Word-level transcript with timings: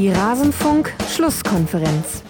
Die 0.00 0.08
Rasenfunk-Schlusskonferenz. 0.08 2.24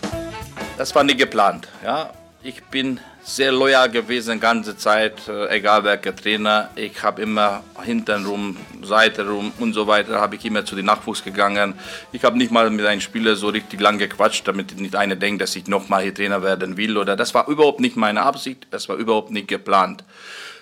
Das 0.76 0.92
war 0.92 1.04
nie 1.04 1.14
geplant. 1.14 1.68
Ja? 1.84 2.10
Ich 2.42 2.64
bin 2.64 2.98
sehr 3.22 3.52
loyal 3.52 3.88
gewesen 3.88 4.40
ganze 4.40 4.76
Zeit, 4.76 5.28
äh, 5.28 5.56
egal 5.56 5.84
welcher 5.84 6.16
Trainer. 6.16 6.70
Ich 6.74 7.00
habe 7.04 7.22
immer 7.22 7.62
hintenrum, 7.80 8.56
Seitenrum 8.82 9.52
und 9.60 9.72
so 9.72 9.86
weiter, 9.86 10.20
habe 10.20 10.34
ich 10.34 10.44
immer 10.44 10.64
zu 10.64 10.74
den 10.74 10.86
Nachwuchs 10.86 11.22
gegangen. 11.22 11.74
Ich 12.10 12.24
habe 12.24 12.36
nicht 12.36 12.50
mal 12.50 12.68
mit 12.70 12.84
einem 12.84 13.00
Spieler 13.00 13.36
so 13.36 13.50
richtig 13.50 13.80
lang 13.80 13.98
gequatscht, 13.98 14.48
damit 14.48 14.76
nicht 14.80 14.96
einer 14.96 15.14
denkt, 15.14 15.40
dass 15.40 15.54
ich 15.54 15.68
nochmal 15.68 16.02
hier 16.02 16.12
Trainer 16.12 16.42
werden 16.42 16.76
will. 16.76 16.98
Oder 16.98 17.14
das 17.14 17.34
war 17.34 17.46
überhaupt 17.46 17.78
nicht 17.78 17.96
meine 17.96 18.22
Absicht, 18.22 18.66
das 18.72 18.88
war 18.88 18.96
überhaupt 18.96 19.30
nicht 19.30 19.46
geplant. 19.46 20.02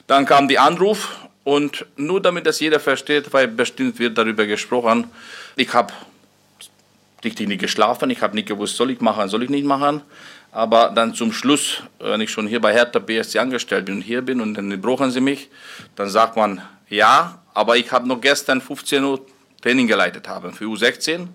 Dann 0.08 0.26
kam 0.26 0.46
die 0.46 0.58
Anruf 0.58 1.16
und 1.42 1.86
nur 1.96 2.20
damit 2.20 2.44
das 2.44 2.60
jeder 2.60 2.80
versteht, 2.80 3.32
weil 3.32 3.48
bestimmt 3.48 3.98
wird 3.98 4.18
darüber 4.18 4.44
gesprochen. 4.44 5.06
Ich 5.56 5.72
habe 5.72 5.94
richtig 7.24 7.48
nicht 7.48 7.60
geschlafen, 7.60 8.10
ich 8.10 8.22
habe 8.22 8.34
nicht 8.34 8.48
gewusst, 8.48 8.76
soll 8.76 8.90
ich 8.90 9.00
machen, 9.00 9.28
soll 9.28 9.42
ich 9.42 9.50
nicht 9.50 9.64
machen. 9.64 10.02
Aber 10.50 10.90
dann 10.94 11.14
zum 11.14 11.32
Schluss, 11.32 11.82
wenn 11.98 12.20
ich 12.20 12.30
schon 12.30 12.46
hier 12.46 12.60
bei 12.60 12.72
Hertha 12.72 12.98
BSC 12.98 13.38
angestellt 13.38 13.86
bin 13.86 13.96
und 13.96 14.02
hier 14.02 14.22
bin 14.22 14.40
und 14.40 14.54
dann 14.54 14.80
brauchen 14.80 15.10
sie 15.10 15.20
mich, 15.20 15.50
dann 15.94 16.08
sagt 16.08 16.36
man 16.36 16.62
ja, 16.88 17.42
aber 17.52 17.76
ich 17.76 17.92
habe 17.92 18.08
noch 18.08 18.20
gestern 18.20 18.60
15 18.60 19.04
Uhr 19.04 19.26
Training 19.60 19.86
geleitet 19.86 20.28
haben 20.28 20.52
für 20.52 20.64
U16. 20.64 21.26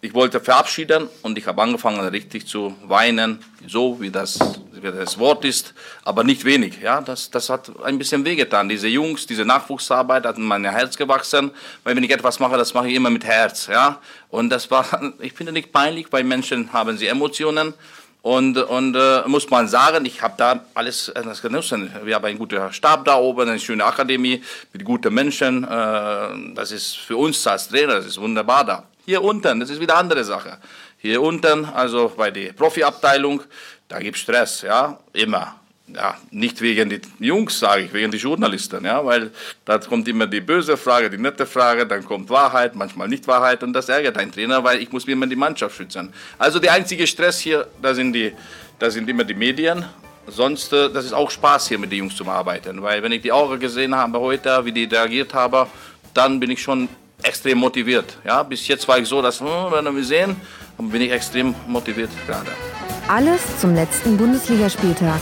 Ich 0.00 0.14
wollte 0.14 0.40
verabschieden 0.40 1.08
und 1.22 1.36
ich 1.36 1.46
habe 1.46 1.60
angefangen 1.60 2.00
richtig 2.08 2.46
zu 2.46 2.76
weinen, 2.84 3.40
so 3.66 4.00
wie 4.00 4.10
das, 4.10 4.38
das 4.82 5.18
Wort 5.18 5.44
ist, 5.44 5.74
aber 6.04 6.24
nicht 6.24 6.44
wenig. 6.44 6.80
Ja, 6.80 7.00
das, 7.00 7.30
das 7.30 7.48
hat 7.50 7.70
ein 7.84 7.98
bisschen 7.98 8.24
wehgetan. 8.24 8.68
Diese 8.68 8.88
Jungs, 8.88 9.26
diese 9.26 9.44
Nachwuchsarbeit 9.44 10.24
hat 10.24 10.36
in 10.36 10.44
mein 10.44 10.64
Herz 10.64 10.96
gewachsen, 10.96 11.50
weil 11.84 11.96
wenn 11.96 12.04
ich 12.04 12.10
etwas 12.10 12.38
mache, 12.40 12.56
das 12.56 12.74
mache 12.74 12.88
ich 12.88 12.94
immer 12.94 13.10
mit 13.10 13.24
Herz. 13.24 13.66
Ja, 13.66 14.00
und 14.28 14.50
das 14.50 14.70
war, 14.70 15.14
ich 15.20 15.32
finde 15.32 15.52
nicht 15.52 15.72
peinlich, 15.72 16.06
weil 16.10 16.24
Menschen 16.24 16.72
haben 16.72 16.96
sie 16.98 17.06
Emotionen 17.06 17.74
und, 18.26 18.58
und 18.58 18.96
äh, 18.96 19.22
muss 19.26 19.48
man 19.50 19.68
sagen, 19.68 20.04
ich 20.04 20.20
habe 20.20 20.34
da 20.36 20.64
alles 20.74 21.10
äh, 21.10 21.22
das 21.22 21.40
genossen. 21.40 21.92
Wir 22.02 22.16
haben 22.16 22.24
einen 22.24 22.38
guten 22.38 22.72
Stab 22.72 23.04
da 23.04 23.18
oben, 23.18 23.48
eine 23.48 23.60
schöne 23.60 23.84
Akademie 23.84 24.42
mit 24.72 24.84
guten 24.84 25.14
Menschen. 25.14 25.62
Äh, 25.62 26.54
das 26.54 26.72
ist 26.72 26.96
für 26.96 27.16
uns 27.16 27.46
als 27.46 27.68
Trainer, 27.68 27.94
das 27.94 28.06
ist 28.06 28.20
wunderbar 28.20 28.64
da. 28.64 28.82
Hier 29.04 29.22
unten, 29.22 29.60
das 29.60 29.70
ist 29.70 29.78
wieder 29.78 29.94
eine 29.94 30.00
andere 30.00 30.24
Sache. 30.24 30.58
Hier 30.98 31.22
unten, 31.22 31.66
also 31.66 32.12
bei 32.16 32.32
der 32.32 32.52
Profiabteilung, 32.52 33.42
da 33.88 33.98
gibt 33.98 34.16
es 34.16 34.22
Stress, 34.22 34.62
ja, 34.62 34.98
immer 35.12 35.56
ja, 35.94 36.16
nicht 36.30 36.60
wegen 36.60 36.90
die 36.90 37.00
Jungs, 37.20 37.58
sage 37.58 37.82
ich, 37.82 37.92
wegen 37.92 38.10
die 38.10 38.18
Journalisten, 38.18 38.84
ja, 38.84 39.04
weil 39.04 39.30
da 39.64 39.78
kommt 39.78 40.08
immer 40.08 40.26
die 40.26 40.40
böse 40.40 40.76
Frage, 40.76 41.08
die 41.08 41.18
nette 41.18 41.46
Frage, 41.46 41.86
dann 41.86 42.04
kommt 42.04 42.28
Wahrheit, 42.28 42.74
manchmal 42.74 43.08
nicht 43.08 43.26
Wahrheit 43.28 43.62
und 43.62 43.72
das 43.72 43.88
ärgert 43.88 44.18
einen 44.18 44.32
Trainer, 44.32 44.62
weil 44.64 44.82
ich 44.82 44.90
muss 44.90 45.06
mir 45.06 45.12
immer 45.12 45.26
die 45.26 45.36
Mannschaft 45.36 45.76
schützen. 45.76 46.12
Also 46.38 46.58
der 46.58 46.72
einzige 46.72 47.06
Stress 47.06 47.38
hier, 47.38 47.66
da 47.80 47.94
sind, 47.94 48.12
die, 48.12 48.32
da 48.78 48.90
sind 48.90 49.08
immer 49.08 49.24
die 49.24 49.34
Medien, 49.34 49.84
sonst, 50.26 50.72
äh, 50.72 50.90
das 50.90 51.04
ist 51.04 51.12
auch 51.12 51.30
Spaß 51.30 51.68
hier 51.68 51.78
mit 51.78 51.92
den 51.92 52.00
Jungs 52.00 52.16
zu 52.16 52.26
arbeiten, 52.26 52.82
weil 52.82 53.02
wenn 53.02 53.12
ich 53.12 53.22
die 53.22 53.32
Augen 53.32 53.60
gesehen 53.60 53.94
habe 53.94 54.18
heute, 54.18 54.64
wie 54.64 54.72
die 54.72 54.84
reagiert 54.84 55.32
haben, 55.34 55.68
dann 56.12 56.40
bin 56.40 56.50
ich 56.50 56.60
schon 56.62 56.88
extrem 57.22 57.58
motiviert. 57.58 58.18
Ja, 58.24 58.42
bis 58.42 58.66
jetzt 58.66 58.88
war 58.88 58.98
ich 58.98 59.06
so, 59.06 59.22
dass, 59.22 59.40
hm, 59.40 59.46
werden 59.46 59.94
wir 59.94 60.04
sehen, 60.04 60.36
bin 60.78 61.00
ich 61.00 61.12
extrem 61.12 61.54
motiviert 61.66 62.10
gerade. 62.26 62.50
Alles 63.08 63.60
zum 63.60 63.72
letzten 63.72 64.16
Bundesligaspieltag 64.16 65.20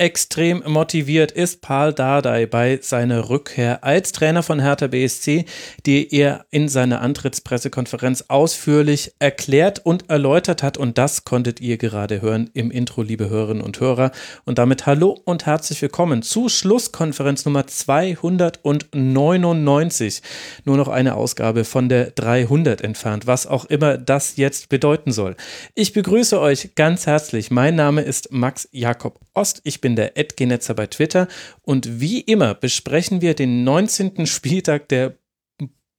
extrem 0.00 0.62
motiviert 0.66 1.30
ist 1.30 1.60
Paul 1.60 1.92
Dardai 1.92 2.46
bei 2.46 2.78
seiner 2.80 3.28
Rückkehr 3.28 3.84
als 3.84 4.12
Trainer 4.12 4.42
von 4.42 4.58
Hertha 4.58 4.86
BSC, 4.86 5.44
die 5.84 6.14
er 6.14 6.46
in 6.50 6.70
seiner 6.70 7.02
Antrittspressekonferenz 7.02 8.24
ausführlich 8.28 9.12
erklärt 9.18 9.84
und 9.84 10.08
erläutert 10.08 10.62
hat. 10.62 10.78
Und 10.78 10.96
das 10.96 11.24
konntet 11.24 11.60
ihr 11.60 11.76
gerade 11.76 12.22
hören 12.22 12.48
im 12.54 12.70
Intro, 12.70 13.02
liebe 13.02 13.28
Hörerinnen 13.28 13.62
und 13.62 13.78
Hörer. 13.78 14.10
Und 14.46 14.56
damit 14.56 14.86
hallo 14.86 15.20
und 15.26 15.44
herzlich 15.44 15.82
willkommen 15.82 16.22
zu 16.22 16.48
Schlusskonferenz 16.48 17.44
Nummer 17.44 17.66
299. 17.66 20.22
Nur 20.64 20.78
noch 20.78 20.88
eine 20.88 21.14
Ausgabe 21.14 21.64
von 21.64 21.90
der 21.90 22.12
300 22.12 22.80
entfernt, 22.80 23.26
was 23.26 23.46
auch 23.46 23.66
immer 23.66 23.98
das 23.98 24.38
jetzt 24.38 24.70
bedeuten 24.70 25.12
soll. 25.12 25.36
Ich 25.74 25.92
begrüße 25.92 26.40
euch 26.40 26.74
ganz 26.74 27.06
herzlich. 27.06 27.50
Mein 27.50 27.74
Name 27.74 28.00
ist 28.00 28.32
Max 28.32 28.66
Jakob 28.72 29.20
Ost. 29.34 29.60
Ich 29.64 29.82
bin 29.82 29.89
bin 29.90 29.96
der 29.96 30.16
Edgenetzer 30.16 30.74
bei 30.74 30.86
Twitter 30.86 31.26
und 31.62 32.00
wie 32.00 32.20
immer 32.20 32.54
besprechen 32.54 33.20
wir 33.20 33.34
den 33.34 33.64
19. 33.64 34.24
Spieltag 34.26 34.88
der 34.88 35.16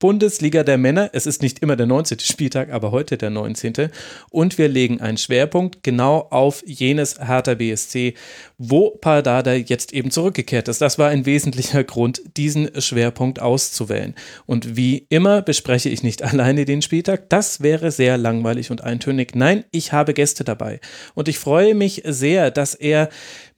Bundesliga 0.01 0.63
der 0.63 0.79
Männer. 0.79 1.11
Es 1.13 1.27
ist 1.27 1.43
nicht 1.43 1.59
immer 1.59 1.75
der 1.75 1.85
19. 1.85 2.19
Spieltag, 2.19 2.71
aber 2.71 2.91
heute 2.91 3.17
der 3.17 3.29
19. 3.29 3.91
Und 4.31 4.57
wir 4.57 4.67
legen 4.67 4.99
einen 4.99 5.17
Schwerpunkt 5.17 5.83
genau 5.83 6.27
auf 6.31 6.63
jenes 6.65 7.19
Hertha 7.19 7.53
BSC, 7.53 8.15
wo 8.57 8.89
Pardada 8.89 9.53
jetzt 9.53 9.93
eben 9.93 10.09
zurückgekehrt 10.09 10.67
ist. 10.67 10.81
Das 10.81 10.97
war 10.97 11.09
ein 11.09 11.27
wesentlicher 11.27 11.83
Grund, 11.83 12.23
diesen 12.35 12.81
Schwerpunkt 12.81 13.39
auszuwählen. 13.39 14.15
Und 14.47 14.75
wie 14.75 15.05
immer 15.09 15.43
bespreche 15.43 15.89
ich 15.89 16.01
nicht 16.01 16.23
alleine 16.23 16.65
den 16.65 16.81
Spieltag. 16.81 17.29
Das 17.29 17.61
wäre 17.61 17.91
sehr 17.91 18.17
langweilig 18.17 18.71
und 18.71 18.83
eintönig. 18.83 19.35
Nein, 19.35 19.65
ich 19.71 19.93
habe 19.93 20.15
Gäste 20.15 20.43
dabei. 20.43 20.79
Und 21.13 21.27
ich 21.27 21.37
freue 21.37 21.75
mich 21.75 22.01
sehr, 22.05 22.49
dass 22.49 22.73
er 22.73 23.09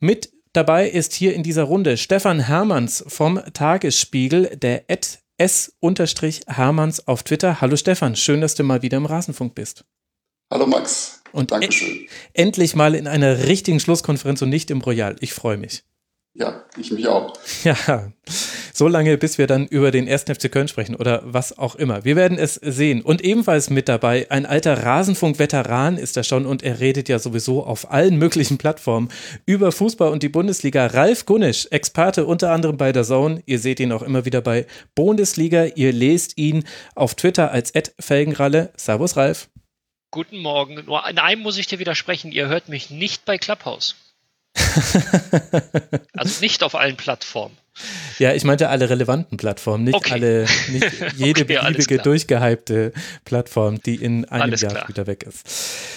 mit 0.04 0.32
Dabei 0.56 0.88
ist 0.88 1.14
hier 1.14 1.34
in 1.34 1.42
dieser 1.42 1.64
Runde 1.64 1.98
Stefan 1.98 2.40
Hermanns 2.40 3.04
vom 3.08 3.42
Tagesspiegel, 3.54 4.56
der 4.56 4.84
S-Hermanns 5.40 7.08
auf 7.08 7.24
Twitter. 7.24 7.60
Hallo 7.60 7.76
Stefan, 7.76 8.16
schön, 8.16 8.40
dass 8.40 8.54
du 8.54 8.62
mal 8.62 8.84
wieder 8.84 8.98
im 8.98 9.08
Rasenfunk 9.08 9.56
bist. 9.56 9.84
Hallo 10.52 10.68
Max. 10.68 11.24
Und 11.32 11.50
Dankeschön. 11.50 12.08
endlich 12.34 12.76
mal 12.76 12.94
in 12.94 13.08
einer 13.08 13.48
richtigen 13.48 13.80
Schlusskonferenz 13.80 14.44
und 14.44 14.50
nicht 14.50 14.70
im 14.70 14.82
Royal. 14.82 15.16
Ich 15.22 15.34
freue 15.34 15.58
mich. 15.58 15.84
Ja, 16.36 16.64
ich 16.78 16.92
mich 16.92 17.08
auch. 17.08 17.34
Ja, 17.64 18.12
so 18.74 18.88
lange, 18.88 19.18
bis 19.18 19.38
wir 19.38 19.46
dann 19.46 19.68
über 19.68 19.92
den 19.92 20.10
1. 20.10 20.24
FC 20.24 20.52
Köln 20.52 20.68
sprechen 20.68 20.96
oder 20.96 21.22
was 21.24 21.58
auch 21.60 21.76
immer. 21.76 22.04
Wir 22.06 22.16
werden 22.16 22.40
es 22.40 22.56
sehen. 22.56 23.04
Und 23.04 23.24
ebenfalls 23.24 23.70
mit 23.70 23.88
dabei, 23.88 24.32
ein 24.32 24.48
alter 24.48 24.84
Rasenfunk-Veteran 24.84 25.98
ist 25.98 26.18
er 26.18 26.24
schon 26.24 26.48
und 26.48 26.64
er 26.64 26.80
redet 26.80 27.08
ja 27.08 27.20
sowieso 27.20 27.64
auf 27.64 27.92
allen 27.92 28.18
möglichen 28.18 28.58
Plattformen 28.58 29.10
über 29.46 29.72
Fußball 29.72 30.12
und 30.12 30.24
die 30.24 30.30
Bundesliga. 30.30 30.88
Ralf 30.88 31.28
Gunnisch, 31.28 31.68
Experte 31.70 32.26
unter 32.26 32.52
anderem 32.52 32.78
bei 32.78 32.92
der 32.92 33.04
Zone. 33.04 33.44
Ihr 33.46 33.60
seht 33.60 33.80
ihn 33.80 33.92
auch 33.92 34.02
immer 34.02 34.26
wieder 34.26 34.42
bei 34.42 34.66
Bundesliga. 34.96 35.66
Ihr 35.76 35.94
lest 35.94 36.38
ihn 36.40 36.66
auf 36.96 37.14
Twitter 37.14 37.52
als 37.52 37.74
Felgenralle. 38.00 38.74
Servus, 38.76 39.16
Ralf. 39.16 39.50
Guten 40.10 40.40
Morgen. 40.40 40.84
Nur 40.86 41.08
in 41.08 41.20
einem 41.20 41.44
muss 41.44 41.58
ich 41.58 41.68
dir 41.68 41.78
widersprechen. 41.78 42.32
Ihr 42.32 42.48
hört 42.48 42.70
mich 42.70 42.90
nicht 42.90 43.26
bei 43.26 43.38
Clubhouse. 43.38 43.96
also 46.14 46.42
nicht 46.42 46.64
auf 46.64 46.76
allen 46.76 46.98
Plattformen. 46.98 47.58
Ja, 48.20 48.34
ich 48.34 48.44
meinte 48.44 48.70
alle 48.70 48.90
relevanten 48.90 49.38
Plattformen, 49.38 49.86
nicht 49.86 49.96
okay. 49.96 50.14
alle, 50.14 50.46
nicht 50.70 50.86
jede 51.16 51.42
okay, 51.42 51.60
beliebige 51.60 51.98
durchgehypte 51.98 52.94
Plattform, 53.26 53.82
die 53.82 53.96
in 53.96 54.26
einem 54.26 54.44
alles 54.44 54.62
Jahr 54.62 54.74
klar. 54.74 54.90
wieder 54.90 55.08
weg 55.08 55.24
ist. 55.24 55.44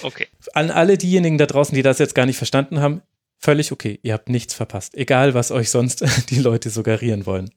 Okay. 0.03 0.27
An 0.55 0.71
alle 0.71 0.97
diejenigen 0.97 1.37
da 1.37 1.47
draußen, 1.47 1.75
die 1.75 1.83
das 1.83 1.99
jetzt 1.99 2.15
gar 2.15 2.25
nicht 2.25 2.39
verstanden 2.39 2.81
haben, 2.81 3.03
völlig 3.39 3.73
okay. 3.73 4.01
Ihr 4.03 4.15
habt 4.15 4.31
nichts 4.31 4.55
verpasst. 4.55 4.97
Egal, 4.97 5.35
was 5.35 5.51
euch 5.51 5.71
sonst 5.71 6.05
die 6.31 6.41
Leute 6.41 6.71
suggerieren 6.71 7.27
wollen. 7.27 7.51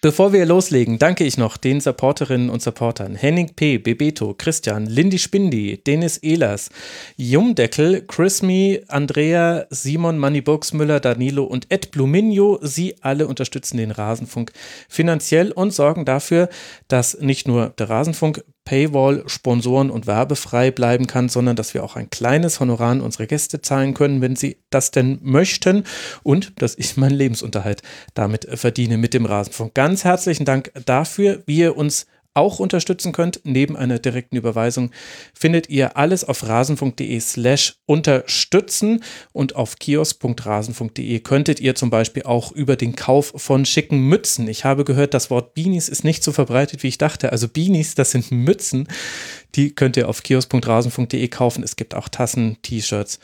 Bevor 0.00 0.32
wir 0.32 0.46
loslegen, 0.46 0.98
danke 0.98 1.24
ich 1.24 1.38
noch 1.38 1.56
den 1.56 1.80
Supporterinnen 1.80 2.50
und 2.50 2.62
Supportern 2.62 3.14
Henning 3.14 3.54
P., 3.54 3.78
Bebeto, 3.78 4.34
Christian, 4.34 4.86
Lindy 4.86 5.18
Spindi, 5.18 5.82
Dennis 5.84 6.18
Ehlers, 6.18 6.70
Jumdeckel, 7.16 8.02
Chrismi, 8.06 8.82
Andrea, 8.88 9.66
Simon 9.70 10.18
Müller, 10.18 11.00
Danilo 11.00 11.44
und 11.44 11.66
Ed 11.70 11.90
Bluminio. 11.90 12.58
Sie 12.62 12.96
alle 13.00 13.26
unterstützen 13.26 13.76
den 13.76 13.90
Rasenfunk 13.90 14.52
finanziell 14.88 15.52
und 15.52 15.72
sorgen 15.72 16.04
dafür, 16.04 16.48
dass 16.88 17.18
nicht 17.20 17.48
nur 17.48 17.70
der 17.70 17.90
Rasenfunk 17.90 18.44
Paywall, 18.64 19.24
Sponsoren 19.26 19.90
und 19.90 20.06
werbefrei 20.06 20.70
bleiben 20.70 21.06
kann, 21.06 21.28
sondern 21.28 21.56
dass 21.56 21.74
wir 21.74 21.84
auch 21.84 21.96
ein 21.96 22.10
kleines 22.10 22.60
Honorar 22.60 22.92
an 22.92 23.00
unsere 23.00 23.26
Gäste 23.26 23.60
zahlen 23.60 23.94
können, 23.94 24.20
wenn 24.20 24.36
sie 24.36 24.56
das 24.70 24.90
denn 24.90 25.18
möchten 25.22 25.84
und 26.22 26.60
dass 26.62 26.76
ich 26.78 26.96
meinen 26.96 27.14
Lebensunterhalt 27.14 27.82
damit 28.14 28.46
verdiene 28.58 28.96
mit 28.96 29.12
dem 29.12 29.26
Rasenfunk. 29.26 29.74
Ganz 29.74 30.04
herzlichen 30.04 30.44
Dank 30.44 30.72
dafür, 30.86 31.42
wie 31.46 31.58
ihr 31.58 31.76
uns 31.76 32.06
auch 32.34 32.58
unterstützen 32.58 33.12
könnt. 33.12 33.40
Neben 33.44 33.76
einer 33.76 33.98
direkten 33.98 34.36
Überweisung 34.36 34.90
findet 35.32 35.70
ihr 35.70 35.96
alles 35.96 36.24
auf 36.24 36.46
rasenfunk.de 36.46 37.18
slash 37.20 37.76
unterstützen 37.86 39.02
und 39.32 39.56
auf 39.56 39.78
kiosk.rasenfunk.de 39.78 41.20
könntet 41.20 41.60
ihr 41.60 41.74
zum 41.74 41.90
Beispiel 41.90 42.24
auch 42.24 42.52
über 42.52 42.76
den 42.76 42.96
Kauf 42.96 43.32
von 43.36 43.64
schicken 43.64 44.00
Mützen. 44.00 44.48
Ich 44.48 44.64
habe 44.64 44.84
gehört, 44.84 45.14
das 45.14 45.30
Wort 45.30 45.54
Beanies 45.54 45.88
ist 45.88 46.04
nicht 46.04 46.24
so 46.24 46.32
verbreitet, 46.32 46.82
wie 46.82 46.88
ich 46.88 46.98
dachte. 46.98 47.32
Also 47.32 47.48
Beanies, 47.48 47.94
das 47.94 48.10
sind 48.10 48.30
Mützen, 48.30 48.88
die 49.54 49.74
könnt 49.74 49.96
ihr 49.96 50.08
auf 50.08 50.22
kiosk.rasenfunk.de 50.22 51.28
kaufen. 51.28 51.62
Es 51.62 51.76
gibt 51.76 51.94
auch 51.94 52.08
Tassen, 52.08 52.58
T-Shirts 52.62 53.20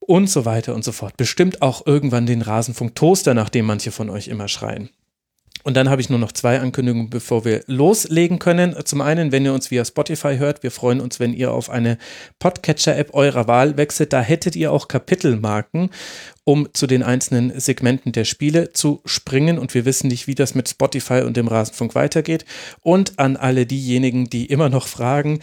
und 0.00 0.28
so 0.28 0.44
weiter 0.44 0.74
und 0.74 0.84
so 0.84 0.92
fort. 0.92 1.16
Bestimmt 1.16 1.62
auch 1.62 1.86
irgendwann 1.86 2.26
den 2.26 2.42
Rasenfunk 2.42 2.94
Toaster, 2.94 3.34
nach 3.34 3.50
dem 3.50 3.66
manche 3.66 3.90
von 3.90 4.10
euch 4.10 4.28
immer 4.28 4.48
schreien. 4.48 4.90
Und 5.68 5.74
dann 5.74 5.90
habe 5.90 6.00
ich 6.00 6.08
nur 6.08 6.18
noch 6.18 6.32
zwei 6.32 6.60
Ankündigungen, 6.60 7.10
bevor 7.10 7.44
wir 7.44 7.60
loslegen 7.66 8.38
können. 8.38 8.74
Zum 8.86 9.02
einen, 9.02 9.32
wenn 9.32 9.44
ihr 9.44 9.52
uns 9.52 9.70
via 9.70 9.84
Spotify 9.84 10.38
hört, 10.38 10.62
wir 10.62 10.70
freuen 10.70 10.98
uns, 10.98 11.20
wenn 11.20 11.34
ihr 11.34 11.52
auf 11.52 11.68
eine 11.68 11.98
Podcatcher-App 12.38 13.12
eurer 13.12 13.48
Wahl 13.48 13.76
wechselt. 13.76 14.14
Da 14.14 14.22
hättet 14.22 14.56
ihr 14.56 14.72
auch 14.72 14.88
Kapitelmarken, 14.88 15.90
um 16.44 16.72
zu 16.72 16.86
den 16.86 17.02
einzelnen 17.02 17.60
Segmenten 17.60 18.12
der 18.12 18.24
Spiele 18.24 18.72
zu 18.72 19.02
springen. 19.04 19.58
Und 19.58 19.74
wir 19.74 19.84
wissen 19.84 20.08
nicht, 20.08 20.26
wie 20.26 20.34
das 20.34 20.54
mit 20.54 20.70
Spotify 20.70 21.20
und 21.20 21.36
dem 21.36 21.48
Rasenfunk 21.48 21.94
weitergeht. 21.94 22.46
Und 22.80 23.18
an 23.18 23.36
alle 23.36 23.66
diejenigen, 23.66 24.30
die 24.30 24.46
immer 24.46 24.70
noch 24.70 24.86
fragen, 24.86 25.40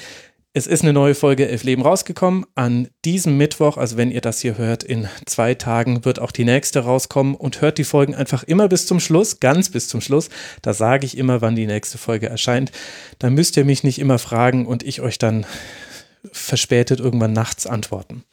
es 0.57 0.67
ist 0.67 0.83
eine 0.83 0.93
neue 0.93 1.15
Folge 1.15 1.49
Elf 1.49 1.63
Leben 1.65 1.81
rausgekommen. 1.81 2.45
An 2.55 2.87
diesem 3.03 3.35
Mittwoch, 3.35 3.75
also 3.75 3.97
wenn 3.97 4.09
ihr 4.09 4.21
das 4.21 4.39
hier 4.39 4.57
hört, 4.57 4.85
in 4.85 5.09
zwei 5.25 5.53
Tagen 5.53 6.05
wird 6.05 6.17
auch 6.17 6.31
die 6.31 6.45
nächste 6.45 6.79
rauskommen 6.79 7.35
und 7.35 7.59
hört 7.59 7.77
die 7.77 7.83
Folgen 7.83 8.15
einfach 8.15 8.43
immer 8.43 8.69
bis 8.69 8.87
zum 8.87 9.01
Schluss, 9.01 9.41
ganz 9.41 9.69
bis 9.69 9.89
zum 9.89 9.99
Schluss. 9.99 10.29
Da 10.61 10.73
sage 10.73 11.05
ich 11.05 11.17
immer, 11.17 11.41
wann 11.41 11.57
die 11.57 11.67
nächste 11.67 11.97
Folge 11.97 12.29
erscheint. 12.29 12.71
Da 13.19 13.29
müsst 13.29 13.57
ihr 13.57 13.65
mich 13.65 13.83
nicht 13.83 13.99
immer 13.99 14.17
fragen 14.17 14.65
und 14.65 14.81
ich 14.83 15.01
euch 15.01 15.17
dann 15.17 15.45
verspätet 16.31 17.01
irgendwann 17.01 17.33
nachts 17.33 17.67
antworten. 17.67 18.23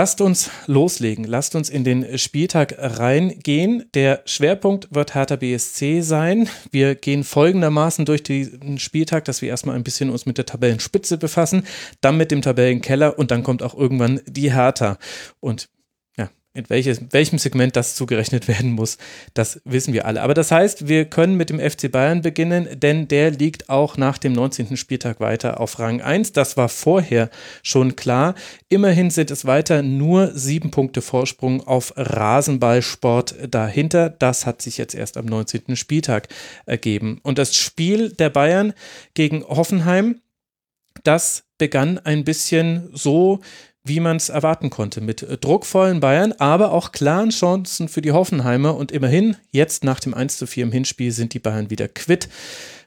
Lasst 0.00 0.22
uns 0.22 0.50
loslegen, 0.66 1.24
lasst 1.24 1.54
uns 1.54 1.68
in 1.68 1.84
den 1.84 2.16
Spieltag 2.16 2.74
reingehen. 2.78 3.84
Der 3.92 4.22
Schwerpunkt 4.24 4.88
wird 4.94 5.14
Hertha 5.14 5.36
BSC 5.36 6.00
sein. 6.00 6.48
Wir 6.70 6.94
gehen 6.94 7.22
folgendermaßen 7.22 8.06
durch 8.06 8.22
den 8.22 8.78
Spieltag, 8.78 9.26
dass 9.26 9.42
wir 9.42 9.50
erstmal 9.50 9.76
ein 9.76 9.84
bisschen 9.84 10.08
uns 10.08 10.24
mit 10.24 10.38
der 10.38 10.46
Tabellenspitze 10.46 11.18
befassen, 11.18 11.66
dann 12.00 12.16
mit 12.16 12.30
dem 12.30 12.40
Tabellenkeller 12.40 13.18
und 13.18 13.30
dann 13.30 13.42
kommt 13.42 13.62
auch 13.62 13.74
irgendwann 13.74 14.22
die 14.26 14.54
Hertha. 14.54 14.96
Und 15.38 15.68
in 16.52 16.68
welches, 16.68 17.00
welchem 17.10 17.38
Segment 17.38 17.76
das 17.76 17.94
zugerechnet 17.94 18.48
werden 18.48 18.72
muss, 18.72 18.98
das 19.34 19.60
wissen 19.64 19.94
wir 19.94 20.06
alle. 20.06 20.20
Aber 20.20 20.34
das 20.34 20.50
heißt, 20.50 20.88
wir 20.88 21.04
können 21.04 21.36
mit 21.36 21.50
dem 21.50 21.60
FC 21.60 21.90
Bayern 21.90 22.22
beginnen, 22.22 22.68
denn 22.80 23.06
der 23.06 23.30
liegt 23.30 23.68
auch 23.68 23.96
nach 23.96 24.18
dem 24.18 24.32
19. 24.32 24.76
Spieltag 24.76 25.20
weiter 25.20 25.60
auf 25.60 25.78
Rang 25.78 26.00
1. 26.00 26.32
Das 26.32 26.56
war 26.56 26.68
vorher 26.68 27.30
schon 27.62 27.94
klar. 27.94 28.34
Immerhin 28.68 29.10
sind 29.10 29.30
es 29.30 29.44
weiter 29.44 29.82
nur 29.82 30.32
sieben 30.34 30.72
Punkte 30.72 31.02
Vorsprung 31.02 31.64
auf 31.66 31.92
Rasenballsport 31.96 33.36
dahinter. 33.48 34.10
Das 34.10 34.44
hat 34.44 34.60
sich 34.60 34.76
jetzt 34.76 34.96
erst 34.96 35.16
am 35.16 35.26
19. 35.26 35.76
Spieltag 35.76 36.28
ergeben. 36.66 37.20
Und 37.22 37.38
das 37.38 37.54
Spiel 37.54 38.10
der 38.10 38.30
Bayern 38.30 38.72
gegen 39.14 39.44
Hoffenheim, 39.44 40.20
das 41.04 41.44
begann 41.58 41.98
ein 41.98 42.24
bisschen 42.24 42.90
so, 42.92 43.40
wie 43.84 44.00
man 44.00 44.16
es 44.16 44.28
erwarten 44.28 44.70
konnte, 44.70 45.00
mit 45.00 45.22
äh, 45.22 45.38
druckvollen 45.38 46.00
Bayern, 46.00 46.32
aber 46.38 46.72
auch 46.72 46.92
klaren 46.92 47.30
Chancen 47.30 47.88
für 47.88 48.02
die 48.02 48.12
Hoffenheimer. 48.12 48.76
Und 48.76 48.92
immerhin, 48.92 49.36
jetzt 49.50 49.84
nach 49.84 50.00
dem 50.00 50.14
1 50.14 50.38
zu 50.38 50.46
4 50.46 50.64
im 50.64 50.72
Hinspiel, 50.72 51.12
sind 51.12 51.34
die 51.34 51.38
Bayern 51.38 51.70
wieder 51.70 51.88
quitt 51.88 52.28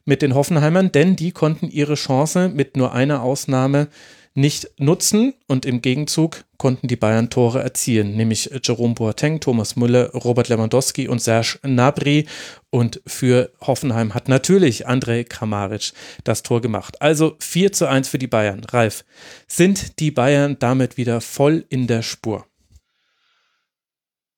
mit 0.05 0.21
den 0.21 0.35
Hoffenheimern, 0.35 0.91
denn 0.91 1.15
die 1.15 1.31
konnten 1.31 1.69
ihre 1.69 1.95
Chance 1.95 2.49
mit 2.49 2.75
nur 2.75 2.93
einer 2.93 3.21
Ausnahme 3.23 3.87
nicht 4.35 4.68
nutzen 4.77 5.33
und 5.47 5.65
im 5.65 5.81
Gegenzug 5.81 6.44
konnten 6.57 6.88
die 6.88 6.95
Bayern 6.95 7.30
Tore 7.30 7.62
erzielen, 7.62 8.15
nämlich 8.15 8.50
Jerome 8.63 8.95
Boateng, 8.95 9.39
Thomas 9.39 9.75
Müller, 9.75 10.09
Robert 10.12 10.50
Lewandowski 10.50 11.07
und 11.07 11.21
Serge 11.21 11.59
Gnabry 11.62 12.27
und 12.69 13.01
für 13.06 13.51
Hoffenheim 13.62 14.13
hat 14.13 14.30
natürlich 14.30 14.88
Andrej 14.88 15.25
Kramaric 15.25 15.94
das 16.24 16.41
Tor 16.41 16.62
gemacht. 16.62 17.01
Also 17.01 17.35
4 17.39 17.71
zu 17.74 17.88
1 17.88 18.09
für 18.09 18.18
die 18.18 18.27
Bayern. 18.27 18.63
Ralf, 18.63 19.06
sind 19.47 20.00
die 20.00 20.12
Bayern 20.12 20.57
damit 20.57 20.97
wieder 20.97 21.21
voll 21.21 21.65
in 21.69 21.86
der 21.86 22.01
Spur? 22.01 22.47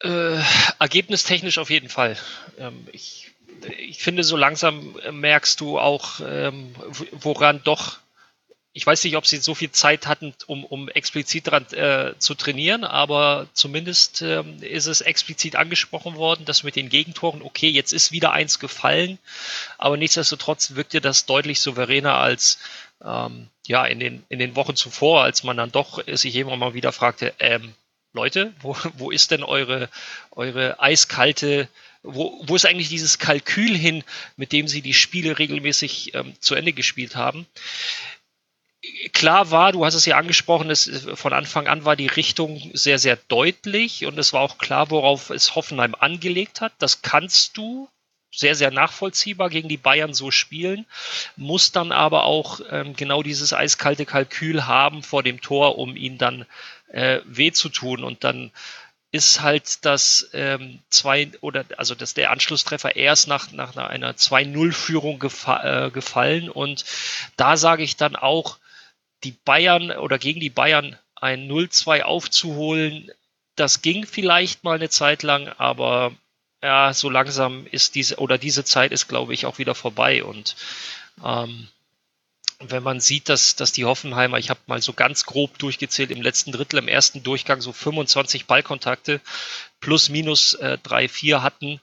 Äh, 0.01 0.39
ergebnistechnisch 0.79 1.57
auf 1.57 1.69
jeden 1.69 1.89
Fall. 1.89 2.17
Ähm, 2.59 2.87
ich, 2.91 3.31
ich 3.79 3.99
finde, 4.03 4.23
so 4.23 4.35
langsam 4.35 4.97
merkst 5.11 5.61
du 5.61 5.79
auch, 5.79 6.19
ähm, 6.27 6.75
woran 7.11 7.61
doch 7.63 7.99
ich 8.77 8.85
weiß 8.85 9.05
nicht, 9.05 9.15
ob 9.15 9.25
sie 9.25 9.37
so 9.37 9.55
viel 9.55 9.71
Zeit 9.71 10.05
hatten, 10.05 10.33
um, 10.47 10.65
um 10.65 10.89
explizit 10.89 11.47
daran 11.47 11.65
äh, 11.71 12.13
zu 12.19 12.35
trainieren, 12.35 12.83
aber 12.83 13.47
zumindest 13.53 14.21
ähm, 14.21 14.61
ist 14.61 14.87
es 14.87 14.99
explizit 14.99 15.55
angesprochen 15.55 16.15
worden, 16.15 16.43
dass 16.43 16.63
mit 16.63 16.75
den 16.75 16.89
Gegentoren, 16.89 17.41
okay, 17.41 17.69
jetzt 17.69 17.93
ist 17.93 18.11
wieder 18.11 18.33
eins 18.33 18.59
gefallen, 18.59 19.17
aber 19.77 19.95
nichtsdestotrotz 19.95 20.75
wirkte 20.75 20.99
das 20.99 21.25
deutlich 21.25 21.61
souveräner 21.61 22.15
als 22.15 22.59
ähm, 23.01 23.47
ja 23.65 23.85
in 23.85 24.01
den, 24.01 24.25
in 24.27 24.39
den 24.39 24.57
Wochen 24.57 24.75
zuvor, 24.75 25.23
als 25.23 25.45
man 25.45 25.55
dann 25.55 25.71
doch 25.71 26.03
sich 26.05 26.35
immer 26.35 26.57
mal 26.57 26.73
wieder 26.73 26.91
fragte, 26.91 27.33
ähm, 27.39 27.75
Leute, 28.11 28.53
wo, 28.59 28.75
wo 28.95 29.09
ist 29.09 29.31
denn 29.31 29.43
eure, 29.43 29.87
eure 30.31 30.81
eiskalte 30.81 31.69
wo, 32.07 32.41
wo 32.45 32.55
ist 32.55 32.65
eigentlich 32.65 32.89
dieses 32.89 33.17
Kalkül 33.19 33.75
hin, 33.75 34.03
mit 34.37 34.51
dem 34.51 34.67
sie 34.67 34.81
die 34.81 34.93
Spiele 34.93 35.39
regelmäßig 35.39 36.13
ähm, 36.13 36.33
zu 36.39 36.55
Ende 36.55 36.73
gespielt 36.73 37.15
haben? 37.15 37.47
Klar 39.13 39.51
war, 39.51 39.71
du 39.71 39.85
hast 39.85 39.95
es 39.95 40.05
ja 40.05 40.17
angesprochen, 40.17 40.69
es, 40.69 41.07
von 41.15 41.33
Anfang 41.33 41.67
an 41.67 41.85
war 41.85 41.95
die 41.95 42.07
Richtung 42.07 42.71
sehr, 42.73 42.99
sehr 42.99 43.15
deutlich 43.15 44.05
und 44.05 44.17
es 44.17 44.33
war 44.33 44.41
auch 44.41 44.57
klar, 44.57 44.89
worauf 44.89 45.29
es 45.29 45.55
Hoffenheim 45.55 45.95
angelegt 45.95 46.61
hat. 46.61 46.73
Das 46.79 47.01
kannst 47.01 47.57
du 47.57 47.89
sehr, 48.31 48.55
sehr 48.55 48.71
nachvollziehbar 48.71 49.49
gegen 49.49 49.69
die 49.69 49.77
Bayern 49.77 50.13
so 50.13 50.29
spielen, 50.29 50.85
muss 51.37 51.71
dann 51.71 51.91
aber 51.91 52.23
auch 52.25 52.59
ähm, 52.69 52.95
genau 52.95 53.23
dieses 53.23 53.53
eiskalte 53.53 54.05
Kalkül 54.05 54.65
haben 54.65 55.03
vor 55.03 55.23
dem 55.23 55.39
Tor, 55.41 55.77
um 55.77 55.95
ihn 55.95 56.17
dann 56.17 56.45
äh, 56.89 57.21
weh 57.25 57.51
zu 57.51 57.69
tun 57.69 58.03
und 58.03 58.23
dann 58.23 58.51
ist 59.11 59.41
halt 59.41 59.85
das 59.85 60.29
ähm, 60.33 60.79
zwei 60.89 61.31
oder 61.39 61.63
also 61.77 61.95
dass 61.95 62.13
der 62.13 62.31
Anschlusstreffer 62.31 62.97
erst 62.97 63.29
nach, 63.29 63.53
nach 63.53 63.77
einer 63.77 64.15
2-0-Führung 64.15 65.19
gefa 65.19 65.85
äh, 65.85 65.91
gefallen 65.91 66.49
und 66.49 66.83
da 67.37 67.55
sage 67.55 67.83
ich 67.83 67.95
dann 67.95 68.17
auch, 68.17 68.57
die 69.25 69.35
Bayern 69.43 69.91
oder 69.91 70.17
gegen 70.17 70.39
die 70.39 70.49
Bayern 70.49 70.97
ein 71.15 71.49
0-2 71.49 72.03
aufzuholen, 72.03 73.11
das 73.55 73.81
ging 73.81 74.05
vielleicht 74.05 74.63
mal 74.63 74.75
eine 74.75 74.89
Zeit 74.89 75.23
lang, 75.23 75.47
aber 75.57 76.13
ja, 76.61 76.93
so 76.93 77.09
langsam 77.09 77.67
ist 77.67 77.95
diese 77.95 78.17
oder 78.17 78.37
diese 78.37 78.63
Zeit 78.63 78.91
ist, 78.91 79.07
glaube 79.07 79.33
ich, 79.33 79.45
auch 79.45 79.57
wieder 79.59 79.75
vorbei. 79.75 80.23
Und 80.23 80.55
ähm, 81.23 81.67
wenn 82.59 82.83
man 82.83 82.99
sieht, 82.99 83.29
dass, 83.29 83.55
dass 83.55 83.71
die 83.71 83.85
Hoffenheimer, 83.85 84.37
ich 84.37 84.49
habe 84.49 84.59
mal 84.67 84.81
so 84.81 84.93
ganz 84.93 85.25
grob 85.25 85.57
durchgezählt, 85.59 86.11
im 86.11 86.21
letzten 86.21 86.51
Drittel, 86.51 86.79
im 86.79 86.87
ersten 86.87 87.21
Durchgang 87.23 87.61
so 87.61 87.73
25 87.73 88.45
Ballkontakte 88.45 89.21
plus 89.79 90.09
minus 90.09 90.53
äh, 90.55 90.77
3, 90.81 91.07
4 91.07 91.43
hatten. 91.43 91.81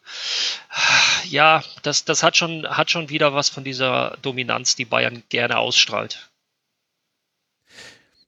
Ja, 1.29 1.63
das, 1.83 2.05
das 2.05 2.23
hat, 2.23 2.37
schon, 2.37 2.67
hat 2.67 2.91
schon 2.91 3.09
wieder 3.09 3.35
was 3.35 3.49
von 3.49 3.65
dieser 3.65 4.17
Dominanz, 4.23 4.75
die 4.75 4.85
Bayern 4.85 5.23
gerne 5.29 5.59
ausstrahlt. 5.59 6.29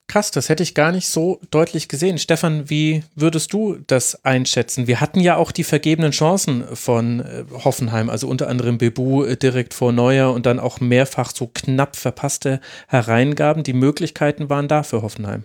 Krass, 0.07 0.31
das 0.31 0.51
hätte 0.51 0.63
ich 0.63 0.75
gar 0.75 0.93
nicht 0.93 1.09
so 1.09 1.41
deutlich 1.51 1.89
gesehen. 1.89 2.19
Stefan, 2.19 2.69
wie 2.69 3.03
würdest 3.15 3.53
du 3.53 3.79
das 3.87 4.23
einschätzen? 4.25 4.87
Wir 4.87 5.01
hatten 5.01 5.19
ja 5.19 5.37
auch 5.37 5.51
die 5.51 5.65
vergebenen 5.65 6.13
Chancen 6.13 6.65
von 6.75 7.21
äh, 7.21 7.45
Hoffenheim, 7.65 8.11
also 8.11 8.29
unter 8.29 8.49
anderem 8.49 8.77
Bebu 8.77 9.25
äh, 9.25 9.37
direkt 9.37 9.73
vor 9.73 9.93
Neuer 9.93 10.33
und 10.33 10.45
dann 10.45 10.61
auch 10.61 10.79
mehrfach 10.79 11.33
so 11.35 11.51
knapp 11.53 11.97
verpasste 11.97 12.61
Hereingaben. 12.87 13.63
Die 13.63 13.73
Möglichkeiten 13.73 14.51
waren 14.51 14.69
da 14.69 14.83
für 14.83 15.01
Hoffenheim. 15.01 15.45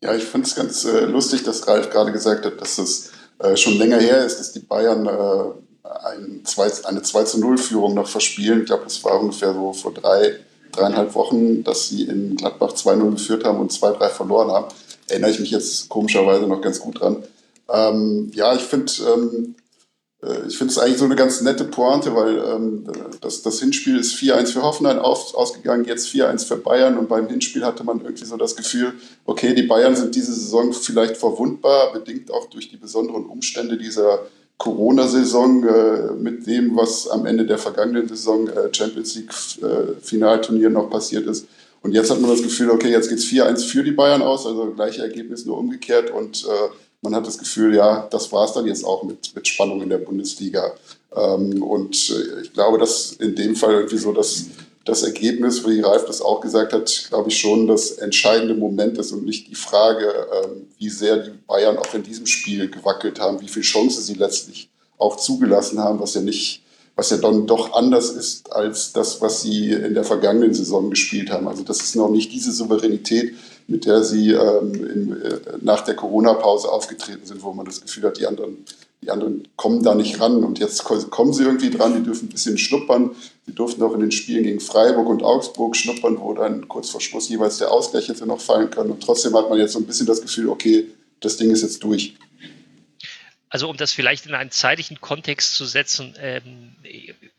Ja, 0.00 0.14
ich 0.14 0.24
finde 0.24 0.46
es 0.46 0.54
ganz 0.54 0.84
äh, 0.84 1.04
lustig, 1.04 1.42
dass 1.42 1.66
Ralf 1.66 1.90
gerade 1.90 2.12
gesagt 2.12 2.46
hat, 2.46 2.60
dass 2.60 2.78
es 2.78 3.10
äh, 3.40 3.56
schon 3.56 3.78
länger 3.78 3.98
her 3.98 4.24
ist, 4.24 4.38
dass 4.38 4.52
die 4.52 4.60
Bayern 4.60 5.08
ein 6.04 6.42
2, 6.44 6.84
eine 6.84 7.02
2 7.02 7.24
zu 7.24 7.40
0 7.40 7.58
Führung 7.58 7.94
noch 7.94 8.08
verspielen. 8.08 8.60
Ich 8.60 8.66
glaube, 8.66 8.84
das 8.84 9.02
war 9.04 9.20
ungefähr 9.20 9.52
so 9.52 9.72
vor 9.72 9.92
drei 9.92 10.36
dreieinhalb 10.76 11.14
Wochen, 11.14 11.64
dass 11.64 11.88
sie 11.88 12.04
in 12.04 12.36
Gladbach 12.36 12.72
2-0 12.72 13.10
geführt 13.12 13.44
haben 13.44 13.60
und 13.60 13.72
2-3 13.72 14.08
verloren 14.08 14.50
haben. 14.50 14.66
Erinnere 15.08 15.30
ich 15.30 15.40
mich 15.40 15.50
jetzt 15.50 15.88
komischerweise 15.88 16.46
noch 16.46 16.60
ganz 16.60 16.80
gut 16.80 17.00
dran. 17.00 17.22
Ähm, 17.68 18.30
ja, 18.34 18.54
ich 18.54 18.62
finde 18.62 18.92
ähm, 19.14 19.54
äh, 20.22 20.46
es 20.46 20.78
eigentlich 20.78 20.98
so 20.98 21.04
eine 21.04 21.16
ganz 21.16 21.40
nette 21.40 21.64
Pointe, 21.64 22.14
weil 22.14 22.38
ähm, 22.38 22.84
das, 23.20 23.42
das 23.42 23.60
Hinspiel 23.60 23.98
ist 23.98 24.14
4-1 24.14 24.52
für 24.52 24.62
Hoffenheim 24.62 24.98
auf, 24.98 25.34
ausgegangen, 25.34 25.84
jetzt 25.84 26.08
4-1 26.08 26.46
für 26.46 26.56
Bayern 26.56 26.96
und 26.96 27.08
beim 27.08 27.28
Hinspiel 27.28 27.64
hatte 27.64 27.84
man 27.84 28.00
irgendwie 28.00 28.24
so 28.24 28.36
das 28.36 28.56
Gefühl, 28.56 28.94
okay, 29.24 29.54
die 29.54 29.62
Bayern 29.62 29.94
sind 29.94 30.14
diese 30.14 30.32
Saison 30.32 30.72
vielleicht 30.72 31.16
verwundbar, 31.16 31.92
bedingt 31.92 32.30
auch 32.30 32.46
durch 32.46 32.68
die 32.70 32.76
besonderen 32.76 33.26
Umstände 33.26 33.76
dieser 33.76 34.20
Corona-Saison 34.58 35.64
äh, 35.64 36.12
mit 36.18 36.46
dem, 36.46 36.76
was 36.76 37.08
am 37.08 37.26
Ende 37.26 37.44
der 37.44 37.58
vergangenen 37.58 38.08
Saison 38.08 38.48
äh, 38.48 38.72
Champions 38.72 39.14
League-Finalturnier 39.14 40.68
äh, 40.68 40.72
noch 40.72 40.88
passiert 40.88 41.26
ist. 41.26 41.46
Und 41.82 41.92
jetzt 41.92 42.10
hat 42.10 42.20
man 42.20 42.30
das 42.30 42.42
Gefühl, 42.42 42.70
okay, 42.70 42.90
jetzt 42.90 43.08
geht 43.08 43.18
es 43.18 43.26
4-1 43.26 43.66
für 43.66 43.84
die 43.84 43.92
Bayern 43.92 44.22
aus, 44.22 44.46
also 44.46 44.72
gleiche 44.72 45.02
Ergebnis, 45.02 45.44
nur 45.44 45.58
umgekehrt. 45.58 46.10
Und 46.10 46.44
äh, 46.44 46.68
man 47.02 47.14
hat 47.14 47.26
das 47.26 47.38
Gefühl, 47.38 47.74
ja, 47.74 48.08
das 48.10 48.32
war 48.32 48.44
es 48.46 48.52
dann 48.52 48.66
jetzt 48.66 48.84
auch 48.84 49.02
mit, 49.04 49.32
mit 49.34 49.46
Spannung 49.46 49.82
in 49.82 49.90
der 49.90 49.98
Bundesliga. 49.98 50.72
Ähm, 51.14 51.62
und 51.62 52.10
äh, 52.10 52.40
ich 52.42 52.52
glaube, 52.52 52.78
dass 52.78 53.12
in 53.12 53.34
dem 53.34 53.54
Fall 53.54 53.74
irgendwie 53.74 53.98
so 53.98 54.12
das 54.12 54.46
das 54.86 55.02
Ergebnis, 55.02 55.66
wie 55.66 55.80
Ralf 55.80 56.06
das 56.06 56.22
auch 56.22 56.40
gesagt 56.40 56.72
hat, 56.72 57.06
glaube 57.08 57.28
ich 57.28 57.38
schon 57.38 57.66
das 57.66 57.90
entscheidende 57.90 58.54
Moment 58.54 58.96
ist 58.98 59.12
und 59.12 59.24
nicht 59.24 59.48
die 59.48 59.56
Frage, 59.56 60.06
ähm, 60.32 60.68
wie 60.78 60.88
sehr 60.88 61.18
die 61.18 61.32
Bayern 61.46 61.76
auch 61.76 61.92
in 61.92 62.04
diesem 62.04 62.26
Spiel 62.26 62.70
gewackelt 62.70 63.20
haben, 63.20 63.40
wie 63.40 63.48
viele 63.48 63.64
Chancen 63.64 64.02
sie 64.02 64.14
letztlich 64.14 64.70
auch 64.96 65.16
zugelassen 65.16 65.80
haben, 65.80 66.00
was 66.00 66.14
ja 66.14 66.20
nicht 66.20 66.62
was 66.98 67.10
ja 67.10 67.18
dann 67.18 67.46
doch 67.46 67.74
anders 67.74 68.10
ist 68.10 68.50
als 68.52 68.92
das, 68.94 69.20
was 69.20 69.42
sie 69.42 69.70
in 69.70 69.92
der 69.92 70.04
vergangenen 70.04 70.54
Saison 70.54 70.88
gespielt 70.88 71.30
haben. 71.30 71.46
Also 71.46 71.62
das 71.62 71.82
ist 71.82 71.94
noch 71.94 72.08
nicht 72.08 72.32
diese 72.32 72.52
Souveränität, 72.52 73.34
mit 73.68 73.84
der 73.84 74.02
sie 74.02 74.30
ähm, 74.30 74.74
in, 74.74 75.22
äh, 75.22 75.38
nach 75.60 75.82
der 75.82 75.94
Corona-Pause 75.94 76.70
aufgetreten 76.70 77.26
sind, 77.26 77.42
wo 77.42 77.52
man 77.52 77.66
das 77.66 77.82
Gefühl 77.82 78.04
hat, 78.04 78.18
die 78.18 78.26
anderen, 78.26 78.64
die 79.06 79.10
anderen 79.10 79.48
kommen 79.56 79.82
da 79.82 79.94
nicht 79.94 80.20
ran. 80.20 80.44
Und 80.44 80.58
jetzt 80.58 80.84
kommen 80.84 81.32
sie 81.32 81.44
irgendwie 81.44 81.70
dran, 81.70 81.94
die 81.94 82.02
dürfen 82.02 82.26
ein 82.26 82.32
bisschen 82.32 82.58
schnuppern. 82.58 83.14
Sie 83.46 83.54
durften 83.54 83.82
auch 83.82 83.94
in 83.94 84.00
den 84.00 84.10
Spielen 84.10 84.42
gegen 84.42 84.60
Freiburg 84.60 85.08
und 85.08 85.22
Augsburg 85.22 85.76
schnuppern, 85.76 86.18
wo 86.20 86.34
dann 86.34 86.66
kurz 86.66 86.90
vor 86.90 87.00
Schluss 87.00 87.28
jeweils 87.28 87.58
der 87.58 87.70
Ausgleich 87.70 88.08
hätte 88.08 88.26
noch 88.26 88.40
fallen 88.40 88.70
können. 88.70 88.90
Und 88.90 89.02
trotzdem 89.02 89.34
hat 89.36 89.48
man 89.48 89.58
jetzt 89.58 89.72
so 89.72 89.78
ein 89.78 89.86
bisschen 89.86 90.06
das 90.06 90.20
Gefühl, 90.20 90.48
okay, 90.48 90.86
das 91.20 91.36
Ding 91.36 91.50
ist 91.50 91.62
jetzt 91.62 91.82
durch. 91.84 92.14
Also 93.48 93.70
um 93.70 93.76
das 93.76 93.92
vielleicht 93.92 94.26
in 94.26 94.34
einen 94.34 94.50
zeitlichen 94.50 95.00
Kontext 95.00 95.54
zu 95.54 95.64
setzen, 95.64 96.14
ähm, 96.20 96.74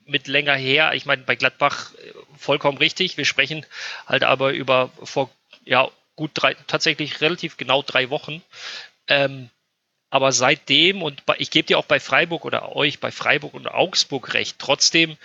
mit 0.06 0.28
länger 0.28 0.56
her, 0.56 0.94
ich 0.94 1.06
meine 1.06 1.24
bei 1.24 1.36
Gladbach 1.36 1.94
äh, 1.96 2.14
vollkommen 2.38 2.78
richtig, 2.78 3.18
wir 3.18 3.26
sprechen 3.26 3.66
halt 4.06 4.24
aber 4.24 4.54
über 4.54 4.90
vor 5.04 5.30
ja 5.66 5.92
gut 6.16 6.32
drei, 6.34 6.56
tatsächlich 6.66 7.20
relativ 7.20 7.58
genau 7.58 7.84
drei 7.84 8.10
Wochen. 8.10 8.42
Ähm, 9.10 9.50
aber 10.10 10.32
seitdem, 10.32 11.02
und 11.02 11.24
ich 11.38 11.52
gebe 11.52 11.68
dir 11.68 11.78
auch 11.78 11.86
bei 11.86 12.00
Freiburg 12.00 12.46
oder 12.46 12.76
euch 12.76 13.00
bei 13.00 13.12
Freiburg 13.12 13.54
und 13.54 13.68
Augsburg 13.68 14.34
recht, 14.34 14.58
trotzdem 14.60 15.18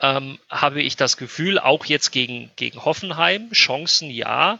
ähm, 0.00 0.38
habe 0.48 0.82
ich 0.82 0.96
das 0.96 1.16
Gefühl, 1.16 1.58
auch 1.58 1.84
jetzt 1.84 2.10
gegen, 2.10 2.50
gegen 2.56 2.84
Hoffenheim, 2.84 3.50
Chancen 3.52 4.10
ja, 4.10 4.58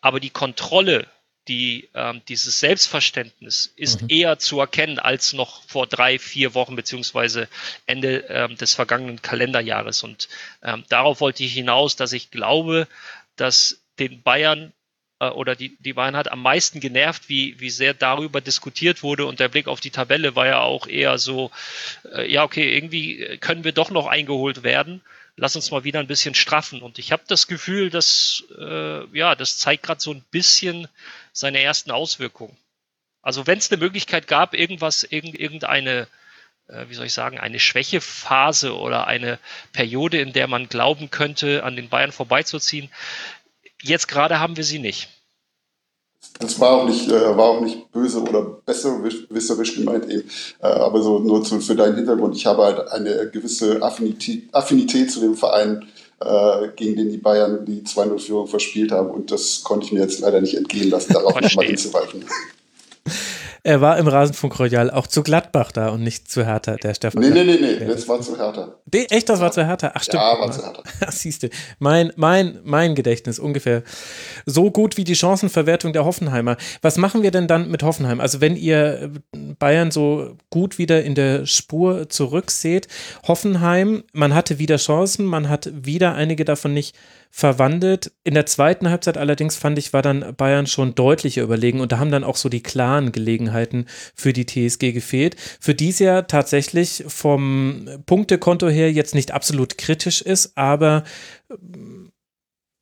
aber 0.00 0.20
die 0.20 0.30
Kontrolle 0.30 1.06
die, 1.48 1.88
ähm, 1.94 2.22
dieses 2.28 2.58
Selbstverständnis 2.60 3.72
ist 3.76 4.02
mhm. 4.02 4.08
eher 4.08 4.38
zu 4.38 4.58
erkennen 4.58 4.98
als 4.98 5.32
noch 5.32 5.62
vor 5.68 5.86
drei, 5.86 6.18
vier 6.18 6.54
Wochen 6.54 6.74
beziehungsweise 6.74 7.48
Ende 7.86 8.24
ähm, 8.28 8.56
des 8.56 8.74
vergangenen 8.74 9.22
Kalenderjahres. 9.22 10.02
Und 10.02 10.28
ähm, 10.62 10.84
darauf 10.88 11.20
wollte 11.20 11.44
ich 11.44 11.54
hinaus, 11.54 11.96
dass 11.96 12.12
ich 12.12 12.30
glaube, 12.30 12.88
dass 13.36 13.80
den 13.98 14.22
Bayern 14.22 14.72
oder 15.18 15.56
die, 15.56 15.76
die 15.78 15.94
Bayern 15.94 16.16
hat 16.16 16.30
am 16.30 16.42
meisten 16.42 16.80
genervt, 16.80 17.28
wie, 17.28 17.58
wie 17.58 17.70
sehr 17.70 17.94
darüber 17.94 18.40
diskutiert 18.40 19.02
wurde. 19.02 19.26
Und 19.26 19.40
der 19.40 19.48
Blick 19.48 19.68
auf 19.68 19.80
die 19.80 19.90
Tabelle 19.90 20.36
war 20.36 20.46
ja 20.46 20.60
auch 20.60 20.86
eher 20.86 21.18
so, 21.18 21.50
äh, 22.12 22.30
ja, 22.30 22.44
okay, 22.44 22.76
irgendwie 22.76 23.38
können 23.40 23.64
wir 23.64 23.72
doch 23.72 23.90
noch 23.90 24.06
eingeholt 24.06 24.62
werden 24.62 25.02
lass 25.36 25.56
uns 25.56 25.70
mal 25.70 25.84
wieder 25.84 26.00
ein 26.00 26.06
bisschen 26.06 26.34
straffen. 26.34 26.82
Und 26.82 26.98
ich 26.98 27.12
habe 27.12 27.22
das 27.26 27.46
Gefühl, 27.46 27.90
dass 27.90 28.44
äh, 28.58 29.04
ja, 29.16 29.34
das 29.34 29.58
zeigt 29.58 29.84
gerade 29.84 30.00
so 30.00 30.12
ein 30.12 30.24
bisschen 30.30 30.88
seine 31.32 31.60
ersten 31.60 31.90
Auswirkungen. 31.90 32.56
Also 33.22 33.46
wenn 33.46 33.58
es 33.58 33.70
eine 33.70 33.80
Möglichkeit 33.80 34.28
gab, 34.28 34.54
irgendwas, 34.54 35.02
irgend, 35.02 35.38
irgendeine, 35.38 36.08
äh, 36.68 36.86
wie 36.88 36.94
soll 36.94 37.06
ich 37.06 37.12
sagen, 37.12 37.38
eine 37.38 37.60
Schwächephase 37.60 38.76
oder 38.76 39.06
eine 39.06 39.38
Periode, 39.72 40.20
in 40.20 40.32
der 40.32 40.46
man 40.46 40.68
glauben 40.68 41.10
könnte, 41.10 41.64
an 41.64 41.76
den 41.76 41.88
Bayern 41.88 42.12
vorbeizuziehen, 42.12 42.90
jetzt 43.88 44.08
gerade 44.08 44.40
haben 44.40 44.56
wir 44.56 44.64
sie 44.64 44.78
nicht. 44.78 45.08
Das 46.38 46.60
war 46.60 46.72
auch 46.72 46.86
nicht, 46.86 47.08
äh, 47.08 47.36
war 47.36 47.44
auch 47.44 47.60
nicht 47.60 47.90
böse 47.92 48.20
oder 48.20 48.42
besserwisserisch 48.42 49.76
gemeint 49.76 50.10
eben, 50.10 50.28
äh, 50.60 50.66
aber 50.66 51.02
so 51.02 51.18
nur 51.18 51.42
zu, 51.42 51.60
für 51.60 51.74
deinen 51.74 51.96
Hintergrund. 51.96 52.36
Ich 52.36 52.46
habe 52.46 52.64
halt 52.64 52.88
eine 52.88 53.30
gewisse 53.30 53.82
Affinität, 53.82 54.48
Affinität 54.52 55.10
zu 55.10 55.20
dem 55.20 55.34
Verein, 55.34 55.86
äh, 56.20 56.68
gegen 56.76 56.96
den 56.96 57.10
die 57.10 57.18
Bayern 57.18 57.64
die 57.64 57.82
2-0-Führung 57.82 58.48
verspielt 58.48 58.92
haben 58.92 59.10
und 59.10 59.30
das 59.30 59.62
konnte 59.62 59.86
ich 59.86 59.92
mir 59.92 60.00
jetzt 60.00 60.20
leider 60.20 60.40
nicht 60.40 60.56
entgehen 60.56 60.90
lassen, 60.90 61.12
darauf 61.12 61.40
nochmal 61.40 61.66
hinzuweisen. 61.66 62.24
Er 63.66 63.80
war 63.80 63.98
im 63.98 64.06
Rasenfunk 64.06 64.60
Royal 64.60 64.92
auch 64.92 65.08
zu 65.08 65.24
Gladbach 65.24 65.72
da 65.72 65.88
und 65.88 66.00
nicht 66.00 66.30
zu 66.30 66.46
Hertha, 66.46 66.76
der 66.76 66.94
Stefan. 66.94 67.20
Nee, 67.20 67.30
nee, 67.30 67.42
nee, 67.42 67.58
nee, 67.58 67.84
das 67.84 68.06
war 68.06 68.20
zu 68.20 68.38
Hertha. 68.38 68.76
De, 68.84 69.06
echt, 69.10 69.28
das 69.28 69.40
war 69.40 69.50
zu 69.50 69.66
Hertha? 69.66 69.90
Ach, 69.92 70.04
stimmt. 70.04 70.22
Ja, 70.22 70.38
war 70.38 70.52
zu 70.52 70.62
Hertha. 70.62 70.84
Siehst 71.10 71.42
du, 71.42 71.48
mein, 71.80 72.12
mein, 72.14 72.60
mein 72.62 72.94
Gedächtnis 72.94 73.40
ungefähr 73.40 73.82
so 74.44 74.70
gut 74.70 74.96
wie 74.96 75.02
die 75.02 75.16
Chancenverwertung 75.16 75.92
der 75.92 76.04
Hoffenheimer. 76.04 76.56
Was 76.80 76.96
machen 76.96 77.24
wir 77.24 77.32
denn 77.32 77.48
dann 77.48 77.68
mit 77.68 77.82
Hoffenheim? 77.82 78.20
Also, 78.20 78.40
wenn 78.40 78.54
ihr 78.54 79.10
Bayern 79.58 79.90
so 79.90 80.36
gut 80.48 80.78
wieder 80.78 81.02
in 81.02 81.16
der 81.16 81.44
Spur 81.44 82.08
zurückseht, 82.08 82.86
Hoffenheim, 83.26 84.04
man 84.12 84.32
hatte 84.32 84.60
wieder 84.60 84.76
Chancen, 84.76 85.26
man 85.26 85.48
hat 85.48 85.72
wieder 85.74 86.14
einige 86.14 86.44
davon 86.44 86.72
nicht 86.72 86.94
verwandelt. 87.30 88.12
In 88.24 88.34
der 88.34 88.46
zweiten 88.46 88.88
Halbzeit 88.88 89.18
allerdings 89.18 89.56
fand 89.56 89.78
ich, 89.78 89.92
war 89.92 90.02
dann 90.02 90.34
Bayern 90.36 90.66
schon 90.66 90.94
deutlicher 90.94 91.42
überlegen 91.42 91.80
und 91.80 91.92
da 91.92 91.98
haben 91.98 92.10
dann 92.10 92.24
auch 92.24 92.36
so 92.36 92.48
die 92.48 92.62
klaren 92.62 93.12
Gelegenheiten 93.12 93.86
für 94.14 94.32
die 94.32 94.46
TSG 94.46 94.92
gefehlt, 94.92 95.36
für 95.60 95.74
die 95.74 95.90
es 95.90 95.98
ja 95.98 96.22
tatsächlich 96.22 97.04
vom 97.06 97.88
Punktekonto 98.06 98.68
her 98.68 98.92
jetzt 98.92 99.14
nicht 99.14 99.32
absolut 99.32 99.78
kritisch 99.78 100.22
ist, 100.22 100.56
aber 100.56 101.04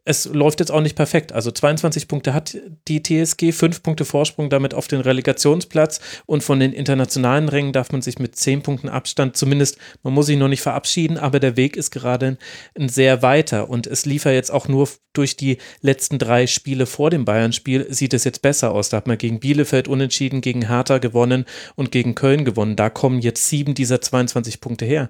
es 0.04 0.26
läuft 0.26 0.61
jetzt 0.61 0.70
auch 0.70 0.80
nicht 0.80 0.96
perfekt. 0.96 1.32
Also 1.32 1.50
22 1.50 2.08
Punkte 2.08 2.34
hat 2.34 2.56
die 2.88 3.02
TSG, 3.02 3.52
5 3.52 3.82
Punkte 3.82 4.04
Vorsprung 4.04 4.50
damit 4.50 4.75
auf 4.75 4.87
den 4.87 5.00
Relegationsplatz 5.00 6.00
und 6.26 6.42
von 6.42 6.61
den 6.61 6.73
internationalen 6.73 7.49
Rängen 7.49 7.73
darf 7.73 7.90
man 7.90 8.02
sich 8.02 8.18
mit 8.18 8.37
10 8.37 8.62
Punkten 8.62 8.88
Abstand 8.88 9.37
zumindest, 9.37 9.78
man 10.02 10.12
muss 10.12 10.26
sich 10.26 10.37
noch 10.37 10.49
nicht 10.49 10.62
verabschieden, 10.62 11.16
aber 11.16 11.40
der 11.40 11.56
Weg 11.56 11.76
ist 11.76 11.90
gerade 11.90 12.37
ein 12.78 12.88
sehr 12.88 13.23
weiter 13.23 13.70
und 13.70 13.87
es 13.87 14.04
lief 14.04 14.25
ja 14.26 14.32
jetzt 14.32 14.50
auch 14.50 14.68
nur 14.68 14.88
durch 15.14 15.37
die 15.37 15.58
letzten 15.80 16.18
drei 16.18 16.46
Spiele 16.46 16.87
vor 16.87 17.08
dem 17.08 17.25
Bayern-Spiel 17.25 17.87
sieht 17.88 18.14
es 18.14 18.25
jetzt 18.25 18.42
besser 18.42 18.73
aus. 18.73 18.88
Da 18.88 18.99
hat 18.99 19.06
man 19.06 19.16
gegen 19.16 19.40
Bielefeld 19.40 19.87
unentschieden, 19.87 20.40
gegen 20.40 20.66
Hertha 20.66 20.99
gewonnen 20.99 21.44
und 21.76 21.92
gegen 21.92 22.14
Köln 22.16 22.44
gewonnen. 22.44 22.75
Da 22.76 22.90
kommen 22.90 23.20
jetzt 23.20 23.49
sieben 23.49 23.75
dieser 23.75 24.00
22 24.00 24.61
Punkte 24.61 24.84
her. 24.84 25.08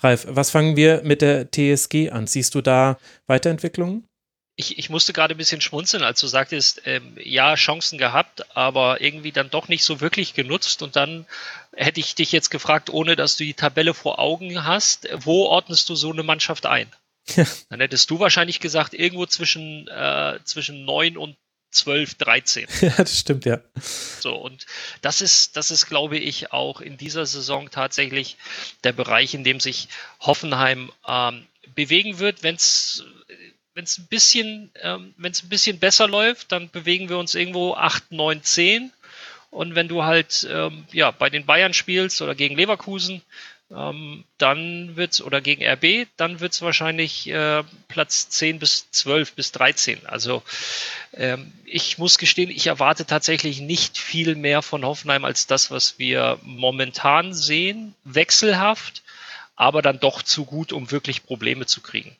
Ralf, 0.00 0.26
was 0.28 0.50
fangen 0.50 0.76
wir 0.76 1.02
mit 1.04 1.22
der 1.22 1.50
TSG 1.50 2.10
an? 2.10 2.26
Siehst 2.26 2.54
du 2.56 2.60
da 2.60 2.98
Weiterentwicklungen? 3.26 4.04
Ich, 4.56 4.78
ich 4.78 4.88
musste 4.88 5.12
gerade 5.12 5.34
ein 5.34 5.38
bisschen 5.38 5.60
schmunzeln, 5.60 6.04
als 6.04 6.20
du 6.20 6.26
sagtest, 6.26 6.82
ähm, 6.84 7.16
ja, 7.20 7.54
Chancen 7.54 7.98
gehabt, 7.98 8.56
aber 8.56 9.00
irgendwie 9.00 9.32
dann 9.32 9.50
doch 9.50 9.68
nicht 9.68 9.84
so 9.84 10.00
wirklich 10.00 10.34
genutzt. 10.34 10.82
Und 10.82 10.96
dann 10.96 11.26
hätte 11.74 12.00
ich 12.00 12.14
dich 12.14 12.30
jetzt 12.30 12.50
gefragt, 12.50 12.88
ohne 12.90 13.16
dass 13.16 13.36
du 13.36 13.44
die 13.44 13.54
Tabelle 13.54 13.94
vor 13.94 14.18
Augen 14.18 14.64
hast, 14.64 15.08
wo 15.12 15.46
ordnest 15.46 15.88
du 15.88 15.96
so 15.96 16.12
eine 16.12 16.22
Mannschaft 16.22 16.66
ein? 16.66 16.86
Ja. 17.34 17.46
Dann 17.70 17.80
hättest 17.80 18.10
du 18.10 18.20
wahrscheinlich 18.20 18.60
gesagt, 18.60 18.94
irgendwo 18.94 19.26
zwischen, 19.26 19.88
äh, 19.88 20.38
zwischen 20.44 20.84
9 20.84 21.16
und 21.16 21.36
12, 21.72 22.14
13. 22.14 22.68
Ja, 22.80 22.90
das 22.96 23.18
stimmt, 23.18 23.44
ja. 23.46 23.60
So, 24.20 24.36
und 24.36 24.66
das 25.00 25.20
ist, 25.20 25.56
das 25.56 25.72
ist, 25.72 25.86
glaube 25.86 26.18
ich, 26.18 26.52
auch 26.52 26.80
in 26.80 26.96
dieser 26.96 27.26
Saison 27.26 27.70
tatsächlich 27.70 28.36
der 28.84 28.92
Bereich, 28.92 29.34
in 29.34 29.42
dem 29.42 29.58
sich 29.58 29.88
Hoffenheim 30.20 30.92
ähm, 31.08 31.46
bewegen 31.74 32.20
wird, 32.20 32.44
wenn 32.44 32.54
es 32.54 33.04
wenn 33.74 33.84
es 33.84 33.98
ein 33.98 34.06
bisschen, 34.06 34.70
ähm, 34.82 35.14
wenn 35.16 35.32
es 35.32 35.42
ein 35.42 35.48
bisschen 35.48 35.78
besser 35.78 36.08
läuft, 36.08 36.52
dann 36.52 36.70
bewegen 36.70 37.08
wir 37.08 37.18
uns 37.18 37.34
irgendwo 37.34 37.74
8, 37.74 38.12
9, 38.12 38.42
10. 38.42 38.92
Und 39.50 39.74
wenn 39.74 39.88
du 39.88 40.04
halt 40.04 40.46
ähm, 40.50 40.84
ja, 40.92 41.10
bei 41.10 41.30
den 41.30 41.46
Bayern 41.46 41.74
spielst 41.74 42.22
oder 42.22 42.34
gegen 42.34 42.56
Leverkusen, 42.56 43.22
ähm, 43.70 44.24
dann 44.38 44.96
wird's 44.96 45.20
oder 45.20 45.40
gegen 45.40 45.64
RB, 45.64 46.06
dann 46.16 46.40
wird 46.40 46.52
es 46.52 46.62
wahrscheinlich 46.62 47.28
äh, 47.28 47.64
Platz 47.88 48.28
10 48.28 48.58
bis 48.60 48.90
12 48.90 49.32
bis 49.32 49.52
13. 49.52 50.06
Also 50.06 50.42
ähm, 51.12 51.52
ich 51.64 51.98
muss 51.98 52.18
gestehen, 52.18 52.50
ich 52.50 52.66
erwarte 52.66 53.06
tatsächlich 53.06 53.60
nicht 53.60 53.98
viel 53.98 54.36
mehr 54.36 54.62
von 54.62 54.84
Hoffenheim 54.84 55.24
als 55.24 55.46
das, 55.46 55.70
was 55.70 55.98
wir 55.98 56.38
momentan 56.42 57.34
sehen. 57.34 57.94
Wechselhaft, 58.04 59.02
aber 59.56 59.82
dann 59.82 59.98
doch 59.98 60.22
zu 60.22 60.44
gut, 60.44 60.72
um 60.72 60.90
wirklich 60.90 61.24
Probleme 61.24 61.66
zu 61.66 61.80
kriegen 61.80 62.16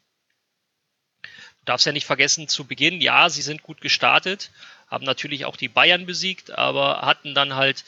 darfst 1.64 1.87
ja 1.87 1.92
nicht 1.92 2.06
vergessen, 2.06 2.49
zu 2.49 2.64
Beginn, 2.64 3.00
ja, 3.00 3.28
sie 3.30 3.42
sind 3.42 3.62
gut 3.62 3.80
gestartet, 3.80 4.50
haben 4.88 5.04
natürlich 5.04 5.44
auch 5.44 5.56
die 5.56 5.68
Bayern 5.68 6.06
besiegt, 6.06 6.50
aber 6.50 7.02
hatten 7.02 7.35
dann 7.35 7.54
halt 7.54 7.85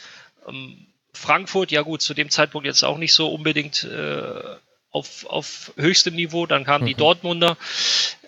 ähm, 0.48 0.86
Frankfurt, 1.12 1.70
ja 1.70 1.82
gut, 1.82 2.02
zu 2.02 2.14
dem 2.14 2.30
Zeitpunkt 2.30 2.66
jetzt 2.66 2.84
auch 2.84 2.98
nicht 2.98 3.14
so 3.14 3.32
unbedingt 3.32 3.84
äh, 3.84 4.42
auf, 4.90 5.26
auf 5.26 5.72
höchstem 5.76 6.14
Niveau, 6.14 6.46
dann 6.46 6.64
kamen 6.64 6.84
mhm. 6.84 6.88
die 6.88 6.94
Dortmunder. 6.94 7.56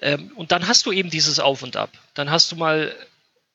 Ähm, 0.00 0.33
und 0.35 0.52
dann 0.52 0.69
hast 0.69 0.87
du 0.87 0.93
eben 0.93 1.11
dieses 1.11 1.38
Auf 1.38 1.62
und 1.62 1.76
Ab. 1.76 1.90
Dann 2.14 2.31
hast 2.31 2.52
du 2.52 2.57
mal 2.57 2.95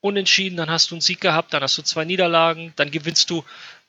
unentschieden, 0.00 0.56
dann 0.56 0.70
hast 0.70 0.90
du 0.90 0.96
einen 0.96 1.00
Sieg 1.00 1.20
gehabt, 1.20 1.54
dann 1.54 1.62
hast 1.62 1.78
du 1.78 1.82
zwei 1.82 2.04
Niederlagen, 2.04 2.72
dann 2.76 2.90
gewinnst 2.90 3.30
du 3.30 3.44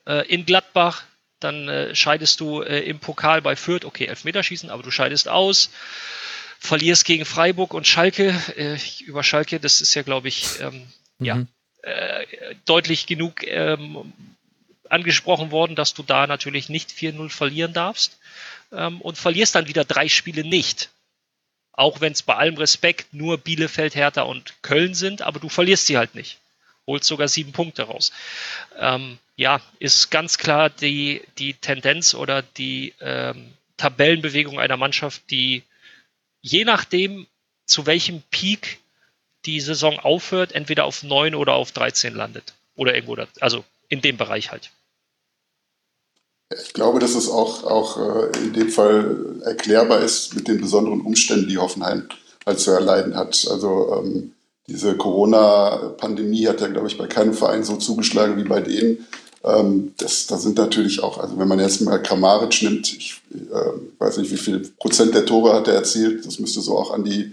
äh, 0.05 0.27
in 0.27 0.45
Gladbach, 0.45 1.03
dann 1.39 1.67
äh, 1.67 1.95
scheidest 1.95 2.39
du 2.39 2.61
äh, 2.61 2.79
im 2.81 2.99
Pokal 2.99 3.41
bei 3.41 3.55
Fürth, 3.55 3.85
okay, 3.85 4.05
Elfmeterschießen, 4.05 4.69
aber 4.69 4.83
du 4.83 4.91
scheidest 4.91 5.27
aus 5.27 5.71
verlierst 6.65 7.05
gegen 7.05 7.25
Freiburg 7.25 7.73
und 7.73 7.87
Schalke. 7.87 8.33
Äh, 8.57 8.77
über 9.05 9.23
Schalke, 9.23 9.59
das 9.59 9.81
ist 9.81 9.93
ja, 9.93 10.01
glaube 10.01 10.27
ich, 10.27 10.59
ähm, 10.59 10.87
mhm. 11.19 11.25
ja, 11.25 11.45
äh, 11.83 12.25
deutlich 12.65 13.07
genug 13.07 13.43
ähm, 13.43 14.13
angesprochen 14.89 15.51
worden, 15.51 15.75
dass 15.75 15.93
du 15.93 16.03
da 16.03 16.27
natürlich 16.27 16.69
nicht 16.69 16.91
4-0 16.91 17.29
verlieren 17.29 17.73
darfst 17.73 18.17
ähm, 18.71 19.01
und 19.01 19.17
verlierst 19.17 19.55
dann 19.55 19.67
wieder 19.67 19.85
drei 19.85 20.09
Spiele 20.09 20.43
nicht. 20.43 20.89
Auch 21.71 22.01
wenn 22.01 22.13
es 22.13 22.23
bei 22.23 22.35
allem 22.35 22.55
Respekt 22.55 23.13
nur 23.13 23.37
Bielefeld, 23.37 23.95
Hertha 23.95 24.21
und 24.21 24.53
Köln 24.61 24.93
sind, 24.93 25.21
aber 25.21 25.39
du 25.39 25.49
verlierst 25.49 25.87
sie 25.87 25.97
halt 25.97 26.15
nicht. 26.15 26.39
Holst 26.87 27.07
sogar 27.07 27.27
sieben 27.27 27.51
Punkte 27.51 27.83
raus. 27.83 28.11
Ähm, 28.77 29.17
ja, 29.35 29.59
ist 29.79 30.11
ganz 30.11 30.37
klar 30.37 30.69
die, 30.69 31.21
die 31.37 31.55
Tendenz 31.55 32.13
oder 32.13 32.41
die, 32.41 32.93
ähm, 33.01 33.53
Tabellenbewegung 33.77 34.59
einer 34.59 34.77
Mannschaft, 34.77 35.29
die 35.29 35.63
je 36.45 36.63
nachdem, 36.63 37.25
zu 37.65 37.87
welchem 37.87 38.21
Peak 38.29 38.79
die 39.45 39.59
Saison 39.59 39.99
aufhört, 39.99 40.51
entweder 40.51 40.85
auf 40.85 41.01
9 41.01 41.33
oder 41.33 41.55
auf 41.55 41.71
13 41.71 42.13
landet. 42.13 42.53
Oder 42.75 42.93
irgendwo, 42.93 43.15
da, 43.15 43.27
also 43.39 43.65
in 43.89 44.01
dem 44.01 44.17
Bereich 44.17 44.51
halt. 44.51 44.69
Ich 46.63 46.73
glaube, 46.73 46.99
dass 46.99 47.15
es 47.15 47.29
auch, 47.29 47.63
auch 47.63 47.97
äh, 47.97 48.37
in 48.37 48.53
dem 48.53 48.69
Fall 48.69 49.41
erklärbar 49.43 50.01
ist 50.01 50.35
mit 50.35 50.47
den 50.47 50.61
besonderen 50.61 51.01
Umständen, 51.01 51.49
die 51.49 51.57
Hoffenheim 51.57 52.07
halt 52.45 52.59
zu 52.59 52.71
erleiden 52.71 53.15
hat. 53.15 53.47
Also 53.49 54.03
ähm, 54.03 54.33
diese 54.67 54.95
Corona-Pandemie 54.95 56.47
hat 56.47 56.61
ja, 56.61 56.67
glaube 56.67 56.87
ich, 56.87 56.97
bei 56.97 57.07
keinem 57.07 57.33
Verein 57.33 57.63
so 57.63 57.77
zugeschlagen 57.77 58.37
wie 58.37 58.47
bei 58.47 58.61
denen. 58.61 59.07
Ähm, 59.45 59.93
das, 59.97 60.25
da 60.25 60.37
sind 60.37 60.57
natürlich 60.57 61.03
auch, 61.03 61.19
also 61.19 61.37
wenn 61.37 61.47
man 61.47 61.59
jetzt 61.59 61.81
mal 61.81 62.01
Kramaric 62.01 62.63
nimmt, 62.63 62.91
ich 62.91 63.21
äh, 63.31 63.99
weiß 63.99 64.17
nicht, 64.17 64.31
wie 64.31 64.37
viel 64.37 64.59
Prozent 64.79 65.13
der 65.13 65.25
Tore 65.25 65.53
hat 65.53 65.67
er 65.67 65.75
erzielt, 65.75 66.25
das 66.25 66.39
müsste 66.39 66.61
so 66.61 66.77
auch 66.77 66.91
an 66.91 67.03
die, 67.03 67.31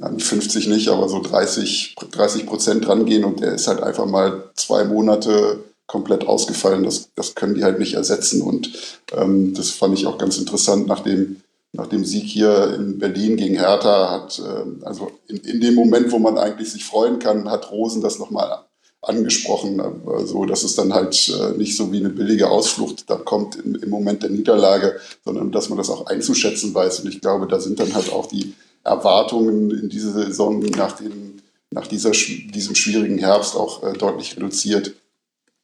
an 0.00 0.16
die 0.16 0.24
50 0.24 0.68
nicht, 0.68 0.88
aber 0.88 1.08
so 1.08 1.20
30, 1.20 1.96
30 2.10 2.46
Prozent 2.46 2.88
rangehen 2.88 3.24
und 3.24 3.40
der 3.40 3.54
ist 3.54 3.68
halt 3.68 3.82
einfach 3.82 4.06
mal 4.06 4.50
zwei 4.56 4.84
Monate 4.84 5.62
komplett 5.86 6.26
ausgefallen. 6.26 6.84
Das, 6.84 7.10
das 7.14 7.34
können 7.34 7.54
die 7.54 7.64
halt 7.64 7.78
nicht 7.78 7.94
ersetzen 7.94 8.40
und 8.40 8.70
ähm, 9.12 9.52
das 9.52 9.70
fand 9.70 9.98
ich 9.98 10.06
auch 10.06 10.16
ganz 10.16 10.38
interessant, 10.38 10.86
nachdem 10.86 11.42
nach 11.72 11.88
dem 11.88 12.04
Sieg 12.04 12.24
hier 12.24 12.74
in 12.74 12.98
Berlin 12.98 13.36
gegen 13.36 13.56
Hertha 13.56 14.10
hat, 14.10 14.38
äh, 14.38 14.86
also 14.86 15.10
in, 15.28 15.36
in 15.38 15.60
dem 15.60 15.74
Moment, 15.74 16.10
wo 16.10 16.18
man 16.18 16.38
eigentlich 16.38 16.72
sich 16.72 16.84
freuen 16.84 17.18
kann, 17.18 17.50
hat 17.50 17.70
Rosen 17.70 18.00
das 18.00 18.18
nochmal 18.18 18.64
angesprochen, 19.02 19.82
so 20.24 20.44
dass 20.44 20.62
es 20.62 20.74
dann 20.74 20.92
halt 20.92 21.28
äh, 21.28 21.56
nicht 21.56 21.76
so 21.76 21.90
wie 21.90 21.98
eine 21.98 22.10
billige 22.10 22.50
Ausflucht 22.50 23.08
da 23.08 23.16
kommt 23.16 23.56
im, 23.56 23.74
im 23.76 23.88
Moment 23.88 24.22
der 24.22 24.30
Niederlage, 24.30 25.00
sondern 25.24 25.52
dass 25.52 25.70
man 25.70 25.78
das 25.78 25.88
auch 25.88 26.06
einzuschätzen 26.06 26.74
weiß. 26.74 27.00
Und 27.00 27.08
ich 27.08 27.20
glaube, 27.20 27.46
da 27.46 27.60
sind 27.60 27.80
dann 27.80 27.94
halt 27.94 28.12
auch 28.12 28.26
die 28.26 28.54
Erwartungen 28.84 29.70
in 29.70 29.88
diese 29.88 30.12
Saison 30.12 30.60
nach, 30.60 30.92
dem, 30.92 31.40
nach 31.70 31.86
dieser, 31.86 32.10
diesem 32.10 32.74
schwierigen 32.74 33.18
Herbst 33.18 33.56
auch 33.56 33.82
äh, 33.82 33.94
deutlich 33.94 34.36
reduziert. 34.36 34.92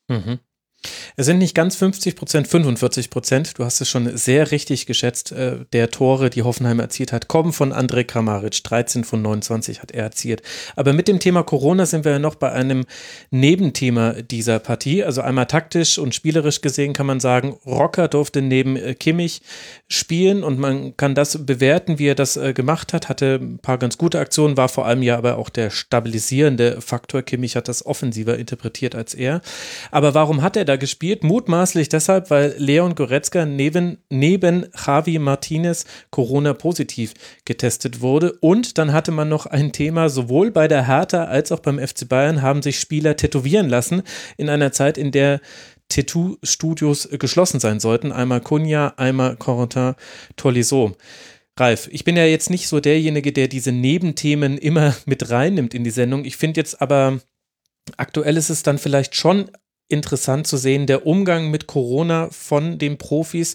Mhm. 0.09 0.38
Es 1.18 1.25
sind 1.25 1.38
nicht 1.38 1.54
ganz 1.54 1.76
50 1.76 2.14
Prozent, 2.14 2.46
45 2.46 3.08
Prozent. 3.08 3.58
Du 3.58 3.64
hast 3.64 3.80
es 3.80 3.88
schon 3.88 4.14
sehr 4.18 4.50
richtig 4.50 4.85
geschätzt. 4.85 5.32
Äh, 5.32 5.64
der 5.73 5.90
Tore, 5.90 6.28
die 6.28 6.42
Hoffenheim 6.42 6.78
erzielt 6.78 7.11
hat, 7.11 7.26
kommen 7.26 7.54
von 7.54 7.73
Andrej 7.73 8.04
Kramaric. 8.04 8.62
13 8.62 9.02
von 9.02 9.23
29 9.23 9.80
hat 9.80 9.92
er 9.92 10.02
erzielt. 10.02 10.42
Aber 10.76 10.92
mit 10.92 11.08
dem 11.08 11.18
Thema 11.18 11.42
Corona 11.42 11.87
sind 11.87 12.04
wir 12.04 12.12
ja 12.12 12.18
noch 12.18 12.35
bei 12.35 12.52
einem 12.52 12.85
Nebenthema 13.30 14.12
dieser 14.12 14.58
Partie. 14.58 15.04
Also 15.04 15.23
einmal 15.23 15.46
taktisch 15.46 15.96
und 15.96 16.14
spielerisch 16.14 16.61
gesehen 16.61 16.92
kann 16.92 17.06
man 17.06 17.18
sagen, 17.18 17.56
Rocker 17.64 18.08
durfte 18.08 18.42
neben 18.42 18.76
äh, 18.76 18.92
Kimmich 18.92 19.40
spielen 19.88 20.44
und 20.44 20.58
man 20.58 20.99
kann 20.99 21.14
das 21.14 21.46
bewerten, 21.46 21.99
wie 21.99 22.08
er 22.08 22.14
das 22.14 22.37
äh, 22.37 22.52
gemacht 22.52 22.92
hat. 22.92 23.08
Hatte 23.08 23.38
ein 23.40 23.58
paar 23.58 23.78
ganz 23.78 23.96
gute 23.96 24.18
Aktionen, 24.18 24.58
war 24.58 24.68
vor 24.68 24.85
allem 24.85 25.02
ja 25.02 25.16
aber 25.16 25.38
auch 25.38 25.49
der 25.49 25.70
stabilisierende 25.70 26.82
Faktor. 26.82 27.23
Kimmich 27.23 27.56
hat 27.56 27.68
das 27.68 27.87
offensiver 27.87 28.37
interpretiert 28.37 28.94
als 28.94 29.14
er. 29.14 29.40
Aber 29.90 30.12
warum 30.12 30.42
hat 30.42 30.58
er 30.58 30.66
da 30.66 30.76
gespielt? 30.76 31.05
Gespielt, 31.06 31.25
mutmaßlich 31.25 31.88
deshalb, 31.88 32.30
weil 32.30 32.54
Leon 32.58 32.94
Goretzka 32.94 33.46
neben, 33.46 33.98
neben 34.10 34.66
Javi 34.75 35.18
Martinez 35.18 35.84
Corona-positiv 36.10 37.14
getestet 37.44 38.00
wurde. 38.00 38.32
Und 38.40 38.78
dann 38.78 38.92
hatte 38.92 39.12
man 39.12 39.28
noch 39.28 39.46
ein 39.46 39.72
Thema, 39.72 40.08
sowohl 40.08 40.50
bei 40.50 40.66
der 40.66 40.86
Hertha 40.86 41.25
als 41.25 41.52
auch 41.52 41.60
beim 41.60 41.78
FC 41.78 42.08
Bayern 42.08 42.42
haben 42.42 42.62
sich 42.62 42.80
Spieler 42.80 43.16
tätowieren 43.16 43.68
lassen 43.68 44.02
in 44.36 44.48
einer 44.48 44.72
Zeit, 44.72 44.98
in 44.98 45.12
der 45.12 45.40
Tattoo-Studios 45.88 47.08
geschlossen 47.12 47.60
sein 47.60 47.78
sollten. 47.78 48.10
Einmal 48.10 48.40
Cunha, 48.40 48.94
einmal 48.96 49.36
Corentin 49.36 49.94
Tolisso. 50.34 50.96
Ralf, 51.59 51.88
ich 51.92 52.04
bin 52.04 52.16
ja 52.16 52.24
jetzt 52.26 52.50
nicht 52.50 52.66
so 52.68 52.81
derjenige, 52.81 53.33
der 53.33 53.48
diese 53.48 53.72
Nebenthemen 53.72 54.59
immer 54.59 54.94
mit 55.07 55.31
reinnimmt 55.31 55.72
in 55.72 55.85
die 55.85 55.90
Sendung. 55.90 56.24
Ich 56.24 56.37
finde 56.37 56.61
jetzt 56.61 56.83
aber, 56.83 57.20
aktuell 57.96 58.37
ist 58.37 58.50
es 58.50 58.64
dann 58.64 58.78
vielleicht 58.78 59.14
schon 59.14 59.50
interessant 59.88 60.46
zu 60.46 60.57
sehen, 60.57 60.87
der 60.87 61.07
Umgang 61.07 61.51
mit 61.51 61.66
Corona 61.66 62.29
von 62.31 62.79
den 62.79 62.99
Profis. 62.99 63.55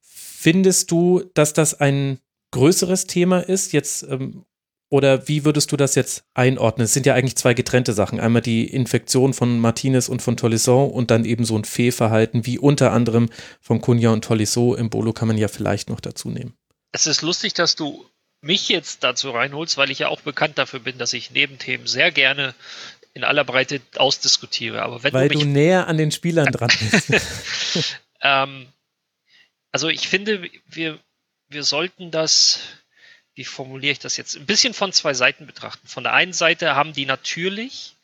Findest 0.00 0.90
du, 0.90 1.22
dass 1.34 1.52
das 1.52 1.74
ein 1.80 2.18
größeres 2.52 3.06
Thema 3.06 3.40
ist 3.40 3.72
jetzt 3.72 4.02
ähm, 4.04 4.44
oder 4.90 5.28
wie 5.28 5.44
würdest 5.44 5.70
du 5.70 5.76
das 5.76 5.94
jetzt 5.94 6.24
einordnen? 6.34 6.84
Es 6.84 6.92
sind 6.92 7.06
ja 7.06 7.14
eigentlich 7.14 7.36
zwei 7.36 7.54
getrennte 7.54 7.92
Sachen. 7.92 8.18
Einmal 8.18 8.42
die 8.42 8.66
Infektion 8.66 9.32
von 9.32 9.60
Martinez 9.60 10.08
und 10.08 10.20
von 10.20 10.36
Tolisso 10.36 10.84
und 10.84 11.12
dann 11.12 11.24
eben 11.24 11.44
so 11.44 11.56
ein 11.56 11.64
Fehlverhalten 11.64 12.44
wie 12.44 12.58
unter 12.58 12.90
anderem 12.90 13.30
von 13.60 13.80
Cunha 13.80 14.10
und 14.10 14.24
Tolisso. 14.24 14.74
Im 14.74 14.90
Bolo 14.90 15.12
kann 15.12 15.28
man 15.28 15.38
ja 15.38 15.46
vielleicht 15.46 15.88
noch 15.90 16.00
dazu 16.00 16.28
nehmen. 16.28 16.54
Es 16.90 17.06
ist 17.06 17.22
lustig, 17.22 17.54
dass 17.54 17.76
du 17.76 18.04
mich 18.40 18.68
jetzt 18.68 19.04
dazu 19.04 19.30
reinholst, 19.30 19.76
weil 19.76 19.92
ich 19.92 20.00
ja 20.00 20.08
auch 20.08 20.22
bekannt 20.22 20.58
dafür 20.58 20.80
bin, 20.80 20.98
dass 20.98 21.12
ich 21.12 21.30
Nebenthemen 21.30 21.86
sehr 21.86 22.10
gerne 22.10 22.54
in 23.12 23.24
aller 23.24 23.44
Breite 23.44 23.80
ausdiskutiere. 23.96 24.82
Aber 24.82 25.02
wenn 25.02 25.12
Weil 25.12 25.28
du, 25.28 25.40
du 25.40 25.46
näher 25.46 25.88
an 25.88 25.96
den 25.96 26.12
Spielern 26.12 26.46
dran 26.52 26.70
bist. 26.78 27.96
ähm, 28.20 28.66
also 29.72 29.88
ich 29.88 30.08
finde, 30.08 30.48
wir, 30.68 30.98
wir 31.48 31.62
sollten 31.64 32.10
das, 32.10 32.60
wie 33.34 33.44
formuliere 33.44 33.92
ich 33.92 33.98
das 33.98 34.16
jetzt, 34.16 34.36
ein 34.36 34.46
bisschen 34.46 34.74
von 34.74 34.92
zwei 34.92 35.14
Seiten 35.14 35.46
betrachten. 35.46 35.86
Von 35.86 36.04
der 36.04 36.12
einen 36.12 36.32
Seite 36.32 36.74
haben 36.76 36.92
die 36.92 37.06
natürlich 37.06 37.94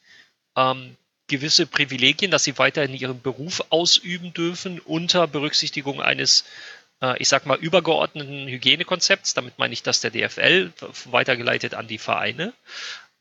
ähm, 0.57 0.97
gewisse 1.29 1.67
Privilegien, 1.67 2.31
dass 2.31 2.45
sie 2.45 2.59
weiterhin 2.59 2.95
ihren 2.95 3.21
Beruf 3.21 3.65
ausüben 3.71 4.33
dürfen 4.33 4.81
unter 4.81 5.27
Berücksichtigung 5.27 6.01
eines 6.01 6.45
äh, 7.01 7.17
ich 7.19 7.29
sag 7.29 7.47
mal, 7.47 7.59
übergeordneten 7.59 8.47
Hygienekonzepts. 8.47 9.35
Damit 9.35 9.59
meine 9.59 9.73
ich 9.73 9.83
das 9.83 10.01
der 10.01 10.11
DFL, 10.11 10.73
weitergeleitet 11.07 11.75
an 11.75 11.87
die 11.87 11.99
Vereine. 11.99 12.53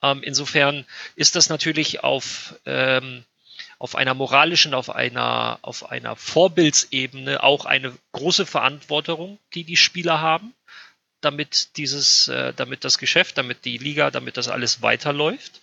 Ähm, 0.05 0.21
insofern 0.21 0.85
ist 1.15 1.35
das 1.35 1.49
natürlich 1.49 2.03
auf, 2.03 2.55
ähm, 2.65 3.23
auf 3.79 3.95
einer 3.95 4.13
moralischen, 4.13 4.75
auf 4.75 4.91
einer, 4.91 5.57
auf 5.63 5.89
einer 5.89 6.15
Vorbildsebene 6.15 7.41
auch 7.41 7.65
eine 7.65 7.91
große 8.11 8.45
Verantwortung, 8.45 9.39
die 9.55 9.63
die 9.63 9.77
Spieler 9.77 10.21
haben, 10.21 10.53
damit 11.21 11.75
dieses, 11.77 12.27
äh, 12.27 12.53
damit 12.53 12.83
das 12.83 12.99
Geschäft, 12.99 13.39
damit 13.39 13.65
die 13.65 13.79
Liga, 13.79 14.11
damit 14.11 14.37
das 14.37 14.47
alles 14.47 14.83
weiterläuft. 14.83 15.59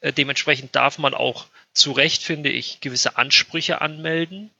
Äh, 0.00 0.14
dementsprechend 0.14 0.74
darf 0.74 0.96
man 0.96 1.12
auch 1.12 1.46
zu 1.74 1.92
Recht, 1.92 2.22
finde 2.22 2.48
ich, 2.48 2.80
gewisse 2.80 3.18
Ansprüche 3.18 3.82
anmelden. 3.82 4.50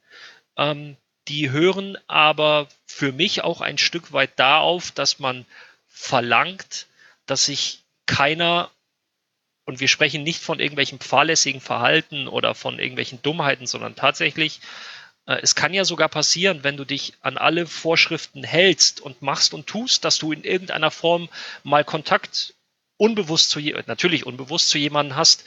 Ähm, 0.57 0.95
die 1.27 1.49
hören 1.49 1.97
aber 2.05 2.67
für 2.85 3.11
mich 3.11 3.43
auch 3.43 3.61
ein 3.61 3.79
Stück 3.79 4.13
weit 4.13 4.31
da 4.35 4.59
auf, 4.59 4.91
dass 4.91 5.17
man 5.17 5.45
verlangt, 5.87 6.85
dass 7.25 7.45
sich 7.45 7.79
keiner 8.05 8.69
und 9.65 9.79
wir 9.79 9.87
sprechen 9.87 10.23
nicht 10.23 10.41
von 10.41 10.59
irgendwelchen 10.59 10.99
fahrlässigen 10.99 11.61
Verhalten 11.61 12.27
oder 12.27 12.55
von 12.55 12.79
irgendwelchen 12.79 13.21
Dummheiten, 13.21 13.65
sondern 13.65 13.95
tatsächlich, 13.95 14.59
äh, 15.25 15.37
es 15.41 15.55
kann 15.55 15.73
ja 15.73 15.85
sogar 15.85 16.09
passieren, 16.09 16.63
wenn 16.63 16.77
du 16.77 16.85
dich 16.85 17.13
an 17.21 17.37
alle 17.37 17.65
Vorschriften 17.65 18.43
hältst 18.43 19.01
und 19.01 19.21
machst 19.21 19.53
und 19.53 19.67
tust, 19.67 20.05
dass 20.05 20.17
du 20.17 20.31
in 20.31 20.43
irgendeiner 20.43 20.91
Form 20.91 21.29
mal 21.63 21.83
Kontakt 21.83 22.53
unbewusst 22.97 23.49
zu 23.49 23.59
natürlich 23.59 24.25
unbewusst 24.25 24.69
zu 24.69 24.77
jemandem 24.77 25.15
hast, 25.15 25.45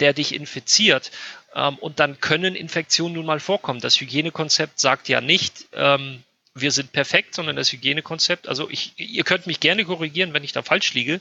der 0.00 0.12
dich 0.12 0.34
infiziert. 0.34 1.10
Ähm, 1.54 1.76
und 1.76 2.00
dann 2.00 2.20
können 2.20 2.54
Infektionen 2.54 3.14
nun 3.14 3.26
mal 3.26 3.40
vorkommen. 3.40 3.80
Das 3.80 4.00
Hygienekonzept 4.00 4.78
sagt 4.78 5.08
ja 5.08 5.20
nicht, 5.20 5.66
ähm, 5.72 6.24
wir 6.54 6.72
sind 6.72 6.92
perfekt, 6.92 7.34
sondern 7.34 7.56
das 7.56 7.72
Hygienekonzept. 7.72 8.48
Also 8.48 8.68
ich, 8.68 8.92
ihr 8.96 9.24
könnt 9.24 9.46
mich 9.46 9.60
gerne 9.60 9.84
korrigieren, 9.84 10.32
wenn 10.32 10.44
ich 10.44 10.52
da 10.52 10.62
falsch 10.62 10.94
liege, 10.94 11.20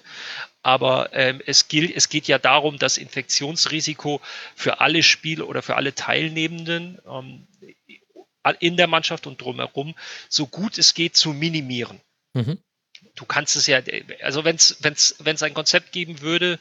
aber 0.67 1.13
ähm, 1.13 1.41
es, 1.45 1.69
gilt, 1.69 1.95
es 1.95 2.09
geht 2.09 2.27
ja 2.27 2.39
darum, 2.39 2.77
das 2.77 2.97
Infektionsrisiko 2.97 4.19
für 4.53 4.81
alle 4.81 5.01
Spiele 5.01 5.45
oder 5.45 5.61
für 5.61 5.77
alle 5.77 5.95
Teilnehmenden 5.95 6.99
ähm, 7.07 7.47
in 8.59 8.75
der 8.75 8.87
Mannschaft 8.87 9.27
und 9.27 9.39
drumherum 9.39 9.95
so 10.27 10.45
gut 10.45 10.77
es 10.77 10.93
geht 10.93 11.15
zu 11.15 11.31
minimieren. 11.31 12.01
Mhm. 12.33 12.57
Du 13.15 13.23
kannst 13.23 13.55
es 13.55 13.65
ja, 13.65 13.79
also 14.21 14.43
wenn 14.43 14.57
es 14.57 15.41
ein 15.41 15.53
Konzept 15.53 15.93
geben 15.93 16.19
würde, 16.19 16.59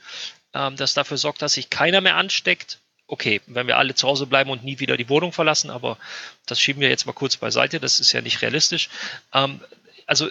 ähm, 0.54 0.76
das 0.76 0.94
dafür 0.94 1.16
sorgt, 1.16 1.42
dass 1.42 1.54
sich 1.54 1.68
keiner 1.68 2.00
mehr 2.00 2.14
ansteckt, 2.14 2.78
okay, 3.08 3.40
wenn 3.48 3.66
wir 3.66 3.76
alle 3.76 3.96
zu 3.96 4.06
Hause 4.06 4.26
bleiben 4.26 4.50
und 4.50 4.62
nie 4.62 4.78
wieder 4.78 4.96
die 4.96 5.08
Wohnung 5.08 5.32
verlassen, 5.32 5.68
aber 5.68 5.98
das 6.46 6.60
schieben 6.60 6.80
wir 6.80 6.90
jetzt 6.90 7.06
mal 7.06 7.12
kurz 7.12 7.38
beiseite, 7.38 7.80
das 7.80 7.98
ist 7.98 8.12
ja 8.12 8.20
nicht 8.20 8.40
realistisch. 8.40 8.88
Ähm, 9.34 9.60
also 10.06 10.30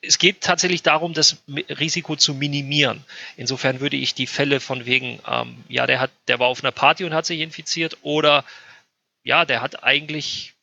es 0.00 0.18
geht 0.18 0.40
tatsächlich 0.40 0.82
darum, 0.82 1.12
das 1.12 1.42
Risiko 1.48 2.16
zu 2.16 2.34
minimieren. 2.34 3.04
Insofern 3.36 3.80
würde 3.80 3.96
ich 3.96 4.14
die 4.14 4.26
Fälle 4.26 4.60
von 4.60 4.86
wegen, 4.86 5.20
ähm, 5.26 5.64
ja, 5.68 5.86
der 5.86 6.00
hat, 6.00 6.10
der 6.28 6.38
war 6.38 6.48
auf 6.48 6.62
einer 6.62 6.72
Party 6.72 7.04
und 7.04 7.14
hat 7.14 7.26
sich 7.26 7.40
infiziert 7.40 7.98
oder 8.02 8.44
ja, 9.22 9.44
der 9.44 9.60
hat 9.60 9.84
eigentlich 9.84 10.54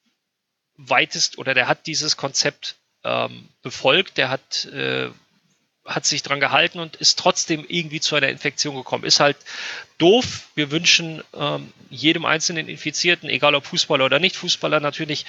weitest 0.75 1.37
oder 1.37 1.53
der 1.53 1.67
hat 1.67 1.87
dieses 1.87 2.17
Konzept 2.17 2.75
ähm, 3.03 3.49
befolgt, 3.61 4.17
der 4.17 4.29
hat 4.29 4.65
äh, 4.65 5.09
hat 5.85 6.05
sich 6.05 6.21
dran 6.23 6.39
gehalten 6.39 6.79
und 6.79 6.95
ist 6.97 7.17
trotzdem 7.17 7.65
irgendwie 7.67 7.99
zu 7.99 8.15
einer 8.15 8.29
Infektion 8.29 8.75
gekommen. 8.75 9.05
Ist 9.05 9.19
halt 9.19 9.37
doof. 9.97 10.47
Wir 10.55 10.71
wünschen 10.71 11.23
ähm, 11.33 11.71
jedem 11.89 12.25
einzelnen 12.25 12.67
Infizierten, 12.69 13.29
egal 13.29 13.55
ob 13.55 13.65
Fußballer 13.65 14.05
oder 14.05 14.19
nicht 14.19 14.35
Fußballer, 14.35 14.79
natürlich 14.79 15.25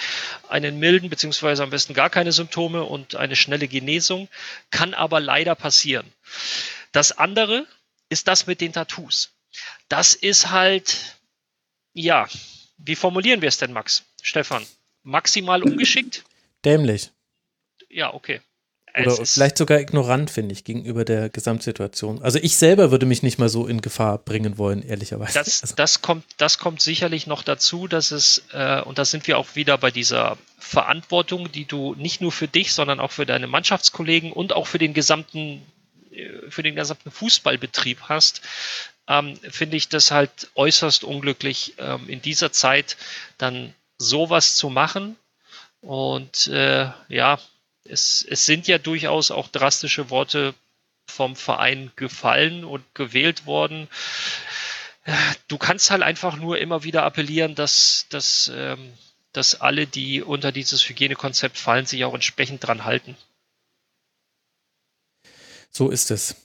einen 0.49 0.79
milden 0.79 1.09
beziehungsweise 1.09 1.63
am 1.63 1.71
besten 1.71 1.95
gar 1.95 2.11
keine 2.11 2.33
Symptome 2.33 2.85
und 2.85 3.17
eine 3.17 3.37
schnelle 3.37 3.69
Genesung. 3.69 4.29
Kann 4.71 4.93
aber 4.95 5.21
leider 5.21 5.55
passieren. 5.55 6.13
Das 6.93 7.13
andere 7.13 7.67
ist 8.09 8.29
das 8.29 8.47
mit 8.47 8.61
den 8.61 8.73
Tattoos. 8.73 9.33
Das 9.89 10.15
ist 10.15 10.51
halt, 10.51 11.17
ja, 11.93 12.29
wie 12.77 12.97
formulieren 12.97 13.41
wir 13.41 13.49
es 13.49 13.59
denn, 13.59 13.73
Max? 13.73 14.05
Stefan, 14.23 14.67
maximal 15.03 15.63
ungeschickt? 15.63 16.25
Dämlich. 16.65 17.11
Ja, 17.89 18.13
okay. 18.13 18.41
Oder 18.95 19.25
vielleicht 19.25 19.59
sogar 19.59 19.79
ignorant, 19.79 20.31
finde 20.31 20.53
ich, 20.53 20.65
gegenüber 20.65 21.05
der 21.05 21.29
Gesamtsituation. 21.29 22.23
Also 22.23 22.39
ich 22.41 22.57
selber 22.57 22.91
würde 22.91 23.07
mich 23.07 23.23
nicht 23.23 23.39
mal 23.39 23.49
so 23.49 23.67
in 23.67 23.81
Gefahr 23.81 24.19
bringen 24.19 24.59
wollen, 24.59 24.83
ehrlicherweise. 24.83 25.35
Das, 25.35 25.63
also. 25.63 25.75
das, 25.77 26.03
kommt, 26.03 26.25
das 26.39 26.59
kommt 26.59 26.81
sicherlich 26.81 27.27
noch 27.27 27.43
dazu, 27.43 27.87
dass 27.87 28.11
es, 28.11 28.45
äh, 28.53 28.81
und 28.83 28.99
da 28.99 29.05
sind 29.05 29.27
wir 29.27 29.39
auch 29.39 29.55
wieder 29.55 29.79
bei 29.79 29.91
dieser 29.91 30.39
Verantwortung, 30.59 31.53
die 31.53 31.65
du 31.65 31.95
nicht 31.95 32.21
nur 32.21 32.33
für 32.33 32.49
dich, 32.49 32.73
sondern 32.73 33.01
auch 33.01 33.13
für 33.13 33.27
deine 33.27 33.47
Mannschaftskollegen 33.47 34.33
und 34.33 34.53
auch 34.53 34.67
für 34.67 34.79
den 34.79 34.95
gesamten, 34.95 35.63
äh, 36.13 36.51
für 36.51 36.63
den 36.63 36.75
gesamten 36.75 37.11
Fußballbetrieb 37.11 38.03
hast, 38.03 38.43
ähm, 39.09 39.37
finde 39.51 39.77
ich 39.77 39.89
das 39.89 40.11
halt 40.11 40.51
äußerst 40.55 41.05
unglücklich, 41.05 41.75
ähm, 41.79 42.09
in 42.09 42.23
dieser 42.23 42.53
Zeit 42.53 42.97
dann 43.39 43.75
sowas 43.99 44.57
zu 44.57 44.71
machen. 44.71 45.17
Und 45.81 46.47
äh, 46.49 46.91
ja, 47.09 47.39
es, 47.85 48.25
es 48.29 48.47
sind 48.47 48.67
ja 48.69 48.79
durchaus 48.79 49.31
auch 49.31 49.49
drastische 49.49 50.11
Worte 50.11 50.55
vom 51.07 51.37
Verein 51.37 51.91
gefallen 51.97 52.65
und 52.65 52.85
gewählt 52.95 53.47
worden. 53.47 53.89
Du 55.49 55.59
kannst 55.59 55.91
halt 55.91 56.03
einfach 56.03 56.37
nur 56.37 56.59
immer 56.59 56.85
wieder 56.85 57.03
appellieren, 57.03 57.55
dass, 57.55 58.07
dass, 58.11 58.51
ähm, 58.55 58.93
dass 59.33 59.61
alle, 59.61 59.87
die 59.87 60.23
unter 60.23 60.53
dieses 60.53 60.89
Hygienekonzept 60.89 61.59
fallen, 61.59 61.87
sich 61.87 62.05
auch 62.05 62.15
entsprechend 62.15 62.65
dran 62.67 62.85
halten. 62.85 63.17
So 65.71 65.91
ist 65.91 66.11
es. 66.11 66.37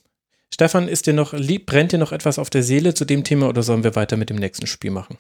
Stefan, 0.54 0.88
ist 0.88 1.06
dir 1.06 1.14
noch 1.14 1.34
lieb, 1.34 1.66
brennt 1.66 1.92
dir 1.92 1.98
noch 1.98 2.12
etwas 2.12 2.40
auf 2.40 2.50
der 2.50 2.64
Seele 2.64 2.94
zu 2.94 3.06
dem 3.06 3.24
Thema 3.24 3.50
oder 3.50 3.62
sollen 3.62 3.84
wir 3.84 3.96
weiter 3.96 4.16
mit 4.16 4.30
dem 4.30 4.38
nächsten 4.38 4.68
Spiel 4.68 4.92
machen? 4.92 5.18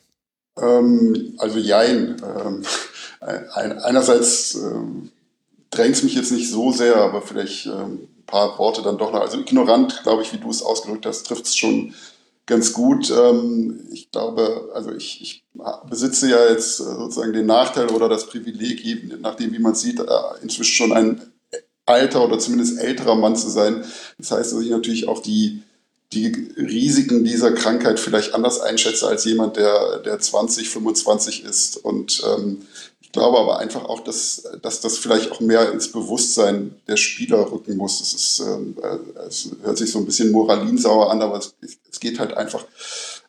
Ähm, 0.58 1.36
also 1.40 1.60
jein. 1.60 2.22
Ähm, 2.24 2.64
einerseits 3.20 4.56
ähm, 4.56 5.12
drängt 5.76 6.04
mich 6.04 6.16
jetzt 6.16 6.32
nicht 6.32 6.50
so 6.50 6.72
sehr, 6.72 6.96
aber 6.96 7.22
vielleicht 7.22 7.66
ähm, 7.66 8.08
ein 8.18 8.26
paar 8.26 8.58
Worte 8.58 8.82
dann 8.82 8.98
doch 8.98 9.12
noch. 9.12 9.22
Also 9.22 9.40
ignorant, 9.40 10.02
glaube 10.04 10.24
ich, 10.24 10.34
wie 10.34 10.38
du 10.38 10.50
es 10.50 10.64
ausgedrückt 10.64 11.06
hast, 11.06 11.28
trifft 11.28 11.46
es 11.46 11.56
schon 11.56 11.94
ganz 12.46 12.74
gut. 12.74 13.12
Ähm, 13.12 13.88
ich 13.92 14.12
glaube, 14.12 14.70
also 14.74 14.92
ich, 14.92 15.22
ich 15.22 15.44
besitze 15.90 16.30
ja 16.30 16.50
jetzt 16.50 16.78
sozusagen 16.78 17.34
den 17.34 17.46
Nachteil 17.46 17.90
oder 17.90 18.10
das 18.10 18.28
Privileg, 18.28 18.84
nachdem, 19.22 19.54
wie 19.54 19.60
man 19.60 19.76
sieht, 19.76 20.00
äh, 20.00 20.06
inzwischen 20.42 20.74
schon 20.74 20.94
ein 20.94 21.22
alter 21.86 22.24
oder 22.26 22.40
zumindest 22.40 22.80
älterer 22.80 23.16
Mann 23.16 23.36
zu 23.36 23.50
sein. 23.50 23.84
Das 24.18 24.32
heißt, 24.32 24.54
dass 24.54 24.62
ich 24.62 24.70
natürlich 24.70 25.08
auch 25.08 25.22
die, 25.22 25.62
die 26.14 26.28
Risiken 26.58 27.24
dieser 27.24 27.52
Krankheit 27.52 28.00
vielleicht 28.00 28.34
anders 28.34 28.60
einschätze 28.60 29.08
als 29.08 29.26
jemand, 29.26 29.58
der, 29.58 30.00
der 30.00 30.20
20, 30.20 30.70
25 30.70 31.44
ist. 31.44 31.78
Und 31.78 32.24
ähm, 32.26 32.62
glaube 33.16 33.40
aber 33.40 33.60
einfach 33.60 33.86
auch, 33.86 34.02
dass, 34.02 34.44
dass 34.62 34.82
das 34.82 34.98
vielleicht 34.98 35.32
auch 35.32 35.40
mehr 35.40 35.72
ins 35.72 35.90
Bewusstsein 35.90 36.76
der 36.86 36.98
Spieler 36.98 37.50
rücken 37.50 37.78
muss. 37.78 38.02
Es, 38.02 38.14
ist, 38.14 38.40
ähm, 38.42 38.76
äh, 38.84 39.22
es 39.26 39.52
hört 39.64 39.78
sich 39.78 39.90
so 39.90 40.00
ein 40.00 40.06
bisschen 40.06 40.32
moralinsauer 40.32 41.10
an, 41.10 41.22
aber 41.22 41.38
es, 41.38 41.56
es 41.90 42.00
geht 42.02 42.20
halt 42.20 42.36
einfach, 42.36 42.66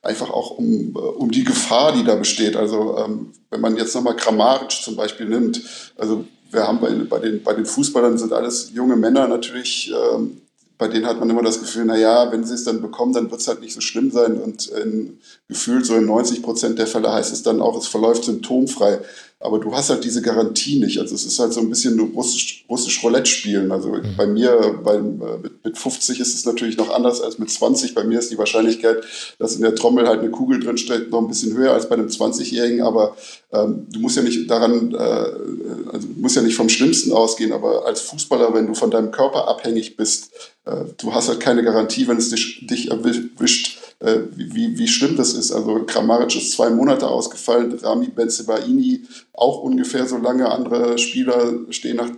einfach 0.03 0.29
auch 0.31 0.51
um, 0.59 0.93
äh, 0.97 0.99
um 0.99 1.31
die 1.31 1.45
Gefahr, 1.45 1.93
die 1.93 2.03
da 2.03 2.17
besteht. 2.17 2.57
Also 2.57 2.99
ähm, 2.99 3.33
wenn 3.51 3.61
man 3.61 3.77
jetzt 3.77 3.95
nochmal 3.95 4.17
Kramaric 4.17 4.73
zum 4.73 4.97
Beispiel 4.97 5.27
nimmt, 5.27 5.63
also 5.97 6.25
wir 6.51 6.67
haben 6.67 6.81
bei, 6.81 6.91
bei, 6.91 7.21
den, 7.21 7.45
bei 7.45 7.55
den 7.55 7.65
Fußballern 7.67 8.19
sind 8.19 8.33
alles 8.33 8.73
junge 8.75 8.97
Männer 8.97 9.29
natürlich, 9.29 9.93
ähm, 9.93 10.41
bei 10.79 10.89
denen 10.89 11.07
hat 11.07 11.19
man 11.19 11.31
immer 11.31 11.43
das 11.43 11.61
Gefühl, 11.61 11.85
na 11.87 11.97
ja, 11.97 12.31
wenn 12.31 12.45
sie 12.45 12.55
es 12.55 12.65
dann 12.65 12.83
bekommen, 12.83 13.15
dann 13.15 13.31
wird 13.31 13.41
es 13.41 13.49
halt 13.49 13.61
nicht 13.61 13.73
so 13.73 13.81
schlimm 13.81 14.11
sein. 14.11 14.41
Und 14.41 14.67
in, 14.69 15.19
gefühlt 15.49 15.87
so 15.87 15.95
in 15.95 16.05
90 16.05 16.43
Prozent 16.43 16.79
der 16.79 16.87
Fälle 16.87 17.13
heißt 17.13 17.33
es 17.33 17.43
dann 17.43 17.63
auch, 17.63 17.79
es 17.79 17.87
verläuft 17.87 18.25
symptomfrei. 18.25 19.01
Aber 19.39 19.59
du 19.59 19.75
hast 19.75 19.91
halt 19.91 20.03
diese 20.03 20.23
Garantie 20.23 20.79
nicht. 20.79 20.99
Also 20.99 21.15
es 21.15 21.27
ist 21.27 21.39
halt 21.39 21.53
so 21.53 21.61
ein 21.61 21.69
bisschen 21.69 22.01
russisch, 22.01 22.65
russisch 22.71 23.05
Roulette 23.05 23.27
spielen. 23.27 23.71
Also 23.71 23.91
mhm. 23.91 24.17
bei 24.17 24.27
mir, 24.27 24.81
bei, 24.83 24.99
mit, 24.99 25.63
mit 25.63 25.77
50 25.77 26.21
ist 26.21 26.35
es 26.35 26.47
natürlich 26.47 26.79
noch 26.79 26.89
anders 26.89 27.21
als 27.21 27.39
mit 27.39 27.51
20. 27.51 27.95
Bei 27.95 28.03
mir 28.03 28.19
ist 28.19 28.31
die 28.31 28.39
Wahrscheinlichkeit, 28.39 29.05
dass 29.39 29.57
in 29.57 29.61
der 29.61 29.75
Trommel 29.75 30.09
halt 30.09 30.21
eine 30.21 30.31
Kugel 30.31 30.61
drin 30.61 30.79
steckt, 30.79 31.11
noch 31.11 31.21
ein 31.21 31.29
bisschen 31.29 31.55
höher 31.55 31.75
als 31.75 31.87
bei 31.87 31.97
einem 31.97 32.09
20-Jährigen. 32.09 32.81
Aber 32.81 33.15
ähm, 33.53 33.87
du 33.91 34.01
musst 34.01 34.17
ja 34.17 34.23
nicht 34.23 34.51
daran, 34.51 34.95
äh, 34.95 34.97
also 34.97 36.09
du 36.09 36.21
musst 36.21 36.37
ja 36.37 36.43
nicht 36.43 36.57
vom 36.57 36.71
Schlimmsten 36.71 37.13
ausgehen. 37.13 37.53
Aber 37.53 37.85
als 37.85 38.01
Fußballer, 38.01 38.55
wenn 38.55 38.67
du 38.67 38.75
von 38.75 38.91
deinem 38.91 39.11
Körper 39.11 39.49
abhängig 39.49 39.99
bist, 39.99 40.31
äh, 40.65 40.77
du 40.97 41.13
hast 41.13 41.29
halt 41.29 41.41
keine 41.41 41.63
Garantie, 41.63 42.09
wenn 42.09 42.17
es 42.17 42.31
dich, 42.31 42.67
dich 42.67 42.91
erwischt, 42.91 43.79
äh, 44.01 44.19
wie, 44.31 44.79
wie 44.79 44.89
schlimm 44.89 45.17
das 45.17 45.33
ist. 45.35 45.53
Also 45.53 45.85
Kramaric 45.85 46.35
ist 46.37 46.53
zwei 46.53 46.71
Monate 46.71 47.09
ausgefallen, 47.09 47.79
Rami 47.83 48.09
Benzebaini 48.09 49.03
auch 49.33 49.63
ungefähr 49.63 50.07
so 50.07 50.19
lange. 50.19 50.51
Andere 50.51 50.99
Spieler 50.99 51.55
stehen 51.71 51.97
nach 51.97 52.11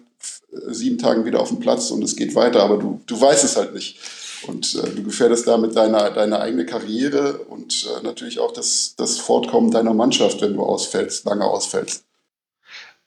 sieben 0.50 0.98
Tagen 0.98 1.24
wieder 1.24 1.40
auf 1.40 1.48
dem 1.48 1.60
Platz 1.60 1.90
und 1.90 2.02
es 2.02 2.16
geht 2.16 2.34
weiter, 2.34 2.62
aber 2.62 2.78
du, 2.78 3.00
du 3.06 3.20
weißt 3.20 3.44
es 3.44 3.56
halt 3.56 3.74
nicht. 3.74 3.98
Und 4.46 4.74
äh, 4.76 4.90
du 4.90 5.02
gefährdest 5.02 5.48
damit 5.48 5.76
deine, 5.76 6.12
deine 6.12 6.40
eigene 6.40 6.64
Karriere 6.64 7.38
und 7.38 7.86
äh, 7.86 8.02
natürlich 8.04 8.38
auch 8.38 8.52
das, 8.52 8.94
das 8.96 9.18
Fortkommen 9.18 9.70
deiner 9.70 9.94
Mannschaft, 9.94 10.40
wenn 10.40 10.54
du 10.54 10.62
ausfällst, 10.62 11.24
lange 11.24 11.44
ausfällst. 11.44 12.04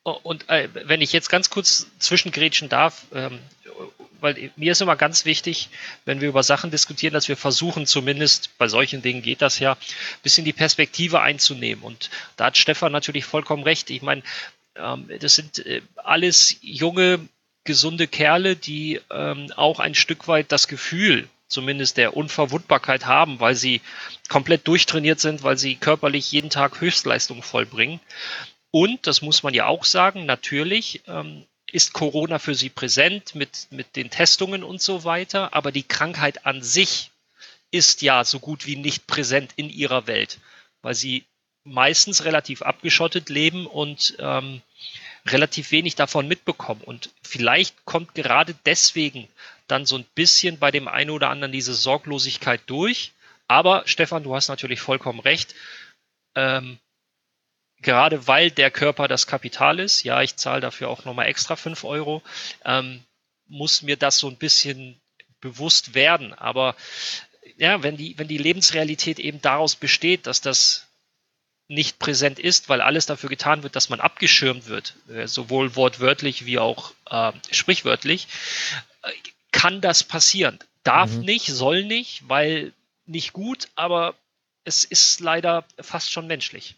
Oh, 0.04 0.18
und 0.24 0.50
äh, 0.50 0.68
wenn 0.86 1.00
ich 1.00 1.14
jetzt 1.14 1.30
ganz 1.30 1.50
kurz 1.50 1.86
zwischengrätschen 2.00 2.70
darf, 2.70 3.06
ähm, 3.14 3.40
weil 4.22 4.52
mir 4.56 4.72
ist 4.72 4.82
immer 4.82 4.96
ganz 4.96 5.26
wichtig, 5.26 5.70
wenn 6.06 6.22
wir 6.22 6.30
über 6.30 6.44
Sachen 6.44 6.72
diskutieren, 6.72 7.14
dass 7.14 7.28
wir 7.28 7.38
versuchen, 7.38 7.86
zumindest 7.86 8.58
bei 8.58 8.68
solchen 8.68 9.02
Dingen 9.02 9.22
geht 9.22 9.42
das 9.42 9.60
ja, 9.60 9.74
ein 9.74 9.78
bisschen 10.24 10.46
die 10.46 10.54
Perspektive 10.54 11.22
einzunehmen. 11.22 11.84
Und 11.84 12.10
da 12.38 12.46
hat 12.46 12.58
Stefan 12.58 12.92
natürlich 12.92 13.26
vollkommen 13.26 13.64
recht. 13.64 13.90
Ich 13.90 14.02
meine, 14.02 14.24
ähm, 14.76 15.10
das 15.20 15.36
sind 15.36 15.66
äh, 15.66 15.82
alles 15.96 16.58
junge, 16.62 17.20
gesunde 17.64 18.08
Kerle, 18.08 18.56
die 18.56 19.02
ähm, 19.12 19.52
auch 19.56 19.80
ein 19.80 19.96
Stück 19.96 20.28
weit 20.28 20.52
das 20.52 20.68
Gefühl 20.68 21.28
zumindest 21.48 21.98
der 21.98 22.16
Unverwundbarkeit 22.16 23.06
haben, 23.06 23.40
weil 23.40 23.56
sie 23.56 23.82
komplett 24.30 24.68
durchtrainiert 24.68 25.20
sind, 25.20 25.44
weil 25.44 25.58
sie 25.58 25.76
körperlich 25.76 26.32
jeden 26.32 26.50
Tag 26.50 26.80
Höchstleistungen 26.80 27.44
vollbringen. 27.44 28.00
Und, 28.72 29.06
das 29.06 29.22
muss 29.22 29.44
man 29.44 29.54
ja 29.54 29.68
auch 29.68 29.84
sagen, 29.84 30.26
natürlich 30.26 31.02
ähm, 31.08 31.46
ist 31.72 31.94
Corona 31.94 32.40
für 32.40 32.56
sie 32.56 32.70
präsent 32.70 33.36
mit, 33.36 33.68
mit 33.72 33.96
den 33.96 34.10
Testungen 34.10 34.64
und 34.64 34.82
so 34.82 35.04
weiter, 35.04 35.54
aber 35.54 35.72
die 35.72 35.84
Krankheit 35.84 36.46
an 36.46 36.62
sich 36.62 37.12
ist 37.72 38.02
ja 38.02 38.24
so 38.24 38.40
gut 38.40 38.66
wie 38.66 38.76
nicht 38.76 39.08
präsent 39.08 39.54
in 39.56 39.70
ihrer 39.70 40.08
Welt, 40.08 40.40
weil 40.82 40.94
sie 40.94 41.26
meistens 41.64 42.26
relativ 42.26 42.62
abgeschottet 42.62 43.30
leben 43.30 43.66
und 43.66 44.16
ähm, 44.20 44.62
relativ 45.26 45.72
wenig 45.72 45.96
davon 45.96 46.28
mitbekommen. 46.28 46.82
Und 46.82 47.12
vielleicht 47.22 47.86
kommt 47.86 48.16
gerade 48.16 48.56
deswegen 48.66 49.28
dann 49.68 49.86
so 49.86 49.98
ein 49.98 50.06
bisschen 50.16 50.58
bei 50.60 50.72
dem 50.72 50.88
einen 50.88 51.12
oder 51.12 51.30
anderen 51.30 51.52
diese 51.52 51.74
Sorglosigkeit 51.74 52.62
durch. 52.66 53.14
Aber 53.48 53.84
Stefan, 53.86 54.24
du 54.24 54.36
hast 54.36 54.48
natürlich 54.48 54.82
vollkommen 54.82 55.20
recht. 55.20 55.56
Ähm, 56.36 56.80
gerade 57.82 58.28
weil 58.28 58.52
der 58.52 58.72
Körper 58.72 59.08
das 59.08 59.28
Kapital 59.28 59.80
ist, 59.80 60.04
ja, 60.04 60.22
ich 60.22 60.36
zahle 60.36 60.62
dafür 60.62 60.90
auch 60.90 61.06
nochmal 61.06 61.28
extra 61.28 61.56
5 61.56 61.84
Euro, 61.84 62.22
ähm, 62.66 63.04
muss 63.48 63.82
mir 63.82 63.98
das 63.98 64.18
so 64.18 64.30
ein 64.30 64.38
bisschen 64.38 65.00
bewusst 65.42 65.94
werden. 65.94 66.34
Aber 66.34 66.76
ja, 67.58 67.84
wenn 67.84 67.98
die, 67.98 68.18
wenn 68.18 68.28
die 68.28 68.38
Lebensrealität 68.38 69.20
eben 69.20 69.42
daraus 69.42 69.76
besteht, 69.76 70.28
dass 70.28 70.42
das 70.42 70.88
nicht 71.68 72.00
präsent 72.00 72.38
ist, 72.38 72.70
weil 72.70 72.82
alles 72.82 73.06
dafür 73.06 73.30
getan 73.30 73.64
wird, 73.64 73.76
dass 73.76 73.90
man 73.90 74.02
abgeschirmt 74.02 74.68
wird, 74.68 74.96
äh, 75.10 75.28
sowohl 75.28 75.76
wortwörtlich 75.76 76.46
wie 76.46 76.60
auch 76.60 76.94
äh, 77.10 77.32
sprichwörtlich, 77.52 78.28
kann 79.52 79.82
das 79.82 80.04
passieren. 80.04 80.60
Darf 80.84 81.12
mhm. 81.12 81.22
nicht, 81.22 81.48
soll 81.48 81.84
nicht, 81.84 82.28
weil 82.28 82.74
nicht 83.06 83.34
gut, 83.34 83.68
aber 83.76 84.16
es 84.64 84.84
ist 84.84 85.20
leider 85.20 85.66
fast 85.80 86.12
schon 86.12 86.28
menschlich. 86.28 86.76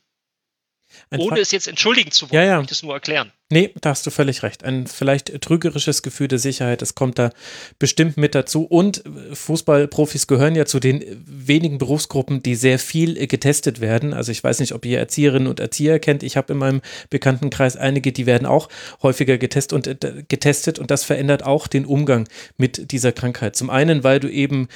Ohne 1.18 1.40
es 1.40 1.52
jetzt 1.52 1.68
entschuldigen 1.68 2.12
zu 2.12 2.30
wollen, 2.30 2.42
ja, 2.42 2.48
ja. 2.48 2.62
ich 2.62 2.68
das 2.68 2.84
nur 2.84 2.94
erklären. 2.94 3.32
Nee, 3.54 3.72
da 3.82 3.92
hast 3.92 4.06
du 4.08 4.10
völlig 4.10 4.42
recht. 4.42 4.64
Ein 4.64 4.88
vielleicht 4.88 5.40
trügerisches 5.42 6.02
Gefühl 6.02 6.28
der 6.28 6.40
Sicherheit, 6.40 6.82
das 6.82 6.96
kommt 6.96 7.20
da 7.20 7.30
bestimmt 7.78 8.18
mit 8.18 8.34
dazu. 8.34 8.64
Und 8.64 9.04
Fußballprofis 9.32 10.26
gehören 10.26 10.56
ja 10.56 10.66
zu 10.66 10.80
den 10.80 11.04
wenigen 11.24 11.78
Berufsgruppen, 11.78 12.42
die 12.42 12.56
sehr 12.56 12.80
viel 12.80 13.28
getestet 13.28 13.80
werden. 13.80 14.14
Also 14.14 14.32
ich 14.32 14.44
weiß 14.44 14.60
nicht, 14.60 14.74
ob 14.74 14.86
ihr 14.86 14.98
Erzieherinnen 14.98 15.48
und 15.48 15.60
Erzieher 15.60 16.00
kennt. 16.00 16.24
Ich 16.24 16.36
habe 16.36 16.54
in 16.54 16.60
meinem 16.60 16.82
Bekanntenkreis 17.12 17.78
einige, 17.78 18.12
die 18.12 18.26
werden 18.26 18.48
auch 18.48 18.70
häufiger 19.04 19.38
getestet 19.38 19.74
und, 19.74 20.04
äh, 20.04 20.24
getestet 20.28 20.80
und 20.80 20.90
das 20.90 21.04
verändert 21.04 21.44
auch 21.44 21.68
den 21.68 21.86
Umgang 21.86 22.28
mit 22.58 22.92
dieser 22.92 23.12
Krankheit. 23.12 23.56
Zum 23.56 23.70
einen, 23.70 24.04
weil 24.04 24.20
du 24.20 24.32
eben 24.32 24.68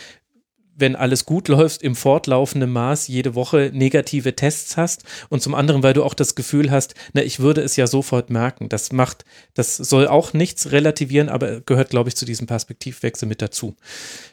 wenn 0.77 0.95
alles 0.95 1.25
gut 1.25 1.47
läuft, 1.47 1.81
im 1.81 1.95
fortlaufenden 1.95 2.71
Maß 2.71 3.07
jede 3.07 3.35
Woche 3.35 3.71
negative 3.73 4.35
Tests 4.35 4.77
hast 4.77 5.03
und 5.29 5.41
zum 5.41 5.55
anderen, 5.55 5.83
weil 5.83 5.93
du 5.93 6.03
auch 6.03 6.13
das 6.13 6.35
Gefühl 6.35 6.71
hast, 6.71 6.93
na, 7.13 7.23
ich 7.23 7.39
würde 7.39 7.61
es 7.61 7.75
ja 7.75 7.87
sofort 7.87 8.29
merken. 8.29 8.69
Das 8.69 8.91
macht, 8.91 9.25
das 9.53 9.75
soll 9.75 10.07
auch 10.07 10.33
nichts 10.33 10.71
relativieren, 10.71 11.29
aber 11.29 11.61
gehört, 11.61 11.89
glaube 11.89 12.09
ich, 12.09 12.15
zu 12.15 12.25
diesem 12.25 12.47
Perspektivwechsel 12.47 13.27
mit 13.27 13.41
dazu. 13.41 13.75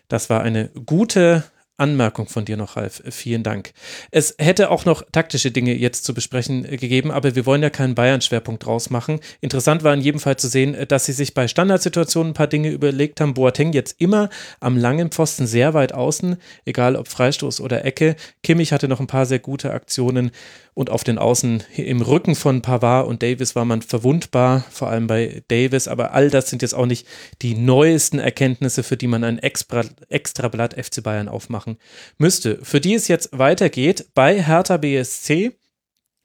Das 0.09 0.31
war 0.31 0.43
eine 0.43 0.69
gute 0.87 1.45
Anmerkung 1.77 2.29
von 2.29 2.45
dir 2.45 2.57
noch, 2.57 2.77
Ralf. 2.77 3.03
Vielen 3.11 3.43
Dank. 3.43 3.73
Es 4.13 4.35
hätte 4.39 4.71
auch 4.71 4.85
noch 4.85 5.03
taktische 5.11 5.51
Dinge 5.51 5.75
jetzt 5.75 6.05
zu 6.05 6.15
besprechen 6.15 6.65
äh, 6.65 6.77
gegeben, 6.77 7.11
aber 7.11 7.35
wir 7.35 7.47
wollen 7.47 7.63
ja 7.63 7.71
keinen 7.71 7.95
Bayern-Schwerpunkt 7.95 8.65
draus 8.65 8.91
machen. 8.91 9.21
Interessant 9.41 9.83
war 9.83 9.93
in 9.93 10.01
jedem 10.01 10.21
Fall 10.21 10.37
zu 10.37 10.47
sehen, 10.47 10.75
äh, 10.75 10.87
dass 10.87 11.07
sie 11.07 11.13
sich 11.13 11.35
bei 11.35 11.49
Standardsituationen 11.49 12.31
ein 12.31 12.35
paar 12.35 12.47
Dinge 12.47 12.71
überlegt 12.71 13.21
haben. 13.21 13.35
Boateng 13.35 13.73
jetzt 13.73 14.01
immer 14.01 14.31
am 14.61 14.77
langen 14.77 15.11
Pfosten 15.11 15.47
sehr 15.47 15.75
weit 15.75 15.93
außen, 15.93 16.37
egal 16.65 16.95
ob 16.95 17.09
Freistoß 17.09 17.61
oder 17.61 17.85
Ecke. 17.85 18.15
Kimmich 18.43 18.73
hatte 18.73 18.87
noch 18.87 19.01
ein 19.01 19.09
paar 19.09 19.27
sehr 19.27 19.41
gute 19.41 19.73
Aktionen 19.73 20.31
und 20.75 20.91
auf 20.91 21.05
den 21.05 21.19
Außen 21.19 21.63
im 21.77 22.03
Rücken 22.03 22.35
von 22.35 22.61
Pavard 22.61 23.07
und 23.07 23.23
Davis 23.23 23.55
war 23.55 23.65
man 23.65 23.81
verwundbar, 23.81 24.65
vor 24.71 24.89
allem 24.89 25.07
bei 25.07 25.43
Davis. 25.49 25.87
Aber 25.87 26.13
all 26.13 26.31
das 26.31 26.51
sind 26.51 26.63
jetzt 26.63 26.75
auch 26.75 26.87
nicht 26.87 27.07
die 27.43 27.55
neuesten 27.55 28.19
Erkenntnisse, 28.19 28.83
für 28.83 28.97
die 28.97 29.07
man 29.07 29.23
ein 29.23 29.39
Extra, 29.39 29.85
Extrablatt 30.09 30.75
FC 30.75 31.03
Bayern 31.03 31.29
aufmachen 31.29 31.79
müsste. 32.19 32.59
Für 32.63 32.81
die 32.81 32.95
es 32.95 33.09
jetzt 33.09 33.31
weitergeht 33.33 34.07
bei 34.15 34.43
Hertha 34.43 34.77
BSC 34.77 35.53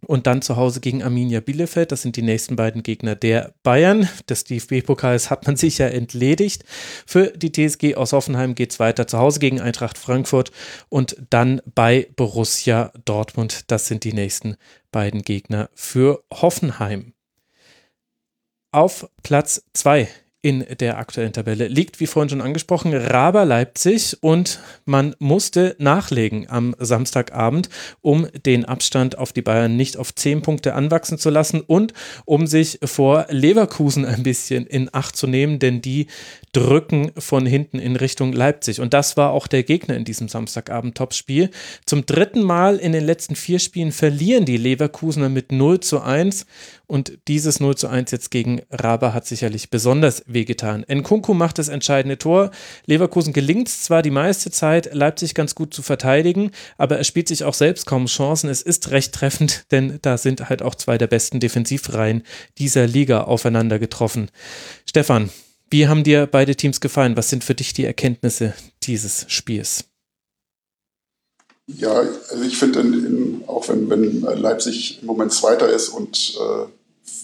und 0.05 0.27
dann 0.27 0.41
zu 0.41 0.55
Hause 0.55 0.79
gegen 0.79 1.03
Arminia 1.03 1.39
Bielefeld. 1.39 1.91
Das 1.91 2.01
sind 2.01 2.15
die 2.15 2.21
nächsten 2.21 2.55
beiden 2.55 2.83
Gegner 2.83 3.15
der 3.15 3.53
Bayern. 3.63 4.07
Des 4.29 4.43
DFB-Pokals 4.43 5.29
hat 5.29 5.45
man 5.45 5.55
sich 5.57 5.77
ja 5.77 5.87
entledigt. 5.87 6.63
Für 7.05 7.27
die 7.27 7.51
TSG 7.51 7.95
aus 7.95 8.13
Hoffenheim 8.13 8.55
geht 8.55 8.71
es 8.71 8.79
weiter 8.79 9.07
zu 9.07 9.17
Hause 9.17 9.39
gegen 9.39 9.61
Eintracht 9.61 9.97
Frankfurt 9.97 10.51
und 10.89 11.17
dann 11.29 11.61
bei 11.75 12.09
Borussia 12.15 12.91
Dortmund. 13.05 13.71
Das 13.71 13.87
sind 13.87 14.03
die 14.03 14.13
nächsten 14.13 14.55
beiden 14.91 15.21
Gegner 15.21 15.69
für 15.73 16.23
Hoffenheim. 16.31 17.13
Auf 18.71 19.09
Platz 19.23 19.63
2 19.73 20.07
in 20.41 20.65
der 20.79 20.97
aktuellen 20.97 21.33
Tabelle 21.33 21.67
liegt, 21.67 21.99
wie 21.99 22.07
vorhin 22.07 22.29
schon 22.29 22.41
angesprochen, 22.41 22.93
Raber 22.93 23.43
Leipzig 23.43 24.17
und 24.21 24.59
man 24.85 25.13
musste 25.19 25.75
nachlegen 25.79 26.49
am 26.49 26.75
Samstagabend, 26.79 27.69
um 28.01 28.25
den 28.45 28.63
Abstand 28.63 29.17
auf 29.17 29.33
die 29.33 29.41
Bayern 29.41 29.75
nicht 29.75 29.97
auf 29.97 30.15
zehn 30.15 30.41
Punkte 30.41 30.75
anwachsen 30.75 31.17
zu 31.17 31.29
lassen 31.29 31.59
und 31.59 31.93
um 32.23 32.47
sich 32.47 32.79
vor 32.85 33.25
Leverkusen 33.29 34.05
ein 34.05 34.23
bisschen 34.23 34.65
in 34.65 34.89
Acht 34.93 35.17
zu 35.17 35.27
nehmen, 35.27 35.59
denn 35.59 35.81
die 35.81 36.07
drücken 36.53 37.11
von 37.17 37.45
hinten 37.45 37.77
in 37.77 37.97
Richtung 37.97 38.31
Leipzig. 38.31 38.79
Und 38.79 38.93
das 38.93 39.17
war 39.17 39.31
auch 39.31 39.45
der 39.45 39.63
Gegner 39.63 39.95
in 39.95 40.05
diesem 40.05 40.29
Samstagabend-Topspiel. 40.29 41.49
Zum 41.85 42.05
dritten 42.05 42.41
Mal 42.41 42.77
in 42.77 42.93
den 42.93 43.05
letzten 43.05 43.35
vier 43.35 43.59
Spielen 43.59 43.91
verlieren 43.91 44.45
die 44.45 44.57
Leverkusener 44.57 45.29
mit 45.29 45.51
0 45.51 45.81
zu 45.81 46.01
1 46.01 46.45
und 46.87 47.19
dieses 47.27 47.59
0 47.59 47.75
zu 47.75 47.87
1 47.87 48.09
jetzt 48.11 48.31
gegen 48.31 48.61
Raber 48.71 49.13
hat 49.13 49.27
sicherlich 49.27 49.69
besonders 49.69 50.23
wehgetan. 50.33 50.85
Nkunku 50.89 51.33
macht 51.33 51.57
das 51.57 51.67
entscheidende 51.67 52.17
Tor. 52.17 52.51
Leverkusen 52.85 53.33
gelingt 53.33 53.69
zwar 53.69 54.01
die 54.01 54.11
meiste 54.11 54.51
Zeit, 54.51 54.93
Leipzig 54.93 55.35
ganz 55.35 55.55
gut 55.55 55.73
zu 55.73 55.81
verteidigen, 55.81 56.51
aber 56.77 56.97
er 56.97 57.03
spielt 57.03 57.27
sich 57.27 57.43
auch 57.43 57.53
selbst 57.53 57.85
kaum 57.85 58.05
Chancen. 58.05 58.49
Es 58.49 58.61
ist 58.61 58.91
recht 58.91 59.13
treffend, 59.13 59.65
denn 59.71 59.99
da 60.01 60.17
sind 60.17 60.49
halt 60.49 60.61
auch 60.61 60.75
zwei 60.75 60.97
der 60.97 61.07
besten 61.07 61.39
Defensivreihen 61.39 62.23
dieser 62.57 62.87
Liga 62.87 63.23
aufeinander 63.23 63.79
getroffen. 63.79 64.29
Stefan, 64.87 65.29
wie 65.69 65.87
haben 65.87 66.03
dir 66.03 66.25
beide 66.25 66.55
Teams 66.55 66.81
gefallen? 66.81 67.15
Was 67.15 67.29
sind 67.29 67.43
für 67.43 67.55
dich 67.55 67.73
die 67.73 67.85
Erkenntnisse 67.85 68.53
dieses 68.83 69.25
Spiels? 69.27 69.85
Ja, 71.67 71.93
also 71.93 72.43
ich 72.43 72.57
finde, 72.57 72.79
auch 73.45 73.69
wenn, 73.69 73.89
wenn 73.89 74.21
Leipzig 74.21 74.99
im 75.01 75.05
Moment 75.05 75.31
Zweiter 75.31 75.69
ist 75.69 75.89
und 75.89 76.35
äh, 76.39 76.65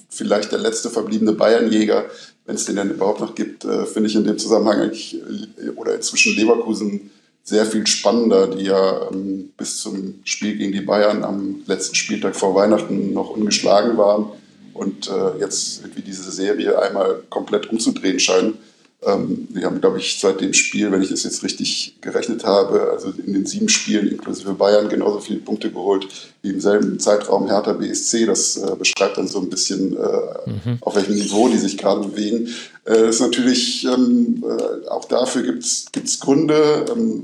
vielleicht 0.09 0.51
der 0.51 0.59
letzte 0.59 0.91
verbliebene 0.91 1.33
Bayernjäger, 1.33 2.05
wenn 2.45 2.55
es 2.55 2.65
den 2.65 2.75
denn 2.75 2.91
überhaupt 2.91 3.21
noch 3.21 3.35
gibt, 3.35 3.65
äh, 3.65 3.85
finde 3.85 4.09
ich 4.09 4.15
in 4.15 4.23
dem 4.23 4.37
Zusammenhang 4.37 4.81
eigentlich, 4.81 5.15
äh, 5.15 5.69
oder 5.75 5.95
inzwischen 5.95 6.35
Leverkusen 6.35 7.11
sehr 7.43 7.65
viel 7.65 7.85
spannender, 7.85 8.47
die 8.47 8.65
ja 8.65 9.09
ähm, 9.11 9.49
bis 9.57 9.79
zum 9.79 10.15
Spiel 10.23 10.57
gegen 10.57 10.71
die 10.71 10.81
Bayern 10.81 11.23
am 11.23 11.61
letzten 11.67 11.95
Spieltag 11.95 12.35
vor 12.35 12.55
Weihnachten 12.55 13.13
noch 13.13 13.29
ungeschlagen 13.29 13.97
waren 13.97 14.27
und 14.73 15.07
äh, 15.07 15.39
jetzt 15.39 15.81
irgendwie 15.81 16.01
diese 16.01 16.31
Serie 16.31 16.79
einmal 16.81 17.23
komplett 17.29 17.69
umzudrehen 17.69 18.19
scheinen. 18.19 18.55
Ähm, 19.03 19.47
wir 19.51 19.65
haben, 19.65 19.81
glaube 19.81 19.99
ich, 19.99 20.19
seit 20.19 20.41
dem 20.41 20.53
Spiel, 20.53 20.91
wenn 20.91 21.01
ich 21.01 21.09
das 21.09 21.23
jetzt 21.23 21.43
richtig 21.43 21.95
gerechnet 22.01 22.43
habe, 22.43 22.91
also 22.91 23.13
in 23.25 23.33
den 23.33 23.45
sieben 23.45 23.69
Spielen 23.69 24.07
inklusive 24.07 24.53
Bayern 24.53 24.89
genauso 24.89 25.19
viele 25.19 25.39
Punkte 25.39 25.71
geholt 25.71 26.07
wie 26.41 26.49
im 26.49 26.59
selben 26.59 26.99
Zeitraum 26.99 27.47
Hertha 27.47 27.73
BSC. 27.73 28.25
Das 28.25 28.57
äh, 28.57 28.75
beschreibt 28.75 29.17
dann 29.17 29.27
so 29.27 29.39
ein 29.39 29.49
bisschen, 29.49 29.95
äh, 29.95 30.49
mhm. 30.49 30.77
auf 30.81 30.95
welchem 30.95 31.15
Niveau 31.15 31.49
die 31.49 31.57
sich 31.57 31.77
gerade 31.77 32.07
bewegen. 32.07 32.49
Äh, 32.85 33.09
ist 33.09 33.21
natürlich, 33.21 33.85
ähm, 33.85 34.43
äh, 34.43 34.87
auch 34.87 35.05
dafür 35.05 35.43
gibt 35.43 35.63
es 35.63 36.19
Gründe, 36.19 36.85
ähm, 36.91 37.23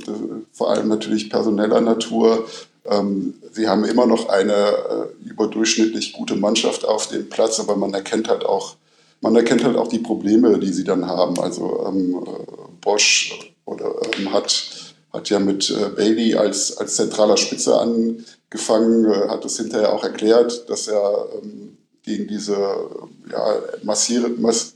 vor 0.51 0.71
allem 0.71 0.87
natürlich 0.87 1.29
personeller 1.29 1.81
Natur. 1.81 2.47
Ähm, 2.85 3.35
sie 3.51 3.67
haben 3.67 3.85
immer 3.85 4.05
noch 4.05 4.29
eine 4.29 4.53
äh, 4.53 5.29
überdurchschnittlich 5.29 6.13
gute 6.13 6.35
Mannschaft 6.35 6.85
auf 6.85 7.07
dem 7.07 7.29
Platz, 7.29 7.59
aber 7.59 7.75
man 7.75 7.93
erkennt 7.93 8.27
halt 8.27 8.43
auch, 8.43 8.75
man 9.21 9.35
erkennt 9.35 9.63
halt 9.63 9.77
auch 9.77 9.87
die 9.87 9.99
Probleme, 9.99 10.59
die 10.59 10.73
sie 10.73 10.83
dann 10.83 11.07
haben. 11.07 11.39
Also 11.39 11.85
ähm, 11.87 12.23
äh, 12.25 12.81
Bosch 12.81 13.53
oder, 13.65 13.93
ähm, 14.17 14.33
hat, 14.33 14.95
hat 15.13 15.29
ja 15.29 15.39
mit 15.39 15.69
äh, 15.69 15.89
Bailey 15.95 16.35
als, 16.35 16.77
als 16.77 16.95
zentraler 16.95 17.37
Spitze 17.37 17.79
angefangen, 17.79 19.05
äh, 19.05 19.29
hat 19.29 19.45
es 19.45 19.57
hinterher 19.57 19.93
auch 19.93 20.03
erklärt, 20.03 20.69
dass 20.69 20.87
er 20.87 21.27
ähm, 21.41 21.77
gegen 22.03 22.27
diese 22.27 22.57
ja, 23.31 23.55
massive, 23.83 24.29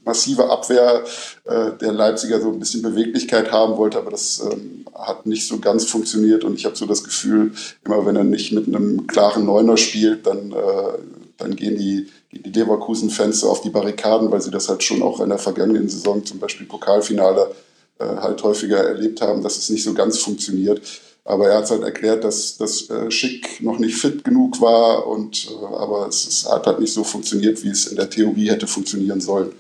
massive 0.06 0.50
Abwehr 0.50 1.04
äh, 1.46 1.72
der 1.82 1.92
Leipziger 1.92 2.40
so 2.40 2.52
ein 2.52 2.60
bisschen 2.60 2.84
Beweglichkeit 2.84 3.52
haben 3.52 3.78
wollte, 3.78 3.98
aber 3.98 4.12
das 4.12 4.44
ähm, 4.52 4.86
hat 4.94 5.26
nicht 5.26 5.48
so 5.48 5.60
ganz 5.60 5.86
funktioniert 5.86 6.44
und 6.44 6.56
ich 6.56 6.66
habe 6.66 6.76
so 6.76 6.86
das 6.86 7.04
Gefühl, 7.04 7.52
immer 7.84 8.06
wenn 8.06 8.16
er 8.16 8.24
nicht 8.24 8.52
mit 8.52 8.68
einem 8.68 9.08
klaren 9.08 9.46
Neuner 9.46 9.78
spielt, 9.78 10.28
dann, 10.28 10.52
äh, 10.52 11.00
dann 11.38 11.56
gehen 11.56 11.78
die, 11.78 12.08
gehen 12.25 12.25
die 12.25 12.25
Leverkusen-Fans 12.44 13.44
auf 13.44 13.62
die 13.62 13.70
Barrikaden, 13.70 14.32
weil 14.32 14.42
sie 14.42 14.52
das 14.52 14.70
halt 14.70 14.84
schon 14.84 15.02
auch 15.02 15.20
in 15.20 15.30
der 15.30 15.38
vergangenen 15.38 15.90
Saison, 15.90 16.26
zum 16.26 16.40
Beispiel 16.40 16.68
Pokalfinale, 16.68 17.52
äh, 18.00 18.06
halt 18.06 18.44
häufiger 18.44 18.78
erlebt 18.78 19.22
haben, 19.22 19.42
dass 19.42 19.58
es 19.58 19.70
nicht 19.70 19.84
so 19.84 19.94
ganz 19.94 20.20
funktioniert. 20.20 20.82
Aber 21.24 21.50
er 21.50 21.58
hat 21.58 21.72
halt 21.72 21.82
erklärt, 21.82 22.24
dass 22.24 22.58
das 22.58 22.90
äh, 22.90 23.10
Schick 23.10 23.62
noch 23.62 23.80
nicht 23.80 23.96
fit 23.96 24.24
genug 24.24 24.62
war 24.62 25.08
und 25.08 25.48
äh, 25.50 25.76
aber 25.76 26.08
es 26.08 26.48
hat 26.48 26.68
halt 26.68 26.80
nicht 26.80 26.94
so 26.94 27.04
funktioniert, 27.04 27.64
wie 27.64 27.70
es 27.70 27.88
in 27.88 27.96
der 27.96 28.10
Theorie 28.10 28.50
hätte 28.50 28.68
funktionieren 28.68 29.22
sollen. 29.22 29.52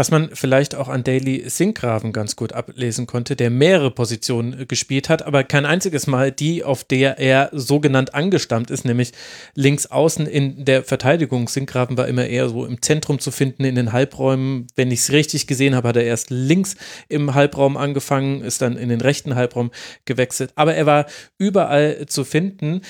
Was 0.00 0.10
man 0.10 0.30
vielleicht 0.32 0.74
auch 0.76 0.88
an 0.88 1.04
Daily 1.04 1.44
Sinkgraven 1.46 2.14
ganz 2.14 2.34
gut 2.34 2.54
ablesen 2.54 3.06
konnte, 3.06 3.36
der 3.36 3.50
mehrere 3.50 3.90
Positionen 3.90 4.66
gespielt 4.66 5.10
hat, 5.10 5.20
aber 5.20 5.44
kein 5.44 5.66
einziges 5.66 6.06
Mal 6.06 6.32
die, 6.32 6.64
auf 6.64 6.84
der 6.84 7.18
er 7.18 7.50
sogenannt 7.52 8.14
angestammt 8.14 8.70
ist, 8.70 8.86
nämlich 8.86 9.12
links 9.54 9.84
außen 9.84 10.26
in 10.26 10.64
der 10.64 10.84
Verteidigung. 10.84 11.48
Sinkgraven 11.48 11.98
war 11.98 12.08
immer 12.08 12.24
eher 12.24 12.48
so 12.48 12.64
im 12.64 12.80
Zentrum 12.80 13.18
zu 13.18 13.30
finden, 13.30 13.64
in 13.64 13.74
den 13.74 13.92
Halbräumen. 13.92 14.68
Wenn 14.74 14.90
ich 14.90 15.00
es 15.00 15.12
richtig 15.12 15.46
gesehen 15.46 15.74
habe, 15.74 15.88
hat 15.88 15.96
er 15.96 16.04
erst 16.04 16.30
links 16.30 16.76
im 17.10 17.34
Halbraum 17.34 17.76
angefangen, 17.76 18.40
ist 18.40 18.62
dann 18.62 18.78
in 18.78 18.88
den 18.88 19.02
rechten 19.02 19.34
Halbraum 19.34 19.70
gewechselt. 20.06 20.52
Aber 20.54 20.74
er 20.74 20.86
war 20.86 21.04
überall 21.36 22.06
zu 22.06 22.24
finden. 22.24 22.80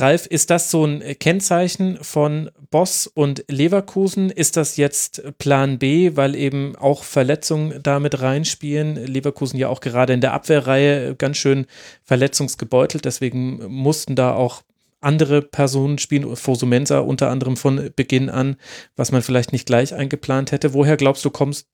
Ralf, 0.00 0.26
ist 0.26 0.50
das 0.50 0.70
so 0.70 0.84
ein 0.84 1.02
Kennzeichen 1.18 1.98
von 2.02 2.50
Boss 2.70 3.06
und 3.06 3.44
Leverkusen? 3.48 4.30
Ist 4.30 4.56
das 4.56 4.76
jetzt 4.76 5.22
Plan 5.38 5.78
B, 5.78 6.16
weil 6.16 6.34
eben 6.34 6.76
auch 6.76 7.04
Verletzungen 7.04 7.82
damit 7.82 8.20
reinspielen? 8.20 8.96
Leverkusen 8.96 9.58
ja 9.58 9.68
auch 9.68 9.80
gerade 9.80 10.12
in 10.12 10.20
der 10.20 10.32
Abwehrreihe 10.32 11.14
ganz 11.16 11.36
schön 11.36 11.66
verletzungsgebeutelt, 12.04 13.04
deswegen 13.04 13.66
mussten 13.68 14.14
da 14.14 14.34
auch 14.34 14.62
andere 15.00 15.42
Personen 15.42 15.98
spielen, 15.98 16.34
Fosumensa 16.36 16.98
unter 17.00 17.30
anderem 17.30 17.56
von 17.56 17.90
Beginn 17.94 18.30
an, 18.30 18.56
was 18.96 19.12
man 19.12 19.22
vielleicht 19.22 19.52
nicht 19.52 19.66
gleich 19.66 19.94
eingeplant 19.94 20.52
hätte. 20.52 20.74
Woher 20.74 20.96
glaubst 20.96 21.24
du, 21.24 21.30
kommst 21.30 21.68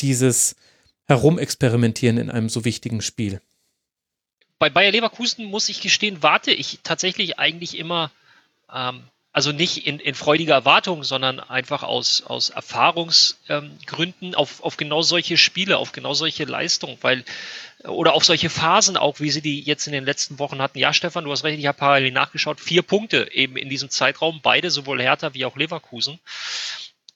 dieses 0.00 0.56
Herumexperimentieren 1.06 2.18
in 2.18 2.30
einem 2.30 2.48
so 2.48 2.64
wichtigen 2.64 3.02
Spiel? 3.02 3.40
Bei 4.60 4.68
Bayer 4.68 4.92
Leverkusen 4.92 5.46
muss 5.46 5.70
ich 5.70 5.80
gestehen, 5.80 6.22
warte 6.22 6.52
ich 6.52 6.80
tatsächlich 6.82 7.38
eigentlich 7.38 7.78
immer, 7.78 8.12
ähm, 8.72 9.02
also 9.32 9.52
nicht 9.52 9.86
in, 9.86 9.98
in 9.98 10.14
freudiger 10.14 10.52
Erwartung, 10.52 11.02
sondern 11.02 11.40
einfach 11.40 11.82
aus, 11.82 12.22
aus 12.22 12.50
Erfahrungsgründen 12.50 14.34
auf, 14.34 14.62
auf 14.62 14.76
genau 14.76 15.00
solche 15.00 15.38
Spiele, 15.38 15.78
auf 15.78 15.92
genau 15.92 16.12
solche 16.12 16.44
Leistungen, 16.44 16.98
weil 17.00 17.24
oder 17.84 18.12
auf 18.12 18.24
solche 18.24 18.50
Phasen 18.50 18.98
auch, 18.98 19.18
wie 19.18 19.30
sie 19.30 19.40
die 19.40 19.62
jetzt 19.62 19.86
in 19.86 19.94
den 19.94 20.04
letzten 20.04 20.38
Wochen 20.38 20.60
hatten. 20.60 20.78
Ja, 20.78 20.92
Stefan, 20.92 21.24
du 21.24 21.30
hast 21.30 21.42
recht, 21.42 21.58
ich 21.58 21.66
habe 21.66 21.78
parallel 21.78 22.12
nachgeschaut. 22.12 22.60
Vier 22.60 22.82
Punkte 22.82 23.32
eben 23.32 23.56
in 23.56 23.70
diesem 23.70 23.88
Zeitraum, 23.88 24.40
beide, 24.42 24.70
sowohl 24.70 25.00
Hertha 25.00 25.32
wie 25.32 25.46
auch 25.46 25.56
Leverkusen. 25.56 26.20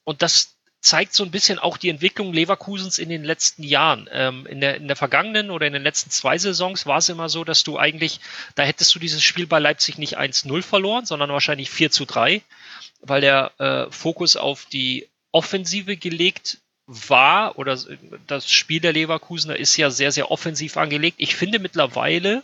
Und 0.04 0.22
das 0.22 0.53
zeigt 0.84 1.14
so 1.14 1.24
ein 1.24 1.30
bisschen 1.30 1.58
auch 1.58 1.78
die 1.78 1.88
Entwicklung 1.88 2.32
Leverkusens 2.32 2.98
in 2.98 3.08
den 3.08 3.24
letzten 3.24 3.62
Jahren. 3.62 4.08
Ähm, 4.12 4.46
in, 4.46 4.60
der, 4.60 4.76
in 4.76 4.86
der 4.86 4.96
vergangenen 4.96 5.50
oder 5.50 5.66
in 5.66 5.72
den 5.72 5.82
letzten 5.82 6.10
zwei 6.10 6.36
Saisons 6.36 6.84
war 6.84 6.98
es 6.98 7.08
immer 7.08 7.28
so, 7.28 7.42
dass 7.42 7.64
du 7.64 7.78
eigentlich, 7.78 8.20
da 8.54 8.64
hättest 8.64 8.94
du 8.94 8.98
dieses 8.98 9.22
Spiel 9.22 9.46
bei 9.46 9.58
Leipzig 9.58 9.96
nicht 9.96 10.18
1-0 10.18 10.62
verloren, 10.62 11.06
sondern 11.06 11.30
wahrscheinlich 11.30 11.70
4 11.70 11.90
zu 11.90 12.04
3, 12.04 12.42
weil 13.00 13.20
der 13.22 13.52
äh, 13.58 13.90
Fokus 13.90 14.36
auf 14.36 14.66
die 14.66 15.08
Offensive 15.32 15.96
gelegt 15.96 16.58
war 16.86 17.58
oder 17.58 17.78
das 18.26 18.50
Spiel 18.50 18.80
der 18.80 18.92
Leverkusener 18.92 19.56
ist 19.56 19.76
ja 19.78 19.90
sehr, 19.90 20.12
sehr 20.12 20.30
offensiv 20.30 20.76
angelegt. 20.76 21.16
Ich 21.18 21.34
finde 21.34 21.58
mittlerweile 21.58 22.42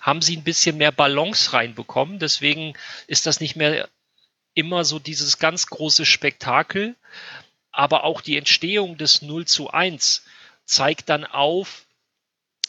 haben 0.00 0.20
sie 0.20 0.36
ein 0.36 0.42
bisschen 0.42 0.78
mehr 0.78 0.90
Balance 0.90 1.52
reinbekommen. 1.52 2.18
Deswegen 2.18 2.74
ist 3.06 3.26
das 3.26 3.40
nicht 3.40 3.54
mehr 3.54 3.88
immer 4.54 4.84
so 4.84 4.98
dieses 4.98 5.38
ganz 5.38 5.68
große 5.68 6.04
Spektakel. 6.04 6.96
Aber 7.78 8.02
auch 8.02 8.22
die 8.22 8.36
Entstehung 8.36 8.98
des 8.98 9.22
0 9.22 9.46
zu 9.46 9.70
1 9.70 10.24
zeigt 10.64 11.08
dann 11.08 11.24
auf, 11.24 11.84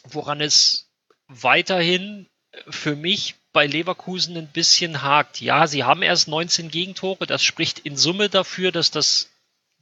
woran 0.04 0.40
es 0.40 0.88
weiterhin 1.26 2.28
für 2.68 2.94
mich 2.94 3.34
bei 3.52 3.66
Leverkusen 3.66 4.36
ein 4.36 4.46
bisschen 4.46 5.02
hakt. 5.02 5.40
Ja, 5.40 5.66
sie 5.66 5.82
haben 5.82 6.02
erst 6.02 6.28
19 6.28 6.70
Gegentore. 6.70 7.26
Das 7.26 7.42
spricht 7.42 7.80
in 7.80 7.96
Summe 7.96 8.28
dafür, 8.28 8.70
dass 8.70 8.92
das 8.92 9.30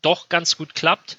doch 0.00 0.30
ganz 0.30 0.56
gut 0.56 0.74
klappt. 0.74 1.18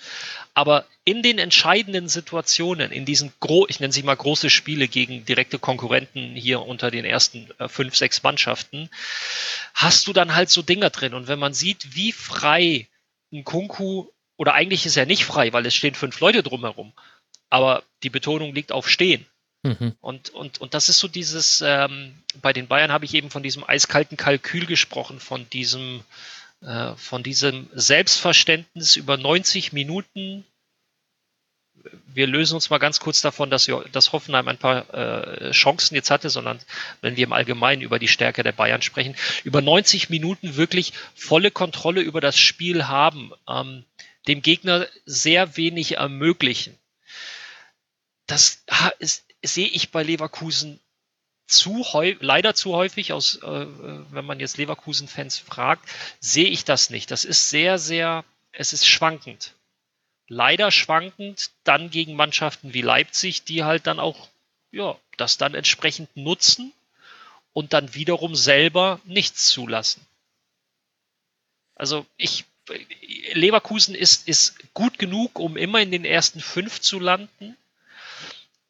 Aber 0.55 0.87
in 1.03 1.21
den 1.21 1.37
entscheidenden 1.37 2.09
Situationen, 2.09 2.91
in 2.91 3.05
diesen, 3.05 3.31
gro 3.39 3.67
ich 3.69 3.79
nenne 3.79 3.93
sie 3.93 4.01
mal 4.01 4.17
große 4.17 4.49
Spiele 4.49 4.87
gegen 4.87 5.23
direkte 5.25 5.59
Konkurrenten 5.59 6.33
hier 6.33 6.63
unter 6.63 6.89
den 6.89 7.05
ersten 7.05 7.47
äh, 7.59 7.67
fünf, 7.67 7.95
sechs 7.95 8.23
Mannschaften, 8.23 8.89
hast 9.75 10.07
du 10.07 10.13
dann 10.13 10.33
halt 10.33 10.49
so 10.49 10.63
Dinger 10.63 10.89
drin. 10.89 11.13
Und 11.13 11.27
wenn 11.27 11.37
man 11.37 11.53
sieht, 11.53 11.93
wie 11.93 12.11
frei 12.11 12.87
ein 13.31 13.43
Kunku, 13.43 14.07
oder 14.37 14.53
eigentlich 14.53 14.85
ist 14.85 14.97
er 14.97 15.05
nicht 15.05 15.25
frei, 15.25 15.53
weil 15.53 15.65
es 15.65 15.75
stehen 15.75 15.95
fünf 15.95 16.19
Leute 16.19 16.43
drumherum, 16.43 16.93
aber 17.49 17.83
die 18.03 18.09
Betonung 18.09 18.53
liegt 18.53 18.71
auf 18.71 18.89
Stehen. 18.89 19.25
Mhm. 19.63 19.95
Und, 19.99 20.29
und, 20.29 20.61
und 20.61 20.73
das 20.73 20.89
ist 20.89 20.99
so 20.99 21.07
dieses, 21.07 21.61
ähm, 21.65 22.23
bei 22.41 22.53
den 22.53 22.67
Bayern 22.67 22.91
habe 22.91 23.05
ich 23.05 23.13
eben 23.13 23.29
von 23.29 23.43
diesem 23.43 23.67
eiskalten 23.67 24.17
Kalkül 24.17 24.65
gesprochen, 24.65 25.19
von 25.19 25.49
diesem, 25.49 26.03
äh, 26.61 26.95
von 26.95 27.23
diesem 27.23 27.69
Selbstverständnis 27.73 28.95
über 28.95 29.17
90 29.17 29.73
Minuten. 29.73 30.45
Wir 32.07 32.27
lösen 32.27 32.55
uns 32.55 32.69
mal 32.69 32.77
ganz 32.77 32.99
kurz 32.99 33.21
davon, 33.21 33.49
dass, 33.49 33.67
wir, 33.67 33.85
dass 33.91 34.11
Hoffenheim 34.11 34.47
ein 34.47 34.57
paar 34.57 34.93
äh, 34.93 35.51
Chancen 35.51 35.95
jetzt 35.95 36.11
hatte, 36.11 36.29
sondern 36.29 36.59
wenn 37.01 37.15
wir 37.15 37.23
im 37.23 37.33
Allgemeinen 37.33 37.81
über 37.81 37.99
die 37.99 38.07
Stärke 38.07 38.43
der 38.43 38.51
Bayern 38.51 38.81
sprechen, 38.81 39.15
über 39.43 39.61
90 39.61 40.09
Minuten 40.09 40.55
wirklich 40.55 40.93
volle 41.15 41.51
Kontrolle 41.51 42.01
über 42.01 42.21
das 42.21 42.39
Spiel 42.39 42.87
haben, 42.87 43.31
ähm, 43.47 43.85
dem 44.27 44.41
Gegner 44.41 44.87
sehr 45.05 45.57
wenig 45.57 45.97
ermöglichen. 45.97 46.77
Das 48.27 48.63
sehe 49.41 49.67
ich 49.67 49.91
bei 49.91 50.03
Leverkusen 50.03 50.79
zu 51.47 51.83
leider 52.19 52.53
zu 52.53 52.75
häufig, 52.75 53.11
aus, 53.11 53.37
äh, 53.37 53.65
wenn 54.11 54.25
man 54.25 54.39
jetzt 54.39 54.57
Leverkusen-Fans 54.57 55.39
fragt, 55.39 55.89
sehe 56.19 56.47
ich 56.47 56.63
das 56.63 56.91
nicht. 56.91 57.09
Das 57.09 57.25
ist 57.25 57.49
sehr, 57.49 57.79
sehr, 57.79 58.23
es 58.51 58.71
ist 58.71 58.87
schwankend. 58.87 59.55
Leider 60.29 60.71
schwankend 60.71 61.49
dann 61.63 61.89
gegen 61.89 62.15
Mannschaften 62.15 62.73
wie 62.73 62.83
Leipzig, 62.83 63.43
die 63.43 63.63
halt 63.63 63.87
dann 63.87 63.99
auch, 63.99 64.29
ja, 64.71 64.95
das 65.17 65.37
dann 65.37 65.55
entsprechend 65.55 66.15
nutzen 66.15 66.71
und 67.51 67.73
dann 67.73 67.95
wiederum 67.95 68.35
selber 68.35 69.01
nichts 69.05 69.49
zulassen. 69.49 70.05
Also 71.73 72.05
ich, 72.15 72.45
Leverkusen 73.33 73.95
ist, 73.95 74.27
ist 74.27 74.55
gut 74.75 74.99
genug, 74.99 75.39
um 75.39 75.57
immer 75.57 75.81
in 75.81 75.91
den 75.91 76.05
ersten 76.05 76.41
fünf 76.41 76.79
zu 76.79 76.99
landen. 76.99 77.57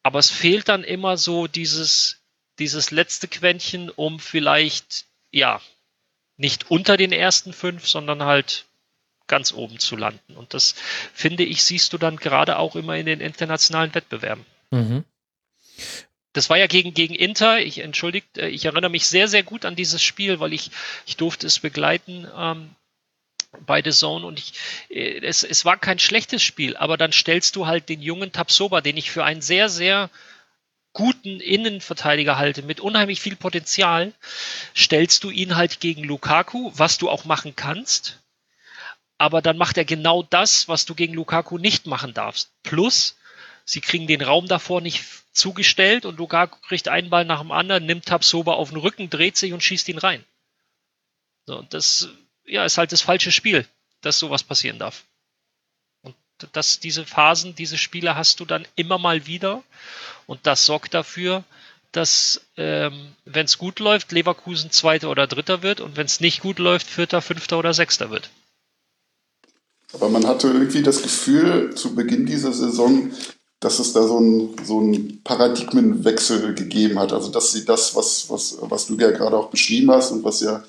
Aber 0.02 0.18
es 0.18 0.30
fehlt 0.30 0.68
dann 0.68 0.82
immer 0.82 1.18
so 1.18 1.46
dieses, 1.46 2.20
dieses 2.58 2.90
letzte 2.90 3.28
Quäntchen, 3.28 3.90
um 3.90 4.18
vielleicht, 4.18 5.04
ja, 5.30 5.60
nicht 6.38 6.70
unter 6.70 6.96
den 6.96 7.12
ersten 7.12 7.52
fünf, 7.52 7.86
sondern 7.86 8.22
halt 8.22 8.64
ganz 9.30 9.54
oben 9.54 9.78
zu 9.78 9.96
landen. 9.96 10.36
Und 10.36 10.52
das, 10.52 10.74
finde 11.14 11.44
ich, 11.44 11.62
siehst 11.62 11.94
du 11.94 11.98
dann 11.98 12.16
gerade 12.16 12.58
auch 12.58 12.76
immer 12.76 12.96
in 12.96 13.06
den 13.06 13.20
internationalen 13.20 13.94
Wettbewerben. 13.94 14.44
Mhm. 14.70 15.04
Das 16.32 16.50
war 16.50 16.58
ja 16.58 16.66
gegen, 16.66 16.92
gegen 16.92 17.14
Inter. 17.14 17.60
Ich 17.60 17.78
entschuldigt, 17.78 18.36
äh, 18.36 18.48
ich 18.48 18.66
erinnere 18.66 18.90
mich 18.90 19.06
sehr, 19.06 19.28
sehr 19.28 19.42
gut 19.42 19.64
an 19.64 19.76
dieses 19.76 20.02
Spiel, 20.02 20.40
weil 20.40 20.52
ich, 20.52 20.70
ich 21.06 21.16
durfte 21.16 21.46
es 21.46 21.60
begleiten 21.60 22.26
ähm, 22.36 22.70
bei 23.66 23.82
The 23.82 23.90
Zone 23.90 24.26
und 24.26 24.38
ich, 24.38 24.52
äh, 24.90 25.20
es, 25.20 25.42
es 25.42 25.64
war 25.64 25.76
kein 25.76 25.98
schlechtes 25.98 26.42
Spiel, 26.42 26.76
aber 26.76 26.96
dann 26.96 27.12
stellst 27.12 27.56
du 27.56 27.66
halt 27.66 27.88
den 27.88 28.02
jungen 28.02 28.32
Tapsoba, 28.32 28.80
den 28.80 28.96
ich 28.96 29.10
für 29.10 29.24
einen 29.24 29.42
sehr, 29.42 29.68
sehr 29.68 30.10
guten 30.92 31.40
Innenverteidiger 31.40 32.36
halte, 32.36 32.62
mit 32.62 32.80
unheimlich 32.80 33.20
viel 33.20 33.36
Potenzial, 33.36 34.12
stellst 34.76 35.24
du 35.24 35.30
ihn 35.30 35.56
halt 35.56 35.80
gegen 35.80 36.04
Lukaku, 36.04 36.72
was 36.74 36.98
du 36.98 37.08
auch 37.08 37.24
machen 37.24 37.54
kannst. 37.54 38.20
Aber 39.20 39.42
dann 39.42 39.58
macht 39.58 39.76
er 39.76 39.84
genau 39.84 40.22
das, 40.22 40.66
was 40.68 40.86
du 40.86 40.94
gegen 40.94 41.14
Lukaku 41.14 41.58
nicht 41.58 41.86
machen 41.86 42.14
darfst. 42.14 42.50
Plus, 42.62 43.16
sie 43.64 43.80
kriegen 43.80 44.06
den 44.06 44.22
Raum 44.22 44.46
davor 44.46 44.80
nicht 44.80 45.04
zugestellt 45.32 46.06
und 46.06 46.18
Lukaku 46.18 46.58
kriegt 46.66 46.88
einen 46.88 47.10
Ball 47.10 47.24
nach 47.24 47.40
dem 47.40 47.52
anderen, 47.52 47.84
nimmt 47.84 48.06
Tabsoba 48.06 48.54
auf 48.54 48.70
den 48.70 48.78
Rücken, 48.78 49.10
dreht 49.10 49.36
sich 49.36 49.52
und 49.52 49.62
schießt 49.62 49.88
ihn 49.88 49.98
rein. 49.98 50.24
So, 51.46 51.62
das 51.70 52.08
ja, 52.46 52.64
ist 52.64 52.78
halt 52.78 52.92
das 52.92 53.02
falsche 53.02 53.30
Spiel, 53.30 53.66
dass 54.00 54.18
sowas 54.18 54.42
passieren 54.42 54.78
darf 54.78 55.04
dass 56.52 56.80
diese 56.80 57.04
Phasen, 57.04 57.54
diese 57.54 57.78
Spiele 57.78 58.16
hast 58.16 58.40
du 58.40 58.44
dann 58.44 58.66
immer 58.76 58.98
mal 58.98 59.26
wieder. 59.26 59.62
Und 60.26 60.46
das 60.46 60.64
sorgt 60.64 60.94
dafür, 60.94 61.44
dass, 61.92 62.46
ähm, 62.56 63.14
wenn 63.24 63.46
es 63.46 63.58
gut 63.58 63.80
läuft, 63.80 64.12
Leverkusen 64.12 64.70
Zweiter 64.70 65.10
oder 65.10 65.26
Dritter 65.26 65.62
wird 65.62 65.80
und 65.80 65.96
wenn 65.96 66.06
es 66.06 66.20
nicht 66.20 66.40
gut 66.40 66.58
läuft, 66.58 66.88
Vierter, 66.88 67.20
Fünfter 67.20 67.58
oder 67.58 67.74
Sechster 67.74 68.10
wird. 68.10 68.30
Aber 69.92 70.08
man 70.08 70.26
hatte 70.26 70.48
irgendwie 70.48 70.82
das 70.82 71.02
Gefühl 71.02 71.74
zu 71.74 71.94
Beginn 71.94 72.26
dieser 72.26 72.52
Saison, 72.52 73.10
dass 73.60 73.78
es 73.78 73.92
da 73.92 74.06
so 74.06 74.16
einen 74.16 74.56
so 74.64 74.82
Paradigmenwechsel 75.24 76.54
gegeben 76.54 76.98
hat. 76.98 77.12
Also 77.12 77.30
dass 77.30 77.52
sie 77.52 77.64
das, 77.64 77.94
was, 77.94 78.30
was, 78.30 78.58
was 78.62 78.86
du 78.86 78.96
ja 78.96 79.10
gerade 79.10 79.36
auch 79.36 79.50
beschrieben 79.50 79.90
hast 79.90 80.12
und 80.12 80.24
was 80.24 80.40
ja 80.40 80.62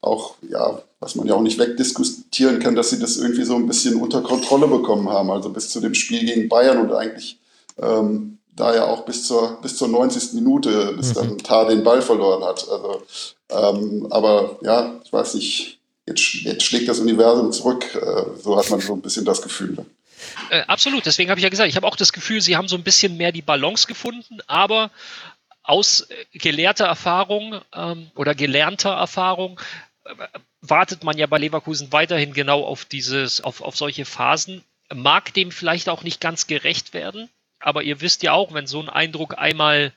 auch, 0.00 0.36
ja, 0.48 0.80
was 1.00 1.14
man 1.14 1.26
ja 1.26 1.34
auch 1.34 1.42
nicht 1.42 1.58
wegdiskutieren 1.58 2.58
kann, 2.58 2.74
dass 2.74 2.90
sie 2.90 2.98
das 2.98 3.18
irgendwie 3.18 3.44
so 3.44 3.56
ein 3.56 3.66
bisschen 3.66 4.00
unter 4.00 4.22
Kontrolle 4.22 4.66
bekommen 4.66 5.10
haben. 5.10 5.30
Also 5.30 5.50
bis 5.50 5.68
zu 5.68 5.80
dem 5.80 5.94
Spiel 5.94 6.24
gegen 6.24 6.48
Bayern 6.48 6.78
und 6.78 6.92
eigentlich 6.92 7.38
ähm, 7.78 8.38
da 8.56 8.74
ja 8.74 8.86
auch 8.86 9.04
bis 9.04 9.26
zur, 9.26 9.58
bis 9.62 9.76
zur 9.76 9.88
90. 9.88 10.34
Minute, 10.34 10.94
bis 10.96 11.10
mhm. 11.10 11.14
dann 11.14 11.38
Tar 11.38 11.68
den 11.68 11.82
Ball 11.82 12.02
verloren 12.02 12.44
hat. 12.44 12.66
Also, 12.70 13.02
ähm, 13.50 14.06
aber 14.10 14.58
ja, 14.62 15.00
ich 15.04 15.12
weiß 15.12 15.34
nicht, 15.34 15.79
jetzt, 16.10 16.34
jetzt 16.34 16.62
schlägt 16.64 16.88
das 16.88 16.98
Universum 16.98 17.52
zurück. 17.52 17.84
Äh, 17.94 18.38
so 18.40 18.58
hat 18.58 18.70
man 18.70 18.80
so 18.80 18.94
ein 18.94 19.02
bisschen 19.02 19.24
das 19.24 19.42
Gefühl. 19.42 19.84
Äh, 20.50 20.62
absolut, 20.62 21.06
deswegen 21.06 21.30
habe 21.30 21.40
ich 21.40 21.44
ja 21.44 21.48
gesagt, 21.48 21.68
ich 21.68 21.76
habe 21.76 21.86
auch 21.86 21.96
das 21.96 22.12
Gefühl, 22.12 22.40
sie 22.40 22.56
haben 22.56 22.68
so 22.68 22.76
ein 22.76 22.82
bisschen 22.82 23.16
mehr 23.16 23.32
die 23.32 23.42
Balance 23.42 23.86
gefunden, 23.86 24.40
aber 24.46 24.90
aus 25.62 26.02
äh, 26.02 26.38
gelehrter 26.38 26.86
Erfahrung 26.86 27.60
ähm, 27.74 28.10
oder 28.14 28.34
gelernter 28.34 28.90
Erfahrung 28.90 29.58
wartet 30.60 31.04
man 31.04 31.16
ja 31.16 31.26
bei 31.26 31.38
Leverkusen 31.38 31.92
weiterhin 31.92 32.32
genau 32.32 32.64
auf 32.64 32.84
dieses, 32.84 33.40
auf, 33.40 33.60
auf 33.62 33.76
solche 33.76 34.04
Phasen. 34.04 34.64
Mag 34.92 35.32
dem 35.34 35.52
vielleicht 35.52 35.88
auch 35.88 36.02
nicht 36.02 36.20
ganz 36.20 36.46
gerecht 36.46 36.94
werden, 36.94 37.28
aber 37.60 37.82
ihr 37.82 38.00
wisst 38.00 38.22
ja 38.22 38.32
auch, 38.32 38.52
wenn 38.52 38.66
so 38.66 38.80
ein 38.80 38.88
Eindruck 38.88 39.38
einmal 39.38 39.92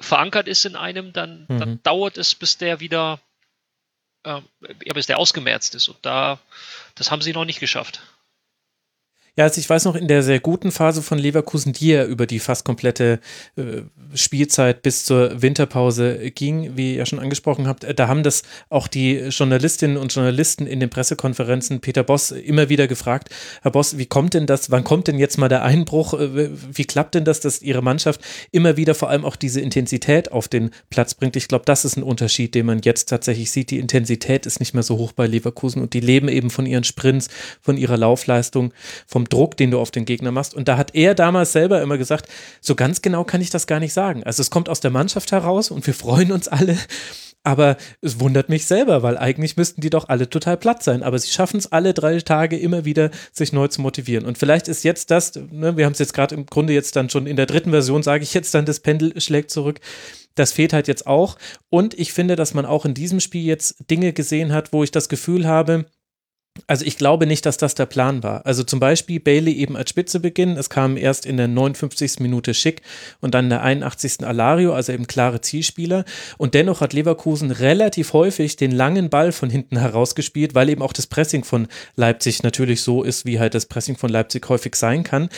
verankert 0.00 0.48
ist 0.48 0.64
in 0.64 0.76
einem, 0.76 1.12
dann, 1.12 1.46
mhm. 1.48 1.58
dann 1.58 1.82
dauert 1.82 2.16
es, 2.16 2.34
bis 2.34 2.58
der 2.58 2.80
wieder, 2.80 3.20
äh, 4.24 4.40
ja, 4.84 4.92
bis 4.94 5.06
der 5.06 5.18
ausgemerzt 5.18 5.74
ist. 5.74 5.88
Und 5.88 5.98
da, 6.02 6.38
das 6.94 7.10
haben 7.10 7.22
sie 7.22 7.32
noch 7.32 7.44
nicht 7.44 7.60
geschafft. 7.60 8.00
Ja, 9.34 9.44
also 9.44 9.60
ich 9.60 9.70
weiß 9.70 9.86
noch, 9.86 9.96
in 9.96 10.08
der 10.08 10.22
sehr 10.22 10.40
guten 10.40 10.70
Phase 10.70 11.00
von 11.00 11.16
Leverkusen, 11.16 11.72
die 11.72 11.88
ja 11.88 12.04
über 12.04 12.26
die 12.26 12.38
fast 12.38 12.66
komplette 12.66 13.18
äh, 13.56 13.80
Spielzeit 14.14 14.82
bis 14.82 15.06
zur 15.06 15.40
Winterpause 15.40 16.30
ging, 16.32 16.76
wie 16.76 16.90
ihr 16.90 16.98
ja 16.98 17.06
schon 17.06 17.18
angesprochen 17.18 17.66
habt, 17.66 17.82
äh, 17.84 17.94
da 17.94 18.08
haben 18.08 18.24
das 18.24 18.42
auch 18.68 18.88
die 18.88 19.14
Journalistinnen 19.30 19.96
und 19.96 20.14
Journalisten 20.14 20.66
in 20.66 20.80
den 20.80 20.90
Pressekonferenzen 20.90 21.80
Peter 21.80 22.02
Boss 22.02 22.30
immer 22.30 22.68
wieder 22.68 22.86
gefragt, 22.88 23.30
Herr 23.62 23.70
Boss, 23.70 23.96
wie 23.96 24.04
kommt 24.04 24.34
denn 24.34 24.44
das, 24.44 24.70
wann 24.70 24.84
kommt 24.84 25.08
denn 25.08 25.18
jetzt 25.18 25.38
mal 25.38 25.48
der 25.48 25.62
Einbruch, 25.62 26.12
äh, 26.12 26.50
wie 26.70 26.84
klappt 26.84 27.14
denn 27.14 27.24
das, 27.24 27.40
dass 27.40 27.62
Ihre 27.62 27.80
Mannschaft 27.80 28.20
immer 28.50 28.76
wieder 28.76 28.94
vor 28.94 29.08
allem 29.08 29.24
auch 29.24 29.36
diese 29.36 29.62
Intensität 29.62 30.30
auf 30.30 30.48
den 30.48 30.72
Platz 30.90 31.14
bringt? 31.14 31.36
Ich 31.36 31.48
glaube, 31.48 31.64
das 31.64 31.86
ist 31.86 31.96
ein 31.96 32.02
Unterschied, 32.02 32.54
den 32.54 32.66
man 32.66 32.82
jetzt 32.84 33.08
tatsächlich 33.08 33.50
sieht. 33.50 33.70
Die 33.70 33.78
Intensität 33.78 34.44
ist 34.44 34.60
nicht 34.60 34.74
mehr 34.74 34.82
so 34.82 34.98
hoch 34.98 35.12
bei 35.12 35.26
Leverkusen 35.26 35.80
und 35.80 35.94
die 35.94 36.00
leben 36.00 36.28
eben 36.28 36.50
von 36.50 36.66
ihren 36.66 36.84
Sprints, 36.84 37.30
von 37.62 37.78
ihrer 37.78 37.96
Laufleistung, 37.96 38.74
vom 39.06 39.21
vom 39.22 39.28
Druck, 39.28 39.56
den 39.56 39.70
du 39.70 39.78
auf 39.78 39.90
den 39.90 40.04
Gegner 40.04 40.32
machst. 40.32 40.54
Und 40.54 40.68
da 40.68 40.76
hat 40.76 40.94
er 40.94 41.14
damals 41.14 41.52
selber 41.52 41.82
immer 41.82 41.98
gesagt, 41.98 42.28
so 42.60 42.74
ganz 42.74 43.02
genau 43.02 43.24
kann 43.24 43.40
ich 43.40 43.50
das 43.50 43.66
gar 43.66 43.80
nicht 43.80 43.92
sagen. 43.92 44.24
Also 44.24 44.40
es 44.40 44.50
kommt 44.50 44.68
aus 44.68 44.80
der 44.80 44.90
Mannschaft 44.90 45.32
heraus 45.32 45.70
und 45.70 45.86
wir 45.86 45.94
freuen 45.94 46.32
uns 46.32 46.48
alle. 46.48 46.76
Aber 47.44 47.76
es 48.00 48.20
wundert 48.20 48.48
mich 48.48 48.66
selber, 48.66 49.02
weil 49.02 49.18
eigentlich 49.18 49.56
müssten 49.56 49.80
die 49.80 49.90
doch 49.90 50.08
alle 50.08 50.30
total 50.30 50.56
platt 50.56 50.84
sein. 50.84 51.02
Aber 51.02 51.18
sie 51.18 51.30
schaffen 51.30 51.56
es 51.56 51.72
alle 51.72 51.92
drei 51.92 52.20
Tage 52.20 52.56
immer 52.56 52.84
wieder, 52.84 53.10
sich 53.32 53.52
neu 53.52 53.66
zu 53.66 53.80
motivieren. 53.80 54.26
Und 54.26 54.38
vielleicht 54.38 54.68
ist 54.68 54.84
jetzt 54.84 55.10
das, 55.10 55.34
ne, 55.34 55.76
wir 55.76 55.84
haben 55.84 55.92
es 55.92 55.98
jetzt 55.98 56.14
gerade 56.14 56.36
im 56.36 56.46
Grunde 56.46 56.72
jetzt 56.72 56.94
dann 56.94 57.10
schon 57.10 57.26
in 57.26 57.36
der 57.36 57.46
dritten 57.46 57.70
Version, 57.70 58.04
sage 58.04 58.22
ich 58.22 58.32
jetzt 58.32 58.54
dann, 58.54 58.64
das 58.64 58.78
Pendel 58.78 59.20
schlägt 59.20 59.50
zurück. 59.50 59.80
Das 60.36 60.52
fehlt 60.52 60.72
halt 60.72 60.86
jetzt 60.86 61.06
auch. 61.06 61.36
Und 61.68 61.98
ich 61.98 62.12
finde, 62.12 62.36
dass 62.36 62.54
man 62.54 62.64
auch 62.64 62.84
in 62.84 62.94
diesem 62.94 63.18
Spiel 63.18 63.44
jetzt 63.44 63.90
Dinge 63.90 64.12
gesehen 64.12 64.52
hat, 64.52 64.72
wo 64.72 64.84
ich 64.84 64.92
das 64.92 65.08
Gefühl 65.08 65.46
habe, 65.46 65.86
also 66.66 66.84
ich 66.84 66.98
glaube 66.98 67.26
nicht, 67.26 67.46
dass 67.46 67.56
das 67.56 67.74
der 67.74 67.86
Plan 67.86 68.22
war. 68.22 68.44
Also 68.44 68.62
zum 68.62 68.78
Beispiel 68.78 69.20
Bailey 69.20 69.52
eben 69.54 69.76
als 69.76 69.90
Spitze 69.90 70.20
beginnen. 70.20 70.56
Es 70.56 70.68
kam 70.68 70.96
erst 70.96 71.24
in 71.24 71.36
der 71.38 71.48
59. 71.48 72.20
Minute 72.20 72.52
Schick 72.52 72.82
und 73.20 73.34
dann 73.34 73.46
in 73.46 73.50
der 73.50 73.62
81. 73.62 74.26
Alario, 74.26 74.74
also 74.74 74.92
eben 74.92 75.06
klare 75.06 75.40
Zielspieler. 75.40 76.04
Und 76.36 76.54
dennoch 76.54 76.80
hat 76.80 76.92
Leverkusen 76.92 77.50
relativ 77.50 78.12
häufig 78.12 78.56
den 78.56 78.70
langen 78.70 79.08
Ball 79.08 79.32
von 79.32 79.48
hinten 79.48 79.78
herausgespielt, 79.78 80.54
weil 80.54 80.68
eben 80.68 80.82
auch 80.82 80.92
das 80.92 81.06
Pressing 81.06 81.44
von 81.44 81.68
Leipzig 81.96 82.42
natürlich 82.42 82.82
so 82.82 83.02
ist, 83.02 83.24
wie 83.24 83.38
halt 83.40 83.54
das 83.54 83.66
Pressing 83.66 83.96
von 83.96 84.10
Leipzig 84.10 84.46
häufig 84.48 84.76
sein 84.76 85.04
kann. 85.04 85.30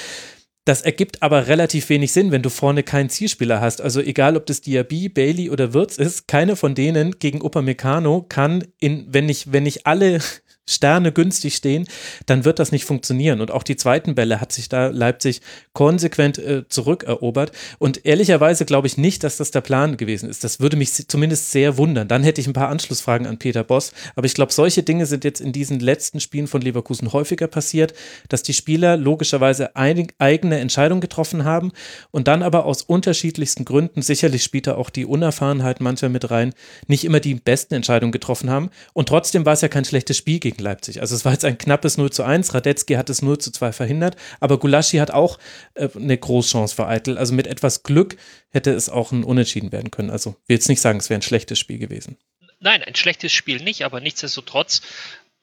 Das 0.66 0.80
ergibt 0.80 1.22
aber 1.22 1.46
relativ 1.46 1.90
wenig 1.90 2.12
Sinn, 2.12 2.30
wenn 2.32 2.40
du 2.40 2.48
vorne 2.48 2.82
keinen 2.82 3.10
Zielspieler 3.10 3.60
hast. 3.60 3.82
Also 3.82 4.00
egal, 4.00 4.34
ob 4.34 4.46
das 4.46 4.62
Diaby, 4.62 5.10
Bailey 5.10 5.50
oder 5.50 5.74
Wirtz 5.74 5.98
ist, 5.98 6.26
keine 6.26 6.56
von 6.56 6.74
denen 6.74 7.18
gegen 7.18 7.42
Upamecano 7.42 8.24
kann 8.26 8.64
in, 8.80 9.06
wenn 9.10 9.26
nicht, 9.26 9.52
wenn 9.52 9.64
nicht 9.64 9.86
alle 9.86 10.20
Sterne 10.68 11.12
günstig 11.12 11.56
stehen, 11.56 11.86
dann 12.26 12.44
wird 12.44 12.58
das 12.58 12.72
nicht 12.72 12.84
funktionieren. 12.84 13.40
Und 13.40 13.50
auch 13.50 13.62
die 13.62 13.76
zweiten 13.76 14.14
Bälle 14.14 14.40
hat 14.40 14.52
sich 14.52 14.68
da 14.68 14.88
Leipzig 14.88 15.40
konsequent 15.72 16.38
äh, 16.38 16.68
zurückerobert. 16.68 17.52
Und 17.78 18.06
ehrlicherweise 18.06 18.64
glaube 18.64 18.86
ich 18.86 18.96
nicht, 18.96 19.24
dass 19.24 19.36
das 19.36 19.50
der 19.50 19.60
Plan 19.60 19.96
gewesen 19.96 20.30
ist. 20.30 20.42
Das 20.44 20.60
würde 20.60 20.76
mich 20.76 20.92
zumindest 21.08 21.50
sehr 21.50 21.76
wundern. 21.76 22.08
Dann 22.08 22.22
hätte 22.22 22.40
ich 22.40 22.46
ein 22.46 22.54
paar 22.54 22.70
Anschlussfragen 22.70 23.26
an 23.26 23.38
Peter 23.38 23.62
Boss. 23.62 23.92
Aber 24.16 24.26
ich 24.26 24.34
glaube, 24.34 24.52
solche 24.52 24.82
Dinge 24.82 25.06
sind 25.06 25.24
jetzt 25.24 25.40
in 25.40 25.52
diesen 25.52 25.80
letzten 25.80 26.20
Spielen 26.20 26.46
von 26.46 26.62
Leverkusen 26.62 27.12
häufiger 27.12 27.46
passiert, 27.46 27.92
dass 28.28 28.42
die 28.42 28.54
Spieler 28.54 28.96
logischerweise 28.96 29.76
eigene 29.76 30.58
Entscheidungen 30.58 31.00
getroffen 31.00 31.44
haben 31.44 31.72
und 32.10 32.28
dann 32.28 32.42
aber 32.42 32.64
aus 32.64 32.82
unterschiedlichsten 32.82 33.64
Gründen, 33.64 34.02
sicherlich 34.02 34.42
spielt 34.42 34.66
da 34.66 34.76
auch 34.76 34.90
die 34.90 35.04
Unerfahrenheit 35.04 35.80
mancher 35.80 36.08
mit 36.08 36.30
rein, 36.30 36.54
nicht 36.86 37.04
immer 37.04 37.20
die 37.20 37.34
besten 37.34 37.74
Entscheidungen 37.74 38.12
getroffen 38.12 38.50
haben. 38.50 38.70
Und 38.92 39.08
trotzdem 39.08 39.44
war 39.44 39.52
es 39.52 39.60
ja 39.60 39.68
kein 39.68 39.84
schlechtes 39.84 40.16
Spiel 40.16 40.38
gegen 40.38 40.53
gegen 40.54 40.64
Leipzig. 40.64 41.00
Also 41.00 41.14
es 41.14 41.24
war 41.24 41.32
jetzt 41.32 41.44
ein 41.44 41.58
knappes 41.58 41.98
0 41.98 42.10
zu 42.10 42.22
1. 42.22 42.54
Radetzky 42.54 42.94
hat 42.94 43.10
es 43.10 43.22
0 43.22 43.38
zu 43.38 43.50
2 43.50 43.72
verhindert, 43.72 44.16
aber 44.40 44.58
Gulaschi 44.58 44.98
hat 44.98 45.10
auch 45.10 45.38
äh, 45.74 45.88
eine 45.94 46.16
Großchance 46.16 46.74
für 46.74 46.86
Eitel. 46.86 47.18
Also 47.18 47.34
mit 47.34 47.46
etwas 47.46 47.82
Glück 47.82 48.16
hätte 48.50 48.72
es 48.72 48.88
auch 48.88 49.12
ein 49.12 49.24
Unentschieden 49.24 49.72
werden 49.72 49.90
können. 49.90 50.10
Also 50.10 50.36
ich 50.44 50.48
will 50.48 50.56
jetzt 50.56 50.68
nicht 50.68 50.80
sagen, 50.80 50.98
es 50.98 51.10
wäre 51.10 51.18
ein 51.18 51.22
schlechtes 51.22 51.58
Spiel 51.58 51.78
gewesen. 51.78 52.16
Nein, 52.60 52.82
ein 52.82 52.94
schlechtes 52.94 53.32
Spiel 53.32 53.62
nicht, 53.62 53.84
aber 53.84 54.00
nichtsdestotrotz. 54.00 54.82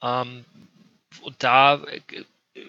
Ähm, 0.01 0.45
und 1.21 1.35
da 1.39 1.83
äh, 1.83 2.01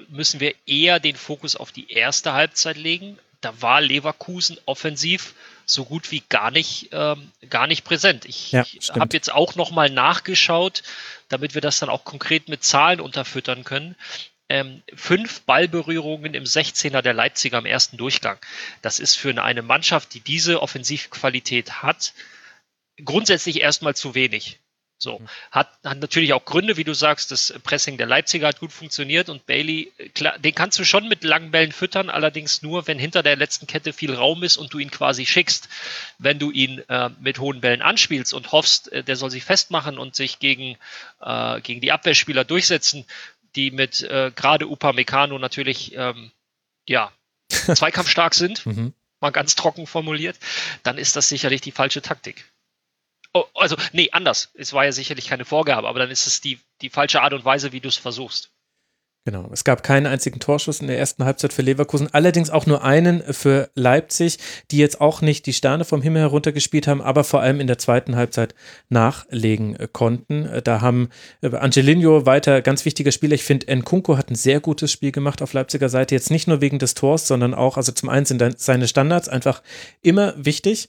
müssen 0.09 0.41
wir 0.41 0.55
eher 0.67 1.01
den 1.01 1.17
Fokus 1.17 1.57
auf 1.57 1.73
die 1.73 1.91
erste 1.91 2.33
Halbzeit 2.33 2.77
legen. 2.77 3.19
Da 3.41 3.61
war 3.61 3.81
Leverkusen 3.81 4.59
offensiv 4.67 5.35
so 5.73 5.85
gut 5.85 6.11
wie 6.11 6.23
gar 6.29 6.51
nicht, 6.51 6.91
ähm, 6.93 7.31
gar 7.49 7.67
nicht 7.67 7.85
präsent. 7.85 8.25
Ich 8.25 8.53
ja, 8.53 8.65
habe 8.91 9.15
jetzt 9.15 9.33
auch 9.33 9.55
nochmal 9.55 9.91
nachgeschaut, 9.91 10.83
damit 11.29 11.55
wir 11.55 11.61
das 11.61 11.79
dann 11.79 11.89
auch 11.89 12.05
konkret 12.05 12.49
mit 12.49 12.65
Zahlen 12.65 13.01
unterfüttern 13.01 13.65
können. 13.65 13.97
Ähm, 14.49 14.83
fünf 14.95 15.43
Ballberührungen 15.43 16.35
im 16.35 16.45
16er 16.45 17.01
der 17.01 17.15
Leipziger 17.15 17.59
am 17.59 17.67
ersten 17.67 17.97
Durchgang. 17.97 18.39
Das 18.83 19.01
ist 19.01 19.17
für 19.17 19.43
eine 19.43 19.63
Mannschaft, 19.63 20.15
die 20.15 20.21
diese 20.21 20.61
Offensivqualität 20.61 21.83
hat, 21.83 22.13
grundsätzlich 23.03 23.61
erstmal 23.61 23.97
zu 23.97 24.15
wenig. 24.15 24.59
So. 25.03 25.19
Mhm. 25.19 25.29
Hat, 25.51 25.69
hat 25.85 25.99
natürlich 25.99 26.33
auch 26.33 26.45
Gründe, 26.45 26.77
wie 26.77 26.85
du 26.85 26.95
sagst, 26.95 27.33
das 27.33 27.53
Pressing 27.65 27.99
der 27.99 28.07
Leipziger 28.07 28.47
hat 28.47 28.61
gut 28.61 28.73
funktioniert 28.73 29.29
und 29.29 29.47
Bailey, 29.47 29.93
klar, 30.15 30.39
den 30.39 30.55
kannst 30.55 30.79
du 30.79 30.85
schon 30.85 31.09
mit 31.09 31.25
langen 31.25 31.51
Bällen 31.51 31.73
füttern, 31.73 32.09
allerdings 32.09 32.63
nur, 32.63 32.87
wenn 32.87 33.01
hinter 33.01 33.25
der 33.25 33.35
letzten 33.35 33.67
Kette 33.67 33.93
viel 33.93 34.15
Raum 34.15 34.45
ist 34.45 34.57
und 34.57 34.73
du 34.73 34.79
ihn 34.79 34.93
quasi 34.93 35.27
schickst. 35.27 35.69
Wenn 36.19 36.39
du 36.39 36.53
ihn 36.53 36.79
äh, 36.89 37.11
mit 37.21 37.41
hohen 37.41 37.61
Bällen 37.61 37.83
anspielst 37.83 38.33
und 38.33 38.53
hoffst, 38.53 38.93
äh, 38.93 39.03
der 39.03 39.17
soll 39.17 39.31
sich 39.31 39.43
festmachen 39.43 39.99
und 39.99 40.15
sich 40.15 40.39
gegen, 40.39 40.77
äh, 41.21 41.61
gegen 41.63 41.81
die 41.81 41.91
Abwehrspieler 41.91 42.45
durchsetzen, 42.45 43.05
die 43.57 43.73
mit 43.73 44.03
äh, 44.03 44.31
gerade 44.35 44.67
Upamecano 44.67 45.37
natürlich, 45.39 45.97
ähm, 45.97 46.31
ja, 46.87 47.11
zweikampfstark 47.51 48.35
sind, 48.35 48.65
mhm. 48.65 48.95
mal 49.21 49.31
ganz 49.31 49.57
trocken 49.57 49.89
formuliert, 49.89 50.39
dann 50.85 50.97
ist 50.97 51.17
das 51.17 51.29
sicherlich 51.29 51.61
die 51.61 51.73
falsche 51.73 52.03
Taktik. 52.03 52.52
Oh, 53.35 53.45
also, 53.55 53.77
nee, 53.93 54.11
anders. 54.13 54.51
Es 54.55 54.73
war 54.73 54.85
ja 54.85 54.93
sicherlich 54.93 55.27
keine 55.29 55.45
Vorgabe, 55.45 55.89
aber 55.89 56.01
dann 56.01 56.11
ist 56.11 56.27
es 56.27 56.41
die, 56.41 56.61
die 56.83 56.91
falsche 56.91 57.23
Art 57.23 57.33
und 57.33 57.45
Weise, 57.45 57.73
wie 57.73 57.81
du 57.81 57.89
es 57.89 57.97
versuchst. 57.97 58.53
Genau, 59.25 59.49
es 59.53 59.63
gab 59.63 59.85
keinen 59.85 60.07
einzigen 60.07 60.41
Torschuss 60.41 60.81
in 60.81 60.89
der 60.89 60.99
ersten 60.99 61.25
Halbzeit 61.25 61.53
für 61.53 61.63
Leverkusen, 61.63 62.09
allerdings 62.13 62.51
auch 62.51 62.67
nur 62.67 62.83
einen 62.83 63.23
für 63.33 63.71
Leipzig, 63.77 64.39
die 64.73 64.79
jetzt 64.79 65.01
auch 65.01 65.21
nicht 65.21 65.47
die 65.47 65.53
Sterne 65.53 65.85
vom 65.85 66.03
Himmel 66.03 66.23
heruntergespielt 66.23 66.89
haben, 66.89 67.01
aber 67.01 67.23
vor 67.23 67.41
allem 67.41 67.61
in 67.61 67.69
der 67.69 67.79
zweiten 67.79 68.17
Halbzeit 68.17 68.57
nachlegen 68.89 69.79
konnten. 69.93 70.49
Da 70.65 70.81
haben 70.81 71.09
äh, 71.41 71.55
Angelino 71.55 72.27
weiter 72.27 72.63
ganz 72.63 72.85
wichtiger 72.85 73.13
Spieler. 73.13 73.37
Ich 73.37 73.45
finde, 73.45 73.73
Nkunku 73.73 74.17
hat 74.17 74.29
ein 74.29 74.35
sehr 74.35 74.59
gutes 74.59 74.91
Spiel 74.91 75.13
gemacht 75.13 75.41
auf 75.41 75.53
Leipziger 75.53 75.89
Seite, 75.89 76.17
jetzt 76.17 76.33
nicht 76.33 76.49
nur 76.49 76.61
wegen 76.61 76.81
des 76.81 76.95
Tors, 76.95 77.29
sondern 77.29 77.55
auch, 77.55 77.77
also 77.77 77.93
zum 77.93 78.09
einen 78.09 78.27
sind 78.27 78.43
seine 78.59 78.89
Standards 78.89 79.29
einfach 79.29 79.63
immer 80.03 80.35
wichtig 80.37 80.89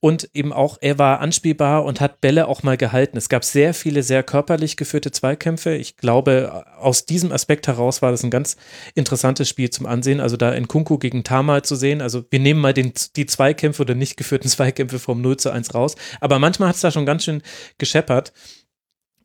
und 0.00 0.28
eben 0.34 0.52
auch, 0.52 0.76
er 0.80 0.98
war 0.98 1.20
anspielbar 1.20 1.84
und 1.84 2.00
hat 2.00 2.20
Bälle 2.20 2.48
auch 2.48 2.62
mal 2.62 2.76
gehalten. 2.76 3.16
Es 3.16 3.28
gab 3.28 3.44
sehr 3.44 3.72
viele 3.72 4.02
sehr 4.02 4.22
körperlich 4.22 4.76
geführte 4.76 5.10
Zweikämpfe. 5.10 5.74
Ich 5.74 5.96
glaube, 5.96 6.64
aus 6.78 7.06
diesem 7.06 7.32
Aspekt 7.32 7.66
heraus 7.66 8.02
war 8.02 8.10
das 8.10 8.22
ein 8.22 8.30
ganz 8.30 8.56
interessantes 8.94 9.48
Spiel 9.48 9.70
zum 9.70 9.86
Ansehen. 9.86 10.20
Also 10.20 10.36
da 10.36 10.52
in 10.52 10.68
Kunku 10.68 10.98
gegen 10.98 11.24
Tamal 11.24 11.62
zu 11.62 11.76
sehen. 11.76 12.02
Also 12.02 12.24
wir 12.30 12.40
nehmen 12.40 12.60
mal 12.60 12.74
den, 12.74 12.92
die 13.16 13.26
Zweikämpfe 13.26 13.82
oder 13.82 13.94
nicht 13.94 14.16
geführten 14.16 14.48
Zweikämpfe 14.48 14.98
vom 14.98 15.22
0 15.22 15.38
zu 15.38 15.50
1 15.50 15.74
raus. 15.74 15.96
Aber 16.20 16.38
manchmal 16.38 16.68
hat 16.68 16.76
es 16.76 16.82
da 16.82 16.90
schon 16.90 17.06
ganz 17.06 17.24
schön 17.24 17.42
gescheppert. 17.78 18.32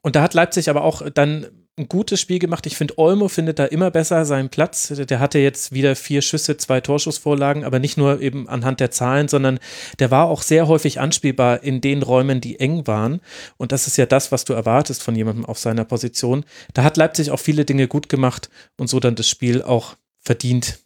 Und 0.01 0.15
da 0.15 0.21
hat 0.21 0.33
Leipzig 0.33 0.69
aber 0.69 0.83
auch 0.83 1.01
dann 1.13 1.60
ein 1.81 1.87
gutes 1.89 2.21
Spiel 2.21 2.39
gemacht. 2.39 2.65
Ich 2.65 2.77
finde, 2.77 2.97
Olmo 2.97 3.27
findet 3.27 3.59
da 3.59 3.65
immer 3.65 3.91
besser 3.91 4.25
seinen 4.25 4.49
Platz. 4.49 4.87
Der 4.87 5.19
hatte 5.19 5.39
jetzt 5.39 5.73
wieder 5.73 5.95
vier 5.95 6.21
Schüsse, 6.21 6.57
zwei 6.57 6.79
Torschussvorlagen, 6.79 7.63
aber 7.63 7.79
nicht 7.79 7.97
nur 7.97 8.21
eben 8.21 8.47
anhand 8.47 8.79
der 8.79 8.91
Zahlen, 8.91 9.27
sondern 9.27 9.59
der 9.99 10.11
war 10.11 10.27
auch 10.27 10.41
sehr 10.41 10.67
häufig 10.67 10.99
anspielbar 10.99 11.63
in 11.63 11.81
den 11.81 12.03
Räumen, 12.03 12.39
die 12.39 12.59
eng 12.59 12.87
waren. 12.87 13.19
Und 13.57 13.71
das 13.71 13.87
ist 13.87 13.97
ja 13.97 14.05
das, 14.05 14.31
was 14.31 14.45
du 14.45 14.53
erwartest 14.53 15.03
von 15.03 15.15
jemandem 15.15 15.45
auf 15.45 15.59
seiner 15.59 15.83
Position. 15.83 16.45
Da 16.73 16.83
hat 16.83 16.97
Leipzig 16.97 17.31
auch 17.31 17.39
viele 17.39 17.65
Dinge 17.65 17.87
gut 17.87 18.07
gemacht 18.07 18.49
und 18.77 18.87
so 18.87 18.99
dann 18.99 19.15
das 19.15 19.27
Spiel 19.27 19.61
auch 19.61 19.95
verdient 20.19 20.79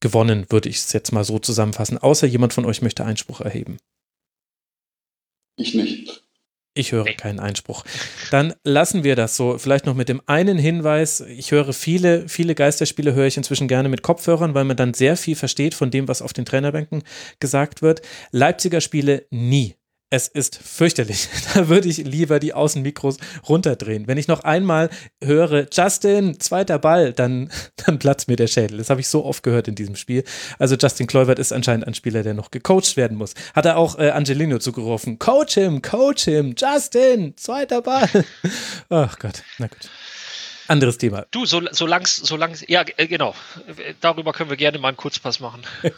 gewonnen, 0.00 0.46
würde 0.50 0.68
ich 0.68 0.76
es 0.76 0.92
jetzt 0.92 1.12
mal 1.12 1.24
so 1.24 1.38
zusammenfassen. 1.38 1.96
Außer 1.96 2.26
jemand 2.26 2.52
von 2.52 2.66
euch 2.66 2.82
möchte 2.82 3.04
Einspruch 3.04 3.40
erheben. 3.40 3.78
Ich 5.56 5.74
nicht. 5.74 6.21
Ich 6.74 6.92
höre 6.92 7.04
keinen 7.04 7.38
Einspruch. 7.38 7.84
Dann 8.30 8.54
lassen 8.64 9.04
wir 9.04 9.14
das 9.14 9.36
so. 9.36 9.58
Vielleicht 9.58 9.84
noch 9.84 9.94
mit 9.94 10.08
dem 10.08 10.22
einen 10.26 10.56
Hinweis. 10.56 11.20
Ich 11.20 11.50
höre 11.50 11.74
viele, 11.74 12.28
viele 12.28 12.54
Geisterspiele 12.54 13.14
höre 13.14 13.26
ich 13.26 13.36
inzwischen 13.36 13.68
gerne 13.68 13.90
mit 13.90 14.02
Kopfhörern, 14.02 14.54
weil 14.54 14.64
man 14.64 14.76
dann 14.76 14.94
sehr 14.94 15.18
viel 15.18 15.36
versteht 15.36 15.74
von 15.74 15.90
dem, 15.90 16.08
was 16.08 16.22
auf 16.22 16.32
den 16.32 16.46
Trainerbänken 16.46 17.02
gesagt 17.40 17.82
wird. 17.82 18.00
Leipziger 18.30 18.80
Spiele 18.80 19.26
nie. 19.30 19.76
Es 20.12 20.28
ist 20.28 20.56
fürchterlich. 20.56 21.26
Da 21.54 21.68
würde 21.68 21.88
ich 21.88 21.96
lieber 21.96 22.38
die 22.38 22.52
Außenmikros 22.52 23.16
runterdrehen. 23.48 24.06
Wenn 24.06 24.18
ich 24.18 24.28
noch 24.28 24.44
einmal 24.44 24.90
höre, 25.24 25.66
Justin, 25.72 26.38
zweiter 26.38 26.78
Ball, 26.78 27.14
dann, 27.14 27.50
dann 27.76 27.98
platzt 27.98 28.28
mir 28.28 28.36
der 28.36 28.46
Schädel. 28.46 28.76
Das 28.76 28.90
habe 28.90 29.00
ich 29.00 29.08
so 29.08 29.24
oft 29.24 29.42
gehört 29.42 29.68
in 29.68 29.74
diesem 29.74 29.96
Spiel. 29.96 30.24
Also 30.58 30.76
Justin 30.76 31.06
Kluivert 31.06 31.38
ist 31.38 31.50
anscheinend 31.50 31.86
ein 31.86 31.94
Spieler, 31.94 32.22
der 32.22 32.34
noch 32.34 32.50
gecoacht 32.50 32.98
werden 32.98 33.16
muss. 33.16 33.32
Hat 33.54 33.64
er 33.64 33.78
auch 33.78 33.98
äh, 33.98 34.10
Angelino 34.10 34.58
zugerufen. 34.58 35.18
Coach 35.18 35.54
him, 35.54 35.80
coach 35.80 36.24
him, 36.24 36.54
Justin, 36.58 37.34
zweiter 37.38 37.80
Ball. 37.80 38.08
Ach 38.90 39.18
Gott, 39.18 39.42
na 39.58 39.66
gut. 39.66 39.88
Anderes 40.68 40.98
Thema. 40.98 41.26
Du, 41.30 41.46
so, 41.46 41.62
solange, 41.70 42.06
solange, 42.06 42.56
ja, 42.68 42.84
äh, 42.96 43.06
genau. 43.06 43.34
Darüber 44.00 44.32
können 44.32 44.50
wir 44.50 44.56
gerne 44.56 44.78
mal 44.78 44.88
einen 44.88 44.96
Kurzpass 44.96 45.40
machen. 45.40 45.62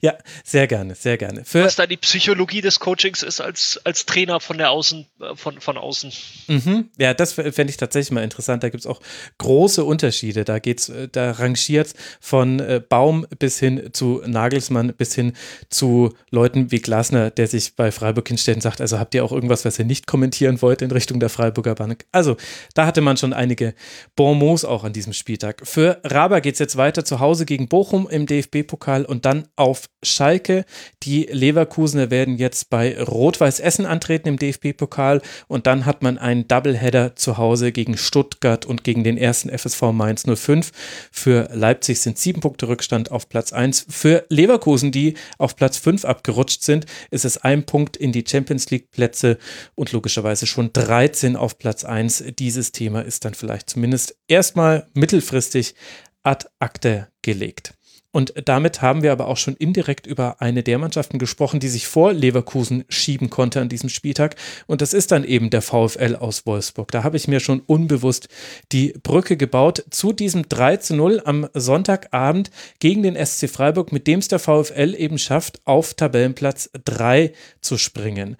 ja, 0.00 0.14
sehr 0.44 0.66
gerne, 0.66 0.94
sehr 0.94 1.16
gerne. 1.16 1.44
Für 1.44 1.64
Was 1.64 1.76
da 1.76 1.86
die 1.86 1.96
Psychologie 1.96 2.60
des 2.60 2.80
Coachings 2.80 3.22
ist 3.22 3.40
als, 3.40 3.80
als 3.84 4.06
Trainer 4.06 4.40
von 4.40 4.58
der 4.58 4.70
Außen, 4.70 5.06
äh, 5.20 5.36
von, 5.36 5.60
von 5.60 5.76
außen. 5.76 6.12
Mhm. 6.48 6.88
Ja, 6.98 7.14
das 7.14 7.34
fände 7.34 7.66
ich 7.68 7.76
tatsächlich 7.76 8.12
mal 8.12 8.24
interessant. 8.24 8.62
Da 8.62 8.68
gibt 8.68 8.82
es 8.82 8.86
auch 8.86 9.00
große 9.38 9.84
Unterschiede. 9.84 10.44
Da 10.44 10.58
geht's, 10.58 10.88
äh, 10.88 11.08
da 11.10 11.32
rangiert 11.32 11.94
von 12.20 12.62
Baum 12.88 13.26
bis 13.38 13.58
hin 13.58 13.90
zu 13.92 14.22
Nagelsmann 14.26 14.94
bis 14.94 15.14
hin 15.14 15.32
zu 15.68 16.14
Leuten 16.30 16.70
wie 16.70 16.80
Glasner, 16.80 17.30
der 17.30 17.46
sich 17.46 17.74
bei 17.76 17.92
Freiburg 17.92 18.26
hinstellt 18.28 18.56
und 18.58 18.62
sagt, 18.62 18.80
also 18.80 18.98
habt 18.98 19.14
ihr 19.14 19.24
auch 19.24 19.32
irgendwas, 19.32 19.64
was 19.64 19.78
ihr 19.78 19.84
nicht 19.84 20.06
kommentieren 20.06 20.60
wollt 20.62 20.82
in 20.82 20.90
Richtung 20.90 21.20
der 21.20 21.28
Freiburger 21.28 21.74
Bank? 21.74 22.06
Also, 22.12 22.36
da 22.74 22.86
hatte 22.86 23.00
man 23.00 23.16
schon 23.16 23.32
einige 23.32 23.74
Bonmots 24.16 24.64
auch 24.64 24.84
an 24.84 24.92
diesem 24.92 25.12
Spieltag. 25.12 25.62
Für 25.64 26.00
Raber 26.04 26.40
geht 26.40 26.54
es 26.54 26.58
jetzt 26.58 26.76
weiter 26.76 27.04
zu 27.04 27.20
Hause 27.20 27.46
gegen 27.46 27.68
Bochum 27.68 28.08
im 28.08 28.26
DFB-Pokal 28.26 29.04
und 29.04 29.24
dann 29.24 29.48
auf 29.56 29.88
Schalke. 30.02 30.64
Die 31.02 31.24
Leverkusener 31.30 32.10
werden 32.10 32.36
jetzt 32.36 32.70
bei 32.70 33.00
Rot-Weiß 33.02 33.60
Essen 33.60 33.86
antreten 33.86 34.28
im 34.28 34.38
DFB-Pokal 34.38 35.22
und 35.48 35.66
dann 35.66 35.86
hat 35.86 36.02
man 36.02 36.18
einen 36.18 36.48
Doubleheader 36.48 37.16
zu 37.16 37.38
Hause 37.38 37.72
gegen 37.72 37.96
Stuttgart 37.96 38.66
und 38.66 38.84
gegen 38.84 39.04
den 39.04 39.18
ersten 39.18 39.50
FSV 39.50 39.92
Mainz 39.92 40.24
05. 40.24 40.72
Für 41.10 41.48
Leipzig 41.52 42.00
sind 42.00 42.18
sieben 42.18 42.40
Punkte 42.40 42.68
Rückstand 42.68 43.10
auf 43.10 43.28
Platz 43.28 43.52
1. 43.52 43.86
Für 43.88 44.24
Leverkusen, 44.28 44.92
die 44.92 45.14
auf 45.38 45.56
Platz 45.56 45.78
5 45.78 46.04
abgerutscht 46.04 46.62
sind, 46.62 46.86
ist 47.10 47.24
es 47.24 47.38
ein 47.38 47.64
Punkt 47.64 47.96
in 47.96 48.12
die 48.12 48.24
Champions 48.26 48.70
League 48.70 48.90
Plätze 48.90 49.38
und 49.74 49.92
logischerweise 49.92 50.46
schon 50.46 50.72
13 50.72 51.36
auf 51.36 51.58
Platz 51.58 51.84
1. 51.84 52.24
Dieses 52.38 52.72
Thema 52.72 53.00
ist 53.02 53.24
dann 53.24 53.34
vielleicht 53.34 53.70
zumindest 53.80 54.14
erstmal 54.28 54.88
mittelfristig 54.92 55.74
ad 56.22 56.46
acte 56.58 57.08
gelegt. 57.22 57.72
Und 58.12 58.34
damit 58.44 58.82
haben 58.82 59.02
wir 59.02 59.12
aber 59.12 59.28
auch 59.28 59.36
schon 59.36 59.54
indirekt 59.54 60.06
über 60.06 60.42
eine 60.42 60.62
der 60.62 60.78
Mannschaften 60.78 61.18
gesprochen, 61.18 61.60
die 61.60 61.68
sich 61.68 61.86
vor 61.86 62.12
Leverkusen 62.12 62.84
schieben 62.88 63.30
konnte 63.30 63.60
an 63.60 63.68
diesem 63.70 63.88
Spieltag. 63.88 64.34
Und 64.66 64.82
das 64.82 64.92
ist 64.92 65.12
dann 65.12 65.24
eben 65.24 65.48
der 65.48 65.62
VfL 65.62 66.16
aus 66.16 66.44
Wolfsburg. 66.44 66.90
Da 66.90 67.04
habe 67.04 67.16
ich 67.16 67.28
mir 67.28 67.40
schon 67.40 67.60
unbewusst 67.60 68.28
die 68.72 68.92
Brücke 69.02 69.38
gebaut 69.38 69.84
zu 69.90 70.12
diesem 70.12 70.46
3 70.46 70.78
zu 70.78 70.96
0 70.96 71.22
am 71.24 71.48
Sonntagabend 71.54 72.50
gegen 72.80 73.02
den 73.02 73.14
SC 73.14 73.48
Freiburg, 73.48 73.92
mit 73.92 74.08
dem 74.08 74.18
es 74.18 74.28
der 74.28 74.40
VfL 74.40 74.94
eben 74.98 75.16
schafft, 75.16 75.60
auf 75.64 75.94
Tabellenplatz 75.94 76.68
3 76.84 77.32
zu 77.60 77.78
springen. 77.78 78.36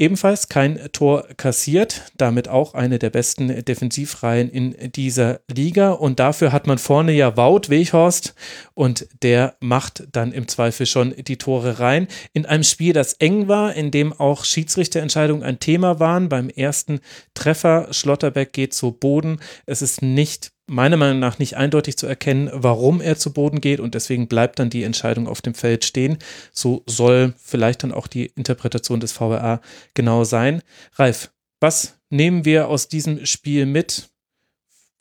Ebenfalls 0.00 0.48
kein 0.48 0.80
Tor 0.92 1.28
kassiert, 1.36 2.10
damit 2.16 2.48
auch 2.48 2.72
eine 2.72 2.98
der 2.98 3.10
besten 3.10 3.62
Defensivreihen 3.62 4.48
in 4.48 4.92
dieser 4.92 5.40
Liga. 5.52 5.90
Und 5.90 6.18
dafür 6.18 6.52
hat 6.52 6.66
man 6.66 6.78
vorne 6.78 7.12
ja 7.12 7.36
Wout 7.36 7.68
Weghorst 7.68 8.34
und 8.72 9.06
der 9.22 9.56
macht 9.60 10.04
dann 10.12 10.32
im 10.32 10.48
Zweifel 10.48 10.86
schon 10.86 11.14
die 11.14 11.36
Tore 11.36 11.80
rein. 11.80 12.08
In 12.32 12.46
einem 12.46 12.64
Spiel, 12.64 12.94
das 12.94 13.12
eng 13.12 13.46
war, 13.46 13.74
in 13.74 13.90
dem 13.90 14.14
auch 14.14 14.46
Schiedsrichterentscheidungen 14.46 15.44
ein 15.44 15.60
Thema 15.60 16.00
waren. 16.00 16.30
Beim 16.30 16.48
ersten 16.48 17.00
Treffer, 17.34 17.88
Schlotterbeck 17.90 18.54
geht 18.54 18.72
zu 18.72 18.92
Boden. 18.92 19.38
Es 19.66 19.82
ist 19.82 20.00
nicht 20.00 20.52
meiner 20.70 20.96
Meinung 20.96 21.18
nach 21.18 21.40
nicht 21.40 21.56
eindeutig 21.56 21.96
zu 21.96 22.06
erkennen, 22.06 22.48
warum 22.52 23.00
er 23.00 23.16
zu 23.16 23.32
Boden 23.32 23.60
geht 23.60 23.80
und 23.80 23.96
deswegen 23.96 24.28
bleibt 24.28 24.60
dann 24.60 24.70
die 24.70 24.84
Entscheidung 24.84 25.26
auf 25.26 25.42
dem 25.42 25.54
Feld 25.54 25.84
stehen. 25.84 26.18
So 26.52 26.84
soll 26.86 27.34
vielleicht 27.42 27.82
dann 27.82 27.92
auch 27.92 28.06
die 28.06 28.26
Interpretation 28.36 29.00
des 29.00 29.10
VRA 29.10 29.60
genau 29.94 30.22
sein. 30.22 30.62
Ralf, 30.94 31.32
was 31.58 31.98
nehmen 32.08 32.44
wir 32.44 32.68
aus 32.68 32.86
diesem 32.86 33.26
Spiel 33.26 33.66
mit? 33.66 34.10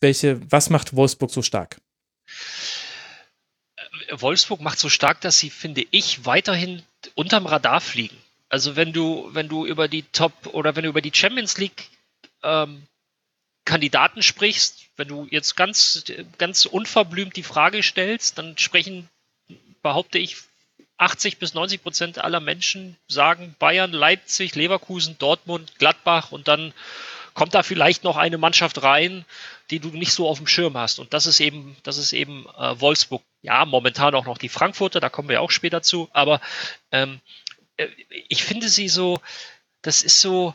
Welche, 0.01 0.41
was 0.51 0.71
macht 0.71 0.95
Wolfsburg 0.95 1.29
so 1.29 1.43
stark? 1.43 1.77
Wolfsburg 4.11 4.61
macht 4.61 4.79
so 4.79 4.89
stark, 4.89 5.21
dass 5.21 5.37
sie, 5.37 5.51
finde 5.51 5.85
ich, 5.91 6.25
weiterhin 6.25 6.81
unterm 7.13 7.45
Radar 7.45 7.79
fliegen. 7.79 8.17
Also 8.49 8.75
wenn 8.75 8.91
du, 8.91 9.29
wenn 9.33 9.47
du 9.47 9.67
über 9.67 9.87
die 9.87 10.01
Top 10.01 10.33
oder 10.47 10.75
wenn 10.75 10.83
du 10.83 10.89
über 10.89 11.01
die 11.01 11.13
Champions 11.13 11.59
League 11.59 11.89
ähm, 12.41 12.87
Kandidaten 13.65 14.23
sprichst, 14.23 14.85
wenn 14.97 15.07
du 15.07 15.27
jetzt 15.29 15.55
ganz, 15.55 16.03
ganz 16.37 16.65
unverblümt 16.65 17.35
die 17.35 17.43
Frage 17.43 17.83
stellst, 17.83 18.37
dann 18.37 18.57
sprechen, 18.57 19.09
behaupte 19.81 20.19
ich, 20.19 20.37
80 20.97 21.37
bis 21.37 21.53
90 21.53 21.81
Prozent 21.81 22.17
aller 22.19 22.41
Menschen 22.41 22.97
sagen 23.07 23.55
Bayern, 23.57 23.93
Leipzig, 23.93 24.55
Leverkusen, 24.55 25.17
Dortmund, 25.17 25.79
Gladbach 25.79 26.31
und 26.31 26.47
dann 26.49 26.73
kommt 27.33 27.55
da 27.55 27.63
vielleicht 27.63 28.03
noch 28.03 28.17
eine 28.17 28.37
Mannschaft 28.37 28.83
rein, 28.83 29.23
die 29.71 29.79
du 29.79 29.89
nicht 29.89 30.11
so 30.11 30.27
auf 30.27 30.39
dem 30.39 30.47
Schirm 30.47 30.75
hast. 30.75 30.99
Und 30.99 31.13
das 31.13 31.25
ist 31.25 31.39
eben, 31.39 31.77
das 31.83 31.97
ist 31.97 32.11
eben 32.11 32.45
äh, 32.57 32.81
Wolfsburg. 32.81 33.23
Ja, 33.41 33.63
momentan 33.63 34.13
auch 34.13 34.25
noch 34.25 34.37
die 34.37 34.49
Frankfurter, 34.49 34.99
da 34.99 35.09
kommen 35.09 35.29
wir 35.29 35.41
auch 35.41 35.51
später 35.51 35.81
zu. 35.81 36.09
Aber 36.11 36.41
ähm, 36.91 37.21
äh, 37.77 37.87
ich 38.27 38.43
finde 38.43 38.67
sie 38.67 38.89
so, 38.89 39.21
das 39.81 40.01
ist 40.01 40.19
so, 40.19 40.53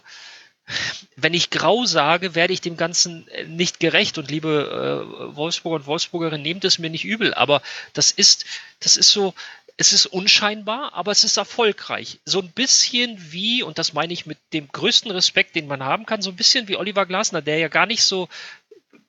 wenn 1.16 1.34
ich 1.34 1.50
grau 1.50 1.84
sage, 1.84 2.34
werde 2.34 2.52
ich 2.52 2.60
dem 2.60 2.76
Ganzen 2.76 3.28
äh, 3.28 3.44
nicht 3.44 3.80
gerecht 3.80 4.18
und 4.18 4.30
liebe 4.30 5.30
äh, 5.30 5.36
Wolfsburger 5.36 5.76
und 5.76 5.86
Wolfsburgerinnen, 5.86 6.42
nehmt 6.42 6.64
es 6.64 6.78
mir 6.78 6.90
nicht 6.90 7.04
übel, 7.04 7.34
aber 7.34 7.62
das 7.92 8.10
ist, 8.10 8.44
das 8.80 8.96
ist 8.96 9.10
so, 9.10 9.34
es 9.76 9.92
ist 9.92 10.06
unscheinbar, 10.06 10.94
aber 10.94 11.10
es 11.10 11.24
ist 11.24 11.36
erfolgreich. 11.36 12.20
So 12.24 12.40
ein 12.40 12.50
bisschen 12.50 13.32
wie, 13.32 13.62
und 13.62 13.78
das 13.78 13.92
meine 13.92 14.12
ich 14.12 14.24
mit 14.24 14.38
dem 14.52 14.68
größten 14.68 15.10
Respekt, 15.10 15.56
den 15.56 15.66
man 15.66 15.82
haben 15.82 16.06
kann, 16.06 16.22
so 16.22 16.30
ein 16.30 16.36
bisschen 16.36 16.68
wie 16.68 16.76
Oliver 16.76 17.06
Glasner, 17.06 17.42
der 17.42 17.58
ja 17.58 17.68
gar 17.68 17.86
nicht 17.86 18.04
so 18.04 18.28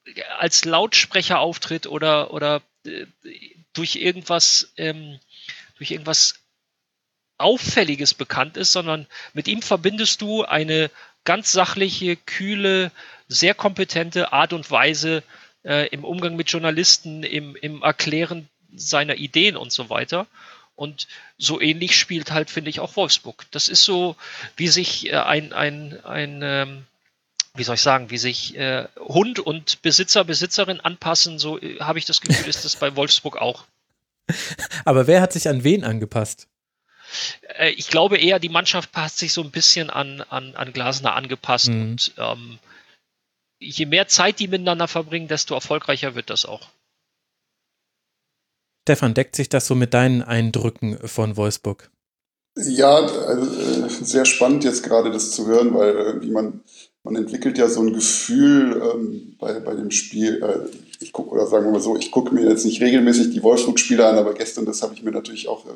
äh, 0.05 0.21
als 0.37 0.65
Lautsprecher 0.65 1.39
auftritt 1.39 1.87
oder, 1.87 2.33
oder 2.33 2.61
äh, 2.85 3.05
durch 3.73 3.95
irgendwas, 3.95 4.73
ähm, 4.77 5.19
durch 5.77 5.91
irgendwas 5.91 6.39
Auffälliges 7.37 8.13
bekannt 8.13 8.57
ist, 8.57 8.71
sondern 8.71 9.07
mit 9.33 9.47
ihm 9.47 9.61
verbindest 9.61 10.21
du 10.21 10.43
eine 10.43 10.89
ganz 11.25 11.51
sachliche, 11.51 12.15
kühle, 12.15 12.91
sehr 13.27 13.53
kompetente 13.53 14.31
Art 14.31 14.53
und 14.53 14.69
Weise 14.71 15.23
äh, 15.63 15.87
im 15.89 16.03
Umgang 16.03 16.35
mit 16.35 16.49
Journalisten, 16.49 17.23
im, 17.23 17.55
im 17.55 17.81
Erklären 17.81 18.47
seiner 18.75 19.15
Ideen 19.15 19.57
und 19.57 19.71
so 19.71 19.89
weiter. 19.89 20.27
Und 20.75 21.07
so 21.37 21.61
ähnlich 21.61 21.97
spielt 21.97 22.31
halt, 22.31 22.49
finde 22.49 22.69
ich, 22.69 22.79
auch 22.79 22.95
Wolfsburg. 22.95 23.45
Das 23.51 23.69
ist 23.69 23.83
so, 23.83 24.15
wie 24.57 24.67
sich 24.67 25.11
äh, 25.11 25.15
ein, 25.15 25.53
ein, 25.53 25.99
ein 26.05 26.41
ähm, 26.43 26.85
wie 27.55 27.63
soll 27.63 27.75
ich 27.75 27.81
sagen, 27.81 28.11
wie 28.11 28.17
sich 28.17 28.57
äh, 28.57 28.87
Hund 28.97 29.39
und 29.39 29.81
Besitzer, 29.81 30.23
Besitzerin 30.23 30.81
anpassen, 30.81 31.39
so 31.39 31.59
äh, 31.59 31.79
habe 31.79 31.99
ich 31.99 32.05
das 32.05 32.21
Gefühl, 32.21 32.47
ist 32.47 32.65
das 32.65 32.75
bei 32.75 32.95
Wolfsburg 32.95 33.37
auch. 33.37 33.65
Aber 34.85 35.07
wer 35.07 35.21
hat 35.21 35.33
sich 35.33 35.47
an 35.47 35.63
wen 35.63 35.83
angepasst? 35.83 36.47
Äh, 37.57 37.71
ich 37.71 37.87
glaube 37.87 38.17
eher, 38.17 38.39
die 38.39 38.49
Mannschaft 38.49 38.91
passt 38.91 39.17
sich 39.17 39.33
so 39.33 39.41
ein 39.41 39.51
bisschen 39.51 39.89
an, 39.89 40.21
an, 40.21 40.55
an 40.55 40.73
Glasner 40.73 41.15
angepasst. 41.15 41.69
Mhm. 41.69 41.81
Und 41.81 42.13
ähm, 42.17 42.59
je 43.59 43.85
mehr 43.85 44.07
Zeit 44.07 44.39
die 44.39 44.47
miteinander 44.47 44.87
verbringen, 44.87 45.27
desto 45.27 45.53
erfolgreicher 45.53 46.15
wird 46.15 46.29
das 46.29 46.45
auch. 46.45 46.69
Stefan, 48.87 49.15
deckt 49.15 49.35
sich 49.35 49.49
das 49.49 49.65
so 49.65 49.73
mit 49.73 49.93
deinen 49.95 50.21
Eindrücken 50.21 50.99
von 51.07 51.37
Wolfsburg? 51.37 51.89
Ja, 52.57 52.97
also, 52.97 53.85
äh, 53.85 53.89
sehr 53.89 54.25
spannend 54.25 54.63
jetzt 54.63 54.83
gerade 54.83 55.11
das 55.11 55.31
zu 55.31 55.47
hören, 55.47 55.73
weil 55.73 55.89
irgendwie 55.89 56.29
man, 56.29 56.63
man 57.03 57.15
entwickelt 57.15 57.57
ja 57.57 57.67
so 57.67 57.81
ein 57.81 57.93
Gefühl 57.93 58.81
ähm, 58.81 59.35
bei, 59.39 59.59
bei 59.59 59.73
dem 59.73 59.91
Spiel. 59.91 60.41
Äh, 60.41 60.84
ich 61.05 61.13
gucke, 61.13 61.29
oder 61.29 61.45
sagen 61.45 61.65
wir 61.65 61.71
mal 61.71 61.81
so, 61.81 61.95
ich 61.95 62.09
gucke 62.09 62.33
mir 62.33 62.49
jetzt 62.49 62.65
nicht 62.65 62.81
regelmäßig 62.81 63.29
die 63.31 63.43
Wolfsburg-Spiele 63.43 64.05
an, 64.05 64.17
aber 64.17 64.33
gestern, 64.33 64.65
das 64.65 64.81
habe 64.81 64.95
ich 64.95 65.03
mir 65.03 65.11
natürlich 65.11 65.47
auch 65.47 65.65
äh, 65.65 65.69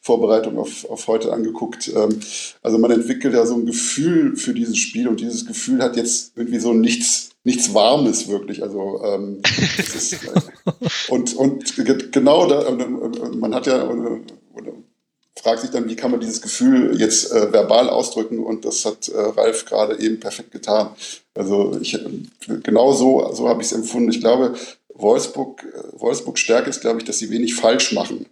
Vorbereitung 0.00 0.58
auf, 0.58 0.88
auf 0.88 1.08
heute 1.08 1.32
angeguckt. 1.32 1.90
Ähm, 1.94 2.20
also 2.62 2.78
man 2.78 2.92
entwickelt 2.92 3.34
ja 3.34 3.44
so 3.44 3.54
ein 3.54 3.66
Gefühl 3.66 4.36
für 4.36 4.54
dieses 4.54 4.78
Spiel 4.78 5.08
und 5.08 5.20
dieses 5.20 5.44
Gefühl 5.44 5.82
hat 5.82 5.96
jetzt 5.96 6.32
irgendwie 6.36 6.60
so 6.60 6.72
nichts, 6.72 7.30
nichts 7.42 7.74
Warmes 7.74 8.28
wirklich. 8.28 8.62
Also 8.62 9.02
ähm, 9.04 9.42
ist, 9.76 10.12
äh, 10.12 10.18
und, 11.08 11.34
und 11.34 12.12
genau 12.12 12.46
da, 12.46 12.70
man 13.34 13.54
hat 13.54 13.66
ja, 13.66 13.88
oder, 13.88 14.20
fragt 15.40 15.60
sich 15.60 15.70
dann, 15.70 15.88
wie 15.88 15.96
kann 15.96 16.10
man 16.10 16.20
dieses 16.20 16.40
Gefühl 16.40 16.98
jetzt 16.98 17.30
äh, 17.30 17.52
verbal 17.52 17.88
ausdrücken 17.88 18.38
und 18.38 18.64
das 18.64 18.84
hat 18.84 19.08
äh, 19.08 19.18
Ralf 19.18 19.64
gerade 19.64 19.98
eben 20.00 20.18
perfekt 20.18 20.50
getan. 20.50 20.90
Also 21.34 21.78
ich, 21.80 21.98
genau 22.62 22.92
so, 22.92 23.32
so 23.32 23.48
habe 23.48 23.60
ich 23.60 23.68
es 23.68 23.72
empfunden. 23.72 24.10
Ich 24.10 24.20
glaube, 24.20 24.54
Wolfsburg, 24.94 25.62
äh, 25.62 26.00
Wolfsburg 26.00 26.38
Stärke 26.38 26.70
ist, 26.70 26.80
glaube 26.80 26.98
ich, 26.98 27.04
dass 27.04 27.18
sie 27.18 27.30
wenig 27.30 27.54
falsch 27.54 27.92
machen. 27.92 28.26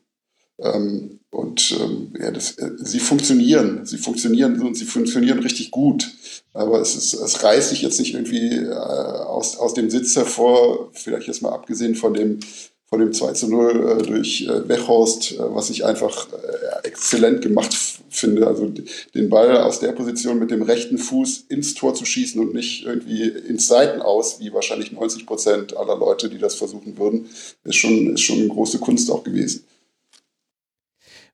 Ähm, 0.59 1.19
und 1.31 1.77
ähm, 1.81 2.15
ja, 2.19 2.31
das, 2.31 2.53
äh, 2.59 2.71
sie 2.77 3.01
funktionieren, 3.01 3.85
sie 3.85 3.99
funktionieren 3.99 4.61
und 4.63 4.77
sie 4.77 4.85
funktionieren 4.85 5.41
richtig 5.41 5.73
gut. 5.73 6.11
Aber 6.53 6.81
es, 6.81 6.95
ist, 6.95 7.15
es 7.15 7.43
reißt 7.43 7.71
sich 7.71 7.83
jetzt 7.83 7.99
nicht 7.99 8.15
irgendwie 8.15 8.55
äh, 8.55 8.71
aus, 8.73 9.59
aus 9.59 9.75
dem 9.75 9.91
Sitz 9.91 10.17
hervor, 10.17 10.91
vielleicht 10.93 11.27
jetzt 11.27 11.43
mal 11.43 11.53
abgesehen 11.53 11.97
von 11.97 12.15
dem 12.15 12.39
von 12.95 13.01
dem 13.01 13.13
2 13.13 13.33
zu 13.33 13.49
0 13.49 13.99
äh, 13.99 14.03
durch 14.05 14.43
äh, 14.43 14.69
Wechhorst, 14.69 15.33
äh, 15.33 15.39
was 15.39 15.69
ich 15.71 15.85
einfach 15.85 16.29
äh, 16.33 16.54
exzellent 16.95 17.43
gemacht 17.43 17.77
finde. 18.09 18.47
Also 18.47 18.73
den 19.15 19.29
Ball 19.29 19.57
aus 19.59 19.81
der 19.81 19.93
Position 19.93 20.39
mit 20.39 20.51
dem 20.51 20.63
rechten 20.63 20.97
Fuß 20.97 21.47
ins 21.49 21.75
Tor 21.75 21.95
zu 21.95 22.05
schießen 22.05 22.41
und 22.41 22.55
nicht 22.55 22.85
irgendwie 22.85 23.29
ins 23.29 23.67
Seiten 23.67 24.01
aus, 24.01 24.39
wie 24.39 24.53
wahrscheinlich 24.53 24.93
90 24.93 25.27
Prozent 25.27 25.77
aller 25.77 25.97
Leute, 25.97 26.31
die 26.31 26.39
das 26.39 26.55
versuchen 26.55 26.97
würden, 26.97 27.27
ist 27.65 27.77
schon, 27.77 28.15
ist 28.15 28.21
schon 28.21 28.39
eine 28.39 28.49
große 28.49 28.79
Kunst 28.79 29.11
auch 29.11 29.25
gewesen. 29.25 29.65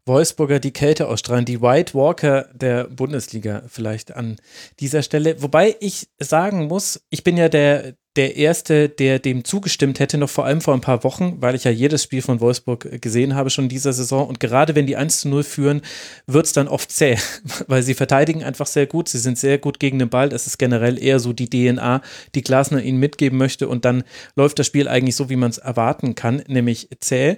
Wolfsburger 0.06 0.61
die 0.61 0.72
Kälte 0.72 1.08
ausstrahlen, 1.08 1.44
die 1.44 1.61
White 1.61 1.94
Walker 1.94 2.48
der 2.54 2.84
Bundesliga 2.84 3.62
vielleicht 3.68 4.16
an 4.16 4.36
dieser 4.80 5.02
Stelle. 5.02 5.42
Wobei 5.42 5.76
ich 5.80 6.08
sagen 6.18 6.68
muss, 6.68 7.02
ich 7.11 7.22
bin 7.22 7.36
ja 7.36 7.50
der, 7.50 7.94
der 8.16 8.36
Erste, 8.36 8.88
der 8.88 9.20
dem 9.20 9.44
zugestimmt 9.44 10.00
hätte, 10.00 10.18
noch 10.18 10.28
vor 10.28 10.44
allem 10.44 10.61
vor 10.61 10.74
ein 10.74 10.80
paar 10.80 11.04
Wochen, 11.04 11.36
weil 11.40 11.54
ich 11.54 11.62
ja 11.62 11.70
jedes 11.70 12.02
Spiel 12.02 12.22
von 12.22 12.40
Wolfsburg 12.40 13.00
gesehen 13.00 13.36
habe 13.36 13.50
schon 13.50 13.66
in 13.66 13.68
dieser 13.68 13.92
Saison. 13.92 14.26
Und 14.26 14.40
gerade 14.40 14.74
wenn 14.74 14.86
die 14.86 14.96
1 14.96 15.20
zu 15.20 15.28
0 15.28 15.44
führen, 15.44 15.82
wird 16.26 16.46
es 16.46 16.52
dann 16.52 16.66
oft 16.66 16.90
zäh, 16.90 17.16
weil 17.68 17.84
sie 17.84 17.94
verteidigen 17.94 18.42
einfach 18.42 18.66
sehr 18.66 18.86
gut. 18.86 19.08
Sie 19.08 19.18
sind 19.18 19.38
sehr 19.38 19.58
gut 19.58 19.78
gegen 19.78 20.00
den 20.00 20.08
Ball. 20.08 20.28
Das 20.28 20.48
ist 20.48 20.58
generell 20.58 21.00
eher 21.00 21.20
so 21.20 21.32
die 21.32 21.48
DNA, 21.48 22.02
die 22.34 22.42
Glasner 22.42 22.82
ihnen 22.82 22.98
mitgeben 22.98 23.38
möchte. 23.38 23.68
Und 23.68 23.84
dann 23.84 24.02
läuft 24.34 24.58
das 24.58 24.66
Spiel 24.66 24.88
eigentlich 24.88 25.14
so, 25.14 25.30
wie 25.30 25.36
man 25.36 25.50
es 25.50 25.58
erwarten 25.58 26.16
kann, 26.16 26.42
nämlich 26.48 26.88
zäh. 26.98 27.36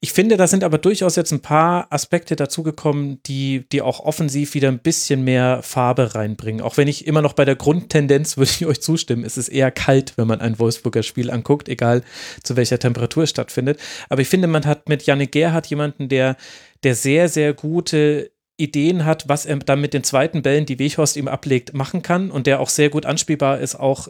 Ich 0.00 0.14
finde, 0.14 0.38
da 0.38 0.46
sind 0.46 0.64
aber 0.64 0.78
durchaus 0.78 1.16
jetzt 1.16 1.32
ein 1.32 1.40
paar 1.40 1.92
Aspekte 1.92 2.34
dazugekommen, 2.34 3.20
die, 3.26 3.66
die 3.70 3.82
auch 3.82 4.00
offensiv 4.00 4.54
wieder 4.54 4.68
ein 4.68 4.78
bisschen 4.78 5.22
mehr 5.22 5.60
Farbe 5.62 6.14
reinbringen. 6.14 6.62
Auch 6.62 6.78
wenn 6.78 6.88
ich 6.88 7.06
immer 7.06 7.20
noch 7.20 7.34
bei 7.34 7.44
der 7.44 7.56
Grundtendenz, 7.56 8.36
würde 8.38 8.50
ich 8.50 8.64
euch 8.64 8.80
zustimmen, 8.80 9.22
es 9.22 9.36
ist 9.36 9.48
eher 9.48 9.70
kalt 9.70 10.13
wenn 10.18 10.26
man 10.26 10.40
ein 10.40 10.58
Wolfsburger 10.58 11.02
Spiel 11.02 11.30
anguckt, 11.30 11.68
egal 11.68 12.02
zu 12.42 12.56
welcher 12.56 12.78
Temperatur 12.78 13.26
stattfindet. 13.26 13.78
Aber 14.08 14.22
ich 14.22 14.28
finde, 14.28 14.48
man 14.48 14.66
hat 14.66 14.88
mit 14.88 15.04
Janik 15.04 15.32
Gerhardt 15.32 15.66
jemanden, 15.66 16.08
der, 16.08 16.36
der 16.82 16.94
sehr, 16.94 17.28
sehr 17.28 17.54
gute 17.54 18.30
Ideen 18.56 19.04
hat, 19.04 19.28
was 19.28 19.46
er 19.46 19.56
dann 19.56 19.80
mit 19.80 19.94
den 19.94 20.04
zweiten 20.04 20.42
Bällen, 20.42 20.66
die 20.66 20.78
Weghorst 20.78 21.16
ihm 21.16 21.28
ablegt, 21.28 21.74
machen 21.74 22.02
kann 22.02 22.30
und 22.30 22.46
der 22.46 22.60
auch 22.60 22.68
sehr 22.68 22.88
gut 22.88 23.04
anspielbar 23.04 23.58
ist, 23.58 23.74
auch 23.74 24.08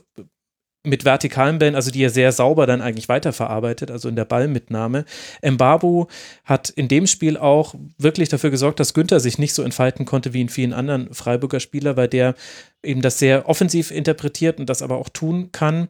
mit 0.86 1.06
vertikalen 1.06 1.58
Bällen, 1.58 1.74
also 1.74 1.90
die 1.90 2.02
er 2.02 2.10
sehr 2.10 2.30
sauber 2.30 2.66
dann 2.66 2.82
eigentlich 2.82 3.08
weiterverarbeitet, 3.08 3.90
also 3.90 4.08
in 4.08 4.16
der 4.16 4.26
Ballmitnahme. 4.26 5.06
Mbabu 5.42 6.06
hat 6.44 6.68
in 6.68 6.88
dem 6.88 7.06
Spiel 7.06 7.38
auch 7.38 7.74
wirklich 7.96 8.28
dafür 8.28 8.50
gesorgt, 8.50 8.80
dass 8.80 8.92
Günther 8.92 9.18
sich 9.18 9.38
nicht 9.38 9.54
so 9.54 9.62
entfalten 9.62 10.04
konnte 10.04 10.34
wie 10.34 10.42
in 10.42 10.50
vielen 10.50 10.74
anderen 10.74 11.12
Freiburger 11.14 11.60
Spieler, 11.60 11.96
weil 11.96 12.08
der 12.08 12.34
eben 12.82 13.00
das 13.00 13.18
sehr 13.18 13.48
offensiv 13.48 13.90
interpretiert 13.90 14.60
und 14.60 14.68
das 14.68 14.82
aber 14.82 14.98
auch 14.98 15.08
tun 15.08 15.50
kann. 15.52 15.88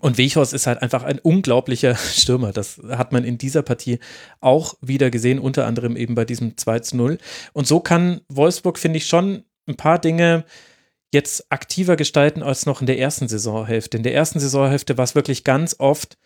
Und 0.00 0.18
Wechhorst 0.18 0.52
ist 0.52 0.66
halt 0.66 0.82
einfach 0.82 1.02
ein 1.02 1.18
unglaublicher 1.18 1.94
Stürmer. 2.14 2.52
Das 2.52 2.80
hat 2.88 3.12
man 3.12 3.24
in 3.24 3.38
dieser 3.38 3.62
Partie 3.62 3.98
auch 4.40 4.74
wieder 4.80 5.10
gesehen, 5.10 5.38
unter 5.38 5.66
anderem 5.66 5.96
eben 5.96 6.14
bei 6.14 6.24
diesem 6.24 6.56
2 6.56 6.80
zu 6.80 6.96
0. 6.96 7.18
Und 7.52 7.66
so 7.66 7.80
kann 7.80 8.20
Wolfsburg, 8.28 8.78
finde 8.78 8.98
ich, 8.98 9.06
schon 9.06 9.44
ein 9.66 9.76
paar 9.76 9.98
Dinge 9.98 10.44
jetzt 11.12 11.50
aktiver 11.50 11.96
gestalten 11.96 12.42
als 12.42 12.66
noch 12.66 12.80
in 12.80 12.86
der 12.86 12.98
ersten 12.98 13.28
Saisonhälfte. 13.28 13.96
In 13.96 14.02
der 14.02 14.14
ersten 14.14 14.40
Saisonhälfte 14.40 14.98
war 14.98 15.04
es 15.04 15.14
wirklich 15.14 15.44
ganz 15.44 15.76
oft, 15.78 16.18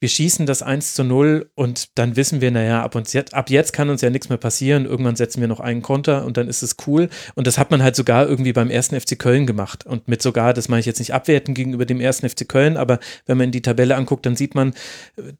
wir 0.00 0.08
schießen 0.08 0.46
das 0.46 0.62
1 0.62 0.94
zu 0.94 1.04
0 1.04 1.50
und 1.54 1.98
dann 1.98 2.16
wissen 2.16 2.40
wir, 2.40 2.50
naja, 2.50 2.82
ab, 2.82 2.94
uns 2.94 3.12
jetzt, 3.12 3.34
ab 3.34 3.50
jetzt 3.50 3.72
kann 3.74 3.90
uns 3.90 4.00
ja 4.00 4.08
nichts 4.08 4.30
mehr 4.30 4.38
passieren. 4.38 4.86
Irgendwann 4.86 5.14
setzen 5.14 5.42
wir 5.42 5.48
noch 5.48 5.60
einen 5.60 5.82
Konter 5.82 6.24
und 6.24 6.38
dann 6.38 6.48
ist 6.48 6.62
es 6.62 6.76
cool. 6.86 7.10
Und 7.34 7.46
das 7.46 7.58
hat 7.58 7.70
man 7.70 7.82
halt 7.82 7.96
sogar 7.96 8.26
irgendwie 8.26 8.54
beim 8.54 8.70
ersten 8.70 8.98
FC 8.98 9.18
Köln 9.18 9.46
gemacht. 9.46 9.84
Und 9.84 10.08
mit 10.08 10.22
sogar, 10.22 10.54
das 10.54 10.68
meine 10.68 10.80
ich 10.80 10.86
jetzt 10.86 11.00
nicht 11.00 11.12
abwerten 11.12 11.52
gegenüber 11.52 11.84
dem 11.84 12.00
ersten 12.00 12.28
FC 12.28 12.48
Köln, 12.48 12.78
aber 12.78 12.98
wenn 13.26 13.36
man 13.36 13.46
in 13.46 13.52
die 13.52 13.62
Tabelle 13.62 13.94
anguckt, 13.94 14.24
dann 14.24 14.36
sieht 14.36 14.54
man, 14.54 14.72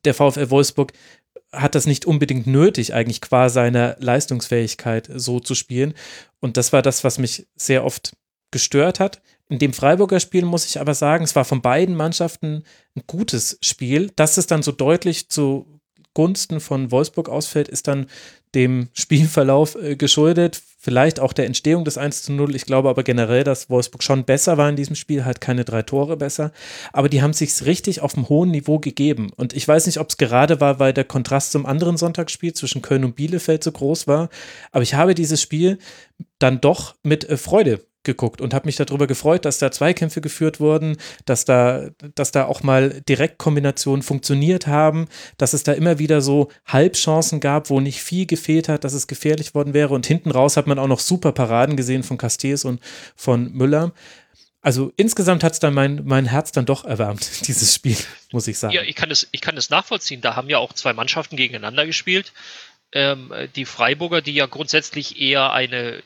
der 0.04 0.12
VfL 0.12 0.50
Wolfsburg 0.50 0.92
hat 1.52 1.74
das 1.74 1.86
nicht 1.86 2.04
unbedingt 2.04 2.46
nötig, 2.46 2.92
eigentlich 2.92 3.22
qua 3.22 3.48
seiner 3.48 3.96
Leistungsfähigkeit 3.98 5.08
so 5.14 5.40
zu 5.40 5.54
spielen. 5.54 5.94
Und 6.38 6.58
das 6.58 6.72
war 6.74 6.82
das, 6.82 7.02
was 7.02 7.18
mich 7.18 7.48
sehr 7.56 7.84
oft 7.84 8.12
gestört 8.50 9.00
hat. 9.00 9.22
In 9.50 9.58
dem 9.58 9.72
Freiburger 9.72 10.20
Spiel 10.20 10.44
muss 10.44 10.64
ich 10.64 10.80
aber 10.80 10.94
sagen, 10.94 11.24
es 11.24 11.34
war 11.34 11.44
von 11.44 11.60
beiden 11.60 11.96
Mannschaften 11.96 12.62
ein 12.94 13.02
gutes 13.08 13.58
Spiel. 13.60 14.12
Dass 14.14 14.36
es 14.36 14.46
dann 14.46 14.62
so 14.62 14.70
deutlich 14.70 15.28
zugunsten 15.28 16.60
von 16.60 16.92
Wolfsburg 16.92 17.28
ausfällt, 17.28 17.66
ist 17.66 17.88
dann 17.88 18.06
dem 18.54 18.90
Spielverlauf 18.94 19.74
äh, 19.74 19.96
geschuldet. 19.96 20.62
Vielleicht 20.78 21.18
auch 21.18 21.32
der 21.32 21.46
Entstehung 21.46 21.84
des 21.84 21.98
1 21.98 22.22
zu 22.22 22.32
0. 22.32 22.54
Ich 22.54 22.64
glaube 22.64 22.90
aber 22.90 23.02
generell, 23.02 23.42
dass 23.42 23.68
Wolfsburg 23.68 24.04
schon 24.04 24.24
besser 24.24 24.56
war 24.56 24.68
in 24.68 24.76
diesem 24.76 24.94
Spiel, 24.94 25.24
halt 25.24 25.40
keine 25.40 25.64
drei 25.64 25.82
Tore 25.82 26.16
besser. 26.16 26.52
Aber 26.92 27.08
die 27.08 27.20
haben 27.20 27.32
sich 27.32 27.66
richtig 27.66 28.02
auf 28.02 28.16
einem 28.16 28.28
hohen 28.28 28.52
Niveau 28.52 28.78
gegeben. 28.78 29.32
Und 29.34 29.52
ich 29.52 29.66
weiß 29.66 29.86
nicht, 29.86 29.98
ob 29.98 30.10
es 30.10 30.16
gerade 30.16 30.60
war, 30.60 30.78
weil 30.78 30.92
der 30.92 31.04
Kontrast 31.04 31.50
zum 31.50 31.66
anderen 31.66 31.96
Sonntagsspiel 31.96 32.52
zwischen 32.52 32.82
Köln 32.82 33.04
und 33.04 33.16
Bielefeld 33.16 33.64
so 33.64 33.72
groß 33.72 34.06
war. 34.06 34.28
Aber 34.70 34.84
ich 34.84 34.94
habe 34.94 35.16
dieses 35.16 35.42
Spiel 35.42 35.78
dann 36.38 36.60
doch 36.60 36.94
mit 37.02 37.28
äh, 37.28 37.36
Freude 37.36 37.80
geguckt 38.02 38.40
und 38.40 38.54
habe 38.54 38.66
mich 38.66 38.76
darüber 38.76 39.06
gefreut, 39.06 39.44
dass 39.44 39.58
da 39.58 39.70
Zweikämpfe 39.70 40.20
geführt 40.20 40.58
wurden, 40.58 40.96
dass 41.26 41.44
da, 41.44 41.90
dass 42.14 42.32
da 42.32 42.46
auch 42.46 42.62
mal 42.62 43.02
Direktkombinationen 43.08 44.02
funktioniert 44.02 44.66
haben, 44.66 45.06
dass 45.36 45.52
es 45.52 45.64
da 45.64 45.72
immer 45.72 45.98
wieder 45.98 46.22
so 46.22 46.48
Halbchancen 46.66 47.40
gab, 47.40 47.68
wo 47.68 47.80
nicht 47.80 48.02
viel 48.02 48.26
gefehlt 48.26 48.68
hat, 48.68 48.84
dass 48.84 48.94
es 48.94 49.06
gefährlich 49.06 49.54
worden 49.54 49.74
wäre. 49.74 49.92
Und 49.92 50.06
hinten 50.06 50.30
raus 50.30 50.56
hat 50.56 50.66
man 50.66 50.78
auch 50.78 50.86
noch 50.86 51.00
super 51.00 51.32
Paraden 51.32 51.76
gesehen 51.76 52.02
von 52.02 52.16
Castells 52.16 52.64
und 52.64 52.80
von 53.16 53.52
Müller. 53.52 53.92
Also 54.62 54.92
insgesamt 54.96 55.42
hat 55.42 55.52
es 55.52 55.58
dann 55.58 55.72
mein, 55.74 56.02
mein 56.04 56.26
Herz 56.26 56.52
dann 56.52 56.66
doch 56.66 56.84
erwärmt, 56.84 57.46
dieses 57.48 57.74
Spiel, 57.74 57.96
muss 58.32 58.46
ich 58.48 58.58
sagen. 58.58 58.74
Ja, 58.74 58.82
ich 58.82 58.94
kann 58.94 59.10
es, 59.10 59.70
nachvollziehen. 59.70 60.20
Da 60.20 60.36
haben 60.36 60.48
ja 60.48 60.58
auch 60.58 60.72
zwei 60.72 60.92
Mannschaften 60.92 61.36
gegeneinander 61.36 61.86
gespielt. 61.86 62.32
Ähm, 62.92 63.32
die 63.54 63.66
Freiburger, 63.66 64.20
die 64.20 64.34
ja 64.34 64.46
grundsätzlich 64.46 65.20
eher 65.20 65.52
eine 65.52 66.02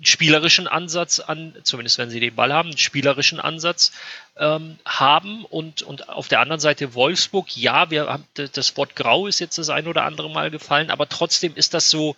spielerischen 0.00 0.66
Ansatz 0.66 1.20
an, 1.20 1.54
zumindest 1.62 1.98
wenn 1.98 2.10
sie 2.10 2.20
den 2.20 2.34
Ball 2.34 2.52
haben, 2.52 2.70
einen 2.70 2.78
spielerischen 2.78 3.40
Ansatz 3.40 3.92
ähm, 4.36 4.78
haben 4.84 5.44
und, 5.44 5.82
und 5.82 6.08
auf 6.08 6.28
der 6.28 6.40
anderen 6.40 6.60
Seite 6.60 6.94
Wolfsburg, 6.94 7.56
ja, 7.56 7.90
wir 7.90 8.06
haben 8.06 8.26
das 8.34 8.76
Wort 8.76 8.96
grau 8.96 9.26
ist 9.26 9.38
jetzt 9.38 9.58
das 9.58 9.70
ein 9.70 9.86
oder 9.86 10.04
andere 10.04 10.30
Mal 10.30 10.50
gefallen, 10.50 10.90
aber 10.90 11.08
trotzdem 11.08 11.54
ist 11.54 11.74
das 11.74 11.90
so, 11.90 12.16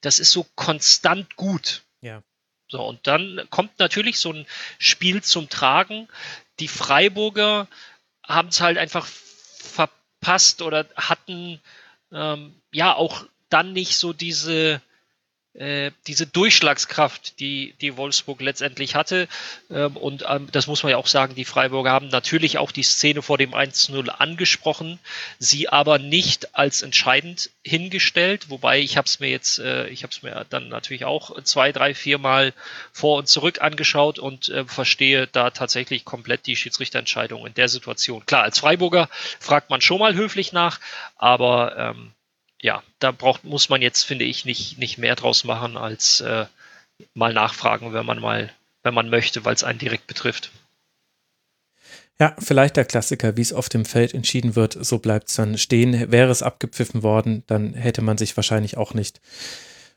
das 0.00 0.18
ist 0.18 0.30
so 0.30 0.46
konstant 0.54 1.36
gut. 1.36 1.82
Ja. 2.00 2.22
So, 2.68 2.82
und 2.82 3.06
dann 3.06 3.46
kommt 3.50 3.78
natürlich 3.78 4.18
so 4.18 4.32
ein 4.32 4.46
Spiel 4.78 5.22
zum 5.22 5.50
Tragen. 5.50 6.08
Die 6.58 6.68
Freiburger 6.68 7.68
haben 8.26 8.48
es 8.48 8.60
halt 8.60 8.78
einfach 8.78 9.06
verpasst 9.06 10.62
oder 10.62 10.86
hatten 10.96 11.60
ähm, 12.12 12.54
ja 12.72 12.94
auch 12.94 13.26
dann 13.50 13.72
nicht 13.72 13.98
so 13.98 14.12
diese 14.12 14.80
diese 15.54 16.26
Durchschlagskraft, 16.26 17.38
die, 17.38 17.74
die 17.82 17.98
Wolfsburg 17.98 18.40
letztendlich 18.40 18.94
hatte. 18.94 19.28
Ähm, 19.70 19.98
und 19.98 20.24
ähm, 20.26 20.48
das 20.50 20.66
muss 20.66 20.82
man 20.82 20.90
ja 20.90 20.96
auch 20.96 21.06
sagen, 21.06 21.34
die 21.34 21.44
Freiburger 21.44 21.90
haben 21.90 22.08
natürlich 22.08 22.56
auch 22.56 22.72
die 22.72 22.82
Szene 22.82 23.20
vor 23.20 23.36
dem 23.36 23.54
1-0 23.54 24.08
angesprochen, 24.08 24.98
sie 25.38 25.68
aber 25.68 25.98
nicht 25.98 26.54
als 26.54 26.80
entscheidend 26.80 27.50
hingestellt, 27.62 28.48
wobei 28.48 28.80
ich 28.80 28.96
habe 28.96 29.06
es 29.06 29.20
mir 29.20 29.28
jetzt, 29.28 29.58
äh, 29.58 29.88
ich 29.88 30.04
habe 30.04 30.12
es 30.12 30.22
mir 30.22 30.46
dann 30.48 30.70
natürlich 30.70 31.04
auch 31.04 31.42
zwei, 31.42 31.70
drei, 31.70 31.94
vier 31.94 32.16
Mal 32.16 32.54
vor 32.92 33.18
und 33.18 33.28
zurück 33.28 33.60
angeschaut 33.60 34.18
und 34.18 34.48
äh, 34.48 34.64
verstehe 34.64 35.26
da 35.26 35.50
tatsächlich 35.50 36.06
komplett 36.06 36.46
die 36.46 36.56
Schiedsrichterentscheidung 36.56 37.46
in 37.46 37.54
der 37.54 37.68
Situation. 37.68 38.24
Klar, 38.24 38.44
als 38.44 38.58
Freiburger 38.58 39.10
fragt 39.38 39.68
man 39.68 39.82
schon 39.82 39.98
mal 39.98 40.14
höflich 40.14 40.52
nach, 40.52 40.80
aber 41.16 41.76
ähm, 41.76 42.12
ja, 42.62 42.82
da 43.00 43.10
braucht, 43.10 43.44
muss 43.44 43.68
man 43.68 43.82
jetzt, 43.82 44.04
finde 44.04 44.24
ich, 44.24 44.44
nicht, 44.44 44.78
nicht 44.78 44.96
mehr 44.96 45.16
draus 45.16 45.44
machen, 45.44 45.76
als 45.76 46.20
äh, 46.20 46.46
mal 47.12 47.34
nachfragen, 47.34 47.92
wenn 47.92 48.06
man 48.06 48.20
mal, 48.20 48.50
wenn 48.84 48.94
man 48.94 49.10
möchte, 49.10 49.44
weil 49.44 49.54
es 49.54 49.64
einen 49.64 49.80
direkt 49.80 50.06
betrifft. 50.06 50.52
Ja, 52.20 52.36
vielleicht 52.38 52.76
der 52.76 52.84
Klassiker, 52.84 53.36
wie 53.36 53.40
es 53.40 53.52
auf 53.52 53.68
dem 53.68 53.84
Feld 53.84 54.14
entschieden 54.14 54.54
wird, 54.54 54.76
so 54.80 54.98
bleibt 54.98 55.28
es 55.28 55.34
dann 55.34 55.58
stehen. 55.58 56.12
Wäre 56.12 56.30
es 56.30 56.42
abgepfiffen 56.42 57.02
worden, 57.02 57.42
dann 57.48 57.74
hätte 57.74 58.00
man 58.00 58.16
sich 58.16 58.36
wahrscheinlich 58.36 58.76
auch 58.76 58.94
nicht 58.94 59.20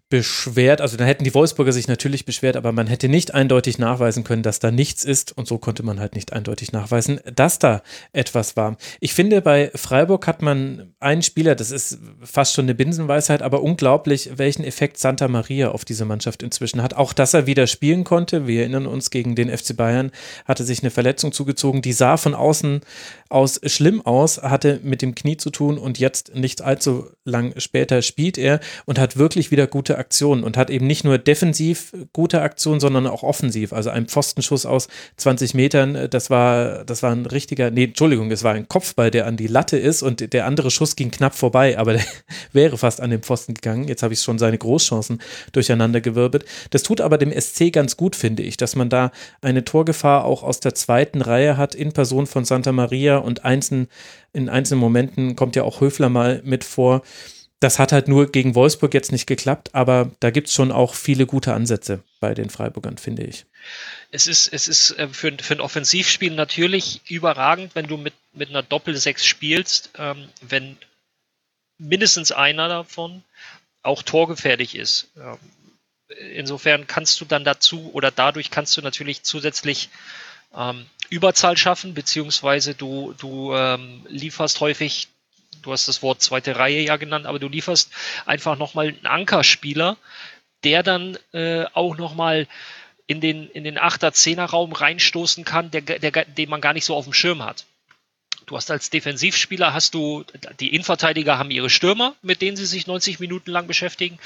beschwert. 0.10 0.82
Also 0.82 0.98
dann 0.98 1.08
hätten 1.08 1.24
die 1.24 1.34
Wolfsburger 1.34 1.72
sich 1.72 1.88
natürlich 1.88 2.26
beschwert, 2.26 2.58
aber 2.58 2.72
man 2.72 2.86
hätte 2.86 3.10
nicht 3.10 3.34
eindeutig 3.34 3.80
nachweisen 3.80 4.24
können, 4.24 4.44
dass 4.44 4.60
da 4.60 4.70
nichts 4.70 5.04
ist. 5.04 5.36
Und 5.36 5.48
so 5.48 5.58
konnte 5.58 5.82
man 5.82 6.00
halt 6.00 6.14
nicht 6.14 6.32
eindeutig 6.32 6.72
nachweisen, 6.72 7.20
dass 7.34 7.58
da 7.58 7.82
etwas 8.14 8.56
war. 8.56 8.78
Ich 9.00 9.16
finde, 9.16 9.42
bei 9.42 9.72
Freiburg 9.74 10.28
hat 10.28 10.44
man 10.44 10.94
einen 11.00 11.24
Spieler, 11.24 11.56
das 11.56 11.72
ist 11.72 11.98
fast 12.22 12.54
schon 12.54 12.66
eine 12.66 12.76
Binsenweisheit, 12.76 13.42
aber 13.42 13.64
unglaublich, 13.64 14.30
welchen 14.36 14.64
Effekt 14.64 15.00
Santa 15.00 15.28
Maria 15.28 15.72
auf 15.72 15.86
diese 15.86 16.06
Mannschaft 16.06 16.44
inzwischen 16.44 16.84
hat. 16.84 16.94
Auch, 16.94 17.12
dass 17.12 17.34
er 17.34 17.48
wieder 17.48 17.66
spielen 17.66 18.04
konnte. 18.04 18.46
Wir 18.46 18.62
erinnern 18.62 18.86
uns, 18.86 19.10
gegen 19.10 19.36
den 19.36 19.56
FC 19.56 19.76
Bayern 19.76 20.12
hatte 20.46 20.64
sich 20.64 20.84
eine 20.84 20.92
Verletzung 20.92 21.32
zugezogen. 21.32 21.82
Die 21.82 21.94
sah 21.94 22.18
von 22.18 22.36
außen 22.36 22.82
aus 23.30 23.60
schlimm 23.66 24.06
aus, 24.06 24.42
hatte 24.44 24.80
mit 24.84 25.02
dem 25.02 25.16
Knie 25.16 25.38
zu 25.38 25.50
tun 25.50 25.80
und 25.80 25.98
jetzt 25.98 26.36
nicht 26.36 26.62
allzu 26.62 27.10
lang 27.24 27.60
später 27.60 28.04
spielt 28.04 28.38
er 28.38 28.60
und 28.86 29.00
hat 29.00 29.18
wirklich 29.18 29.50
wieder 29.50 29.66
gute 29.66 29.95
gute 29.96 29.98
Aktionen 29.98 30.44
und 30.44 30.58
hat 30.58 30.70
eben 30.70 30.88
nicht 30.88 31.04
nur 31.04 31.18
defensiv 31.18 31.94
gute 32.14 32.42
Aktionen, 32.42 32.80
sondern 32.80 33.08
auch 33.08 33.24
offensiv. 33.24 33.72
Also 33.74 33.90
ein 33.90 34.08
Pfostenschuss 34.08 34.66
aus 34.66 34.88
20 35.18 35.54
Metern, 35.54 35.96
äh, 35.96 36.10
das 36.10 36.30
war, 36.30 36.84
das 36.86 37.02
war 37.02 37.12
ein 37.12 37.26
richtiger, 37.26 37.72
nee, 37.72 37.86
Entschuldigung, 37.86 38.32
es 38.32 38.44
war 38.44 38.54
ein 38.54 38.68
Kopfball, 38.68 39.12
der 39.12 39.26
an 39.26 39.38
die 39.38 39.48
Latte 39.48 39.78
ist 39.78 40.04
und 40.04 40.34
der 40.34 40.46
andere 40.46 40.72
Schuss 40.72 40.96
ging 40.96 41.12
knapp 41.12 41.36
vorbei, 41.36 41.78
aber 41.78 41.94
der 41.94 42.04
wäre 42.52 42.78
fast 42.78 43.02
an 43.02 43.10
den 43.10 43.22
Pfosten 43.22 43.54
gegangen. 43.54 43.88
Jetzt 43.88 44.04
habe 44.04 44.14
ich 44.14 44.22
schon 44.22 44.38
seine 44.38 44.58
Großchancen 44.58 45.22
durcheinander 45.52 46.02
gewirbelt. 46.02 46.46
Das 46.72 46.84
tut 46.84 47.02
aber 47.02 47.18
dem 47.18 47.32
SC 47.32 47.72
ganz 47.72 47.96
gut, 47.96 48.16
finde 48.16 48.44
ich, 48.44 48.58
dass 48.58 48.76
man 48.76 48.90
da 48.90 49.12
eine 49.42 49.64
Torgefahr 49.64 50.26
auch 50.26 50.44
aus 50.44 50.60
der 50.60 50.76
zweiten 50.76 51.22
Reihe 51.22 51.58
hat 51.58 51.76
in 51.76 51.94
Person 51.94 52.28
von 52.28 52.46
Santa 52.46 52.72
Maria 52.72 53.18
und 53.18 53.46
einzeln, 53.46 53.88
in 54.34 54.50
einzelnen 54.50 54.82
Momenten 54.82 55.36
kommt 55.36 55.56
ja 55.56 55.64
auch 55.64 55.80
Höfler 55.80 56.10
mal 56.10 56.42
mit 56.44 56.64
vor. 56.64 57.02
Das 57.60 57.80
hat 57.80 57.92
halt 57.92 58.08
nur 58.08 58.32
gegen 58.32 58.54
Wolfsburg 58.54 58.94
jetzt 58.94 59.12
nicht 59.12 59.28
geklappt, 59.28 59.74
aber 59.74 60.12
da 60.20 60.30
gibt 60.30 60.50
es 60.50 60.54
schon 60.54 60.72
auch 60.72 60.94
viele 60.94 61.26
gute 61.26 61.54
Ansätze 61.54 62.04
bei 62.20 62.34
den 62.34 62.50
Freiburgern, 62.50 62.98
finde 62.98 63.24
ich. 63.24 63.46
Es 64.12 64.28
ist, 64.28 64.52
es 64.52 64.68
ist 64.68 64.92
äh, 64.92 65.08
für, 65.08 65.32
für 65.40 65.56
ein 65.56 65.62
Offensivspiel 65.62 66.34
natürlich 66.34 67.02
überragend, 67.10 67.74
wenn 67.76 67.88
du 67.88 67.98
mit, 67.98 68.14
mit 68.34 68.50
einer 68.50 68.62
Doppel-Sechs 68.64 69.26
spielst, 69.26 69.92
ähm, 69.98 70.28
wenn 70.42 70.78
mindestens 71.78 72.32
einer 72.32 72.68
davon 72.68 73.24
auch 73.84 74.04
torgefährlich 74.04 74.76
ist. 74.76 75.10
Ähm, 75.18 75.38
insofern 76.34 76.88
kannst 76.88 77.20
du 77.22 77.26
dann 77.26 77.44
dazu 77.44 77.92
oder 77.94 78.12
dadurch 78.12 78.52
kannst 78.52 78.76
du 78.78 78.82
natürlich 78.82 79.24
zusätzlich 79.24 79.90
ähm, 80.56 80.86
Überzahl 81.10 81.58
schaffen, 81.58 81.94
beziehungsweise 81.94 82.74
du, 82.74 83.14
du 83.18 83.54
ähm, 83.54 84.06
lieferst 84.08 84.60
häufig, 84.60 85.08
du 85.62 85.72
hast 85.72 85.88
das 85.88 86.02
Wort 86.02 86.22
zweite 86.22 86.58
Reihe 86.58 86.82
ja 86.82 86.98
genannt, 86.98 87.26
aber 87.26 87.40
du 87.40 87.48
lieferst 87.48 87.92
einfach 88.26 88.58
nochmal 88.58 88.90
einen 88.90 89.06
Ankerspieler, 89.06 89.98
der 90.64 90.84
dann 90.84 91.18
äh, 91.34 91.66
auch 91.74 91.98
nochmal 91.98 92.48
in 93.08 93.22
den, 93.22 93.50
in 93.50 93.64
den 93.64 93.78
8er, 93.78 94.12
10er 94.12 94.46
Raum 94.46 94.74
reinstoßen 94.74 95.46
kann, 95.46 95.72
der, 95.72 95.82
der, 95.82 96.26
den 96.26 96.50
man 96.50 96.62
gar 96.62 96.74
nicht 96.74 96.86
so 96.86 96.96
auf 96.96 97.06
dem 97.06 97.14
Schirm 97.14 97.44
hat. 97.44 97.66
Du 98.46 98.56
hast 98.56 98.70
als 98.70 98.90
Defensivspieler 98.90 99.74
hast 99.74 99.94
du, 99.94 100.24
die 100.60 100.74
Innenverteidiger 100.74 101.38
haben 101.38 101.52
ihre 101.52 101.70
Stürmer, 101.70 102.16
mit 102.22 102.42
denen 102.42 102.58
sie 102.58 102.66
sich 102.66 102.86
90 102.86 103.20
Minuten 103.20 103.52
lang 103.52 103.66
beschäftigen. 103.66 104.20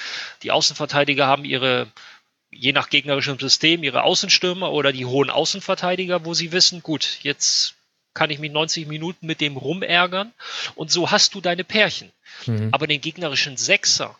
Die 0.43 0.51
Außenverteidiger 0.51 1.25
haben 1.25 1.45
ihre, 1.45 1.87
je 2.49 2.73
nach 2.73 2.89
gegnerischem 2.89 3.39
System, 3.39 3.83
ihre 3.83 4.03
Außenstürmer 4.03 4.71
oder 4.71 4.91
die 4.91 5.05
hohen 5.05 5.29
Außenverteidiger, 5.29 6.25
wo 6.25 6.33
sie 6.33 6.51
wissen, 6.51 6.83
gut, 6.83 7.19
jetzt 7.21 7.75
kann 8.19 8.31
ich 8.31 8.39
mich 8.39 8.51
90 8.51 8.85
Minuten 8.85 9.27
mit 9.27 9.39
dem 9.39 9.55
rumärgern. 9.55 10.33
Und 10.75 10.91
so 10.91 11.09
hast 11.09 11.35
du 11.35 11.39
deine 11.39 11.63
Pärchen. 11.63 12.11
Mhm. 12.47 12.67
Aber 12.73 12.85
den 12.85 12.99
gegnerischen 12.99 13.55
Sechser, 13.55 14.13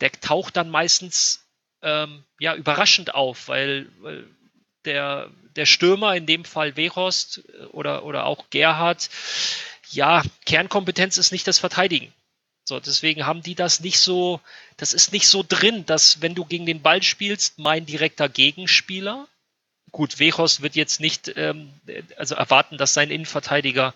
der 0.00 0.10
taucht 0.10 0.56
dann 0.56 0.70
meistens 0.70 1.44
ähm, 1.80 2.24
ja 2.40 2.56
überraschend 2.56 3.14
auf, 3.14 3.46
weil, 3.46 3.86
weil 4.00 4.24
der, 4.84 5.30
der 5.54 5.66
Stürmer, 5.66 6.16
in 6.16 6.26
dem 6.26 6.44
Fall 6.44 6.76
Wehost 6.76 7.44
äh, 7.48 7.66
oder, 7.66 8.04
oder 8.04 8.26
auch 8.26 8.50
Gerhard, 8.50 9.08
ja, 9.92 10.24
Kernkompetenz 10.46 11.16
ist 11.16 11.30
nicht 11.30 11.46
das 11.46 11.60
Verteidigen. 11.60 12.12
So, 12.64 12.80
deswegen 12.80 13.24
haben 13.24 13.42
die 13.42 13.54
das 13.54 13.78
nicht 13.78 14.00
so, 14.00 14.40
das 14.78 14.92
ist 14.92 15.12
nicht 15.12 15.28
so 15.28 15.44
drin, 15.46 15.86
dass 15.86 16.20
wenn 16.22 16.34
du 16.34 16.44
gegen 16.44 16.66
den 16.66 16.82
Ball 16.82 17.04
spielst, 17.04 17.60
mein 17.60 17.86
direkter 17.86 18.28
Gegenspieler, 18.28 19.28
gut, 19.94 20.18
Wechos 20.18 20.60
wird 20.60 20.74
jetzt 20.74 21.00
nicht 21.00 21.32
ähm, 21.36 21.72
also 22.16 22.34
erwarten, 22.34 22.76
dass 22.76 22.92
sein 22.92 23.10
Innenverteidiger 23.10 23.94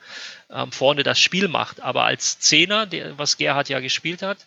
ähm, 0.49 0.71
vorne 0.71 1.03
das 1.03 1.19
Spiel 1.19 1.49
macht, 1.49 1.81
aber 1.81 2.05
als 2.05 2.39
Zehner, 2.39 2.87
der, 2.87 3.19
was 3.19 3.37
Gerhard 3.37 3.69
ja 3.69 3.81
gespielt 3.81 4.23
hat, 4.23 4.39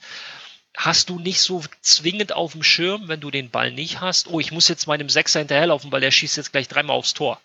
hast 0.77 1.09
du 1.09 1.19
nicht 1.19 1.41
so 1.41 1.61
zwingend 1.81 2.31
auf 2.31 2.53
dem 2.53 2.63
Schirm, 2.63 3.09
wenn 3.09 3.19
du 3.19 3.29
den 3.31 3.49
Ball 3.49 3.71
nicht 3.71 3.99
hast, 3.99 4.27
oh, 4.27 4.39
ich 4.39 4.53
muss 4.53 4.69
jetzt 4.69 4.87
meinem 4.87 5.09
Sechser 5.09 5.39
hinterherlaufen, 5.39 5.91
weil 5.91 5.99
der 5.99 6.11
schießt 6.11 6.37
jetzt 6.37 6.53
gleich 6.53 6.69
dreimal 6.69 6.95
aufs 6.95 7.13
Tor. 7.13 7.41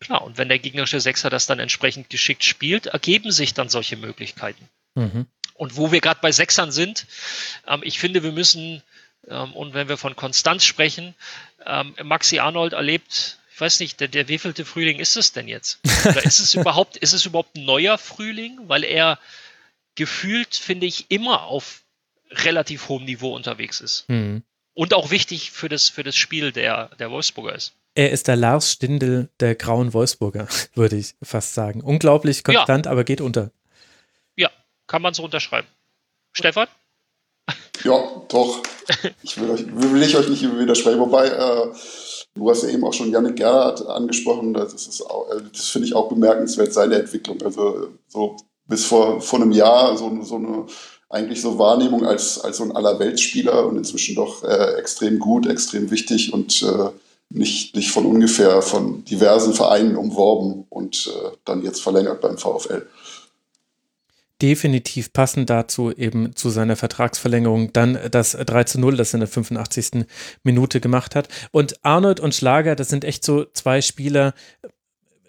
Klar, 0.00 0.22
und 0.22 0.38
wenn 0.38 0.48
der 0.48 0.58
gegnerische 0.58 1.00
Sechser 1.00 1.28
das 1.28 1.46
dann 1.46 1.60
entsprechend 1.60 2.08
geschickt 2.08 2.44
spielt, 2.44 2.86
ergeben 2.86 3.30
sich 3.30 3.52
dann 3.52 3.68
solche 3.68 3.98
Möglichkeiten. 3.98 4.68
Mhm. 4.94 5.26
Und 5.54 5.76
wo 5.76 5.92
wir 5.92 6.00
gerade 6.00 6.20
bei 6.22 6.32
Sechsern 6.32 6.72
sind, 6.72 7.06
ähm, 7.68 7.82
ich 7.84 7.98
finde, 7.98 8.22
wir 8.22 8.32
müssen, 8.32 8.82
und 9.28 9.74
wenn 9.74 9.88
wir 9.88 9.96
von 9.96 10.16
Konstanz 10.16 10.64
sprechen, 10.64 11.14
ähm, 11.64 11.94
Maxi 12.02 12.38
Arnold 12.38 12.72
erlebt, 12.72 13.38
ich 13.54 13.60
weiß 13.60 13.80
nicht, 13.80 14.00
der, 14.00 14.08
der 14.08 14.28
wievielte 14.28 14.64
Frühling 14.64 14.98
ist 14.98 15.16
es 15.16 15.32
denn 15.32 15.46
jetzt? 15.46 15.80
Oder 16.04 16.24
ist 16.24 16.38
es 16.38 16.54
überhaupt, 16.54 16.96
ist 16.96 17.12
es 17.12 17.26
überhaupt 17.26 17.56
ein 17.56 17.64
neuer 17.64 17.98
Frühling? 17.98 18.58
Weil 18.66 18.82
er 18.82 19.18
gefühlt, 19.94 20.56
finde 20.56 20.86
ich, 20.86 21.10
immer 21.10 21.42
auf 21.42 21.82
relativ 22.30 22.88
hohem 22.88 23.04
Niveau 23.04 23.34
unterwegs 23.34 23.80
ist. 23.80 24.08
Mhm. 24.08 24.42
Und 24.74 24.94
auch 24.94 25.10
wichtig 25.10 25.50
für 25.50 25.68
das, 25.68 25.88
für 25.88 26.02
das 26.02 26.16
Spiel 26.16 26.50
der, 26.50 26.88
der 26.98 27.10
Wolfsburger 27.10 27.54
ist. 27.54 27.74
Er 27.94 28.10
ist 28.10 28.26
der 28.26 28.36
Lars 28.36 28.72
Stindl 28.72 29.28
der 29.38 29.54
grauen 29.54 29.92
Wolfsburger, 29.92 30.48
würde 30.74 30.96
ich 30.96 31.14
fast 31.22 31.54
sagen. 31.54 31.82
Unglaublich 31.82 32.42
konstant, 32.42 32.86
ja. 32.86 32.92
aber 32.92 33.04
geht 33.04 33.20
unter. 33.20 33.50
Ja, 34.34 34.50
kann 34.86 35.02
man 35.02 35.12
so 35.12 35.24
unterschreiben. 35.24 35.68
Stefan? 36.32 36.68
Ja, 37.84 38.22
doch. 38.28 38.62
Ich 39.22 39.40
will, 39.40 39.50
euch, 39.50 39.64
will 39.66 40.02
ich 40.02 40.16
euch 40.16 40.28
nicht 40.28 40.42
widersprechen. 40.58 41.00
Wobei, 41.00 41.28
äh, 41.28 41.72
du 42.34 42.50
hast 42.50 42.62
ja 42.62 42.68
eben 42.68 42.84
auch 42.84 42.92
schon 42.92 43.10
Janik 43.10 43.36
Gerhardt 43.36 43.86
angesprochen. 43.86 44.52
Das, 44.54 44.74
ist 44.74 45.02
auch, 45.02 45.30
äh, 45.30 45.40
das 45.52 45.68
finde 45.68 45.88
ich 45.88 45.94
auch 45.94 46.08
bemerkenswert, 46.08 46.72
seine 46.72 46.96
Entwicklung. 46.96 47.40
Also 47.42 47.88
so 48.08 48.36
bis 48.66 48.84
vor, 48.84 49.20
vor 49.20 49.40
einem 49.40 49.52
Jahr 49.52 49.96
so, 49.96 50.22
so 50.22 50.36
eine 50.36 50.66
eigentlich 51.12 51.42
so 51.42 51.58
Wahrnehmung 51.58 52.06
als, 52.06 52.40
als 52.40 52.56
so 52.56 52.64
ein 52.64 52.72
Allerweltsspieler 52.72 53.66
und 53.66 53.76
inzwischen 53.76 54.14
doch 54.14 54.42
äh, 54.44 54.78
extrem 54.78 55.18
gut, 55.18 55.46
extrem 55.46 55.90
wichtig 55.90 56.32
und 56.32 56.62
äh, 56.62 56.88
nicht, 57.28 57.76
nicht 57.76 57.90
von 57.90 58.06
ungefähr 58.06 58.62
von 58.62 59.04
diversen 59.04 59.52
Vereinen 59.52 59.96
umworben 59.96 60.64
und 60.70 61.12
äh, 61.14 61.36
dann 61.44 61.62
jetzt 61.62 61.82
verlängert 61.82 62.22
beim 62.22 62.38
VfL. 62.38 62.86
Definitiv 64.42 65.12
passend 65.12 65.48
dazu 65.50 65.92
eben 65.92 66.34
zu 66.34 66.50
seiner 66.50 66.74
Vertragsverlängerung 66.74 67.72
dann 67.72 67.96
das 68.10 68.32
3 68.32 68.64
zu 68.64 68.80
0, 68.80 68.96
das 68.96 69.12
er 69.12 69.18
in 69.18 69.20
der 69.20 69.28
85. 69.28 70.04
Minute 70.42 70.80
gemacht 70.80 71.14
hat. 71.14 71.28
Und 71.52 71.84
Arnold 71.84 72.18
und 72.18 72.34
Schlager, 72.34 72.74
das 72.74 72.88
sind 72.88 73.04
echt 73.04 73.24
so 73.24 73.44
zwei 73.44 73.80
Spieler, 73.80 74.34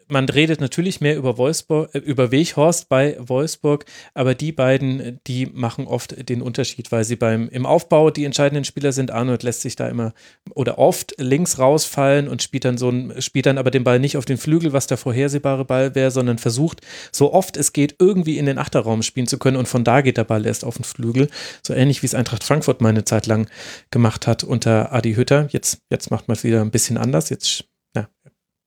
man 0.08 0.30
redet 0.30 0.62
natürlich 0.62 1.02
mehr 1.02 1.18
über 1.18 1.38
Wolfsburg, 1.38 1.94
äh, 1.94 2.00
über 2.00 2.32
Weghorst 2.32 2.90
bei 2.90 3.18
Wolfsburg, 3.20 3.86
aber 4.14 4.36
die 4.36 4.52
beiden, 4.52 5.20
die 5.28 5.46
machen 5.48 5.88
oft 5.88 6.30
den 6.30 6.42
Unterschied, 6.42 6.92
weil 6.92 7.04
sie 7.04 7.16
beim 7.16 7.50
im 7.50 7.66
Aufbau 7.66 8.10
die 8.10 8.26
entscheidenden 8.26 8.66
Spieler 8.66 8.92
sind. 8.92 9.12
Arnold 9.12 9.44
lässt 9.44 9.62
sich 9.62 9.76
da 9.76 9.88
immer 9.88 10.14
oder 10.56 10.78
oft 10.78 11.16
links 11.18 11.60
rausfallen 11.60 12.28
und 12.28 12.42
spielt 12.42 12.66
dann 12.66 12.78
so 12.78 12.90
ein, 12.90 13.22
spielt 13.22 13.46
dann 13.46 13.58
aber 13.58 13.72
den 13.72 13.84
Ball 13.84 14.00
nicht 14.00 14.18
auf 14.18 14.26
den 14.26 14.38
Flügel, 14.38 14.74
was 14.74 14.88
der 14.88 14.98
vorhersehbare 14.98 15.66
Ball 15.66 15.96
wäre, 15.96 16.12
sondern 16.12 16.38
versucht, 16.38 16.82
so 17.12 17.34
oft 17.34 17.58
es 17.58 17.74
geht, 17.74 17.96
irgendwie 18.00 18.38
in 18.38 18.46
den 18.46 18.58
Achterraum 18.58 19.02
spielen 19.04 19.28
zu 19.28 19.38
können 19.38 19.58
und 19.58 19.68
von 19.68 19.84
da 19.84 20.02
geht 20.02 20.18
der 20.18 20.24
Ball 20.24 20.46
erst 20.46 20.66
auf 20.66 20.76
den 20.76 20.84
Flügel. 20.84 21.30
So 21.66 21.74
ähnlich 21.74 22.02
wie 22.02 22.08
es 22.08 22.16
Eintracht 22.16 22.44
Frankfurt 22.44 22.82
meine 22.82 23.06
Zeit 23.06 23.28
lang 23.28 23.48
gemacht 23.92 24.28
hat 24.28 24.44
unter 24.44 24.94
Adi 24.94 25.16
Hütter. 25.16 25.48
Jetzt, 25.52 25.80
jetzt 25.90 26.12
macht 26.12 26.28
man 26.28 26.36
es 26.36 26.44
wieder 26.44 26.62
ein 26.62 26.72
bisschen 26.72 26.98
anders. 26.98 27.30
Jetzt 27.30 27.66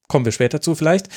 kommen 0.09 0.25
wir 0.25 0.33
später 0.33 0.61
zu 0.61 0.75
vielleicht. 0.75 1.09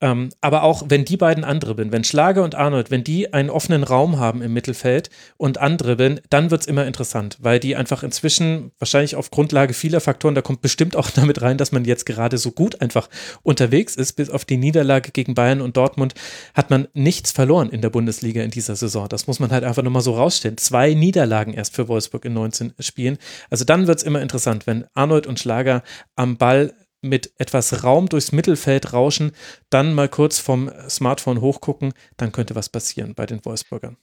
Ähm, 0.00 0.30
aber 0.40 0.62
auch 0.62 0.84
wenn 0.88 1.04
die 1.04 1.16
beiden 1.16 1.42
andribbeln, 1.42 1.90
wenn 1.90 2.04
Schlager 2.04 2.44
und 2.44 2.54
Arnold, 2.54 2.92
wenn 2.92 3.02
die 3.02 3.32
einen 3.32 3.50
offenen 3.50 3.82
Raum 3.82 4.18
haben 4.18 4.42
im 4.42 4.52
Mittelfeld 4.52 5.10
und 5.36 5.58
andribbeln, 5.58 6.20
dann 6.30 6.52
wird 6.52 6.60
es 6.60 6.66
immer 6.68 6.86
interessant, 6.86 7.36
weil 7.40 7.58
die 7.58 7.74
einfach 7.74 8.04
inzwischen 8.04 8.70
wahrscheinlich 8.78 9.16
auf 9.16 9.32
Grundlage 9.32 9.74
vieler 9.74 10.00
Faktoren, 10.00 10.36
da 10.36 10.42
kommt 10.42 10.62
bestimmt 10.62 10.94
auch 10.94 11.10
damit 11.14 11.42
rein, 11.42 11.58
dass 11.58 11.72
man 11.72 11.84
jetzt 11.84 12.06
gerade 12.06 12.38
so 12.38 12.52
gut 12.52 12.80
einfach 12.80 13.08
unterwegs 13.42 13.96
ist, 13.96 14.12
bis 14.12 14.30
auf 14.30 14.44
die 14.44 14.56
Niederlage 14.56 15.10
gegen 15.10 15.34
Bayern 15.34 15.60
und 15.60 15.76
Dortmund 15.76 16.14
hat 16.54 16.70
man 16.70 16.86
nichts 16.94 17.32
verloren 17.32 17.70
in 17.70 17.82
der 17.82 17.90
Bundesliga 17.90 18.42
in 18.42 18.52
dieser 18.52 18.76
Saison. 18.76 19.08
Das 19.08 19.26
muss 19.26 19.40
man 19.40 19.50
halt 19.50 19.64
einfach 19.64 19.82
nochmal 19.82 20.02
so 20.02 20.14
rausstellen. 20.14 20.58
Zwei 20.58 20.94
Niederlagen 20.94 21.54
erst 21.54 21.74
für 21.74 21.88
Wolfsburg 21.88 22.24
in 22.24 22.34
19 22.34 22.74
Spielen. 22.78 23.18
Also 23.50 23.64
dann 23.64 23.88
wird 23.88 23.98
es 23.98 24.04
immer 24.04 24.22
interessant, 24.22 24.68
wenn 24.68 24.84
Arnold 24.94 25.26
und 25.26 25.40
Schlager 25.40 25.82
am 26.14 26.36
Ball 26.36 26.72
mit 27.00 27.32
etwas 27.38 27.84
Raum 27.84 28.08
durchs 28.08 28.32
Mittelfeld 28.32 28.92
rauschen, 28.92 29.32
dann 29.70 29.94
mal 29.94 30.08
kurz 30.08 30.38
vom 30.38 30.70
Smartphone 30.88 31.40
hochgucken, 31.40 31.94
dann 32.16 32.32
könnte 32.32 32.54
was 32.54 32.68
passieren 32.68 33.14
bei 33.14 33.26
den 33.26 33.44
Wolfsburgern. 33.44 33.96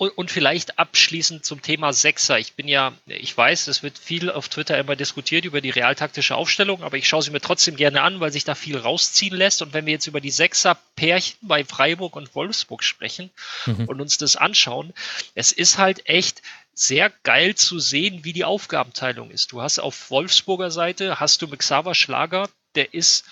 Und, 0.00 0.16
und 0.16 0.30
vielleicht 0.30 0.78
abschließend 0.78 1.44
zum 1.44 1.60
Thema 1.60 1.92
Sechser. 1.92 2.38
Ich 2.38 2.54
bin 2.54 2.68
ja, 2.68 2.94
ich 3.04 3.36
weiß, 3.36 3.66
es 3.66 3.82
wird 3.82 3.98
viel 3.98 4.30
auf 4.30 4.48
Twitter 4.48 4.78
immer 4.78 4.96
diskutiert 4.96 5.44
über 5.44 5.60
die 5.60 5.68
realtaktische 5.68 6.36
Aufstellung, 6.36 6.82
aber 6.82 6.96
ich 6.96 7.06
schaue 7.06 7.20
sie 7.20 7.30
mir 7.30 7.42
trotzdem 7.42 7.76
gerne 7.76 8.00
an, 8.00 8.18
weil 8.18 8.32
sich 8.32 8.44
da 8.44 8.54
viel 8.54 8.78
rausziehen 8.78 9.36
lässt. 9.36 9.60
Und 9.60 9.74
wenn 9.74 9.84
wir 9.84 9.92
jetzt 9.92 10.06
über 10.06 10.22
die 10.22 10.30
Sechser-Pärchen 10.30 11.36
bei 11.42 11.66
Freiburg 11.66 12.16
und 12.16 12.34
Wolfsburg 12.34 12.82
sprechen 12.82 13.28
mhm. 13.66 13.84
und 13.88 14.00
uns 14.00 14.16
das 14.16 14.36
anschauen, 14.36 14.94
es 15.34 15.52
ist 15.52 15.76
halt 15.76 16.08
echt 16.08 16.40
sehr 16.80 17.10
geil 17.24 17.54
zu 17.56 17.78
sehen, 17.78 18.24
wie 18.24 18.32
die 18.32 18.44
Aufgabenteilung 18.44 19.30
ist. 19.30 19.52
Du 19.52 19.60
hast 19.60 19.78
auf 19.78 20.10
Wolfsburger 20.10 20.70
Seite, 20.70 21.20
hast 21.20 21.42
du 21.42 21.46
mit 21.46 21.60
Xaver 21.60 21.94
Schlager, 21.94 22.48
der 22.74 22.94
ist, 22.94 23.26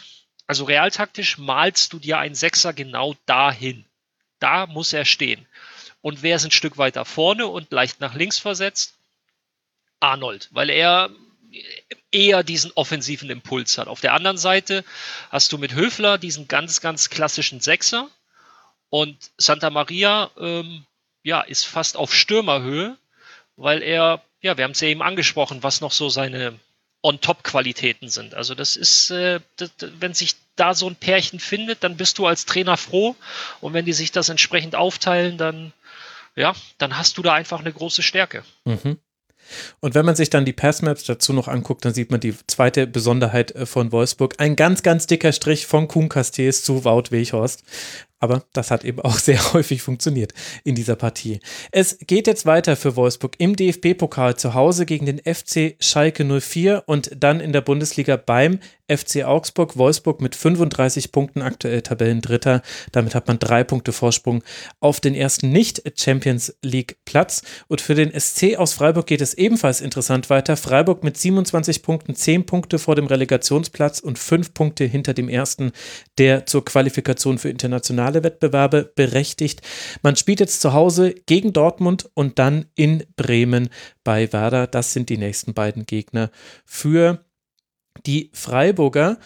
also 0.46 0.64
realtaktisch 0.64 1.38
malst 1.38 1.94
du 1.94 1.98
dir 1.98 2.18
einen 2.18 2.34
Sechser 2.34 2.74
genau 2.74 3.16
dahin. 3.24 3.86
Da 4.38 4.66
muss 4.66 4.92
er 4.92 5.06
stehen. 5.06 5.46
Und 6.02 6.22
wer 6.22 6.36
ist 6.36 6.44
ein 6.44 6.50
Stück 6.50 6.76
weiter 6.76 7.06
vorne 7.06 7.46
und 7.46 7.72
leicht 7.72 8.00
nach 8.00 8.14
links 8.14 8.38
versetzt? 8.38 8.98
Arnold, 9.98 10.48
weil 10.52 10.68
er 10.68 11.10
eher 12.10 12.42
diesen 12.42 12.70
offensiven 12.72 13.30
Impuls 13.30 13.78
hat. 13.78 13.88
Auf 13.88 14.02
der 14.02 14.12
anderen 14.12 14.36
Seite 14.36 14.84
hast 15.30 15.52
du 15.52 15.58
mit 15.58 15.72
Höfler 15.72 16.18
diesen 16.18 16.48
ganz, 16.48 16.82
ganz 16.82 17.08
klassischen 17.08 17.60
Sechser 17.60 18.10
und 18.90 19.16
Santa 19.38 19.70
Maria 19.70 20.30
ähm, 20.38 20.84
ja, 21.22 21.40
ist 21.40 21.64
fast 21.64 21.96
auf 21.96 22.14
Stürmerhöhe, 22.14 22.98
weil 23.58 23.82
er, 23.82 24.22
ja, 24.40 24.56
wir 24.56 24.64
haben 24.64 24.72
es 24.72 24.80
ja 24.80 24.88
eben 24.88 25.02
angesprochen, 25.02 25.62
was 25.62 25.80
noch 25.80 25.92
so 25.92 26.08
seine 26.08 26.58
On-Top-Qualitäten 27.02 28.08
sind. 28.08 28.34
Also 28.34 28.54
das 28.54 28.76
ist, 28.76 29.10
äh, 29.10 29.40
das, 29.56 29.70
wenn 29.98 30.14
sich 30.14 30.36
da 30.56 30.74
so 30.74 30.88
ein 30.88 30.96
Pärchen 30.96 31.38
findet, 31.38 31.84
dann 31.84 31.96
bist 31.96 32.18
du 32.18 32.26
als 32.26 32.46
Trainer 32.46 32.76
froh 32.76 33.14
und 33.60 33.72
wenn 33.74 33.84
die 33.84 33.92
sich 33.92 34.10
das 34.10 34.28
entsprechend 34.30 34.74
aufteilen, 34.74 35.38
dann 35.38 35.72
ja, 36.38 36.54
dann 36.78 36.96
hast 36.96 37.18
du 37.18 37.22
da 37.22 37.34
einfach 37.34 37.60
eine 37.60 37.72
große 37.72 38.02
Stärke. 38.02 38.44
Mhm. 38.64 38.98
Und 39.80 39.94
wenn 39.94 40.04
man 40.04 40.14
sich 40.14 40.30
dann 40.30 40.44
die 40.44 40.52
Passmaps 40.52 41.04
dazu 41.04 41.32
noch 41.32 41.48
anguckt, 41.48 41.84
dann 41.84 41.94
sieht 41.94 42.10
man 42.10 42.20
die 42.20 42.34
zweite 42.46 42.86
Besonderheit 42.86 43.52
äh, 43.52 43.66
von 43.66 43.92
Wolfsburg. 43.92 44.34
Ein 44.38 44.56
ganz, 44.56 44.82
ganz 44.82 45.06
dicker 45.06 45.32
Strich 45.32 45.66
von 45.66 45.88
Kuhn 45.88 46.08
Castells 46.08 46.62
zu 46.62 46.84
Wout 46.84 47.10
Weghorst. 47.10 47.64
Aber 48.20 48.44
das 48.52 48.70
hat 48.70 48.84
eben 48.84 49.00
auch 49.00 49.18
sehr 49.18 49.52
häufig 49.52 49.82
funktioniert 49.82 50.32
in 50.64 50.74
dieser 50.74 50.96
Partie. 50.96 51.40
Es 51.70 51.98
geht 52.06 52.26
jetzt 52.26 52.46
weiter 52.46 52.76
für 52.76 52.96
Wolfsburg 52.96 53.34
im 53.38 53.56
DFB-Pokal 53.56 54.36
zu 54.36 54.54
Hause 54.54 54.86
gegen 54.86 55.06
den 55.06 55.18
FC 55.18 55.76
Schalke 55.80 56.24
04 56.24 56.84
und 56.86 57.10
dann 57.16 57.40
in 57.40 57.52
der 57.52 57.60
Bundesliga 57.60 58.16
beim 58.16 58.60
FC 58.88 59.24
Augsburg. 59.24 59.76
Wolfsburg 59.76 60.20
mit 60.20 60.34
35 60.34 61.12
Punkten 61.12 61.42
aktuell 61.42 61.82
Tabellendritter. 61.82 62.62
Damit 62.92 63.14
hat 63.14 63.28
man 63.28 63.38
drei 63.38 63.64
Punkte 63.64 63.92
Vorsprung 63.92 64.42
auf 64.80 65.00
den 65.00 65.14
ersten 65.14 65.50
Nicht-Champions 65.50 66.56
League-Platz. 66.62 67.42
Und 67.68 67.80
für 67.80 67.94
den 67.94 68.18
SC 68.18 68.56
aus 68.56 68.72
Freiburg 68.72 69.06
geht 69.06 69.20
es 69.20 69.34
ebenfalls 69.34 69.80
interessant 69.80 70.30
weiter. 70.30 70.56
Freiburg 70.56 71.04
mit 71.04 71.16
27 71.16 71.82
Punkten, 71.82 72.14
10 72.14 72.46
Punkte 72.46 72.78
vor 72.78 72.94
dem 72.94 73.06
Relegationsplatz 73.06 74.00
und 74.00 74.18
5 74.18 74.54
Punkte 74.54 74.84
hinter 74.84 75.14
dem 75.14 75.28
ersten, 75.28 75.72
der 76.18 76.46
zur 76.46 76.64
Qualifikation 76.64 77.38
für 77.38 77.50
internationale 77.50 78.24
Wettbewerbe 78.24 78.92
berechtigt. 78.94 79.62
Man 80.02 80.16
spielt 80.16 80.40
jetzt 80.40 80.60
zu 80.60 80.72
Hause 80.72 81.14
gegen 81.26 81.52
Dortmund 81.52 82.08
und 82.14 82.38
dann 82.38 82.66
in 82.74 83.04
Bremen 83.16 83.68
bei 84.04 84.32
Werder. 84.32 84.66
Das 84.66 84.92
sind 84.92 85.08
die 85.08 85.18
nächsten 85.18 85.54
beiden 85.54 85.84
Gegner 85.84 86.30
für 86.64 87.24
die 88.06 88.30
Freiburger, 88.32 89.18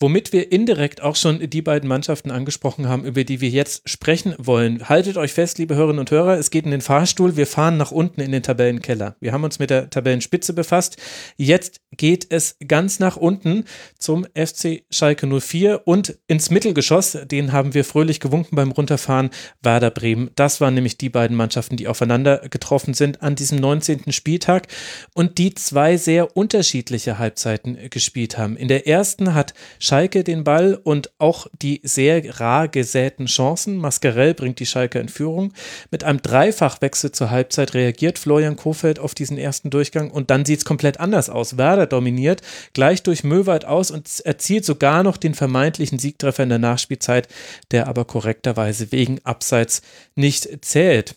womit 0.00 0.32
wir 0.32 0.52
indirekt 0.52 1.02
auch 1.02 1.16
schon 1.16 1.50
die 1.50 1.62
beiden 1.62 1.88
Mannschaften 1.88 2.30
angesprochen 2.30 2.88
haben, 2.88 3.04
über 3.04 3.24
die 3.24 3.40
wir 3.40 3.48
jetzt 3.48 3.88
sprechen 3.88 4.34
wollen. 4.38 4.88
Haltet 4.88 5.16
euch 5.16 5.32
fest, 5.32 5.58
liebe 5.58 5.74
Hörerinnen 5.74 6.00
und 6.00 6.10
Hörer, 6.10 6.38
es 6.38 6.50
geht 6.50 6.64
in 6.64 6.70
den 6.70 6.80
Fahrstuhl, 6.80 7.36
wir 7.36 7.46
fahren 7.46 7.76
nach 7.76 7.90
unten 7.90 8.20
in 8.20 8.30
den 8.30 8.42
Tabellenkeller. 8.42 9.16
Wir 9.20 9.32
haben 9.32 9.44
uns 9.44 9.58
mit 9.58 9.70
der 9.70 9.90
Tabellenspitze 9.90 10.52
befasst. 10.52 10.98
Jetzt 11.36 11.80
geht 11.96 12.26
es 12.30 12.56
ganz 12.66 13.00
nach 13.00 13.16
unten 13.16 13.64
zum 13.98 14.24
FC 14.34 14.84
Schalke 14.90 15.26
04 15.26 15.82
und 15.86 16.18
ins 16.28 16.50
Mittelgeschoss, 16.50 17.18
den 17.26 17.52
haben 17.52 17.74
wir 17.74 17.84
fröhlich 17.84 18.20
gewunken 18.20 18.54
beim 18.54 18.70
Runterfahren, 18.70 19.30
Werder 19.62 19.90
Bremen. 19.90 20.30
Das 20.36 20.60
waren 20.60 20.74
nämlich 20.74 20.98
die 20.98 21.08
beiden 21.08 21.36
Mannschaften, 21.36 21.76
die 21.76 21.88
aufeinander 21.88 22.48
getroffen 22.48 22.94
sind 22.94 23.22
an 23.22 23.34
diesem 23.34 23.58
19. 23.58 24.12
Spieltag 24.12 24.68
und 25.14 25.38
die 25.38 25.54
zwei 25.54 25.96
sehr 25.96 26.36
unterschiedliche 26.36 27.18
Halbzeiten 27.18 27.76
gespielt 27.90 28.38
haben. 28.38 28.56
In 28.56 28.68
der 28.68 28.86
ersten 28.86 29.34
hat 29.34 29.54
Schalke 29.88 30.22
den 30.22 30.44
Ball 30.44 30.74
und 30.74 31.10
auch 31.16 31.46
die 31.62 31.80
sehr 31.82 32.38
rar 32.40 32.68
gesäten 32.68 33.24
Chancen. 33.24 33.78
Mascarell 33.78 34.34
bringt 34.34 34.60
die 34.60 34.66
Schalke 34.66 34.98
in 34.98 35.08
Führung. 35.08 35.54
Mit 35.90 36.04
einem 36.04 36.20
Dreifachwechsel 36.20 37.12
zur 37.12 37.30
Halbzeit 37.30 37.72
reagiert 37.72 38.18
Florian 38.18 38.56
Kofeld 38.56 38.98
auf 38.98 39.14
diesen 39.14 39.38
ersten 39.38 39.70
Durchgang 39.70 40.10
und 40.10 40.28
dann 40.28 40.44
sieht 40.44 40.58
es 40.58 40.64
komplett 40.66 41.00
anders 41.00 41.30
aus. 41.30 41.56
Werder 41.56 41.86
dominiert 41.86 42.42
gleich 42.74 43.02
durch 43.02 43.24
Möwald 43.24 43.64
aus 43.64 43.90
und 43.90 44.20
erzielt 44.26 44.66
sogar 44.66 45.02
noch 45.02 45.16
den 45.16 45.32
vermeintlichen 45.32 45.98
Siegtreffer 45.98 46.42
in 46.42 46.50
der 46.50 46.58
Nachspielzeit, 46.58 47.26
der 47.70 47.88
aber 47.88 48.04
korrekterweise 48.04 48.92
wegen 48.92 49.24
Abseits 49.24 49.80
nicht 50.14 50.66
zählt. 50.66 51.16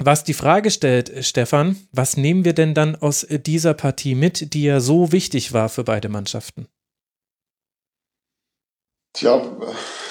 Was 0.00 0.24
die 0.24 0.34
Frage 0.34 0.72
stellt, 0.72 1.24
Stefan, 1.24 1.76
was 1.92 2.16
nehmen 2.16 2.44
wir 2.44 2.54
denn 2.54 2.74
dann 2.74 2.96
aus 2.96 3.24
dieser 3.30 3.74
Partie 3.74 4.16
mit, 4.16 4.52
die 4.52 4.64
ja 4.64 4.80
so 4.80 5.12
wichtig 5.12 5.52
war 5.52 5.68
für 5.68 5.84
beide 5.84 6.08
Mannschaften? 6.08 6.66
Tja, 9.14 9.40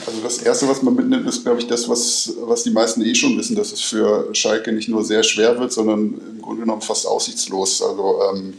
also 0.08 0.22
das 0.22 0.38
Erste, 0.38 0.70
was 0.70 0.82
man 0.82 0.96
mitnimmt, 0.96 1.28
ist, 1.28 1.44
glaube 1.44 1.60
ich, 1.60 1.68
das, 1.68 1.90
was, 1.90 2.34
was 2.40 2.64
die 2.64 2.72
meisten 2.72 3.02
eh 3.02 3.14
schon 3.14 3.38
wissen, 3.38 3.58
dass 3.58 3.74
es 3.74 3.82
für 3.82 4.34
Schalke 4.34 4.72
nicht 4.72 4.88
nur 4.88 5.04
sehr 5.04 5.24
schwer 5.24 5.60
wird, 5.60 5.74
sondern 5.74 6.14
im 6.14 6.42
Grunde 6.42 6.62
genommen 6.62 6.82
fast 6.82 7.06
aussichtslos. 7.06 7.82
Also 7.82 8.22
ähm, 8.32 8.54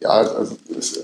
ja, 0.00 0.10
also 0.10 0.58
es, 0.78 1.00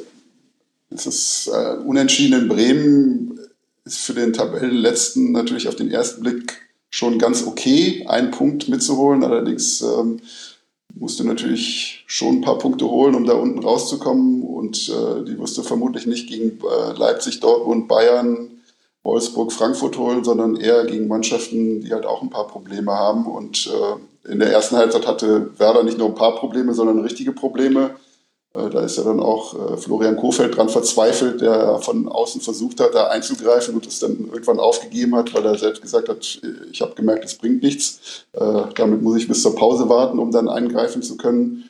es 0.91 1.07
ist 1.07 1.51
äh, 1.51 1.77
unentschieden 1.79 2.43
in 2.43 2.49
Bremen, 2.49 3.41
ist 3.87 4.01
für 4.01 4.13
den 4.13 4.35
Tabellenletzten 4.35 5.33
natürlich 5.33 5.67
auf 5.67 5.77
den 5.77 5.91
ersten 5.91 6.23
Blick 6.23 6.61
schon 6.91 7.19
ganz 7.19 7.47
okay, 7.47 8.05
einen 8.07 8.33
Punkt 8.33 8.69
mitzuholen. 8.69 9.25
Allerdings 9.25 9.81
ähm, 9.81 10.21
musst 10.95 11.19
du 11.19 11.25
natürlich 11.25 12.05
schon 12.07 12.37
ein 12.37 12.41
paar 12.41 12.59
Punkte 12.59 12.89
holen, 12.89 13.15
um 13.15 13.25
da 13.25 13.35
unten 13.35 13.59
rauszukommen. 13.59 14.43
Und 14.43 14.89
äh, 14.89 15.25
die 15.25 15.39
wirst 15.39 15.57
du 15.59 15.63
vermutlich 15.63 16.07
nicht 16.07 16.29
gegen 16.29 16.59
äh, 16.61 16.93
Leipzig, 16.97 17.41
Dortmund, 17.41 17.89
Bayern, 17.89 18.51
Wolfsburg, 19.03 19.53
Frankfurt 19.53 19.99
holen, 19.99 20.23
sondern 20.23 20.57
eher 20.57 20.85
gegen 20.87 21.09
Mannschaften, 21.09 21.81
die 21.81 21.93
halt 21.93 22.07
auch 22.07 22.23
ein 22.23 22.31
paar 22.31 22.47
Probleme 22.47 22.93
haben. 22.93 23.27
Und 23.27 23.69
äh, 23.69 24.31
in 24.31 24.39
der 24.39 24.53
ersten 24.53 24.77
Halbzeit 24.77 25.07
hatte 25.07 25.59
Werder 25.59 25.83
nicht 25.83 25.99
nur 25.99 26.09
ein 26.09 26.15
paar 26.15 26.37
Probleme, 26.37 26.75
sondern 26.75 27.01
richtige 27.01 27.33
Probleme. 27.33 27.97
Äh, 28.55 28.69
da 28.71 28.81
ist 28.81 28.99
ja 28.99 29.05
dann 29.05 29.21
auch 29.21 29.73
äh, 29.73 29.77
Florian 29.77 30.17
Kofeld 30.17 30.57
dran 30.57 30.69
verzweifelt, 30.69 31.41
der 31.41 31.79
von 31.79 32.09
außen 32.09 32.41
versucht 32.41 32.81
hat, 32.81 32.95
da 32.95 33.09
einzugreifen 33.09 33.75
und 33.75 33.87
es 33.87 33.99
dann 33.99 34.29
irgendwann 34.33 34.61
aufgegeben 34.61 35.15
hat, 35.17 35.33
weil 35.35 35.45
er 35.45 35.59
selbst 35.59 35.83
gesagt 35.83 36.09
hat, 36.09 36.41
ich 36.71 36.81
habe 36.81 36.95
gemerkt, 36.95 37.25
es 37.25 37.37
bringt 37.37 37.63
nichts. 37.63 38.27
Äh, 38.33 38.63
damit 38.75 39.03
muss 39.03 39.17
ich 39.17 39.29
bis 39.29 39.43
zur 39.43 39.55
Pause 39.55 39.89
warten, 39.89 40.19
um 40.19 40.31
dann 40.31 40.49
eingreifen 40.49 41.03
zu 41.03 41.17
können. 41.17 41.69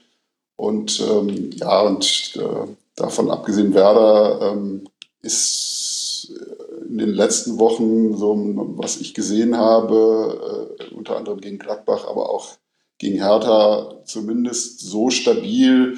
Und 0.56 1.00
ähm, 1.00 1.50
ja, 1.54 1.80
und 1.82 2.34
äh, 2.36 2.68
davon 2.96 3.30
abgesehen, 3.30 3.74
Werder 3.74 4.52
ähm, 4.52 4.84
ist 5.22 6.32
in 6.88 6.98
den 6.98 7.14
letzten 7.14 7.58
Wochen, 7.58 8.16
so 8.16 8.36
was 8.76 9.00
ich 9.00 9.14
gesehen 9.14 9.56
habe, 9.56 10.76
äh, 10.78 10.94
unter 10.94 11.16
anderem 11.16 11.40
gegen 11.40 11.58
Gladbach, 11.58 12.06
aber 12.06 12.30
auch 12.30 12.50
gegen 12.98 13.16
Hertha, 13.16 13.94
zumindest 14.04 14.80
so 14.80 15.10
stabil, 15.10 15.96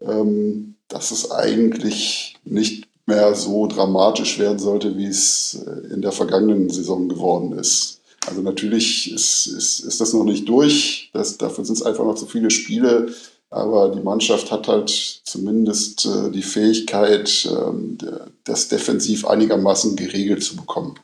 ähm, 0.00 0.76
dass 0.88 1.10
es 1.10 1.30
eigentlich 1.30 2.36
nicht 2.44 2.88
mehr 3.06 3.34
so 3.34 3.66
dramatisch 3.66 4.38
werden 4.38 4.58
sollte, 4.58 4.96
wie 4.96 5.06
es 5.06 5.62
äh, 5.66 5.92
in 5.92 6.02
der 6.02 6.12
vergangenen 6.12 6.70
Saison 6.70 7.08
geworden 7.08 7.52
ist. 7.58 8.00
Also 8.26 8.42
natürlich 8.42 9.12
ist, 9.12 9.46
ist, 9.46 9.80
ist 9.80 10.00
das 10.00 10.12
noch 10.12 10.24
nicht 10.24 10.48
durch. 10.48 11.10
Das, 11.12 11.38
dafür 11.38 11.64
sind 11.64 11.76
es 11.76 11.82
einfach 11.82 12.04
noch 12.04 12.16
zu 12.16 12.26
viele 12.26 12.50
Spiele. 12.50 13.14
Aber 13.48 13.90
die 13.94 14.00
Mannschaft 14.00 14.50
hat 14.50 14.66
halt 14.66 14.90
zumindest 14.90 16.04
äh, 16.04 16.30
die 16.32 16.42
Fähigkeit, 16.42 17.46
äh, 17.46 18.06
das 18.42 18.66
defensiv 18.66 19.24
einigermaßen 19.26 19.94
geregelt 19.96 20.42
zu 20.42 20.56
bekommen. 20.56 20.98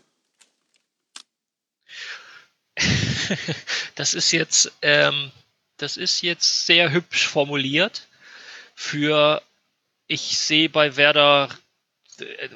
Das 3.94 4.14
ist 4.14 4.32
jetzt, 4.32 4.72
ähm, 4.80 5.30
das 5.76 5.98
ist 5.98 6.22
jetzt 6.22 6.66
sehr 6.66 6.92
hübsch 6.92 7.28
formuliert 7.28 8.08
für, 8.74 9.42
ich 10.06 10.38
sehe 10.38 10.68
bei 10.68 10.96
Werder 10.96 11.48
äh, 12.18 12.48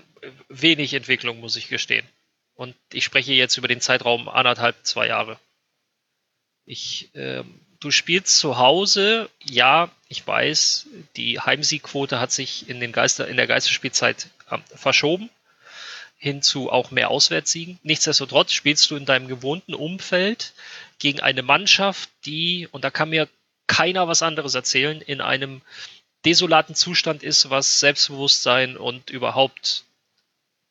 wenig 0.49 0.95
Entwicklung, 0.95 1.41
muss 1.41 1.57
ich 1.57 1.69
gestehen. 1.69 2.07
Und 2.55 2.75
ich 2.93 3.05
spreche 3.05 3.33
jetzt 3.33 3.57
über 3.59 3.69
den 3.69 3.81
Zeitraum 3.81 4.29
anderthalb, 4.29 4.77
zwei 4.83 5.09
Jahre. 5.09 5.39
Ich, 6.65 7.15
äh, 7.15 7.45
du 7.81 7.91
spielst 7.91 8.39
zu 8.39 8.59
Hause, 8.59 9.31
ja, 9.45 9.91
ich 10.09 10.27
weiß, 10.27 10.87
die 11.17 11.39
Heimsiegquote 11.39 12.19
hat 12.19 12.33
sich 12.33 12.69
in, 12.69 12.81
den 12.81 12.93
Geister, 12.93 13.29
in 13.29 13.37
der 13.37 13.47
Geisterspielzeit 13.47 14.29
äh, 14.51 14.59
verschoben, 14.75 15.31
hin 16.19 16.43
zu 16.43 16.71
auch 16.73 16.91
mehr 16.91 17.11
Auswärtssiegen. 17.11 17.79
Nichtsdestotrotz 17.83 18.53
spielst 18.53 18.91
du 18.91 18.97
in 18.97 19.05
deinem 19.05 19.29
gewohnten 19.29 19.75
Umfeld 19.75 20.55
gegen 20.99 21.21
eine 21.21 21.43
Mannschaft, 21.43 22.09
die, 22.25 22.69
und 22.73 22.85
da 22.85 22.91
kann 22.91 23.11
mir 23.11 23.29
keiner 23.67 24.09
was 24.09 24.23
anderes 24.23 24.55
erzählen, 24.55 25.01
in 25.01 25.21
einem 25.21 25.61
desolaten 26.27 26.75
Zustand 26.75 27.23
ist, 27.23 27.51
was 27.51 27.79
Selbstbewusstsein 27.79 28.77
und 28.77 29.11
überhaupt 29.11 29.85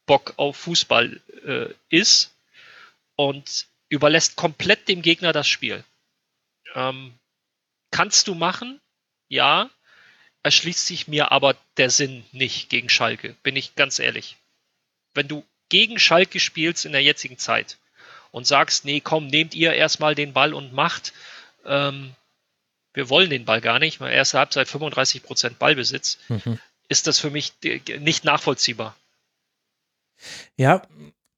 Bock 0.05 0.33
auf 0.35 0.57
Fußball 0.57 1.21
äh, 1.45 1.73
ist 1.89 2.35
und 3.15 3.65
überlässt 3.87 4.35
komplett 4.35 4.89
dem 4.89 5.01
Gegner 5.01 5.31
das 5.31 5.47
Spiel. 5.47 5.83
Ähm, 6.75 7.13
kannst 7.89 8.27
du 8.27 8.35
machen, 8.35 8.81
ja, 9.29 9.69
erschließt 10.43 10.85
sich 10.85 11.07
mir 11.07 11.31
aber 11.31 11.55
der 11.77 11.89
Sinn 11.89 12.25
nicht 12.33 12.69
gegen 12.69 12.89
Schalke, 12.89 13.35
bin 13.41 13.55
ich 13.55 13.75
ganz 13.75 13.99
ehrlich. 13.99 14.35
Wenn 15.13 15.29
du 15.29 15.45
gegen 15.69 15.97
Schalke 15.97 16.41
spielst 16.41 16.85
in 16.85 16.91
der 16.91 17.01
jetzigen 17.01 17.37
Zeit 17.37 17.77
und 18.31 18.45
sagst, 18.45 18.83
nee, 18.83 18.99
komm, 18.99 19.27
nehmt 19.27 19.55
ihr 19.55 19.73
erstmal 19.73 20.15
den 20.15 20.33
Ball 20.33 20.53
und 20.53 20.73
macht, 20.73 21.13
ähm, 21.65 22.13
wir 22.95 23.09
wollen 23.09 23.29
den 23.29 23.45
Ball 23.45 23.61
gar 23.61 23.79
nicht, 23.79 24.01
erste 24.01 24.39
Halbzeit 24.39 24.67
35 24.67 25.23
Prozent 25.23 25.59
Ballbesitz, 25.59 26.17
mhm. 26.29 26.59
ist 26.87 27.07
das 27.07 27.19
für 27.19 27.29
mich 27.29 27.53
nicht 27.99 28.23
nachvollziehbar. 28.23 28.95
Ja, 30.55 30.81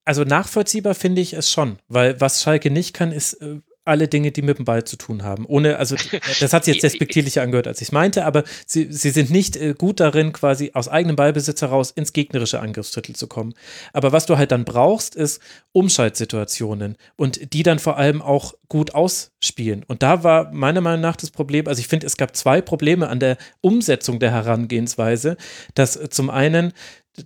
also 0.05 0.23
nachvollziehbar 0.23 0.95
finde 0.95 1.21
ich 1.21 1.33
es 1.33 1.51
schon, 1.51 1.79
weil 1.87 2.21
was 2.21 2.41
Schalke 2.41 2.71
nicht 2.71 2.93
kann, 2.93 3.11
ist 3.11 3.33
äh, 3.33 3.59
alle 3.87 4.07
Dinge, 4.07 4.31
die 4.31 4.41
mit 4.41 4.57
dem 4.57 4.65
Ball 4.65 4.83
zu 4.83 4.97
tun 4.97 5.23
haben. 5.23 5.45
Ohne, 5.45 5.77
also 5.77 5.95
das 6.39 6.53
hat 6.53 6.65
sich 6.65 6.75
jetzt 6.75 6.83
respektierlicher 6.91 7.41
angehört, 7.41 7.67
als 7.67 7.81
ich 7.81 7.89
es 7.89 7.91
meinte, 7.91 8.25
aber 8.25 8.43
sie, 8.65 8.91
sie 8.91 9.09
sind 9.09 9.29
nicht 9.29 9.55
äh, 9.55 9.73
gut 9.77 9.99
darin, 9.99 10.33
quasi 10.33 10.71
aus 10.73 10.87
eigenem 10.87 11.15
Ballbesitz 11.15 11.61
heraus 11.61 11.91
ins 11.91 12.13
gegnerische 12.13 12.59
Angriffsdrittel 12.59 13.15
zu 13.15 13.27
kommen. 13.27 13.53
Aber 13.93 14.11
was 14.11 14.25
du 14.25 14.37
halt 14.37 14.51
dann 14.51 14.65
brauchst, 14.65 15.15
ist 15.15 15.41
Umschaltsituationen 15.71 16.97
und 17.15 17.53
die 17.53 17.63
dann 17.63 17.79
vor 17.79 17.97
allem 17.97 18.21
auch 18.21 18.53
gut 18.69 18.93
ausspielen. 18.93 19.83
Und 19.87 20.03
da 20.03 20.23
war 20.23 20.51
meiner 20.51 20.81
Meinung 20.81 21.01
nach 21.01 21.15
das 21.15 21.31
Problem, 21.31 21.67
also 21.67 21.79
ich 21.79 21.87
finde, 21.87 22.05
es 22.05 22.17
gab 22.17 22.35
zwei 22.35 22.61
Probleme 22.61 23.07
an 23.07 23.19
der 23.19 23.37
Umsetzung 23.61 24.19
der 24.19 24.31
Herangehensweise, 24.31 25.37
dass 25.73 25.95
äh, 25.95 26.09
zum 26.09 26.29
einen 26.29 26.73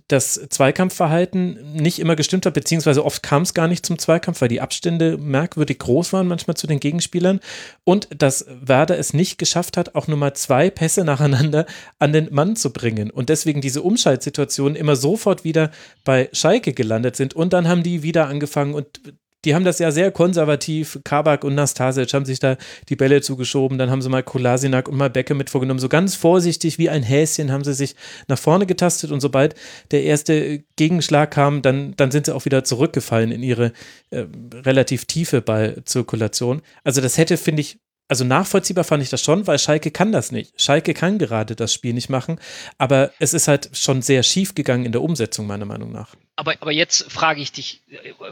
das 0.08 0.40
Zweikampfverhalten 0.48 1.74
nicht 1.74 1.98
immer 1.98 2.16
gestimmt 2.16 2.46
hat, 2.46 2.54
beziehungsweise 2.54 3.04
oft 3.04 3.22
kam 3.22 3.42
es 3.42 3.52
gar 3.52 3.68
nicht 3.68 3.84
zum 3.84 3.98
Zweikampf, 3.98 4.40
weil 4.40 4.48
die 4.48 4.60
Abstände 4.60 5.18
merkwürdig 5.18 5.78
groß 5.78 6.12
waren 6.12 6.26
manchmal 6.26 6.56
zu 6.56 6.66
den 6.66 6.80
Gegenspielern. 6.80 7.40
Und 7.84 8.08
dass 8.16 8.46
Werder 8.48 8.98
es 8.98 9.12
nicht 9.12 9.38
geschafft 9.38 9.76
hat, 9.76 9.94
auch 9.94 10.08
nur 10.08 10.16
mal 10.16 10.34
zwei 10.34 10.70
Pässe 10.70 11.04
nacheinander 11.12 11.66
an 11.98 12.12
den 12.12 12.32
Mann 12.32 12.56
zu 12.56 12.72
bringen 12.72 13.10
und 13.10 13.28
deswegen 13.28 13.60
diese 13.60 13.82
Umschaltsituationen 13.82 14.76
immer 14.76 14.96
sofort 14.96 15.44
wieder 15.44 15.70
bei 16.04 16.28
Schalke 16.32 16.72
gelandet 16.72 17.16
sind. 17.16 17.34
Und 17.34 17.52
dann 17.52 17.68
haben 17.68 17.82
die 17.82 18.02
wieder 18.02 18.28
angefangen 18.28 18.74
und 18.74 19.00
die 19.44 19.54
haben 19.54 19.64
das 19.64 19.78
ja 19.78 19.90
sehr 19.90 20.10
konservativ. 20.12 21.00
Kabak 21.04 21.44
und 21.44 21.54
Nastasic 21.54 22.12
haben 22.14 22.24
sich 22.24 22.38
da 22.38 22.56
die 22.88 22.96
Bälle 22.96 23.20
zugeschoben. 23.20 23.78
Dann 23.78 23.90
haben 23.90 24.02
sie 24.02 24.08
mal 24.08 24.22
Kolasinak 24.22 24.88
und 24.88 24.96
mal 24.96 25.10
Becke 25.10 25.34
mit 25.34 25.50
vorgenommen. 25.50 25.80
So 25.80 25.88
ganz 25.88 26.14
vorsichtig 26.14 26.78
wie 26.78 26.88
ein 26.88 27.02
Häschen 27.02 27.50
haben 27.50 27.64
sie 27.64 27.74
sich 27.74 27.96
nach 28.28 28.38
vorne 28.38 28.66
getastet. 28.66 29.10
Und 29.10 29.20
sobald 29.20 29.54
der 29.90 30.04
erste 30.04 30.62
Gegenschlag 30.76 31.30
kam, 31.32 31.62
dann, 31.62 31.94
dann 31.96 32.10
sind 32.10 32.26
sie 32.26 32.34
auch 32.34 32.44
wieder 32.44 32.64
zurückgefallen 32.64 33.32
in 33.32 33.42
ihre 33.42 33.72
äh, 34.10 34.26
relativ 34.54 35.06
tiefe 35.06 35.42
Ballzirkulation. 35.42 36.62
Also 36.84 37.00
das 37.00 37.18
hätte, 37.18 37.36
finde 37.36 37.62
ich, 37.62 37.78
also 38.12 38.24
nachvollziehbar 38.24 38.84
fand 38.84 39.02
ich 39.02 39.08
das 39.08 39.22
schon, 39.22 39.46
weil 39.46 39.58
Schalke 39.58 39.90
kann 39.90 40.12
das 40.12 40.32
nicht. 40.32 40.60
Schalke 40.60 40.92
kann 40.92 41.16
gerade 41.16 41.56
das 41.56 41.72
Spiel 41.72 41.94
nicht 41.94 42.10
machen, 42.10 42.38
aber 42.76 43.10
es 43.20 43.32
ist 43.32 43.48
halt 43.48 43.70
schon 43.72 44.02
sehr 44.02 44.22
schief 44.22 44.54
gegangen 44.54 44.84
in 44.84 44.92
der 44.92 45.00
Umsetzung, 45.00 45.46
meiner 45.46 45.64
Meinung 45.64 45.92
nach. 45.92 46.14
Aber, 46.36 46.52
aber 46.60 46.72
jetzt 46.72 47.10
frage 47.10 47.40
ich 47.40 47.52
dich, 47.52 47.80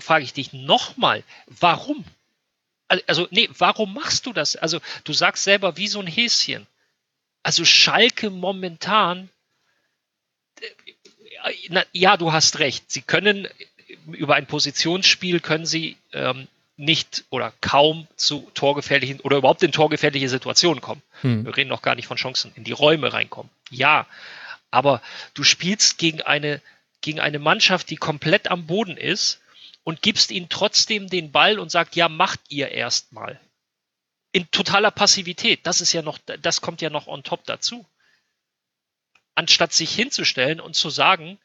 frage 0.01 0.23
ich 0.23 0.35
dich 0.35 0.53
nochmal, 0.53 1.25
warum? 1.47 2.05
Also, 3.07 3.27
nee, 3.31 3.49
warum 3.57 3.95
machst 3.95 4.27
du 4.27 4.35
das? 4.35 4.55
Also, 4.55 4.81
du 5.05 5.15
sagst 5.15 5.45
selber 5.45 5.79
wie 5.79 5.89
so 5.89 5.99
ein 5.99 6.07
Häschen. 6.07 6.67
Also, 7.43 7.65
Schalke 7.65 8.29
momentan, 8.29 9.31
äh, 10.61 11.55
na, 11.71 11.87
ja, 11.93 12.19
du 12.19 12.35
hast 12.35 12.59
recht. 12.59 12.91
Sie 12.91 13.01
können 13.01 13.49
über 14.13 14.35
ein 14.35 14.47
Positionsspiel 14.47 15.41
können 15.41 15.65
sie 15.65 15.97
ähm, 16.13 16.49
nicht 16.81 17.25
oder 17.29 17.53
kaum 17.61 18.09
zu 18.17 18.51
torgefährlichen 18.55 19.21
oder 19.21 19.37
überhaupt 19.37 19.63
in 19.63 19.71
torgefährliche 19.71 20.29
Situationen 20.29 20.81
kommen. 20.81 21.03
Hm. 21.21 21.45
Wir 21.45 21.57
reden 21.57 21.69
noch 21.69 21.83
gar 21.83 21.95
nicht 21.95 22.07
von 22.07 22.17
Chancen, 22.17 22.53
in 22.55 22.65
die 22.65 22.73
Räume 22.73 23.13
reinkommen. 23.13 23.51
Ja, 23.71 24.07
aber 24.71 25.03
du 25.35 25.45
spielst 25.45 25.99
gegen 25.99 26.23
eine, 26.23 26.63
gegen 27.03 27.21
eine 27.21 27.39
Mannschaft, 27.39 27.91
die 27.91 27.97
komplett 27.97 28.51
am 28.51 28.67
Boden 28.67 28.97
ist 28.97 29.41
und 29.85 30.01
gibst 30.01 30.31
ihnen 30.31 30.49
trotzdem 30.49 31.09
den 31.09 31.33
Ball 31.33 31.59
und 31.59 31.71
sagt, 31.71 31.97
ja, 31.97 32.09
macht 32.09 32.41
ihr 32.49 32.71
erstmal. 32.71 33.39
In 34.33 34.51
totaler 34.51 34.91
Passivität. 34.91 35.61
Das 35.65 35.83
ist 35.83 35.93
ja 35.93 36.03
noch, 36.03 36.19
das 36.41 36.63
kommt 36.63 36.81
ja 36.81 36.89
noch 36.89 37.09
on 37.09 37.23
top 37.23 37.45
dazu. 37.45 37.85
Anstatt 39.35 39.75
sich 39.75 39.95
hinzustellen 39.95 40.61
und 40.61 40.77
zu 40.77 40.89
sagen, 40.89 41.39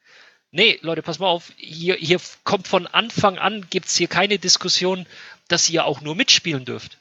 Nee, 0.55 0.79
Leute, 0.83 1.01
pass 1.01 1.19
mal 1.19 1.27
auf, 1.27 1.51
hier, 1.57 1.95
hier 1.95 2.17
kommt 2.45 2.65
von 2.69 2.87
Anfang 2.87 3.37
an, 3.37 3.67
gibt 3.69 3.87
es 3.87 3.97
hier 3.97 4.07
keine 4.07 4.39
Diskussion, 4.39 5.05
dass 5.49 5.69
ihr 5.69 5.83
auch 5.83 5.99
nur 5.99 6.15
mitspielen 6.15 6.63
dürft. 6.63 6.97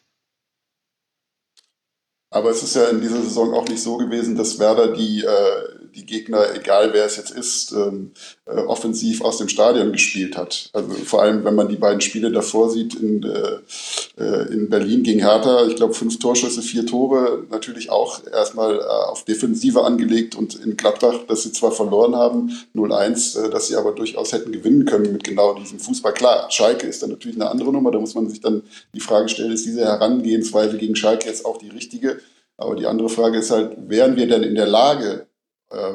Aber 2.30 2.50
es 2.50 2.64
ist 2.64 2.74
ja 2.74 2.88
in 2.88 3.00
dieser 3.00 3.22
Saison 3.22 3.54
auch 3.54 3.68
nicht 3.68 3.80
so 3.80 3.96
gewesen, 3.96 4.34
dass 4.34 4.58
Werder 4.58 4.96
die, 4.96 5.22
äh, 5.22 5.83
die 5.94 6.06
Gegner, 6.06 6.54
egal 6.54 6.92
wer 6.92 7.04
es 7.04 7.16
jetzt 7.16 7.30
ist, 7.30 7.72
ähm, 7.72 8.12
äh, 8.46 8.56
offensiv 8.56 9.22
aus 9.22 9.38
dem 9.38 9.48
Stadion 9.48 9.92
gespielt 9.92 10.36
hat. 10.36 10.70
Also 10.72 10.90
vor 10.90 11.22
allem, 11.22 11.44
wenn 11.44 11.54
man 11.54 11.68
die 11.68 11.76
beiden 11.76 12.00
Spiele 12.00 12.30
davor 12.30 12.70
sieht 12.70 12.94
in, 12.94 13.22
äh, 13.22 14.22
äh 14.22 14.52
in 14.52 14.68
Berlin 14.68 15.02
gegen 15.02 15.20
Hertha, 15.20 15.66
ich 15.66 15.76
glaube 15.76 15.94
fünf 15.94 16.18
Torschüsse, 16.18 16.62
vier 16.62 16.84
Tore, 16.86 17.44
natürlich 17.50 17.90
auch 17.90 18.20
erstmal 18.26 18.78
äh, 18.78 18.82
auf 18.82 19.24
Defensive 19.24 19.82
angelegt 19.84 20.34
und 20.34 20.54
in 20.54 20.76
Gladbach, 20.76 21.20
dass 21.28 21.44
sie 21.44 21.52
zwar 21.52 21.72
verloren 21.72 22.16
haben, 22.16 22.50
0-1, 22.74 23.46
äh, 23.46 23.50
dass 23.50 23.68
sie 23.68 23.76
aber 23.76 23.92
durchaus 23.92 24.32
hätten 24.32 24.52
gewinnen 24.52 24.84
können 24.84 25.12
mit 25.12 25.24
genau 25.24 25.54
diesem 25.54 25.78
Fußball. 25.78 26.12
Klar, 26.12 26.50
Schalke 26.50 26.86
ist 26.86 27.02
dann 27.02 27.10
natürlich 27.10 27.36
eine 27.36 27.50
andere 27.50 27.72
Nummer, 27.72 27.90
da 27.90 28.00
muss 28.00 28.14
man 28.14 28.28
sich 28.28 28.40
dann 28.40 28.62
die 28.94 29.00
Frage 29.00 29.28
stellen, 29.28 29.52
ist 29.52 29.64
diese 29.64 29.84
Herangehensweise 29.84 30.76
gegen 30.76 30.96
Schalke 30.96 31.28
jetzt 31.28 31.44
auch 31.44 31.58
die 31.58 31.70
richtige? 31.70 32.18
Aber 32.56 32.76
die 32.76 32.86
andere 32.86 33.08
Frage 33.08 33.38
ist 33.38 33.50
halt, 33.50 33.76
wären 33.88 34.16
wir 34.16 34.28
denn 34.28 34.42
in 34.42 34.54
der 34.54 34.66
Lage, 34.66 35.26
äh, 35.74 35.94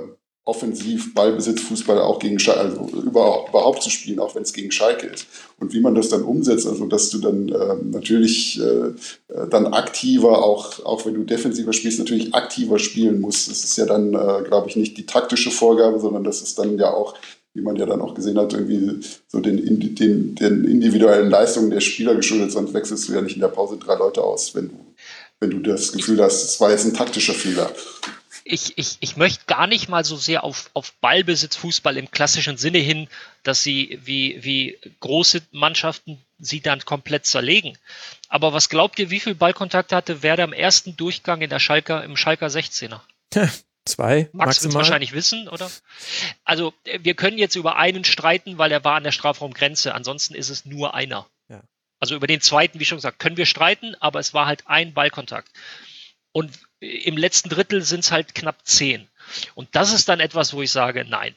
offensiv 0.50 1.14
Ballbesitz, 1.14 1.62
Fußball 1.62 2.00
auch 2.00 2.18
gegen 2.18 2.40
Schalke, 2.40 2.62
also 2.62 2.88
überhaupt, 2.98 3.84
zu 3.84 3.90
spielen, 3.92 4.20
auch 4.20 4.34
wenn 4.36 4.42
es 4.42 4.52
gegen 4.52 4.72
Schalke 4.72 5.06
ist. 5.06 5.28
Und 5.60 5.74
wie 5.74 5.80
man 5.80 5.94
das 5.94 6.10
dann 6.10 6.24
umsetzt, 6.24 6.66
also 6.66 6.86
dass 6.86 7.12
du 7.12 7.20
dann 7.20 7.50
äh, 7.50 7.76
natürlich 7.84 8.60
äh, 8.60 8.94
dann 9.50 9.68
aktiver, 9.68 10.44
auch, 10.44 10.84
auch 10.84 11.06
wenn 11.06 11.14
du 11.14 11.24
defensiver 11.24 11.72
spielst, 11.72 12.00
natürlich 12.00 12.34
aktiver 12.34 12.80
spielen 12.80 13.22
musst. 13.22 13.50
Das 13.50 13.64
ist 13.64 13.78
ja 13.78 13.86
dann, 13.86 14.14
äh, 14.14 14.44
glaube 14.44 14.68
ich, 14.68 14.76
nicht 14.76 14.98
die 14.98 15.06
taktische 15.06 15.52
Vorgabe, 15.52 16.00
sondern 16.00 16.24
das 16.24 16.42
ist 16.42 16.58
dann 16.58 16.78
ja 16.78 16.92
auch 16.94 17.16
wie 17.56 17.62
man 17.62 17.76
ja 17.78 17.88
dann 17.88 18.02
auch 18.02 18.14
gesehen 18.14 18.38
hat, 18.38 18.54
irgendwie 18.54 19.04
so 19.28 19.40
den, 19.40 19.58
den, 19.96 20.36
den 20.36 20.66
individuellen 20.66 21.32
Leistungen 21.32 21.72
der 21.72 21.80
Spieler 21.80 22.14
geschuldet, 22.14 22.52
sonst 22.52 22.76
wechselst 22.76 23.10
du 23.10 23.14
ja 23.14 23.22
nicht 23.22 23.36
in 23.36 23.42
der 23.42 23.48
Pause 23.48 23.78
drei 23.78 23.96
Leute 23.96 24.24
aus, 24.24 24.54
wenn 24.54 24.70
du 24.70 24.76
wenn 25.40 25.52
du 25.52 25.60
das 25.60 25.94
Gefühl 25.94 26.22
hast, 26.22 26.44
es 26.44 26.60
war 26.60 26.72
jetzt 26.72 26.86
ein 26.86 26.94
taktischer 26.94 27.34
Fehler. 27.34 27.72
Ich, 28.52 28.78
ich, 28.78 28.98
ich 29.00 29.16
möchte 29.16 29.46
gar 29.46 29.68
nicht 29.68 29.90
mal 29.90 30.04
so 30.04 30.16
sehr 30.16 30.44
auf, 30.44 30.70
auf 30.74 30.94
Ballbesitz, 30.94 31.56
Fußball 31.56 31.98
im 31.98 32.12
klassischen 32.12 32.58
Sinne 32.58 32.80
hin, 32.80 33.08
dass 33.44 33.64
sie 33.64 34.00
wie, 34.04 34.44
wie 34.44 34.78
große 35.00 35.42
Mannschaften 35.52 36.20
sie 36.40 36.62
dann 36.62 36.84
komplett 36.86 37.26
zerlegen. 37.26 37.78
Aber 38.28 38.54
was 38.54 38.70
glaubt 38.70 39.00
ihr, 39.00 39.10
wie 39.10 39.20
viel 39.20 39.36
Ballkontakt 39.36 39.92
hatte 39.92 40.24
Werder 40.24 40.44
im 40.46 40.54
ersten 40.54 40.98
Durchgang 40.98 41.42
in 41.42 41.50
der 41.50 41.60
Schalker, 41.60 42.04
im 42.04 42.18
Schalker 42.18 42.48
16er? 42.48 43.02
Zwei. 43.86 44.30
Max 44.34 44.64
wird 44.64 44.74
wahrscheinlich 44.74 45.14
wissen, 45.14 45.48
oder? 45.48 45.70
Also, 46.44 46.74
wir 47.00 47.16
können 47.16 47.38
jetzt 47.38 47.56
über 47.56 47.78
einen 47.78 48.04
streiten, 48.04 48.58
weil 48.58 48.72
er 48.72 48.84
war 48.84 48.96
an 48.96 49.04
der 49.04 49.12
Strafraumgrenze. 49.12 49.96
Ansonsten 49.96 50.36
ist 50.36 50.50
es 50.50 50.66
nur 50.66 50.94
einer. 50.94 51.28
Also 52.00 52.16
über 52.16 52.28
den 52.28 52.42
zweiten, 52.42 52.80
wie 52.80 52.86
schon 52.86 52.98
gesagt, 52.98 53.20
können 53.20 53.38
wir 53.38 53.46
streiten, 53.46 53.96
aber 54.00 54.20
es 54.20 54.34
war 54.34 54.46
halt 54.46 54.68
ein 54.68 54.94
Ballkontakt. 54.94 55.52
Und 56.32 56.58
im 56.80 57.18
letzten 57.18 57.50
Drittel 57.50 57.82
sind 57.82 58.02
es 58.02 58.12
halt 58.12 58.36
knapp 58.36 58.66
zehn. 58.66 59.08
Und 59.56 59.76
das 59.76 59.94
ist 59.94 60.10
dann 60.10 60.20
etwas, 60.20 60.54
wo 60.54 60.62
ich 60.62 60.72
sage, 60.72 61.06
nein. 61.06 61.36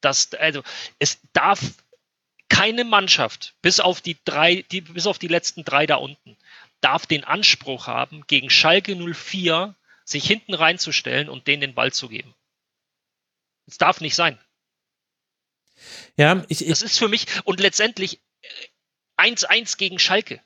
Das, 0.00 0.32
also, 0.34 0.62
es 0.98 1.20
darf 1.32 1.60
keine 2.48 2.84
Mannschaft, 2.84 3.54
bis 3.62 3.80
auf 3.80 4.00
die 4.00 4.16
drei, 4.24 4.62
die, 4.70 4.80
bis 4.80 5.06
auf 5.06 5.18
die 5.18 5.28
letzten 5.28 5.64
drei 5.64 5.86
da 5.86 5.96
unten, 5.96 6.36
darf 6.80 7.06
den 7.06 7.24
Anspruch 7.24 7.86
haben, 7.86 8.26
gegen 8.26 8.50
Schalke 8.50 8.96
04 8.96 9.74
sich 10.04 10.26
hinten 10.26 10.54
reinzustellen 10.54 11.28
und 11.28 11.46
denen 11.46 11.60
den 11.60 11.74
Ball 11.74 11.92
zu 11.92 12.08
geben. 12.08 12.34
Es 13.66 13.78
darf 13.78 14.00
nicht 14.00 14.16
sein. 14.16 14.38
Ja, 16.16 16.44
ich, 16.48 16.62
ich, 16.62 16.68
das 16.68 16.82
ist 16.82 16.98
für 16.98 17.08
mich, 17.08 17.26
und 17.44 17.60
letztendlich, 17.60 18.20
1-1 19.16 19.76
gegen 19.76 19.98
Schalke. 19.98 20.42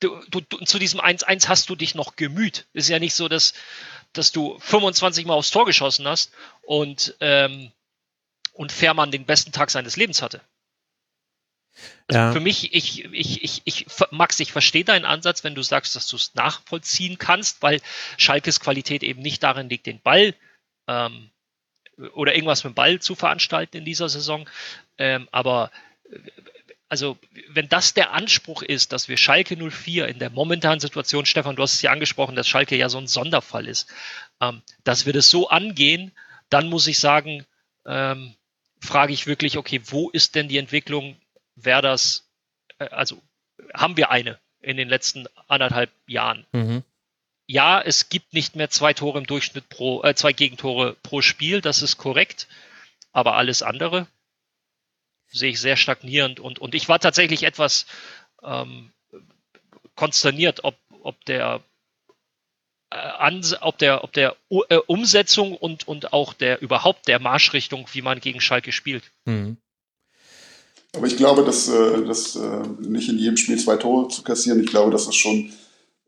Du, 0.00 0.20
du, 0.28 0.40
du, 0.40 0.58
zu 0.64 0.78
diesem 0.78 1.00
1-1 1.00 1.48
hast 1.48 1.68
du 1.70 1.76
dich 1.76 1.94
noch 1.94 2.16
gemüht. 2.16 2.66
Ist 2.72 2.88
ja 2.88 2.98
nicht 2.98 3.14
so, 3.14 3.28
dass, 3.28 3.54
dass 4.12 4.32
du 4.32 4.58
25 4.60 5.26
Mal 5.26 5.34
aufs 5.34 5.50
Tor 5.50 5.66
geschossen 5.66 6.06
hast 6.06 6.32
und, 6.62 7.16
ähm, 7.20 7.72
und 8.52 8.72
Fährmann 8.72 9.10
den 9.10 9.26
besten 9.26 9.52
Tag 9.52 9.70
seines 9.70 9.96
Lebens 9.96 10.22
hatte. 10.22 10.40
Also 12.08 12.18
ja. 12.18 12.32
Für 12.32 12.40
mich, 12.40 12.74
ich, 12.74 13.04
ich, 13.04 13.42
ich, 13.42 13.62
ich, 13.64 13.86
Max, 14.10 14.40
ich 14.40 14.52
verstehe 14.52 14.84
deinen 14.84 15.04
Ansatz, 15.04 15.44
wenn 15.44 15.54
du 15.54 15.62
sagst, 15.62 15.94
dass 15.94 16.08
du 16.08 16.16
es 16.16 16.34
nachvollziehen 16.34 17.18
kannst, 17.18 17.62
weil 17.62 17.80
Schalkes 18.16 18.60
Qualität 18.60 19.02
eben 19.02 19.22
nicht 19.22 19.42
darin 19.42 19.68
liegt, 19.68 19.86
den 19.86 20.00
Ball 20.00 20.34
ähm, 20.86 21.30
oder 22.14 22.34
irgendwas 22.34 22.64
mit 22.64 22.72
dem 22.72 22.74
Ball 22.74 23.00
zu 23.00 23.14
veranstalten 23.14 23.76
in 23.76 23.84
dieser 23.84 24.08
Saison. 24.08 24.48
Ähm, 24.96 25.28
aber 25.32 25.70
also 26.88 27.18
wenn 27.48 27.68
das 27.68 27.94
der 27.94 28.12
Anspruch 28.12 28.62
ist, 28.62 28.92
dass 28.92 29.08
wir 29.08 29.16
Schalke 29.16 29.56
04 29.56 30.08
in 30.08 30.18
der 30.18 30.30
momentanen 30.30 30.80
Situation, 30.80 31.26
Stefan, 31.26 31.56
du 31.56 31.62
hast 31.62 31.74
es 31.74 31.82
ja 31.82 31.90
angesprochen, 31.90 32.36
dass 32.36 32.48
Schalke 32.48 32.76
ja 32.76 32.88
so 32.88 32.98
ein 32.98 33.06
Sonderfall 33.06 33.66
ist, 33.66 33.88
ähm, 34.40 34.62
dass 34.84 35.06
wir 35.06 35.12
das 35.12 35.28
so 35.28 35.48
angehen, 35.48 36.12
dann 36.50 36.68
muss 36.68 36.86
ich 36.86 36.98
sagen, 36.98 37.44
ähm, 37.86 38.34
frage 38.80 39.12
ich 39.12 39.26
wirklich, 39.26 39.58
okay, 39.58 39.80
wo 39.84 40.08
ist 40.10 40.34
denn 40.34 40.48
die 40.48 40.58
Entwicklung 40.58 41.16
Werders, 41.56 42.28
äh, 42.78 42.88
also 42.88 43.20
haben 43.74 43.96
wir 43.96 44.10
eine? 44.10 44.38
in 44.60 44.76
den 44.76 44.88
letzten 44.88 45.26
anderthalb 45.46 45.90
Jahren. 46.06 46.46
Mhm. 46.52 46.82
Ja, 47.46 47.80
es 47.80 48.08
gibt 48.08 48.34
nicht 48.34 48.56
mehr 48.56 48.70
zwei 48.70 48.92
Tore 48.92 49.18
im 49.18 49.26
Durchschnitt 49.26 49.68
pro, 49.68 50.02
äh, 50.02 50.14
zwei 50.14 50.32
Gegentore 50.32 50.96
pro 51.02 51.22
Spiel, 51.22 51.60
das 51.60 51.82
ist 51.82 51.96
korrekt. 51.96 52.46
Aber 53.12 53.36
alles 53.36 53.62
andere 53.62 54.06
sehe 55.30 55.50
ich 55.50 55.60
sehr 55.60 55.76
stagnierend 55.76 56.40
und, 56.40 56.58
und 56.58 56.74
ich 56.74 56.88
war 56.88 56.98
tatsächlich 56.98 57.42
etwas 57.42 57.86
ähm, 58.42 58.90
konsterniert, 59.94 60.64
ob, 60.64 60.76
ob 61.02 61.24
der 61.24 61.62
äh, 62.90 63.56
ob 63.60 63.78
der, 63.78 64.04
ob 64.04 64.12
der 64.12 64.36
äh, 64.50 64.76
Umsetzung 64.86 65.54
und, 65.56 65.86
und 65.86 66.12
auch 66.12 66.32
der 66.32 66.62
überhaupt 66.62 67.08
der 67.08 67.18
Marschrichtung, 67.18 67.86
wie 67.92 68.02
man 68.02 68.20
gegen 68.20 68.40
Schalke 68.40 68.72
spielt. 68.72 69.04
Mhm. 69.26 69.58
Aber 70.94 71.06
ich 71.06 71.16
glaube, 71.16 71.44
dass, 71.44 71.68
äh, 71.68 72.04
dass 72.04 72.34
äh, 72.36 72.62
nicht 72.80 73.08
in 73.08 73.18
jedem 73.18 73.36
Spiel 73.36 73.58
zwei 73.58 73.76
Tore 73.76 74.08
zu 74.08 74.22
kassieren, 74.22 74.60
ich 74.62 74.70
glaube, 74.70 74.90
dass 74.90 75.06
es 75.06 75.14
schon 75.14 75.52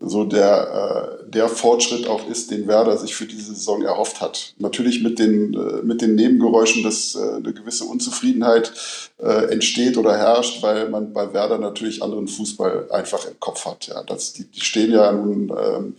so 0.01 0.25
der, 0.25 1.21
äh, 1.23 1.31
der 1.31 1.49
Fortschritt 1.49 2.07
auch 2.07 2.27
ist, 2.27 2.51
den 2.51 2.67
Werder 2.67 2.97
sich 2.97 3.15
für 3.15 3.27
diese 3.27 3.55
Saison 3.55 3.83
erhofft 3.83 4.23
hat. 4.23 4.55
Natürlich 4.59 5.03
mit 5.03 5.19
den, 5.19 5.53
äh, 5.53 5.83
mit 5.85 6.01
den 6.01 6.15
Nebengeräuschen, 6.15 6.83
dass 6.83 7.15
äh, 7.15 7.37
eine 7.37 7.53
gewisse 7.53 7.85
Unzufriedenheit 7.85 8.73
äh, 9.19 9.53
entsteht 9.53 9.99
oder 9.99 10.17
herrscht, 10.17 10.63
weil 10.63 10.89
man 10.89 11.13
bei 11.13 11.35
Werder 11.35 11.59
natürlich 11.59 12.03
anderen 12.03 12.29
Fußball 12.29 12.91
einfach 12.91 13.27
im 13.27 13.39
Kopf 13.39 13.67
hat. 13.67 13.89
Ja, 13.89 14.03
das, 14.03 14.33
die, 14.33 14.45
die 14.45 14.63
stehen 14.63 14.91
ja 14.91 15.13
nun 15.13 15.51
ähm, 15.51 15.95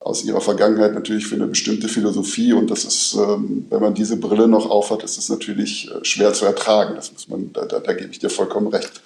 aus 0.00 0.22
ihrer 0.22 0.42
Vergangenheit 0.42 0.92
natürlich 0.92 1.26
für 1.26 1.36
eine 1.36 1.46
bestimmte 1.46 1.88
Philosophie 1.88 2.52
und 2.52 2.70
das 2.70 2.84
ist, 2.84 3.14
ähm, 3.14 3.66
wenn 3.70 3.80
man 3.80 3.94
diese 3.94 4.18
Brille 4.18 4.48
noch 4.48 4.68
aufhat, 4.68 5.02
ist 5.02 5.16
es 5.16 5.30
natürlich 5.30 5.90
äh, 5.90 6.04
schwer 6.04 6.34
zu 6.34 6.44
ertragen. 6.44 6.94
Das 6.94 7.10
muss 7.10 7.26
man, 7.28 7.54
da, 7.54 7.64
da, 7.64 7.80
da 7.80 7.94
gebe 7.94 8.10
ich 8.10 8.18
dir 8.18 8.30
vollkommen 8.30 8.66
recht 8.66 9.00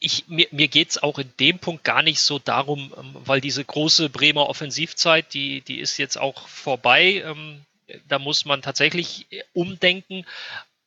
ich, 0.00 0.28
mir, 0.28 0.46
mir 0.50 0.68
geht 0.68 0.90
es 0.90 1.02
auch 1.02 1.18
in 1.18 1.30
dem 1.38 1.58
Punkt 1.58 1.84
gar 1.84 2.02
nicht 2.02 2.20
so 2.20 2.38
darum, 2.38 2.94
ähm, 2.96 3.16
weil 3.24 3.40
diese 3.40 3.64
große 3.64 4.08
Bremer 4.08 4.48
Offensivzeit, 4.48 5.34
die, 5.34 5.60
die 5.60 5.78
ist 5.78 5.98
jetzt 5.98 6.16
auch 6.16 6.48
vorbei. 6.48 7.22
Ähm, 7.24 7.60
da 8.08 8.18
muss 8.18 8.44
man 8.44 8.62
tatsächlich 8.62 9.26
äh, 9.30 9.42
umdenken. 9.52 10.24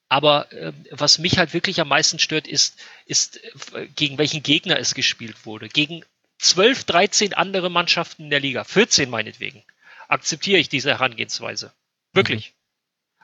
Aber 0.10 0.52
äh, 0.52 0.72
was 0.92 1.20
mich 1.20 1.38
halt 1.38 1.54
wirklich 1.54 1.80
am 1.82 1.90
meisten 1.90 2.18
stört, 2.18 2.48
ist, 2.48 2.80
ist, 3.06 3.42
äh, 3.74 3.88
gegen 3.96 4.18
welchen 4.18 4.42
Gegner 4.42 4.80
es 4.80 4.96
gespielt 4.96 5.46
wurde. 5.46 5.68
Gegen 5.70 6.04
12, 6.40 6.86
13 6.86 7.34
andere 7.34 7.70
Mannschaften 7.70 8.24
in 8.24 8.30
der 8.30 8.40
Liga, 8.40 8.64
14 8.64 9.10
meinetwegen, 9.10 9.64
akzeptiere 10.08 10.60
ich 10.60 10.70
diese 10.70 10.92
Herangehensweise. 10.92 11.74
Wirklich. 12.14 12.52
Mhm. 12.52 12.54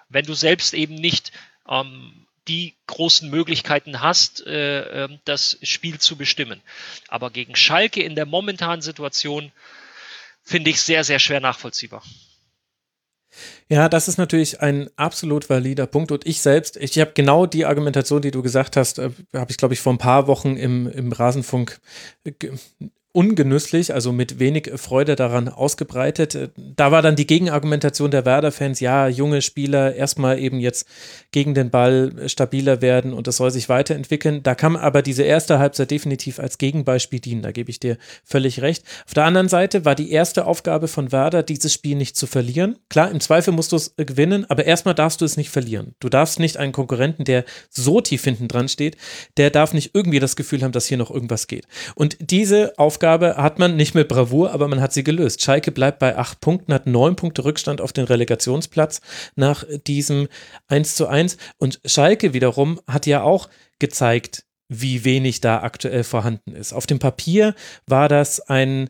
Wenn 0.10 0.26
du 0.26 0.34
selbst 0.34 0.74
eben 0.74 0.96
nicht 0.96 1.32
ähm, 1.68 2.28
die 2.48 2.74
großen 2.88 3.30
Möglichkeiten 3.30 4.02
hast, 4.02 4.46
äh, 4.46 5.06
ähm, 5.06 5.20
das 5.26 5.58
Spiel 5.62 6.00
zu 6.00 6.16
bestimmen. 6.16 6.62
Aber 7.08 7.30
gegen 7.30 7.56
Schalke 7.56 8.04
in 8.04 8.16
der 8.16 8.26
momentanen 8.26 8.82
Situation 8.82 9.52
finde 10.44 10.70
ich 10.70 10.82
sehr, 10.82 11.04
sehr 11.04 11.20
schwer 11.20 11.40
nachvollziehbar. 11.40 12.04
Ja, 13.68 13.90
das 13.90 14.08
ist 14.08 14.18
natürlich 14.18 14.62
ein 14.62 14.90
absolut 14.96 15.50
valider 15.50 15.88
Punkt. 15.88 16.12
Und 16.12 16.26
ich 16.28 16.42
selbst, 16.42 16.78
ich 16.78 17.00
habe 17.00 17.14
genau 17.14 17.46
die 17.46 17.66
Argumentation, 17.66 18.22
die 18.22 18.32
du 18.32 18.42
gesagt 18.42 18.78
hast, 18.78 19.00
äh, 19.00 19.10
habe 19.34 19.52
ich, 19.52 19.58
glaube 19.58 19.74
ich, 19.74 19.80
vor 19.80 19.94
ein 19.94 19.98
paar 19.98 20.28
Wochen 20.28 20.58
im, 20.58 20.88
im 20.88 21.12
Rasenfunk 21.12 21.80
ungenüsslich, 23.14 23.94
also 23.94 24.12
mit 24.12 24.40
wenig 24.40 24.72
Freude 24.76 25.16
daran 25.16 25.48
ausgebreitet. 25.48 26.52
Da 26.58 26.92
war 26.92 27.04
dann 27.04 27.16
die 27.16 27.28
Gegenargumentation 27.28 28.10
der 28.10 28.26
Werder-Fans, 28.26 28.80
ja, 28.80 29.08
junge 29.08 29.44
Spieler 29.44 29.96
erstmal 29.96 30.40
eben 30.40 30.60
jetzt 30.60 30.88
gegen 31.32 31.54
den 31.54 31.70
Ball 31.70 32.28
stabiler 32.28 32.82
werden 32.82 33.14
und 33.14 33.28
das 33.28 33.38
soll 33.38 33.52
sich 33.52 33.70
weiterentwickeln. 33.70 34.42
Da 34.42 34.56
kann 34.56 34.76
aber 34.76 35.04
diese 35.04 35.22
erste 35.22 35.60
Halbzeit 35.60 35.92
definitiv 35.92 36.40
als 36.40 36.58
Gegenbeispiel 36.58 37.20
dienen, 37.20 37.44
da 37.44 37.52
gebe 37.52 37.70
ich 37.70 37.80
dir 37.80 37.98
völlig 38.24 38.62
recht. 38.62 38.84
Auf 39.06 39.14
der 39.14 39.26
anderen 39.26 39.48
Seite 39.48 39.86
war 39.86 39.94
die 39.94 40.12
erste 40.12 40.48
Aufgabe 40.48 40.88
von 40.88 41.12
Werder, 41.12 41.44
dieses 41.44 41.72
Spiel 41.72 41.96
nicht 41.96 42.18
zu 42.18 42.26
verlieren. 42.26 42.80
Klar, 42.90 43.12
im 43.12 43.20
Zweifel 43.20 43.54
musst 43.54 43.72
du 43.72 43.76
es 43.76 43.94
gewinnen, 43.96 44.46
aber 44.50 44.66
erstmal 44.66 44.96
darfst 44.96 45.22
du 45.22 45.26
es 45.26 45.38
nicht 45.38 45.52
verlieren. 45.52 45.94
Du 46.00 46.10
darfst 46.10 46.40
nicht 46.40 46.58
einen 46.58 46.72
Konkurrenten, 46.72 47.26
der 47.26 47.46
so 47.70 48.02
tief 48.02 48.24
hinten 48.24 48.48
dran 48.48 48.70
steht, 48.70 48.98
der 49.38 49.52
darf 49.52 49.74
nicht 49.74 49.92
irgendwie 49.94 50.20
das 50.20 50.36
Gefühl 50.36 50.64
haben, 50.64 50.72
dass 50.72 50.88
hier 50.88 50.98
noch 50.98 51.12
irgendwas 51.12 51.46
geht. 51.46 51.68
Und 51.94 52.18
diese 52.20 52.74
Aufgabe 52.80 53.03
Aufgabe 53.04 53.36
hat 53.36 53.60
man 53.60 53.76
nicht 53.76 53.96
mit 53.96 54.08
Bravour, 54.08 54.52
aber 54.52 54.70
man 54.70 54.80
hat 54.80 54.94
sie 54.94 55.04
gelöst. 55.04 55.42
Schalke 55.42 55.74
bleibt 55.74 56.00
bei 56.00 56.18
acht 56.18 56.40
Punkten, 56.40 56.74
hat 56.74 56.88
neun 56.88 57.18
Punkte 57.18 57.44
Rückstand 57.44 57.82
auf 57.82 57.92
den 57.92 58.06
Relegationsplatz 58.06 59.02
nach 59.36 59.66
diesem 59.86 60.30
1 60.70 60.96
zu 60.96 61.08
1. 61.08 61.36
Und 61.58 61.82
Schalke 61.84 62.34
wiederum 62.34 62.80
hat 62.88 63.06
ja 63.06 63.22
auch 63.22 63.50
gezeigt, 63.80 64.46
wie 64.70 65.04
wenig 65.04 65.42
da 65.42 65.64
aktuell 65.64 66.06
vorhanden 66.06 66.56
ist. 66.56 66.72
Auf 66.72 66.88
dem 66.88 67.00
Papier 67.00 67.56
war 67.88 68.08
das 68.08 68.40
ein 68.40 68.90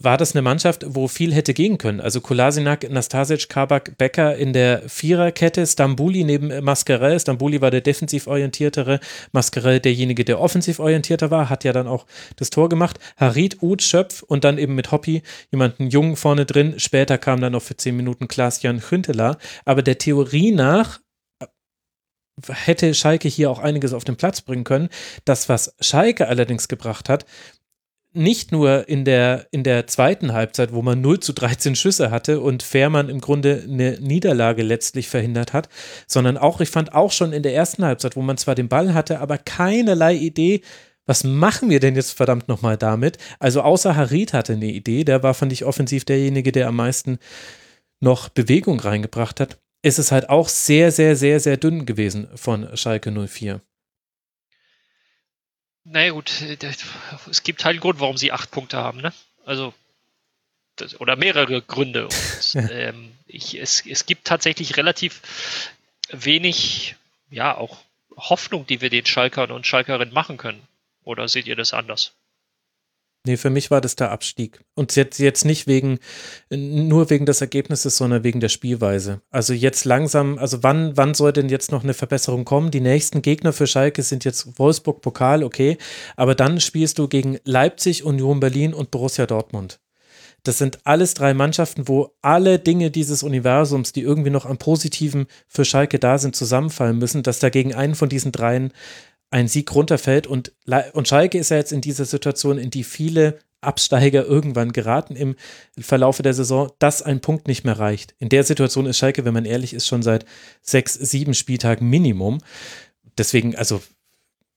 war 0.00 0.16
das 0.16 0.34
eine 0.34 0.42
Mannschaft, 0.42 0.84
wo 0.88 1.08
viel 1.08 1.34
hätte 1.34 1.54
gehen 1.54 1.78
können. 1.78 2.00
Also 2.00 2.20
Kolasinac, 2.20 2.88
Nastasic, 2.90 3.48
Kabak, 3.48 3.96
Becker 3.98 4.36
in 4.36 4.52
der 4.52 4.88
Viererkette, 4.88 5.66
Stambuli 5.66 6.24
neben 6.24 6.64
Mascarell. 6.64 7.18
Stambuli 7.18 7.60
war 7.60 7.70
der 7.70 7.80
defensiv 7.80 8.26
orientiertere, 8.26 9.00
Mascarell 9.32 9.80
derjenige, 9.80 10.24
der 10.24 10.40
offensiv 10.40 10.78
orientierter 10.78 11.30
war, 11.30 11.50
hat 11.50 11.64
ja 11.64 11.72
dann 11.72 11.86
auch 11.86 12.06
das 12.36 12.50
Tor 12.50 12.68
gemacht. 12.68 12.98
Harid, 13.16 13.62
Uth, 13.62 13.82
Schöpf 13.82 14.22
und 14.22 14.44
dann 14.44 14.58
eben 14.58 14.74
mit 14.74 14.92
Hoppy 14.92 15.22
jemanden 15.50 15.88
jungen 15.88 16.16
vorne 16.16 16.46
drin. 16.46 16.74
Später 16.78 17.18
kam 17.18 17.40
dann 17.40 17.52
noch 17.52 17.62
für 17.62 17.76
zehn 17.76 17.96
Minuten 17.96 18.28
Klaas-Jan 18.28 18.90
Hünteler. 18.90 19.38
Aber 19.64 19.82
der 19.82 19.98
Theorie 19.98 20.52
nach 20.52 21.00
hätte 22.48 22.94
Schalke 22.94 23.28
hier 23.28 23.50
auch 23.50 23.58
einiges 23.58 23.92
auf 23.92 24.04
den 24.04 24.16
Platz 24.16 24.42
bringen 24.42 24.64
können. 24.64 24.88
Das, 25.24 25.48
was 25.48 25.74
Schalke 25.80 26.28
allerdings 26.28 26.68
gebracht 26.68 27.08
hat, 27.08 27.24
nicht 28.16 28.52
nur 28.52 28.88
in 28.88 29.04
der, 29.04 29.46
in 29.50 29.62
der 29.62 29.86
zweiten 29.86 30.32
Halbzeit, 30.32 30.72
wo 30.72 30.82
man 30.82 31.00
0 31.00 31.20
zu 31.20 31.32
13 31.32 31.76
Schüsse 31.76 32.10
hatte 32.10 32.40
und 32.40 32.62
Fährmann 32.62 33.08
im 33.08 33.20
Grunde 33.20 33.64
eine 33.64 33.98
Niederlage 34.00 34.62
letztlich 34.62 35.08
verhindert 35.08 35.52
hat, 35.52 35.68
sondern 36.06 36.36
auch, 36.36 36.60
ich 36.60 36.70
fand 36.70 36.94
auch 36.94 37.12
schon 37.12 37.32
in 37.32 37.42
der 37.42 37.54
ersten 37.54 37.84
Halbzeit, 37.84 38.16
wo 38.16 38.22
man 38.22 38.38
zwar 38.38 38.54
den 38.54 38.68
Ball 38.68 38.94
hatte, 38.94 39.20
aber 39.20 39.38
keinerlei 39.38 40.14
Idee, 40.14 40.62
was 41.06 41.22
machen 41.22 41.70
wir 41.70 41.78
denn 41.78 41.94
jetzt 41.94 42.12
verdammt 42.12 42.48
nochmal 42.48 42.76
damit? 42.76 43.18
Also 43.38 43.62
außer 43.62 43.94
Harit 43.94 44.32
hatte 44.32 44.54
eine 44.54 44.66
Idee, 44.66 45.04
der 45.04 45.22
war, 45.22 45.34
fand 45.34 45.52
ich, 45.52 45.64
offensiv 45.64 46.04
derjenige, 46.04 46.50
der 46.50 46.68
am 46.68 46.76
meisten 46.76 47.18
noch 48.00 48.28
Bewegung 48.28 48.80
reingebracht 48.80 49.40
hat. 49.40 49.58
Ist 49.82 49.98
es 49.98 50.10
halt 50.10 50.28
auch 50.28 50.48
sehr, 50.48 50.90
sehr, 50.90 51.14
sehr, 51.14 51.38
sehr 51.38 51.56
dünn 51.56 51.86
gewesen 51.86 52.26
von 52.34 52.76
Schalke 52.76 53.12
04. 53.12 53.60
Naja 55.88 56.10
gut, 56.10 56.42
äh, 56.42 56.56
es 57.30 57.42
gibt 57.42 57.64
halt 57.64 57.74
einen 57.74 57.80
Grund, 57.80 58.00
warum 58.00 58.16
sie 58.16 58.32
acht 58.32 58.50
Punkte 58.50 58.78
haben, 58.78 59.00
ne? 59.00 59.12
Also, 59.44 59.72
das, 60.74 61.00
oder 61.00 61.16
mehrere 61.16 61.62
Gründe. 61.62 62.04
Und, 62.04 62.54
ähm, 62.70 63.12
ich, 63.26 63.58
es, 63.58 63.84
es 63.86 64.06
gibt 64.06 64.26
tatsächlich 64.26 64.76
relativ 64.76 65.20
wenig, 66.10 66.96
ja, 67.30 67.56
auch 67.56 67.78
Hoffnung, 68.16 68.66
die 68.66 68.80
wir 68.80 68.90
den 68.90 69.06
Schalkern 69.06 69.50
und 69.50 69.66
Schalkerinnen 69.66 70.12
machen 70.12 70.38
können. 70.38 70.66
Oder 71.04 71.28
seht 71.28 71.46
ihr 71.46 71.56
das 71.56 71.72
anders? 71.72 72.12
Nee, 73.26 73.36
für 73.36 73.50
mich 73.50 73.72
war 73.72 73.80
das 73.80 73.96
der 73.96 74.12
Abstieg. 74.12 74.60
Und 74.76 74.94
jetzt, 74.94 75.18
jetzt 75.18 75.44
nicht 75.44 75.66
wegen, 75.66 75.98
nur 76.48 77.10
wegen 77.10 77.26
des 77.26 77.40
Ergebnisses, 77.40 77.96
sondern 77.96 78.22
wegen 78.22 78.38
der 78.38 78.48
Spielweise. 78.48 79.20
Also 79.30 79.52
jetzt 79.52 79.84
langsam, 79.84 80.38
also 80.38 80.62
wann, 80.62 80.96
wann 80.96 81.12
soll 81.12 81.32
denn 81.32 81.48
jetzt 81.48 81.72
noch 81.72 81.82
eine 81.82 81.92
Verbesserung 81.92 82.44
kommen? 82.44 82.70
Die 82.70 82.80
nächsten 82.80 83.22
Gegner 83.22 83.52
für 83.52 83.66
Schalke 83.66 84.04
sind 84.04 84.24
jetzt 84.24 84.60
Wolfsburg, 84.60 85.00
Pokal, 85.00 85.42
okay. 85.42 85.76
Aber 86.14 86.36
dann 86.36 86.60
spielst 86.60 87.00
du 87.00 87.08
gegen 87.08 87.38
Leipzig, 87.42 88.04
Union 88.04 88.38
Berlin 88.38 88.72
und 88.72 88.92
Borussia 88.92 89.26
Dortmund. 89.26 89.80
Das 90.44 90.58
sind 90.58 90.78
alles 90.84 91.14
drei 91.14 91.34
Mannschaften, 91.34 91.88
wo 91.88 92.14
alle 92.22 92.60
Dinge 92.60 92.92
dieses 92.92 93.24
Universums, 93.24 93.92
die 93.92 94.02
irgendwie 94.02 94.30
noch 94.30 94.46
am 94.46 94.58
Positiven 94.58 95.26
für 95.48 95.64
Schalke 95.64 95.98
da 95.98 96.18
sind, 96.18 96.36
zusammenfallen 96.36 96.98
müssen, 96.98 97.24
dass 97.24 97.40
dagegen 97.40 97.74
einen 97.74 97.96
von 97.96 98.08
diesen 98.08 98.30
dreien 98.30 98.72
ein 99.30 99.48
Sieg 99.48 99.74
runterfällt. 99.74 100.26
Und, 100.26 100.52
und 100.92 101.08
Schalke 101.08 101.38
ist 101.38 101.50
ja 101.50 101.56
jetzt 101.56 101.72
in 101.72 101.80
dieser 101.80 102.04
Situation, 102.04 102.58
in 102.58 102.70
die 102.70 102.84
viele 102.84 103.38
Absteiger 103.60 104.24
irgendwann 104.24 104.72
geraten 104.72 105.16
im 105.16 105.34
Verlaufe 105.78 106.22
der 106.22 106.34
Saison, 106.34 106.70
dass 106.78 107.02
ein 107.02 107.20
Punkt 107.20 107.48
nicht 107.48 107.64
mehr 107.64 107.78
reicht. 107.78 108.14
In 108.18 108.28
der 108.28 108.44
Situation 108.44 108.86
ist 108.86 108.98
Schalke, 108.98 109.24
wenn 109.24 109.34
man 109.34 109.44
ehrlich 109.44 109.74
ist, 109.74 109.86
schon 109.86 110.02
seit 110.02 110.24
sechs, 110.62 110.94
sieben 110.94 111.34
Spieltagen 111.34 111.88
Minimum. 111.88 112.38
Deswegen, 113.18 113.56
also 113.56 113.82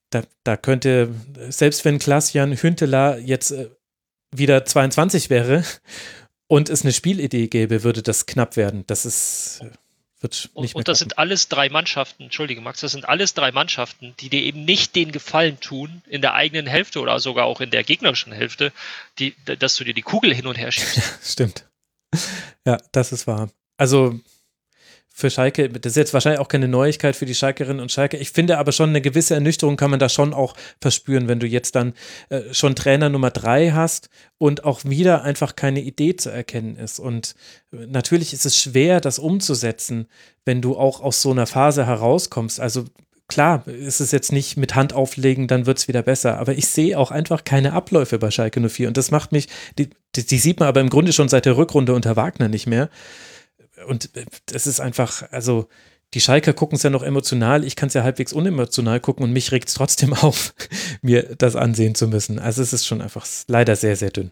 da, 0.10 0.24
da 0.44 0.58
könnte, 0.58 1.10
selbst 1.50 1.86
wenn 1.86 2.00
Klaas-Jan 2.00 2.62
Hünteler 2.62 3.18
jetzt 3.20 3.52
äh, 3.52 3.70
wieder 4.32 4.66
22 4.66 5.30
wäre 5.30 5.64
und 6.48 6.70
es 6.70 6.84
eine 6.84 6.94
Spielidee 6.94 7.48
gäbe, 7.48 7.84
würde 7.84 8.02
das 8.02 8.26
knapp 8.26 8.58
werden. 8.58 8.84
Das 8.88 9.06
ist 9.06 9.62
äh, 9.64 9.70
wird 10.22 10.50
und, 10.54 10.76
und 10.76 10.88
das 10.88 11.00
sind 11.00 11.18
alles 11.18 11.48
drei 11.48 11.70
Mannschaften, 11.70 12.24
entschuldige 12.24 12.62
Max, 12.62 12.82
das 12.82 12.92
sind 12.92 13.08
alles 13.08 13.34
drei 13.34 13.52
Mannschaften, 13.52 14.14
die 14.20 14.30
dir 14.30 14.42
eben 14.42 14.66
nicht 14.66 14.96
den 14.96 15.12
Gefallen 15.12 15.60
tun, 15.60 16.02
in 16.08 16.22
der 16.22 16.34
eigenen 16.34 16.68
Hälfte 16.68 17.00
oder 17.00 17.20
sogar 17.20 17.46
auch 17.46 17.62
in 17.62 17.72
der 17.72 17.84
gegnerischen 17.84 18.34
Hälfte, 18.34 18.74
die, 19.18 19.36
dass 19.46 19.76
du 19.76 19.84
dir 19.84 19.94
die 19.94 20.02
Kugel 20.02 20.34
hin 20.34 20.48
und 20.48 20.58
her 20.58 20.72
schiebst. 20.72 21.02
Stimmt. 21.24 21.66
Ja, 22.66 22.78
das 22.92 23.12
ist 23.12 23.28
wahr. 23.28 23.50
Also 23.78 24.20
für 25.20 25.30
Schalke, 25.30 25.70
das 25.70 25.92
ist 25.92 25.98
jetzt 25.98 26.14
wahrscheinlich 26.14 26.40
auch 26.40 26.48
keine 26.48 26.68
Neuigkeit 26.68 27.16
für 27.16 27.26
die 27.26 27.36
Schalkerinnen 27.36 27.82
und 27.82 27.92
Schalke. 27.92 28.18
Ich 28.18 28.32
finde 28.32 28.58
aber 28.58 28.72
schon 28.72 28.90
eine 28.90 29.02
gewisse 29.02 29.34
Ernüchterung 29.34 29.78
kann 29.78 29.92
man 29.92 30.00
da 30.00 30.10
schon 30.10 30.34
auch 30.34 30.56
verspüren, 30.82 31.28
wenn 31.28 31.40
du 31.40 31.48
jetzt 31.48 31.76
dann 31.76 31.94
äh, 32.30 32.42
schon 32.52 32.76
Trainer 32.76 33.10
Nummer 33.10 33.32
drei 33.32 33.72
hast 33.72 34.10
und 34.38 34.64
auch 34.64 34.86
wieder 34.86 35.24
einfach 35.24 35.56
keine 35.56 35.82
Idee 35.82 36.16
zu 36.16 36.30
erkennen 36.30 36.78
ist. 36.78 37.00
Und 37.00 37.36
äh, 37.72 37.86
natürlich 37.88 38.34
ist 38.34 38.46
es 38.46 38.58
schwer, 38.58 39.02
das 39.02 39.20
umzusetzen, 39.20 40.08
wenn 40.46 40.62
du 40.62 40.78
auch 40.78 41.02
aus 41.02 41.22
so 41.22 41.32
einer 41.32 41.46
Phase 41.46 41.86
herauskommst. 41.86 42.60
Also 42.60 42.86
klar, 43.28 43.68
ist 43.68 44.02
es 44.02 44.12
jetzt 44.12 44.32
nicht 44.32 44.58
mit 44.58 44.76
Hand 44.76 44.94
auflegen, 44.94 45.48
dann 45.48 45.66
wird 45.66 45.78
es 45.78 45.88
wieder 45.88 46.02
besser. 46.02 46.40
Aber 46.40 46.54
ich 46.54 46.68
sehe 46.68 46.98
auch 46.98 47.12
einfach 47.12 47.44
keine 47.44 47.74
Abläufe 47.74 48.20
bei 48.20 48.32
Schalke 48.32 48.68
04. 48.68 48.88
Und 48.88 48.98
das 48.98 49.12
macht 49.12 49.32
mich, 49.32 49.48
die, 49.78 49.90
die, 50.16 50.26
die 50.26 50.40
sieht 50.40 50.60
man 50.60 50.68
aber 50.68 50.82
im 50.82 50.90
Grunde 50.90 51.14
schon 51.14 51.30
seit 51.30 51.46
der 51.46 51.58
Rückrunde 51.58 51.94
unter 51.94 52.16
Wagner 52.16 52.50
nicht 52.50 52.68
mehr 52.68 52.90
und 53.90 54.10
es 54.52 54.68
ist 54.68 54.80
einfach, 54.80 55.30
also 55.32 55.68
die 56.14 56.22
Schalker 56.22 56.54
gucken 56.54 56.76
es 56.76 56.84
ja 56.84 56.90
noch 56.90 57.04
emotional, 57.04 57.64
ich 57.64 57.76
kann 57.76 57.88
es 57.88 57.94
ja 57.94 58.04
halbwegs 58.04 58.34
unemotional 58.34 59.00
gucken 59.00 59.24
und 59.24 59.34
mich 59.34 59.52
regt 59.52 59.68
es 59.68 59.76
trotzdem 59.76 60.14
auf, 60.22 60.54
mir 61.02 61.36
das 61.36 61.56
ansehen 61.56 61.96
zu 61.96 62.08
müssen. 62.08 62.40
Also 62.40 62.62
es 62.62 62.74
ist 62.74 62.86
schon 62.86 63.02
einfach 63.02 63.28
leider 63.48 63.76
sehr, 63.76 63.96
sehr 63.96 64.12
dünn. 64.12 64.32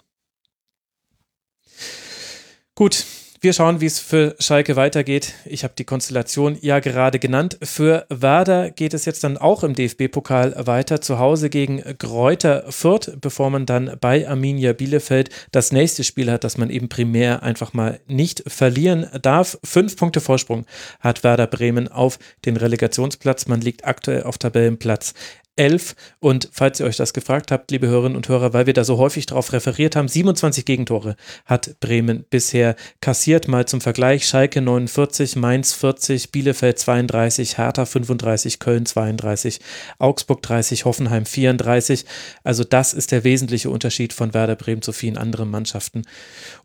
Gut, 2.76 3.06
wir 3.40 3.54
schauen, 3.54 3.82
wie 3.82 3.86
es 3.86 4.00
für 4.00 4.36
Schalke 4.40 4.76
weitergeht. 4.76 5.34
Ich 5.46 5.64
habe 5.64 5.74
die 5.78 5.84
Konstellation 5.84 6.58
ja 6.62 6.80
gerade 6.80 7.20
genannt. 7.20 7.58
Für 7.62 8.06
Werder 8.10 8.72
geht 8.72 8.94
es 8.94 9.06
jetzt 9.06 9.24
dann 9.24 9.38
auch 9.38 9.64
im 9.64 9.76
DFB-Pokal 9.76 10.56
weiter. 10.66 11.02
Zu 11.02 11.20
Hause 11.20 11.50
gegen 11.50 11.84
Gräuter 12.00 12.66
Fürth, 12.70 13.18
bevor 13.22 13.50
man 13.50 13.66
dann 13.66 13.96
bei 14.02 14.28
Arminia 14.28 14.74
Bielefeld 14.74 15.30
das 15.52 15.72
nächste 15.72 16.04
Spiel 16.04 16.32
hat, 16.32 16.44
das 16.44 16.58
man 16.58 16.70
eben 16.70 16.90
primär 16.90 17.44
einfach 17.44 17.74
mal 17.74 18.00
nicht 18.08 18.44
verlieren 18.48 19.08
darf. 19.22 19.58
Fünf 19.64 19.98
Punkte 19.98 20.20
Vorsprung 20.20 20.66
hat 21.00 21.24
Werder 21.24 21.48
Bremen 21.48 21.88
auf 21.88 22.20
den 22.46 22.58
Relegationsplatz. 22.58 23.48
Man 23.48 23.62
liegt 23.62 23.86
aktuell 23.86 24.24
auf 24.24 24.38
Tabellenplatz 24.38 25.14
11. 25.58 25.96
Und 26.20 26.50
falls 26.52 26.80
ihr 26.80 26.86
euch 26.86 26.98
das 26.98 27.14
gefragt 27.14 27.52
habt, 27.52 27.72
liebe 27.72 27.88
Hörerinnen 27.88 28.16
und 28.16 28.30
Hörer, 28.30 28.54
weil 28.54 28.66
wir 28.66 28.74
da 28.74 28.84
so 28.84 28.98
häufig 28.98 29.26
darauf 29.26 29.52
referiert 29.54 29.96
haben, 29.96 30.08
27 30.08 30.66
Gegentore 30.66 31.16
hat 31.46 31.80
Bremen 31.80 32.26
bisher 32.30 32.76
kassiert. 33.02 33.48
Mal 33.48 33.68
zum 33.68 33.82
Vergleich, 33.82 34.28
Schalke 34.28 34.62
49, 34.62 35.36
Mainz 35.36 35.74
40, 35.74 36.32
Bielefeld 36.32 36.80
32, 36.80 37.58
Hertha 37.58 37.86
35, 37.86 38.60
Köln 38.60 38.86
32, 38.86 39.60
Augsburg 40.00 40.42
30, 40.42 40.86
Hoffenheim 40.86 41.26
34. 41.26 42.06
Also 42.44 42.64
das 42.64 42.94
ist 42.94 43.12
der 43.12 43.24
wesentliche 43.24 43.70
Unterschied 43.70 44.14
von 44.14 44.34
Werder 44.34 44.56
Bremen 44.56 44.82
zu 44.82 44.94
vielen 44.94 45.18
anderen 45.18 45.50
Mannschaften. 45.50 46.04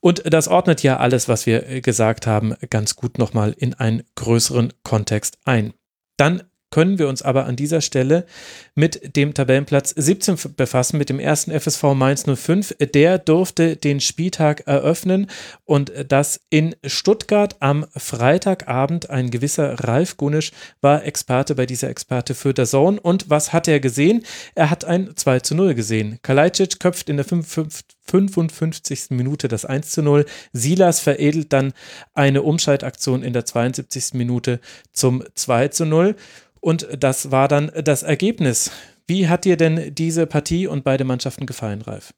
Und 0.01 0.23
das 0.33 0.49
ordnet 0.49 0.83
ja 0.83 0.99
alles, 0.99 1.29
was 1.29 1.47
wir 1.47 1.81
gesagt 1.81 2.27
haben, 2.27 2.55
ganz 2.71 2.97
gut 2.97 3.19
nochmal 3.19 3.55
in 3.57 3.75
einen 3.75 4.03
größeren 4.15 4.73
Kontext 4.83 5.39
ein. 5.45 5.73
Dann 6.17 6.43
können 6.73 6.99
wir 6.99 7.07
uns 7.07 7.23
aber 7.23 7.47
an 7.47 7.55
dieser 7.55 7.81
Stelle 7.81 8.27
mit 8.75 9.17
dem 9.17 9.35
Tabellenplatz 9.35 9.91
17 9.91 10.37
befassen, 10.57 10.99
mit 10.99 11.11
dem 11.11 11.21
ersten 11.21 11.53
FSV 11.53 11.95
Mainz 11.95 12.25
05. 12.25 12.75
Der 12.95 13.19
durfte 13.19 13.77
den 13.77 14.01
Spieltag 14.01 14.67
eröffnen 14.67 15.29
und 15.65 15.93
das 16.09 16.41
in 16.51 16.75
Stuttgart 16.85 17.57
am 17.61 17.87
Freitagabend. 17.95 19.11
Ein 19.11 19.31
gewisser 19.31 19.75
Ralf 19.85 20.17
Gunisch 20.17 20.51
war 20.81 21.05
Experte 21.05 21.55
bei 21.55 21.67
dieser 21.67 21.91
Experte 21.91 22.35
für 22.35 22.55
der 22.55 22.67
Zone. 22.67 22.99
Und 23.01 23.31
was 23.31 23.53
hat 23.53 23.69
er 23.69 23.79
gesehen? 23.79 24.25
Er 24.55 24.71
hat 24.71 24.85
ein 24.85 25.15
2 25.15 25.41
zu 25.41 25.55
0 25.55 25.75
gesehen. 25.75 26.19
Kalajdzic 26.23 26.81
köpft 26.81 27.11
in 27.11 27.19
der 27.19 27.27
55. 27.27 29.11
Minute 29.11 29.49
das 29.49 29.67
1 29.67 29.91
zu 29.91 30.03
0. 30.03 30.25
Silas 30.53 31.01
veredelt 31.01 31.53
dann 31.53 31.75
eine 32.15 32.43
Umschaltaktion 32.43 33.23
in 33.23 33.35
der 33.35 33.45
72. 33.45 34.15
Minute 34.15 34.61
zum 34.93 35.23
2 35.35 35.69
zu 35.69 35.85
0. 35.85 36.17
Und 36.63 36.87
das 36.97 37.33
war 37.33 37.49
dann 37.49 37.73
das 37.75 38.05
Ergebnis. 38.05 38.71
Wie 39.09 39.29
hat 39.29 39.45
dir 39.45 39.57
denn 39.57 39.95
diese 39.95 40.27
Partie 40.27 40.69
und 40.69 40.85
beide 40.85 41.03
Mannschaften 41.03 41.45
gefallen, 41.45 41.83
Ralf? 41.83 42.15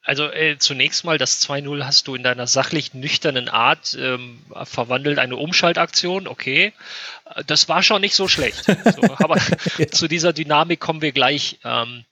Also 0.00 0.32
äh, 0.32 0.56
zunächst 0.58 1.04
mal 1.04 1.18
das 1.18 1.46
2-0 1.46 1.84
hast 1.84 2.08
du 2.08 2.14
in 2.14 2.22
deiner 2.22 2.46
sachlich 2.46 2.94
nüchternen 2.94 3.50
Art 3.50 3.94
ähm, 4.00 4.38
verwandelt, 4.64 5.18
eine 5.18 5.36
Umschaltaktion, 5.36 6.26
okay. 6.26 6.72
Das 7.46 7.68
war 7.68 7.82
schon 7.82 8.00
nicht 8.00 8.14
so 8.14 8.28
schlecht. 8.28 8.64
So, 8.96 9.02
aber 9.18 9.36
ja. 9.76 9.88
zu 9.88 10.08
dieser 10.08 10.32
Dynamik 10.32 10.80
kommen 10.80 11.02
wir 11.02 11.12
gleich. 11.12 11.58
Ähm, 11.62 12.06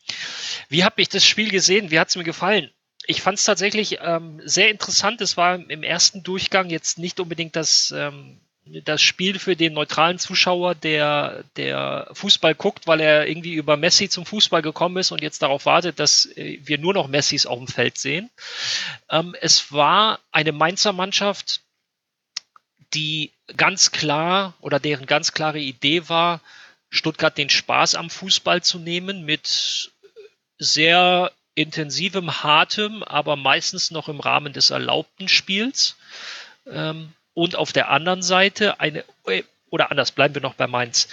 wie 0.68 0.84
habe 0.84 1.00
ich 1.00 1.08
das 1.08 1.24
Spiel 1.24 1.50
gesehen? 1.50 1.90
Wie 1.90 1.98
hat 1.98 2.08
es 2.08 2.16
mir 2.16 2.24
gefallen? 2.24 2.70
Ich 3.06 3.22
fand 3.22 3.38
es 3.38 3.44
tatsächlich 3.44 4.00
ähm, 4.02 4.42
sehr 4.44 4.68
interessant. 4.68 5.22
Es 5.22 5.38
war 5.38 5.54
im 5.54 5.82
ersten 5.82 6.22
Durchgang 6.22 6.68
jetzt 6.68 6.98
nicht 6.98 7.18
unbedingt 7.18 7.56
das 7.56 7.94
ähm, 7.96 8.38
das 8.66 9.00
Spiel 9.00 9.38
für 9.38 9.54
den 9.54 9.74
neutralen 9.74 10.18
Zuschauer, 10.18 10.74
der, 10.74 11.44
der 11.56 12.08
Fußball 12.12 12.54
guckt, 12.54 12.86
weil 12.86 13.00
er 13.00 13.28
irgendwie 13.28 13.54
über 13.54 13.76
Messi 13.76 14.08
zum 14.08 14.26
Fußball 14.26 14.62
gekommen 14.62 14.96
ist 14.96 15.12
und 15.12 15.22
jetzt 15.22 15.42
darauf 15.42 15.66
wartet, 15.66 16.00
dass 16.00 16.26
äh, 16.36 16.58
wir 16.62 16.78
nur 16.78 16.94
noch 16.94 17.08
Messis 17.08 17.46
auf 17.46 17.58
dem 17.58 17.68
Feld 17.68 17.96
sehen. 17.96 18.30
Ähm, 19.08 19.36
es 19.40 19.72
war 19.72 20.18
eine 20.32 20.52
Mainzer 20.52 20.92
Mannschaft, 20.92 21.60
die 22.92 23.32
ganz 23.56 23.92
klar 23.92 24.54
oder 24.60 24.80
deren 24.80 25.06
ganz 25.06 25.32
klare 25.32 25.60
Idee 25.60 26.08
war, 26.08 26.40
Stuttgart 26.90 27.36
den 27.36 27.50
Spaß 27.50 27.94
am 27.94 28.10
Fußball 28.10 28.62
zu 28.62 28.78
nehmen 28.78 29.24
mit 29.24 29.92
sehr 30.58 31.32
intensivem, 31.54 32.42
hartem, 32.42 33.02
aber 33.02 33.36
meistens 33.36 33.90
noch 33.90 34.08
im 34.08 34.20
Rahmen 34.20 34.52
des 34.52 34.70
erlaubten 34.70 35.28
Spiels. 35.28 35.96
Ähm, 36.66 37.12
und 37.36 37.54
auf 37.54 37.72
der 37.72 37.90
anderen 37.90 38.22
Seite 38.22 38.80
eine, 38.80 39.04
äh, 39.26 39.42
oder 39.68 39.90
anders, 39.90 40.10
bleiben 40.10 40.34
wir 40.34 40.40
noch 40.40 40.54
bei 40.54 40.66
Mainz. 40.66 41.06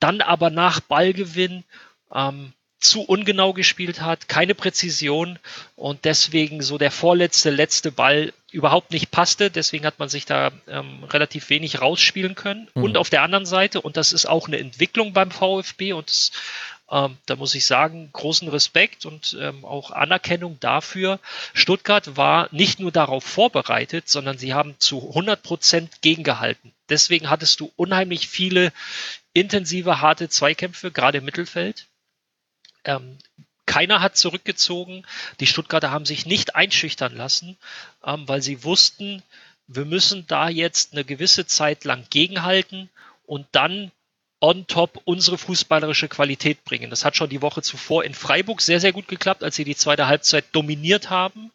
Dann 0.00 0.22
aber 0.22 0.48
nach 0.48 0.80
Ballgewinn 0.80 1.64
ähm, 2.12 2.54
zu 2.80 3.02
ungenau 3.02 3.52
gespielt 3.52 4.00
hat, 4.00 4.28
keine 4.28 4.54
Präzision 4.54 5.38
und 5.76 6.06
deswegen 6.06 6.62
so 6.62 6.78
der 6.78 6.90
vorletzte, 6.90 7.50
letzte 7.50 7.92
Ball 7.92 8.32
überhaupt 8.50 8.92
nicht 8.92 9.10
passte. 9.10 9.50
Deswegen 9.50 9.84
hat 9.84 9.98
man 9.98 10.08
sich 10.08 10.24
da 10.24 10.52
ähm, 10.68 11.04
relativ 11.04 11.50
wenig 11.50 11.82
rausspielen 11.82 12.34
können. 12.34 12.68
Mhm. 12.74 12.84
Und 12.84 12.96
auf 12.96 13.10
der 13.10 13.22
anderen 13.22 13.44
Seite, 13.44 13.82
und 13.82 13.98
das 13.98 14.12
ist 14.12 14.24
auch 14.24 14.46
eine 14.46 14.58
Entwicklung 14.58 15.12
beim 15.12 15.30
VfB 15.30 15.92
und 15.92 16.08
das 16.08 16.32
ähm, 16.90 17.18
da 17.26 17.36
muss 17.36 17.54
ich 17.54 17.66
sagen, 17.66 18.08
großen 18.12 18.48
Respekt 18.48 19.04
und 19.04 19.36
ähm, 19.38 19.64
auch 19.64 19.90
Anerkennung 19.90 20.58
dafür. 20.60 21.20
Stuttgart 21.52 22.16
war 22.16 22.48
nicht 22.50 22.80
nur 22.80 22.92
darauf 22.92 23.24
vorbereitet, 23.24 24.08
sondern 24.08 24.38
sie 24.38 24.54
haben 24.54 24.74
zu 24.78 25.08
100 25.08 25.42
Prozent 25.42 26.02
gegengehalten. 26.02 26.72
Deswegen 26.88 27.28
hattest 27.28 27.60
du 27.60 27.70
unheimlich 27.76 28.28
viele 28.28 28.72
intensive, 29.34 30.00
harte 30.00 30.28
Zweikämpfe, 30.28 30.90
gerade 30.90 31.18
im 31.18 31.24
Mittelfeld. 31.24 31.86
Ähm, 32.84 33.18
keiner 33.66 34.00
hat 34.00 34.16
zurückgezogen. 34.16 35.06
Die 35.40 35.46
Stuttgarter 35.46 35.90
haben 35.90 36.06
sich 36.06 36.24
nicht 36.24 36.56
einschüchtern 36.56 37.14
lassen, 37.14 37.58
ähm, 38.02 38.26
weil 38.26 38.40
sie 38.40 38.64
wussten, 38.64 39.22
wir 39.66 39.84
müssen 39.84 40.26
da 40.26 40.48
jetzt 40.48 40.92
eine 40.92 41.04
gewisse 41.04 41.46
Zeit 41.46 41.84
lang 41.84 42.06
gegenhalten 42.08 42.88
und 43.26 43.46
dann 43.52 43.92
on 44.40 44.66
top 44.68 45.00
unsere 45.04 45.36
fußballerische 45.36 46.08
Qualität 46.08 46.64
bringen. 46.64 46.90
Das 46.90 47.04
hat 47.04 47.16
schon 47.16 47.28
die 47.28 47.42
Woche 47.42 47.60
zuvor 47.60 48.04
in 48.04 48.14
Freiburg 48.14 48.60
sehr, 48.60 48.78
sehr 48.78 48.92
gut 48.92 49.08
geklappt, 49.08 49.42
als 49.42 49.56
sie 49.56 49.64
die 49.64 49.74
zweite 49.74 50.06
Halbzeit 50.06 50.44
dominiert 50.52 51.10
haben, 51.10 51.50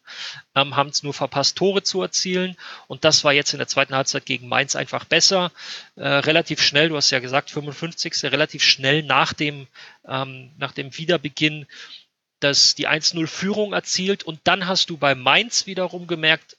ähm, 0.54 0.76
haben 0.76 0.90
es 0.90 1.02
nur 1.02 1.14
verpasst, 1.14 1.56
Tore 1.56 1.82
zu 1.82 2.02
erzielen. 2.02 2.56
Und 2.86 3.04
das 3.04 3.24
war 3.24 3.32
jetzt 3.32 3.54
in 3.54 3.58
der 3.58 3.68
zweiten 3.68 3.94
Halbzeit 3.94 4.26
gegen 4.26 4.48
Mainz 4.48 4.76
einfach 4.76 5.06
besser. 5.06 5.50
Äh, 5.96 6.06
relativ 6.06 6.60
schnell, 6.60 6.90
du 6.90 6.96
hast 6.96 7.10
ja 7.10 7.20
gesagt, 7.20 7.50
55. 7.50 8.24
relativ 8.24 8.62
schnell 8.62 9.02
nach 9.02 9.32
dem, 9.32 9.66
ähm, 10.06 10.50
nach 10.58 10.72
dem 10.72 10.96
Wiederbeginn 10.96 11.66
dass 12.40 12.74
die 12.74 12.88
1-0-Führung 12.88 13.72
erzielt 13.72 14.22
und 14.22 14.38
dann 14.44 14.66
hast 14.66 14.90
du 14.90 14.98
bei 14.98 15.14
Mainz 15.14 15.66
wiederum 15.66 16.06
gemerkt, 16.06 16.58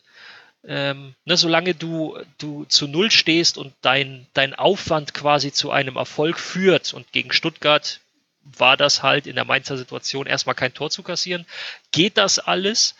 ähm, 0.67 1.15
ne, 1.25 1.37
solange 1.37 1.75
du, 1.75 2.17
du 2.37 2.65
zu 2.65 2.87
Null 2.87 3.11
stehst 3.11 3.57
und 3.57 3.73
dein, 3.81 4.27
dein 4.33 4.53
Aufwand 4.53 5.13
quasi 5.13 5.51
zu 5.51 5.71
einem 5.71 5.95
Erfolg 5.95 6.39
führt 6.39 6.93
und 6.93 7.11
gegen 7.11 7.31
Stuttgart 7.31 7.99
war 8.43 8.77
das 8.77 9.03
halt 9.03 9.27
in 9.27 9.35
der 9.35 9.45
Mainzer 9.45 9.77
Situation 9.77 10.27
erstmal 10.27 10.55
kein 10.55 10.73
Tor 10.73 10.89
zu 10.89 11.03
kassieren, 11.03 11.45
geht 11.91 12.17
das 12.17 12.39
alles 12.39 12.95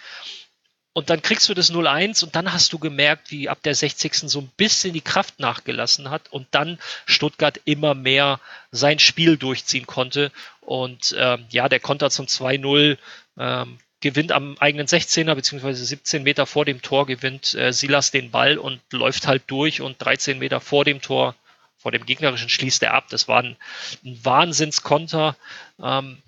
und 0.94 1.10
dann 1.10 1.22
kriegst 1.22 1.50
du 1.50 1.54
das 1.54 1.72
0-1 1.72 2.24
und 2.24 2.36
dann 2.36 2.54
hast 2.54 2.72
du 2.72 2.80
gemerkt, 2.80 3.30
wie 3.30 3.50
ab 3.50 3.62
der 3.64 3.76
60. 3.76 4.16
so 4.30 4.40
ein 4.40 4.52
bisschen 4.58 4.94
die 4.94 5.02
Kraft 5.02 5.40
nachgelassen 5.40 6.10
hat 6.10 6.32
und 6.32 6.48
dann 6.52 6.80
Stuttgart 7.06 7.60
immer 7.66 7.94
mehr 7.94 8.40
sein 8.72 9.00
Spiel 9.00 9.38
durchziehen 9.38 9.88
konnte 9.88 10.32
und 10.62 11.16
ähm, 11.18 11.46
ja, 11.50 11.70
der 11.70 11.80
Konter 11.80 12.10
zum 12.10 12.28
2-0 12.28 12.98
ähm, 13.38 13.78
gewinnt 14.06 14.32
am 14.32 14.56
eigenen 14.60 14.86
16er 14.86 15.34
beziehungsweise 15.34 15.84
17 15.84 16.22
Meter 16.22 16.46
vor 16.46 16.64
dem 16.64 16.84
Tor 16.84 17.08
gewinnt 17.08 17.56
äh, 17.56 17.74
Silas 17.74 18.12
den 18.12 18.30
Ball 18.30 18.60
und 18.60 18.80
läuft 18.92 19.26
halt 19.26 19.46
durch 19.48 19.82
und 19.82 19.96
13 19.98 20.38
Meter 20.38 20.62
vor 20.62 20.86
dem 20.86 21.02
Tor, 21.02 21.34
vor 21.76 21.92
dem 21.92 22.06
gegnerischen 22.06 22.48
schließt 22.48 22.84
er 22.84 22.94
ab. 22.94 23.06
Das 23.10 23.28
war 23.28 23.42
ein, 23.42 23.58
ein 24.04 24.20
Wahnsinnskonter. 24.24 25.36
Ähm, 25.82 26.22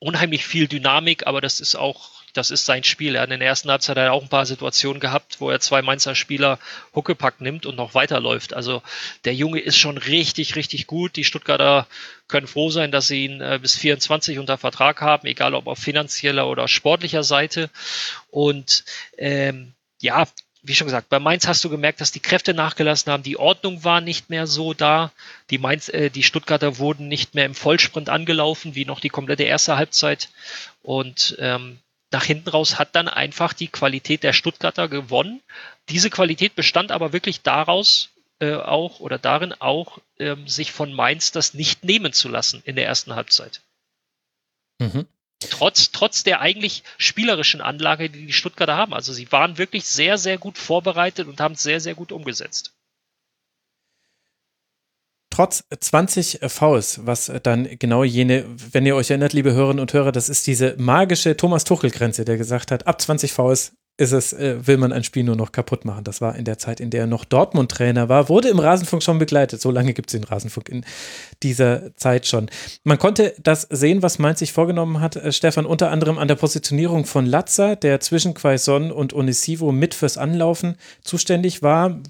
unheimlich 0.00 0.44
viel 0.44 0.68
Dynamik, 0.68 1.26
aber 1.26 1.40
das 1.40 1.60
ist 1.60 1.76
auch 1.76 2.21
das 2.32 2.50
ist 2.50 2.64
sein 2.64 2.84
Spiel. 2.84 3.14
Er 3.14 3.22
hat 3.22 3.30
in 3.30 3.40
der 3.40 3.48
ersten 3.48 3.70
Halbzeit 3.70 3.98
auch 3.98 4.22
ein 4.22 4.28
paar 4.28 4.46
Situationen 4.46 5.00
gehabt, 5.00 5.40
wo 5.40 5.50
er 5.50 5.60
zwei 5.60 5.82
Mainzer 5.82 6.14
Spieler 6.14 6.58
Huckepack 6.94 7.40
nimmt 7.40 7.66
und 7.66 7.76
noch 7.76 7.94
weiterläuft. 7.94 8.54
Also 8.54 8.82
der 9.24 9.34
Junge 9.34 9.60
ist 9.60 9.76
schon 9.76 9.98
richtig, 9.98 10.56
richtig 10.56 10.86
gut. 10.86 11.16
Die 11.16 11.24
Stuttgarter 11.24 11.86
können 12.28 12.46
froh 12.46 12.70
sein, 12.70 12.90
dass 12.90 13.06
sie 13.06 13.26
ihn 13.26 13.40
äh, 13.40 13.58
bis 13.60 13.76
24 13.76 14.38
unter 14.38 14.58
Vertrag 14.58 15.00
haben, 15.00 15.26
egal 15.26 15.54
ob 15.54 15.66
auf 15.66 15.78
finanzieller 15.78 16.48
oder 16.48 16.68
sportlicher 16.68 17.22
Seite. 17.22 17.68
Und 18.30 18.84
ähm, 19.18 19.74
ja, 20.00 20.26
wie 20.62 20.74
schon 20.74 20.86
gesagt, 20.86 21.08
bei 21.08 21.18
Mainz 21.18 21.46
hast 21.48 21.64
du 21.64 21.68
gemerkt, 21.68 22.00
dass 22.00 22.12
die 22.12 22.20
Kräfte 22.20 22.54
nachgelassen 22.54 23.12
haben, 23.12 23.24
die 23.24 23.36
Ordnung 23.36 23.82
war 23.82 24.00
nicht 24.00 24.30
mehr 24.30 24.46
so 24.46 24.74
da, 24.74 25.10
die 25.50 25.58
Mainz, 25.58 25.88
äh, 25.88 26.08
die 26.08 26.22
Stuttgarter 26.22 26.78
wurden 26.78 27.08
nicht 27.08 27.34
mehr 27.34 27.44
im 27.44 27.54
Vollsprint 27.54 28.08
angelaufen, 28.08 28.74
wie 28.76 28.84
noch 28.84 29.00
die 29.00 29.08
komplette 29.08 29.42
erste 29.42 29.76
Halbzeit. 29.76 30.30
Und 30.82 31.36
ähm, 31.40 31.78
nach 32.12 32.24
hinten 32.24 32.50
raus 32.50 32.78
hat 32.78 32.94
dann 32.94 33.08
einfach 33.08 33.52
die 33.52 33.68
Qualität 33.68 34.22
der 34.22 34.32
Stuttgarter 34.32 34.88
gewonnen. 34.88 35.40
Diese 35.88 36.10
Qualität 36.10 36.54
bestand 36.54 36.92
aber 36.92 37.12
wirklich 37.12 37.42
daraus 37.42 38.10
äh, 38.38 38.54
auch 38.54 39.00
oder 39.00 39.18
darin 39.18 39.52
auch, 39.52 39.98
ähm, 40.18 40.46
sich 40.46 40.72
von 40.72 40.92
Mainz 40.92 41.32
das 41.32 41.54
nicht 41.54 41.84
nehmen 41.84 42.12
zu 42.12 42.28
lassen 42.28 42.62
in 42.64 42.76
der 42.76 42.86
ersten 42.86 43.14
Halbzeit. 43.14 43.60
Mhm. 44.78 45.06
Trotz, 45.50 45.90
trotz 45.90 46.22
der 46.22 46.40
eigentlich 46.40 46.84
spielerischen 46.98 47.60
Anlage, 47.60 48.10
die 48.10 48.26
die 48.26 48.32
Stuttgarter 48.32 48.76
haben. 48.76 48.94
Also 48.94 49.12
sie 49.12 49.30
waren 49.32 49.58
wirklich 49.58 49.84
sehr, 49.84 50.18
sehr 50.18 50.38
gut 50.38 50.58
vorbereitet 50.58 51.26
und 51.28 51.40
haben 51.40 51.54
es 51.54 51.62
sehr, 51.62 51.80
sehr 51.80 51.94
gut 51.94 52.12
umgesetzt. 52.12 52.72
Trotz 55.32 55.64
20 55.80 56.40
Vs, 56.46 57.06
was 57.06 57.32
dann 57.42 57.66
genau 57.78 58.04
jene, 58.04 58.44
wenn 58.70 58.84
ihr 58.84 58.94
euch 58.94 59.08
erinnert, 59.08 59.32
liebe 59.32 59.54
Hörerinnen 59.54 59.80
und 59.80 59.90
Hörer, 59.94 60.12
das 60.12 60.28
ist 60.28 60.46
diese 60.46 60.74
magische 60.76 61.38
Thomas 61.38 61.64
Tuchel-Grenze, 61.64 62.26
der 62.26 62.36
gesagt 62.36 62.70
hat, 62.70 62.86
ab 62.86 63.00
20 63.00 63.32
Vs 63.32 63.72
ist 63.96 64.12
es, 64.12 64.34
äh, 64.34 64.66
will 64.66 64.76
man 64.76 64.92
ein 64.92 65.04
Spiel 65.04 65.24
nur 65.24 65.36
noch 65.36 65.50
kaputt 65.50 65.86
machen. 65.86 66.04
Das 66.04 66.20
war 66.20 66.36
in 66.36 66.44
der 66.44 66.58
Zeit, 66.58 66.80
in 66.80 66.90
der 66.90 67.02
er 67.02 67.06
noch 67.06 67.24
Dortmund-Trainer 67.24 68.10
war, 68.10 68.28
wurde 68.28 68.50
im 68.50 68.58
Rasenfunk 68.58 69.02
schon 69.02 69.18
begleitet. 69.18 69.62
So 69.62 69.70
lange 69.70 69.94
gibt 69.94 70.10
es 70.12 70.20
den 70.20 70.24
Rasenfunk 70.24 70.68
in 70.68 70.84
dieser 71.42 71.96
Zeit 71.96 72.26
schon. 72.26 72.50
Man 72.84 72.98
konnte 72.98 73.34
das 73.42 73.62
sehen, 73.70 74.02
was 74.02 74.18
Mainz 74.18 74.40
sich 74.40 74.52
vorgenommen 74.52 75.00
hat, 75.00 75.16
äh, 75.16 75.32
Stefan, 75.32 75.64
unter 75.64 75.90
anderem 75.90 76.18
an 76.18 76.28
der 76.28 76.34
Positionierung 76.34 77.06
von 77.06 77.24
Latza, 77.24 77.74
der 77.74 78.00
zwischen 78.00 78.34
Quaison 78.34 78.92
und 78.92 79.14
Onisivo 79.14 79.72
mit 79.72 79.94
fürs 79.94 80.18
Anlaufen 80.18 80.76
zuständig 81.02 81.62
war 81.62 82.02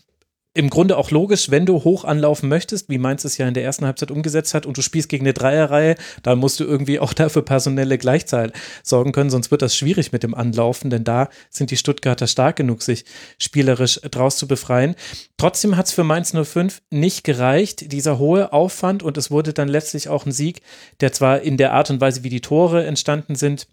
im 0.55 0.69
Grunde 0.69 0.99
auch 0.99 1.11
logisch, 1.11 1.51
wenn 1.51 1.65
du 1.65 1.83
hoch 1.83 2.05
anlaufen 2.05 2.49
möchtest, 2.49 2.91
wie 2.91 2.99
Mainz 2.99 3.25
es 3.25 3.39
ja 3.39 3.49
in 3.49 3.55
der 3.55 3.65
ersten 3.65 3.87
Halbzeit 3.87 4.11
umgesetzt 4.11 4.53
hat 4.53 4.67
und 4.67 4.77
du 4.77 4.83
spielst 4.83 5.09
gegen 5.09 5.25
eine 5.25 5.33
Dreierreihe, 5.33 5.95
dann 6.23 6.39
musst 6.39 6.61
du 6.61 6.65
irgendwie 6.65 7.01
auch 7.01 7.15
dafür 7.15 7.43
personelle 7.43 7.97
Gleichzahl 7.97 8.53
sorgen 8.83 9.13
können, 9.13 9.31
sonst 9.31 9.51
wird 9.51 9.63
das 9.63 9.75
schwierig 9.75 10.13
mit 10.13 10.23
dem 10.23 10.35
Anlaufen, 10.35 10.91
denn 10.91 11.05
da 11.05 11.31
sind 11.49 11.71
die 11.71 11.79
Stuttgarter 11.79 12.27
stark 12.27 12.57
genug, 12.57 12.83
sich 12.83 13.07
spielerisch 13.39 14.01
draus 14.11 14.37
zu 14.37 14.47
befreien. 14.47 14.95
Trotzdem 15.39 15.77
hat 15.79 15.87
es 15.87 15.93
für 15.93 16.05
Mainz 16.05 16.35
05 16.35 16.83
nicht 16.91 17.25
gereicht, 17.25 17.91
dieser 17.91 18.19
hohe 18.19 18.53
Aufwand 18.53 19.03
und 19.03 19.17
es 19.17 19.31
wurde 19.31 19.55
dann 19.55 19.69
letztlich 19.69 20.09
auch 20.09 20.27
ein 20.27 20.33
Sieg, 20.33 20.61
der 21.01 21.13
zwar 21.13 21.41
in 21.41 21.57
der 21.57 21.73
Art 21.73 21.89
und 21.89 22.01
Weise, 22.03 22.25
wie 22.25 22.31
die 22.31 22.43
Tore 22.43 22.85
entstanden 22.85 23.37
sind, 23.37 23.69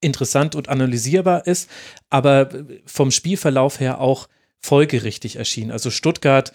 interessant 0.00 0.56
und 0.56 0.68
analysierbar 0.68 1.46
ist, 1.46 1.70
aber 2.10 2.48
vom 2.84 3.12
Spielverlauf 3.12 3.78
her 3.78 4.00
auch 4.00 4.28
folgerichtig 4.64 5.36
erschien. 5.36 5.70
Also 5.70 5.90
Stuttgart 5.90 6.52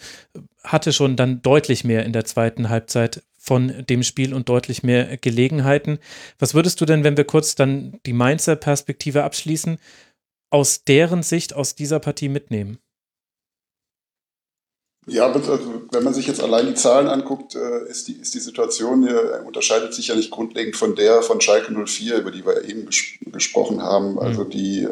hatte 0.64 0.92
schon 0.94 1.16
dann 1.16 1.44
deutlich 1.44 1.84
mehr 1.84 2.06
in 2.06 2.12
der 2.12 2.26
zweiten 2.26 2.70
Halbzeit 2.70 3.22
von 3.38 3.86
dem 3.88 4.02
Spiel 4.02 4.34
und 4.34 4.50
deutlich 4.50 4.82
mehr 4.82 5.16
Gelegenheiten. 5.18 6.00
Was 6.40 6.56
würdest 6.56 6.82
du 6.82 6.86
denn, 6.86 7.04
wenn 7.04 7.18
wir 7.18 7.24
kurz 7.24 7.54
dann 7.54 8.00
die 8.08 8.14
Mainzer 8.14 8.56
Perspektive 8.56 9.24
abschließen, 9.24 9.78
aus 10.50 10.84
deren 10.84 11.22
Sicht 11.22 11.54
aus 11.54 11.76
dieser 11.76 12.00
Partie 12.00 12.30
mitnehmen? 12.30 12.80
Ja, 15.10 15.32
also, 15.32 15.60
wenn 15.92 16.04
man 16.04 16.14
sich 16.14 16.28
jetzt 16.28 16.42
allein 16.42 16.68
die 16.68 16.76
Zahlen 16.76 17.08
anguckt, 17.08 17.56
äh, 17.56 17.90
ist 17.90 18.08
die, 18.08 18.14
ist 18.14 18.34
die 18.34 18.40
Situation 18.40 19.08
hier, 19.08 19.44
unterscheidet 19.46 19.94
sich 19.94 20.08
ja 20.08 20.16
nicht 20.16 20.32
grundlegend 20.32 20.76
von 20.76 20.96
der 20.96 21.22
von 21.22 21.42
Schalke 21.42 21.74
04, 21.74 22.18
über 22.18 22.32
die 22.32 22.46
wir 22.46 22.64
eben 22.66 22.86
ges 22.86 23.04
gesprochen 23.32 23.82
haben. 23.82 24.14
Mhm. 24.14 24.20
Also 24.20 24.44
die 24.44 24.84
äh, 24.84 24.90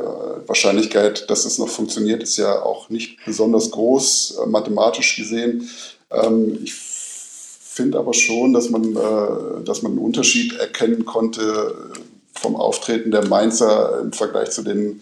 Wahrscheinlichkeit, 0.47 1.29
dass 1.29 1.45
es 1.45 1.57
noch 1.57 1.69
funktioniert, 1.69 2.23
ist 2.23 2.37
ja 2.37 2.61
auch 2.61 2.89
nicht 2.89 3.23
besonders 3.25 3.71
groß, 3.71 4.39
äh, 4.43 4.49
mathematisch 4.49 5.15
gesehen. 5.15 5.69
Ähm, 6.11 6.59
ich 6.63 6.73
finde 6.73 7.99
aber 7.99 8.13
schon, 8.13 8.53
dass 8.53 8.69
man, 8.69 8.95
äh, 8.95 9.63
dass 9.63 9.81
man 9.81 9.93
einen 9.93 10.01
Unterschied 10.01 10.53
erkennen 10.53 11.05
konnte 11.05 11.91
vom 12.33 12.55
Auftreten 12.55 13.11
der 13.11 13.25
Mainzer 13.25 13.99
im 14.01 14.13
Vergleich 14.13 14.51
zu 14.51 14.61
den 14.61 15.01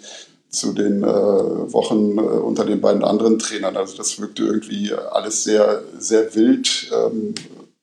zu 0.56 0.74
den 0.74 1.04
äh, 1.04 1.06
Wochen 1.06 2.18
äh, 2.18 2.22
unter 2.22 2.66
den 2.66 2.82
beiden 2.82 3.04
anderen 3.04 3.40
Trainern. 3.40 3.78
Also 3.78 3.98
das 3.98 4.20
wirkte 4.20 4.44
irgendwie 4.44 4.94
alles 4.94 5.44
sehr, 5.44 5.84
sehr 6.00 6.34
wild 6.36 6.92
ähm, 6.94 7.36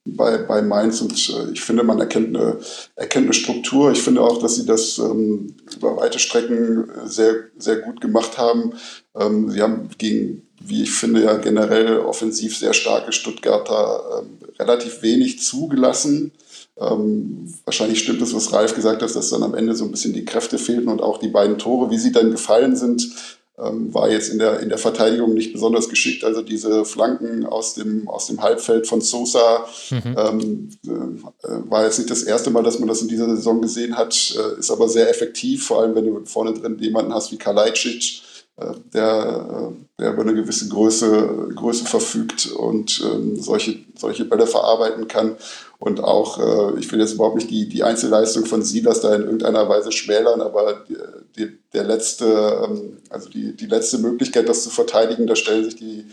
bei, 0.05 0.39
bei 0.39 0.63
Mainz 0.63 1.01
und 1.01 1.13
äh, 1.13 1.53
ich 1.53 1.61
finde, 1.61 1.85
man 1.85 2.01
erkennt 2.01 2.37
eine, 2.37 2.59
erkennt 2.97 3.27
eine 3.27 3.35
Struktur. 3.35 3.93
Ich 3.93 4.03
finde 4.03 4.23
auch, 4.23 4.39
dass 4.39 4.57
sie 4.57 4.67
das 4.67 4.99
ähm, 4.99 5.55
über 5.77 5.97
weite 5.97 6.19
Strecken 6.19 6.91
sehr, 7.05 7.35
sehr 7.57 7.77
gut 7.77 8.01
gemacht 8.01 8.39
haben. 8.39 8.73
Ähm, 9.15 9.51
sie 9.51 9.63
haben 9.63 9.89
gegen, 9.99 10.49
wie 10.61 10.83
ich 10.83 10.93
finde, 10.93 11.23
ja 11.23 11.37
generell 11.37 11.99
offensiv 11.99 12.57
sehr 12.57 12.73
starke 12.73 13.13
Stuttgarter 13.13 14.23
ähm, 14.23 14.39
relativ 14.59 15.03
wenig 15.03 15.41
zugelassen. 15.41 16.33
Ähm, 16.79 17.53
wahrscheinlich 17.65 17.99
stimmt 17.99 18.23
es, 18.23 18.35
was 18.35 18.53
Ralf 18.53 18.75
gesagt 18.75 19.03
hat, 19.03 19.15
dass 19.15 19.31
dann 19.31 19.43
am 19.43 19.55
Ende 19.55 19.75
so 19.75 19.85
ein 19.85 19.91
bisschen 19.91 20.15
die 20.15 20.25
Kräfte 20.25 20.59
fehlten 20.59 20.89
und 20.89 21.03
auch 21.03 21.19
die 21.19 21.29
beiden 21.29 21.59
Tore, 21.59 21.91
wie 21.91 21.99
sie 21.99 22.13
dann 22.13 22.31
gefallen 22.31 22.77
sind, 22.77 23.11
ähm, 23.59 23.93
war 23.93 24.11
jetzt 24.11 24.31
in 24.31 24.39
der, 24.39 24.61
in 24.61 24.71
der 24.71 24.79
Verteidigung 24.79 25.35
nicht 25.35 25.53
besonders 25.53 25.89
geschickt. 25.89 26.25
Also 26.25 26.43
diese 26.43 26.85
Flanken 26.85 27.45
aus 27.45 27.75
dem, 27.75 28.09
aus 28.09 28.27
dem 28.27 28.43
Halbfeld 28.43 28.87
von 28.87 29.01
Sosa 29.01 29.67
mhm. 29.91 30.17
ähm, 30.17 30.69
äh, 30.87 31.71
war 31.71 31.85
jetzt 31.85 31.99
nicht 31.99 32.11
das 32.11 32.23
erste 32.23 32.51
Mal, 32.51 32.63
dass 32.63 32.79
man 32.79 32.89
das 32.89 33.03
in 33.03 33.09
dieser 33.09 33.29
Saison 33.29 33.61
gesehen 33.61 33.97
hat, 33.97 34.35
äh, 34.37 34.59
ist 34.59 34.71
aber 34.71 34.89
sehr 34.89 35.11
effektiv, 35.11 35.67
vor 35.67 35.81
allem 35.83 35.95
wenn 35.95 36.07
du 36.07 36.25
vorne 36.25 36.55
drin 36.55 36.79
jemanden 36.81 37.13
hast 37.13 37.31
wie 37.31 37.37
Kalajdzic, 37.37 38.23
äh, 38.57 38.73
der, 38.93 39.73
äh, 39.73 40.01
der 40.01 40.13
über 40.13 40.23
eine 40.23 40.35
gewisse 40.35 40.69
Größe, 40.69 41.51
Größe 41.55 41.85
verfügt 41.85 42.51
und 42.53 43.03
ähm, 43.05 43.37
solche, 43.41 43.77
solche 43.97 44.25
Bälle 44.25 44.47
verarbeiten 44.47 45.09
kann. 45.09 45.37
Und 45.83 45.99
auch, 45.99 46.39
äh, 46.39 46.79
ich 46.79 46.93
will 46.93 47.01
jetzt 47.01 47.15
überhaupt 47.15 47.35
nicht 47.35 47.51
die, 47.51 47.69
die 47.69 47.83
Einzelleistung 47.83 48.45
von 48.47 48.63
Silas 48.63 49.01
da 49.01 49.17
in 49.17 49.23
irgendeiner 49.23 49.69
Weise 49.69 49.91
schmälern, 49.91 50.41
aber 50.41 50.85
die, 50.89 50.97
die, 51.37 51.59
der 51.73 51.83
letzte, 51.83 52.25
ähm, 52.25 52.99
also 53.11 53.29
die, 53.29 53.57
die 53.57 53.67
letzte 53.67 53.99
Möglichkeit, 53.99 54.49
das 54.49 54.63
zu 54.63 54.71
verteidigen, 54.71 55.27
da 55.27 55.35
stellen 55.35 55.65
sich 55.65 55.75
die, 55.75 56.07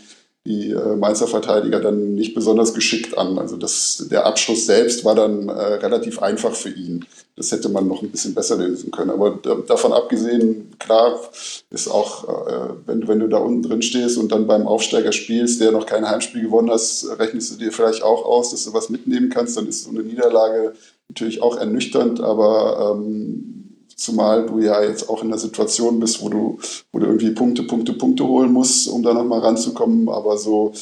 die 0.46 0.70
äh, 0.70 0.96
Mainzer 0.96 1.26
Verteidiger 1.26 1.80
dann 1.80 2.14
nicht 2.14 2.34
besonders 2.34 2.72
geschickt 2.72 3.18
an. 3.18 3.38
Also 3.38 3.56
das, 3.56 4.06
der 4.10 4.24
Abschluss 4.24 4.64
selbst 4.64 5.04
war 5.04 5.14
dann 5.14 5.48
äh, 5.48 5.52
relativ 5.52 6.22
einfach 6.22 6.54
für 6.54 6.70
ihn. 6.70 7.04
Das 7.36 7.52
hätte 7.52 7.68
man 7.68 7.86
noch 7.86 8.02
ein 8.02 8.10
bisschen 8.10 8.34
besser 8.34 8.56
lösen 8.56 8.90
können. 8.90 9.10
Aber 9.10 9.38
davon 9.66 9.92
abgesehen, 9.92 10.72
klar, 10.78 11.20
ist 11.68 11.88
auch, 11.88 12.24
äh, 12.28 12.74
wenn, 12.86 13.06
wenn 13.06 13.20
du 13.20 13.28
da 13.28 13.36
unten 13.36 13.62
drin 13.62 13.82
stehst 13.82 14.16
und 14.16 14.32
dann 14.32 14.46
beim 14.46 14.66
Aufsteiger 14.66 15.12
spielst, 15.12 15.60
der 15.60 15.72
noch 15.72 15.84
kein 15.84 16.08
Heimspiel 16.08 16.42
gewonnen 16.42 16.70
hast, 16.70 17.06
rechnest 17.18 17.52
du 17.52 17.56
dir 17.56 17.70
vielleicht 17.70 18.02
auch 18.02 18.24
aus, 18.24 18.50
dass 18.50 18.64
du 18.64 18.72
was 18.72 18.88
mitnehmen 18.88 19.28
kannst. 19.28 19.58
Dann 19.58 19.68
ist 19.68 19.84
so 19.84 19.90
eine 19.90 20.02
Niederlage 20.02 20.72
natürlich 21.10 21.42
auch 21.42 21.56
ernüchternd, 21.56 22.20
aber 22.20 22.94
ähm, 22.96 23.59
zumal 24.00 24.46
du 24.46 24.60
ja 24.60 24.82
jetzt 24.82 25.08
auch 25.08 25.22
in 25.22 25.28
der 25.28 25.38
Situation 25.38 26.00
bist, 26.00 26.22
wo 26.22 26.28
du, 26.28 26.58
wo 26.90 26.98
du 26.98 27.06
irgendwie 27.06 27.30
Punkte, 27.30 27.64
Punkte, 27.64 27.92
Punkte 27.92 28.26
holen 28.26 28.52
musst, 28.52 28.88
um 28.88 29.02
da 29.02 29.12
nochmal 29.12 29.40
ranzukommen. 29.40 30.08
Aber 30.08 30.38
so 30.38 30.72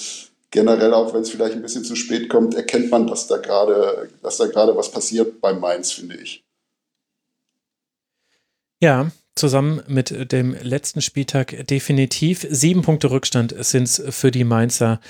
generell, 0.50 0.94
auch 0.94 1.12
wenn 1.12 1.22
es 1.22 1.30
vielleicht 1.30 1.54
ein 1.54 1.62
bisschen 1.62 1.84
zu 1.84 1.96
spät 1.96 2.28
kommt, 2.28 2.54
erkennt 2.54 2.90
man, 2.90 3.06
dass 3.06 3.26
da 3.26 3.38
gerade, 3.38 4.08
dass 4.22 4.36
da 4.36 4.46
gerade 4.46 4.76
was 4.76 4.90
passiert 4.90 5.40
beim 5.40 5.60
Mainz, 5.60 5.90
finde 5.92 6.16
ich. 6.16 6.44
Ja, 8.80 9.10
zusammen 9.34 9.82
mit 9.88 10.32
dem 10.32 10.54
letzten 10.62 11.02
Spieltag 11.02 11.66
definitiv. 11.66 12.46
Sieben 12.48 12.82
Punkte 12.82 13.10
Rückstand 13.10 13.54
sind 13.58 13.84
es 13.84 14.02
für 14.10 14.30
die 14.30 14.44
Mainzer 14.44 15.00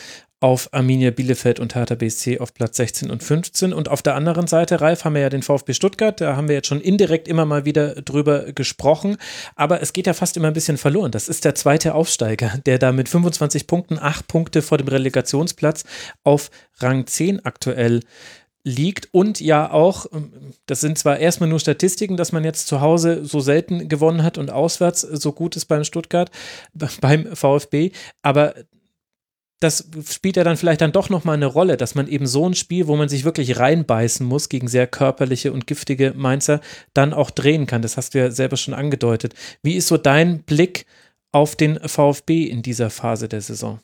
auf 0.41 0.69
Arminia 0.73 1.11
Bielefeld 1.11 1.59
und 1.59 1.75
Hertha 1.75 1.97
BSC 1.97 2.39
auf 2.39 2.55
Platz 2.55 2.77
16 2.77 3.11
und 3.11 3.23
15. 3.23 3.73
Und 3.73 3.89
auf 3.89 4.03
der 4.03 4.15
anderen 4.15 4.47
Seite, 4.47 4.81
Ralf, 4.81 5.05
haben 5.05 5.15
wir 5.15 5.23
ja 5.23 5.31
den 5.31 5.43
VfB 5.43 5.75
Stuttgart. 5.75 6.21
Da 6.21 6.37
haben 6.37 6.49
wir 6.49 6.55
jetzt 6.55 6.69
schon 6.69 6.81
indirekt 6.81 7.27
immer 7.27 7.45
mal 7.45 7.65
wieder 7.65 7.97
drüber 8.03 8.53
gesprochen. 8.53 9.17
Aber 9.57 9.83
es 9.83 9.93
geht 9.93 10.07
ja 10.07 10.15
fast 10.15 10.37
immer 10.37 10.49
ein 10.49 10.55
bisschen 10.55 10.79
verloren. 10.79 11.11
Das 11.11 11.29
ist 11.29 11.45
der 11.45 11.57
zweite 11.57 11.95
Aufsteiger, 11.95 12.59
der 12.67 12.79
da 12.79 12.93
mit 12.93 13.09
25 13.09 13.67
Punkten, 13.67 13.99
acht 13.99 14.29
Punkte 14.29 14.63
vor 14.63 14.79
dem 14.79 14.89
Relegationsplatz 14.89 15.85
auf 16.23 16.51
Rang 16.79 17.07
10 17.07 17.45
aktuell 17.45 18.01
liegt 18.65 19.09
und 19.13 19.41
ja 19.41 19.71
auch, 19.71 20.07
das 20.67 20.81
sind 20.81 20.99
zwar 20.99 21.19
erstmal 21.19 21.49
nur 21.49 21.61
Statistiken, 21.61 22.17
dass 22.17 22.33
man 22.33 22.45
jetzt 22.45 22.67
zu 22.67 22.81
Hause 22.81 23.25
so 23.25 23.41
selten 23.41 23.89
gewonnen 23.89 24.23
hat 24.23 24.37
und 24.37 24.51
auswärts 24.51 25.01
so 25.01 25.33
gut 25.33 25.57
ist 25.57 25.67
beim 25.67 25.85
Stuttgart, 25.85 26.31
beim 27.01 27.35
VfB, 27.35 27.93
aber 28.21 28.55
das 29.61 29.89
spielt 30.09 30.37
ja 30.37 30.45
dann 30.45 30.57
vielleicht 30.57 30.81
dann 30.81 30.93
doch 30.93 31.09
nochmal 31.09 31.35
eine 31.35 31.47
Rolle, 31.47 31.77
dass 31.77 31.95
man 31.95 32.07
eben 32.07 32.27
so 32.27 32.49
ein 32.49 32.55
Spiel, 32.55 32.87
wo 32.87 32.97
man 32.97 33.09
sich 33.09 33.25
wirklich 33.25 33.59
reinbeißen 33.59 34.25
muss 34.25 34.49
gegen 34.49 34.69
sehr 34.69 34.87
körperliche 34.87 35.53
und 35.53 35.67
giftige 35.67 36.13
Mainzer, 36.17 36.61
dann 36.95 37.13
auch 37.13 37.31
drehen 37.31 37.67
kann. 37.67 37.83
Das 37.83 37.97
hast 37.97 38.15
du 38.15 38.19
ja 38.19 38.31
selber 38.31 38.57
schon 38.57 38.75
angedeutet. 38.75 39.35
Wie 39.63 39.75
ist 39.75 39.89
so 39.89 39.97
dein 39.97 40.43
Blick 40.45 40.87
auf 41.33 41.57
den 41.57 41.81
VfB 41.89 42.45
in 42.45 42.63
dieser 42.63 42.91
Phase 42.91 43.29
der 43.29 43.41
Saison? 43.41 43.81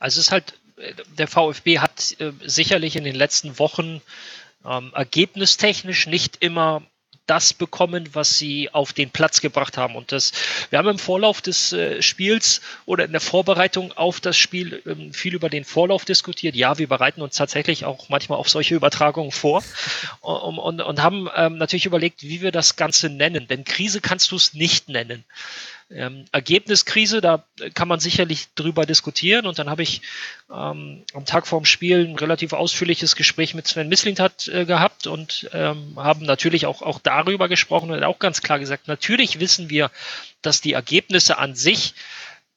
Also 0.00 0.18
es 0.18 0.26
ist 0.26 0.32
halt, 0.32 0.58
der 1.16 1.28
VfB 1.28 1.78
hat 1.78 2.16
äh, 2.18 2.32
sicherlich 2.44 2.96
in 2.96 3.04
den 3.04 3.14
letzten 3.14 3.58
Wochen 3.60 4.02
ähm, 4.64 4.90
ergebnistechnisch 4.94 6.08
nicht 6.08 6.38
immer 6.40 6.82
das 7.26 7.54
bekommen, 7.54 8.08
was 8.12 8.36
sie 8.38 8.70
auf 8.70 8.92
den 8.92 9.10
Platz 9.10 9.40
gebracht 9.40 9.76
haben. 9.76 9.94
Und 9.94 10.12
das, 10.12 10.32
wir 10.70 10.78
haben 10.78 10.88
im 10.88 10.98
Vorlauf 10.98 11.40
des 11.40 11.72
äh, 11.72 12.02
Spiels 12.02 12.60
oder 12.84 13.04
in 13.04 13.12
der 13.12 13.20
Vorbereitung 13.20 13.92
auf 13.92 14.20
das 14.20 14.36
Spiel 14.36 14.82
ähm, 14.86 15.12
viel 15.12 15.34
über 15.34 15.48
den 15.48 15.64
Vorlauf 15.64 16.04
diskutiert. 16.04 16.56
Ja, 16.56 16.78
wir 16.78 16.88
bereiten 16.88 17.22
uns 17.22 17.36
tatsächlich 17.36 17.84
auch 17.84 18.08
manchmal 18.08 18.38
auf 18.38 18.48
solche 18.48 18.74
Übertragungen 18.74 19.30
vor 19.30 19.62
und, 20.20 20.58
und, 20.58 20.80
und 20.80 21.02
haben 21.02 21.28
ähm, 21.36 21.58
natürlich 21.58 21.86
überlegt, 21.86 22.22
wie 22.22 22.40
wir 22.42 22.50
das 22.50 22.76
Ganze 22.76 23.08
nennen. 23.08 23.46
Denn 23.46 23.64
Krise 23.64 24.00
kannst 24.00 24.32
du 24.32 24.36
es 24.36 24.54
nicht 24.54 24.88
nennen. 24.88 25.24
Ähm, 25.94 26.24
Ergebniskrise, 26.32 27.20
da 27.20 27.44
kann 27.74 27.88
man 27.88 28.00
sicherlich 28.00 28.48
drüber 28.54 28.86
diskutieren. 28.86 29.46
Und 29.46 29.58
dann 29.58 29.68
habe 29.68 29.82
ich 29.82 30.02
ähm, 30.50 31.04
am 31.12 31.24
Tag 31.24 31.46
vorm 31.46 31.64
Spiel 31.64 32.06
ein 32.06 32.16
relativ 32.16 32.52
ausführliches 32.52 33.16
Gespräch 33.16 33.54
mit 33.54 33.66
Sven 33.66 33.88
Mislintat 33.88 34.48
äh, 34.48 34.64
gehabt 34.64 35.06
und 35.06 35.50
ähm, 35.52 35.94
haben 35.96 36.24
natürlich 36.24 36.66
auch, 36.66 36.82
auch 36.82 36.98
darüber 36.98 37.48
gesprochen 37.48 37.90
und 37.90 38.02
auch 38.04 38.18
ganz 38.18 38.42
klar 38.42 38.58
gesagt, 38.58 38.88
natürlich 38.88 39.40
wissen 39.40 39.70
wir, 39.70 39.90
dass 40.40 40.60
die 40.60 40.72
Ergebnisse 40.72 41.38
an 41.38 41.54
sich 41.54 41.94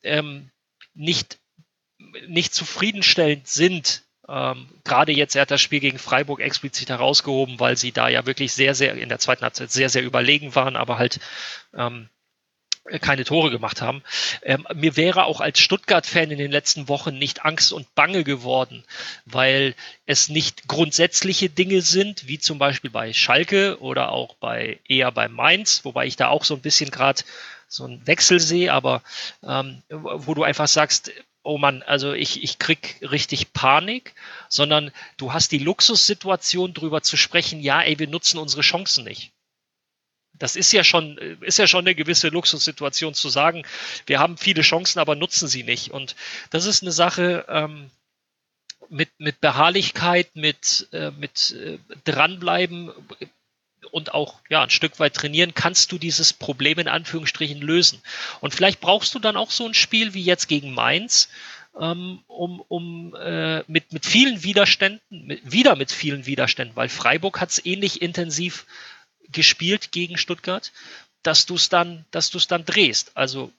ähm, 0.04 0.50
nicht, 0.94 1.38
nicht 2.28 2.54
zufriedenstellend 2.54 3.48
sind. 3.48 4.04
Ähm, 4.28 4.68
gerade 4.84 5.12
jetzt, 5.12 5.36
er 5.36 5.44
hat 5.44 5.52
das 5.52 5.62
Spiel 5.62 5.80
gegen 5.80 6.00
Freiburg 6.00 6.40
explizit 6.40 6.90
herausgehoben, 6.90 7.60
weil 7.60 7.78
sie 7.78 7.92
da 7.92 8.08
ja 8.08 8.26
wirklich 8.26 8.54
sehr, 8.54 8.74
sehr 8.74 8.96
in 8.96 9.10
der 9.10 9.20
zweiten 9.20 9.44
Halbzeit 9.44 9.72
sehr, 9.72 9.90
sehr 9.90 10.04
überlegen 10.04 10.56
waren, 10.56 10.76
aber 10.76 10.98
halt 10.98 11.20
ähm, 11.76 12.10
keine 13.02 13.24
Tore 13.24 13.50
gemacht 13.50 13.82
haben. 13.82 14.04
Ähm, 14.44 14.68
mir 14.74 14.96
wäre 14.96 15.26
auch 15.26 15.42
als 15.42 15.60
Stuttgart-Fan 15.60 16.30
in 16.30 16.38
den 16.38 16.52
letzten 16.52 16.88
Wochen 16.88 17.18
nicht 17.18 17.44
Angst 17.44 17.74
und 17.74 17.94
Bange 17.96 18.24
geworden, 18.24 18.84
weil 19.26 19.74
es 20.06 20.30
nicht 20.30 20.68
grundsätzliche 20.68 21.50
Dinge 21.50 21.82
sind, 21.82 22.28
wie 22.28 22.40
zum 22.40 22.60
Beispiel 22.60 22.92
bei 22.92 23.12
Schalke 23.14 23.80
oder 23.82 24.12
auch 24.12 24.36
bei 24.36 24.80
eher 24.88 25.12
bei 25.12 25.28
Mainz, 25.28 25.84
wobei 25.84 26.06
ich 26.06 26.16
da 26.16 26.28
auch 26.28 26.44
so 26.44 26.54
ein 26.54 26.62
bisschen 26.62 26.92
gerade 26.92 27.24
so 27.68 27.86
einen 27.86 28.06
Wechsel 28.06 28.40
sehe, 28.40 28.72
aber 28.72 29.02
ähm, 29.44 29.82
wo 29.90 30.36
du 30.36 30.44
einfach 30.44 30.68
sagst, 30.68 31.12
oh 31.42 31.58
Mann, 31.58 31.82
also 31.84 32.14
ich, 32.14 32.44
ich 32.44 32.60
krieg 32.60 32.98
richtig 33.02 33.54
Panik, 33.54 34.14
sondern 34.48 34.92
du 35.18 35.34
hast 35.34 35.52
die 35.52 35.60
Luxussituation 35.60 36.74
drüber 36.74 37.02
zu 37.02 37.18
sprechen, 37.18 37.60
ja, 37.60 37.82
ey, 37.82 37.98
wir 37.98 38.08
nutzen 38.08 38.38
unsere 38.38 38.62
Chancen 38.62 39.06
nicht 39.06 39.32
das 40.40 40.56
ist 40.56 40.72
ja 40.72 40.84
schon, 40.84 41.18
ist 41.42 41.60
ja 41.60 41.68
schon 41.68 41.86
eine 41.86 41.96
gewisse 41.96 42.30
Luxussituation 42.30 43.14
zu 43.14 43.30
sagen, 43.30 43.64
wir 44.06 44.20
haben 44.20 44.38
viele 44.38 44.62
Chancen, 44.62 45.00
aber 45.00 45.16
nutzen 45.16 45.48
sie 45.48 45.64
nicht. 45.64 45.92
Und 45.92 46.16
das 46.50 46.66
ist 46.66 46.82
eine 46.82 46.92
Sache 46.92 47.46
ähm, 47.48 47.90
mit, 48.90 49.10
mit 49.18 49.42
Beharrlichkeit, 49.42 50.36
mit, 50.36 50.88
äh, 50.92 51.12
mit 51.12 51.52
äh, 51.52 51.78
dranbleiben 52.04 52.92
und 53.92 54.14
auch 54.14 54.42
ja, 54.50 54.64
ein 54.64 54.70
Stück 54.70 55.00
weit 55.00 55.14
trainieren, 55.14 55.54
kannst 55.54 55.92
du 55.92 55.98
dieses 55.98 56.34
Problem 56.34 56.80
in 56.80 56.88
Anführungsstrichen 56.88 57.62
lösen. 57.62 58.02
Und 58.42 58.54
vielleicht 58.54 58.82
brauchst 58.82 59.16
du 59.16 59.20
dann 59.20 59.38
auch 59.38 59.52
so 59.52 59.66
ein 59.66 59.74
Spiel 59.74 60.14
wie 60.14 60.24
jetzt 60.24 60.48
gegen 60.48 60.74
Mainz, 60.74 61.30
ähm, 61.80 62.20
um, 62.28 62.62
um 62.68 63.16
äh, 63.16 63.64
mit, 63.68 63.94
mit 63.94 64.06
vielen 64.06 64.44
Widerständen, 64.44 65.26
mit, 65.26 65.52
wieder 65.52 65.76
mit 65.76 65.92
vielen 65.92 66.26
Widerständen, 66.26 66.76
weil 66.76 66.90
Freiburg 66.90 67.40
hat 67.40 67.52
es 67.52 67.66
ähnlich 67.66 68.02
intensiv 68.02 68.66
gespielt 69.32 69.92
gegen 69.92 70.18
Stuttgart, 70.18 70.72
dass 71.24 71.46
du 71.46 71.56
es 71.56 71.70
dann, 71.70 72.06
dass 72.12 72.30
du 72.30 72.38
es 72.38 72.48
dann 72.48 72.66
drehst. 72.66 73.12
Also 73.16 73.52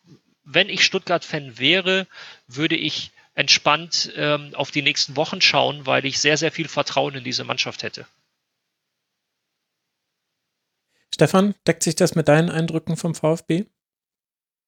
wenn 0.44 0.68
ich 0.68 0.84
Stuttgart-Fan 0.84 1.58
wäre, 1.58 2.06
würde 2.46 2.76
ich 2.76 3.10
entspannt 3.34 4.12
ähm, 4.16 4.54
auf 4.54 4.70
die 4.70 4.82
nächsten 4.82 5.16
Wochen 5.16 5.40
schauen, 5.40 5.84
weil 5.84 6.06
ich 6.06 6.20
sehr, 6.20 6.36
sehr 6.36 6.52
viel 6.52 6.68
Vertrauen 6.68 7.14
in 7.14 7.24
diese 7.24 7.44
Mannschaft 7.44 7.82
hätte. 7.82 8.06
Stefan, 11.12 11.54
deckt 11.66 11.82
sich 11.82 11.96
das 11.96 12.14
mit 12.14 12.28
deinen 12.28 12.50
Eindrücken 12.50 12.96
vom 12.96 13.14
VfB? 13.14 13.66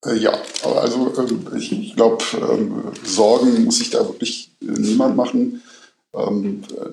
Äh, 0.04 0.14
ja, 0.16 0.32
also 0.64 1.14
ähm, 1.18 1.46
ich, 1.56 1.94
glaube, 1.94 2.24
ähm, 2.34 2.92
Sorgen 3.04 3.64
muss 3.64 3.78
sich 3.78 3.90
da 3.90 4.06
wirklich 4.06 4.50
niemand 4.60 5.16
machen. 5.16 5.62
Ähm, 6.14 6.62
äh, 6.70 6.88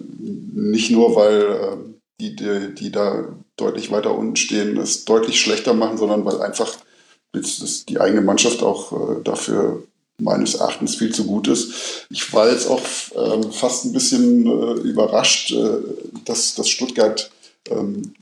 nicht 0.54 0.92
nur, 0.92 1.16
weil 1.16 1.95
die, 2.20 2.36
die, 2.36 2.74
die 2.76 2.92
da 2.92 3.26
deutlich 3.58 3.92
weiter 3.92 4.18
unten 4.18 4.36
stehen, 4.36 4.78
es 4.78 5.06
deutlich 5.06 5.40
schlechter 5.40 5.74
machen, 5.74 5.98
sondern 5.98 6.26
weil 6.26 6.42
einfach 6.42 6.78
die 7.34 8.00
eigene 8.00 8.22
Mannschaft 8.22 8.64
auch 8.64 8.92
äh, 8.94 9.24
dafür 9.24 9.84
meines 10.18 10.56
Erachtens 10.56 10.96
viel 10.96 11.14
zu 11.14 11.26
gut 11.26 11.48
ist. 11.48 12.08
Ich 12.10 12.32
war 12.34 12.50
jetzt 12.50 12.68
auch 12.70 12.82
ähm, 13.16 13.52
fast 13.52 13.86
ein 13.86 13.92
bisschen 13.92 14.46
äh, 14.46 14.80
überrascht, 14.82 15.52
äh, 15.52 15.80
dass, 16.24 16.56
dass 16.56 16.70
Stuttgart 16.70 17.30
ähm, 17.70 18.14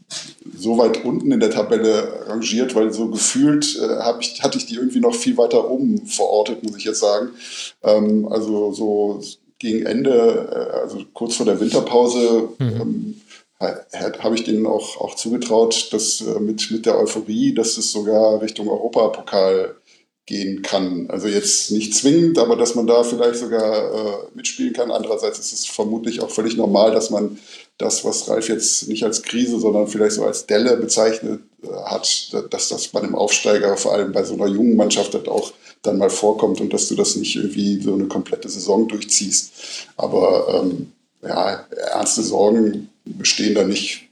so 0.57 0.77
weit 0.77 1.03
unten 1.05 1.31
in 1.31 1.39
der 1.39 1.51
Tabelle 1.51 2.27
rangiert, 2.27 2.75
weil 2.75 2.91
so 2.91 3.09
gefühlt 3.09 3.77
äh, 3.79 4.13
ich, 4.19 4.41
hatte 4.41 4.57
ich 4.57 4.65
die 4.65 4.75
irgendwie 4.75 4.99
noch 4.99 5.13
viel 5.13 5.37
weiter 5.37 5.69
oben 5.69 6.05
verortet, 6.07 6.63
muss 6.63 6.77
ich 6.77 6.85
jetzt 6.85 6.99
sagen. 6.99 7.29
Ähm, 7.83 8.27
also 8.27 8.73
so 8.73 9.21
gegen 9.59 9.85
Ende, 9.85 10.49
äh, 10.51 10.79
also 10.79 11.03
kurz 11.13 11.35
vor 11.35 11.45
der 11.45 11.59
Winterpause, 11.59 12.49
mhm. 12.57 13.21
Habe 14.19 14.35
ich 14.35 14.43
denen 14.43 14.65
auch, 14.65 14.99
auch 14.99 15.15
zugetraut, 15.15 15.89
dass 15.91 16.21
äh, 16.21 16.39
mit, 16.39 16.69
mit 16.71 16.85
der 16.85 16.97
Euphorie, 16.97 17.53
dass 17.53 17.77
es 17.77 17.91
sogar 17.91 18.41
Richtung 18.41 18.67
Europapokal 18.67 19.75
gehen 20.25 20.61
kann. 20.61 21.09
Also 21.09 21.27
jetzt 21.27 21.71
nicht 21.71 21.93
zwingend, 21.93 22.37
aber 22.39 22.55
dass 22.55 22.75
man 22.75 22.87
da 22.87 23.03
vielleicht 23.03 23.35
sogar 23.35 23.93
äh, 23.93 24.17
mitspielen 24.35 24.73
kann. 24.73 24.89
Andererseits 24.89 25.39
ist 25.39 25.51
es 25.51 25.65
vermutlich 25.65 26.21
auch 26.21 26.29
völlig 26.29 26.55
normal, 26.55 26.91
dass 26.91 27.09
man 27.09 27.37
das, 27.77 28.05
was 28.05 28.29
Ralf 28.29 28.47
jetzt 28.47 28.87
nicht 28.87 29.03
als 29.03 29.23
Krise, 29.23 29.59
sondern 29.59 29.87
vielleicht 29.87 30.15
so 30.15 30.23
als 30.23 30.45
Delle 30.45 30.77
bezeichnet 30.77 31.41
äh, 31.61 31.67
hat, 31.85 32.31
dass 32.51 32.69
das 32.69 32.87
bei 32.87 33.01
einem 33.01 33.15
Aufsteiger, 33.15 33.75
vor 33.75 33.93
allem 33.93 34.13
bei 34.13 34.23
so 34.23 34.35
einer 34.35 34.47
jungen 34.47 34.77
Mannschaft, 34.77 35.13
halt 35.13 35.27
auch 35.27 35.51
dann 35.81 35.97
mal 35.97 36.09
vorkommt 36.09 36.61
und 36.61 36.71
dass 36.71 36.87
du 36.87 36.95
das 36.95 37.17
nicht 37.17 37.35
irgendwie 37.35 37.81
so 37.81 37.93
eine 37.93 38.05
komplette 38.05 38.47
Saison 38.47 38.87
durchziehst. 38.87 39.51
Aber 39.97 40.61
ähm, 40.63 40.92
ja, 41.23 41.65
ernste 41.93 42.23
Sorgen 42.23 42.89
bestehen 43.05 43.55
da 43.55 43.63
nicht. 43.63 44.07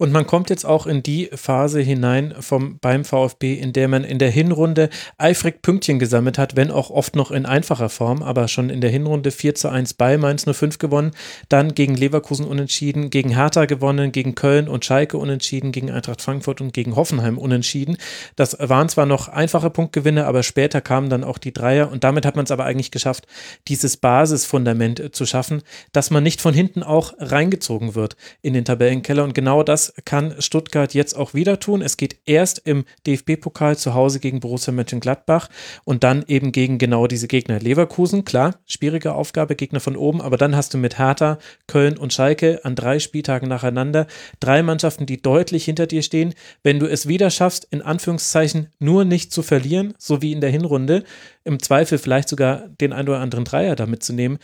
Und 0.00 0.12
man 0.12 0.28
kommt 0.28 0.48
jetzt 0.48 0.64
auch 0.64 0.86
in 0.86 1.02
die 1.02 1.28
Phase 1.34 1.80
hinein 1.80 2.32
vom, 2.38 2.78
beim 2.78 3.04
VfB, 3.04 3.54
in 3.54 3.72
der 3.72 3.88
man 3.88 4.04
in 4.04 4.20
der 4.20 4.30
Hinrunde 4.30 4.90
eifrig 5.18 5.60
Pünktchen 5.60 5.98
gesammelt 5.98 6.38
hat, 6.38 6.54
wenn 6.54 6.70
auch 6.70 6.90
oft 6.90 7.16
noch 7.16 7.32
in 7.32 7.46
einfacher 7.46 7.88
Form, 7.88 8.22
aber 8.22 8.46
schon 8.46 8.70
in 8.70 8.80
der 8.80 8.90
Hinrunde 8.90 9.32
4 9.32 9.56
zu 9.56 9.68
1 9.68 9.94
bei 9.94 10.16
Mainz 10.16 10.44
05 10.44 10.78
gewonnen, 10.78 11.10
dann 11.48 11.74
gegen 11.74 11.96
Leverkusen 11.96 12.46
unentschieden, 12.46 13.10
gegen 13.10 13.30
Hertha 13.30 13.64
gewonnen, 13.64 14.12
gegen 14.12 14.36
Köln 14.36 14.68
und 14.68 14.84
Schalke 14.84 15.18
unentschieden, 15.18 15.72
gegen 15.72 15.90
Eintracht 15.90 16.22
Frankfurt 16.22 16.60
und 16.60 16.72
gegen 16.72 16.94
Hoffenheim 16.94 17.36
unentschieden. 17.36 17.96
Das 18.36 18.56
waren 18.60 18.88
zwar 18.88 19.06
noch 19.06 19.26
einfache 19.26 19.68
Punktgewinne, 19.68 20.26
aber 20.26 20.44
später 20.44 20.80
kamen 20.80 21.10
dann 21.10 21.24
auch 21.24 21.38
die 21.38 21.52
Dreier 21.52 21.90
und 21.90 22.04
damit 22.04 22.24
hat 22.24 22.36
man 22.36 22.44
es 22.44 22.52
aber 22.52 22.66
eigentlich 22.66 22.92
geschafft, 22.92 23.26
dieses 23.66 23.96
Basisfundament 23.96 25.12
zu 25.12 25.26
schaffen, 25.26 25.62
dass 25.92 26.12
man 26.12 26.22
nicht 26.22 26.40
von 26.40 26.54
hinten 26.54 26.84
auch 26.84 27.14
reingezogen 27.18 27.96
wird 27.96 28.16
in 28.42 28.54
den 28.54 28.64
Tabellenkeller 28.64 29.24
und 29.24 29.34
genau 29.34 29.64
das 29.64 29.87
kann 30.04 30.34
Stuttgart 30.40 30.94
jetzt 30.94 31.16
auch 31.16 31.34
wieder 31.34 31.60
tun. 31.60 31.82
Es 31.82 31.96
geht 31.96 32.18
erst 32.26 32.62
im 32.64 32.84
DFB-Pokal 33.06 33.76
zu 33.76 33.94
Hause 33.94 34.20
gegen 34.20 34.40
Borussia 34.40 34.72
Mönchengladbach 34.72 35.48
und 35.84 36.04
dann 36.04 36.24
eben 36.28 36.52
gegen 36.52 36.78
genau 36.78 37.06
diese 37.06 37.28
Gegner. 37.28 37.60
Leverkusen, 37.60 38.24
klar, 38.24 38.60
schwierige 38.66 39.14
Aufgabe, 39.14 39.56
Gegner 39.56 39.80
von 39.80 39.96
oben, 39.96 40.20
aber 40.20 40.36
dann 40.36 40.56
hast 40.56 40.74
du 40.74 40.78
mit 40.78 40.98
Hertha, 40.98 41.38
Köln 41.66 41.98
und 41.98 42.12
Schalke 42.12 42.64
an 42.64 42.74
drei 42.74 42.98
Spieltagen 42.98 43.48
nacheinander 43.48 44.06
drei 44.40 44.62
Mannschaften, 44.62 45.06
die 45.06 45.20
deutlich 45.20 45.64
hinter 45.64 45.86
dir 45.86 46.02
stehen. 46.02 46.34
Wenn 46.62 46.78
du 46.78 46.86
es 46.86 47.08
wieder 47.08 47.30
schaffst, 47.30 47.66
in 47.70 47.82
Anführungszeichen 47.82 48.68
nur 48.78 49.04
nicht 49.04 49.32
zu 49.32 49.42
verlieren, 49.42 49.94
so 49.98 50.22
wie 50.22 50.32
in 50.32 50.40
der 50.40 50.50
Hinrunde, 50.50 51.04
im 51.44 51.60
Zweifel 51.60 51.98
vielleicht 51.98 52.28
sogar 52.28 52.68
den 52.80 52.92
ein 52.92 53.08
oder 53.08 53.20
anderen 53.20 53.44
Dreier 53.44 53.76
damit 53.76 54.02
zu 54.02 54.12
nehmen, 54.12 54.38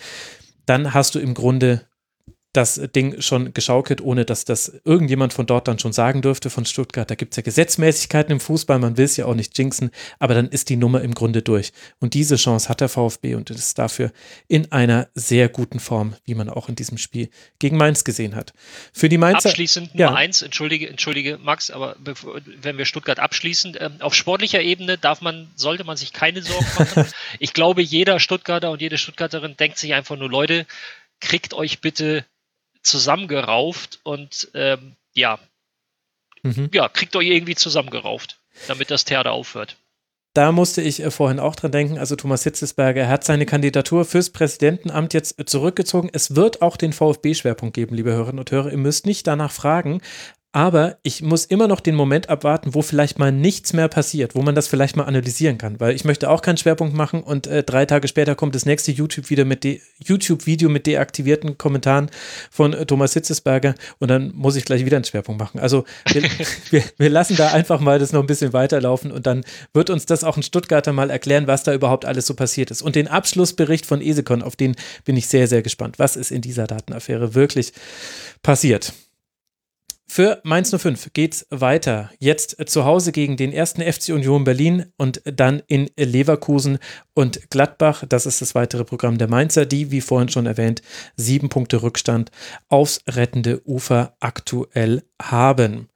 dann 0.67 0.95
hast 0.95 1.15
du 1.15 1.19
im 1.19 1.35
Grunde 1.35 1.83
das 2.55 2.81
Ding 2.95 3.21
schon 3.21 3.53
geschaukelt, 3.53 4.01
ohne 4.01 4.25
dass 4.25 4.45
das 4.45 4.81
irgendjemand 4.85 5.33
von 5.33 5.45
dort 5.45 5.67
dann 5.67 5.81
schon 5.81 5.93
sagen 5.93 6.23
dürfte, 6.23 6.51
von 6.51 6.65
Stuttgart. 6.65 7.11
Da 7.11 7.17
gibt 7.17 7.33
es 7.33 7.37
ja 7.37 7.43
Gesetzmäßigkeiten 7.43 8.31
im 8.31 8.41
Fußball, 8.41 8.79
man 8.79 8.97
will 8.97 9.05
es 9.05 9.17
ja 9.17 9.27
auch 9.27 9.35
nicht 9.35 9.59
jinxen, 9.59 9.91
aber 10.21 10.35
dann 10.35 10.49
ist 10.49 10.69
die 10.69 10.77
Nummer 10.77 11.03
im 11.03 11.15
Grunde 11.15 11.43
durch. 11.43 11.73
Und 11.99 12.15
diese 12.15 12.37
Chance 12.37 12.69
hat 12.69 12.81
der 12.81 12.89
VfB 12.89 13.35
und 13.35 13.51
ist 13.51 13.77
dafür 13.79 14.13
in 14.47 14.71
einer 14.71 15.09
sehr 15.15 15.49
guten 15.49 15.81
Form, 15.81 16.15
wie 16.27 16.37
man 16.37 16.49
auch 16.49 16.69
in 16.69 16.77
diesem 16.77 16.97
Spiel 16.97 17.29
gegen 17.59 17.77
Mainz 17.77 18.05
gesehen 18.05 18.37
hat. 18.37 18.53
Für 18.93 19.09
die 19.09 19.19
Mainzer. 19.19 19.49
Abschließend 19.49 19.97
Nummer 19.97 20.11
ja. 20.13 20.15
eins, 20.15 20.41
entschuldige, 20.41 20.89
entschuldige, 20.89 21.39
Max, 21.43 21.73
aber 21.73 21.97
bevor, 21.99 22.41
wenn 22.63 22.79
wir 22.79 22.85
Stuttgart 22.85 23.19
abschließen, 23.19 23.75
äh, 23.75 23.91
auf 23.99 24.15
sportlicher 24.15 24.63
Ebene 24.63 24.97
darf 24.97 25.21
man, 25.21 25.51
sollte 25.57 25.83
man 25.83 25.97
sich 25.97 26.13
keine 26.13 26.41
Sorgen 26.41 26.67
machen. 26.79 27.07
ich 27.41 27.53
glaube, 27.53 27.83
jeder 27.83 28.21
Stuttgarter 28.21 28.71
und 28.71 28.81
jede 28.81 28.97
Stuttgarterin 28.97 29.57
denkt 29.57 29.79
sich 29.79 29.93
einfach 29.93 30.17
nur, 30.17 30.31
Leute, 30.31 30.67
kriegt 31.21 31.55
euch 31.55 31.81
bitte 31.81 32.25
zusammengerauft 32.85 34.01
und 34.05 34.49
ähm, 34.55 34.95
ja, 35.13 35.39
mhm. 36.43 36.71
ja, 36.73 36.89
kriegt 36.89 37.17
euch 37.17 37.27
irgendwie 37.27 37.57
zusammengerauft, 37.57 38.39
damit 38.69 38.91
das 38.91 39.05
Theater 39.05 39.33
aufhört. 39.33 39.77
Da 40.35 40.51
musste 40.51 40.83
ich 40.83 41.01
äh, 41.01 41.11
vorhin 41.11 41.39
auch 41.39 41.55
dran 41.55 41.73
denken. 41.73 41.99
Also 41.99 42.17
Thomas 42.17 42.43
Hitzesberger 42.43 43.09
hat 43.09 43.25
seine 43.25 43.47
Kandidatur 43.47 44.05
fürs 44.05 44.31
Präsidentenamt 44.31 45.15
jetzt 45.15 45.37
zurückgezogen. 45.49 46.11
Es 46.13 46.35
wird 46.35 46.61
auch 46.61 46.77
den 46.77 46.93
VfB-Schwerpunkt 46.93 47.75
geben, 47.75 47.95
liebe 47.95 48.13
Hörerinnen 48.13 48.41
und 48.41 48.51
Hörer. 48.51 48.71
Ihr 48.71 48.79
müsst 48.79 49.07
nicht 49.07 49.27
danach 49.27 49.53
fragen, 49.53 50.03
aber 50.55 50.99
ich 51.03 51.21
muss 51.21 51.45
immer 51.47 51.67
noch 51.67 51.81
den 51.81 51.97
Moment 51.97 52.29
abwarten, 52.29 52.75
wo 52.75 52.83
vielleicht 52.83 53.19
mal 53.19 53.33
nichts 53.33 53.73
mehr 53.73 53.89
passiert, 53.89 54.37
wo 54.37 54.43
man 54.43 54.55
das 54.55 54.69
vielleicht 54.69 54.95
mal 54.95 55.03
analysieren 55.03 55.59
kann, 55.59 55.81
weil 55.81 55.97
ich 55.97 56.05
möchte 56.05 56.31
auch 56.31 56.43
keinen 56.43 56.59
Schwerpunkt 56.59 56.95
machen 56.95 57.25
und 57.25 57.49
äh, 57.49 57.65
drei 57.65 57.87
Tage 57.87 58.07
später 58.07 58.37
kommt 58.37 58.55
das 58.55 58.65
nächste 58.65 58.93
YouTube 58.93 59.31
wieder 59.31 59.45
mit 59.45 59.67
YouTube-Video 59.99 60.69
mit 60.69 60.87
deaktivierten 60.87 61.59
Kommentaren 61.59 62.09
von 62.53 62.73
äh, 62.73 62.87
Thomas 62.87 63.15
Hitzesberger 63.15 63.75
und 63.99 64.13
dann 64.13 64.31
muss 64.33 64.55
ich 64.55 64.65
gleich 64.65 64.85
wieder 64.85 64.97
einen 64.97 65.05
Schwerpunkt 65.05 65.41
machen. 65.41 65.59
Also 65.59 65.87
wir, 66.13 66.23
wir, 66.71 66.85
wir, 66.99 67.11
lassen 67.11 67.35
da 67.35 67.49
einfach 67.49 67.81
mal 67.81 67.99
das 67.99 68.13
noch 68.13 68.21
ein 68.21 68.29
bisschen 68.29 68.53
weiterlaufen 68.53 69.11
und 69.11 69.27
dann 69.27 69.45
wird 69.73 69.91
uns 69.91 70.07
das 70.07 70.23
auch 70.23 70.37
ein 70.37 70.45
Stuttgarter 70.45 70.93
mal 70.93 71.11
erklären, 71.11 71.49
was 71.49 71.65
da 71.65 71.75
überhaupt 71.75 72.05
alles 72.05 72.29
so 72.29 72.35
passiert 72.35 72.71
ist. 72.71 72.81
Und 72.81 72.95
den 72.95 73.09
Abschlussbericht 73.09 73.87
von 73.87 74.01
Esekon, 74.01 74.41
auf 74.41 74.55
den 74.55 74.77
bin 75.05 75.17
ich 75.17 75.27
sehr, 75.27 75.49
sehr 75.49 75.63
gespannt. 75.63 75.99
Was 75.99 76.15
ist 76.15 76.31
in 76.31 76.43
dieser 76.43 76.69
Datenaffäre 76.69 77.35
wirklich 77.35 77.73
passiert? 78.45 78.93
Für 80.07 80.41
Mainz 80.45 80.71
05 80.71 81.13
geht's 81.13 81.47
weiter. 81.51 82.11
Jetzt 82.19 82.57
zu 82.67 82.85
Hause 82.85 83.11
gegen 83.11 83.37
den 83.37 83.53
ersten 83.53 83.81
FC 83.81 84.11
Union 84.11 84.45
Berlin 84.45 84.93
und 84.97 85.23
dann 85.25 85.63
in 85.67 85.91
Leverkusen 85.97 86.79
und 87.15 87.51
Gladbach. 87.51 88.05
Das 88.09 88.27
ist 88.27 88.41
das 88.41 88.55
weitere 88.55 88.85
Programm 88.85 89.19
der 89.19 89.29
Mainzer, 89.29 89.67
die, 89.67 89.91
wie 89.91 90.01
vorhin 90.01 90.29
schon 90.29 90.47
erwähnt, 90.47 90.83
sieben 91.17 91.49
Punkte 91.49 91.83
Rückstand 91.83 92.31
aufs 92.69 93.01
rettende 93.09 93.63
Ufer 93.67 94.15
aktuell 94.21 95.03
haben. 95.21 95.89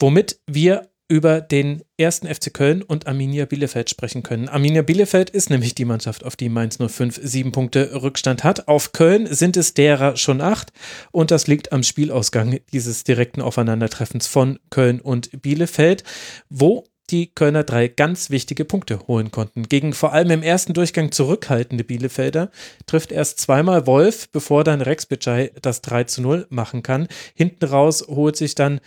Womit 0.00 0.40
wir 0.46 0.88
über 1.08 1.40
den 1.40 1.82
ersten 1.96 2.26
FC 2.26 2.52
Köln 2.52 2.82
und 2.82 3.06
Arminia 3.06 3.46
Bielefeld 3.46 3.88
sprechen 3.88 4.22
können. 4.22 4.48
Arminia 4.48 4.82
Bielefeld 4.82 5.30
ist 5.30 5.48
nämlich 5.48 5.74
die 5.74 5.86
Mannschaft, 5.86 6.24
auf 6.24 6.36
die 6.36 6.50
Mainz 6.50 6.78
05 6.78 7.20
sieben 7.22 7.50
Punkte 7.50 8.02
Rückstand 8.02 8.44
hat. 8.44 8.68
Auf 8.68 8.92
Köln 8.92 9.26
sind 9.32 9.56
es 9.56 9.72
derer 9.72 10.16
schon 10.16 10.42
acht 10.42 10.70
und 11.10 11.30
das 11.30 11.46
liegt 11.46 11.72
am 11.72 11.82
Spielausgang 11.82 12.60
dieses 12.72 13.04
direkten 13.04 13.40
Aufeinandertreffens 13.40 14.26
von 14.26 14.58
Köln 14.70 15.00
und 15.00 15.42
Bielefeld, 15.42 16.04
wo 16.50 16.84
die 17.10 17.32
Kölner 17.34 17.64
drei 17.64 17.88
ganz 17.88 18.30
wichtige 18.30 18.64
Punkte 18.64 19.00
holen 19.08 19.30
konnten. 19.30 19.62
Gegen 19.64 19.92
vor 19.94 20.12
allem 20.12 20.30
im 20.30 20.42
ersten 20.42 20.74
Durchgang 20.74 21.10
zurückhaltende 21.10 21.84
Bielefelder 21.84 22.50
trifft 22.86 23.12
erst 23.12 23.40
zweimal 23.40 23.86
Wolf, 23.86 24.28
bevor 24.30 24.64
dann 24.64 24.82
Rex 24.82 25.06
Bitschei 25.06 25.52
das 25.62 25.80
3 25.80 26.04
zu 26.04 26.22
0 26.22 26.46
machen 26.50 26.82
kann. 26.82 27.08
Hinten 27.34 27.64
raus 27.64 28.04
holt 28.08 28.36
sich 28.36 28.54
dann 28.54 28.80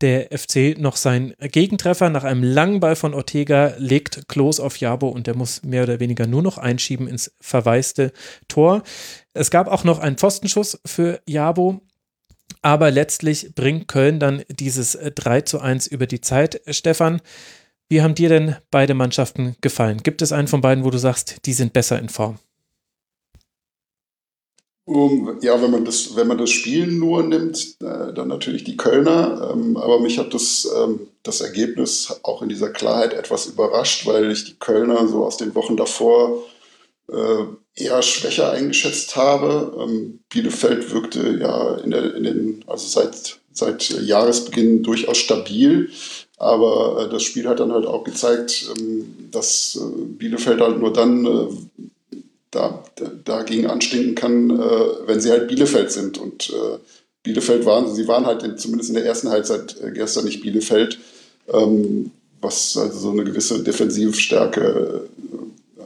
der 0.00 0.36
FC 0.36 0.78
noch 0.78 0.96
seinen 0.96 1.34
Gegentreffer 1.40 2.10
nach 2.10 2.24
einem 2.24 2.42
langen 2.42 2.80
Ball 2.80 2.96
von 2.96 3.14
Ortega 3.14 3.74
legt 3.78 4.28
Klos 4.28 4.60
auf 4.60 4.76
Jabo 4.78 5.08
und 5.08 5.26
der 5.26 5.36
muss 5.36 5.62
mehr 5.62 5.84
oder 5.84 6.00
weniger 6.00 6.26
nur 6.26 6.42
noch 6.42 6.58
einschieben 6.58 7.08
ins 7.08 7.32
verwaiste 7.40 8.12
Tor. 8.48 8.82
Es 9.32 9.50
gab 9.50 9.68
auch 9.68 9.84
noch 9.84 9.98
einen 9.98 10.18
Pfostenschuss 10.18 10.80
für 10.84 11.20
Jabo, 11.26 11.80
aber 12.62 12.90
letztlich 12.90 13.54
bringt 13.54 13.88
Köln 13.88 14.20
dann 14.20 14.42
dieses 14.48 14.98
3 15.14 15.42
zu 15.42 15.60
1 15.60 15.86
über 15.86 16.06
die 16.06 16.20
Zeit. 16.20 16.60
Stefan, 16.68 17.20
wie 17.88 18.02
haben 18.02 18.14
dir 18.14 18.28
denn 18.28 18.56
beide 18.70 18.94
Mannschaften 18.94 19.56
gefallen? 19.60 20.02
Gibt 20.02 20.20
es 20.20 20.32
einen 20.32 20.48
von 20.48 20.60
beiden, 20.60 20.84
wo 20.84 20.90
du 20.90 20.98
sagst, 20.98 21.46
die 21.46 21.52
sind 21.52 21.72
besser 21.72 21.98
in 21.98 22.08
Form? 22.08 22.38
Um, 24.88 25.38
ja, 25.42 25.60
wenn 25.60 25.72
man 25.72 25.84
das, 25.84 26.14
wenn 26.14 26.28
man 26.28 26.38
das 26.38 26.50
Spiel 26.50 26.86
nur 26.86 27.24
nimmt, 27.24 27.76
äh, 27.80 28.12
dann 28.14 28.28
natürlich 28.28 28.62
die 28.62 28.76
Kölner. 28.76 29.50
Ähm, 29.52 29.76
aber 29.76 29.98
mich 29.98 30.16
hat 30.16 30.32
das, 30.32 30.68
ähm, 30.76 31.08
das 31.24 31.40
Ergebnis 31.40 32.20
auch 32.22 32.40
in 32.40 32.48
dieser 32.48 32.70
Klarheit 32.70 33.12
etwas 33.12 33.46
überrascht, 33.46 34.06
weil 34.06 34.30
ich 34.30 34.44
die 34.44 34.54
Kölner 34.54 35.08
so 35.08 35.24
aus 35.24 35.38
den 35.38 35.56
Wochen 35.56 35.76
davor 35.76 36.44
äh, 37.10 37.44
eher 37.74 38.00
schwächer 38.02 38.52
eingeschätzt 38.52 39.16
habe. 39.16 39.76
Ähm, 39.76 40.20
Bielefeld 40.28 40.92
wirkte 40.92 41.36
ja 41.40 41.78
in, 41.78 41.90
der, 41.90 42.14
in 42.14 42.22
den, 42.22 42.64
also 42.68 42.86
seit, 42.86 43.40
seit 43.52 43.90
Jahresbeginn 43.90 44.84
durchaus 44.84 45.18
stabil. 45.18 45.90
Aber 46.38 47.06
äh, 47.06 47.10
das 47.10 47.24
Spiel 47.24 47.48
hat 47.48 47.58
dann 47.58 47.72
halt 47.72 47.86
auch 47.86 48.04
gezeigt, 48.04 48.70
ähm, 48.78 49.30
dass 49.32 49.80
äh, 49.82 50.04
Bielefeld 50.04 50.60
halt 50.60 50.78
nur 50.78 50.92
dann 50.92 51.26
äh, 51.26 51.48
da, 52.56 52.82
dagegen 53.24 53.66
anstinken 53.66 54.14
kann, 54.14 54.50
äh, 54.50 55.06
wenn 55.06 55.20
sie 55.20 55.30
halt 55.30 55.48
Bielefeld 55.48 55.90
sind. 55.90 56.18
Und 56.18 56.50
äh, 56.50 56.78
Bielefeld 57.22 57.66
waren, 57.66 57.94
sie 57.94 58.08
waren 58.08 58.26
halt 58.26 58.42
in, 58.42 58.56
zumindest 58.58 58.90
in 58.90 58.96
der 58.96 59.04
ersten 59.04 59.30
Halbzeit 59.30 59.76
äh, 59.82 59.90
gestern 59.90 60.24
nicht 60.24 60.40
Bielefeld, 60.40 60.98
ähm, 61.52 62.10
was 62.40 62.76
also 62.76 62.98
so 62.98 63.10
eine 63.10 63.24
gewisse 63.24 63.62
Defensivstärke 63.62 65.08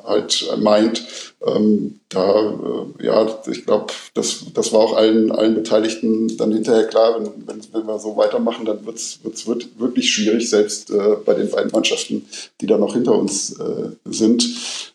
halt 0.04 0.56
meint. 0.58 1.04
Ähm, 1.46 2.00
da, 2.10 2.50
äh, 2.50 3.06
ja, 3.06 3.26
ich 3.50 3.64
glaube, 3.64 3.92
das, 4.14 4.44
das 4.52 4.72
war 4.72 4.80
auch 4.80 4.96
allen, 4.96 5.32
allen 5.32 5.54
Beteiligten 5.54 6.36
dann 6.36 6.52
hinterher 6.52 6.84
klar, 6.84 7.14
wenn, 7.18 7.46
wenn, 7.46 7.62
wenn 7.72 7.86
wir 7.86 7.98
so 7.98 8.16
weitermachen, 8.16 8.66
dann 8.66 8.84
wird 8.84 8.98
es 8.98 9.20
wird 9.46 9.78
wirklich 9.78 10.12
schwierig, 10.12 10.50
selbst 10.50 10.90
äh, 10.90 11.16
bei 11.24 11.34
den 11.34 11.50
beiden 11.50 11.70
Mannschaften, 11.70 12.26
die 12.60 12.66
da 12.66 12.76
noch 12.76 12.92
hinter 12.92 13.14
uns 13.14 13.58
äh, 13.58 13.90
sind. 14.04 14.46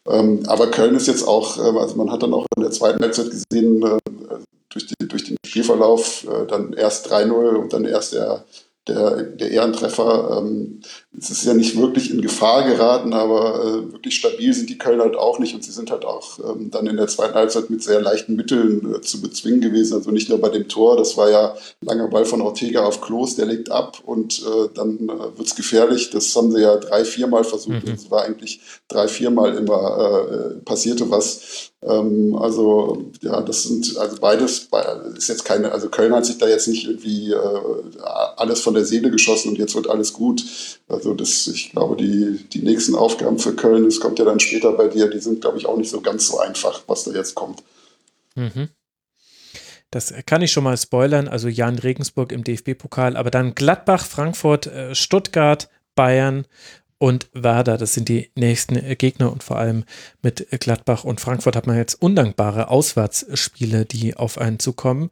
Ähm, 0.07 0.43
aber 0.47 0.69
Köln 0.69 0.95
ist 0.95 1.07
jetzt 1.07 1.27
auch, 1.27 1.57
äh, 1.57 1.79
also 1.79 1.95
man 1.95 2.11
hat 2.11 2.21
dann 2.21 2.33
auch 2.33 2.45
in 2.55 2.61
der 2.61 2.71
zweiten 2.71 3.01
Halbzeit 3.01 3.31
gesehen, 3.31 3.81
äh, 3.83 3.97
durch, 4.69 4.85
die, 4.85 5.07
durch 5.07 5.23
den 5.23 5.37
Spielverlauf, 5.45 6.25
äh, 6.25 6.45
dann 6.47 6.73
erst 6.73 7.11
3-0 7.11 7.55
und 7.55 7.73
dann 7.73 7.85
erst 7.85 8.13
der 8.13 8.45
der, 8.87 9.23
der 9.23 9.51
Ehrentreffer. 9.51 10.37
Ähm, 10.39 10.81
es 11.17 11.29
ist 11.29 11.45
ja 11.45 11.53
nicht 11.53 11.77
wirklich 11.77 12.11
in 12.11 12.21
Gefahr 12.21 12.63
geraten, 12.63 13.13
aber 13.13 13.63
äh, 13.63 13.93
wirklich 13.93 14.15
stabil 14.15 14.53
sind 14.53 14.69
die 14.69 14.77
Kölner 14.77 15.03
halt 15.03 15.15
auch 15.15 15.39
nicht 15.39 15.55
und 15.55 15.63
sie 15.63 15.71
sind 15.71 15.91
halt 15.91 16.05
auch 16.05 16.39
ähm, 16.39 16.71
dann 16.71 16.87
in 16.87 16.97
der 16.97 17.07
zweiten 17.07 17.35
Halbzeit 17.35 17.69
mit 17.69 17.83
sehr 17.83 18.01
leichten 18.01 18.35
Mitteln 18.35 18.95
äh, 18.95 19.01
zu 19.01 19.21
bezwingen 19.21 19.61
gewesen. 19.61 19.93
Also 19.93 20.11
nicht 20.11 20.29
nur 20.29 20.39
bei 20.39 20.49
dem 20.49 20.67
Tor, 20.67 20.97
das 20.97 21.15
war 21.17 21.29
ja 21.29 21.55
langer 21.81 22.07
Ball 22.07 22.25
von 22.25 22.41
Ortega 22.41 22.83
auf 22.83 23.01
Klos, 23.01 23.35
der 23.35 23.45
legt 23.45 23.71
ab 23.71 24.01
und 24.05 24.39
äh, 24.39 24.69
dann 24.73 25.09
äh, 25.09 25.37
wird 25.37 25.47
es 25.47 25.55
gefährlich. 25.55 26.09
Das 26.09 26.35
haben 26.35 26.51
sie 26.51 26.61
ja 26.61 26.75
drei, 26.77 27.05
viermal 27.05 27.43
versucht. 27.43 27.85
Mhm. 27.85 27.93
Es 27.93 28.11
war 28.11 28.23
eigentlich 28.23 28.61
drei, 28.87 29.07
viermal 29.07 29.55
immer 29.55 30.29
äh, 30.31 30.55
passierte 30.65 31.09
was. 31.09 31.71
Ähm, 31.85 32.35
also 32.35 33.11
ja, 33.21 33.41
das 33.41 33.63
sind 33.63 33.97
also 33.97 34.17
beides 34.19 34.69
ist 35.15 35.29
jetzt 35.29 35.45
keine, 35.45 35.71
also 35.71 35.89
Köln 35.89 36.13
hat 36.13 36.25
sich 36.25 36.37
da 36.37 36.47
jetzt 36.47 36.67
nicht 36.67 36.87
irgendwie 36.87 37.31
äh, 37.31 37.39
alles 38.37 38.61
von 38.61 38.73
der 38.73 38.85
Seele 38.85 39.11
geschossen 39.11 39.49
und 39.49 39.57
jetzt 39.57 39.75
wird 39.75 39.89
alles 39.89 40.13
gut. 40.13 40.43
Also 41.05 41.15
das, 41.15 41.45
ich 41.45 41.69
glaube, 41.69 41.95
die, 41.97 42.43
die 42.51 42.63
nächsten 42.63 42.95
Aufgaben 42.95 43.37
für 43.37 43.55
Köln, 43.55 43.85
das 43.85 43.99
kommt 43.99 44.17
ja 44.17 44.25
dann 44.25 44.39
später 44.39 44.71
bei 44.71 44.87
dir, 44.87 45.07
die 45.07 45.19
sind, 45.19 45.39
glaube 45.39 45.59
ich, 45.59 45.67
auch 45.67 45.77
nicht 45.77 45.91
so 45.91 46.01
ganz 46.01 46.27
so 46.27 46.39
einfach, 46.39 46.81
was 46.87 47.03
da 47.03 47.11
jetzt 47.11 47.35
kommt. 47.35 47.61
Mhm. 48.33 48.69
Das 49.91 50.11
kann 50.25 50.41
ich 50.41 50.51
schon 50.51 50.63
mal 50.63 50.75
spoilern. 50.77 51.27
Also 51.27 51.47
Jan 51.47 51.77
Regensburg 51.77 52.31
im 52.31 52.43
DFB-Pokal, 52.43 53.17
aber 53.17 53.29
dann 53.29 53.53
Gladbach, 53.53 54.03
Frankfurt, 54.03 54.65
äh, 54.65 54.95
Stuttgart, 54.95 55.69
Bayern 55.93 56.47
und 56.97 57.29
Werder. 57.33 57.77
Das 57.77 57.93
sind 57.93 58.09
die 58.09 58.31
nächsten 58.33 58.75
äh, 58.75 58.95
Gegner 58.95 59.31
und 59.31 59.43
vor 59.43 59.59
allem 59.59 59.83
mit 60.23 60.47
Gladbach 60.59 61.03
und 61.03 61.21
Frankfurt 61.21 61.55
hat 61.55 61.67
man 61.67 61.77
jetzt 61.77 62.01
undankbare 62.01 62.69
Auswärtsspiele, 62.69 63.85
die 63.85 64.15
auf 64.15 64.39
einen 64.39 64.57
zukommen. 64.57 65.11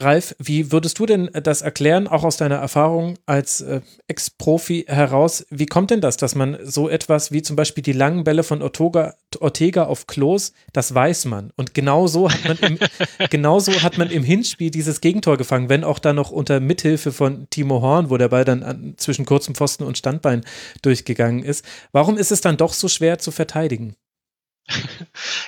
Ralf, 0.00 0.34
wie 0.38 0.72
würdest 0.72 0.98
du 0.98 1.06
denn 1.06 1.30
das 1.32 1.62
erklären, 1.62 2.08
auch 2.08 2.24
aus 2.24 2.36
deiner 2.36 2.56
Erfahrung 2.56 3.14
als 3.26 3.60
äh, 3.60 3.80
Ex-Profi 4.08 4.86
heraus? 4.88 5.46
Wie 5.50 5.66
kommt 5.66 5.92
denn 5.92 6.00
das, 6.00 6.16
dass 6.16 6.34
man 6.34 6.58
so 6.64 6.88
etwas 6.88 7.30
wie 7.30 7.42
zum 7.42 7.54
Beispiel 7.54 7.82
die 7.82 7.92
langen 7.92 8.24
Bälle 8.24 8.42
von 8.42 8.60
Ortega, 8.60 9.14
Ortega 9.38 9.84
auf 9.84 10.08
Klos, 10.08 10.52
das 10.72 10.94
weiß 10.94 11.26
man. 11.26 11.52
Und 11.56 11.74
genau 11.74 12.08
so 12.08 12.28
hat 12.28 12.44
man 12.44 12.58
im, 12.58 12.78
genauso 13.30 13.72
hat 13.82 13.96
man 13.96 14.10
im 14.10 14.24
Hinspiel 14.24 14.70
dieses 14.70 15.00
Gegentor 15.00 15.36
gefangen, 15.36 15.68
wenn 15.68 15.84
auch 15.84 16.00
da 16.00 16.12
noch 16.12 16.32
unter 16.32 16.58
Mithilfe 16.58 17.12
von 17.12 17.46
Timo 17.50 17.80
Horn, 17.80 18.10
wo 18.10 18.16
der 18.16 18.28
Ball 18.28 18.44
dann 18.44 18.64
an, 18.64 18.94
zwischen 18.96 19.24
kurzem 19.24 19.54
Pfosten 19.54 19.84
und 19.84 19.96
Standbein 19.96 20.44
durchgegangen 20.82 21.44
ist. 21.44 21.64
Warum 21.92 22.18
ist 22.18 22.32
es 22.32 22.40
dann 22.40 22.56
doch 22.56 22.72
so 22.72 22.88
schwer 22.88 23.20
zu 23.20 23.30
verteidigen? 23.30 23.94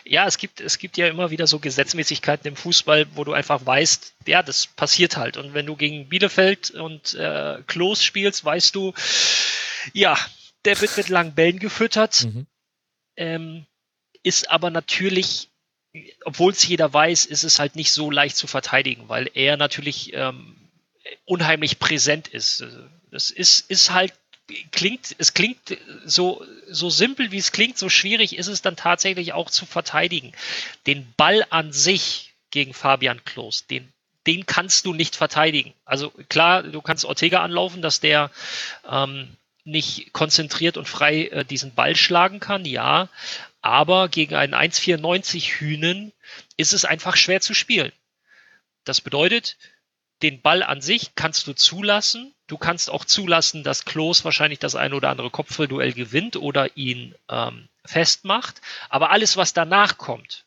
Ja, 0.04 0.26
es 0.26 0.38
gibt, 0.38 0.60
es 0.60 0.78
gibt 0.78 0.96
ja 0.96 1.08
immer 1.08 1.30
wieder 1.30 1.46
so 1.46 1.58
Gesetzmäßigkeiten 1.58 2.48
im 2.48 2.56
Fußball, 2.56 3.06
wo 3.14 3.24
du 3.24 3.32
einfach 3.32 3.64
weißt, 3.64 4.14
ja, 4.26 4.42
das 4.42 4.66
passiert 4.66 5.16
halt. 5.16 5.36
Und 5.36 5.54
wenn 5.54 5.66
du 5.66 5.76
gegen 5.76 6.08
Bielefeld 6.08 6.70
und 6.70 7.14
äh, 7.14 7.62
Klos 7.66 8.04
spielst, 8.04 8.44
weißt 8.44 8.74
du, 8.74 8.92
ja, 9.92 10.18
der 10.64 10.80
wird 10.80 10.96
mit 10.96 11.08
langen 11.08 11.34
Bällen 11.34 11.58
gefüttert. 11.58 12.24
Mhm. 12.24 12.46
Ähm, 13.16 13.66
ist 14.22 14.50
aber 14.50 14.70
natürlich, 14.70 15.48
obwohl 16.24 16.52
es 16.52 16.66
jeder 16.66 16.92
weiß, 16.92 17.24
ist 17.26 17.44
es 17.44 17.58
halt 17.58 17.76
nicht 17.76 17.92
so 17.92 18.10
leicht 18.10 18.36
zu 18.36 18.46
verteidigen, 18.46 19.08
weil 19.08 19.30
er 19.34 19.56
natürlich 19.56 20.12
ähm, 20.12 20.56
unheimlich 21.24 21.78
präsent 21.78 22.28
ist. 22.28 22.64
Das 23.10 23.30
ist, 23.30 23.70
ist 23.70 23.92
halt 23.92 24.12
klingt, 24.70 25.14
es 25.18 25.34
klingt 25.34 25.76
so, 26.04 26.44
so 26.68 26.90
simpel 26.90 27.32
wie 27.32 27.38
es 27.38 27.52
klingt, 27.52 27.78
so 27.78 27.88
schwierig 27.88 28.36
ist 28.36 28.46
es 28.46 28.62
dann 28.62 28.76
tatsächlich 28.76 29.32
auch 29.32 29.50
zu 29.50 29.66
verteidigen. 29.66 30.32
Den 30.86 31.12
Ball 31.16 31.44
an 31.50 31.72
sich 31.72 32.34
gegen 32.50 32.74
Fabian 32.74 33.24
Klos, 33.24 33.66
den, 33.66 33.92
den 34.26 34.46
kannst 34.46 34.86
du 34.86 34.94
nicht 34.94 35.16
verteidigen. 35.16 35.74
Also 35.84 36.10
klar, 36.28 36.62
du 36.62 36.80
kannst 36.80 37.04
Ortega 37.04 37.42
anlaufen, 37.42 37.82
dass 37.82 38.00
der 38.00 38.30
ähm, 38.88 39.36
nicht 39.64 40.12
konzentriert 40.12 40.76
und 40.76 40.88
frei 40.88 41.26
äh, 41.26 41.44
diesen 41.44 41.74
Ball 41.74 41.96
schlagen 41.96 42.38
kann, 42.38 42.64
ja, 42.64 43.08
aber 43.60 44.08
gegen 44.08 44.36
einen 44.36 44.54
1,94 44.54 45.58
Hühnen 45.58 46.12
ist 46.56 46.72
es 46.72 46.84
einfach 46.84 47.16
schwer 47.16 47.40
zu 47.40 47.52
spielen. 47.52 47.90
Das 48.84 49.00
bedeutet, 49.00 49.56
den 50.22 50.40
Ball 50.40 50.62
an 50.62 50.80
sich 50.80 51.16
kannst 51.16 51.48
du 51.48 51.52
zulassen. 51.52 52.32
Du 52.46 52.56
kannst 52.58 52.90
auch 52.90 53.04
zulassen, 53.04 53.64
dass 53.64 53.84
Klos 53.84 54.24
wahrscheinlich 54.24 54.60
das 54.60 54.76
ein 54.76 54.92
oder 54.92 55.10
andere 55.10 55.30
Kopfduell 55.30 55.92
gewinnt 55.92 56.36
oder 56.36 56.76
ihn 56.76 57.14
ähm, 57.28 57.68
festmacht. 57.84 58.60
Aber 58.88 59.10
alles, 59.10 59.36
was 59.36 59.52
danach 59.52 59.98
kommt, 59.98 60.44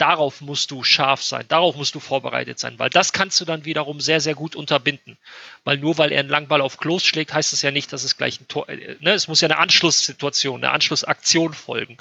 darauf 0.00 0.40
musst 0.40 0.70
du 0.70 0.82
scharf 0.82 1.22
sein, 1.22 1.44
darauf 1.48 1.76
musst 1.76 1.94
du 1.94 2.00
vorbereitet 2.00 2.58
sein, 2.58 2.78
weil 2.78 2.88
das 2.88 3.12
kannst 3.12 3.38
du 3.40 3.44
dann 3.44 3.66
wiederum 3.66 4.00
sehr, 4.00 4.20
sehr 4.20 4.34
gut 4.34 4.56
unterbinden. 4.56 5.18
Weil 5.64 5.76
nur 5.76 5.98
weil 5.98 6.10
er 6.10 6.20
einen 6.20 6.30
Langball 6.30 6.62
auf 6.62 6.78
Klos 6.78 7.04
schlägt, 7.04 7.34
heißt 7.34 7.52
es 7.52 7.60
ja 7.62 7.70
nicht, 7.70 7.92
dass 7.92 8.04
es 8.04 8.16
gleich 8.16 8.40
ein 8.40 8.48
Tor, 8.48 8.68
äh, 8.68 8.96
ne? 9.00 9.12
es 9.12 9.28
muss 9.28 9.42
ja 9.42 9.48
eine 9.48 9.58
Anschlusssituation, 9.58 10.64
eine 10.64 10.72
Anschlussaktion 10.72 11.52
folgen. 11.52 11.98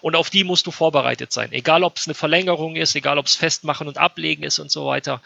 Und 0.00 0.16
auf 0.16 0.30
die 0.30 0.44
musst 0.44 0.66
du 0.66 0.70
vorbereitet 0.70 1.32
sein. 1.32 1.52
Egal, 1.52 1.84
ob 1.84 1.96
es 1.96 2.06
eine 2.06 2.14
Verlängerung 2.14 2.76
ist, 2.76 2.94
egal, 2.94 3.18
ob 3.18 3.26
es 3.26 3.36
Festmachen 3.36 3.86
und 3.86 3.98
Ablegen 3.98 4.44
ist 4.44 4.58
und 4.58 4.70
so 4.70 4.86
weiter. 4.86 5.20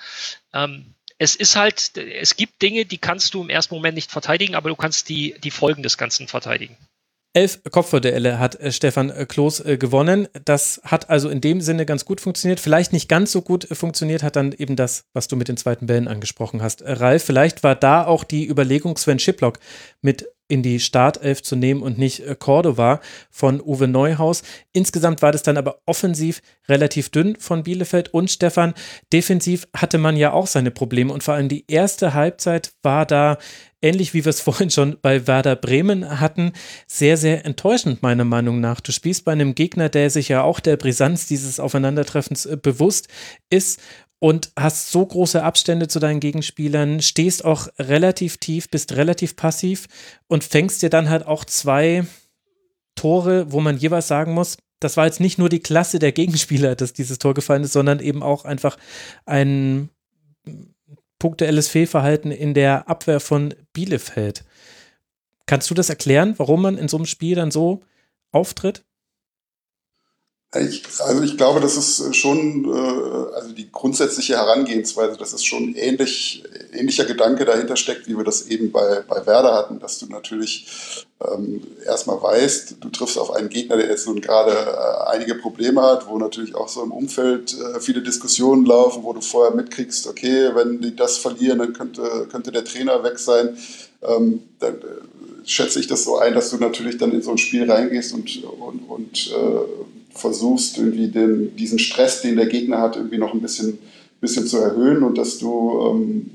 Ähm, 0.52 0.95
es 1.18 1.34
ist 1.34 1.56
halt, 1.56 1.96
es 1.96 2.36
gibt 2.36 2.60
Dinge, 2.62 2.84
die 2.84 2.98
kannst 2.98 3.34
du 3.34 3.42
im 3.42 3.50
ersten 3.50 3.74
Moment 3.74 3.94
nicht 3.94 4.10
verteidigen, 4.10 4.54
aber 4.54 4.68
du 4.68 4.76
kannst 4.76 5.08
die, 5.08 5.34
die 5.42 5.50
Folgen 5.50 5.82
des 5.82 5.96
Ganzen 5.98 6.28
verteidigen. 6.28 6.76
Elf 7.36 7.60
Kopfballduelle 7.70 8.38
hat 8.38 8.58
äh, 8.60 8.72
Stefan 8.72 9.10
äh, 9.10 9.26
Kloß 9.26 9.60
äh, 9.60 9.76
gewonnen. 9.76 10.26
Das 10.46 10.80
hat 10.84 11.10
also 11.10 11.28
in 11.28 11.42
dem 11.42 11.60
Sinne 11.60 11.84
ganz 11.84 12.06
gut 12.06 12.22
funktioniert. 12.22 12.60
Vielleicht 12.60 12.94
nicht 12.94 13.10
ganz 13.10 13.30
so 13.30 13.42
gut 13.42 13.68
funktioniert 13.70 14.22
hat 14.22 14.36
dann 14.36 14.52
eben 14.52 14.74
das, 14.74 15.04
was 15.12 15.28
du 15.28 15.36
mit 15.36 15.48
den 15.48 15.58
zweiten 15.58 15.86
Bällen 15.86 16.08
angesprochen 16.08 16.62
hast. 16.62 16.82
Ralf, 16.82 17.24
vielleicht 17.24 17.62
war 17.62 17.74
da 17.74 18.06
auch 18.06 18.24
die 18.24 18.48
Überlegung, 18.48 18.96
Sven 18.96 19.18
Schiplock 19.18 19.58
mit 20.00 20.26
in 20.48 20.62
die 20.62 20.80
Startelf 20.80 21.42
zu 21.42 21.56
nehmen 21.56 21.82
und 21.82 21.98
nicht 21.98 22.22
Cordova 22.38 23.00
von 23.30 23.60
Uwe 23.60 23.88
Neuhaus. 23.88 24.42
Insgesamt 24.72 25.22
war 25.22 25.32
das 25.32 25.42
dann 25.42 25.56
aber 25.56 25.80
offensiv 25.86 26.40
relativ 26.68 27.10
dünn 27.10 27.36
von 27.38 27.62
Bielefeld 27.62 28.12
und 28.14 28.30
Stefan. 28.30 28.74
Defensiv 29.12 29.66
hatte 29.74 29.98
man 29.98 30.16
ja 30.16 30.32
auch 30.32 30.46
seine 30.46 30.70
Probleme 30.70 31.12
und 31.12 31.22
vor 31.22 31.34
allem 31.34 31.48
die 31.48 31.64
erste 31.68 32.14
Halbzeit 32.14 32.72
war 32.82 33.06
da 33.06 33.38
ähnlich 33.82 34.14
wie 34.14 34.24
wir 34.24 34.30
es 34.30 34.40
vorhin 34.46 34.70
schon 34.70 34.98
bei 35.00 35.26
Werder 35.26 35.56
Bremen 35.56 36.20
hatten, 36.20 36.52
sehr, 36.86 37.16
sehr 37.16 37.44
enttäuschend, 37.44 38.02
meiner 38.02 38.24
Meinung 38.24 38.60
nach. 38.60 38.80
Du 38.80 38.92
spielst 38.92 39.24
bei 39.24 39.32
einem 39.32 39.54
Gegner, 39.54 39.88
der 39.88 40.10
sich 40.10 40.28
ja 40.28 40.42
auch 40.42 40.60
der 40.60 40.76
Brisanz 40.76 41.26
dieses 41.26 41.60
Aufeinandertreffens 41.60 42.46
äh, 42.46 42.56
bewusst 42.60 43.08
ist 43.50 43.80
und 44.18 44.50
hast 44.56 44.90
so 44.90 45.04
große 45.04 45.42
Abstände 45.42 45.88
zu 45.88 45.98
deinen 45.98 46.20
Gegenspielern, 46.20 47.02
stehst 47.02 47.44
auch 47.44 47.68
relativ 47.78 48.38
tief, 48.38 48.70
bist 48.70 48.96
relativ 48.96 49.36
passiv 49.36 49.86
und 50.26 50.44
fängst 50.44 50.82
dir 50.82 50.90
dann 50.90 51.10
halt 51.10 51.26
auch 51.26 51.44
zwei 51.44 52.06
Tore, 52.94 53.52
wo 53.52 53.60
man 53.60 53.76
jeweils 53.76 54.08
sagen 54.08 54.32
muss, 54.32 54.56
das 54.80 54.96
war 54.96 55.06
jetzt 55.06 55.20
nicht 55.20 55.38
nur 55.38 55.48
die 55.48 55.60
Klasse 55.60 55.98
der 55.98 56.12
Gegenspieler, 56.12 56.76
dass 56.76 56.92
dieses 56.92 57.18
Tor 57.18 57.34
gefallen 57.34 57.64
ist, 57.64 57.72
sondern 57.72 58.00
eben 58.00 58.22
auch 58.22 58.44
einfach 58.44 58.76
ein 59.24 59.90
punktuelles 61.18 61.68
Fehlverhalten 61.68 62.30
in 62.30 62.54
der 62.54 62.88
Abwehr 62.88 63.20
von 63.20 63.54
Bielefeld. 63.72 64.44
Kannst 65.46 65.70
du 65.70 65.74
das 65.74 65.88
erklären, 65.88 66.34
warum 66.38 66.62
man 66.62 66.76
in 66.76 66.88
so 66.88 66.96
einem 66.96 67.06
Spiel 67.06 67.36
dann 67.36 67.50
so 67.50 67.82
auftritt? 68.32 68.84
Ich, 70.60 70.82
also 71.00 71.22
ich 71.22 71.36
glaube, 71.36 71.60
das 71.60 71.76
ist 71.76 72.14
schon, 72.14 72.64
äh, 72.64 73.34
also 73.34 73.52
die 73.52 73.70
grundsätzliche 73.70 74.36
Herangehensweise, 74.36 75.16
dass 75.16 75.32
es 75.32 75.44
schon 75.44 75.74
ähnlich, 75.74 76.44
ähnlicher 76.72 77.04
Gedanke 77.04 77.44
dahinter 77.44 77.76
steckt, 77.76 78.06
wie 78.08 78.16
wir 78.16 78.24
das 78.24 78.46
eben 78.46 78.70
bei, 78.72 79.02
bei 79.06 79.26
Werder 79.26 79.54
hatten, 79.54 79.78
dass 79.78 79.98
du 79.98 80.06
natürlich 80.06 81.06
ähm, 81.20 81.62
erstmal 81.84 82.22
weißt, 82.22 82.76
du 82.80 82.88
triffst 82.90 83.18
auf 83.18 83.30
einen 83.30 83.48
Gegner, 83.48 83.76
der 83.76 83.88
jetzt 83.88 84.06
nun 84.06 84.20
gerade 84.20 84.52
äh, 84.52 85.10
einige 85.10 85.34
Probleme 85.34 85.82
hat, 85.82 86.06
wo 86.08 86.18
natürlich 86.18 86.54
auch 86.54 86.68
so 86.68 86.82
im 86.82 86.92
Umfeld 86.92 87.56
äh, 87.58 87.80
viele 87.80 88.02
Diskussionen 88.02 88.66
laufen, 88.66 89.02
wo 89.02 89.12
du 89.12 89.20
vorher 89.20 89.54
mitkriegst, 89.54 90.06
okay, 90.06 90.50
wenn 90.54 90.80
die 90.80 90.94
das 90.94 91.18
verlieren, 91.18 91.58
dann 91.58 91.72
könnte, 91.72 92.28
könnte 92.30 92.52
der 92.52 92.64
Trainer 92.64 93.02
weg 93.02 93.18
sein. 93.18 93.56
Ähm, 94.02 94.42
dann 94.58 94.74
äh, 94.74 95.46
schätze 95.46 95.80
ich 95.80 95.86
das 95.86 96.04
so 96.04 96.18
ein, 96.18 96.34
dass 96.34 96.50
du 96.50 96.56
natürlich 96.58 96.98
dann 96.98 97.12
in 97.12 97.22
so 97.22 97.30
ein 97.30 97.38
Spiel 97.38 97.70
reingehst 97.70 98.12
und, 98.12 98.44
und, 98.44 98.80
und 98.88 99.32
äh, 99.32 99.95
versuchst, 100.18 100.78
irgendwie 100.78 101.08
den, 101.08 101.56
diesen 101.56 101.78
Stress, 101.78 102.22
den 102.22 102.36
der 102.36 102.46
Gegner 102.46 102.80
hat, 102.80 102.96
irgendwie 102.96 103.18
noch 103.18 103.34
ein 103.34 103.40
bisschen, 103.40 103.78
bisschen 104.20 104.46
zu 104.46 104.58
erhöhen 104.58 105.02
und 105.02 105.18
dass 105.18 105.38
du 105.38 105.80
ähm, 105.90 106.30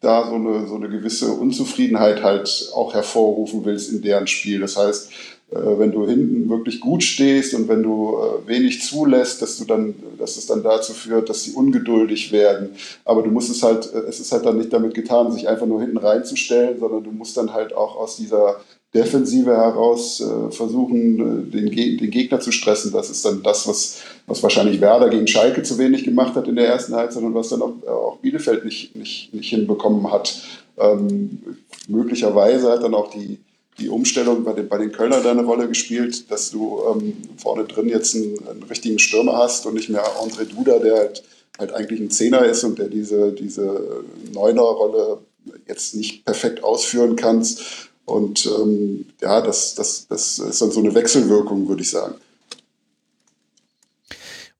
da 0.00 0.28
so 0.28 0.34
eine, 0.34 0.66
so 0.66 0.74
eine 0.76 0.88
gewisse 0.88 1.32
Unzufriedenheit 1.32 2.22
halt 2.22 2.70
auch 2.74 2.94
hervorrufen 2.94 3.64
willst 3.64 3.90
in 3.90 4.02
deren 4.02 4.26
Spiel. 4.26 4.60
Das 4.60 4.76
heißt, 4.76 5.10
äh, 5.50 5.78
wenn 5.78 5.92
du 5.92 6.06
hinten 6.06 6.48
wirklich 6.48 6.80
gut 6.80 7.02
stehst 7.02 7.54
und 7.54 7.68
wenn 7.68 7.82
du 7.82 8.16
äh, 8.18 8.48
wenig 8.48 8.82
zulässt, 8.82 9.40
dass 9.42 9.58
du 9.58 9.64
dann, 9.64 9.94
dass 10.18 10.36
es 10.36 10.46
dann 10.46 10.62
dazu 10.62 10.92
führt, 10.92 11.28
dass 11.28 11.44
sie 11.44 11.52
ungeduldig 11.52 12.32
werden. 12.32 12.70
Aber 13.04 13.22
du 13.22 13.30
musst 13.30 13.50
es 13.50 13.62
halt, 13.62 13.92
äh, 13.94 14.00
es 14.08 14.20
ist 14.20 14.32
halt 14.32 14.44
dann 14.46 14.58
nicht 14.58 14.72
damit 14.72 14.94
getan, 14.94 15.32
sich 15.32 15.48
einfach 15.48 15.66
nur 15.66 15.80
hinten 15.80 15.98
reinzustellen, 15.98 16.78
sondern 16.78 17.04
du 17.04 17.10
musst 17.10 17.36
dann 17.36 17.52
halt 17.52 17.74
auch 17.74 17.96
aus 17.96 18.16
dieser 18.16 18.60
Defensive 18.94 19.50
heraus 19.50 20.20
äh, 20.20 20.50
versuchen, 20.52 21.48
äh, 21.48 21.50
den, 21.50 21.70
den, 21.98 22.10
Gegner 22.10 22.38
zu 22.38 22.52
stressen. 22.52 22.92
Das 22.92 23.10
ist 23.10 23.24
dann 23.24 23.42
das, 23.42 23.66
was, 23.66 23.98
was 24.26 24.42
wahrscheinlich 24.42 24.80
Werder 24.80 25.08
gegen 25.08 25.26
Schalke 25.26 25.62
zu 25.62 25.78
wenig 25.78 26.04
gemacht 26.04 26.36
hat 26.36 26.46
in 26.46 26.56
der 26.56 26.68
ersten 26.68 26.94
Halbzeit 26.94 27.22
und 27.22 27.34
was 27.34 27.48
dann 27.48 27.62
auch, 27.62 27.74
auch 27.88 28.18
Bielefeld 28.18 28.64
nicht, 28.64 28.94
nicht, 28.94 29.34
nicht 29.34 29.50
hinbekommen 29.50 30.12
hat. 30.12 30.40
Ähm, 30.78 31.40
möglicherweise 31.88 32.70
hat 32.70 32.84
dann 32.84 32.94
auch 32.94 33.10
die, 33.10 33.38
die 33.78 33.88
Umstellung 33.88 34.44
bei 34.44 34.52
den, 34.52 34.68
bei 34.68 34.78
den 34.78 34.92
Kölner 34.92 35.20
da 35.20 35.32
Rolle 35.32 35.66
gespielt, 35.66 36.30
dass 36.30 36.52
du 36.52 36.80
ähm, 36.94 37.16
vorne 37.36 37.64
drin 37.64 37.88
jetzt 37.88 38.14
einen, 38.14 38.38
einen, 38.48 38.62
richtigen 38.62 39.00
Stürmer 39.00 39.36
hast 39.36 39.66
und 39.66 39.74
nicht 39.74 39.88
mehr 39.88 40.04
André 40.22 40.44
Duda, 40.44 40.78
der 40.78 40.96
halt, 40.96 41.24
halt 41.58 41.72
eigentlich 41.72 41.98
ein 41.98 42.10
Zehner 42.10 42.44
ist 42.44 42.62
und 42.62 42.78
der 42.78 42.88
diese, 42.88 43.32
diese 43.32 44.04
Neuner-Rolle 44.32 45.18
jetzt 45.66 45.96
nicht 45.96 46.24
perfekt 46.24 46.62
ausführen 46.62 47.16
kannst. 47.16 47.90
Und 48.04 48.46
ähm, 48.46 49.06
ja, 49.20 49.40
das, 49.40 49.74
das, 49.74 50.06
das 50.08 50.38
ist 50.38 50.60
dann 50.60 50.70
so 50.70 50.80
eine 50.80 50.94
Wechselwirkung, 50.94 51.68
würde 51.68 51.82
ich 51.82 51.90
sagen. 51.90 52.16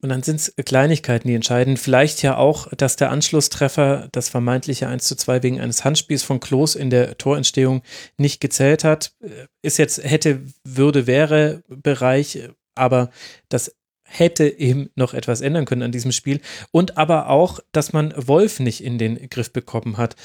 Und 0.05 0.11
dann 0.11 0.23
sind 0.23 0.37
es 0.37 0.55
Kleinigkeiten, 0.67 1.29
die 1.29 1.35
entscheiden. 1.35 1.79
Vielleicht 1.79 2.21
ja 2.21 2.37
auch, 2.37 2.69
dass 2.77 2.97
der 2.97 3.11
Anschlusstreffer, 3.11 4.09
das 4.13 4.29
vermeintliche 4.29 4.87
1 4.87 5.05
zu 5.07 5.17
2 5.17 5.43
wegen 5.43 5.61
eines 5.63 5.83
Handspiels 5.83 6.23
von 6.23 6.41
Klos 6.41 6.75
in 6.75 6.91
der 6.91 7.17
Torentstehung 7.17 7.81
nicht 8.19 8.39
gezählt 8.39 8.85
hat. 8.85 9.13
Ist 9.63 9.79
jetzt 9.79 10.05
hätte, 10.05 10.43
würde, 10.63 11.07
wäre 11.07 11.63
Bereich, 11.69 12.51
aber 12.75 13.09
das 13.49 13.75
hätte 14.03 14.47
eben 14.47 14.91
noch 14.95 15.15
etwas 15.15 15.41
ändern 15.41 15.65
können 15.65 15.83
an 15.83 15.93
diesem 15.93 16.13
Spiel. 16.13 16.41
Und 16.71 16.99
aber 16.99 17.31
auch, 17.31 17.61
dass 17.73 17.95
man 17.95 18.13
Wolf 18.15 18.61
nicht 18.61 18.85
in 18.85 18.99
den 18.99 19.31
Griff 19.31 19.55
bekommen 19.55 19.97
hat. 19.97 20.17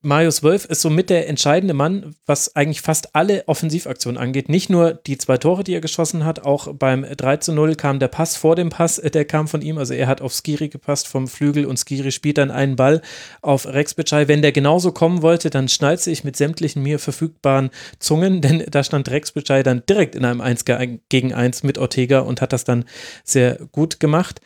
Marius 0.00 0.44
Wolf 0.44 0.64
ist 0.66 0.80
somit 0.80 1.10
der 1.10 1.28
entscheidende 1.28 1.74
Mann, 1.74 2.14
was 2.24 2.54
eigentlich 2.54 2.82
fast 2.82 3.16
alle 3.16 3.42
Offensivaktionen 3.48 4.16
angeht. 4.16 4.48
Nicht 4.48 4.70
nur 4.70 4.92
die 4.92 5.18
zwei 5.18 5.38
Tore, 5.38 5.64
die 5.64 5.74
er 5.74 5.80
geschossen 5.80 6.24
hat, 6.24 6.44
auch 6.46 6.72
beim 6.72 7.04
3 7.04 7.38
zu 7.38 7.52
0 7.52 7.74
kam 7.74 7.98
der 7.98 8.06
Pass 8.06 8.36
vor 8.36 8.54
dem 8.54 8.68
Pass, 8.68 9.00
äh, 9.00 9.10
der 9.10 9.24
kam 9.24 9.48
von 9.48 9.60
ihm. 9.60 9.76
Also 9.76 9.94
er 9.94 10.06
hat 10.06 10.20
auf 10.20 10.32
Skiri 10.32 10.68
gepasst 10.68 11.08
vom 11.08 11.26
Flügel 11.26 11.66
und 11.66 11.80
Skiri 11.80 12.12
spielt 12.12 12.38
dann 12.38 12.52
einen 12.52 12.76
Ball 12.76 13.02
auf 13.42 13.66
Rex 13.66 13.94
Bitschei. 13.94 14.28
Wenn 14.28 14.40
der 14.40 14.52
genauso 14.52 14.92
kommen 14.92 15.22
wollte, 15.22 15.50
dann 15.50 15.68
schnalze 15.68 16.12
ich 16.12 16.22
mit 16.22 16.36
sämtlichen 16.36 16.80
mir 16.84 17.00
verfügbaren 17.00 17.70
Zungen, 17.98 18.40
denn 18.40 18.64
da 18.70 18.84
stand 18.84 19.10
Rex 19.10 19.32
Bitschei 19.32 19.64
dann 19.64 19.82
direkt 19.88 20.14
in 20.14 20.24
einem 20.24 20.40
1 20.40 20.64
gegen 21.08 21.34
1 21.34 21.64
mit 21.64 21.76
Ortega 21.76 22.20
und 22.20 22.40
hat 22.40 22.52
das 22.52 22.62
dann 22.62 22.84
sehr 23.24 23.58
gut 23.72 23.98
gemacht. 23.98 24.40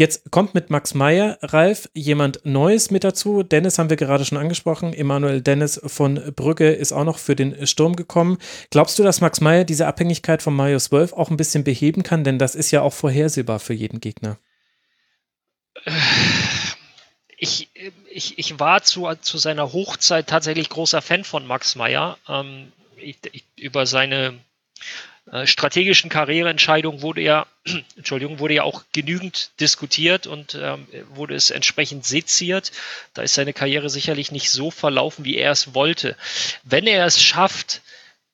Jetzt 0.00 0.30
kommt 0.30 0.54
mit 0.54 0.70
Max 0.70 0.94
Meyer, 0.94 1.36
Ralf, 1.42 1.90
jemand 1.92 2.40
Neues 2.46 2.90
mit 2.90 3.04
dazu. 3.04 3.42
Dennis 3.42 3.78
haben 3.78 3.90
wir 3.90 3.98
gerade 3.98 4.24
schon 4.24 4.38
angesprochen. 4.38 4.94
Emanuel 4.94 5.42
Dennis 5.42 5.78
von 5.84 6.14
Brügge 6.34 6.70
ist 6.70 6.92
auch 6.92 7.04
noch 7.04 7.18
für 7.18 7.36
den 7.36 7.66
Sturm 7.66 7.96
gekommen. 7.96 8.38
Glaubst 8.70 8.98
du, 8.98 9.02
dass 9.02 9.20
Max 9.20 9.42
Meyer 9.42 9.64
diese 9.64 9.86
Abhängigkeit 9.86 10.40
von 10.40 10.56
Marius 10.56 10.90
Wolf 10.90 11.12
auch 11.12 11.28
ein 11.28 11.36
bisschen 11.36 11.64
beheben 11.64 12.02
kann? 12.02 12.24
Denn 12.24 12.38
das 12.38 12.54
ist 12.54 12.70
ja 12.70 12.80
auch 12.80 12.94
vorhersehbar 12.94 13.60
für 13.60 13.74
jeden 13.74 14.00
Gegner. 14.00 14.38
Ich, 17.36 17.68
ich, 18.10 18.38
ich 18.38 18.58
war 18.58 18.82
zu, 18.82 19.06
zu 19.20 19.36
seiner 19.36 19.74
Hochzeit 19.74 20.28
tatsächlich 20.28 20.70
großer 20.70 21.02
Fan 21.02 21.24
von 21.24 21.46
Max 21.46 21.76
Meyer. 21.76 22.16
Ähm, 22.26 22.72
ich, 22.96 23.18
ich, 23.32 23.44
über 23.54 23.84
seine 23.84 24.40
äh, 25.32 25.46
strategischen 25.46 26.10
Karriereentscheidung 26.10 27.02
wurde 27.02 27.20
ja, 27.22 27.46
Entschuldigung, 27.96 28.38
wurde 28.38 28.54
ja 28.54 28.62
auch 28.64 28.84
genügend 28.92 29.50
diskutiert 29.60 30.26
und 30.26 30.58
ähm, 30.60 30.86
wurde 31.10 31.34
es 31.34 31.50
entsprechend 31.50 32.04
seziert. 32.04 32.72
Da 33.14 33.22
ist 33.22 33.34
seine 33.34 33.52
Karriere 33.52 33.90
sicherlich 33.90 34.32
nicht 34.32 34.50
so 34.50 34.70
verlaufen, 34.70 35.24
wie 35.24 35.36
er 35.36 35.52
es 35.52 35.74
wollte. 35.74 36.16
Wenn 36.64 36.86
er 36.86 37.06
es 37.06 37.22
schafft, 37.22 37.82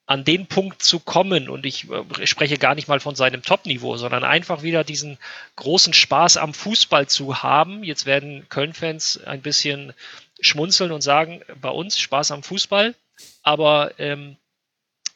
an 0.06 0.24
den 0.24 0.46
Punkt 0.46 0.82
zu 0.82 1.00
kommen, 1.00 1.48
und 1.48 1.66
ich 1.66 1.90
äh, 1.90 2.26
spreche 2.26 2.58
gar 2.58 2.74
nicht 2.76 2.88
mal 2.88 3.00
von 3.00 3.16
seinem 3.16 3.42
Top-Niveau, 3.42 3.96
sondern 3.96 4.24
einfach 4.24 4.62
wieder 4.62 4.84
diesen 4.84 5.18
großen 5.56 5.92
Spaß 5.92 6.36
am 6.36 6.54
Fußball 6.54 7.08
zu 7.08 7.42
haben. 7.42 7.82
Jetzt 7.82 8.06
werden 8.06 8.48
Köln-Fans 8.48 9.24
ein 9.24 9.42
bisschen 9.42 9.92
schmunzeln 10.40 10.92
und 10.92 11.02
sagen, 11.02 11.42
bei 11.60 11.70
uns 11.70 11.98
Spaß 11.98 12.30
am 12.30 12.42
Fußball, 12.42 12.94
aber 13.42 13.98
ähm, 13.98 14.36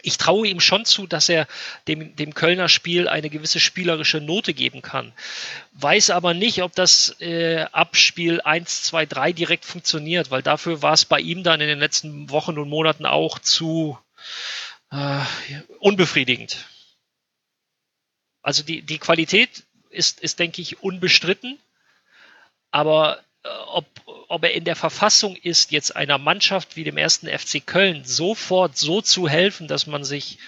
ich 0.02 0.18
traue 0.18 0.48
ihm 0.48 0.60
schon 0.60 0.84
zu, 0.84 1.06
dass 1.06 1.28
er 1.28 1.46
dem, 1.88 2.14
dem 2.16 2.34
Kölner 2.34 2.68
Spiel 2.68 3.08
eine 3.08 3.30
gewisse 3.30 3.60
spielerische 3.60 4.20
Note 4.20 4.54
geben 4.54 4.82
kann. 4.82 5.12
Weiß 5.72 6.10
aber 6.10 6.34
nicht, 6.34 6.62
ob 6.62 6.74
das 6.74 7.20
äh, 7.20 7.66
ab 7.72 7.96
Spiel 7.96 8.40
1, 8.40 8.82
2, 8.84 9.06
3 9.06 9.32
direkt 9.32 9.64
funktioniert, 9.64 10.30
weil 10.30 10.42
dafür 10.42 10.82
war 10.82 10.92
es 10.92 11.04
bei 11.04 11.20
ihm 11.20 11.42
dann 11.42 11.60
in 11.60 11.68
den 11.68 11.78
letzten 11.78 12.30
Wochen 12.30 12.58
und 12.58 12.68
Monaten 12.68 13.06
auch 13.06 13.38
zu 13.38 13.98
äh, 14.90 15.20
unbefriedigend. 15.78 16.66
Also 18.42 18.62
die, 18.62 18.82
die 18.82 18.98
Qualität 18.98 19.64
ist, 19.90 20.20
ist, 20.20 20.38
denke 20.38 20.62
ich, 20.62 20.82
unbestritten, 20.82 21.58
aber 22.70 23.20
ob, 23.44 23.86
ob 24.28 24.44
er 24.44 24.52
in 24.52 24.64
der 24.64 24.76
Verfassung 24.76 25.36
ist, 25.36 25.72
jetzt 25.72 25.96
einer 25.96 26.18
Mannschaft 26.18 26.76
wie 26.76 26.84
dem 26.84 26.96
ersten 26.96 27.26
FC 27.26 27.64
Köln 27.64 28.04
sofort 28.04 28.76
so 28.76 29.00
zu 29.00 29.28
helfen, 29.28 29.68
dass 29.68 29.86
man 29.86 30.04
sich 30.04 30.38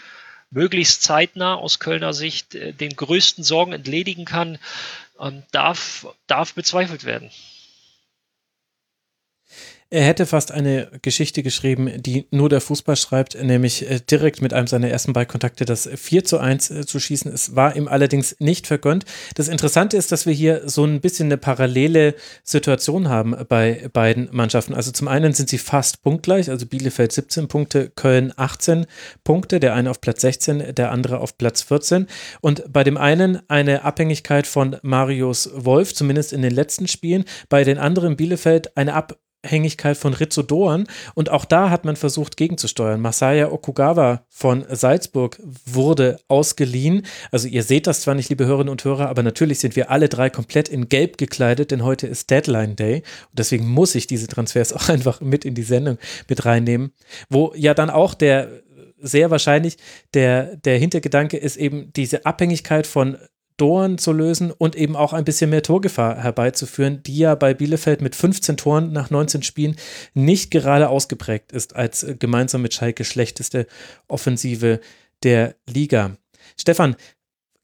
möglichst 0.51 1.03
zeitnah 1.03 1.55
aus 1.55 1.79
Kölner 1.79 2.13
Sicht 2.13 2.55
äh, 2.55 2.73
den 2.73 2.95
größten 2.95 3.43
Sorgen 3.43 3.73
entledigen 3.73 4.25
kann, 4.25 4.59
ähm, 5.19 5.43
darf, 5.51 6.07
darf 6.27 6.55
bezweifelt 6.55 7.05
werden. 7.05 7.31
Er 9.93 10.05
hätte 10.05 10.25
fast 10.25 10.53
eine 10.53 10.89
Geschichte 11.03 11.43
geschrieben, 11.43 11.91
die 12.01 12.27
nur 12.31 12.49
der 12.49 12.63
Fußball 12.63 12.97
schreibt, 12.97 13.37
nämlich 13.43 13.91
äh, 13.91 14.01
direkt 14.01 14.41
mit 14.41 14.55
einem 14.55 14.67
seiner 14.67 14.89
ersten 14.89 15.13
Ballkontakte 15.13 15.67
das 15.67 15.87
4 15.87 16.25
zu 16.25 16.39
1 16.39 16.71
äh, 16.71 16.87
zu 16.87 16.99
schießen. 16.99 17.31
Es 17.31 17.57
war 17.57 17.77
ihm 17.77 17.89
allerdings 17.89 18.35
nicht 18.39 18.67
vergönnt. 18.67 19.05
Das 19.35 19.49
Interessante 19.49 19.99
ist, 19.99 20.11
dass 20.11 20.25
wir 20.25 20.33
hier 20.33 20.63
so 20.65 20.87
ein 20.87 21.03
bisschen 21.03 21.27
eine 21.27 21.37
parallele 21.37 22.15
Situation 22.43 23.11
haben 23.11 23.37
bei 23.51 23.91
beiden 23.93 24.31
Mannschaften. 24.33 24.73
Also 24.73 24.93
zum 24.93 25.09
einen 25.09 25.35
sind 25.35 25.51
sie 25.51 25.59
fast 25.59 26.01
punktgleich, 26.01 26.49
also 26.49 26.65
Bielefeld 26.65 27.13
17 27.13 27.49
Punkte, 27.49 27.93
Köln 27.95 28.33
18 28.35 28.87
Punkte, 29.25 29.61
der 29.61 29.75
eine 29.75 29.91
auf 29.91 30.01
Platz 30.01 30.23
16, 30.23 30.75
der 30.75 30.91
andere 30.91 31.19
auf 31.19 31.37
Platz 31.37 31.61
14. 31.61 32.07
Und 32.41 32.65
bei 32.73 32.83
dem 32.83 32.97
einen 32.97 33.43
eine 33.51 33.85
Abhängigkeit 33.85 34.47
von 34.47 34.75
Marius 34.81 35.51
Wolf, 35.55 35.95
zumindest 35.95 36.33
in 36.33 36.41
den 36.41 36.55
letzten 36.55 36.89
Spielen, 36.89 37.27
bei 37.51 37.63
den 37.63 37.77
anderen 37.77 38.17
Bielefeld 38.17 38.75
eine 38.75 38.95
Abhängigkeit 38.95 39.22
Abhängigkeit 39.43 39.97
von 39.97 40.15
Rizzo 40.15 40.43
Doan 40.43 40.87
und 41.15 41.31
auch 41.31 41.45
da 41.45 41.71
hat 41.71 41.85
man 41.85 41.97
versucht 41.97 42.37
gegenzusteuern. 42.37 43.01
Masaya 43.01 43.51
Okugawa 43.51 44.25
von 44.29 44.65
Salzburg 44.69 45.41
wurde 45.67 46.19
ausgeliehen. 46.29 47.05
Also 47.31 47.49
ihr 47.49 47.63
seht 47.63 47.87
das 47.87 48.03
zwar 48.03 48.15
nicht, 48.15 48.29
liebe 48.29 48.47
Hörerinnen 48.47 48.71
und 48.71 48.85
Hörer, 48.85 49.09
aber 49.09 49.23
natürlich 49.23 49.59
sind 49.59 49.75
wir 49.75 49.91
alle 49.91 50.09
drei 50.09 50.31
komplett 50.31 50.69
in 50.69 50.89
Gelb 50.89 51.19
gekleidet, 51.19 51.73
denn 51.73 51.83
heute 51.83 52.07
ist 52.07 52.31
Deadline 52.31 52.77
Day 52.77 52.97
und 53.31 53.39
deswegen 53.39 53.67
muss 53.69 53.95
ich 53.95 54.07
diese 54.07 54.29
Transfers 54.29 54.73
auch 54.73 54.89
einfach 54.89 55.21
mit 55.21 55.45
in 55.45 55.55
die 55.55 55.63
Sendung 55.63 55.99
mit 56.29 56.45
reinnehmen, 56.45 56.93
wo 57.29 57.53
ja 57.57 57.75
dann 57.75 57.91
auch 57.91 58.15
der 58.15 58.49
sehr 59.03 59.31
wahrscheinlich 59.31 59.77
der, 60.15 60.57
der 60.57 60.79
Hintergedanke 60.79 61.37
ist 61.37 61.57
eben 61.57 61.93
diese 61.93 62.25
Abhängigkeit 62.25 62.87
von 62.87 63.19
Toren 63.57 63.99
zu 63.99 64.13
lösen 64.13 64.51
und 64.51 64.77
eben 64.77 64.97
auch 64.97 65.13
ein 65.13 65.25
bisschen 65.25 65.51
mehr 65.51 65.63
Torgefahr 65.63 66.23
herbeizuführen, 66.23 67.03
die 67.03 67.19
ja 67.19 67.35
bei 67.35 67.55
Bielefeld 67.55 68.01
mit 68.01 68.15
15 68.17 68.57
Toren 68.57 68.93
nach 68.93 69.11
19 69.11 69.43
Spielen 69.43 69.77
nicht 70.15 70.51
gerade 70.51 70.89
ausgeprägt 70.89 71.53
ist 71.53 71.77
als 71.77 72.03
äh, 72.03 72.17
gemeinsam 72.17 72.63
mit 72.63 72.75
Schalke 72.75 73.05
schlechteste 73.05 73.67
Offensive 74.09 74.81
der 75.23 75.55
Liga. 75.69 76.17
Stefan, 76.59 76.97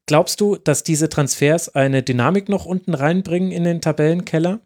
glaubst 0.05 0.41
du, 0.41 0.55
dass 0.55 0.83
diese 0.83 1.09
Transfers 1.09 1.69
eine 1.75 2.03
Dynamik 2.03 2.49
noch 2.49 2.65
unten 2.65 2.93
reinbringen 2.93 3.51
in 3.51 3.63
den 3.63 3.81
Tabellenkeller? 3.81 4.61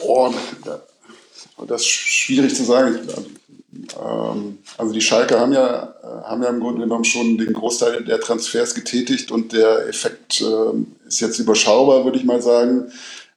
Boah, 0.00 0.32
das 1.66 1.82
ist 1.82 1.88
schwierig 1.88 2.54
zu 2.54 2.64
sagen. 2.64 2.98
Ähm, 3.72 4.58
also 4.76 4.92
die 4.92 5.00
Schalke 5.00 5.38
haben 5.38 5.52
ja, 5.52 5.94
äh, 6.02 6.24
haben 6.24 6.42
ja 6.42 6.48
im 6.48 6.60
Grunde 6.60 6.82
genommen 6.82 7.04
schon 7.04 7.36
den 7.36 7.52
Großteil 7.52 8.04
der 8.04 8.20
Transfers 8.20 8.74
getätigt 8.74 9.30
und 9.30 9.52
der 9.52 9.88
Effekt 9.88 10.40
ähm, 10.40 10.96
ist 11.06 11.20
jetzt 11.20 11.38
überschaubar, 11.38 12.04
würde 12.04 12.18
ich 12.18 12.24
mal 12.24 12.40
sagen. 12.40 12.90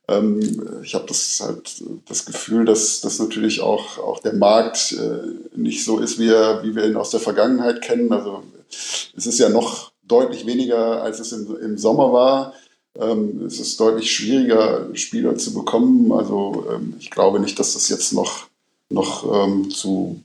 Ähm, 0.08 0.82
ich 0.84 0.96
habe 0.96 1.06
das 1.08 1.42
halt 1.46 1.84
das 2.08 2.26
Gefühl, 2.26 2.66
dass 2.66 3.02
das 3.02 3.20
natürlich 3.20 3.62
auch, 3.62 3.98
auch 3.98 4.20
der 4.20 4.34
Markt 4.34 4.94
äh, 4.94 5.58
nicht 5.58 5.84
so 5.84 6.00
ist, 6.00 6.18
wie, 6.18 6.30
er, 6.30 6.64
wie 6.64 6.76
wir 6.76 6.86
ihn 6.86 6.98
aus 6.98 7.12
der 7.12 7.20
Vergangenheit 7.20 7.82
kennen. 7.82 8.12
Also 8.12 8.44
es 9.16 9.28
ist 9.28 9.40
ja 9.40 9.50
noch 9.50 9.92
deutlich 10.04 10.46
weniger, 10.46 11.04
als 11.04 11.20
es 11.20 11.32
im, 11.34 11.56
im 11.62 11.78
Sommer 11.78 12.12
war. 12.12 12.54
es 13.48 13.60
ist 13.60 13.80
deutlich 13.80 14.12
schwieriger, 14.12 14.90
Spieler 14.94 15.38
zu 15.38 15.54
bekommen. 15.54 16.12
Also 16.12 16.66
ich 17.00 17.10
glaube 17.10 17.40
nicht, 17.40 17.58
dass 17.60 17.74
das 17.74 17.88
jetzt 17.88 18.12
noch, 18.12 18.48
noch 18.92 19.70
zu 19.70 20.22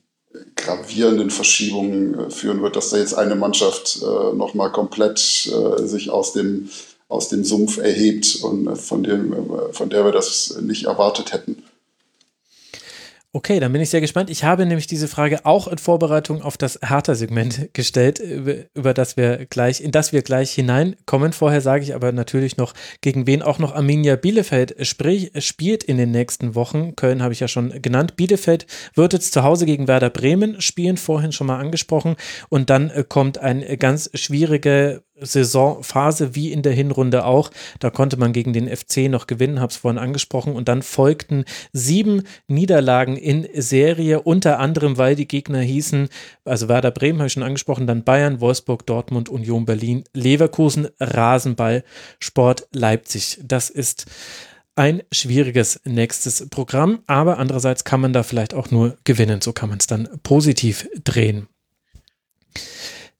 gravierenden 0.55 1.31
Verschiebungen 1.31 2.19
äh, 2.19 2.31
führen 2.31 2.63
wird, 2.63 2.77
dass 2.77 2.91
da 2.91 2.99
jetzt 2.99 3.15
eine 3.15 3.35
Mannschaft 3.35 4.01
äh, 4.03 4.35
nochmal 4.37 4.73
komplett 4.73 5.19
äh, 5.19 5.87
sich 5.87 6.11
aus 6.11 6.33
dem, 6.33 6.69
aus 7.09 7.29
dem 7.29 7.45
Sumpf 7.45 7.79
erhebt 7.79 8.41
und 8.43 8.67
äh, 8.67 8.77
von, 8.77 9.03
dem, 9.03 9.33
äh, 9.33 9.73
von 9.73 9.89
der 9.89 10.05
wir 10.05 10.13
das 10.13 10.59
nicht 10.61 10.85
erwartet 10.85 11.33
hätten. 11.33 11.63
Okay, 13.37 13.61
dann 13.61 13.71
bin 13.71 13.83
ich 13.83 13.91
sehr 13.91 14.01
gespannt. 14.01 14.31
Ich 14.31 14.45
habe 14.45 14.65
nämlich 14.65 14.87
diese 14.87 15.09
Frage 15.09 15.45
auch 15.45 15.69
in 15.69 15.77
Vorbereitung 15.77 16.41
auf 16.41 16.57
das 16.57 16.79
Hertha-Segment 16.83 17.69
gestellt, 17.75 18.19
über 18.19 18.95
das 18.95 19.19
wir 19.19 19.45
gleich, 19.45 19.83
in 19.83 19.91
das 19.91 20.15
wir 20.15 20.23
gleich 20.23 20.53
hineinkommen. 20.53 21.35
Vorher 21.35 21.61
sage 21.61 21.83
ich 21.83 21.95
aber 21.95 22.13
natürlich 22.13 22.57
noch, 22.57 22.73
gegen 23.03 23.27
wen 23.27 23.43
auch 23.43 23.59
noch 23.59 23.75
Arminia 23.75 24.17
Bielefeld 24.17 24.75
sprich, 24.87 25.33
spielt 25.45 25.85
in 25.85 25.99
den 25.99 26.13
nächsten 26.13 26.55
Wochen. 26.55 26.97
Köln 26.97 27.23
habe 27.23 27.35
ich 27.35 27.41
ja 27.41 27.47
schon 27.47 27.83
genannt. 27.83 28.17
Bielefeld 28.17 28.67
wird 28.95 29.13
jetzt 29.13 29.35
zu 29.35 29.43
Hause 29.43 29.67
gegen 29.67 29.87
Werder 29.87 30.09
Bremen 30.09 30.63
spielen, 30.63 30.97
vorhin 30.97 31.33
schon 31.33 31.47
mal 31.47 31.61
angesprochen. 31.61 32.17
Und 32.49 32.71
dann 32.71 32.89
äh, 32.89 33.05
kommt 33.07 33.37
eine 33.37 33.77
ganz 33.77 34.09
schwierige 34.15 35.03
Saisonphase 35.21 36.35
wie 36.35 36.53
in 36.53 36.63
der 36.63 36.73
Hinrunde 36.73 37.25
auch. 37.25 37.51
Da 37.79 37.91
konnte 37.91 38.17
man 38.17 38.33
gegen 38.33 38.53
den 38.53 38.69
FC 38.75 39.09
noch 39.09 39.27
gewinnen, 39.27 39.61
habe 39.61 39.71
es 39.71 39.77
vorhin 39.77 39.99
angesprochen. 39.99 40.55
Und 40.55 40.69
dann 40.69 40.83
folgten 40.83 41.45
sieben 41.73 42.23
Niederlagen 42.49 43.17
in 43.17 43.49
Serie, 43.55 44.21
unter 44.21 44.59
anderem, 44.59 44.99
weil 44.99 45.17
die 45.17 45.29
Gegner 45.29 45.61
hießen, 45.61 46.09
also 46.45 46.69
Werder 46.69 46.91
Bremen 46.91 47.19
habe 47.19 47.29
ich 47.29 47.33
schon 47.33 47.43
angesprochen, 47.43 47.87
dann 47.87 48.05
Bayern, 48.05 48.41
Wolfsburg, 48.41 48.87
Dortmund, 48.87 49.29
Union 49.29 49.65
Berlin, 49.65 50.05
Leverkusen, 50.13 50.89
Rasenball, 51.01 51.85
Sport 52.21 52.69
Leipzig. 52.73 53.41
Das 53.43 53.71
ist 53.71 54.07
ein 54.75 55.03
schwieriges 55.11 55.81
nächstes 55.85 56.49
Programm, 56.51 57.01
aber 57.07 57.39
andererseits 57.39 57.85
kann 57.85 58.01
man 58.01 58.13
da 58.13 58.23
vielleicht 58.23 58.53
auch 58.53 58.71
nur 58.71 58.99
gewinnen. 59.05 59.41
So 59.41 59.53
kann 59.53 59.71
man 59.71 59.79
es 59.79 59.87
dann 59.87 60.09
positiv 60.23 60.87
drehen. 61.03 61.49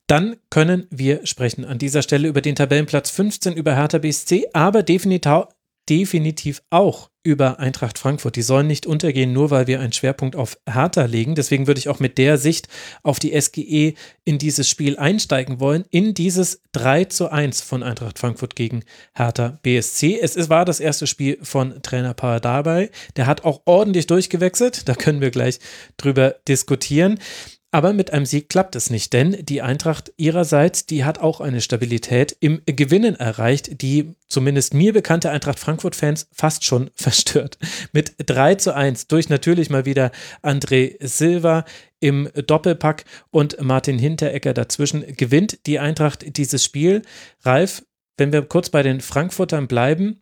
Dann 0.07 0.37
können 0.49 0.87
wir 0.89 1.25
sprechen 1.25 1.65
an 1.65 1.79
dieser 1.79 2.01
Stelle 2.01 2.29
über 2.29 2.41
den 2.41 2.55
Tabellenplatz 2.55 3.09
15 3.09 3.53
über 3.53 3.75
Hertha 3.75 3.97
BSC, 3.97 4.47
aber 4.53 4.81
definitiv 4.81 6.61
auch 6.69 7.09
über 7.23 7.59
Eintracht 7.59 7.99
Frankfurt. 7.99 8.37
Die 8.37 8.41
sollen 8.41 8.67
nicht 8.67 8.85
untergehen, 8.85 9.33
nur 9.33 9.51
weil 9.51 9.67
wir 9.67 9.81
einen 9.81 9.91
Schwerpunkt 9.91 10.37
auf 10.37 10.57
Hertha 10.65 11.03
legen. 11.03 11.35
Deswegen 11.35 11.67
würde 11.67 11.79
ich 11.79 11.89
auch 11.89 11.99
mit 11.99 12.17
der 12.17 12.37
Sicht 12.37 12.69
auf 13.03 13.19
die 13.19 13.37
SGE 13.37 13.95
in 14.23 14.37
dieses 14.37 14.69
Spiel 14.69 14.97
einsteigen 14.97 15.59
wollen, 15.59 15.83
in 15.89 16.13
dieses 16.13 16.61
3 16.71 17.03
zu 17.05 17.29
1 17.29 17.59
von 17.59 17.83
Eintracht 17.83 18.17
Frankfurt 18.17 18.55
gegen 18.55 18.85
Hertha 19.13 19.59
BSC. 19.61 20.17
Es 20.21 20.49
war 20.49 20.63
das 20.63 20.79
erste 20.79 21.05
Spiel 21.05 21.37
von 21.41 21.81
Trainer 21.81 22.13
Paar 22.13 22.39
dabei. 22.39 22.91
Der 23.17 23.25
hat 23.25 23.43
auch 23.43 23.63
ordentlich 23.65 24.07
durchgewechselt. 24.07 24.87
Da 24.87 24.95
können 24.95 25.19
wir 25.19 25.31
gleich 25.31 25.59
drüber 25.97 26.35
diskutieren. 26.47 27.19
Aber 27.69 27.91
mit 27.91 28.13
einem 28.13 28.25
Sieg 28.25 28.47
klappt 28.47 28.77
es 28.77 28.89
nicht, 28.89 29.11
denn 29.11 29.43
die 29.45 29.61
Eintracht 29.61 30.13
ihrerseits, 30.15 30.85
die 30.85 31.03
hat 31.03 31.19
auch 31.19 31.41
eine 31.41 31.59
Stabilität 31.59 32.35
im 32.39 32.61
Gewinnen 32.65 33.15
erreicht, 33.15 33.81
die 33.81 34.15
zumindest 34.29 34.73
mir 34.73 34.93
bekannte 34.93 35.31
Eintracht 35.31 35.59
Frankfurt-Fans 35.59 36.29
fast 36.31 36.63
schon 36.63 36.89
verstört. 36.95 37.57
Mit 37.91 38.15
3 38.25 38.55
zu 38.55 38.73
1 38.73 39.07
durch 39.07 39.27
natürlich 39.27 39.69
mal 39.69 39.85
wieder 39.85 40.11
André 40.41 40.95
Silva 41.05 41.65
im 41.99 42.29
Doppelpack 42.33 43.03
und 43.31 43.61
Martin 43.61 43.99
Hinteregger 43.99 44.53
dazwischen 44.53 45.05
gewinnt 45.17 45.67
die 45.67 45.79
Eintracht 45.79 46.37
dieses 46.37 46.63
Spiel. 46.63 47.01
Ralf, 47.41 47.83
wenn 48.15 48.31
wir 48.31 48.43
kurz 48.43 48.69
bei 48.69 48.81
den 48.81 49.01
Frankfurtern 49.01 49.67
bleiben, 49.67 50.21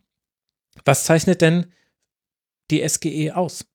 was 0.84 1.04
zeichnet 1.04 1.42
denn 1.42 1.68
die 2.72 2.88
SGE 2.88 3.36
aus? 3.36 3.66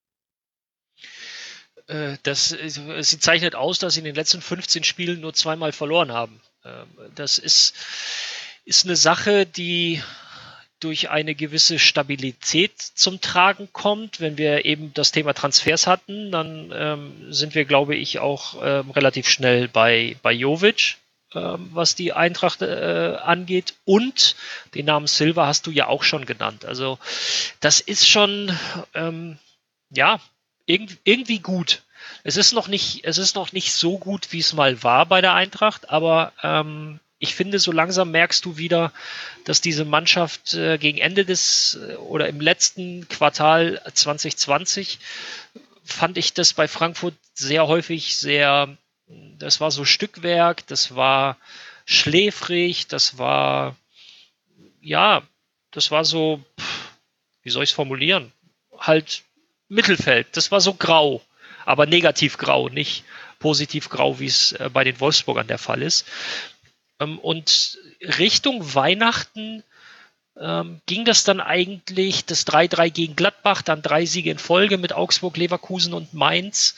Äh, 1.91 2.17
das, 2.23 2.49
sie 2.49 3.19
zeichnet 3.19 3.55
aus, 3.55 3.79
dass 3.79 3.93
sie 3.93 3.99
in 3.99 4.05
den 4.05 4.15
letzten 4.15 4.41
15 4.41 4.83
Spielen 4.83 5.19
nur 5.19 5.33
zweimal 5.33 5.71
verloren 5.71 6.11
haben. 6.11 6.41
Ähm, 6.63 6.87
das 7.15 7.37
ist, 7.37 7.75
ist 8.65 8.85
eine 8.85 8.95
Sache, 8.95 9.45
die 9.45 10.01
durch 10.79 11.09
eine 11.09 11.35
gewisse 11.35 11.77
Stabilität 11.77 12.79
zum 12.81 13.21
Tragen 13.21 13.69
kommt. 13.71 14.19
Wenn 14.19 14.37
wir 14.37 14.65
eben 14.65 14.93
das 14.93 15.11
Thema 15.11 15.33
Transfers 15.33 15.85
hatten, 15.85 16.31
dann 16.31 16.71
ähm, 16.73 17.31
sind 17.31 17.53
wir, 17.53 17.65
glaube 17.65 17.95
ich, 17.95 18.19
auch 18.19 18.55
ähm, 18.63 18.89
relativ 18.89 19.29
schnell 19.29 19.67
bei, 19.67 20.15
bei 20.23 20.31
Jovic, 20.31 20.97
ähm, 21.35 21.69
was 21.71 21.93
die 21.93 22.13
Eintracht 22.13 22.63
äh, 22.63 23.17
angeht. 23.21 23.75
Und 23.85 24.35
den 24.73 24.85
Namen 24.85 25.05
Silva 25.07 25.45
hast 25.45 25.67
du 25.67 25.71
ja 25.71 25.87
auch 25.87 26.01
schon 26.01 26.25
genannt. 26.25 26.65
Also 26.65 26.97
das 27.59 27.79
ist 27.79 28.07
schon, 28.07 28.57
ähm, 28.95 29.37
ja, 29.91 30.19
irgendwie, 30.71 30.97
irgendwie 31.03 31.39
gut. 31.39 31.83
Es 32.23 32.37
ist 32.37 32.53
noch 32.53 32.67
nicht, 32.67 33.03
es 33.03 33.17
ist 33.17 33.35
noch 33.35 33.51
nicht 33.51 33.73
so 33.73 33.97
gut, 33.97 34.31
wie 34.31 34.39
es 34.39 34.53
mal 34.53 34.83
war 34.83 35.05
bei 35.05 35.21
der 35.21 35.33
Eintracht, 35.33 35.89
aber 35.89 36.33
ähm, 36.43 36.99
ich 37.19 37.35
finde, 37.35 37.59
so 37.59 37.71
langsam 37.71 38.11
merkst 38.11 38.43
du 38.45 38.57
wieder, 38.57 38.91
dass 39.45 39.61
diese 39.61 39.85
Mannschaft 39.85 40.53
äh, 40.53 40.77
gegen 40.77 40.97
Ende 40.97 41.25
des 41.25 41.79
äh, 41.79 41.95
oder 41.95 42.27
im 42.27 42.41
letzten 42.41 43.07
Quartal 43.07 43.81
2020 43.93 44.99
fand 45.83 46.17
ich 46.17 46.33
das 46.33 46.53
bei 46.53 46.67
Frankfurt 46.67 47.15
sehr 47.33 47.67
häufig 47.67 48.17
sehr, 48.17 48.75
das 49.07 49.59
war 49.59 49.71
so 49.71 49.85
Stückwerk, 49.85 50.65
das 50.67 50.95
war 50.95 51.37
schläfrig, 51.85 52.87
das 52.87 53.17
war, 53.17 53.75
ja, 54.81 55.23
das 55.71 55.91
war 55.91 56.05
so, 56.05 56.43
wie 57.43 57.49
soll 57.49 57.63
ich 57.63 57.69
es 57.71 57.75
formulieren? 57.75 58.31
Halt 58.77 59.23
Mittelfeld. 59.71 60.27
Das 60.33 60.51
war 60.51 60.61
so 60.61 60.73
grau, 60.73 61.21
aber 61.65 61.85
negativ 61.85 62.37
grau, 62.37 62.69
nicht 62.69 63.03
positiv 63.39 63.89
grau, 63.89 64.19
wie 64.19 64.27
es 64.27 64.51
äh, 64.53 64.69
bei 64.71 64.83
den 64.83 64.99
Wolfsburgern 64.99 65.47
der 65.47 65.57
Fall 65.57 65.81
ist. 65.81 66.05
Ähm, 66.99 67.17
und 67.19 67.79
Richtung 68.01 68.75
Weihnachten 68.75 69.63
ähm, 70.37 70.81
ging 70.85 71.05
das 71.05 71.23
dann 71.23 71.39
eigentlich, 71.39 72.25
das 72.25 72.45
3-3 72.47 72.89
gegen 72.89 73.15
Gladbach, 73.15 73.61
dann 73.61 73.81
drei 73.81 74.05
Siege 74.05 74.31
in 74.31 74.39
Folge 74.39 74.77
mit 74.77 74.93
Augsburg, 74.93 75.37
Leverkusen 75.37 75.93
und 75.93 76.13
Mainz, 76.13 76.75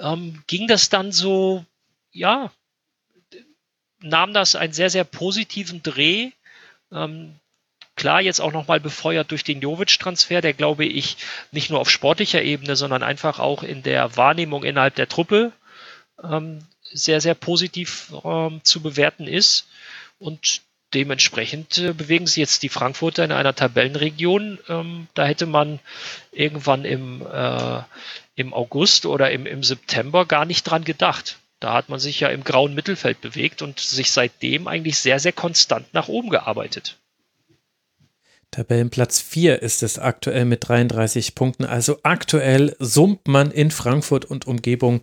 ähm, 0.00 0.42
ging 0.46 0.68
das 0.68 0.88
dann 0.88 1.12
so, 1.12 1.64
ja, 2.12 2.52
nahm 4.00 4.32
das 4.32 4.54
einen 4.54 4.72
sehr, 4.72 4.90
sehr 4.90 5.04
positiven 5.04 5.82
Dreh. 5.82 6.30
Ähm, 6.90 7.34
Klar, 7.94 8.22
jetzt 8.22 8.40
auch 8.40 8.52
nochmal 8.52 8.80
befeuert 8.80 9.30
durch 9.30 9.44
den 9.44 9.60
Jovic-Transfer, 9.60 10.40
der 10.40 10.54
glaube 10.54 10.84
ich 10.84 11.16
nicht 11.50 11.70
nur 11.70 11.80
auf 11.80 11.90
sportlicher 11.90 12.42
Ebene, 12.42 12.74
sondern 12.74 13.02
einfach 13.02 13.38
auch 13.38 13.62
in 13.62 13.82
der 13.82 14.16
Wahrnehmung 14.16 14.64
innerhalb 14.64 14.94
der 14.94 15.08
Truppe 15.08 15.52
ähm, 16.22 16.64
sehr, 16.82 17.20
sehr 17.20 17.34
positiv 17.34 18.12
ähm, 18.24 18.60
zu 18.64 18.80
bewerten 18.80 19.26
ist. 19.26 19.68
Und 20.18 20.62
dementsprechend 20.94 21.78
äh, 21.78 21.92
bewegen 21.92 22.26
sich 22.26 22.36
jetzt 22.36 22.62
die 22.62 22.68
Frankfurter 22.68 23.24
in 23.24 23.32
einer 23.32 23.54
Tabellenregion. 23.54 24.58
Ähm, 24.68 25.08
da 25.14 25.24
hätte 25.24 25.46
man 25.46 25.78
irgendwann 26.32 26.84
im, 26.84 27.26
äh, 27.26 27.80
im 28.36 28.54
August 28.54 29.06
oder 29.06 29.30
im, 29.30 29.46
im 29.46 29.62
September 29.62 30.26
gar 30.26 30.44
nicht 30.44 30.64
dran 30.64 30.84
gedacht. 30.84 31.38
Da 31.60 31.74
hat 31.74 31.88
man 31.88 32.00
sich 32.00 32.20
ja 32.20 32.28
im 32.28 32.42
grauen 32.42 32.74
Mittelfeld 32.74 33.20
bewegt 33.20 33.62
und 33.62 33.78
sich 33.78 34.10
seitdem 34.10 34.66
eigentlich 34.66 34.98
sehr, 34.98 35.20
sehr 35.20 35.32
konstant 35.32 35.92
nach 35.94 36.08
oben 36.08 36.30
gearbeitet. 36.30 36.96
Tabellenplatz 38.52 39.20
4 39.20 39.62
ist 39.62 39.82
es 39.82 39.98
aktuell 39.98 40.44
mit 40.44 40.68
33 40.68 41.34
Punkten. 41.34 41.64
Also 41.64 41.98
aktuell 42.02 42.76
summt 42.78 43.26
man 43.26 43.50
in 43.50 43.70
Frankfurt 43.70 44.26
und 44.26 44.46
Umgebung 44.46 45.00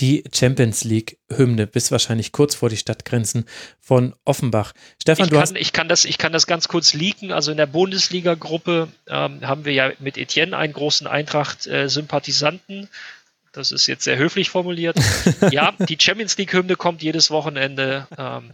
die 0.00 0.22
Champions 0.32 0.84
League-Hymne 0.84 1.66
bis 1.66 1.90
wahrscheinlich 1.90 2.30
kurz 2.30 2.54
vor 2.54 2.68
die 2.68 2.76
Stadtgrenzen 2.76 3.46
von 3.80 4.14
Offenbach. 4.26 4.74
Stefan, 5.00 5.24
ich 5.24 5.30
du 5.30 5.36
kann, 5.36 5.42
hast. 5.42 5.56
Ich 5.56 5.72
kann, 5.72 5.88
das, 5.88 6.04
ich 6.04 6.18
kann 6.18 6.32
das 6.32 6.46
ganz 6.46 6.68
kurz 6.68 6.92
leaken. 6.92 7.32
Also 7.32 7.50
in 7.50 7.56
der 7.56 7.66
Bundesliga-Gruppe 7.66 8.88
ähm, 9.08 9.40
haben 9.40 9.64
wir 9.64 9.72
ja 9.72 9.92
mit 9.98 10.18
Etienne 10.18 10.56
einen 10.56 10.74
großen 10.74 11.06
Eintracht-Sympathisanten. 11.06 12.88
das 13.52 13.72
ist 13.72 13.86
jetzt 13.86 14.04
sehr 14.04 14.18
höflich 14.18 14.50
formuliert. 14.50 14.98
ja, 15.50 15.72
die 15.88 15.96
Champions 15.98 16.36
League-Hymne 16.36 16.76
kommt 16.76 17.02
jedes 17.02 17.30
Wochenende. 17.30 18.06
Ähm, 18.18 18.50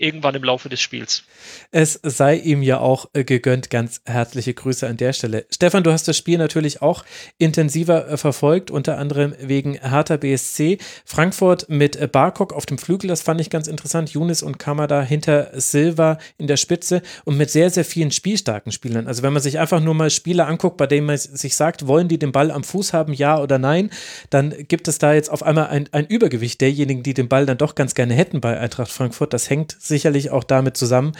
irgendwann 0.00 0.34
im 0.34 0.44
Laufe 0.44 0.68
des 0.68 0.80
Spiels. 0.80 1.24
Es 1.70 1.98
sei 2.02 2.36
ihm 2.36 2.62
ja 2.62 2.80
auch 2.80 3.08
äh, 3.12 3.24
gegönnt. 3.24 3.70
Ganz 3.70 4.00
herzliche 4.06 4.54
Grüße 4.54 4.86
an 4.86 4.96
der 4.96 5.12
Stelle. 5.12 5.46
Stefan, 5.52 5.82
du 5.82 5.92
hast 5.92 6.08
das 6.08 6.16
Spiel 6.16 6.38
natürlich 6.38 6.82
auch 6.82 7.04
intensiver 7.38 8.08
äh, 8.08 8.16
verfolgt, 8.16 8.70
unter 8.70 8.98
anderem 8.98 9.34
wegen 9.40 9.74
Hertha 9.74 10.16
BSC. 10.16 10.78
Frankfurt 11.04 11.68
mit 11.68 11.96
äh, 11.96 12.08
Barkok 12.08 12.52
auf 12.52 12.66
dem 12.66 12.78
Flügel, 12.78 13.08
das 13.08 13.22
fand 13.22 13.40
ich 13.40 13.50
ganz 13.50 13.66
interessant. 13.66 14.10
Yunis 14.10 14.42
und 14.42 14.58
Kamada 14.58 15.02
hinter 15.02 15.50
Silva 15.54 16.18
in 16.38 16.46
der 16.46 16.56
Spitze 16.56 17.02
und 17.24 17.36
mit 17.36 17.50
sehr, 17.50 17.70
sehr 17.70 17.84
vielen 17.84 18.10
spielstarken 18.10 18.72
Spielern. 18.72 19.06
Also 19.06 19.22
wenn 19.22 19.32
man 19.32 19.42
sich 19.42 19.58
einfach 19.58 19.80
nur 19.80 19.94
mal 19.94 20.10
Spieler 20.10 20.46
anguckt, 20.46 20.76
bei 20.76 20.86
denen 20.86 21.06
man 21.06 21.16
sich 21.18 21.56
sagt, 21.56 21.86
wollen 21.86 22.08
die 22.08 22.18
den 22.18 22.32
Ball 22.32 22.50
am 22.50 22.64
Fuß 22.64 22.92
haben, 22.92 23.12
ja 23.12 23.40
oder 23.40 23.58
nein, 23.58 23.90
dann 24.30 24.54
gibt 24.68 24.88
es 24.88 24.98
da 24.98 25.12
jetzt 25.12 25.30
auf 25.30 25.42
einmal 25.42 25.68
ein, 25.68 25.88
ein 25.92 26.06
Übergewicht 26.06 26.60
derjenigen, 26.60 27.02
die 27.02 27.14
den 27.14 27.28
Ball 27.28 27.46
dann 27.46 27.58
doch 27.58 27.74
ganz 27.74 27.94
gerne 27.94 28.14
hätten 28.14 28.40
bei 28.40 28.58
Eintracht 28.58 28.90
Frankfurt. 28.90 29.32
Das 29.32 29.50
hängt 29.50 29.76
sicherlich 29.88 30.30
auch 30.30 30.44
damit 30.44 30.76
zusammen, 30.76 31.12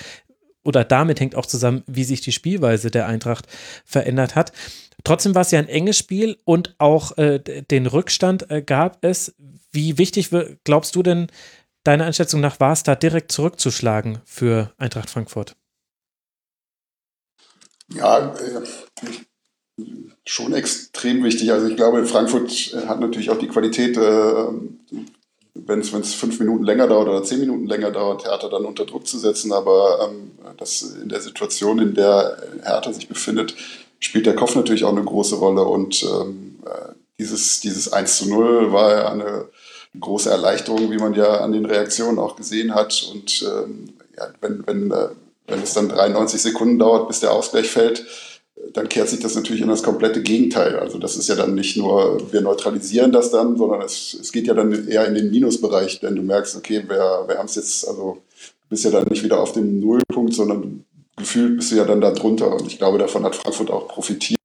oder 0.64 0.84
damit 0.84 1.20
hängt 1.20 1.34
auch 1.34 1.46
zusammen, 1.46 1.82
wie 1.86 2.04
sich 2.04 2.20
die 2.20 2.32
Spielweise 2.32 2.90
der 2.90 3.06
Eintracht 3.06 3.46
verändert 3.84 4.34
hat. 4.34 4.52
Trotzdem 5.04 5.34
war 5.34 5.42
es 5.42 5.50
ja 5.50 5.58
ein 5.58 5.68
enges 5.68 5.96
Spiel 5.96 6.36
und 6.44 6.74
auch 6.78 7.16
äh, 7.16 7.38
den 7.38 7.86
Rückstand 7.86 8.50
äh, 8.50 8.62
gab 8.62 9.04
es. 9.04 9.34
Wie 9.72 9.96
wichtig 9.96 10.30
glaubst 10.64 10.94
du 10.94 11.02
denn, 11.02 11.28
deiner 11.84 12.04
Einschätzung 12.04 12.40
nach, 12.40 12.60
war 12.60 12.72
es 12.72 12.82
da 12.82 12.94
direkt 12.94 13.32
zurückzuschlagen 13.32 14.18
für 14.24 14.72
Eintracht 14.76 15.08
Frankfurt? 15.08 15.56
Ja, 17.94 18.34
äh, 18.34 19.82
schon 20.26 20.52
extrem 20.52 21.24
wichtig. 21.24 21.52
Also 21.52 21.68
ich 21.68 21.76
glaube, 21.76 22.04
Frankfurt 22.04 22.50
hat 22.86 23.00
natürlich 23.00 23.30
auch 23.30 23.38
die 23.38 23.48
Qualität, 23.48 23.96
äh, 23.96 24.44
wenn 25.66 25.80
es 25.80 26.14
fünf 26.14 26.38
Minuten 26.38 26.64
länger 26.64 26.86
dauert 26.86 27.08
oder 27.08 27.22
zehn 27.22 27.40
Minuten 27.40 27.66
länger 27.66 27.90
dauert, 27.90 28.24
Hertha 28.24 28.48
dann 28.48 28.64
unter 28.64 28.86
Druck 28.86 29.06
zu 29.06 29.18
setzen. 29.18 29.52
Aber 29.52 30.08
ähm, 30.08 30.32
das 30.56 30.82
in 30.82 31.08
der 31.08 31.20
Situation, 31.20 31.78
in 31.78 31.94
der 31.94 32.38
Hertha 32.62 32.92
sich 32.92 33.08
befindet, 33.08 33.54
spielt 34.00 34.26
der 34.26 34.36
Kopf 34.36 34.54
natürlich 34.54 34.84
auch 34.84 34.92
eine 34.92 35.04
große 35.04 35.36
Rolle. 35.36 35.64
Und 35.64 36.02
ähm, 36.02 36.58
äh, 36.64 36.92
dieses, 37.18 37.60
dieses 37.60 37.92
1 37.92 38.18
zu 38.18 38.28
0 38.28 38.72
war 38.72 38.92
ja 38.92 39.08
eine, 39.10 39.48
große 39.98 40.30
Erleichterung, 40.30 40.90
wie 40.90 40.98
man 40.98 41.14
ja 41.14 41.40
an 41.40 41.52
den 41.52 41.64
Reaktionen 41.64 42.18
auch 42.18 42.36
gesehen 42.36 42.74
hat. 42.74 43.08
Und 43.12 43.42
ähm, 43.42 43.94
ja, 44.16 44.28
wenn, 44.40 44.66
wenn, 44.66 44.90
äh, 44.90 45.08
wenn 45.46 45.62
es 45.62 45.74
dann 45.74 45.88
93 45.88 46.40
Sekunden 46.40 46.78
dauert, 46.78 47.08
bis 47.08 47.20
der 47.20 47.32
Ausgleich 47.32 47.70
fällt, 47.70 48.04
dann 48.72 48.88
kehrt 48.88 49.08
sich 49.08 49.20
das 49.20 49.34
natürlich 49.34 49.62
in 49.62 49.68
das 49.68 49.82
komplette 49.82 50.22
Gegenteil. 50.22 50.78
Also 50.78 50.98
das 50.98 51.16
ist 51.16 51.28
ja 51.28 51.34
dann 51.34 51.54
nicht 51.54 51.76
nur, 51.76 52.32
wir 52.32 52.40
neutralisieren 52.40 53.12
das 53.12 53.30
dann, 53.30 53.56
sondern 53.56 53.82
es, 53.82 54.16
es 54.20 54.32
geht 54.32 54.46
ja 54.46 54.54
dann 54.54 54.88
eher 54.88 55.06
in 55.06 55.14
den 55.14 55.30
Minusbereich, 55.30 56.00
denn 56.00 56.16
du 56.16 56.22
merkst, 56.22 56.56
okay, 56.56 56.82
wir, 56.86 57.24
wir 57.26 57.38
haben 57.38 57.46
es 57.46 57.54
jetzt, 57.54 57.88
also 57.88 58.18
du 58.36 58.68
bist 58.68 58.84
ja 58.84 58.90
dann 58.90 59.06
nicht 59.08 59.22
wieder 59.22 59.40
auf 59.40 59.52
dem 59.52 59.80
Nullpunkt, 59.80 60.34
sondern 60.34 60.84
gefühlt 61.16 61.56
bist 61.56 61.72
du 61.72 61.76
ja 61.76 61.84
dann 61.84 62.00
da 62.00 62.10
drunter. 62.10 62.52
Und 62.54 62.66
ich 62.66 62.78
glaube, 62.78 62.98
davon 62.98 63.24
hat 63.24 63.36
Frankfurt 63.36 63.70
auch 63.70 63.88
profitiert. 63.88 64.38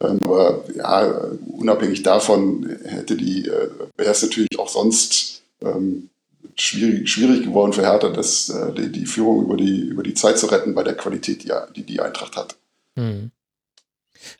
Ähm, 0.00 0.18
aber 0.24 0.64
ja, 0.74 1.30
unabhängig 1.46 2.02
davon 2.02 2.68
hätte 2.84 3.16
die, 3.16 3.46
äh, 3.46 3.70
wäre 3.96 4.10
es 4.10 4.22
natürlich 4.22 4.58
auch 4.58 4.68
sonst 4.68 5.42
ähm, 5.62 6.10
schwierig, 6.56 7.08
schwierig 7.08 7.44
geworden 7.44 7.72
für 7.72 7.82
Hertha, 7.82 8.08
das, 8.10 8.48
äh, 8.48 8.72
die, 8.72 8.92
die 8.92 9.06
Führung 9.06 9.44
über 9.44 9.56
die, 9.56 9.80
über 9.80 10.02
die 10.02 10.14
Zeit 10.14 10.38
zu 10.38 10.46
retten 10.46 10.74
bei 10.74 10.82
der 10.82 10.96
Qualität, 10.96 11.44
die 11.44 11.52
die, 11.76 11.82
die 11.84 12.00
Eintracht 12.00 12.36
hat. 12.36 12.56
Hm. 12.96 13.30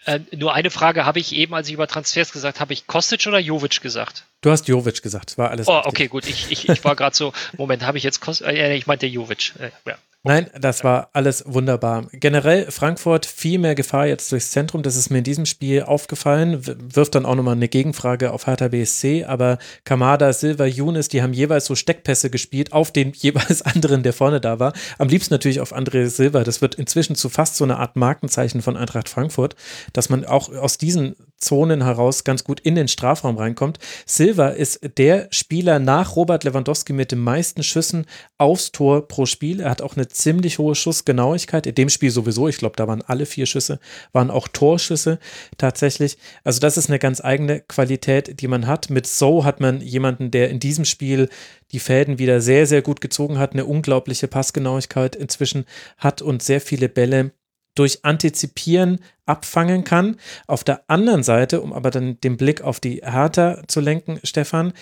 Äh, 0.04 0.20
nur 0.36 0.54
eine 0.54 0.70
Frage 0.70 1.04
habe 1.04 1.18
ich 1.18 1.34
eben, 1.34 1.54
als 1.54 1.68
ich 1.68 1.74
über 1.74 1.86
Transfers 1.86 2.32
gesagt 2.32 2.60
habe, 2.60 2.72
ich 2.72 2.86
Kostic 2.86 3.26
oder 3.26 3.38
Jovic 3.38 3.80
gesagt? 3.80 4.24
Du 4.40 4.50
hast 4.50 4.68
Jovic 4.68 5.02
gesagt, 5.02 5.38
war 5.38 5.50
alles. 5.50 5.68
Oh, 5.68 5.76
richtig. 5.76 5.92
okay, 5.92 6.08
gut. 6.08 6.26
Ich, 6.26 6.50
ich, 6.50 6.68
ich 6.68 6.84
war 6.84 6.96
gerade 6.96 7.16
so, 7.16 7.32
Moment, 7.56 7.84
habe 7.84 7.98
ich 7.98 8.04
jetzt 8.04 8.20
Kostic? 8.20 8.46
Äh, 8.46 8.76
ich 8.76 8.86
meinte 8.86 9.06
Jovic. 9.06 9.52
Äh, 9.58 9.70
ja. 9.86 9.96
Nein, 10.26 10.48
das 10.58 10.84
war 10.84 11.10
alles 11.12 11.44
wunderbar. 11.46 12.06
Generell 12.12 12.70
Frankfurt 12.70 13.26
viel 13.26 13.58
mehr 13.58 13.74
Gefahr 13.74 14.06
jetzt 14.06 14.32
durchs 14.32 14.52
Zentrum. 14.52 14.82
Das 14.82 14.96
ist 14.96 15.10
mir 15.10 15.18
in 15.18 15.24
diesem 15.24 15.44
Spiel 15.44 15.82
aufgefallen. 15.82 16.62
Wirft 16.94 17.14
dann 17.14 17.26
auch 17.26 17.34
nochmal 17.34 17.56
eine 17.56 17.68
Gegenfrage 17.68 18.32
auf 18.32 18.46
Hertha 18.46 18.68
BSC. 18.68 19.24
Aber 19.24 19.58
Kamada, 19.84 20.32
Silva, 20.32 20.64
Younes, 20.64 21.08
die 21.08 21.20
haben 21.20 21.34
jeweils 21.34 21.66
so 21.66 21.74
Steckpässe 21.74 22.30
gespielt 22.30 22.72
auf 22.72 22.90
den 22.90 23.12
jeweils 23.14 23.60
anderen, 23.60 24.02
der 24.02 24.14
vorne 24.14 24.40
da 24.40 24.58
war. 24.58 24.72
Am 24.96 25.08
liebsten 25.08 25.34
natürlich 25.34 25.60
auf 25.60 25.76
André 25.76 26.06
Silva. 26.06 26.42
Das 26.42 26.62
wird 26.62 26.76
inzwischen 26.76 27.16
zu 27.16 27.28
fast 27.28 27.56
so 27.56 27.64
eine 27.64 27.76
Art 27.76 27.96
Markenzeichen 27.96 28.62
von 28.62 28.78
Eintracht 28.78 29.10
Frankfurt, 29.10 29.56
dass 29.92 30.08
man 30.08 30.24
auch 30.24 30.48
aus 30.48 30.78
diesen 30.78 31.16
Zonen 31.44 31.84
heraus 31.84 32.24
ganz 32.24 32.42
gut 32.42 32.60
in 32.60 32.74
den 32.74 32.88
Strafraum 32.88 33.36
reinkommt. 33.36 33.78
Silva 34.06 34.48
ist 34.48 34.80
der 34.98 35.28
Spieler 35.30 35.78
nach 35.78 36.16
Robert 36.16 36.44
Lewandowski 36.44 36.92
mit 36.92 37.12
den 37.12 37.20
meisten 37.20 37.62
Schüssen 37.62 38.06
aufs 38.38 38.72
Tor 38.72 39.06
pro 39.06 39.26
Spiel. 39.26 39.60
Er 39.60 39.70
hat 39.70 39.82
auch 39.82 39.96
eine 39.96 40.08
ziemlich 40.08 40.58
hohe 40.58 40.74
Schussgenauigkeit. 40.74 41.66
In 41.66 41.74
dem 41.74 41.88
Spiel 41.88 42.10
sowieso, 42.10 42.48
ich 42.48 42.58
glaube, 42.58 42.76
da 42.76 42.88
waren 42.88 43.02
alle 43.02 43.26
vier 43.26 43.46
Schüsse, 43.46 43.78
waren 44.12 44.30
auch 44.30 44.48
Torschüsse 44.48 45.18
tatsächlich. 45.58 46.18
Also 46.42 46.60
das 46.60 46.76
ist 46.76 46.88
eine 46.88 46.98
ganz 46.98 47.22
eigene 47.22 47.60
Qualität, 47.60 48.40
die 48.40 48.48
man 48.48 48.66
hat. 48.66 48.90
Mit 48.90 49.06
So 49.06 49.44
hat 49.44 49.60
man 49.60 49.80
jemanden, 49.80 50.30
der 50.30 50.50
in 50.50 50.60
diesem 50.60 50.84
Spiel 50.84 51.28
die 51.72 51.80
Fäden 51.80 52.18
wieder 52.18 52.40
sehr, 52.40 52.66
sehr 52.66 52.82
gut 52.82 53.00
gezogen 53.00 53.38
hat, 53.38 53.52
eine 53.52 53.64
unglaubliche 53.64 54.28
Passgenauigkeit 54.28 55.16
inzwischen 55.16 55.64
hat 55.98 56.22
und 56.22 56.42
sehr 56.42 56.60
viele 56.60 56.88
Bälle 56.88 57.32
durch 57.74 58.04
Antizipieren 58.04 59.00
abfangen 59.26 59.84
kann. 59.84 60.16
Auf 60.46 60.64
der 60.64 60.82
anderen 60.88 61.22
Seite, 61.22 61.60
um 61.60 61.72
aber 61.72 61.90
dann 61.90 62.20
den 62.20 62.36
Blick 62.36 62.62
auf 62.62 62.80
die 62.80 63.02
Hertha 63.04 63.62
zu 63.66 63.80
lenken, 63.80 64.20
Stefan, 64.22 64.72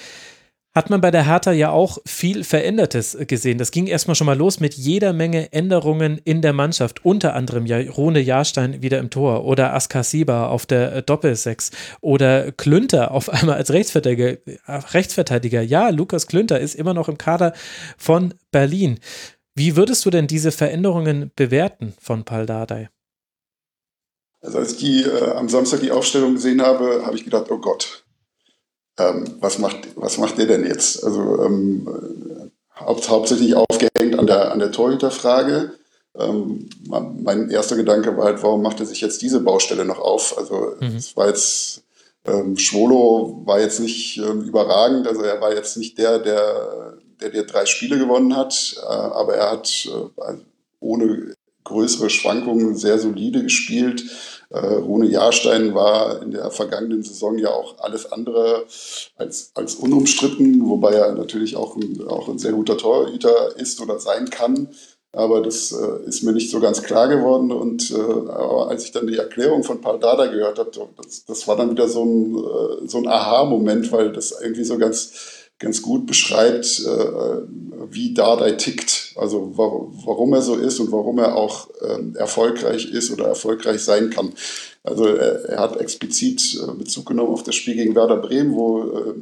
hat 0.75 0.89
man 0.89 1.03
bei 1.03 1.11
der 1.11 1.27
Hertha 1.27 1.53
ja 1.53 1.71
auch 1.71 1.99
viel 2.07 2.45
Verändertes 2.45 3.17
gesehen. 3.29 3.59
Das 3.59 3.71
ging 3.73 3.87
erstmal 3.87 4.15
schon 4.15 4.27
mal 4.27 4.37
los 4.37 4.59
mit 4.59 4.75
jeder 4.75 5.13
Menge 5.13 5.53
Änderungen 5.53 6.19
in 6.25 6.41
der 6.41 6.55
Mannschaft. 6.55 7.05
Unter 7.05 7.35
anderem 7.35 7.67
ja 7.67 7.79
Rune 7.79 8.21
Jahrstein 8.21 8.81
wieder 8.83 8.99
im 8.99 9.11
Tor 9.11 9.45
oder 9.45 9.75
Askasiba 9.75 10.47
auf 10.47 10.65
der 10.65 11.03
Doppelsechs 11.03 11.73
oder 12.01 12.53
Klünter 12.53 13.11
auf 13.11 13.29
einmal 13.29 13.57
als 13.57 13.71
Rechtsverteidiger. 13.73 14.39
Äh, 14.47 14.59
Rechtsverteidiger. 14.67 15.61
Ja, 15.61 15.91
Lukas 15.91 16.27
Klünter 16.27 16.59
ist 16.59 16.75
immer 16.75 16.95
noch 16.95 17.09
im 17.09 17.19
Kader 17.19 17.53
von 17.99 18.33
Berlin. 18.51 18.99
Wie 19.55 19.77
würdest 19.77 20.05
du 20.05 20.11
denn 20.11 20.27
diese 20.27 20.53
Veränderungen 20.53 21.31
bewerten 21.37 21.95
von 22.01 22.25
Paul 22.25 22.47
Dardai? 22.47 22.89
Also 24.41 24.59
als 24.59 24.73
ich 24.73 24.79
die, 24.79 25.03
äh, 25.03 25.31
am 25.33 25.49
Samstag 25.49 25.81
die 25.81 25.93
Aufstellung 25.93 26.35
gesehen 26.35 26.63
habe, 26.63 27.03
habe 27.05 27.17
ich 27.17 27.25
gedacht, 27.25 27.51
oh 27.51 27.59
Gott, 27.59 28.05
ähm, 28.99 29.25
was, 29.41 29.59
macht, 29.59 29.89
was 29.95 30.19
macht 30.19 30.39
der 30.39 30.47
denn 30.47 30.67
jetzt? 30.67 31.05
Also 31.05 31.45
ähm, 31.45 31.89
haupt, 32.79 33.09
hauptsächlich 33.09 33.55
aufgehängt 33.55 34.19
an 34.19 34.27
der, 34.27 34.53
an 34.53 34.59
der 34.59 34.73
Torhüterfrage. 34.73 35.73
Ähm, 36.19 36.69
mein 36.89 37.51
erster 37.51 37.77
Gedanke 37.77 38.17
war 38.17 38.27
halt, 38.27 38.43
warum 38.43 38.63
macht 38.63 38.81
er 38.81 38.87
sich 38.87 39.01
jetzt 39.01 39.23
diese 39.23 39.41
Baustelle 39.41 39.85
noch 39.85 39.99
auf? 39.99 40.37
Also 40.37 40.75
mhm. 40.81 40.97
es 40.97 41.17
war 41.17 41.29
jetzt, 41.29 41.85
ähm, 42.27 42.57
Schwolo 42.59 43.43
war 43.47 43.61
jetzt 43.61 43.81
nicht 43.81 44.19
ähm, 44.19 44.43
überragend, 44.43 45.07
also 45.07 45.23
er 45.23 45.41
war 45.41 45.55
jetzt 45.55 45.77
nicht 45.77 45.97
der, 45.99 46.19
der, 46.19 46.99
der 47.23 47.31
dir 47.31 47.45
drei 47.45 47.65
Spiele 47.67 47.99
gewonnen 47.99 48.37
hat, 48.37 48.77
äh, 48.83 48.87
aber 48.87 49.35
er 49.37 49.53
hat 49.53 49.89
äh, 49.89 50.35
ohne 50.81 51.35
größere 51.65 52.11
Schwankungen 52.11 52.77
sehr 52.77 52.99
solide 52.99 53.43
gespielt. 53.43 54.05
Äh, 54.51 54.59
Rune 54.59 55.07
Jahrstein 55.07 55.75
war 55.75 56.21
in 56.23 56.33
der 56.33 56.51
vergangenen 56.51 57.03
Saison 57.03 57.39
ja 57.39 57.51
auch 57.51 57.79
alles 57.79 58.11
andere 58.11 58.67
als, 59.17 59.53
als 59.55 59.77
unumstritten, 59.77 60.69
wobei 60.69 60.93
er 60.95 61.13
natürlich 61.13 61.57
auch 61.57 61.77
ein, 61.77 62.05
auch 62.07 62.29
ein 62.29 62.39
sehr 62.39 62.53
guter 62.53 62.77
Torhüter 62.77 63.57
ist 63.57 63.81
oder 63.81 63.99
sein 63.99 64.29
kann. 64.29 64.69
Aber 65.15 65.43
das 65.43 65.73
äh, 65.73 66.09
ist 66.09 66.23
mir 66.23 66.33
nicht 66.33 66.51
so 66.51 66.59
ganz 66.59 66.83
klar 66.83 67.07
geworden. 67.07 67.53
Und 67.53 67.91
äh, 67.91 68.31
als 68.33 68.85
ich 68.85 68.93
dann 68.93 69.07
die 69.07 69.19
Erklärung 69.19 69.63
von 69.63 69.81
Paul 69.81 70.01
Dada 70.01 70.27
gehört 70.27 70.59
habe, 70.59 70.71
das, 71.03 71.25
das 71.27 71.47
war 71.47 71.57
dann 71.57 71.71
wieder 71.71 71.87
so 71.87 72.03
ein, 72.03 72.89
so 72.89 72.99
ein 72.99 73.07
Aha-Moment, 73.07 73.93
weil 73.93 74.11
das 74.11 74.35
irgendwie 74.41 74.65
so 74.65 74.79
ganz 74.79 75.42
ganz 75.63 75.81
gut 75.81 76.07
beschreibt, 76.07 76.81
äh, 76.81 77.43
wie 77.91 78.13
Dardai 78.13 78.53
tickt, 78.53 79.15
also 79.17 79.53
warum 79.55 80.35
er 80.35 80.43
so 80.43 80.57
ist 80.57 80.81
und 80.81 80.93
warum 80.93 81.19
er 81.19 81.37
auch 81.37 81.69
ähm, 81.89 82.15
erfolgreich 82.17 82.91
ist 82.91 83.11
oder 83.13 83.27
erfolgreich 83.27 83.81
sein 83.81 84.11
kann. 84.11 84.33
Also 84.83 85.07
er, 85.07 85.45
er 85.45 85.59
hat 85.61 85.77
explizit 85.81 86.61
äh, 86.61 86.73
Bezug 86.73 87.07
genommen 87.07 87.33
auf 87.33 87.45
das 87.45 87.55
Spiel 87.55 87.77
gegen 87.77 87.95
Werder 87.95 88.17
Bremen, 88.17 88.55
wo 88.55 89.15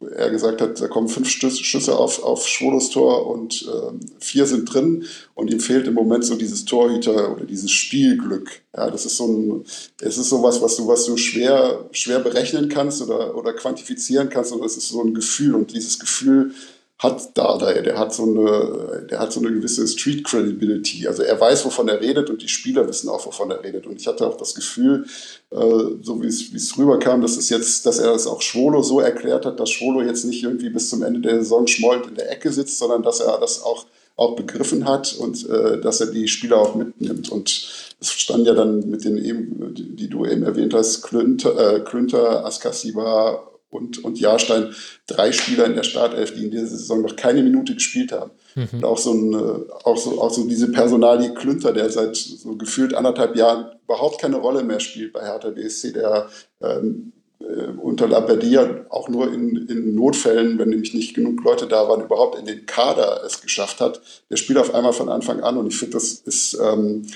er 0.00 0.30
gesagt 0.30 0.60
hat, 0.60 0.80
da 0.80 0.88
kommen 0.88 1.08
fünf 1.08 1.28
Schüsse 1.28 1.96
auf, 1.96 2.22
auf 2.22 2.46
Schwolos 2.46 2.90
Tor 2.90 3.26
und 3.26 3.66
ähm, 3.66 4.00
vier 4.18 4.46
sind 4.46 4.72
drin 4.72 5.04
und 5.34 5.50
ihm 5.50 5.60
fehlt 5.60 5.86
im 5.86 5.94
Moment 5.94 6.24
so 6.24 6.34
dieses 6.34 6.66
Torhüter 6.66 7.32
oder 7.32 7.44
dieses 7.44 7.70
Spielglück. 7.70 8.62
Ja, 8.76 8.90
das 8.90 9.06
ist 9.06 9.16
so 9.16 9.26
ein, 9.26 9.64
es 10.02 10.18
ist 10.18 10.28
sowas, 10.28 10.60
was 10.60 10.76
du, 10.76 10.86
was 10.86 11.06
du 11.06 11.16
schwer, 11.16 11.88
schwer 11.92 12.18
berechnen 12.18 12.68
kannst 12.68 13.00
oder, 13.00 13.34
oder 13.36 13.54
quantifizieren 13.54 14.28
kannst, 14.28 14.52
und 14.52 14.62
es 14.64 14.76
ist 14.76 14.90
so 14.90 15.02
ein 15.02 15.14
Gefühl 15.14 15.54
und 15.54 15.72
dieses 15.72 15.98
Gefühl 15.98 16.52
hat 16.98 17.36
Dardai, 17.36 17.82
der 17.82 17.98
hat 17.98 18.14
so 18.14 18.22
eine, 18.22 19.06
der 19.10 19.18
hat 19.18 19.30
so 19.30 19.40
eine 19.40 19.52
gewisse 19.52 19.86
Street 19.86 20.24
Credibility. 20.24 21.06
Also 21.06 21.22
er 21.22 21.38
weiß, 21.38 21.66
wovon 21.66 21.88
er 21.88 22.00
redet 22.00 22.30
und 22.30 22.40
die 22.40 22.48
Spieler 22.48 22.88
wissen 22.88 23.10
auch, 23.10 23.26
wovon 23.26 23.50
er 23.50 23.62
redet. 23.62 23.86
Und 23.86 24.00
ich 24.00 24.06
hatte 24.06 24.26
auch 24.26 24.38
das 24.38 24.54
Gefühl, 24.54 25.04
äh, 25.50 25.56
so 26.00 26.22
wie 26.22 26.26
es, 26.26 26.52
wie 26.54 26.56
es 26.56 26.76
rüberkam, 26.78 27.20
dass 27.20 27.36
es 27.36 27.50
jetzt, 27.50 27.84
dass 27.84 27.98
er 27.98 28.14
es 28.14 28.26
auch 28.26 28.40
Schwolo 28.40 28.82
so 28.82 29.00
erklärt 29.00 29.44
hat, 29.44 29.60
dass 29.60 29.70
Schwolo 29.70 30.00
jetzt 30.00 30.24
nicht 30.24 30.42
irgendwie 30.42 30.70
bis 30.70 30.88
zum 30.88 31.02
Ende 31.02 31.20
der 31.20 31.42
Saison 31.42 31.66
schmollend 31.66 32.06
in 32.06 32.14
der 32.14 32.32
Ecke 32.32 32.50
sitzt, 32.50 32.78
sondern 32.78 33.02
dass 33.02 33.20
er 33.20 33.38
das 33.38 33.62
auch, 33.62 33.84
auch 34.16 34.34
begriffen 34.34 34.86
hat 34.86 35.14
und 35.18 35.46
äh, 35.50 35.78
dass 35.78 36.00
er 36.00 36.06
die 36.06 36.28
Spieler 36.28 36.56
auch 36.56 36.76
mitnimmt. 36.76 37.28
Und 37.28 37.68
es 38.00 38.10
stand 38.10 38.46
ja 38.46 38.54
dann 38.54 38.88
mit 38.88 39.04
den 39.04 39.22
eben, 39.22 39.74
die 39.74 40.08
du 40.08 40.24
eben 40.24 40.44
erwähnt 40.44 40.72
hast, 40.72 41.02
Klünter, 41.02 41.74
äh, 41.74 41.80
Klünter 41.80 42.46
Askasiba 42.46 43.46
und, 43.70 44.02
und 44.04 44.18
Jahrstein 44.18 44.74
drei 45.06 45.32
Spieler 45.32 45.66
in 45.66 45.74
der 45.74 45.82
Startelf, 45.82 46.34
die 46.34 46.44
in 46.44 46.50
dieser 46.50 46.66
Saison 46.66 47.02
noch 47.02 47.16
keine 47.16 47.42
Minute 47.42 47.74
gespielt 47.74 48.12
haben. 48.12 48.30
Mhm. 48.54 48.68
Und 48.72 48.84
auch 48.84 48.98
so, 48.98 49.12
ein, 49.12 49.34
äh, 49.34 49.72
auch, 49.84 49.96
so, 49.96 50.20
auch 50.20 50.30
so 50.30 50.46
diese 50.46 50.70
Personalie 50.70 51.34
Klünter, 51.34 51.72
der 51.72 51.90
seit 51.90 52.16
so 52.16 52.56
gefühlt 52.56 52.94
anderthalb 52.94 53.36
Jahren 53.36 53.66
überhaupt 53.84 54.20
keine 54.20 54.36
Rolle 54.36 54.62
mehr 54.62 54.80
spielt 54.80 55.12
bei 55.12 55.20
Hertha 55.20 55.50
BSC, 55.50 55.92
der 55.92 56.28
ähm, 56.62 57.12
äh, 57.38 57.66
unter 57.78 58.08
Labadia 58.08 58.86
auch 58.88 59.08
nur 59.08 59.32
in, 59.32 59.66
in 59.68 59.94
Notfällen, 59.94 60.58
wenn 60.58 60.70
nämlich 60.70 60.94
nicht 60.94 61.14
genug 61.14 61.44
Leute 61.44 61.66
da 61.66 61.88
waren, 61.88 62.02
überhaupt 62.02 62.38
in 62.38 62.46
den 62.46 62.66
Kader 62.66 63.22
es 63.26 63.42
geschafft 63.42 63.80
hat. 63.80 64.00
Der 64.30 64.36
spielt 64.36 64.58
auf 64.58 64.74
einmal 64.74 64.92
von 64.92 65.08
Anfang 65.08 65.40
an 65.40 65.58
und 65.58 65.66
ich 65.66 65.76
finde, 65.76 65.94
das 65.94 66.12
ist 66.12 66.58
ähm, 66.62 67.06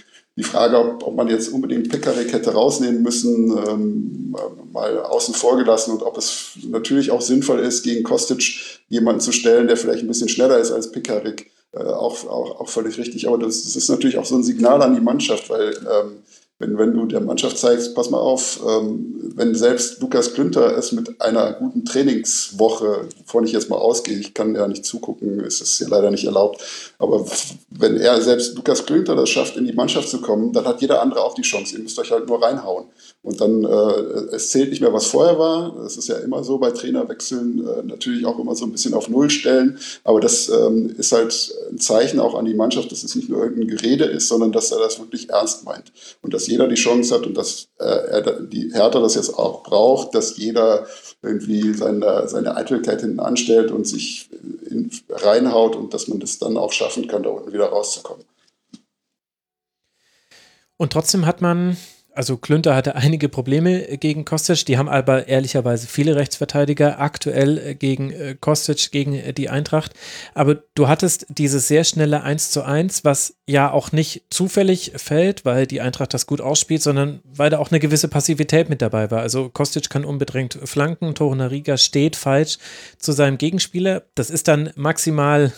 die 0.41 0.47
Frage, 0.47 0.79
ob, 0.79 1.07
ob 1.07 1.15
man 1.15 1.29
jetzt 1.29 1.53
unbedingt 1.53 1.91
Pekarik 1.91 2.33
hätte 2.33 2.55
rausnehmen 2.55 3.03
müssen, 3.03 3.51
ähm, 3.69 4.35
mal 4.73 4.99
außen 5.01 5.35
vor 5.35 5.59
gelassen 5.59 5.93
und 5.93 6.03
ob 6.03 6.17
es 6.17 6.53
natürlich 6.67 7.11
auch 7.11 7.21
sinnvoll 7.21 7.59
ist, 7.59 7.83
gegen 7.83 8.05
Kostic 8.05 8.81
jemanden 8.89 9.21
zu 9.21 9.33
stellen, 9.33 9.67
der 9.67 9.77
vielleicht 9.77 10.03
ein 10.03 10.09
bisschen 10.09 10.31
schneller 10.31 10.59
ist 10.59 10.73
als 10.73 10.93
Pekarik. 10.93 11.51
Äh, 11.73 11.83
auch, 11.83 12.25
auch, 12.27 12.61
auch 12.61 12.69
völlig 12.69 12.97
richtig. 12.97 13.29
Aber 13.29 13.37
das, 13.37 13.65
das, 13.65 13.77
ist 13.77 13.91
natürlich 13.91 14.17
auch 14.17 14.25
so 14.25 14.35
ein 14.35 14.43
Signal 14.43 14.81
an 14.81 14.95
die 14.95 15.03
Mannschaft, 15.03 15.51
weil 15.51 15.75
ähm, 15.77 16.23
wenn, 16.61 16.77
wenn 16.77 16.93
du 16.93 17.07
der 17.07 17.21
Mannschaft 17.21 17.59
zeigst, 17.59 17.95
pass 17.95 18.11
mal 18.11 18.19
auf, 18.19 18.61
ähm, 18.69 19.33
wenn 19.35 19.55
selbst 19.55 20.01
Lukas 20.03 20.35
Klünter 20.35 20.77
es 20.77 20.93
mit 20.93 21.21
einer 21.21 21.55
guten 21.55 21.87
Trainingswoche, 21.87 23.09
wovon 23.19 23.45
ich 23.45 23.53
jetzt 23.53 23.71
mal 23.71 23.77
ausgehe, 23.77 24.19
ich 24.19 24.35
kann 24.35 24.55
ja 24.55 24.69
nicht 24.69 24.85
zugucken, 24.85 25.41
ist 25.41 25.63
es 25.63 25.79
ja 25.79 25.89
leider 25.89 26.11
nicht 26.11 26.25
erlaubt, 26.25 26.63
aber 26.99 27.25
wenn 27.71 27.97
er 27.97 28.21
selbst 28.21 28.57
Lukas 28.57 28.85
Klünter 28.85 29.17
das 29.17 29.31
schafft, 29.31 29.57
in 29.57 29.65
die 29.65 29.73
Mannschaft 29.73 30.11
zu 30.11 30.21
kommen, 30.21 30.53
dann 30.53 30.67
hat 30.67 30.83
jeder 30.83 31.01
andere 31.01 31.25
auch 31.25 31.35
die 31.35 31.43
Chance. 31.43 31.77
Ihr 31.77 31.83
müsst 31.83 31.99
euch 31.99 32.13
halt 32.13 32.29
nur 32.29 32.43
reinhauen. 32.43 32.85
Und 33.23 33.39
dann, 33.39 33.65
äh, 33.65 34.35
es 34.35 34.49
zählt 34.49 34.71
nicht 34.71 34.81
mehr, 34.81 34.95
was 34.95 35.07
vorher 35.07 35.39
war. 35.39 35.77
Das 35.83 35.99
ist 35.99 36.09
ja 36.09 36.17
immer 36.17 36.43
so 36.43 36.57
bei 36.57 36.71
Trainerwechseln, 36.71 37.67
äh, 37.67 37.83
natürlich 37.83 38.25
auch 38.25 38.39
immer 38.39 38.55
so 38.55 38.65
ein 38.65 38.73
bisschen 38.73 38.95
auf 38.95 39.11
Null 39.11 39.29
stellen. 39.29 39.79
Aber 40.05 40.21
das 40.21 40.49
ähm, 40.49 40.95
ist 40.97 41.13
halt 41.13 41.55
ein 41.71 41.79
Zeichen 41.79 42.19
auch 42.19 42.35
an 42.35 42.47
die 42.47 42.55
Mannschaft, 42.55 42.91
dass 42.91 43.03
es 43.03 43.15
nicht 43.15 43.29
nur 43.29 43.43
irgendein 43.43 43.77
Gerede 43.77 44.05
ist, 44.05 44.29
sondern 44.29 44.53
dass 44.53 44.73
er 44.73 44.79
das 44.79 44.99
wirklich 44.99 45.29
ernst 45.29 45.65
meint. 45.65 45.93
Und 46.23 46.33
dass 46.33 46.47
jeder 46.47 46.67
die 46.67 46.77
Chance 46.77 47.15
hat 47.15 47.27
und 47.27 47.37
dass 47.37 47.69
äh, 47.79 47.85
er, 47.85 48.41
die 48.41 48.73
Hertha 48.73 49.01
das 49.01 49.17
jetzt 49.17 49.39
auch 49.39 49.65
braucht, 49.65 50.15
dass 50.15 50.39
jeder 50.39 50.87
irgendwie 51.23 51.75
seine, 51.75 52.27
seine 52.27 52.57
Eitelkeit 52.57 53.03
hinten 53.03 53.21
anstellt 53.21 53.71
und 53.71 53.87
sich 53.87 54.31
in, 54.71 54.91
reinhaut 55.11 55.77
und 55.77 55.93
dass 55.93 56.09
man 56.09 56.21
das 56.21 56.39
dann 56.39 56.57
auch 56.57 56.73
schaffen 56.73 57.07
kann, 57.07 57.23
da 57.23 57.29
unten 57.29 57.53
wieder 57.53 57.67
rauszukommen. 57.67 58.25
Und 60.79 60.95
trotzdem 60.95 61.27
hat 61.27 61.43
man 61.43 61.77
also 62.15 62.37
Klünter 62.37 62.75
hatte 62.75 62.97
einige 62.97 63.29
Probleme 63.29 63.97
gegen 63.99 64.25
Kostic, 64.25 64.67
die 64.67 64.79
haben 64.79 64.89
aber 64.89 65.29
ehrlicherweise 65.29 65.87
viele 65.87 66.17
Rechtsverteidiger 66.17 67.01
aktuell 67.01 67.59
äh, 67.59 67.75
gegen 67.75 68.11
äh, 68.11 68.37
Kostic, 68.39 68.91
gegen 68.91 69.15
äh, 69.15 69.33
die 69.33 69.49
Eintracht. 69.49 69.93
Aber 70.35 70.57
du 70.75 70.89
hattest 70.89 71.27
dieses 71.29 71.69
sehr 71.69 71.85
schnelle 71.85 72.23
1 72.23 72.51
zu 72.51 72.63
1, 72.63 73.05
was 73.05 73.37
ja 73.47 73.71
auch 73.71 73.93
nicht 73.93 74.25
zufällig 74.31 74.93
fällt, 74.97 75.45
weil 75.45 75.67
die 75.67 75.81
Eintracht 75.81 76.15
das 76.15 76.27
gut 76.27 76.41
ausspielt, 76.41 76.83
sondern 76.83 77.21
weil 77.25 77.51
da 77.51 77.59
auch 77.59 77.71
eine 77.71 77.81
gewisse 77.81 78.09
Passivität 78.09 78.69
mit 78.69 78.83
dabei 78.83 79.11
war. 79.11 79.21
Also 79.21 79.49
Kostic 79.49 79.89
kann 79.91 80.05
unbedingt 80.05 80.59
flanken, 80.65 81.15
Torunariga 81.15 81.77
steht 81.77 82.17
falsch 82.17 82.59
zu 82.99 83.13
seinem 83.13 83.39
Gegenspieler. 83.39 84.03
Das 84.15 84.31
ist 84.31 84.49
dann 84.49 84.71
maximal 84.77 85.53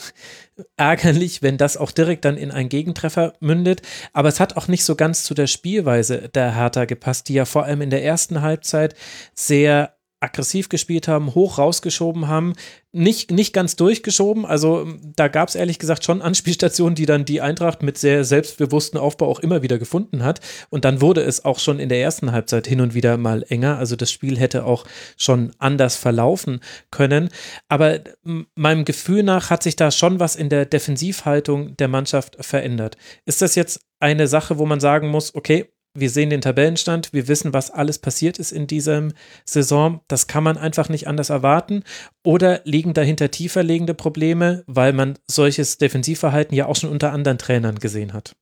ärgerlich, 0.77 1.43
wenn 1.43 1.57
das 1.57 1.77
auch 1.77 1.91
direkt 1.91 2.25
dann 2.25 2.37
in 2.37 2.51
einen 2.51 2.69
Gegentreffer 2.69 3.35
mündet. 3.41 3.83
Aber 4.13 4.29
es 4.29 4.41
hat 4.41 4.57
auch 4.57 4.69
nicht 4.69 4.85
so 4.85 4.97
ganz 4.97 5.25
zu 5.25 5.35
der 5.35 5.47
Spielweise 5.47 6.29
der 6.29 6.55
Hertha 6.55 6.85
gepasst, 6.85 7.29
die 7.29 7.35
ja 7.35 7.45
vor 7.45 7.65
allem 7.65 7.83
in 7.83 7.91
der 7.91 8.05
ersten 8.05 8.43
Halbzeit 8.43 8.95
sehr 9.35 9.97
aggressiv 10.23 10.69
gespielt 10.69 11.09
haben, 11.09 11.35
hoch 11.35 11.59
rausgeschoben 11.59 12.29
haben, 12.29 12.55
nicht, 12.93 13.31
nicht 13.31 13.53
ganz 13.53 13.75
durchgeschoben. 13.77 14.47
Also 14.47 14.87
da 15.17 15.29
gab 15.29 15.49
es 15.49 15.55
ehrlich 15.55 15.79
gesagt 15.79 16.05
schon 16.05 16.23
Anspielstationen, 16.23 16.95
die 16.95 17.07
dann 17.07 17.25
die 17.25 17.41
Eintracht 17.41 17.83
mit 17.83 17.99
sehr 17.99 18.25
selbstbewussten 18.25 19.01
Aufbau 19.01 19.27
auch 19.27 19.41
immer 19.41 19.63
wieder 19.63 19.79
gefunden 19.79 20.23
hat. 20.23 20.41
Und 20.71 20.85
dann 20.85 21.01
wurde 21.01 21.23
es 21.23 21.45
auch 21.45 21.59
schon 21.59 21.81
in 21.81 21.89
der 21.89 22.01
ersten 22.01 22.33
Halbzeit 22.33 22.67
hin 22.67 22.81
und 22.81 22.95
wieder 22.95 23.17
mal 23.17 23.45
enger. 23.49 23.79
Also 23.79 23.97
das 23.97 24.13
Spiel 24.13 24.39
hätte 24.39 24.65
auch 24.65 24.85
schon 25.17 25.53
anders 25.59 25.97
verlaufen 25.97 26.61
können. 26.91 27.31
Aber 27.69 28.01
meinem 28.55 28.85
Gefühl 28.85 29.23
nach 29.23 29.51
hat 29.51 29.63
sich 29.63 29.77
da 29.77 29.91
schon 29.91 30.21
was 30.21 30.37
in 30.37 30.51
der 30.51 30.67
Defensivhaltung 30.67 31.77
der 31.77 31.89
Mannschaft 31.89 32.37
verändert. 32.45 32.97
Ist 33.25 33.43
das 33.43 33.55
jetzt 33.55 33.81
eine 33.99 34.27
Sache, 34.27 34.59
wo 34.59 34.67
man 34.67 34.81
sagen 34.81 35.09
muss, 35.09 35.35
okay, 35.35 35.72
wir 35.95 36.11
sehen 36.11 36.31
den 36.31 36.41
Tabellenstand, 36.41 37.13
wir 37.13 37.29
wissen, 37.29 37.53
was 37.53 37.71
alles 37.71 37.99
passiert 37.99 38.39
ist 38.39 38.53
in 38.53 38.67
diesem 38.67 39.13
Saison. 39.45 40.01
Das 40.09 40.27
kann 40.27 40.45
man 40.45 40.57
einfach 40.57 40.89
nicht 40.89 41.07
anders 41.07 41.31
erwarten. 41.31 41.85
Oder 42.25 42.61
liegen 42.65 42.95
dahinter 42.95 43.31
tiefer 43.31 43.63
liegende 43.63 43.95
Probleme, 43.95 44.65
weil 44.67 44.93
man 44.93 45.19
solches 45.27 45.79
Defensivverhalten 45.79 46.57
ja 46.57 46.67
auch 46.67 46.77
schon 46.77 46.91
unter 46.91 47.13
anderen 47.13 47.39
Trainern 47.39 47.79
gesehen 47.79 48.13
hat? 48.13 48.35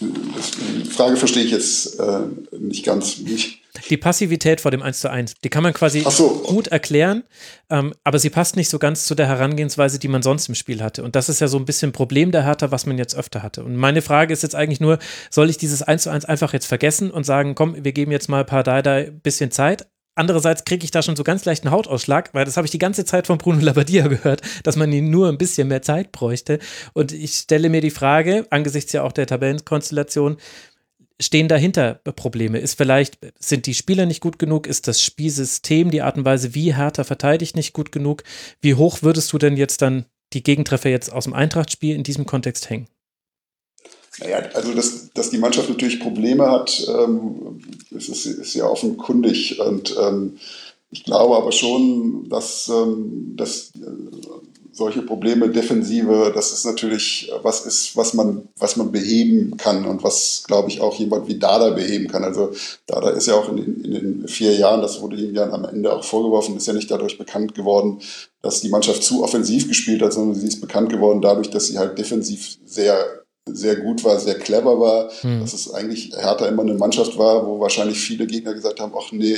Die 0.00 0.84
Frage 0.84 1.16
verstehe 1.16 1.44
ich 1.44 1.50
jetzt 1.50 1.98
äh, 2.00 2.20
nicht 2.58 2.84
ganz. 2.84 3.18
Nicht. 3.18 3.60
Die 3.88 3.96
Passivität 3.96 4.60
vor 4.60 4.70
dem 4.70 4.82
1 4.82 5.00
zu 5.00 5.10
1, 5.10 5.34
die 5.44 5.48
kann 5.48 5.62
man 5.62 5.72
quasi 5.72 6.04
so. 6.08 6.42
gut 6.46 6.68
erklären, 6.68 7.22
ähm, 7.70 7.94
aber 8.02 8.18
sie 8.18 8.30
passt 8.30 8.56
nicht 8.56 8.68
so 8.68 8.78
ganz 8.78 9.04
zu 9.04 9.14
der 9.14 9.26
Herangehensweise, 9.26 9.98
die 9.98 10.08
man 10.08 10.22
sonst 10.22 10.48
im 10.48 10.54
Spiel 10.54 10.82
hatte. 10.82 11.04
Und 11.04 11.16
das 11.16 11.28
ist 11.28 11.40
ja 11.40 11.48
so 11.48 11.56
ein 11.56 11.64
bisschen 11.64 11.90
ein 11.90 11.92
Problem 11.92 12.32
der 12.32 12.44
Hertha, 12.44 12.70
was 12.70 12.86
man 12.86 12.98
jetzt 12.98 13.14
öfter 13.14 13.42
hatte. 13.42 13.62
Und 13.62 13.76
meine 13.76 14.02
Frage 14.02 14.32
ist 14.32 14.42
jetzt 14.42 14.54
eigentlich 14.54 14.80
nur, 14.80 14.98
soll 15.30 15.50
ich 15.50 15.56
dieses 15.56 15.82
1 15.82 16.02
zu 16.02 16.10
1 16.10 16.24
einfach 16.24 16.52
jetzt 16.52 16.66
vergessen 16.66 17.10
und 17.10 17.24
sagen, 17.24 17.54
komm, 17.54 17.84
wir 17.84 17.92
geben 17.92 18.10
jetzt 18.10 18.28
mal 18.28 18.40
ein 18.40 18.46
paar 18.46 18.64
Dada 18.64 18.94
ein 18.94 19.20
bisschen 19.20 19.50
Zeit, 19.50 19.86
Andererseits 20.20 20.66
kriege 20.66 20.84
ich 20.84 20.90
da 20.90 21.00
schon 21.00 21.16
so 21.16 21.24
ganz 21.24 21.46
leichten 21.46 21.70
Hautausschlag, 21.70 22.34
weil 22.34 22.44
das 22.44 22.58
habe 22.58 22.66
ich 22.66 22.70
die 22.70 22.76
ganze 22.76 23.06
Zeit 23.06 23.26
von 23.26 23.38
Bruno 23.38 23.58
Labbadia 23.60 24.06
gehört, 24.08 24.42
dass 24.64 24.76
man 24.76 24.92
ihn 24.92 25.08
nur 25.08 25.30
ein 25.30 25.38
bisschen 25.38 25.68
mehr 25.68 25.80
Zeit 25.80 26.12
bräuchte. 26.12 26.58
Und 26.92 27.12
ich 27.12 27.32
stelle 27.36 27.70
mir 27.70 27.80
die 27.80 27.88
Frage, 27.88 28.46
angesichts 28.50 28.92
ja 28.92 29.02
auch 29.02 29.12
der 29.12 29.26
Tabellenkonstellation, 29.26 30.36
stehen 31.18 31.48
dahinter 31.48 32.02
Probleme? 32.16 32.58
Ist 32.58 32.76
vielleicht, 32.76 33.16
sind 33.38 33.64
die 33.64 33.72
Spieler 33.72 34.04
nicht 34.04 34.20
gut 34.20 34.38
genug? 34.38 34.66
Ist 34.66 34.88
das 34.88 35.00
Spielsystem, 35.00 35.90
die 35.90 36.02
Art 36.02 36.18
und 36.18 36.26
Weise, 36.26 36.54
wie 36.54 36.76
Hertha 36.76 37.04
verteidigt, 37.04 37.56
nicht 37.56 37.72
gut 37.72 37.90
genug? 37.90 38.22
Wie 38.60 38.74
hoch 38.74 38.98
würdest 39.00 39.32
du 39.32 39.38
denn 39.38 39.56
jetzt 39.56 39.80
dann 39.80 40.04
die 40.34 40.42
Gegentreffer 40.42 40.90
jetzt 40.90 41.10
aus 41.10 41.24
dem 41.24 41.32
Eintrachtspiel 41.32 41.96
in 41.96 42.02
diesem 42.02 42.26
Kontext 42.26 42.68
hängen? 42.68 42.88
Naja, 44.20 44.42
also 44.54 44.74
dass, 44.74 45.10
dass 45.14 45.30
die 45.30 45.38
Mannschaft 45.38 45.68
natürlich 45.68 46.00
Probleme 46.00 46.50
hat, 46.50 46.86
ähm, 46.88 47.60
ist, 47.90 48.08
ist 48.08 48.54
ja 48.54 48.66
offenkundig. 48.66 49.58
Und 49.60 49.96
ähm, 50.00 50.36
ich 50.90 51.04
glaube 51.04 51.36
aber 51.36 51.52
schon, 51.52 52.28
dass, 52.28 52.68
ähm, 52.68 53.34
dass 53.36 53.72
äh, 53.76 53.80
solche 54.72 55.02
Probleme, 55.02 55.48
Defensive, 55.48 56.32
das 56.34 56.52
ist 56.52 56.64
natürlich 56.64 57.30
was 57.42 57.66
ist, 57.66 57.96
was 57.96 58.14
man, 58.14 58.48
was 58.58 58.76
man 58.76 58.92
beheben 58.92 59.56
kann 59.56 59.84
und 59.84 60.02
was, 60.02 60.44
glaube 60.46 60.68
ich, 60.68 60.80
auch 60.80 60.94
jemand 60.96 61.28
wie 61.28 61.38
Dada 61.38 61.70
beheben 61.70 62.08
kann. 62.08 62.24
Also 62.24 62.52
Dada 62.86 63.10
ist 63.10 63.26
ja 63.26 63.34
auch 63.34 63.48
in, 63.50 63.84
in 63.84 63.92
den 63.92 64.28
vier 64.28 64.54
Jahren, 64.54 64.80
das 64.80 65.00
wurde 65.00 65.16
ihm 65.16 65.34
ja 65.34 65.50
am 65.50 65.64
Ende 65.64 65.92
auch 65.92 66.04
vorgeworfen, 66.04 66.56
ist 66.56 66.66
ja 66.66 66.72
nicht 66.72 66.90
dadurch 66.90 67.18
bekannt 67.18 67.54
geworden, 67.54 68.00
dass 68.42 68.60
die 68.60 68.68
Mannschaft 68.68 69.02
zu 69.02 69.22
offensiv 69.22 69.68
gespielt 69.68 70.02
hat, 70.02 70.12
sondern 70.12 70.38
sie 70.38 70.48
ist 70.48 70.60
bekannt 70.60 70.90
geworden 70.90 71.20
dadurch, 71.20 71.50
dass 71.50 71.66
sie 71.66 71.78
halt 71.78 71.98
defensiv 71.98 72.56
sehr 72.64 73.19
sehr 73.54 73.76
gut 73.76 74.04
war, 74.04 74.18
sehr 74.18 74.38
clever 74.38 74.80
war, 74.80 75.10
hm. 75.20 75.40
dass 75.40 75.52
es 75.52 75.72
eigentlich 75.72 76.12
Hertha 76.16 76.46
immer 76.46 76.62
eine 76.62 76.74
Mannschaft 76.74 77.18
war, 77.18 77.46
wo 77.46 77.60
wahrscheinlich 77.60 77.98
viele 77.98 78.26
Gegner 78.26 78.54
gesagt 78.54 78.80
haben, 78.80 78.92
ach 78.96 79.12
nee, 79.12 79.36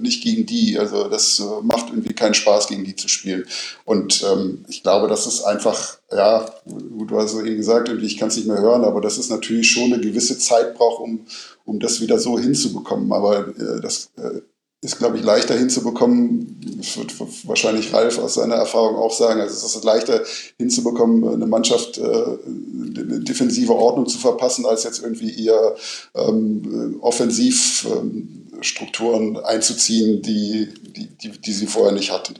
nicht 0.00 0.22
gegen 0.22 0.46
die, 0.46 0.78
also 0.78 1.08
das 1.08 1.40
äh, 1.40 1.62
macht 1.62 1.88
irgendwie 1.88 2.14
keinen 2.14 2.34
Spaß, 2.34 2.68
gegen 2.68 2.84
die 2.84 2.96
zu 2.96 3.08
spielen. 3.08 3.44
Und 3.84 4.24
ähm, 4.30 4.64
ich 4.68 4.82
glaube, 4.82 5.08
das 5.08 5.26
ist 5.26 5.42
einfach, 5.42 5.98
ja, 6.10 6.46
gut, 6.66 7.10
du 7.10 7.18
hast 7.18 7.34
es 7.34 7.42
eben 7.42 7.56
gesagt, 7.56 7.88
ich 7.88 8.18
kann 8.18 8.28
es 8.28 8.36
nicht 8.36 8.48
mehr 8.48 8.60
hören, 8.60 8.84
aber 8.84 9.00
das 9.00 9.18
ist 9.18 9.30
natürlich 9.30 9.70
schon 9.70 9.92
eine 9.92 10.00
gewisse 10.00 10.38
Zeit 10.38 10.74
braucht, 10.74 11.00
um, 11.00 11.26
um 11.64 11.80
das 11.80 12.00
wieder 12.00 12.18
so 12.18 12.38
hinzubekommen. 12.38 13.12
Aber 13.12 13.48
äh, 13.48 13.80
das 13.80 14.10
äh, 14.16 14.40
ist, 14.82 14.98
glaube 14.98 15.16
ich, 15.18 15.24
leichter 15.24 15.56
hinzubekommen. 15.56 16.60
Das 16.78 16.96
wird 16.96 17.12
wahrscheinlich 17.48 17.92
Ralf 17.92 18.18
aus 18.18 18.34
seiner 18.34 18.54
Erfahrung 18.56 18.96
auch 18.96 19.12
sagen. 19.12 19.40
Also 19.40 19.66
es 19.66 19.74
ist 19.74 19.84
leichter 19.84 20.22
hinzubekommen, 20.58 21.26
eine 21.28 21.46
Mannschaft 21.46 21.98
äh, 21.98 22.02
eine 22.02 23.20
defensive 23.20 23.74
Ordnung 23.74 24.06
zu 24.06 24.18
verpassen, 24.18 24.66
als 24.66 24.84
jetzt 24.84 25.02
irgendwie 25.02 25.44
eher 25.44 25.74
ähm, 26.14 26.98
Offensivstrukturen 27.00 29.36
ähm, 29.36 29.44
einzuziehen, 29.44 30.22
die, 30.22 30.72
die, 30.82 31.06
die, 31.06 31.30
die 31.30 31.52
sie 31.52 31.66
vorher 31.66 31.92
nicht 31.92 32.12
hatten. 32.12 32.36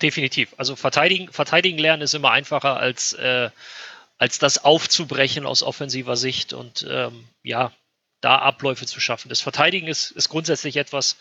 Definitiv. 0.00 0.54
Also 0.56 0.76
verteidigen, 0.76 1.32
verteidigen 1.32 1.78
lernen 1.78 2.02
ist 2.02 2.14
immer 2.14 2.30
einfacher 2.30 2.76
als, 2.76 3.12
äh, 3.14 3.50
als 4.18 4.38
das 4.38 4.64
aufzubrechen 4.64 5.46
aus 5.46 5.64
offensiver 5.64 6.16
Sicht. 6.16 6.52
Und 6.52 6.86
ähm, 6.88 7.24
ja, 7.42 7.72
da 8.20 8.38
Abläufe 8.38 8.86
zu 8.86 9.00
schaffen. 9.00 9.28
Das 9.28 9.40
Verteidigen 9.40 9.86
ist, 9.86 10.10
ist 10.10 10.28
grundsätzlich 10.28 10.76
etwas, 10.76 11.16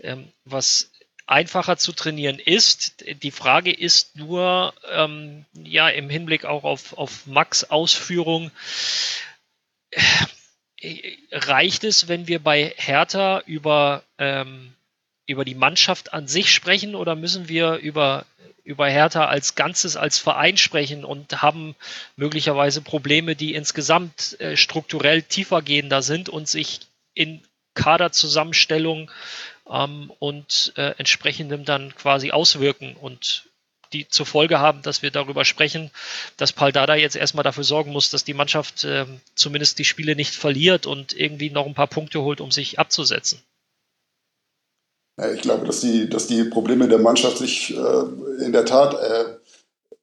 ähm, 0.00 0.32
was 0.44 0.90
einfacher 1.26 1.76
zu 1.76 1.92
trainieren 1.92 2.38
ist. 2.38 3.04
Die 3.22 3.30
Frage 3.30 3.72
ist 3.72 4.16
nur, 4.16 4.74
ähm, 4.90 5.44
ja, 5.52 5.88
im 5.88 6.08
Hinblick 6.08 6.44
auch 6.44 6.64
auf, 6.64 6.96
auf 6.96 7.26
Max 7.26 7.64
Ausführung, 7.64 8.50
äh, 10.80 11.16
reicht 11.32 11.84
es, 11.84 12.08
wenn 12.08 12.28
wir 12.28 12.38
bei 12.38 12.72
Hertha 12.76 13.42
über, 13.46 14.04
ähm, 14.18 14.74
über 15.28 15.44
die 15.44 15.54
Mannschaft 15.54 16.12
an 16.12 16.26
sich 16.26 16.52
sprechen 16.52 16.96
oder 16.96 17.14
müssen 17.14 17.48
wir 17.48 17.74
über 17.74 18.26
über 18.64 18.86
Hertha 18.86 19.24
als 19.24 19.54
Ganzes, 19.54 19.96
als 19.96 20.18
Verein 20.18 20.58
sprechen 20.58 21.02
und 21.02 21.40
haben 21.40 21.74
möglicherweise 22.16 22.82
Probleme, 22.82 23.34
die 23.34 23.54
insgesamt 23.54 24.38
äh, 24.40 24.58
strukturell 24.58 25.22
tiefergehender 25.22 26.02
sind 26.02 26.28
und 26.28 26.48
sich 26.48 26.80
in 27.14 27.40
Kaderzusammenstellung 27.72 29.10
ähm, 29.70 30.12
und 30.18 30.74
äh, 30.76 30.90
entsprechendem 30.98 31.64
dann 31.64 31.94
quasi 31.94 32.30
auswirken 32.30 32.94
und 32.94 33.48
die 33.94 34.06
zur 34.06 34.26
Folge 34.26 34.58
haben, 34.58 34.82
dass 34.82 35.00
wir 35.00 35.10
darüber 35.10 35.46
sprechen, 35.46 35.90
dass 36.36 36.52
Paul 36.52 36.72
Dada 36.72 36.94
jetzt 36.94 37.16
erstmal 37.16 37.44
dafür 37.44 37.64
sorgen 37.64 37.92
muss, 37.92 38.10
dass 38.10 38.24
die 38.24 38.34
Mannschaft 38.34 38.84
äh, 38.84 39.06
zumindest 39.34 39.78
die 39.78 39.86
Spiele 39.86 40.14
nicht 40.14 40.34
verliert 40.34 40.84
und 40.84 41.14
irgendwie 41.14 41.48
noch 41.48 41.64
ein 41.64 41.74
paar 41.74 41.86
Punkte 41.86 42.20
holt, 42.20 42.42
um 42.42 42.50
sich 42.50 42.78
abzusetzen. 42.78 43.42
Ich 45.34 45.42
glaube, 45.42 45.66
dass 45.66 45.80
die, 45.80 46.08
dass 46.08 46.28
die 46.28 46.44
Probleme 46.44 46.86
der 46.86 46.98
Mannschaft 46.98 47.38
sich 47.38 47.76
äh, 47.76 48.44
in 48.44 48.52
der 48.52 48.64
Tat, 48.64 48.94
äh, 48.94 49.24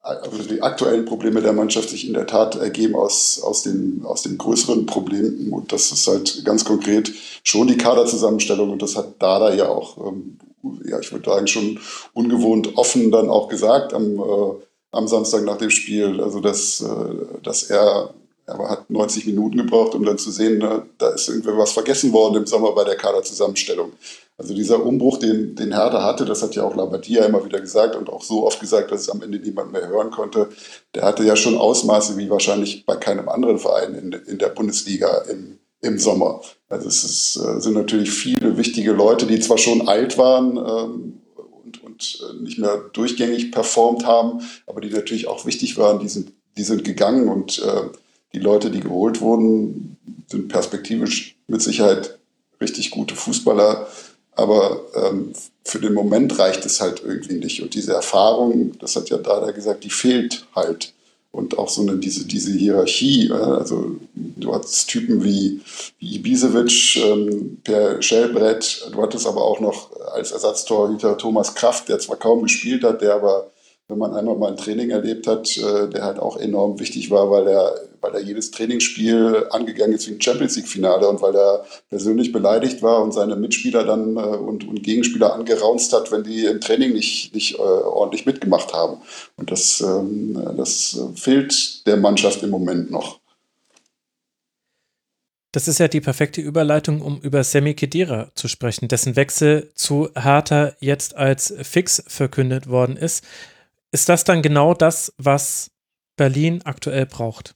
also 0.01 0.43
die 0.43 0.61
aktuellen 0.61 1.05
Probleme 1.05 1.41
der 1.41 1.53
Mannschaft 1.53 1.89
sich 1.89 2.05
in 2.05 2.13
der 2.13 2.27
Tat 2.27 2.55
ergeben 2.55 2.95
aus, 2.95 3.41
aus, 3.41 3.63
den, 3.63 4.01
aus 4.03 4.23
den 4.23 4.37
größeren 4.37 4.85
Problemen. 4.85 5.53
Und 5.53 5.71
das 5.71 5.91
ist 5.91 6.07
halt 6.07 6.43
ganz 6.43 6.65
konkret 6.65 7.13
schon 7.43 7.67
die 7.67 7.77
Kaderzusammenstellung. 7.77 8.71
Und 8.71 8.81
das 8.81 8.97
hat 8.97 9.13
Dada 9.19 9.53
ja 9.53 9.69
auch, 9.69 9.97
ähm, 10.05 10.37
ja, 10.85 10.99
ich 10.99 11.11
würde 11.13 11.29
sagen, 11.29 11.47
schon 11.47 11.79
ungewohnt 12.13 12.77
offen 12.77 13.09
dann 13.09 13.29
auch 13.29 13.47
gesagt 13.47 13.93
am, 13.93 14.19
äh, 14.19 14.53
am 14.91 15.07
Samstag 15.07 15.45
nach 15.45 15.57
dem 15.57 15.69
Spiel. 15.69 16.19
Also, 16.21 16.41
dass, 16.41 16.81
äh, 16.81 17.41
dass 17.41 17.63
er 17.63 18.13
er 18.47 18.69
hat 18.69 18.89
90 18.91 19.25
Minuten 19.25 19.57
gebraucht, 19.57 19.95
um 19.95 20.05
dann 20.05 20.19
zu 20.19 20.29
sehen, 20.29 20.59
ne, 20.59 20.85
da 20.99 21.09
ist 21.09 21.27
irgendwie 21.29 21.57
was 21.57 21.71
vergessen 21.71 22.13
worden 22.13 22.35
im 22.35 22.45
Sommer 22.45 22.73
bei 22.73 22.83
der 22.83 22.95
Kaderzusammenstellung. 22.95 23.91
Also 24.37 24.53
dieser 24.53 24.85
Umbruch, 24.85 25.17
den, 25.17 25.55
den 25.55 25.73
Hertha 25.73 26.03
hatte, 26.03 26.25
das 26.25 26.43
hat 26.43 26.55
ja 26.55 26.63
auch 26.63 26.75
Labadia 26.75 27.25
immer 27.25 27.45
wieder 27.45 27.61
gesagt 27.61 27.95
und 27.95 28.09
auch 28.09 28.21
so 28.21 28.45
oft 28.45 28.59
gesagt, 28.59 28.91
dass 28.91 29.01
es 29.01 29.09
am 29.09 29.21
Ende 29.21 29.39
niemand 29.39 29.71
mehr 29.71 29.87
hören 29.87 30.11
konnte, 30.11 30.49
der 30.93 31.03
hatte 31.03 31.23
ja 31.23 31.37
schon 31.37 31.57
Ausmaße 31.57 32.17
wie 32.17 32.29
wahrscheinlich 32.29 32.85
bei 32.85 32.97
keinem 32.97 33.29
anderen 33.29 33.59
Verein 33.59 33.95
in, 33.95 34.11
in 34.11 34.37
der 34.37 34.49
Bundesliga 34.49 35.19
im, 35.29 35.59
im 35.81 35.99
Sommer. 35.99 36.41
Also 36.67 36.89
es 36.89 37.05
ist, 37.05 37.37
äh, 37.37 37.61
sind 37.61 37.75
natürlich 37.75 38.11
viele 38.11 38.57
wichtige 38.57 38.91
Leute, 38.91 39.25
die 39.25 39.39
zwar 39.39 39.57
schon 39.57 39.87
alt 39.87 40.17
waren 40.17 40.57
ähm, 40.57 41.21
und, 41.63 41.81
und 41.83 42.19
äh, 42.29 42.43
nicht 42.43 42.57
mehr 42.57 42.77
durchgängig 42.91 43.53
performt 43.53 44.05
haben, 44.05 44.41
aber 44.67 44.81
die 44.81 44.89
natürlich 44.89 45.27
auch 45.29 45.45
wichtig 45.45 45.77
waren, 45.77 45.99
die 45.99 46.09
sind, 46.09 46.33
die 46.57 46.63
sind 46.63 46.83
gegangen 46.83 47.29
und 47.29 47.59
äh, 47.59 47.89
die 48.33 48.39
Leute, 48.39 48.69
die 48.69 48.81
geholt 48.81 49.21
wurden, 49.21 49.95
sind 50.27 50.49
perspektivisch 50.49 51.37
mit 51.47 51.61
Sicherheit 51.61 52.19
richtig 52.59 52.91
gute 52.91 53.15
Fußballer. 53.15 53.87
Aber 54.35 54.81
ähm, 54.95 55.33
für 55.63 55.79
den 55.79 55.93
Moment 55.93 56.37
reicht 56.37 56.65
es 56.65 56.81
halt 56.81 57.01
irgendwie 57.03 57.35
nicht. 57.35 57.61
Und 57.61 57.73
diese 57.73 57.93
Erfahrung, 57.93 58.77
das 58.79 58.95
hat 58.95 59.09
ja 59.09 59.17
Dada 59.17 59.51
gesagt, 59.51 59.83
die 59.83 59.89
fehlt 59.89 60.45
halt. 60.55 60.93
Und 61.31 61.57
auch 61.57 61.67
so 61.67 61.81
eine, 61.81 61.97
diese, 61.97 62.25
diese 62.25 62.53
Hierarchie, 62.53 63.29
also 63.29 63.97
du 64.15 64.53
hattest 64.53 64.87
Typen 64.87 65.21
wie, 65.21 65.59
wie 65.99 66.15
Ibisevic, 66.15 66.95
ähm, 66.95 67.57
Per 67.61 68.01
Schellbrett, 68.01 68.89
du 68.93 69.01
hattest 69.01 69.27
aber 69.27 69.43
auch 69.43 69.59
noch 69.59 69.91
als 70.13 70.31
Ersatztorhüter 70.31 71.17
Thomas 71.17 71.53
Kraft, 71.53 71.89
der 71.89 71.99
zwar 71.99 72.15
kaum 72.15 72.43
gespielt 72.43 72.85
hat, 72.85 73.01
der 73.01 73.15
aber 73.15 73.51
wenn 73.87 73.99
man 73.99 74.15
einmal 74.15 74.35
mal 74.35 74.51
ein 74.51 74.57
Training 74.57 74.89
erlebt 74.89 75.27
hat, 75.27 75.57
äh, 75.57 75.87
der 75.87 76.03
halt 76.03 76.17
auch 76.17 76.37
enorm 76.37 76.79
wichtig 76.79 77.11
war, 77.11 77.29
weil 77.29 77.47
er, 77.47 77.75
weil 78.01 78.15
er 78.15 78.21
jedes 78.21 78.49
Trainingsspiel 78.49 79.45
angegangen 79.51 79.93
ist 79.93 80.07
wie 80.07 80.13
ein 80.13 80.21
Champions 80.21 80.55
League-Finale 80.55 81.07
und 81.07 81.21
weil 81.21 81.35
er 81.35 81.65
persönlich 81.89 82.31
beleidigt 82.31 82.81
war 82.81 83.03
und 83.03 83.13
seine 83.13 83.35
Mitspieler 83.35 83.83
dann 83.83 84.17
äh, 84.17 84.19
und, 84.19 84.67
und 84.67 84.81
Gegenspieler 84.81 85.33
angeraunzt 85.33 85.93
hat, 85.93 86.11
wenn 86.11 86.23
die 86.23 86.45
im 86.45 86.61
Training 86.61 86.93
nicht, 86.93 87.33
nicht 87.35 87.59
äh, 87.59 87.61
ordentlich 87.61 88.25
mitgemacht 88.25 88.73
haben. 88.73 88.97
Und 89.37 89.51
das, 89.51 89.81
ähm, 89.81 90.39
das 90.57 90.99
fehlt 91.15 91.85
der 91.85 91.97
Mannschaft 91.97 92.41
im 92.41 92.49
Moment 92.49 92.89
noch. 92.89 93.19
Das 95.51 95.69
ist 95.69 95.79
ja 95.79 95.87
die 95.87 96.01
perfekte 96.01 96.41
Überleitung, 96.41 97.01
um 97.01 97.21
über 97.21 97.43
Semi 97.43 97.75
Kedira 97.75 98.29
zu 98.35 98.49
sprechen, 98.49 98.89
dessen 98.89 99.15
Wechsel 99.15 99.71
zu 99.73 100.09
Hertha 100.13 100.73
jetzt 100.79 101.15
als 101.15 101.53
fix 101.61 102.03
verkündet 102.07 102.67
worden 102.67 102.97
ist. 102.97 103.23
Ist 103.95 104.09
das 104.09 104.25
dann 104.25 104.41
genau 104.41 104.73
das, 104.73 105.13
was 105.17 105.71
Berlin 106.17 106.61
aktuell 106.65 107.05
braucht? 107.05 107.55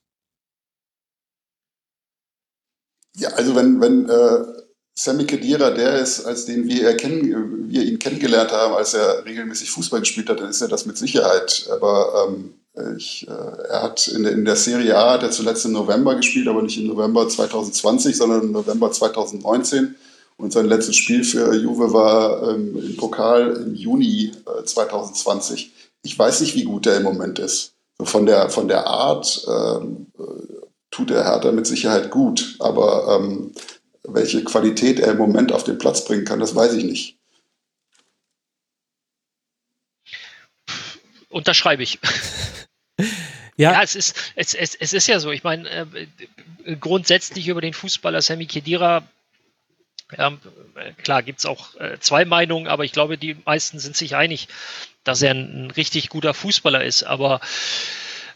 Ja, 3.18 3.28
also 3.32 3.58
wenn, 3.58 3.82
wenn 3.82 4.08
äh, 4.08 4.46
Sammy 4.96 5.26
Kedira 5.26 5.72
der 5.72 6.00
ist, 6.00 6.24
als 6.24 6.46
den 6.46 6.66
wir, 6.66 6.88
erkennen, 6.88 7.70
wir 7.70 7.84
ihn 7.84 8.00
kennengelernt 8.00 8.54
haben, 8.54 8.74
als 8.74 8.94
er 8.94 9.26
regelmäßig 9.26 9.70
Fußball 9.70 10.00
gespielt 10.00 10.30
hat, 10.30 10.40
dann 10.40 10.50
ist 10.50 10.62
er 10.62 10.70
das 10.70 10.86
mit 10.86 10.98
Sicherheit. 10.98 11.68
Aber 11.74 12.30
ähm, 12.30 12.54
ich, 12.96 13.28
äh, 13.28 13.68
er 13.68 13.84
hat 13.84 14.08
in 14.08 14.24
der, 14.24 14.32
in 14.32 14.46
der 14.46 14.56
Serie 14.56 14.98
A, 14.98 15.16
hat 15.16 15.24
er 15.24 15.32
zuletzt 15.32 15.66
im 15.66 15.74
November 15.74 16.16
gespielt, 16.16 16.48
aber 16.48 16.62
nicht 16.62 16.78
im 16.78 16.88
November 16.88 17.28
2020, 17.28 18.16
sondern 18.16 18.44
im 18.44 18.52
November 18.54 18.90
2019. 18.90 19.94
Und 20.38 20.54
sein 20.54 20.68
letztes 20.68 20.96
Spiel 20.96 21.26
für 21.26 21.54
Juve 21.54 21.92
war 21.92 22.50
ähm, 22.50 22.82
im 22.82 22.96
Pokal 22.96 23.58
im 23.58 23.76
Juni 23.76 24.32
äh, 24.46 24.64
2020 24.64 25.74
ich 26.04 26.18
weiß 26.18 26.42
nicht, 26.42 26.56
wie 26.56 26.64
gut 26.64 26.88
er 26.88 26.98
im 26.98 27.04
Moment 27.04 27.40
ist. 27.40 27.74
So 27.98 28.06
von, 28.06 28.26
der, 28.26 28.50
von 28.50 28.68
der 28.68 28.88
Art 28.88 29.46
ähm, 29.48 30.08
äh, 30.18 30.24
tut 30.92 31.10
der 31.10 31.26
Hertha 31.26 31.52
mit 31.52 31.68
Sicherheit 31.68 32.10
gut, 32.10 32.56
aber 32.60 33.20
ähm, 33.20 33.52
welche 34.04 34.44
Qualität 34.44 35.00
er 35.00 35.12
im 35.12 35.18
Moment 35.18 35.52
auf 35.52 35.64
den 35.64 35.78
Platz 35.78 36.06
bringen 36.06 36.26
kann, 36.26 36.40
das 36.40 36.56
weiß 36.56 36.74
ich 36.74 36.84
nicht. 36.84 37.18
Unterschreibe 41.30 41.84
ich. 41.84 42.00
Ja. 43.56 43.74
ja, 43.74 43.84
es, 43.84 43.94
ist, 43.94 44.16
es, 44.38 44.54
es, 44.54 44.74
es 44.74 44.94
ist 44.94 45.08
ja 45.08 45.20
so. 45.20 45.32
Ich 45.32 45.44
meine, 45.44 45.70
äh, 45.70 46.76
grundsätzlich 46.80 47.50
über 47.50 47.60
den 47.60 47.74
Fußballer 47.74 48.22
Sammy 48.22 48.46
Kedira 48.46 49.06
ähm, 50.18 50.40
klar, 51.04 51.24
gibt 51.24 51.40
es 51.40 51.46
auch 51.46 51.76
äh, 51.76 52.00
zwei 52.00 52.26
Meinungen, 52.26 52.68
aber 52.68 52.84
ich 52.84 52.92
glaube, 52.92 53.18
die 53.18 53.36
meisten 53.46 53.80
sind 53.80 53.96
sich 53.96 54.16
einig, 54.16 54.48
dass 55.10 55.24
er 55.24 55.32
ein, 55.32 55.72
richtig 55.72 56.10
guter 56.10 56.36
Fußballer 56.36 56.84
ist. 56.84 57.04
Aber 57.04 57.42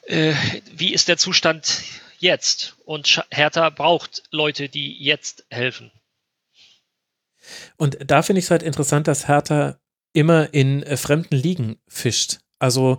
äh, 0.07 0.33
wie 0.75 0.93
ist 0.93 1.07
der 1.07 1.17
Zustand 1.17 1.83
jetzt? 2.17 2.75
Und 2.83 3.23
Hertha 3.29 3.69
braucht 3.69 4.23
Leute, 4.31 4.69
die 4.69 5.01
jetzt 5.03 5.45
helfen. 5.49 5.91
Und 7.77 7.97
da 8.05 8.23
finde 8.23 8.39
ich 8.39 8.45
es 8.45 8.51
halt 8.51 8.63
interessant, 8.63 9.07
dass 9.07 9.27
Hertha 9.27 9.77
immer 10.13 10.51
in 10.53 10.81
äh, 10.83 10.97
fremden 10.97 11.35
Ligen 11.35 11.77
fischt. 11.87 12.39
Also 12.57 12.97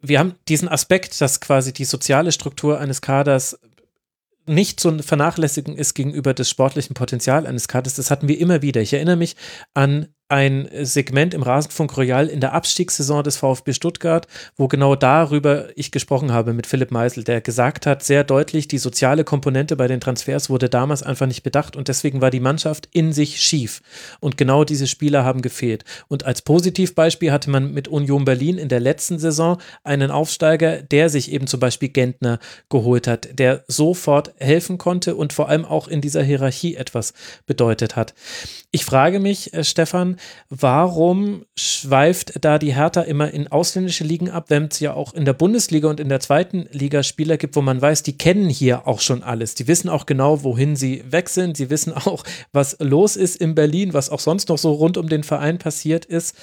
wir 0.00 0.18
haben 0.18 0.34
diesen 0.48 0.68
Aspekt, 0.68 1.18
dass 1.20 1.40
quasi 1.40 1.72
die 1.72 1.86
soziale 1.86 2.30
Struktur 2.30 2.78
eines 2.78 3.00
Kaders 3.00 3.58
nicht 4.44 4.80
zu 4.80 4.98
vernachlässigen 5.02 5.76
ist 5.76 5.94
gegenüber 5.94 6.34
des 6.34 6.50
sportlichen 6.50 6.94
Potenzial 6.94 7.46
eines 7.46 7.68
Kaders. 7.68 7.94
Das 7.94 8.10
hatten 8.10 8.28
wir 8.28 8.38
immer 8.38 8.60
wieder. 8.60 8.80
Ich 8.82 8.92
erinnere 8.92 9.16
mich 9.16 9.36
an 9.72 10.08
ein 10.28 10.68
Segment 10.82 11.32
im 11.32 11.42
Rasenfunk 11.42 11.96
Royal 11.96 12.26
in 12.26 12.40
der 12.40 12.52
Abstiegssaison 12.52 13.24
des 13.24 13.38
VfB 13.38 13.72
Stuttgart, 13.72 14.26
wo 14.56 14.68
genau 14.68 14.94
darüber 14.94 15.68
ich 15.74 15.90
gesprochen 15.90 16.32
habe 16.32 16.52
mit 16.52 16.66
Philipp 16.66 16.90
Meisel, 16.90 17.24
der 17.24 17.40
gesagt 17.40 17.86
hat, 17.86 18.02
sehr 18.02 18.24
deutlich, 18.24 18.68
die 18.68 18.76
soziale 18.76 19.24
Komponente 19.24 19.74
bei 19.74 19.88
den 19.88 20.00
Transfers 20.00 20.50
wurde 20.50 20.68
damals 20.68 21.02
einfach 21.02 21.26
nicht 21.26 21.42
bedacht 21.42 21.76
und 21.76 21.88
deswegen 21.88 22.20
war 22.20 22.30
die 22.30 22.40
Mannschaft 22.40 22.88
in 22.92 23.12
sich 23.14 23.40
schief. 23.40 23.80
Und 24.20 24.36
genau 24.36 24.64
diese 24.64 24.86
Spieler 24.86 25.24
haben 25.24 25.40
gefehlt. 25.40 25.84
Und 26.08 26.26
als 26.26 26.42
Positivbeispiel 26.42 27.32
hatte 27.32 27.48
man 27.48 27.72
mit 27.72 27.88
Union 27.88 28.26
Berlin 28.26 28.58
in 28.58 28.68
der 28.68 28.80
letzten 28.80 29.18
Saison 29.18 29.58
einen 29.82 30.10
Aufsteiger, 30.10 30.82
der 30.82 31.08
sich 31.08 31.32
eben 31.32 31.46
zum 31.46 31.60
Beispiel 31.60 31.88
Gentner 31.88 32.38
geholt 32.68 33.06
hat, 33.06 33.38
der 33.38 33.64
sofort 33.66 34.34
helfen 34.36 34.76
konnte 34.76 35.16
und 35.16 35.32
vor 35.32 35.48
allem 35.48 35.64
auch 35.64 35.88
in 35.88 36.02
dieser 36.02 36.22
Hierarchie 36.22 36.76
etwas 36.76 37.14
bedeutet 37.46 37.96
hat. 37.96 38.12
Ich 38.70 38.84
frage 38.84 39.20
mich, 39.20 39.54
äh, 39.54 39.64
Stefan, 39.64 40.17
warum 40.48 41.44
schweift 41.56 42.44
da 42.44 42.58
die 42.58 42.74
Hertha 42.74 43.02
immer 43.02 43.30
in 43.30 43.48
ausländische 43.48 44.04
Ligen 44.04 44.30
ab, 44.30 44.46
wenn 44.48 44.64
es 44.64 44.80
ja 44.80 44.94
auch 44.94 45.14
in 45.14 45.24
der 45.24 45.32
Bundesliga 45.32 45.88
und 45.88 46.00
in 46.00 46.08
der 46.08 46.20
zweiten 46.20 46.68
Liga 46.72 47.02
Spieler 47.02 47.36
gibt, 47.36 47.56
wo 47.56 47.62
man 47.62 47.80
weiß, 47.80 48.02
die 48.02 48.16
kennen 48.16 48.48
hier 48.48 48.86
auch 48.86 49.00
schon 49.00 49.22
alles. 49.22 49.54
Die 49.54 49.68
wissen 49.68 49.88
auch 49.88 50.06
genau, 50.06 50.42
wohin 50.42 50.76
sie 50.76 51.04
sind. 51.26 51.56
Sie 51.56 51.70
wissen 51.70 51.92
auch, 51.94 52.24
was 52.52 52.76
los 52.80 53.16
ist 53.16 53.36
in 53.36 53.54
Berlin, 53.54 53.94
was 53.94 54.10
auch 54.10 54.20
sonst 54.20 54.48
noch 54.48 54.58
so 54.58 54.72
rund 54.72 54.96
um 54.96 55.08
den 55.08 55.24
Verein 55.24 55.58
passiert 55.58 56.04
ist. 56.04 56.36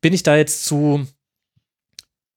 Bin 0.00 0.12
ich 0.12 0.22
da 0.22 0.36
jetzt 0.36 0.64
zu 0.64 1.06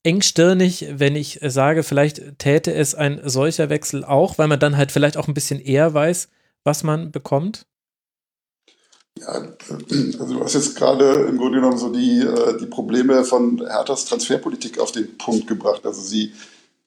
engstirnig, 0.04 0.88
wenn 0.92 1.16
ich 1.16 1.40
sage, 1.44 1.84
vielleicht 1.84 2.40
täte 2.40 2.74
es 2.74 2.96
ein 2.96 3.20
solcher 3.24 3.70
Wechsel 3.70 4.04
auch, 4.04 4.38
weil 4.38 4.48
man 4.48 4.60
dann 4.60 4.78
halt 4.78 4.92
vielleicht 4.92 5.18
auch 5.18 5.28
ein 5.28 5.34
bisschen 5.34 5.60
eher 5.60 5.94
weiß, 5.94 6.30
was 6.64 6.84
man 6.84 7.12
bekommt? 7.12 7.66
Ja, 9.18 9.54
also 10.20 10.34
du 10.34 10.40
hast 10.44 10.54
jetzt 10.54 10.76
gerade 10.76 11.26
im 11.28 11.38
Grunde 11.38 11.60
genommen 11.60 11.78
so 11.78 11.90
die, 11.90 12.22
äh, 12.22 12.58
die 12.58 12.68
Probleme 12.68 13.26
von 13.26 13.66
Herthas 13.68 14.06
Transferpolitik 14.06 14.80
auf 14.80 14.92
den 14.92 15.18
Punkt 15.18 15.48
gebracht. 15.48 15.86
Also 15.86 16.02
sie, 16.02 16.34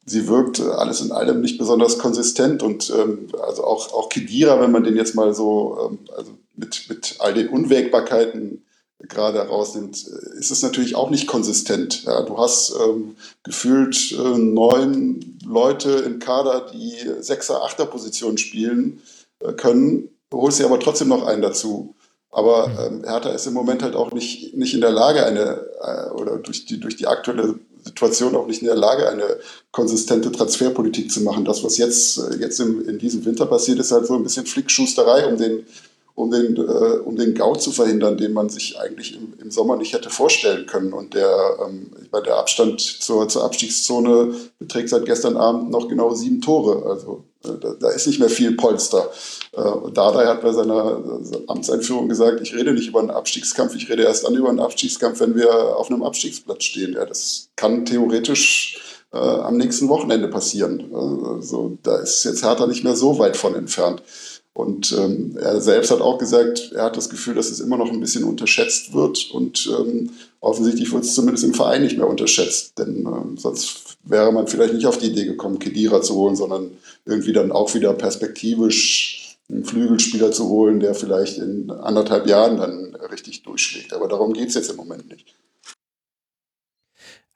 sie 0.06 0.28
wirkt 0.28 0.60
alles 0.60 1.00
in 1.02 1.12
allem 1.12 1.40
nicht 1.40 1.58
besonders 1.58 1.98
konsistent 1.98 2.62
und 2.62 2.90
ähm, 2.90 3.28
also 3.46 3.64
auch, 3.64 3.92
auch 3.92 4.08
Kedira, 4.08 4.60
wenn 4.60 4.72
man 4.72 4.84
den 4.84 4.96
jetzt 4.96 5.14
mal 5.14 5.34
so 5.34 5.90
ähm, 5.90 5.98
also 6.16 6.32
mit, 6.56 6.86
mit 6.88 7.16
all 7.18 7.34
den 7.34 7.48
Unwägbarkeiten 7.48 8.64
gerade 9.08 9.40
rausnimmt, 9.40 9.96
ist 9.96 10.50
es 10.50 10.62
natürlich 10.62 10.94
auch 10.94 11.10
nicht 11.10 11.26
konsistent. 11.26 12.04
Ja, 12.04 12.22
du 12.22 12.38
hast 12.38 12.74
ähm, 12.82 13.16
gefühlt 13.42 14.12
äh, 14.12 14.38
neun 14.38 15.38
Leute 15.44 15.90
im 15.90 16.18
Kader, 16.18 16.70
die 16.72 16.94
Sechser, 17.20 17.62
Achter 17.62 17.86
Position 17.86 18.38
spielen 18.38 19.02
äh, 19.40 19.52
können, 19.52 20.08
holst 20.32 20.60
dir 20.60 20.66
aber 20.66 20.80
trotzdem 20.80 21.08
noch 21.08 21.26
einen 21.26 21.42
dazu. 21.42 21.94
Aber 22.32 22.68
mhm. 22.68 22.78
ähm, 22.78 23.04
Hertha 23.04 23.30
ist 23.30 23.46
im 23.46 23.52
Moment 23.52 23.82
halt 23.82 23.94
auch 23.94 24.10
nicht, 24.10 24.56
nicht 24.56 24.74
in 24.74 24.80
der 24.80 24.90
Lage, 24.90 25.24
eine, 25.24 25.66
äh, 25.80 26.10
oder 26.10 26.38
durch 26.38 26.64
die, 26.64 26.80
durch 26.80 26.96
die 26.96 27.06
aktuelle 27.06 27.56
Situation 27.84 28.34
auch 28.34 28.46
nicht 28.46 28.62
in 28.62 28.68
der 28.68 28.76
Lage, 28.76 29.09
eine 29.09 29.38
konsistente 29.70 30.32
Transferpolitik 30.32 31.12
zu 31.12 31.20
machen. 31.20 31.44
Das, 31.44 31.62
was 31.62 31.76
jetzt, 31.76 32.18
äh, 32.18 32.36
jetzt 32.36 32.59
im, 32.59 32.88
in 32.88 32.98
diesem 32.98 33.24
Winter 33.26 33.44
passiert, 33.44 33.78
ist 33.78 33.92
halt 33.92 34.06
so 34.06 34.14
ein 34.14 34.22
bisschen 34.22 34.46
Flickschusterei, 34.46 35.26
um 35.26 35.36
den, 35.36 35.66
um 36.14 36.30
den, 36.30 36.56
äh, 36.56 36.98
um 37.05 37.16
den 37.16 37.34
Gau 37.34 37.55
zu 37.55 37.70
verhindern, 37.70 38.16
den 38.16 38.32
man 38.32 38.48
sich 38.48 38.78
eigentlich 38.78 39.16
im, 39.16 39.34
im 39.40 39.51
Sommer 39.51 39.76
nicht 39.76 39.94
hätte 39.94 40.10
vorstellen 40.10 40.66
können. 40.66 40.93
Und 40.93 41.14
der, 41.14 41.59
ähm, 41.66 41.90
der 42.24 42.36
Abstand 42.36 42.80
zur, 42.80 43.28
zur 43.28 43.44
Abstiegszone 43.44 44.34
beträgt 44.59 44.90
seit 44.90 45.06
gestern 45.06 45.36
Abend 45.36 45.70
noch 45.70 45.89
genau 45.89 46.14
sieben 46.14 46.40
Tore. 46.40 46.84
Also 46.89 47.24
äh, 47.44 47.59
da, 47.60 47.74
da, 47.80 47.89
ist 47.90 48.06
nicht 48.06 48.20
mehr 48.20 48.28
viel 48.28 48.56
Polster. 48.56 49.10
Äh, 49.52 49.90
Dardai 49.93 50.26
hat 50.26 50.43
bei 50.43 50.52
seiner 50.52 51.01
Amtseinführung 51.47 52.09
gesagt, 52.09 52.40
ich 52.43 52.55
rede 52.55 52.74
nicht 52.74 52.89
über 52.89 53.01
einen 53.01 53.10
Abstiegskampf, 53.10 53.74
ich 53.74 53.89
rede 53.89 54.02
erst 54.02 54.24
dann 54.24 54.34
über 54.34 54.51
einen 54.51 54.60
Abstiegskampf, 54.60 55.20
wenn 55.20 55.34
wir 55.34 55.76
auf 55.76 55.90
einem 55.90 56.02
Abstiegsplatz 56.02 56.64
stehen. 56.64 56.93
Ja, 56.93 57.06
das 57.06 57.48
kann 57.56 57.86
theoretisch 57.86 58.80
äh, 59.12 59.16
am 59.16 59.56
nächsten 59.56 59.89
Wochenende 59.89 60.28
passieren. 60.28 60.94
Also, 60.94 61.78
da 61.82 61.97
ist 61.97 62.24
jetzt 62.24 62.44
Hertha 62.44 62.66
nicht 62.66 62.84
mehr 62.84 62.97
so 62.97 63.18
weit 63.18 63.36
von 63.36 63.55
entfernt. 63.55 64.02
Und 64.54 64.92
ähm, 64.98 65.36
er 65.40 65.60
selbst 65.60 65.90
hat 65.90 66.02
auch 66.02 66.18
gesagt, 66.18 66.72
er 66.74 66.84
hat 66.84 66.96
das 66.96 67.08
Gefühl, 67.08 67.34
dass 67.34 67.50
es 67.50 67.60
immer 67.60 67.78
noch 67.78 67.90
ein 67.90 68.00
bisschen 68.00 68.24
unterschätzt 68.24 68.92
wird. 68.92 69.30
Und 69.30 69.70
ähm, 69.78 70.10
offensichtlich 70.40 70.92
wird 70.92 71.04
es 71.04 71.14
zumindest 71.14 71.44
im 71.44 71.54
Verein 71.54 71.82
nicht 71.82 71.96
mehr 71.96 72.08
unterschätzt. 72.08 72.78
Denn 72.78 73.06
ähm, 73.06 73.38
sonst 73.38 73.96
wäre 74.04 74.30
man 74.30 74.48
vielleicht 74.48 74.74
nicht 74.74 74.86
auf 74.86 74.98
die 74.98 75.06
Idee 75.06 75.24
gekommen, 75.24 75.58
Kedira 75.58 76.02
zu 76.02 76.14
holen, 76.16 76.36
sondern 76.36 76.70
irgendwie 77.06 77.32
dann 77.32 77.50
auch 77.50 77.74
wieder 77.74 77.94
perspektivisch 77.94 79.38
einen 79.48 79.64
Flügelspieler 79.64 80.32
zu 80.32 80.48
holen, 80.48 80.80
der 80.80 80.94
vielleicht 80.94 81.38
in 81.38 81.70
anderthalb 81.70 82.26
Jahren 82.26 82.58
dann 82.58 82.94
richtig 83.10 83.42
durchschlägt. 83.42 83.92
Aber 83.94 84.08
darum 84.08 84.34
geht 84.34 84.48
es 84.48 84.54
jetzt 84.54 84.70
im 84.70 84.76
Moment 84.76 85.08
nicht. 85.08 85.34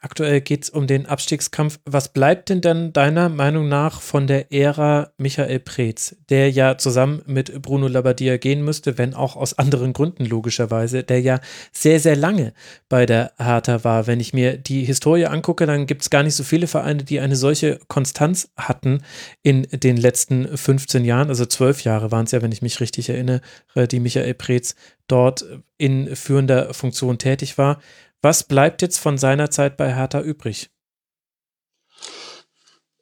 Aktuell 0.06 0.40
geht 0.40 0.62
es 0.62 0.70
um 0.70 0.86
den 0.86 1.06
Abstiegskampf. 1.06 1.80
Was 1.84 2.12
bleibt 2.12 2.48
denn 2.48 2.60
dann 2.60 2.92
deiner 2.92 3.28
Meinung 3.28 3.68
nach 3.68 4.00
von 4.00 4.28
der 4.28 4.52
Ära 4.52 5.10
Michael 5.18 5.58
Preetz, 5.58 6.14
der 6.28 6.48
ja 6.48 6.78
zusammen 6.78 7.22
mit 7.26 7.60
Bruno 7.60 7.88
Labbadia 7.88 8.36
gehen 8.36 8.64
müsste, 8.64 8.98
wenn 8.98 9.14
auch 9.14 9.34
aus 9.34 9.58
anderen 9.58 9.92
Gründen 9.92 10.24
logischerweise, 10.24 11.02
der 11.02 11.20
ja 11.20 11.40
sehr, 11.72 11.98
sehr 11.98 12.14
lange 12.14 12.52
bei 12.88 13.04
der 13.04 13.32
Hertha 13.36 13.82
war. 13.82 14.06
Wenn 14.06 14.20
ich 14.20 14.32
mir 14.32 14.56
die 14.56 14.84
Historie 14.84 15.26
angucke, 15.26 15.66
dann 15.66 15.86
gibt 15.86 16.02
es 16.02 16.10
gar 16.10 16.22
nicht 16.22 16.36
so 16.36 16.44
viele 16.44 16.68
Vereine, 16.68 17.02
die 17.02 17.18
eine 17.18 17.34
solche 17.34 17.80
Konstanz 17.88 18.48
hatten 18.56 19.02
in 19.42 19.62
den 19.72 19.96
letzten 19.96 20.56
15 20.56 21.04
Jahren. 21.04 21.30
Also 21.30 21.46
zwölf 21.46 21.82
Jahre 21.82 22.12
waren 22.12 22.26
es 22.26 22.30
ja, 22.30 22.42
wenn 22.42 22.52
ich 22.52 22.62
mich 22.62 22.80
richtig 22.80 23.08
erinnere, 23.08 23.40
die 23.90 23.98
Michael 23.98 24.34
Preetz 24.34 24.76
dort 25.08 25.44
in 25.78 26.14
führender 26.16 26.72
Funktion 26.74 27.18
tätig 27.18 27.58
war. 27.58 27.80
Was 28.22 28.44
bleibt 28.44 28.82
jetzt 28.82 28.98
von 28.98 29.18
seiner 29.18 29.50
Zeit 29.50 29.76
bei 29.76 29.94
Hertha 29.94 30.20
übrig? 30.20 30.70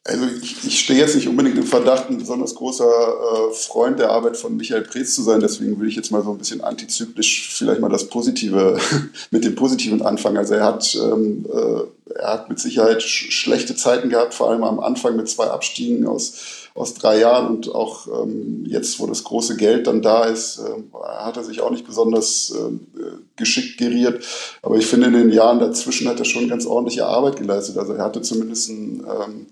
Also 0.06 0.26
ich, 0.42 0.62
ich 0.66 0.80
stehe 0.80 0.98
jetzt 0.98 1.14
nicht 1.14 1.28
unbedingt 1.28 1.56
im 1.56 1.64
Verdacht, 1.64 2.10
ein 2.10 2.18
besonders 2.18 2.54
großer 2.54 2.84
äh, 2.84 3.54
Freund 3.54 3.98
der 3.98 4.10
Arbeit 4.10 4.36
von 4.36 4.54
Michael 4.54 4.82
Preetz 4.82 5.14
zu 5.14 5.22
sein. 5.22 5.40
Deswegen 5.40 5.80
will 5.80 5.88
ich 5.88 5.96
jetzt 5.96 6.10
mal 6.10 6.22
so 6.22 6.30
ein 6.30 6.36
bisschen 6.36 6.60
antizyklisch 6.60 7.54
vielleicht 7.56 7.80
mal 7.80 7.88
das 7.88 8.08
Positive 8.08 8.78
mit 9.30 9.44
dem 9.44 9.54
Positiven 9.54 10.02
anfangen. 10.02 10.36
Also 10.36 10.54
er 10.54 10.64
hat, 10.64 10.94
ähm, 10.94 11.46
äh, 11.50 12.18
er 12.18 12.32
hat 12.34 12.50
mit 12.50 12.58
Sicherheit 12.58 13.02
sch 13.02 13.32
schlechte 13.32 13.76
Zeiten 13.76 14.10
gehabt, 14.10 14.34
vor 14.34 14.50
allem 14.50 14.62
am 14.62 14.78
Anfang 14.78 15.16
mit 15.16 15.26
zwei 15.30 15.46
Abstiegen 15.46 16.06
aus 16.06 16.63
aus 16.74 16.94
drei 16.94 17.20
Jahren 17.20 17.56
und 17.56 17.72
auch 17.72 18.08
ähm, 18.08 18.64
jetzt, 18.66 18.98
wo 18.98 19.06
das 19.06 19.22
große 19.22 19.56
Geld 19.56 19.86
dann 19.86 20.02
da 20.02 20.24
ist, 20.24 20.58
äh, 20.58 20.82
hat 21.16 21.36
er 21.36 21.44
sich 21.44 21.60
auch 21.60 21.70
nicht 21.70 21.86
besonders 21.86 22.52
äh, 22.52 23.00
geschickt 23.36 23.78
geriert. 23.78 24.24
Aber 24.60 24.76
ich 24.76 24.86
finde, 24.86 25.06
in 25.06 25.12
den 25.12 25.30
Jahren 25.30 25.60
dazwischen 25.60 26.08
hat 26.08 26.18
er 26.18 26.24
schon 26.24 26.48
ganz 26.48 26.66
ordentliche 26.66 27.06
Arbeit 27.06 27.36
geleistet. 27.36 27.78
Also 27.78 27.92
er 27.92 28.04
hatte 28.04 28.22
zumindest 28.22 28.70
einen 28.70 29.06
ähm, 29.06 29.46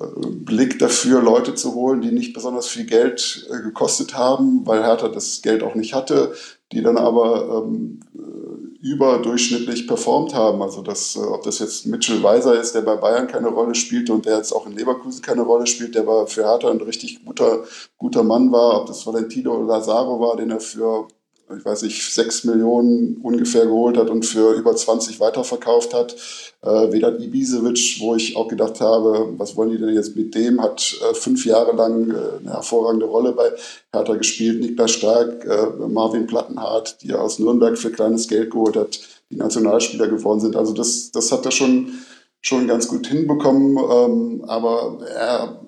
äh, 0.00 0.26
Blick 0.30 0.78
dafür, 0.78 1.20
Leute 1.20 1.54
zu 1.54 1.74
holen, 1.74 2.00
die 2.00 2.10
nicht 2.10 2.32
besonders 2.32 2.68
viel 2.68 2.86
Geld 2.86 3.46
äh, 3.50 3.62
gekostet 3.62 4.16
haben, 4.16 4.66
weil 4.66 4.82
Hertha 4.82 5.08
das 5.08 5.42
Geld 5.42 5.62
auch 5.62 5.74
nicht 5.74 5.92
hatte, 5.92 6.32
die 6.72 6.82
dann 6.82 6.96
aber 6.96 7.64
ähm, 7.66 8.00
überdurchschnittlich 8.86 9.86
performt 9.86 10.34
haben. 10.34 10.62
Also 10.62 10.82
das, 10.82 11.16
äh, 11.16 11.20
ob 11.20 11.42
das 11.42 11.58
jetzt 11.58 11.86
Mitchell 11.86 12.22
Weiser 12.22 12.58
ist, 12.58 12.74
der 12.74 12.82
bei 12.82 12.96
Bayern 12.96 13.26
keine 13.26 13.48
Rolle 13.48 13.74
spielte 13.74 14.12
und 14.12 14.26
der 14.26 14.36
jetzt 14.36 14.52
auch 14.52 14.66
in 14.66 14.76
Leverkusen 14.76 15.22
keine 15.22 15.42
Rolle 15.42 15.66
spielt, 15.66 15.94
der 15.94 16.06
war 16.06 16.26
für 16.26 16.44
Hertha 16.44 16.70
ein 16.70 16.80
richtig 16.80 17.24
guter, 17.24 17.64
guter 17.98 18.22
Mann 18.22 18.52
war, 18.52 18.80
ob 18.80 18.86
das 18.86 19.06
Valentino 19.06 19.62
Lazaro 19.62 20.20
war, 20.20 20.36
den 20.36 20.50
er 20.50 20.60
für 20.60 21.08
ich 21.54 21.64
weiß 21.64 21.82
nicht, 21.82 22.12
sechs 22.12 22.44
Millionen 22.44 23.18
ungefähr 23.22 23.66
geholt 23.66 23.96
hat 23.96 24.10
und 24.10 24.26
für 24.26 24.52
über 24.54 24.74
20 24.74 25.20
weiterverkauft 25.20 25.94
hat. 25.94 26.16
Äh, 26.62 26.92
Vedat 26.92 27.20
Ibisevic, 27.20 28.00
wo 28.00 28.16
ich 28.16 28.36
auch 28.36 28.48
gedacht 28.48 28.80
habe, 28.80 29.32
was 29.36 29.56
wollen 29.56 29.70
die 29.70 29.78
denn 29.78 29.94
jetzt 29.94 30.16
mit 30.16 30.34
dem, 30.34 30.60
hat 30.60 30.98
äh, 31.08 31.14
fünf 31.14 31.46
Jahre 31.46 31.76
lang 31.76 32.10
äh, 32.10 32.14
eine 32.40 32.52
hervorragende 32.52 33.06
Rolle 33.06 33.32
bei 33.32 33.52
Hertha 33.92 34.14
gespielt. 34.16 34.60
Niklas 34.60 34.90
Stark, 34.90 35.44
äh, 35.44 35.86
Marvin 35.86 36.26
Plattenhardt, 36.26 37.02
die 37.02 37.10
er 37.10 37.22
aus 37.22 37.38
Nürnberg 37.38 37.78
für 37.78 37.92
kleines 37.92 38.26
Geld 38.26 38.50
geholt 38.50 38.76
hat, 38.76 38.98
die 39.30 39.36
Nationalspieler 39.36 40.08
geworden 40.08 40.40
sind. 40.40 40.56
Also 40.56 40.72
das, 40.72 41.12
das 41.12 41.30
hat 41.30 41.44
er 41.44 41.52
schon, 41.52 41.92
schon 42.40 42.66
ganz 42.66 42.88
gut 42.88 43.06
hinbekommen. 43.06 43.78
Ähm, 43.78 44.44
aber 44.48 44.98
er, 45.14 45.60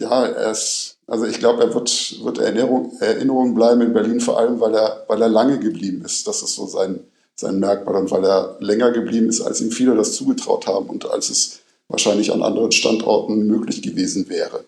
ja, 0.00 0.26
er 0.26 0.50
ist 0.50 0.91
also 1.12 1.26
ich 1.26 1.38
glaube, 1.38 1.62
er 1.62 1.74
wird, 1.74 2.24
wird 2.24 2.38
Erinnerung, 2.38 2.96
Erinnerung 3.00 3.54
bleiben 3.54 3.82
in 3.82 3.92
Berlin, 3.92 4.18
vor 4.18 4.38
allem, 4.38 4.60
weil 4.60 4.74
er, 4.74 5.04
weil 5.08 5.20
er 5.20 5.28
lange 5.28 5.58
geblieben 5.58 6.02
ist. 6.06 6.26
Das 6.26 6.40
ist 6.40 6.54
so 6.54 6.64
sein, 6.64 7.00
sein 7.34 7.60
Merkmal 7.60 7.96
und 7.96 8.10
weil 8.10 8.24
er 8.24 8.56
länger 8.60 8.92
geblieben 8.92 9.28
ist, 9.28 9.42
als 9.42 9.60
ihm 9.60 9.70
viele 9.70 9.94
das 9.94 10.14
zugetraut 10.14 10.66
haben 10.66 10.88
und 10.88 11.04
als 11.04 11.28
es 11.28 11.60
wahrscheinlich 11.88 12.32
an 12.32 12.42
anderen 12.42 12.72
Standorten 12.72 13.46
möglich 13.46 13.82
gewesen 13.82 14.30
wäre. 14.30 14.64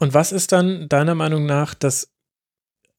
Und 0.00 0.12
was 0.12 0.32
ist 0.32 0.50
dann 0.50 0.88
deiner 0.88 1.14
Meinung 1.14 1.46
nach 1.46 1.74
das 1.74 2.08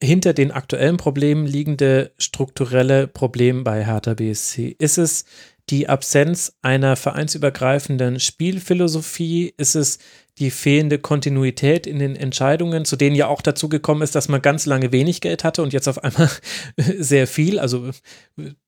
hinter 0.01 0.31
den 0.31 0.51
aktuellen 0.51 0.95
Problemen 0.95 1.45
liegende 1.45 2.13
strukturelle 2.17 3.07
Problem 3.07 3.65
bei 3.65 3.85
Hertha 3.85 4.13
BSC? 4.13 4.77
Ist 4.79 4.97
es 4.97 5.25
die 5.69 5.87
Absenz 5.87 6.57
einer 6.61 6.95
vereinsübergreifenden 6.95 8.19
Spielphilosophie? 8.19 9.53
Ist 9.57 9.75
es 9.75 9.99
die 10.39 10.49
fehlende 10.49 10.97
Kontinuität 10.97 11.85
in 11.85 11.99
den 11.99 12.15
Entscheidungen, 12.15 12.85
zu 12.85 12.95
denen 12.95 13.15
ja 13.15 13.27
auch 13.27 13.41
dazu 13.41 13.69
gekommen 13.69 14.01
ist, 14.01 14.15
dass 14.15 14.29
man 14.29 14.41
ganz 14.41 14.65
lange 14.65 14.91
wenig 14.91 15.21
Geld 15.21 15.43
hatte 15.43 15.61
und 15.61 15.73
jetzt 15.73 15.87
auf 15.87 16.03
einmal 16.03 16.29
sehr 16.77 17.27
viel. 17.27 17.59
Also 17.59 17.91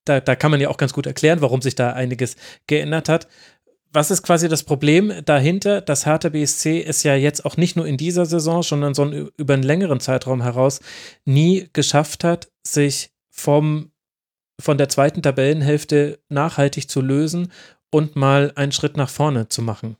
da, 0.06 0.20
da 0.20 0.36
kann 0.36 0.52
man 0.52 0.62
ja 0.62 0.70
auch 0.70 0.78
ganz 0.78 0.94
gut 0.94 1.08
erklären, 1.08 1.42
warum 1.42 1.62
sich 1.62 1.76
da 1.76 1.94
einiges 1.94 2.36
geändert 2.68 3.10
hat. 3.10 3.28
Was 3.92 4.12
ist 4.12 4.24
quasi 4.24 4.48
das 4.50 4.64
Problem 4.64 5.12
dahinter? 5.24 5.82
Das 5.82 6.06
Hertha 6.06 6.30
BSC 6.30 6.84
es 6.84 7.04
ja 7.04 7.16
jetzt 7.16 7.46
auch 7.46 7.58
nicht 7.58 7.78
nur 7.78 7.88
in 7.88 7.98
dieser 7.98 8.26
Saison, 8.26 8.62
sondern 8.62 8.94
so 8.94 9.10
über 9.38 9.54
einen 9.54 9.64
längeren 9.64 10.02
Zeitraum 10.02 10.44
heraus 10.44 10.82
nie 11.24 11.70
geschafft 11.74 12.24
hat, 12.24 12.50
sich 12.62 13.12
vom, 13.32 13.92
von 14.60 14.77
der 14.77 14.90
zweiten 14.90 15.22
Tabellenhälfte 15.22 16.19
nachhaltig 16.30 16.90
zu 16.90 17.02
lösen 17.02 17.52
und 17.90 18.15
mal 18.15 18.52
einen 18.56 18.72
Schritt 18.72 18.98
nach 18.98 19.10
vorne 19.10 19.49
zu 19.49 19.61
machen. 19.61 19.98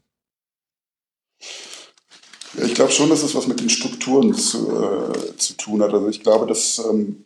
Ich 2.64 2.74
glaube 2.74 2.92
schon, 2.92 3.10
dass 3.10 3.24
es 3.24 3.36
was 3.36 3.48
mit 3.48 3.60
den 3.60 3.70
Strukturen 3.70 4.34
zu, 4.34 5.12
äh, 5.14 5.38
zu 5.38 5.54
tun 5.56 5.82
hat. 5.82 5.94
Also 5.94 6.08
ich 6.08 6.24
glaube, 6.24 6.48
dass 6.48 6.80
ähm, 6.80 7.26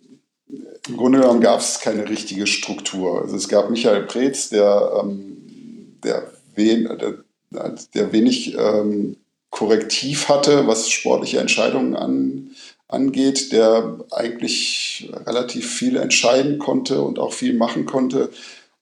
im 0.88 0.98
Grunde 0.98 1.20
genommen 1.20 1.42
gab 1.42 1.60
es 1.60 1.80
keine 1.80 2.10
richtige 2.10 2.48
Struktur. 2.48 3.22
Also 3.22 3.36
es 3.36 3.48
gab 3.48 3.70
Michael 3.70 4.04
Preetz, 4.08 4.50
der, 4.50 4.92
ähm, 5.00 5.98
der, 6.04 6.32
wen, 6.56 6.86
der, 6.86 7.76
der 7.94 8.12
wenig 8.12 8.56
ähm, 8.58 9.18
Korrektiv 9.52 10.30
hatte, 10.30 10.68
was 10.68 10.90
sportliche 10.90 11.40
Entscheidungen 11.40 11.96
an, 11.96 12.52
angeht, 12.90 13.54
der 13.54 14.00
eigentlich 14.12 15.10
relativ 15.26 15.72
viel 15.72 15.96
entscheiden 15.96 16.60
konnte 16.60 17.02
und 17.02 17.20
auch 17.20 17.34
viel 17.34 17.54
machen 17.54 17.86
konnte. 17.86 18.30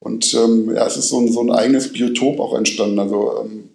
Und 0.00 0.32
ähm, 0.34 0.74
ja, 0.74 0.86
es 0.86 0.96
ist 0.96 1.08
so 1.08 1.20
ein, 1.20 1.30
so 1.30 1.40
ein 1.40 1.50
eigenes 1.50 1.92
Biotop 1.92 2.40
auch 2.40 2.54
entstanden. 2.54 2.98
Also 2.98 3.44
ähm, 3.44 3.70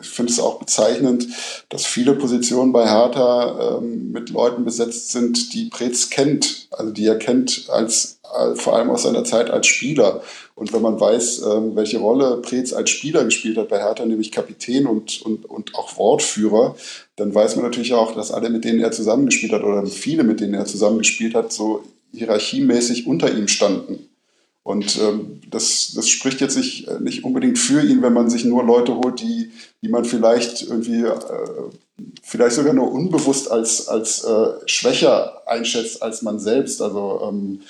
ich 0.00 0.08
finde 0.08 0.32
es 0.32 0.40
auch 0.40 0.58
bezeichnend, 0.58 1.28
dass 1.68 1.86
viele 1.86 2.14
Positionen 2.14 2.72
bei 2.72 2.88
Hertha 2.88 3.78
ähm, 3.78 4.10
mit 4.12 4.30
Leuten 4.30 4.64
besetzt 4.64 5.12
sind, 5.12 5.52
die 5.54 5.66
Preetz 5.66 6.10
kennt, 6.10 6.68
also 6.70 6.92
die 6.92 7.06
er 7.06 7.18
kennt 7.18 7.68
als, 7.68 8.18
als 8.22 8.60
vor 8.60 8.76
allem 8.76 8.90
aus 8.90 9.02
seiner 9.02 9.24
Zeit 9.24 9.50
als 9.50 9.66
Spieler. 9.66 10.22
Und 10.54 10.72
wenn 10.72 10.82
man 10.82 10.98
weiß, 10.98 11.42
ähm, 11.42 11.76
welche 11.76 11.98
Rolle 11.98 12.38
Preetz 12.38 12.72
als 12.72 12.90
Spieler 12.90 13.24
gespielt 13.24 13.58
hat 13.58 13.68
bei 13.68 13.78
Hertha, 13.78 14.04
nämlich 14.04 14.32
Kapitän 14.32 14.86
und, 14.86 15.22
und, 15.22 15.44
und 15.44 15.74
auch 15.74 15.96
Wortführer, 15.98 16.74
dann 17.18 17.34
weiß 17.34 17.56
man 17.56 17.64
natürlich 17.64 17.94
auch, 17.94 18.14
dass 18.14 18.30
alle, 18.30 18.48
mit 18.48 18.64
denen 18.64 18.80
er 18.80 18.92
zusammengespielt 18.92 19.52
hat 19.52 19.64
oder 19.64 19.84
viele, 19.86 20.24
mit 20.24 20.40
denen 20.40 20.54
er 20.54 20.66
zusammengespielt 20.66 21.34
hat, 21.34 21.52
so 21.52 21.82
hierarchiemäßig 22.12 23.06
unter 23.06 23.36
ihm 23.36 23.48
standen. 23.48 24.08
Und 24.62 24.98
ähm, 25.00 25.40
das, 25.50 25.92
das 25.94 26.08
spricht 26.08 26.40
jetzt 26.40 26.56
nicht, 26.56 26.88
äh, 26.88 27.00
nicht 27.00 27.24
unbedingt 27.24 27.58
für 27.58 27.82
ihn, 27.82 28.02
wenn 28.02 28.12
man 28.12 28.28
sich 28.30 28.44
nur 28.44 28.62
Leute 28.62 28.94
holt, 28.94 29.20
die, 29.20 29.50
die 29.82 29.88
man 29.88 30.04
vielleicht 30.04 30.62
irgendwie, 30.62 31.02
äh, 31.02 31.14
vielleicht 32.22 32.56
sogar 32.56 32.72
nur 32.72 32.92
unbewusst 32.92 33.50
als, 33.50 33.88
als 33.88 34.24
äh, 34.24 34.46
schwächer 34.66 35.42
einschätzt 35.46 36.02
als 36.02 36.22
man 36.22 36.38
selbst. 36.38 36.82
Also 36.82 37.20
ähm, 37.28 37.60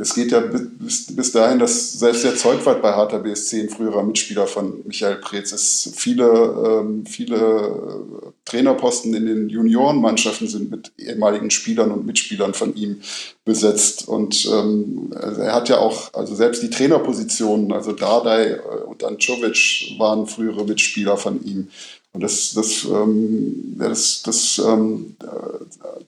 es 0.00 0.14
geht 0.14 0.32
ja 0.32 0.40
bis, 0.40 1.14
bis 1.14 1.32
dahin, 1.32 1.58
dass 1.58 1.92
selbst 1.92 2.24
der 2.24 2.36
Zeugwart 2.36 2.82
bei 2.82 2.92
Harter 2.92 3.18
BSC 3.18 3.60
ein 3.60 3.68
früherer 3.68 4.02
Mitspieler 4.02 4.46
von 4.46 4.82
Michael 4.86 5.16
Preetz 5.16 5.52
ist. 5.52 5.92
Viele, 5.96 6.24
ähm, 6.26 7.04
viele 7.04 8.04
Trainerposten 8.44 9.12
in 9.14 9.26
den 9.26 9.48
Juniorenmannschaften 9.48 10.48
sind 10.48 10.70
mit 10.70 10.92
ehemaligen 10.96 11.50
Spielern 11.50 11.90
und 11.90 12.06
Mitspielern 12.06 12.54
von 12.54 12.74
ihm 12.74 13.00
besetzt. 13.44 14.08
Und 14.08 14.48
ähm, 14.50 15.12
also 15.14 15.42
er 15.42 15.54
hat 15.54 15.68
ja 15.68 15.78
auch, 15.78 16.14
also 16.14 16.34
selbst 16.34 16.62
die 16.62 16.70
Trainerpositionen, 16.70 17.72
also 17.72 17.92
Dardai 17.92 18.52
äh, 18.52 18.58
und 18.86 19.04
Ancovic 19.04 19.94
waren 19.98 20.26
frühere 20.26 20.64
Mitspieler 20.64 21.16
von 21.16 21.44
ihm. 21.44 21.68
Und 22.12 22.22
das, 22.22 22.52
das, 22.54 22.84
ähm, 22.84 23.76
das, 23.78 24.22
das 24.22 24.58
ähm, 24.58 25.16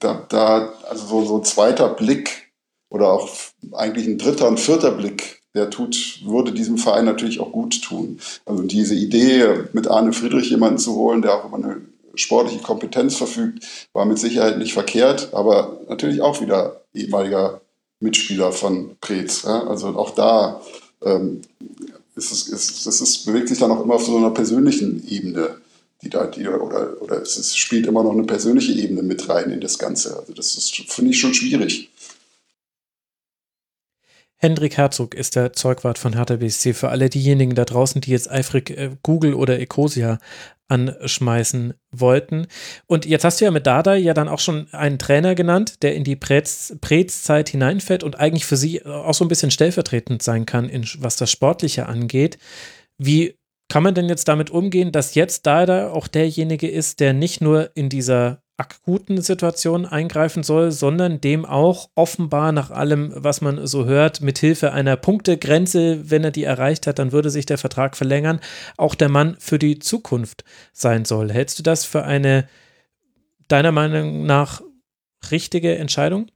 da, 0.00 0.26
da, 0.28 0.72
also 0.88 1.06
so, 1.06 1.24
so 1.24 1.38
ein 1.38 1.44
zweiter 1.44 1.88
Blick 1.88 2.50
oder 2.90 3.12
auch 3.12 3.28
eigentlich 3.72 4.06
ein 4.06 4.18
dritter 4.18 4.48
und 4.48 4.60
vierter 4.60 4.92
Blick, 4.92 5.42
der 5.54 5.70
tut, 5.70 6.20
würde 6.24 6.52
diesem 6.52 6.78
Verein 6.78 7.04
natürlich 7.04 7.40
auch 7.40 7.52
gut 7.52 7.82
tun. 7.82 8.18
Also 8.44 8.62
diese 8.64 8.94
Idee, 8.94 9.64
mit 9.72 9.88
Arne 9.88 10.12
Friedrich 10.12 10.50
jemanden 10.50 10.78
zu 10.78 10.94
holen, 10.94 11.22
der 11.22 11.34
auch 11.34 11.46
über 11.46 11.56
eine 11.56 11.80
sportliche 12.16 12.62
Kompetenz 12.62 13.16
verfügt, 13.16 13.64
war 13.92 14.04
mit 14.04 14.18
Sicherheit 14.18 14.58
nicht 14.58 14.74
verkehrt, 14.74 15.30
aber 15.32 15.80
natürlich 15.88 16.20
auch 16.20 16.40
wieder 16.40 16.82
ehemaliger 16.92 17.60
Mitspieler 18.00 18.52
von 18.52 18.96
Preetz. 19.00 19.42
Ja? 19.42 19.66
Also 19.66 19.88
auch 19.88 20.10
da 20.10 20.60
ähm, 21.02 21.42
ist 22.16 22.30
es, 22.30 22.48
ist, 22.48 22.86
ist, 22.86 23.26
bewegt 23.26 23.48
sich 23.48 23.58
dann 23.58 23.70
auch 23.70 23.82
immer 23.82 23.94
auf 23.94 24.04
so 24.04 24.16
einer 24.16 24.30
persönlichen 24.30 25.06
Ebene. 25.08 25.56
Die 26.04 26.10
da, 26.10 26.26
die, 26.26 26.46
oder 26.46 27.00
oder 27.02 27.22
es 27.22 27.56
spielt 27.56 27.86
immer 27.86 28.04
noch 28.04 28.12
eine 28.12 28.24
persönliche 28.24 28.72
Ebene 28.72 29.02
mit 29.02 29.28
rein 29.28 29.50
in 29.50 29.60
das 29.60 29.78
Ganze. 29.78 30.16
Also 30.18 30.34
das 30.34 30.70
finde 30.88 31.10
ich, 31.10 31.18
schon 31.18 31.34
schwierig. 31.34 31.90
Hendrik 34.36 34.76
Herzog 34.76 35.14
ist 35.14 35.36
der 35.36 35.54
Zeugwart 35.54 35.96
von 35.96 36.12
Hertha. 36.12 36.36
Für 36.74 36.90
alle 36.90 37.08
diejenigen 37.08 37.54
da 37.54 37.64
draußen, 37.64 38.02
die 38.02 38.10
jetzt 38.10 38.30
eifrig 38.30 38.70
äh, 38.70 38.90
Google 39.02 39.32
oder 39.32 39.58
Ecosia 39.58 40.18
anschmeißen 40.68 41.74
wollten. 41.90 42.46
Und 42.86 43.06
jetzt 43.06 43.24
hast 43.24 43.40
du 43.40 43.46
ja 43.46 43.50
mit 43.50 43.66
Dada 43.66 43.94
ja 43.94 44.12
dann 44.12 44.28
auch 44.28 44.40
schon 44.40 44.68
einen 44.72 44.98
Trainer 44.98 45.34
genannt, 45.34 45.82
der 45.82 45.94
in 45.94 46.04
die 46.04 46.16
Prez-Zeit 46.16 47.48
hineinfällt 47.48 48.02
und 48.02 48.18
eigentlich 48.18 48.44
für 48.44 48.56
sie 48.56 48.84
auch 48.84 49.14
so 49.14 49.24
ein 49.24 49.28
bisschen 49.28 49.50
stellvertretend 49.50 50.22
sein 50.22 50.46
kann, 50.46 50.68
in, 50.68 50.86
was 50.98 51.16
das 51.16 51.30
Sportliche 51.30 51.86
angeht. 51.86 52.38
Wie 52.98 53.36
kann 53.68 53.82
man 53.82 53.94
denn 53.94 54.08
jetzt 54.08 54.28
damit 54.28 54.50
umgehen, 54.50 54.92
dass 54.92 55.14
jetzt 55.14 55.46
Dada 55.46 55.90
auch 55.90 56.08
derjenige 56.08 56.68
ist, 56.68 57.00
der 57.00 57.12
nicht 57.12 57.40
nur 57.40 57.70
in 57.74 57.88
dieser 57.88 58.42
akuten 58.56 59.20
Situation 59.20 59.84
eingreifen 59.84 60.44
soll, 60.44 60.70
sondern 60.70 61.20
dem 61.20 61.44
auch 61.44 61.90
offenbar 61.96 62.52
nach 62.52 62.70
allem, 62.70 63.12
was 63.16 63.40
man 63.40 63.66
so 63.66 63.84
hört, 63.84 64.20
mit 64.20 64.38
Hilfe 64.38 64.72
einer 64.72 64.96
Punktegrenze, 64.96 66.08
wenn 66.10 66.22
er 66.22 66.30
die 66.30 66.44
erreicht 66.44 66.86
hat, 66.86 67.00
dann 67.00 67.10
würde 67.10 67.30
sich 67.30 67.46
der 67.46 67.58
Vertrag 67.58 67.96
verlängern, 67.96 68.40
auch 68.76 68.94
der 68.94 69.08
Mann 69.08 69.36
für 69.40 69.58
die 69.58 69.80
Zukunft 69.80 70.44
sein 70.72 71.04
soll. 71.04 71.32
Hältst 71.32 71.58
du 71.58 71.64
das 71.64 71.84
für 71.84 72.04
eine 72.04 72.48
deiner 73.48 73.72
Meinung 73.72 74.24
nach 74.24 74.62
richtige 75.30 75.76
Entscheidung? 75.76 76.30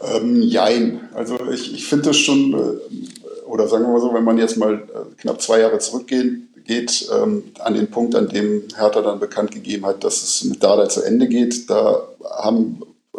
Ähm, 0.00 0.42
jein. 0.42 1.08
Also 1.14 1.38
ich, 1.52 1.72
ich 1.72 1.86
finde 1.86 2.06
das 2.06 2.18
schon, 2.18 2.52
äh, 2.52 3.23
oder 3.54 3.68
sagen 3.68 3.84
wir 3.84 3.92
mal 3.92 4.00
so, 4.00 4.12
wenn 4.12 4.24
man 4.24 4.36
jetzt 4.36 4.56
mal 4.56 4.74
äh, 4.74 5.14
knapp 5.16 5.40
zwei 5.40 5.60
Jahre 5.60 5.78
zurückgehen 5.78 6.48
geht 6.64 7.08
ähm, 7.14 7.44
an 7.60 7.74
den 7.74 7.88
Punkt, 7.88 8.16
an 8.16 8.28
dem 8.28 8.64
Hertha 8.74 9.00
dann 9.00 9.20
bekannt 9.20 9.52
gegeben 9.52 9.86
hat, 9.86 10.02
dass 10.02 10.24
es 10.24 10.42
mit 10.42 10.60
Dada 10.60 10.88
zu 10.88 11.02
Ende 11.02 11.28
geht. 11.28 11.70
Da 11.70 12.02
haben 12.24 12.80
äh, 13.14 13.18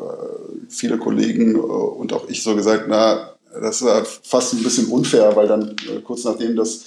viele 0.68 0.98
Kollegen 0.98 1.56
äh, 1.56 1.60
und 1.60 2.12
auch 2.12 2.28
ich 2.28 2.44
so 2.44 2.54
gesagt, 2.54 2.88
na, 2.90 3.30
das 3.54 3.82
ist 3.82 3.88
halt 3.88 4.08
fast 4.08 4.54
ein 4.54 4.64
bisschen 4.64 4.88
unfair, 4.88 5.38
weil 5.38 5.48
dann 5.48 5.78
äh, 5.90 6.02
kurz 6.02 6.26
nachdem 6.26 6.58
das, 6.58 6.84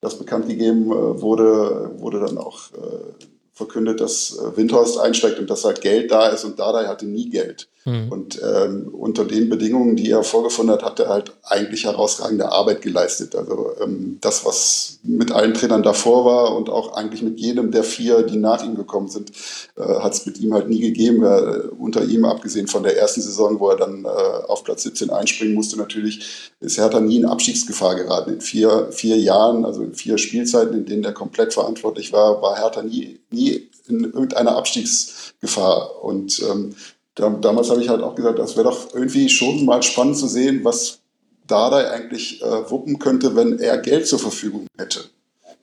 das 0.00 0.16
bekannt 0.16 0.46
gegeben 0.46 0.92
äh, 0.92 1.20
wurde, 1.20 1.90
wurde 1.98 2.20
dann 2.20 2.38
auch 2.38 2.70
äh, 2.70 3.24
verkündet, 3.52 4.00
dass 4.00 4.38
Windhorst 4.54 5.00
einsteigt 5.00 5.40
und 5.40 5.50
dass 5.50 5.64
halt 5.64 5.80
Geld 5.80 6.12
da 6.12 6.28
ist 6.28 6.44
und 6.44 6.56
Dardai 6.56 6.86
hatte 6.86 7.06
nie 7.06 7.30
Geld. 7.30 7.68
Mhm. 7.84 8.12
Und 8.12 8.40
ähm, 8.42 8.88
unter 8.92 9.24
den 9.24 9.48
Bedingungen, 9.48 9.96
die 9.96 10.10
er 10.10 10.22
vorgefunden 10.22 10.74
hat, 10.74 10.84
hat 10.84 11.00
er 11.00 11.08
halt 11.08 11.32
eigentlich 11.42 11.84
herausragende 11.84 12.52
Arbeit 12.52 12.80
geleistet. 12.80 13.34
Also 13.34 13.72
ähm, 13.82 14.18
das, 14.20 14.44
was 14.44 14.98
mit 15.02 15.32
allen 15.32 15.54
Trainern 15.54 15.82
davor 15.82 16.24
war 16.24 16.56
und 16.56 16.68
auch 16.68 16.94
eigentlich 16.94 17.22
mit 17.22 17.40
jedem 17.40 17.72
der 17.72 17.82
vier, 17.82 18.22
die 18.22 18.36
nach 18.36 18.64
ihm 18.64 18.76
gekommen 18.76 19.08
sind, 19.08 19.32
äh, 19.76 19.82
hat 19.82 20.12
es 20.12 20.26
mit 20.26 20.38
ihm 20.38 20.54
halt 20.54 20.68
nie 20.68 20.80
gegeben. 20.80 21.24
Äh, 21.24 21.68
unter 21.76 22.04
ihm, 22.04 22.24
abgesehen 22.24 22.68
von 22.68 22.84
der 22.84 22.96
ersten 22.96 23.20
Saison, 23.20 23.58
wo 23.58 23.70
er 23.70 23.76
dann 23.76 24.04
äh, 24.04 24.08
auf 24.08 24.62
Platz 24.62 24.84
17 24.84 25.10
einspringen 25.10 25.54
musste, 25.54 25.76
natürlich 25.76 26.52
ist 26.60 26.78
Hertha 26.78 27.00
nie 27.00 27.16
in 27.16 27.26
Abstiegsgefahr 27.26 27.96
geraten. 27.96 28.34
In 28.34 28.40
vier, 28.40 28.88
vier 28.92 29.18
Jahren, 29.18 29.64
also 29.64 29.82
in 29.82 29.94
vier 29.94 30.18
Spielzeiten, 30.18 30.74
in 30.74 30.86
denen 30.86 31.04
er 31.04 31.12
komplett 31.12 31.52
verantwortlich 31.52 32.12
war, 32.12 32.40
war 32.42 32.56
Hertha 32.58 32.82
nie, 32.82 33.18
nie 33.30 33.68
in 33.88 34.04
irgendeiner 34.04 34.56
Abstiegsgefahr. 34.56 36.02
Und 36.02 36.40
ähm, 36.48 36.74
da, 37.14 37.30
damals 37.30 37.70
habe 37.70 37.82
ich 37.82 37.88
halt 37.88 38.02
auch 38.02 38.14
gesagt, 38.14 38.38
das 38.38 38.56
wäre 38.56 38.68
doch 38.68 38.94
irgendwie 38.94 39.28
schon 39.28 39.64
mal 39.64 39.82
spannend 39.82 40.16
zu 40.16 40.26
sehen, 40.26 40.64
was 40.64 40.98
Dardai 41.46 41.90
eigentlich 41.90 42.42
äh, 42.42 42.70
wuppen 42.70 42.98
könnte, 42.98 43.36
wenn 43.36 43.58
er 43.58 43.78
Geld 43.78 44.06
zur 44.06 44.18
Verfügung 44.18 44.66
hätte. 44.78 45.04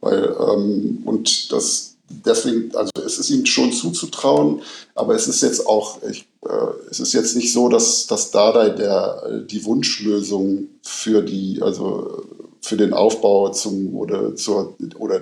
Weil, 0.02 0.36
ähm, 0.40 1.02
und 1.06 1.52
das 1.52 1.90
deswegen, 2.10 2.76
also 2.76 2.92
es 3.06 3.20
ist 3.20 3.30
ihm 3.30 3.46
schon 3.46 3.72
zuzutrauen, 3.72 4.62
aber 4.96 5.16
es 5.16 5.28
ist 5.28 5.42
jetzt 5.42 5.66
auch, 5.66 6.00
ich, 6.10 6.28
äh, 6.46 6.90
es 6.90 7.00
ist 7.00 7.14
jetzt 7.14 7.36
nicht 7.36 7.54
so, 7.54 7.70
dass, 7.70 8.08
dass 8.08 8.32
Dardai 8.32 8.70
der, 8.70 9.44
die 9.50 9.64
Wunschlösung 9.66 10.68
für 10.82 11.22
die, 11.22 11.62
also 11.62 12.24
für 12.62 12.78
den 12.78 12.94
Aufbau 12.94 13.50
zum 13.50 13.96
oder 13.96 14.36
zur 14.36 14.76
oder 14.98 15.22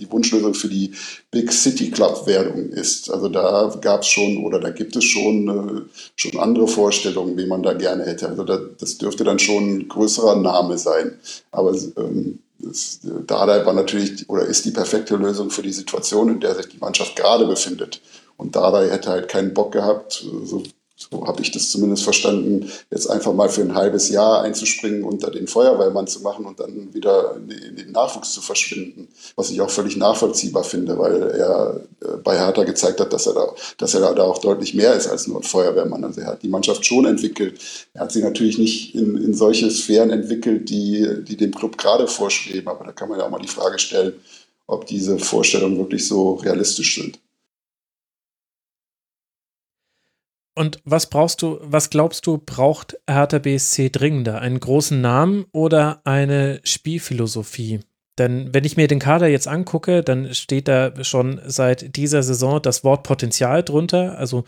die 0.00 0.10
Wunschlösung 0.10 0.54
für 0.54 0.68
die 0.68 0.92
Big 1.30 1.52
City 1.52 1.90
Club 1.90 2.26
Währung 2.26 2.70
ist. 2.70 3.10
Also 3.10 3.28
da 3.28 3.72
gab 3.80 4.02
es 4.02 4.08
schon 4.08 4.44
oder 4.44 4.58
da 4.58 4.70
gibt 4.70 4.96
es 4.96 5.04
schon, 5.04 5.48
äh, 5.48 5.82
schon 6.16 6.40
andere 6.40 6.66
Vorstellungen, 6.66 7.36
wie 7.36 7.46
man 7.46 7.62
da 7.62 7.74
gerne 7.74 8.04
hätte. 8.04 8.28
Also 8.28 8.44
da, 8.44 8.58
das 8.78 8.98
dürfte 8.98 9.24
dann 9.24 9.38
schon 9.38 9.78
ein 9.78 9.88
größerer 9.88 10.36
Name 10.36 10.78
sein. 10.78 11.18
Aber 11.52 11.74
ähm, 11.96 12.40
das, 12.58 13.00
war 13.04 13.72
natürlich 13.72 14.28
oder 14.28 14.44
ist 14.44 14.64
die 14.64 14.70
perfekte 14.70 15.16
Lösung 15.16 15.50
für 15.50 15.62
die 15.62 15.72
Situation, 15.72 16.28
in 16.28 16.40
der 16.40 16.54
sich 16.54 16.68
die 16.68 16.78
Mannschaft 16.78 17.16
gerade 17.16 17.46
befindet. 17.46 18.00
Und 18.36 18.56
Dardai 18.56 18.90
hätte 18.90 19.10
halt 19.10 19.28
keinen 19.28 19.54
Bock 19.54 19.72
gehabt, 19.72 20.24
so 20.44 20.62
so 21.00 21.26
habe 21.26 21.40
ich 21.40 21.50
das 21.50 21.70
zumindest 21.70 22.04
verstanden, 22.04 22.70
jetzt 22.90 23.06
einfach 23.06 23.32
mal 23.32 23.48
für 23.48 23.62
ein 23.62 23.74
halbes 23.74 24.10
Jahr 24.10 24.42
einzuspringen, 24.42 25.02
unter 25.02 25.30
den 25.30 25.46
Feuerwehrmann 25.46 26.06
zu 26.06 26.20
machen 26.20 26.44
und 26.44 26.60
dann 26.60 26.92
wieder 26.92 27.36
in 27.36 27.76
den 27.76 27.92
Nachwuchs 27.92 28.32
zu 28.32 28.42
verschwinden. 28.42 29.08
Was 29.34 29.50
ich 29.50 29.60
auch 29.62 29.70
völlig 29.70 29.96
nachvollziehbar 29.96 30.62
finde, 30.62 30.98
weil 30.98 31.22
er 31.22 31.80
äh, 32.02 32.16
bei 32.22 32.38
Hertha 32.38 32.64
gezeigt 32.64 33.00
hat, 33.00 33.12
dass 33.14 33.26
er 33.26 33.34
da, 33.34 33.54
dass 33.78 33.94
er 33.94 34.14
da 34.14 34.22
auch 34.22 34.38
deutlich 34.38 34.74
mehr 34.74 34.92
ist 34.94 35.06
als 35.06 35.26
nur 35.26 35.40
ein 35.40 35.42
Feuerwehrmann. 35.42 36.04
Also 36.04 36.20
er 36.20 36.28
hat 36.28 36.42
die 36.42 36.48
Mannschaft 36.48 36.84
schon 36.84 37.06
entwickelt. 37.06 37.58
Er 37.94 38.02
hat 38.02 38.12
sie 38.12 38.22
natürlich 38.22 38.58
nicht 38.58 38.94
in, 38.94 39.16
in 39.16 39.32
solche 39.32 39.70
Sphären 39.70 40.10
entwickelt, 40.10 40.68
die, 40.68 41.24
die 41.26 41.36
dem 41.36 41.54
Club 41.54 41.78
gerade 41.78 42.08
vorschweben. 42.08 42.68
Aber 42.68 42.84
da 42.84 42.92
kann 42.92 43.08
man 43.08 43.18
ja 43.18 43.24
auch 43.24 43.30
mal 43.30 43.40
die 43.40 43.48
Frage 43.48 43.78
stellen, 43.78 44.12
ob 44.66 44.86
diese 44.86 45.18
Vorstellungen 45.18 45.78
wirklich 45.78 46.06
so 46.06 46.34
realistisch 46.34 46.96
sind. 46.96 47.18
Und 50.60 50.82
was 50.84 51.08
brauchst 51.08 51.40
du, 51.40 51.58
was 51.62 51.88
glaubst 51.88 52.26
du, 52.26 52.36
braucht 52.36 52.98
Hertha 53.08 53.38
BSC 53.38 53.88
dringender? 53.88 54.42
Einen 54.42 54.60
großen 54.60 55.00
Namen 55.00 55.46
oder 55.52 56.02
eine 56.04 56.60
Spielphilosophie? 56.64 57.80
Denn 58.18 58.52
wenn 58.52 58.64
ich 58.64 58.76
mir 58.76 58.86
den 58.86 58.98
Kader 58.98 59.26
jetzt 59.26 59.48
angucke, 59.48 60.02
dann 60.02 60.34
steht 60.34 60.68
da 60.68 60.92
schon 61.02 61.40
seit 61.46 61.96
dieser 61.96 62.22
Saison 62.22 62.60
das 62.60 62.84
Wort 62.84 63.04
Potenzial 63.04 63.62
drunter. 63.62 64.18
Also 64.18 64.44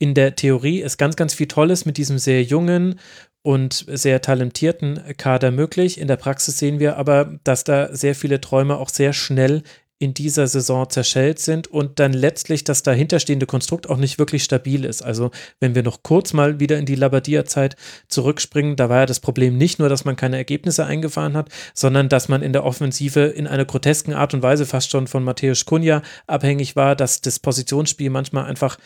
in 0.00 0.14
der 0.14 0.34
Theorie 0.34 0.80
ist 0.80 0.98
ganz, 0.98 1.14
ganz 1.14 1.34
viel 1.34 1.46
Tolles 1.46 1.84
mit 1.84 1.98
diesem 1.98 2.18
sehr 2.18 2.42
jungen 2.42 2.98
und 3.42 3.86
sehr 3.88 4.22
talentierten 4.22 4.98
Kader 5.18 5.52
möglich. 5.52 6.00
In 6.00 6.08
der 6.08 6.16
Praxis 6.16 6.58
sehen 6.58 6.80
wir 6.80 6.96
aber, 6.96 7.38
dass 7.44 7.62
da 7.62 7.94
sehr 7.94 8.16
viele 8.16 8.40
Träume 8.40 8.76
auch 8.76 8.88
sehr 8.88 9.12
schnell 9.12 9.62
in 9.98 10.12
dieser 10.12 10.46
Saison 10.46 10.90
zerschellt 10.90 11.38
sind 11.38 11.68
und 11.68 12.00
dann 12.00 12.12
letztlich 12.12 12.64
das 12.64 12.82
dahinterstehende 12.82 13.46
Konstrukt 13.46 13.88
auch 13.88 13.96
nicht 13.96 14.18
wirklich 14.18 14.42
stabil 14.42 14.84
ist. 14.84 15.02
Also 15.02 15.30
wenn 15.60 15.74
wir 15.74 15.82
noch 15.82 16.02
kurz 16.02 16.32
mal 16.32 16.58
wieder 16.58 16.78
in 16.78 16.86
die 16.86 16.96
Labadia-Zeit 16.96 17.76
zurückspringen, 18.08 18.76
da 18.76 18.88
war 18.88 19.00
ja 19.00 19.06
das 19.06 19.20
Problem 19.20 19.56
nicht 19.56 19.78
nur, 19.78 19.88
dass 19.88 20.04
man 20.04 20.16
keine 20.16 20.36
Ergebnisse 20.36 20.84
eingefahren 20.84 21.36
hat, 21.36 21.48
sondern 21.74 22.08
dass 22.08 22.28
man 22.28 22.42
in 22.42 22.52
der 22.52 22.64
Offensive 22.64 23.20
in 23.20 23.46
einer 23.46 23.64
grotesken 23.64 24.14
Art 24.14 24.34
und 24.34 24.42
Weise 24.42 24.66
fast 24.66 24.90
schon 24.90 25.06
von 25.06 25.22
Matthäus 25.22 25.64
Kunja 25.64 26.02
abhängig 26.26 26.74
war, 26.74 26.96
dass 26.96 27.20
das 27.20 27.38
Positionsspiel 27.38 28.10
manchmal 28.10 28.46
einfach 28.46 28.78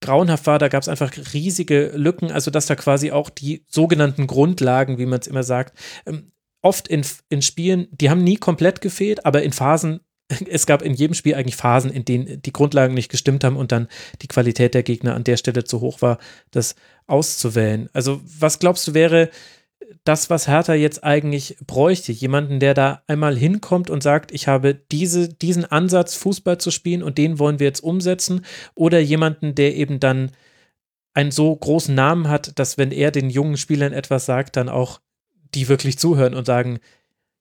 grauenhaft 0.00 0.46
war, 0.46 0.58
da 0.58 0.68
gab 0.68 0.82
es 0.82 0.88
einfach 0.88 1.12
riesige 1.32 1.92
Lücken, 1.94 2.30
also 2.30 2.50
dass 2.50 2.66
da 2.66 2.76
quasi 2.76 3.10
auch 3.10 3.30
die 3.30 3.64
sogenannten 3.66 4.26
Grundlagen, 4.26 4.98
wie 4.98 5.06
man 5.06 5.18
es 5.18 5.26
immer 5.26 5.42
sagt, 5.42 5.76
ähm, 6.06 6.30
oft 6.62 6.88
in, 6.88 7.04
in 7.28 7.42
Spielen, 7.42 7.88
die 7.90 8.10
haben 8.10 8.22
nie 8.22 8.36
komplett 8.36 8.80
gefehlt, 8.80 9.26
aber 9.26 9.42
in 9.42 9.52
Phasen 9.52 10.00
es 10.48 10.66
gab 10.66 10.82
in 10.82 10.94
jedem 10.94 11.14
Spiel 11.14 11.34
eigentlich 11.34 11.56
Phasen, 11.56 11.90
in 11.90 12.04
denen 12.04 12.42
die 12.42 12.52
Grundlagen 12.52 12.94
nicht 12.94 13.10
gestimmt 13.10 13.44
haben 13.44 13.56
und 13.56 13.72
dann 13.72 13.88
die 14.22 14.28
Qualität 14.28 14.74
der 14.74 14.82
Gegner 14.82 15.14
an 15.14 15.24
der 15.24 15.36
Stelle 15.36 15.64
zu 15.64 15.80
hoch 15.80 16.02
war, 16.02 16.18
das 16.50 16.74
auszuwählen. 17.06 17.88
Also, 17.92 18.20
was 18.38 18.58
glaubst 18.58 18.86
du 18.88 18.94
wäre 18.94 19.30
das, 20.04 20.28
was 20.28 20.48
Hertha 20.48 20.74
jetzt 20.74 21.02
eigentlich 21.02 21.56
bräuchte? 21.66 22.12
Jemanden, 22.12 22.60
der 22.60 22.74
da 22.74 23.02
einmal 23.06 23.36
hinkommt 23.36 23.88
und 23.90 24.02
sagt, 24.02 24.32
ich 24.32 24.48
habe 24.48 24.74
diese, 24.74 25.28
diesen 25.28 25.64
Ansatz, 25.64 26.14
Fußball 26.14 26.58
zu 26.58 26.70
spielen 26.70 27.02
und 27.02 27.16
den 27.16 27.38
wollen 27.38 27.58
wir 27.58 27.66
jetzt 27.66 27.82
umsetzen? 27.82 28.44
Oder 28.74 28.98
jemanden, 28.98 29.54
der 29.54 29.76
eben 29.76 29.98
dann 29.98 30.32
einen 31.14 31.30
so 31.30 31.54
großen 31.54 31.94
Namen 31.94 32.28
hat, 32.28 32.58
dass 32.58 32.76
wenn 32.76 32.92
er 32.92 33.10
den 33.10 33.30
jungen 33.30 33.56
Spielern 33.56 33.92
etwas 33.92 34.26
sagt, 34.26 34.56
dann 34.56 34.68
auch 34.68 35.00
die 35.54 35.68
wirklich 35.68 35.98
zuhören 35.98 36.34
und 36.34 36.44
sagen, 36.44 36.80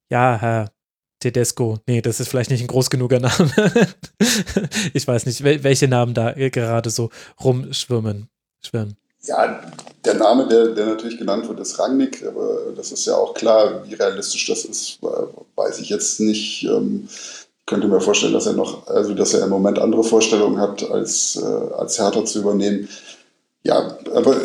ja, 0.09 0.37
Herr 0.39 0.71
Tedesco. 1.19 1.79
Nee, 1.87 2.01
das 2.01 2.19
ist 2.19 2.29
vielleicht 2.29 2.51
nicht 2.51 2.61
ein 2.61 2.67
groß 2.67 2.89
genuger 2.89 3.19
Name. 3.19 3.51
ich 4.93 5.07
weiß 5.07 5.25
nicht, 5.25 5.43
welche 5.43 5.87
Namen 5.87 6.13
da 6.13 6.33
gerade 6.33 6.89
so 6.89 7.09
rumschwimmen. 7.43 8.29
Schwirren. 8.61 8.97
Ja, 9.23 9.61
der 10.05 10.13
Name, 10.13 10.47
der, 10.47 10.67
der 10.69 10.85
natürlich 10.85 11.17
genannt 11.17 11.47
wird, 11.47 11.59
ist 11.59 11.79
Rangnick, 11.79 12.25
aber 12.25 12.71
das 12.75 12.91
ist 12.91 13.05
ja 13.05 13.15
auch 13.15 13.33
klar, 13.33 13.83
wie 13.85 13.93
realistisch 13.93 14.47
das 14.47 14.63
ist, 14.63 14.99
weiß 15.55 15.79
ich 15.79 15.89
jetzt 15.89 16.19
nicht. 16.19 16.63
Ähm, 16.63 17.07
ich 17.09 17.65
könnte 17.65 17.87
mir 17.87 17.99
vorstellen, 17.99 18.33
dass 18.33 18.45
er 18.45 18.53
noch, 18.53 18.87
also 18.87 19.13
dass 19.13 19.33
er 19.33 19.43
im 19.43 19.49
Moment 19.49 19.79
andere 19.79 20.03
Vorstellungen 20.03 20.59
hat, 20.59 20.89
als, 20.89 21.35
äh, 21.35 21.73
als 21.73 21.99
Hertha 21.99 22.23
zu 22.23 22.39
übernehmen. 22.39 22.87
Ja, 23.63 23.97
aber 24.13 24.37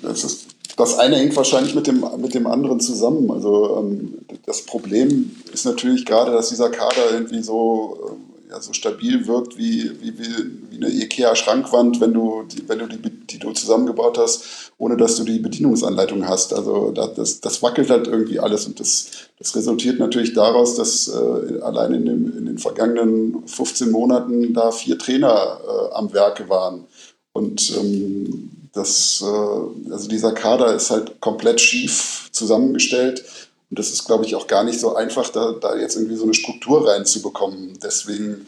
das 0.00 0.24
ist 0.24 0.46
das 0.76 0.98
eine 0.98 1.16
hängt 1.16 1.36
wahrscheinlich 1.36 1.74
mit 1.74 1.86
dem, 1.86 2.04
mit 2.18 2.34
dem 2.34 2.46
anderen 2.46 2.80
zusammen. 2.80 3.30
Also 3.30 3.78
ähm, 3.78 4.18
das 4.46 4.62
Problem 4.62 5.36
ist 5.52 5.66
natürlich 5.66 6.04
gerade, 6.04 6.32
dass 6.32 6.48
dieser 6.48 6.70
Kader 6.70 7.12
irgendwie 7.12 7.42
so, 7.42 8.18
ja, 8.48 8.60
so 8.60 8.72
stabil 8.72 9.26
wirkt 9.26 9.58
wie, 9.58 9.90
wie, 10.00 10.18
wie 10.18 10.76
eine 10.76 10.88
IKEA-Schrankwand, 10.88 12.00
wenn 12.00 12.14
du, 12.14 12.44
die, 12.44 12.68
wenn 12.68 12.78
du 12.78 12.86
die, 12.86 12.98
die 12.98 13.38
du 13.38 13.52
zusammengebaut 13.52 14.18
hast, 14.18 14.44
ohne 14.78 14.96
dass 14.96 15.16
du 15.16 15.24
die 15.24 15.38
Bedienungsanleitung 15.38 16.26
hast. 16.28 16.52
Also 16.54 16.90
das, 16.90 17.40
das 17.40 17.62
wackelt 17.62 17.90
halt 17.90 18.06
irgendwie 18.06 18.40
alles 18.40 18.66
und 18.66 18.80
das, 18.80 19.08
das 19.38 19.54
resultiert 19.54 19.98
natürlich 19.98 20.32
daraus, 20.32 20.74
dass 20.76 21.08
äh, 21.08 21.60
allein 21.62 21.94
in, 21.94 22.04
dem, 22.06 22.38
in 22.38 22.46
den 22.46 22.58
vergangenen 22.58 23.46
15 23.46 23.90
Monaten 23.90 24.54
da 24.54 24.70
vier 24.70 24.98
Trainer 24.98 25.60
äh, 25.66 25.94
am 25.94 26.12
Werke 26.12 26.48
waren. 26.48 26.84
Und 27.32 27.74
ähm, 27.78 28.50
das, 28.72 29.22
äh, 29.22 29.90
also 29.92 30.08
dieser 30.08 30.32
Kader 30.32 30.74
ist 30.74 30.90
halt 30.90 31.20
komplett 31.20 31.60
schief 31.60 32.28
zusammengestellt. 32.32 33.24
Und 33.70 33.78
das 33.78 33.90
ist, 33.90 34.04
glaube 34.04 34.24
ich, 34.24 34.34
auch 34.34 34.46
gar 34.46 34.64
nicht 34.64 34.80
so 34.80 34.94
einfach, 34.94 35.30
da, 35.30 35.52
da 35.52 35.76
jetzt 35.76 35.96
irgendwie 35.96 36.16
so 36.16 36.24
eine 36.24 36.34
Struktur 36.34 36.88
reinzubekommen. 36.88 37.78
Deswegen 37.82 38.46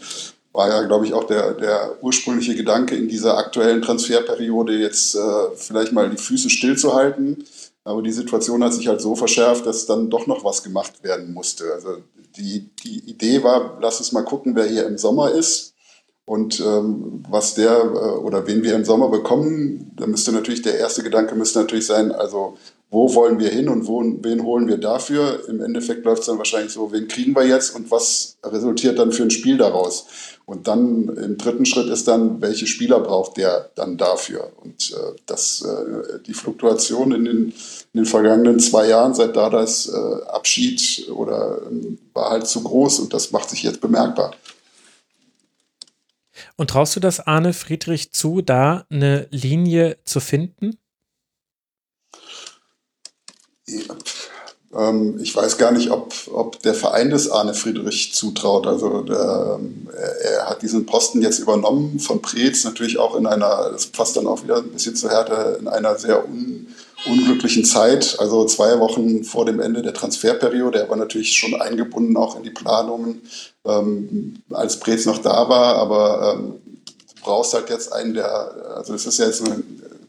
war 0.52 0.68
ja, 0.68 0.82
glaube 0.82 1.06
ich, 1.06 1.12
auch 1.14 1.24
der, 1.24 1.52
der 1.54 1.96
ursprüngliche 2.00 2.54
Gedanke 2.54 2.94
in 2.94 3.08
dieser 3.08 3.36
aktuellen 3.36 3.82
Transferperiode 3.82 4.74
jetzt 4.74 5.14
äh, 5.14 5.20
vielleicht 5.56 5.92
mal 5.92 6.08
die 6.10 6.16
Füße 6.16 6.48
stillzuhalten. 6.48 7.44
Aber 7.84 8.02
die 8.02 8.12
Situation 8.12 8.64
hat 8.64 8.72
sich 8.72 8.88
halt 8.88 9.00
so 9.00 9.14
verschärft, 9.14 9.66
dass 9.66 9.84
dann 9.84 10.08
doch 10.08 10.26
noch 10.26 10.44
was 10.44 10.62
gemacht 10.62 11.02
werden 11.02 11.34
musste. 11.34 11.72
Also 11.74 11.98
die, 12.36 12.70
die 12.82 13.10
Idee 13.10 13.42
war, 13.42 13.78
lass 13.80 13.98
uns 13.98 14.12
mal 14.12 14.24
gucken, 14.24 14.56
wer 14.56 14.66
hier 14.66 14.86
im 14.86 14.96
Sommer 14.96 15.30
ist. 15.32 15.73
Und 16.26 16.58
ähm, 16.60 17.22
was 17.28 17.54
der 17.54 17.80
äh, 17.80 18.18
oder 18.18 18.46
wen 18.46 18.62
wir 18.62 18.74
im 18.74 18.84
Sommer 18.84 19.10
bekommen, 19.10 19.92
da 19.96 20.06
müsste 20.06 20.32
natürlich 20.32 20.62
der 20.62 20.78
erste 20.78 21.02
Gedanke 21.02 21.34
müsste 21.34 21.58
natürlich 21.58 21.86
sein, 21.86 22.12
also 22.12 22.56
wo 22.90 23.12
wollen 23.14 23.40
wir 23.40 23.50
hin 23.50 23.68
und 23.68 23.88
wo, 23.88 24.02
wen 24.22 24.44
holen 24.44 24.68
wir 24.68 24.78
dafür? 24.78 25.48
Im 25.48 25.60
Endeffekt 25.60 26.04
läuft 26.04 26.20
es 26.20 26.26
dann 26.26 26.38
wahrscheinlich 26.38 26.72
so, 26.72 26.92
wen 26.92 27.08
kriegen 27.08 27.34
wir 27.34 27.44
jetzt 27.44 27.74
und 27.74 27.90
was 27.90 28.36
resultiert 28.44 28.98
dann 29.00 29.10
für 29.10 29.24
ein 29.24 29.32
Spiel 29.32 29.58
daraus? 29.58 30.06
Und 30.46 30.68
dann 30.68 31.08
im 31.08 31.36
dritten 31.36 31.66
Schritt 31.66 31.88
ist 31.88 32.06
dann, 32.06 32.40
welche 32.40 32.66
Spieler 32.66 33.00
braucht 33.00 33.36
der 33.36 33.70
dann 33.74 33.96
dafür? 33.96 34.52
Und 34.62 34.92
äh, 34.92 35.16
das, 35.26 35.62
äh, 35.62 36.20
die 36.24 36.34
Fluktuation 36.34 37.12
in 37.12 37.24
den, 37.24 37.36
in 37.46 37.52
den 37.94 38.06
vergangenen 38.06 38.60
zwei 38.60 38.88
Jahren, 38.88 39.12
seit 39.12 39.34
da 39.34 39.50
das 39.50 39.88
äh, 39.88 40.24
Abschied 40.28 41.08
oder 41.10 41.62
ähm, 41.68 41.98
war 42.12 42.30
halt 42.30 42.46
zu 42.46 42.62
groß 42.62 43.00
und 43.00 43.12
das 43.12 43.32
macht 43.32 43.50
sich 43.50 43.62
jetzt 43.64 43.80
bemerkbar. 43.80 44.34
Und 46.56 46.70
traust 46.70 46.94
du 46.94 47.00
das 47.00 47.20
Arne 47.20 47.52
Friedrich 47.52 48.12
zu, 48.12 48.40
da 48.40 48.86
eine 48.88 49.26
Linie 49.30 49.98
zu 50.04 50.20
finden? 50.20 50.78
Ähm, 54.74 55.18
ich 55.20 55.34
weiß 55.34 55.58
gar 55.58 55.72
nicht, 55.72 55.90
ob, 55.90 56.14
ob 56.32 56.60
der 56.62 56.74
Verein 56.74 57.10
des 57.10 57.30
Arne 57.30 57.54
Friedrich 57.54 58.14
zutraut. 58.14 58.66
Also 58.66 59.02
der, 59.02 59.58
ähm, 59.58 59.88
er, 59.92 60.20
er, 60.20 60.50
hat 60.50 60.62
diesen 60.62 60.86
Posten 60.86 61.22
jetzt 61.22 61.38
übernommen 61.38 62.00
von 62.00 62.20
Preetz, 62.20 62.64
natürlich 62.64 62.98
auch 62.98 63.16
in 63.16 63.26
einer, 63.26 63.70
das 63.70 63.86
passt 63.86 64.16
dann 64.16 64.26
auch 64.26 64.42
wieder 64.42 64.58
ein 64.58 64.70
bisschen 64.70 64.96
zu 64.96 65.08
Härte, 65.08 65.58
in 65.60 65.68
einer 65.68 65.96
sehr 65.98 66.24
un, 66.28 66.73
unglücklichen 67.06 67.64
Zeit, 67.64 68.16
also 68.18 68.44
zwei 68.46 68.78
Wochen 68.80 69.24
vor 69.24 69.44
dem 69.44 69.60
Ende 69.60 69.82
der 69.82 69.94
Transferperiode. 69.94 70.78
Er 70.78 70.88
war 70.88 70.96
natürlich 70.96 71.36
schon 71.36 71.54
eingebunden 71.60 72.16
auch 72.16 72.36
in 72.36 72.42
die 72.42 72.50
Planungen, 72.50 73.22
ähm, 73.64 74.42
als 74.50 74.80
Preetz 74.80 75.06
noch 75.06 75.18
da 75.18 75.48
war, 75.48 75.76
aber 75.76 76.34
ähm, 76.34 76.54
du 77.14 77.22
brauchst 77.22 77.54
halt 77.54 77.70
jetzt 77.70 77.92
einen, 77.92 78.14
der, 78.14 78.76
also 78.76 78.94
es 78.94 79.06
ist 79.06 79.18
ja 79.18 79.26
jetzt 79.26 79.44
eine 79.44 79.62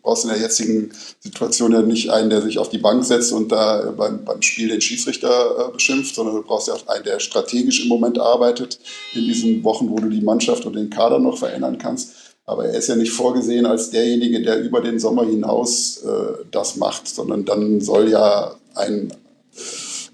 brauchst 0.06 0.24
in 0.24 0.30
der 0.30 0.40
jetzigen 0.40 0.92
Situation 1.20 1.74
ja 1.74 1.82
nicht 1.82 2.12
einen, 2.12 2.30
der 2.30 2.42
sich 2.42 2.60
auf 2.60 2.70
die 2.70 2.78
Bank 2.78 3.04
setzt 3.04 3.34
und 3.34 3.52
da 3.52 3.92
beim, 3.98 4.24
beim 4.24 4.42
Spiel 4.42 4.70
den 4.70 4.80
Schiedsrichter 4.80 5.68
äh, 5.68 5.74
beschimpft, 5.74 6.16
sondern 6.16 6.36
du 6.36 6.44
brauchst 6.44 6.68
ja 6.68 6.76
auch 6.76 6.88
einen, 6.88 7.04
der 7.04 7.20
strategisch 7.20 7.82
im 7.82 7.90
Moment 7.90 8.20
arbeitet 8.20 8.80
in 9.14 9.26
diesen 9.26 9.64
Wochen, 9.64 9.90
wo 9.90 9.96
du 9.96 10.08
die 10.08 10.22
Mannschaft 10.22 10.66
und 10.66 10.76
den 10.76 10.92
Kader 10.92 11.20
noch 11.20 11.40
verändern 11.40 11.80
kannst. 11.80 12.12
Aber 12.48 12.66
er 12.66 12.78
ist 12.78 12.88
ja 12.88 12.96
nicht 12.96 13.12
vorgesehen 13.12 13.66
als 13.66 13.90
derjenige, 13.90 14.42
der 14.42 14.62
über 14.62 14.82
den 14.82 15.00
Sommer 15.00 15.26
hinaus 15.26 16.04
äh, 16.04 16.46
das 16.52 16.76
macht, 16.76 17.08
sondern 17.08 17.44
dann 17.46 17.82
soll 17.82 18.10
ja 18.10 18.56
ein, 18.76 19.12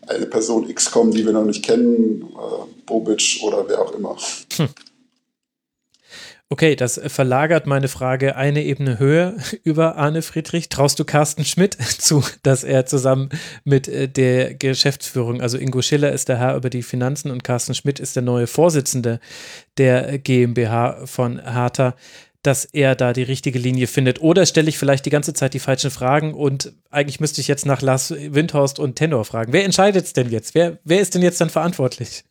eine 0.08 0.26
Person 0.28 0.70
X 0.70 0.92
kommen, 0.92 1.12
die 1.12 1.26
wir 1.26 1.34
noch 1.34 1.44
nicht 1.44 1.64
kennen, 1.64 2.22
äh, 2.22 2.86
Bobic 2.86 3.40
oder 3.44 3.66
wer 3.68 3.82
auch 3.82 3.94
immer. 3.94 4.16
Hm. 4.56 4.70
Okay, 6.52 6.76
das 6.76 7.00
verlagert 7.08 7.66
meine 7.66 7.88
Frage 7.88 8.36
eine 8.36 8.62
Ebene 8.66 9.00
höher 9.00 9.36
über 9.64 9.96
Arne 9.96 10.22
Friedrich. 10.22 10.68
Traust 10.68 11.00
du 11.00 11.06
Carsten 11.06 11.46
Schmidt 11.46 11.76
zu, 11.98 12.26
dass 12.44 12.66
er 12.66 12.86
zusammen 12.86 13.30
mit 13.64 13.88
äh, 13.88 14.10
der 14.10 14.56
Geschäftsführung, 14.56 15.40
also 15.40 15.58
Ingo 15.58 15.82
Schiller 15.82 16.12
ist 16.12 16.28
der 16.28 16.40
Herr 16.40 16.58
über 16.58 16.70
die 16.70 16.84
Finanzen 16.84 17.32
und 17.32 17.46
Carsten 17.46 17.74
Schmidt 17.74 18.02
ist 18.02 18.18
der 18.18 18.24
neue 18.24 18.48
Vorsitzende 18.48 19.22
der 19.78 20.20
GmbH 20.20 21.06
von 21.06 21.40
Hertha, 21.40 21.96
dass 22.44 22.66
er 22.66 22.96
da 22.96 23.14
die 23.14 23.24
richtige 23.24 23.58
Linie 23.58 23.88
findet? 23.88 24.20
Oder 24.20 24.46
stelle 24.46 24.68
ich 24.68 24.78
vielleicht 24.78 25.06
die 25.06 25.10
ganze 25.10 25.34
Zeit 25.34 25.54
die 25.54 25.60
falschen 25.60 25.90
Fragen 25.90 26.34
und 26.34 26.74
eigentlich 26.90 27.22
müsste 27.22 27.40
ich 27.40 27.48
jetzt 27.48 27.66
nach 27.66 27.82
Lars 27.82 28.14
Windhorst 28.14 28.78
und 28.78 28.98
Tenor 28.98 29.24
fragen. 29.24 29.54
Wer 29.54 29.64
entscheidet 29.64 30.04
es 30.04 30.12
denn 30.12 30.30
jetzt? 30.30 30.54
Wer, 30.54 30.80
wer 30.84 31.00
ist 31.00 31.16
denn 31.16 31.22
jetzt 31.22 31.40
dann 31.40 31.50
verantwortlich? 31.50 32.26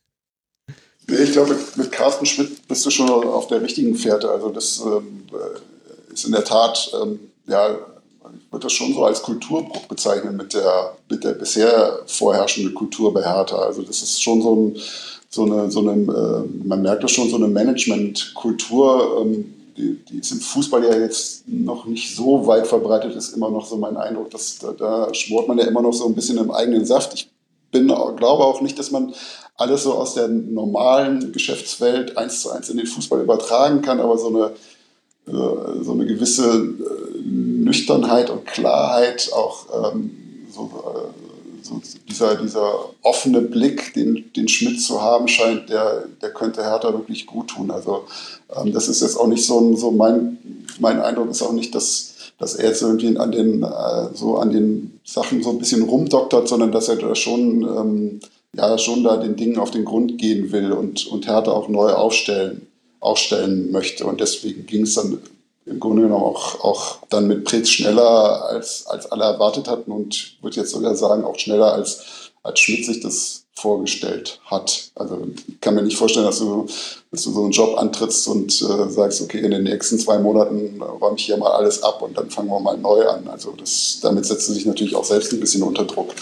Ich 1.10 1.32
glaube, 1.32 1.56
mit 1.76 1.92
Carsten 1.92 2.26
Schmidt 2.26 2.66
bist 2.68 2.84
du 2.86 2.90
schon 2.90 3.08
auf 3.10 3.48
der 3.48 3.62
richtigen 3.62 3.94
Fährte. 3.96 4.30
Also 4.30 4.50
das 4.50 4.80
ähm, 4.80 5.24
äh, 5.32 6.12
ist 6.12 6.24
in 6.24 6.32
der 6.32 6.44
Tat, 6.44 6.92
ähm, 7.02 7.18
ja, 7.46 7.70
ich 7.70 8.52
würde 8.52 8.64
das 8.64 8.72
schon 8.72 8.94
so 8.94 9.04
als 9.04 9.22
Kulturbruch 9.22 9.86
bezeichnen 9.86 10.36
mit 10.36 10.54
der, 10.54 10.94
mit 11.08 11.24
der 11.24 11.32
bisher 11.32 12.00
vorherrschenden 12.06 12.74
Kultur 12.74 13.12
bei 13.12 13.22
Hertha. 13.22 13.56
Also 13.56 13.82
das 13.82 14.02
ist 14.02 14.22
schon 14.22 14.42
so, 14.42 14.54
ein, 14.54 14.76
so 15.28 15.44
eine, 15.44 15.70
so 15.70 15.80
eine 15.80 15.92
äh, 15.92 16.66
man 16.66 16.82
merkt 16.82 17.02
das 17.02 17.10
schon, 17.10 17.28
so 17.28 17.36
eine 17.36 17.48
Managementkultur, 17.48 19.22
ähm, 19.22 19.54
die, 19.76 19.98
die 20.10 20.18
ist 20.18 20.32
im 20.32 20.40
Fußball 20.40 20.84
ja 20.84 20.98
jetzt 20.98 21.48
noch 21.48 21.86
nicht 21.86 22.14
so 22.14 22.46
weit 22.46 22.66
verbreitet, 22.66 23.14
ist 23.14 23.34
immer 23.34 23.50
noch 23.50 23.66
so 23.66 23.76
mein 23.76 23.96
Eindruck, 23.96 24.30
dass 24.30 24.58
da, 24.58 24.72
da 24.72 25.14
schmort 25.14 25.48
man 25.48 25.58
ja 25.58 25.64
immer 25.66 25.82
noch 25.82 25.92
so 25.92 26.06
ein 26.06 26.14
bisschen 26.14 26.38
im 26.38 26.50
eigenen 26.50 26.84
Saft. 26.84 27.14
Ich 27.14 27.30
bin, 27.70 27.88
glaube 27.88 28.44
auch 28.44 28.60
nicht, 28.60 28.78
dass 28.78 28.90
man 28.90 29.14
alles 29.56 29.82
so 29.82 29.94
aus 29.94 30.14
der 30.14 30.28
normalen 30.28 31.32
Geschäftswelt 31.32 32.16
eins 32.16 32.40
zu 32.40 32.50
eins 32.50 32.70
in 32.70 32.78
den 32.78 32.86
Fußball 32.86 33.20
übertragen 33.20 33.82
kann, 33.82 34.00
aber 34.00 34.16
so 34.16 34.28
eine, 34.28 34.52
äh, 35.26 35.82
so 35.84 35.92
eine 35.92 36.06
gewisse 36.06 36.50
äh, 36.50 37.20
Nüchternheit 37.20 38.30
und 38.30 38.46
Klarheit, 38.46 39.30
auch 39.34 39.92
ähm, 39.92 40.16
so, 40.50 40.62
äh, 40.64 41.64
so 41.64 41.80
dieser, 42.08 42.36
dieser 42.36 42.86
offene 43.02 43.42
Blick, 43.42 43.92
den, 43.94 44.32
den 44.34 44.48
Schmidt 44.48 44.80
zu 44.82 45.02
haben 45.02 45.28
scheint, 45.28 45.68
der, 45.68 46.06
der 46.22 46.32
könnte 46.32 46.62
Hertha 46.62 46.92
wirklich 46.92 47.26
gut 47.26 47.48
tun. 47.48 47.70
Also 47.70 48.04
ähm, 48.56 48.72
das 48.72 48.88
ist 48.88 49.02
jetzt 49.02 49.16
auch 49.16 49.26
nicht 49.26 49.44
so, 49.44 49.60
ein, 49.60 49.76
so 49.76 49.90
mein, 49.90 50.38
mein 50.78 51.00
Eindruck 51.00 51.30
ist 51.30 51.42
auch 51.42 51.52
nicht, 51.52 51.74
dass 51.74 52.09
dass 52.40 52.56
er 52.56 52.68
jetzt 52.70 52.82
irgendwie 52.82 53.16
an 53.18 53.30
den, 53.30 53.64
so 54.14 54.38
an 54.38 54.50
den 54.50 54.98
Sachen 55.04 55.42
so 55.42 55.50
ein 55.50 55.58
bisschen 55.58 55.82
rumdoktert, 55.82 56.48
sondern 56.48 56.72
dass 56.72 56.88
er 56.88 56.96
da 56.96 57.14
schon 57.14 57.62
ähm, 57.62 58.20
ja 58.56 58.78
schon 58.78 59.04
da 59.04 59.18
den 59.18 59.36
Dingen 59.36 59.58
auf 59.58 59.70
den 59.70 59.84
Grund 59.84 60.18
gehen 60.18 60.50
will 60.50 60.72
und, 60.72 61.06
und 61.06 61.28
Hertha 61.28 61.52
auch 61.52 61.68
neu 61.68 61.92
aufstellen, 61.92 62.66
aufstellen 62.98 63.70
möchte. 63.70 64.06
Und 64.06 64.20
deswegen 64.20 64.66
ging 64.66 64.82
es 64.82 64.94
dann 64.94 65.18
im 65.66 65.78
Grunde 65.78 66.02
genommen 66.02 66.24
auch, 66.24 66.64
auch 66.64 66.98
dann 67.10 67.28
mit 67.28 67.44
Pretz 67.44 67.68
schneller, 67.68 68.46
als, 68.46 68.86
als 68.86 69.12
alle 69.12 69.24
erwartet 69.24 69.68
hatten 69.68 69.92
und 69.92 70.36
würde 70.40 70.56
jetzt 70.56 70.70
sogar 70.70 70.96
sagen, 70.96 71.24
auch 71.24 71.38
schneller, 71.38 71.74
als, 71.74 72.32
als 72.42 72.58
Schmidt 72.58 72.86
sich 72.86 73.00
das 73.00 73.39
vorgestellt 73.54 74.40
hat. 74.46 74.90
Also 74.94 75.26
ich 75.46 75.60
kann 75.60 75.74
mir 75.74 75.82
nicht 75.82 75.96
vorstellen, 75.96 76.26
dass 76.26 76.38
du, 76.38 76.66
dass 77.10 77.24
du 77.24 77.32
so 77.32 77.42
einen 77.42 77.52
Job 77.52 77.76
antrittst 77.78 78.26
und 78.28 78.50
äh, 78.62 78.90
sagst, 78.90 79.20
okay, 79.20 79.40
in 79.40 79.50
den 79.50 79.64
nächsten 79.64 79.98
zwei 79.98 80.18
Monaten 80.18 80.80
räume 80.80 81.16
ich 81.16 81.26
hier 81.26 81.36
mal 81.36 81.52
alles 81.52 81.82
ab 81.82 82.00
und 82.02 82.16
dann 82.16 82.30
fangen 82.30 82.48
wir 82.48 82.60
mal 82.60 82.78
neu 82.78 83.06
an. 83.06 83.28
Also 83.28 83.52
das, 83.52 83.98
damit 84.02 84.24
setzt 84.24 84.48
du 84.48 84.54
dich 84.54 84.66
natürlich 84.66 84.96
auch 84.96 85.04
selbst 85.04 85.32
ein 85.32 85.40
bisschen 85.40 85.62
unter 85.62 85.84
Druck. 85.84 86.14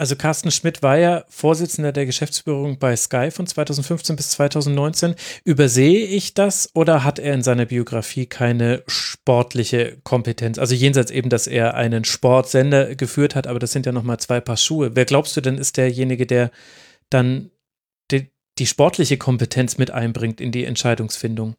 Also 0.00 0.16
Carsten 0.16 0.50
Schmidt 0.50 0.82
war 0.82 0.96
ja 0.96 1.26
Vorsitzender 1.28 1.92
der 1.92 2.06
Geschäftsführung 2.06 2.78
bei 2.78 2.96
Sky 2.96 3.30
von 3.30 3.46
2015 3.46 4.16
bis 4.16 4.30
2019. 4.30 5.14
Übersehe 5.44 6.06
ich 6.06 6.32
das 6.32 6.70
oder 6.72 7.04
hat 7.04 7.18
er 7.18 7.34
in 7.34 7.42
seiner 7.42 7.66
Biografie 7.66 8.24
keine 8.24 8.82
sportliche 8.86 9.98
Kompetenz? 10.02 10.58
Also 10.58 10.74
jenseits 10.74 11.10
eben, 11.10 11.28
dass 11.28 11.46
er 11.46 11.74
einen 11.74 12.06
Sportsender 12.06 12.94
geführt 12.94 13.34
hat, 13.34 13.46
aber 13.46 13.58
das 13.58 13.72
sind 13.72 13.84
ja 13.84 13.92
nochmal 13.92 14.18
zwei 14.18 14.40
Paar 14.40 14.56
Schuhe. 14.56 14.96
Wer 14.96 15.04
glaubst 15.04 15.36
du 15.36 15.42
denn 15.42 15.58
ist 15.58 15.76
derjenige, 15.76 16.26
der 16.26 16.50
dann 17.10 17.50
die, 18.10 18.30
die 18.58 18.66
sportliche 18.66 19.18
Kompetenz 19.18 19.76
mit 19.76 19.90
einbringt 19.90 20.40
in 20.40 20.50
die 20.50 20.64
Entscheidungsfindung? 20.64 21.56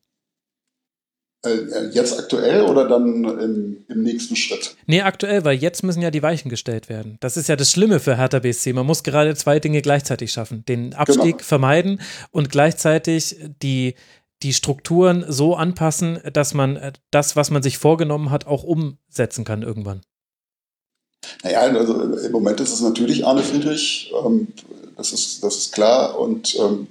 Äh, 1.44 1.88
jetzt 1.92 2.20
aktuell 2.20 2.62
oder 2.62 2.88
dann 2.88 3.24
im, 3.24 3.84
im, 3.88 4.04
nächsten 4.04 4.36
Schritt? 4.36 4.76
Nee, 4.86 5.02
aktuell, 5.02 5.44
weil 5.44 5.58
jetzt 5.58 5.84
müssen 5.84 6.02
ja 6.02 6.12
die 6.12 6.22
Weichen 6.22 6.50
gestellt 6.50 6.88
werden. 6.88 7.18
Das 7.20 7.36
ist 7.36 7.50
ja 7.50 7.56
das 7.56 7.72
Schlimme 7.72 8.00
für 8.00 8.16
Hertha 8.16 8.40
BSC. 8.40 8.74
Man 8.74 8.86
muss 8.86 9.02
gerade 9.02 9.34
zwei 9.36 9.60
Dinge 9.60 9.82
gleichzeitig 9.82 10.32
schaffen. 10.32 10.64
Den 10.66 10.94
Abstieg 10.94 11.38
genau. 11.38 11.44
vermeiden 11.44 12.02
und 12.30 12.52
gleichzeitig 12.52 13.38
die, 13.64 13.96
die 14.44 14.54
Strukturen 14.54 15.26
so 15.28 15.56
anpassen, 15.56 16.20
dass 16.32 16.54
man 16.54 16.76
äh, 16.76 16.92
das, 17.10 17.36
was 17.36 17.50
man 17.50 17.64
sich 17.64 17.80
vorgenommen 17.80 18.30
hat, 18.30 18.46
auch 18.46 18.64
umsetzen 18.64 19.44
kann 19.44 19.64
irgendwann. 19.64 20.02
Naja, 21.44 21.62
also 21.62 22.02
im 22.02 22.32
Moment 22.32 22.60
ist 22.60 22.72
es 22.74 22.82
natürlich 22.82 23.26
Arne 23.26 23.42
Friedrich. 23.42 24.14
Ähm, 24.24 24.50
das, 24.96 25.12
ist, 25.12 25.44
das 25.44 25.58
ist 25.58 25.74
klar. 25.74 26.20
Und 26.20 26.56
ähm, 26.60 26.88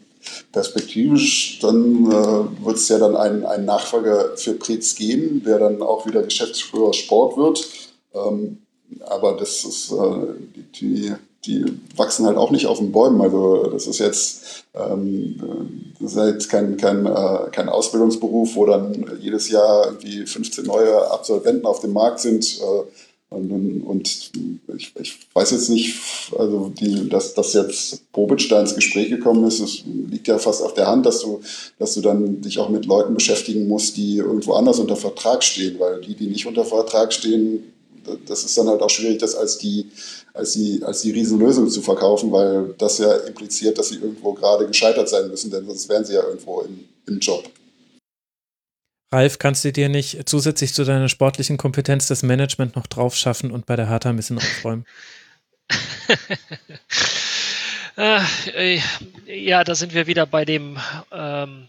perspektivisch, 0.53 1.59
dann 1.61 2.07
äh, 2.07 2.65
wird 2.65 2.77
es 2.77 2.89
ja 2.89 2.99
dann 2.99 3.17
einen, 3.17 3.65
Nachfolger 3.65 4.37
für 4.37 4.55
Preetz 4.55 4.95
geben, 4.95 5.43
der 5.45 5.59
dann 5.59 5.83
auch 5.83 6.07
wieder 6.07 6.23
Geschäftsführer 6.23 6.93
Sport 6.93 7.37
wird. 7.37 7.69
Ähm, 8.15 8.59
aber 9.07 9.37
das 9.37 9.65
ist, 9.65 9.93
äh, 9.93 10.35
die, 10.81 11.13
die 11.45 11.65
wachsen 11.97 12.27
halt 12.27 12.37
auch 12.37 12.51
nicht 12.51 12.67
auf 12.67 12.79
den 12.79 12.93
Bäumen. 12.93 13.21
Also 13.21 13.69
das 13.71 13.87
ist 13.87 13.99
jetzt, 13.99 14.65
ähm, 14.75 15.93
das 16.01 16.13
ist 16.13 16.19
jetzt 16.19 16.49
kein, 16.51 16.77
kein, 16.77 17.07
äh, 17.07 17.51
kein 17.53 17.69
Ausbildungsberuf, 17.69 18.57
wo 18.57 18.67
dann 18.67 19.19
jedes 19.21 19.49
Jahr 19.49 19.87
irgendwie 19.87 20.27
15 20.27 20.65
neue 20.67 21.11
Absolventen 21.11 21.67
auf 21.67 21.81
dem 21.81 21.93
Markt 21.93 22.21
sind. 22.21 22.61
Äh, 22.61 22.83
und, 23.31 24.33
ich, 24.77 24.93
ich, 24.99 25.19
weiß 25.33 25.53
jetzt 25.53 25.71
nicht, 25.71 25.97
also 26.37 26.73
die, 26.81 27.09
dass, 27.09 27.33
dass 27.35 27.53
jetzt 27.53 28.11
Bobic 28.13 28.49
da 28.49 28.61
ins 28.61 28.75
Gespräch 28.75 29.09
gekommen 29.09 29.47
ist, 29.47 29.61
es 29.61 29.85
liegt 29.85 30.27
ja 30.27 30.37
fast 30.39 30.63
auf 30.63 30.75
der 30.75 30.89
Hand, 30.89 31.07
dass 31.07 31.21
du, 31.21 31.41
dass 31.79 31.95
du 31.95 32.01
dann 32.01 32.41
dich 32.41 32.59
auch 32.59 32.69
mit 32.69 32.87
Leuten 32.87 33.15
beschäftigen 33.15 33.69
musst, 33.69 33.97
die 33.97 34.17
irgendwo 34.17 34.55
anders 34.55 34.81
unter 34.81 34.97
Vertrag 34.97 35.45
stehen, 35.45 35.79
weil 35.79 36.01
die, 36.01 36.15
die 36.15 36.27
nicht 36.27 36.47
unter 36.47 36.65
Vertrag 36.65 37.13
stehen, 37.13 37.73
das 38.27 38.43
ist 38.43 38.59
dann 38.59 38.69
halt 38.69 38.83
auch 38.83 38.91
schwierig, 38.91 39.19
das 39.19 39.37
als 39.37 39.59
die, 39.59 39.87
als 40.35 40.55
die, 40.55 40.83
als 40.83 41.03
die 41.03 41.13
Riesenlösung 41.13 41.69
zu 41.69 41.83
verkaufen, 41.83 42.33
weil 42.33 42.75
das 42.79 42.99
ja 42.99 43.13
impliziert, 43.13 43.79
dass 43.79 43.91
sie 43.91 43.97
irgendwo 43.97 44.33
gerade 44.33 44.67
gescheitert 44.67 45.09
sein 45.09 45.29
müssen, 45.29 45.53
denn 45.53 45.67
sonst 45.67 45.89
wären 45.89 46.05
sie 46.05 46.15
ja 46.15 46.25
irgendwo 46.25 46.63
im, 46.63 46.81
im 47.07 47.21
Job. 47.21 47.45
Ralf, 49.13 49.39
kannst 49.39 49.65
du 49.65 49.73
dir 49.73 49.89
nicht 49.89 50.29
zusätzlich 50.29 50.73
zu 50.73 50.85
deiner 50.85 51.09
sportlichen 51.09 51.57
Kompetenz 51.57 52.07
das 52.07 52.23
Management 52.23 52.77
noch 52.77 52.87
drauf 52.87 53.17
schaffen 53.17 53.51
und 53.51 53.67
bei 53.67 53.75
der 53.75 53.89
Hertha 53.89 54.09
ein 54.09 54.17
bisschen 54.17 54.39
aufräumen? 54.39 54.87
äh, 57.97 58.81
ja, 59.27 59.65
da 59.65 59.75
sind 59.75 59.95
wir 59.95 60.07
wieder 60.07 60.27
bei 60.27 60.45
dem, 60.45 60.79
ähm, 61.11 61.67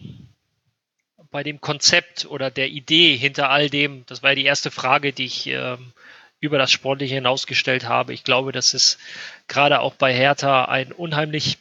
bei 1.31 1.41
dem 1.41 1.61
Konzept 1.61 2.25
oder 2.25 2.51
der 2.51 2.69
Idee 2.69 3.17
hinter 3.17 3.49
all 3.49 3.69
dem. 3.69 4.05
Das 4.05 4.21
war 4.21 4.31
ja 4.31 4.35
die 4.35 4.45
erste 4.45 4.69
Frage, 4.69 5.11
die 5.11 5.25
ich 5.25 5.47
ähm, 5.47 5.93
über 6.41 6.59
das 6.59 6.71
Sportliche 6.71 7.15
hinausgestellt 7.15 7.87
habe. 7.87 8.13
Ich 8.13 8.23
glaube, 8.23 8.51
dass 8.51 8.75
es 8.75 8.99
gerade 9.47 9.79
auch 9.79 9.95
bei 9.95 10.13
Hertha 10.13 10.65
ein 10.65 10.91
unheimlich 10.91 11.57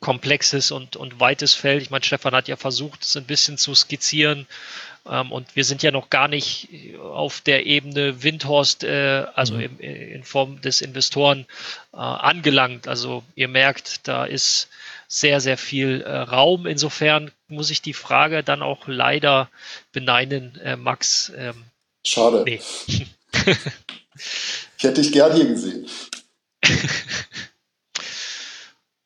komplexes 0.00 0.72
und, 0.72 0.96
und 0.96 1.20
weites 1.20 1.54
Feld. 1.54 1.82
Ich 1.82 1.90
meine, 1.90 2.04
Stefan 2.04 2.34
hat 2.34 2.48
ja 2.48 2.56
versucht, 2.56 3.02
es 3.02 3.16
ein 3.16 3.24
bisschen 3.24 3.56
zu 3.56 3.74
skizzieren. 3.74 4.46
Ähm, 5.08 5.32
und 5.32 5.54
wir 5.56 5.64
sind 5.64 5.82
ja 5.82 5.90
noch 5.90 6.10
gar 6.10 6.28
nicht 6.28 6.68
auf 7.00 7.40
der 7.40 7.66
Ebene 7.66 8.22
Windhorst, 8.22 8.84
äh, 8.84 9.26
also 9.34 9.54
mhm. 9.54 9.60
im, 9.60 9.80
in 9.80 10.22
Form 10.24 10.60
des 10.60 10.80
Investoren, 10.80 11.46
äh, 11.92 11.96
angelangt. 11.96 12.88
Also 12.88 13.22
ihr 13.34 13.48
merkt, 13.48 14.06
da 14.08 14.24
ist 14.24 14.68
sehr, 15.08 15.40
sehr 15.40 15.58
viel 15.58 16.02
äh, 16.02 16.10
Raum. 16.10 16.66
Insofern 16.66 17.30
muss 17.48 17.70
ich 17.70 17.82
die 17.82 17.94
Frage 17.94 18.42
dann 18.42 18.62
auch 18.62 18.86
leider 18.86 19.48
beneiden, 19.92 20.60
äh, 20.60 20.76
Max. 20.76 21.32
Ähm, 21.36 21.64
Schade. 22.04 22.42
Nee. 22.44 22.60
ich 24.78 24.84
hätte 24.84 25.00
dich 25.00 25.12
gern 25.12 25.34
hier 25.34 25.46
gesehen. 25.46 25.86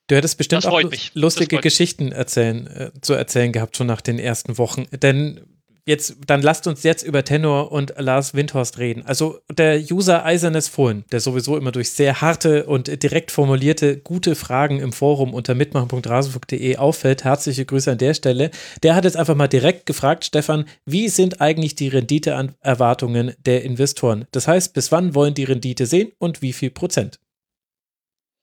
Du 0.07 0.17
hättest 0.17 0.39
bestimmt 0.39 0.67
auch 0.67 0.83
lustige 1.15 1.59
Geschichten 1.59 2.11
erzählen, 2.11 2.67
äh, 2.67 2.91
zu 3.01 3.13
erzählen 3.13 3.53
gehabt, 3.53 3.77
schon 3.77 3.87
nach 3.87 4.01
den 4.01 4.19
ersten 4.19 4.59
Wochen. 4.59 4.89
Denn 4.91 5.60
jetzt, 5.87 6.17
dann 6.27 6.43
lasst 6.43 6.67
uns 6.67 6.83
jetzt 6.83 7.03
über 7.03 7.25
Tenor 7.25 7.73
und 7.73 7.95
Lars 7.99 8.35
Windhorst 8.35 8.79
reden. 8.79 9.05
Also 9.07 9.39
der 9.51 9.81
User 9.91 10.25
Eisernes 10.25 10.69
Fohlen, 10.69 11.05
der 11.13 11.21
sowieso 11.21 11.57
immer 11.57 11.73
durch 11.73 11.91
sehr 11.91 12.21
harte 12.21 12.67
und 12.67 13.03
direkt 13.03 13.31
formulierte 13.31 13.99
gute 13.99 14.35
Fragen 14.35 14.81
im 14.81 14.93
Forum 14.93 15.35
unter 15.35 15.55
mitmachen.rasenfunk.de 15.55 16.77
auffällt, 16.77 17.25
herzliche 17.25 17.65
Grüße 17.65 17.93
an 17.93 17.99
der 17.99 18.15
Stelle, 18.15 18.51
der 18.83 18.95
hat 18.95 19.05
jetzt 19.05 19.17
einfach 19.17 19.35
mal 19.35 19.49
direkt 19.49 19.87
gefragt, 19.87 20.25
Stefan, 20.25 20.65
wie 20.85 21.09
sind 21.09 21.41
eigentlich 21.41 21.75
die 21.75 21.89
Renditeerwartungen 21.89 23.35
der 23.45 23.65
Investoren? 23.65 24.27
Das 24.33 24.49
heißt, 24.49 24.75
bis 24.75 24.93
wann 24.93 25.15
wollen 25.15 25.35
die 25.35 25.45
Rendite 25.45 25.87
sehen 25.87 26.13
und 26.19 26.43
wie 26.43 26.53
viel 26.53 26.71
Prozent? 26.71 27.19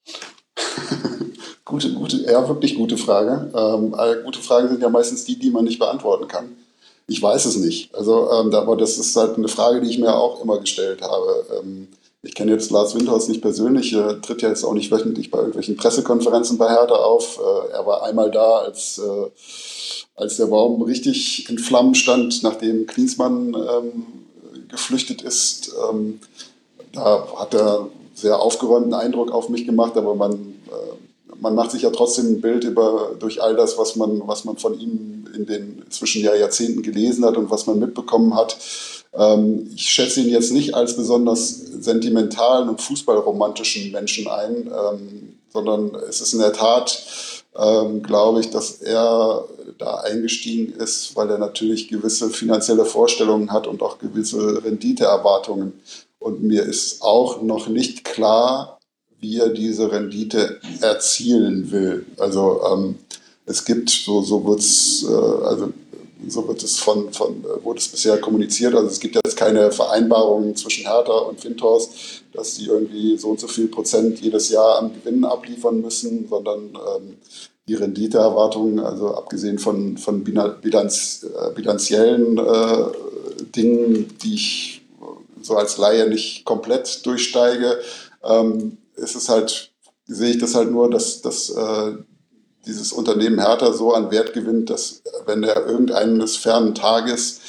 gute, 1.65 1.93
gute, 1.93 2.23
ja, 2.23 2.47
wirklich 2.47 2.75
gute 2.75 2.97
Frage. 2.97 3.51
Ähm, 3.55 3.95
gute 4.23 4.39
Fragen 4.39 4.69
sind 4.69 4.81
ja 4.81 4.89
meistens 4.89 5.25
die, 5.25 5.37
die 5.37 5.51
man 5.51 5.65
nicht 5.65 5.79
beantworten 5.79 6.27
kann. 6.27 6.49
Ich 7.07 7.21
weiß 7.21 7.45
es 7.45 7.55
nicht. 7.55 7.95
Also, 7.95 8.29
ähm, 8.31 8.53
aber 8.53 8.75
das 8.75 8.97
ist 8.97 9.15
halt 9.15 9.37
eine 9.37 9.47
Frage, 9.47 9.81
die 9.81 9.89
ich 9.89 9.97
mir 9.97 10.13
auch 10.13 10.41
immer 10.41 10.59
gestellt 10.59 11.01
habe. 11.01 11.45
Ähm, 11.57 11.87
ich 12.21 12.35
kenne 12.35 12.51
jetzt 12.51 12.71
Lars 12.71 12.93
Windhaus 12.93 13.29
nicht 13.29 13.41
persönlich, 13.41 13.93
er 13.93 14.21
tritt 14.21 14.41
ja 14.41 14.49
jetzt 14.49 14.65
auch 14.65 14.73
nicht 14.73 14.91
wöchentlich 14.91 15.31
bei 15.31 15.37
irgendwelchen 15.37 15.77
Pressekonferenzen 15.77 16.57
bei 16.57 16.67
Hertha 16.67 16.95
auf. 16.95 17.39
Äh, 17.39 17.71
er 17.71 17.85
war 17.85 18.03
einmal 18.03 18.29
da, 18.29 18.57
als, 18.57 18.99
äh, 18.99 19.29
als 20.15 20.35
der 20.35 20.47
Baum 20.47 20.81
richtig 20.81 21.49
in 21.49 21.59
Flammen 21.59 21.95
stand, 21.95 22.43
nachdem 22.43 22.85
Klinsmann 22.87 23.55
ähm, 23.55 24.05
geflüchtet 24.67 25.21
ist. 25.21 25.73
Ähm, 25.89 26.19
da 26.91 27.25
hat 27.37 27.53
er 27.53 27.87
sehr 28.13 28.39
aufgeräumten 28.41 28.93
Eindruck 28.93 29.31
auf 29.31 29.47
mich 29.47 29.65
gemacht, 29.65 29.95
aber 29.95 30.15
man 30.15 30.33
äh, 30.33 31.06
man 31.39 31.55
macht 31.55 31.71
sich 31.71 31.83
ja 31.83 31.89
trotzdem 31.89 32.27
ein 32.27 32.41
Bild 32.41 32.63
über, 32.63 33.15
durch 33.19 33.41
all 33.41 33.55
das, 33.55 33.77
was 33.77 33.95
man, 33.95 34.27
was 34.27 34.45
man 34.45 34.57
von 34.57 34.79
ihm 34.79 35.25
in 35.35 35.45
den 35.45 35.85
zwischen 35.89 36.23
Jahrzehnten 36.23 36.81
gelesen 36.81 37.25
hat 37.25 37.37
und 37.37 37.49
was 37.49 37.67
man 37.67 37.79
mitbekommen 37.79 38.35
hat. 38.35 38.57
Ähm, 39.13 39.69
ich 39.75 39.89
schätze 39.89 40.21
ihn 40.21 40.29
jetzt 40.29 40.51
nicht 40.51 40.75
als 40.75 40.95
besonders 40.95 41.49
sentimentalen 41.49 42.69
und 42.69 42.81
fußballromantischen 42.81 43.91
Menschen 43.91 44.27
ein, 44.27 44.67
ähm, 44.67 45.37
sondern 45.53 45.95
es 46.07 46.21
ist 46.21 46.33
in 46.33 46.39
der 46.39 46.53
Tat, 46.53 47.03
ähm, 47.57 48.03
glaube 48.03 48.41
ich, 48.41 48.49
dass 48.49 48.81
er 48.81 49.45
da 49.77 49.95
eingestiegen 49.97 50.73
ist, 50.73 51.15
weil 51.15 51.29
er 51.29 51.37
natürlich 51.37 51.87
gewisse 51.87 52.29
finanzielle 52.29 52.85
Vorstellungen 52.85 53.51
hat 53.51 53.67
und 53.67 53.81
auch 53.81 53.99
gewisse 53.99 54.63
Renditeerwartungen. 54.63 55.73
Und 56.19 56.43
mir 56.43 56.63
ist 56.63 57.01
auch 57.01 57.41
noch 57.41 57.67
nicht 57.67 58.03
klar, 58.03 58.76
wie 59.19 59.39
er 59.39 59.49
diese 59.49 59.91
Rendite 59.91 60.59
erzielen 60.81 61.71
will. 61.71 62.05
Also 62.17 62.61
ähm, 62.71 62.95
es 63.45 63.65
gibt, 63.65 63.89
so, 63.89 64.21
so 64.21 64.45
wird 64.45 64.59
es, 64.59 65.05
äh, 65.07 65.45
also 65.45 65.73
so 66.27 66.47
wird 66.47 66.63
es 66.63 66.79
von, 66.79 67.11
von, 67.13 67.43
äh, 67.43 67.63
wurde 67.63 67.79
es 67.79 67.87
bisher 67.87 68.17
kommuniziert. 68.19 68.75
Also 68.75 68.87
es 68.87 68.99
gibt 68.99 69.15
jetzt 69.15 69.37
keine 69.37 69.71
Vereinbarungen 69.71 70.55
zwischen 70.55 70.85
Hertha 70.85 71.13
und 71.13 71.43
Windhorst, 71.43 72.23
dass 72.33 72.55
sie 72.55 72.65
irgendwie 72.65 73.17
so 73.17 73.29
und 73.29 73.39
so 73.39 73.47
viel 73.47 73.67
Prozent 73.67 74.19
jedes 74.19 74.49
Jahr 74.49 74.79
am 74.79 74.93
Gewinn 74.93 75.23
abliefern 75.23 75.81
müssen, 75.81 76.27
sondern 76.29 76.69
ähm, 76.75 77.17
die 77.67 77.75
Renditeerwartungen, 77.75 78.79
also 78.79 79.15
abgesehen 79.15 79.59
von, 79.59 79.97
von 79.97 80.23
bilanz, 80.23 81.25
äh, 81.25 81.53
bilanziellen 81.53 82.37
äh, 82.37 82.85
Dingen, 83.55 84.17
die 84.23 84.35
ich 84.35 84.81
so 85.41 85.55
als 85.55 85.77
Laie 85.77 86.09
nicht 86.09 86.45
komplett 86.45 87.05
durchsteige, 87.05 87.79
ähm, 88.23 88.77
ist 88.97 89.15
es 89.15 89.29
halt, 89.29 89.71
sehe 90.05 90.31
ich 90.31 90.37
das 90.39 90.55
halt 90.55 90.71
nur, 90.71 90.89
dass, 90.89 91.21
dass 91.21 91.49
äh, 91.49 91.93
dieses 92.65 92.91
Unternehmen 92.91 93.39
Hertha 93.39 93.71
so 93.71 93.93
an 93.93 94.11
Wert 94.11 94.33
gewinnt, 94.33 94.69
dass 94.69 95.01
wenn 95.25 95.43
er 95.43 95.65
irgendeines 95.65 96.35
fernen 96.35 96.75
Tages 96.75 97.39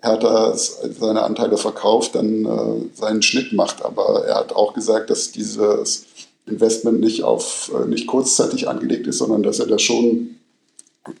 Hertha 0.00 0.54
seine 0.56 1.22
Anteile 1.22 1.56
verkauft, 1.56 2.14
dann 2.14 2.44
äh, 2.44 2.96
seinen 2.96 3.22
Schnitt 3.22 3.52
macht. 3.52 3.84
Aber 3.84 4.24
er 4.24 4.36
hat 4.36 4.52
auch 4.52 4.72
gesagt, 4.74 5.10
dass 5.10 5.32
dieses 5.32 6.04
Investment 6.46 7.00
nicht 7.00 7.24
auf 7.24 7.72
äh, 7.74 7.86
nicht 7.88 8.06
kurzzeitig 8.06 8.68
angelegt 8.68 9.06
ist, 9.06 9.18
sondern 9.18 9.42
dass 9.42 9.58
er 9.58 9.66
das 9.66 9.82
schon, 9.82 10.36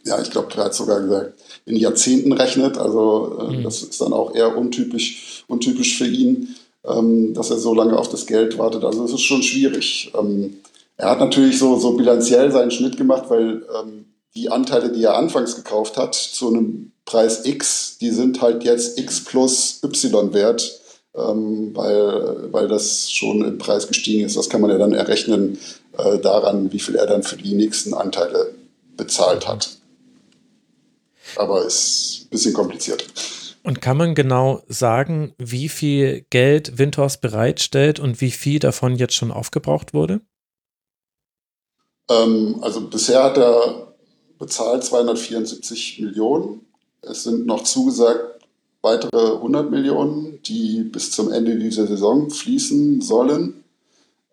ja, 0.04 0.20
ich 0.22 0.30
glaube, 0.30 0.48
er 0.56 0.66
hat 0.66 0.74
sogar 0.74 1.00
gesagt, 1.00 1.32
in 1.66 1.76
Jahrzehnten 1.76 2.32
rechnet. 2.32 2.78
Also 2.78 3.38
äh, 3.40 3.56
mhm. 3.56 3.62
das 3.64 3.82
ist 3.82 4.00
dann 4.00 4.12
auch 4.12 4.32
eher 4.34 4.56
untypisch, 4.56 5.44
untypisch 5.48 5.98
für 5.98 6.06
ihn 6.06 6.54
ähm, 6.88 7.34
dass 7.34 7.50
er 7.50 7.58
so 7.58 7.74
lange 7.74 7.98
auf 7.98 8.08
das 8.08 8.26
Geld 8.26 8.58
wartet. 8.58 8.84
Also 8.84 9.04
es 9.04 9.12
ist 9.12 9.22
schon 9.22 9.42
schwierig. 9.42 10.12
Ähm, 10.18 10.58
er 10.96 11.10
hat 11.10 11.20
natürlich 11.20 11.58
so, 11.58 11.78
so 11.78 11.92
bilanziell 11.92 12.50
seinen 12.50 12.70
Schnitt 12.70 12.96
gemacht, 12.96 13.24
weil 13.28 13.64
ähm, 13.80 14.06
die 14.34 14.50
Anteile, 14.50 14.90
die 14.90 15.04
er 15.04 15.16
anfangs 15.16 15.56
gekauft 15.56 15.96
hat, 15.96 16.14
zu 16.14 16.48
einem 16.48 16.92
Preis 17.04 17.44
X, 17.44 17.98
die 18.00 18.10
sind 18.10 18.40
halt 18.42 18.64
jetzt 18.64 18.98
X 18.98 19.24
plus 19.24 19.80
Y 19.82 20.32
wert, 20.32 20.80
ähm, 21.14 21.70
weil, 21.74 22.52
weil 22.52 22.68
das 22.68 23.10
schon 23.10 23.44
im 23.44 23.58
Preis 23.58 23.88
gestiegen 23.88 24.24
ist. 24.24 24.36
Das 24.36 24.48
kann 24.48 24.60
man 24.60 24.70
ja 24.70 24.78
dann 24.78 24.92
errechnen 24.92 25.58
äh, 25.96 26.18
daran, 26.18 26.72
wie 26.72 26.80
viel 26.80 26.96
er 26.96 27.06
dann 27.06 27.22
für 27.22 27.36
die 27.36 27.54
nächsten 27.54 27.94
Anteile 27.94 28.54
bezahlt 28.96 29.48
hat. 29.48 29.70
Aber 31.36 31.64
ist 31.64 32.22
ein 32.24 32.30
bisschen 32.30 32.52
kompliziert. 32.52 33.04
Und 33.62 33.80
kann 33.80 33.96
man 33.96 34.14
genau 34.14 34.62
sagen, 34.68 35.34
wie 35.38 35.68
viel 35.68 36.24
Geld 36.30 36.78
Windhorst 36.78 37.20
bereitstellt 37.20 38.00
und 38.00 38.20
wie 38.20 38.30
viel 38.30 38.58
davon 38.58 38.96
jetzt 38.96 39.14
schon 39.14 39.30
aufgebraucht 39.30 39.92
wurde? 39.94 40.20
Ähm, 42.08 42.58
also 42.62 42.88
bisher 42.88 43.24
hat 43.24 43.36
er 43.38 43.94
bezahlt 44.38 44.84
274 44.84 46.00
Millionen. 46.00 46.66
Es 47.02 47.24
sind 47.24 47.46
noch 47.46 47.64
zugesagt 47.64 48.38
weitere 48.82 49.34
100 49.34 49.70
Millionen, 49.70 50.40
die 50.42 50.82
bis 50.84 51.10
zum 51.10 51.32
Ende 51.32 51.58
dieser 51.58 51.86
Saison 51.86 52.30
fließen 52.30 53.00
sollen, 53.00 53.64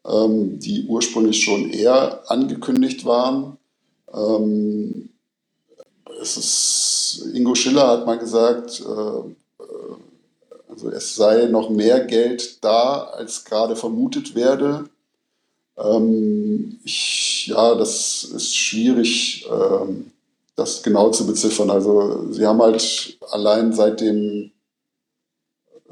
ähm, 0.06 0.60
die 0.60 0.86
ursprünglich 0.88 1.44
schon 1.44 1.70
eher 1.72 2.30
angekündigt 2.30 3.06
waren. 3.06 3.58
Ähm, 4.14 5.10
es 6.26 6.38
ist, 6.38 7.28
Ingo 7.34 7.56
Schiller 7.56 7.88
hat 7.88 8.06
mal 8.06 8.18
gesagt, 8.18 8.82
äh, 8.82 9.64
äh, 9.64 9.96
also 10.68 10.90
es 10.90 11.16
sei 11.16 11.46
noch 11.46 11.70
mehr 11.70 12.02
Geld 12.06 12.64
da, 12.64 13.04
als 13.04 13.46
gerade 13.46 13.76
vermutet 13.76 14.36
werde. 14.36 14.90
Ähm, 15.78 16.80
ich, 16.84 17.48
ja, 17.48 17.76
das 17.76 18.24
ist 18.24 18.56
schwierig, 18.56 19.48
ähm, 19.50 20.12
das 20.56 20.82
genau 20.84 21.12
zu 21.12 21.28
beziffern. 21.28 21.70
Also 21.70 22.32
sie 22.32 22.46
haben 22.46 22.62
halt 22.62 23.18
allein 23.30 23.74
seit 23.74 24.02
dem, 24.02 24.52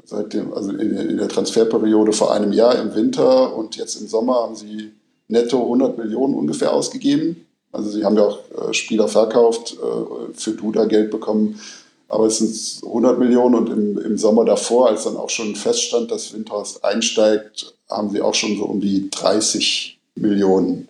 seit 0.04 0.32
dem 0.32 0.52
also 0.52 0.70
in, 0.72 0.96
in 0.96 1.16
der 1.16 1.28
Transferperiode 1.28 2.12
vor 2.12 2.32
einem 2.32 2.52
Jahr 2.52 2.78
im 2.78 2.94
Winter 2.94 3.54
und 3.54 3.76
jetzt 3.76 4.00
im 4.00 4.08
Sommer 4.08 4.34
haben 4.34 4.56
sie 4.56 4.92
netto 5.28 5.62
100 5.62 5.96
Millionen 5.96 6.34
ungefähr 6.34 6.72
ausgegeben. 6.72 7.46
Also 7.74 7.90
sie 7.90 8.04
haben 8.04 8.16
ja 8.16 8.24
auch 8.24 8.38
äh, 8.50 8.72
Spieler 8.72 9.08
verkauft, 9.08 9.74
äh, 9.74 10.32
für 10.34 10.52
Duda 10.52 10.84
Geld 10.84 11.10
bekommen, 11.10 11.60
aber 12.08 12.26
es 12.26 12.38
sind 12.38 12.86
100 12.86 13.18
Millionen 13.18 13.54
und 13.54 13.68
im, 13.70 13.98
im 13.98 14.18
Sommer 14.18 14.44
davor, 14.44 14.88
als 14.88 15.04
dann 15.04 15.16
auch 15.16 15.30
schon 15.30 15.56
feststand, 15.56 16.10
dass 16.10 16.32
Windhorst 16.32 16.84
einsteigt, 16.84 17.74
haben 17.90 18.10
sie 18.10 18.22
auch 18.22 18.34
schon 18.34 18.56
so 18.56 18.64
um 18.64 18.80
die 18.80 19.10
30 19.10 19.98
Millionen 20.14 20.88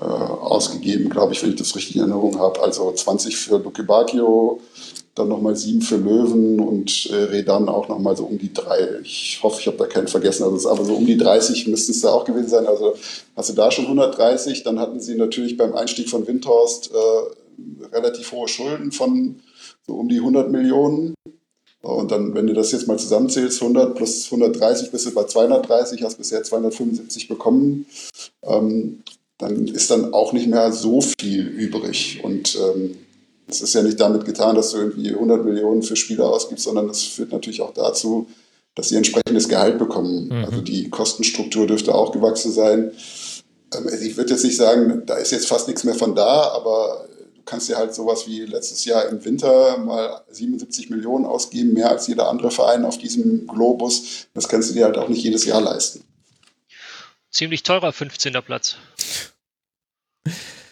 äh, 0.00 0.04
ausgegeben, 0.04 1.10
glaube 1.10 1.34
ich, 1.34 1.42
wenn 1.42 1.50
ich 1.50 1.56
das 1.56 1.76
richtig 1.76 1.96
in 1.96 2.02
Erinnerung 2.02 2.38
habe. 2.38 2.62
Also 2.62 2.90
20 2.92 3.36
für 3.36 3.58
Luke 3.58 3.82
Bacchio, 3.82 4.60
dann 5.16 5.28
nochmal 5.28 5.56
sieben 5.56 5.80
für 5.80 5.96
Löwen 5.96 6.60
und 6.60 7.08
äh, 7.10 7.14
Redan 7.14 7.70
auch 7.70 7.88
nochmal 7.88 8.16
so 8.16 8.24
um 8.24 8.38
die 8.38 8.52
drei. 8.52 9.00
Ich 9.02 9.40
hoffe, 9.42 9.60
ich 9.60 9.66
habe 9.66 9.78
da 9.78 9.86
keinen 9.86 10.08
vergessen. 10.08 10.44
Also 10.44 10.56
es 10.56 10.66
aber 10.66 10.84
so 10.84 10.94
um 10.94 11.06
die 11.06 11.16
30 11.16 11.66
müssten 11.68 11.92
es 11.92 12.02
da 12.02 12.10
auch 12.10 12.26
gewesen 12.26 12.50
sein. 12.50 12.66
Also 12.66 12.94
hast 13.34 13.48
du 13.48 13.54
da 13.54 13.70
schon 13.70 13.86
130, 13.86 14.62
dann 14.62 14.78
hatten 14.78 15.00
sie 15.00 15.16
natürlich 15.16 15.56
beim 15.56 15.74
Einstieg 15.74 16.10
von 16.10 16.26
Windhorst 16.26 16.90
äh, 16.92 17.94
relativ 17.96 18.30
hohe 18.30 18.46
Schulden 18.46 18.92
von 18.92 19.36
so 19.86 19.94
um 19.94 20.08
die 20.10 20.18
100 20.18 20.50
Millionen. 20.50 21.14
Und 21.80 22.10
dann, 22.10 22.34
wenn 22.34 22.46
du 22.46 22.52
das 22.52 22.72
jetzt 22.72 22.86
mal 22.86 22.98
zusammenzählst, 22.98 23.62
100 23.62 23.94
plus 23.94 24.26
130 24.26 24.90
bist 24.90 25.06
du 25.06 25.14
bei 25.14 25.24
230, 25.24 26.02
hast 26.02 26.18
bisher 26.18 26.42
275 26.42 27.28
bekommen, 27.28 27.86
ähm, 28.42 29.02
dann 29.38 29.66
ist 29.68 29.90
dann 29.90 30.12
auch 30.12 30.34
nicht 30.34 30.48
mehr 30.48 30.72
so 30.72 31.00
viel 31.00 31.46
übrig. 31.46 32.20
Und 32.22 32.56
ähm, 32.56 32.98
es 33.48 33.60
ist 33.60 33.74
ja 33.74 33.82
nicht 33.82 34.00
damit 34.00 34.24
getan, 34.24 34.56
dass 34.56 34.72
du 34.72 34.78
irgendwie 34.78 35.10
100 35.10 35.44
Millionen 35.44 35.82
für 35.82 35.96
Spieler 35.96 36.26
ausgibst, 36.26 36.64
sondern 36.64 36.88
das 36.88 37.02
führt 37.02 37.32
natürlich 37.32 37.62
auch 37.62 37.72
dazu, 37.72 38.28
dass 38.74 38.88
sie 38.88 38.96
entsprechendes 38.96 39.48
Gehalt 39.48 39.78
bekommen. 39.78 40.28
Mhm. 40.28 40.44
Also 40.44 40.60
die 40.60 40.90
Kostenstruktur 40.90 41.66
dürfte 41.66 41.94
auch 41.94 42.12
gewachsen 42.12 42.52
sein. 42.52 42.92
Ähm, 43.74 43.88
also 43.88 44.04
ich 44.04 44.16
würde 44.16 44.32
jetzt 44.32 44.44
nicht 44.44 44.56
sagen, 44.56 45.02
da 45.06 45.14
ist 45.14 45.32
jetzt 45.32 45.46
fast 45.46 45.68
nichts 45.68 45.84
mehr 45.84 45.94
von 45.94 46.14
da, 46.14 46.50
aber 46.50 47.06
du 47.36 47.42
kannst 47.44 47.68
dir 47.68 47.76
halt 47.76 47.94
sowas 47.94 48.26
wie 48.26 48.40
letztes 48.40 48.84
Jahr 48.84 49.08
im 49.08 49.24
Winter 49.24 49.78
mal 49.78 50.22
77 50.30 50.90
Millionen 50.90 51.24
ausgeben, 51.24 51.72
mehr 51.72 51.90
als 51.90 52.08
jeder 52.08 52.28
andere 52.28 52.50
Verein 52.50 52.84
auf 52.84 52.98
diesem 52.98 53.46
Globus. 53.46 54.26
Das 54.34 54.48
kannst 54.48 54.70
du 54.70 54.74
dir 54.74 54.86
halt 54.86 54.98
auch 54.98 55.08
nicht 55.08 55.22
jedes 55.22 55.44
Jahr 55.44 55.60
leisten. 55.60 56.02
Ziemlich 57.30 57.62
teurer 57.62 57.92
15. 57.92 58.32
Platz. 58.44 58.76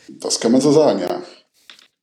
Das 0.08 0.40
kann 0.40 0.52
man 0.52 0.60
so 0.60 0.72
sagen, 0.72 1.00
ja. 1.00 1.22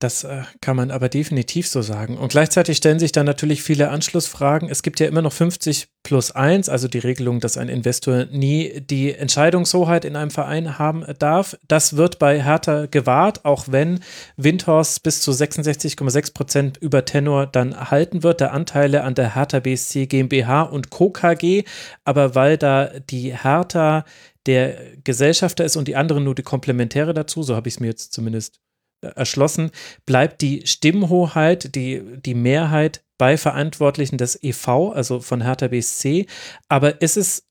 Das 0.02 0.24
äh, 0.24 0.42
kann 0.62 0.76
man 0.76 0.90
aber 0.90 1.10
definitiv 1.10 1.68
so 1.68 1.84
sagen. 1.84 2.18
Und 2.18 2.30
gleichzeitig 2.30 2.78
stellen 2.78 2.98
sich 2.98 3.12
dann 3.12 3.28
natürlich 3.28 3.62
viele 3.62 3.90
Anschlussfragen. 3.90 4.68
Es 4.68 4.82
gibt 4.82 5.00
ja 5.00 5.08
immer 5.08 5.22
noch 5.22 5.32
50 5.32 5.90
plus 6.02 6.32
1, 6.32 6.70
also 6.70 6.88
die 6.88 6.98
Regelung, 6.98 7.40
dass 7.40 7.56
ein 7.56 7.70
Investor 7.70 8.26
nie 8.32 8.82
die 8.82 9.14
Entscheidungshoheit 9.14 10.04
in 10.04 10.16
einem 10.16 10.32
Verein 10.32 10.80
haben 10.80 11.06
darf. 11.20 11.56
Das 11.68 11.98
wird 11.98 12.18
bei 12.18 12.44
Hertha 12.44 12.88
gewahrt, 12.88 13.46
auch 13.46 13.66
wenn 13.68 14.00
Windhorst 14.38 15.04
bis 15.04 15.22
zu 15.22 15.30
66,6 15.30 16.34
Prozent 16.34 16.78
über 16.80 17.06
Tenor 17.06 17.46
dann 17.46 17.92
halten 17.92 18.24
wird, 18.24 18.42
der 18.42 18.54
Anteile 18.54 19.04
an 19.04 19.14
der 19.14 19.36
Hertha 19.36 19.60
BSC 19.60 20.08
GmbH 20.08 20.64
und 20.64 20.90
Co. 20.90 21.12
KG. 21.12 21.64
Aber 22.06 22.34
weil 22.34 22.58
da 22.58 22.86
die 22.88 23.38
Hertha 23.38 24.06
der 24.48 24.80
Gesellschafter 25.04 25.64
ist 25.64 25.76
und 25.76 25.88
die 25.88 25.96
anderen 25.96 26.24
nur 26.24 26.34
die 26.34 26.42
Komplementäre 26.42 27.14
dazu, 27.14 27.44
so 27.44 27.56
habe 27.56 27.68
ich 27.70 27.76
es 27.76 27.80
mir 27.80 27.88
jetzt 27.88 28.14
zumindest 28.14 28.60
erschlossen, 29.02 29.72
bleibt 30.06 30.42
die 30.42 30.66
Stimmhoheit, 30.66 31.76
die, 31.76 32.02
die 32.24 32.36
Mehrheit 32.36 33.04
bei 33.18 33.38
Verantwortlichen 33.38 34.18
des 34.18 34.42
EV, 34.42 34.94
also 34.94 35.20
von 35.20 35.42
Hertha 35.42 35.68
BSC. 35.68 36.26
Aber 36.70 37.02
ist 37.02 37.18
es 37.18 37.44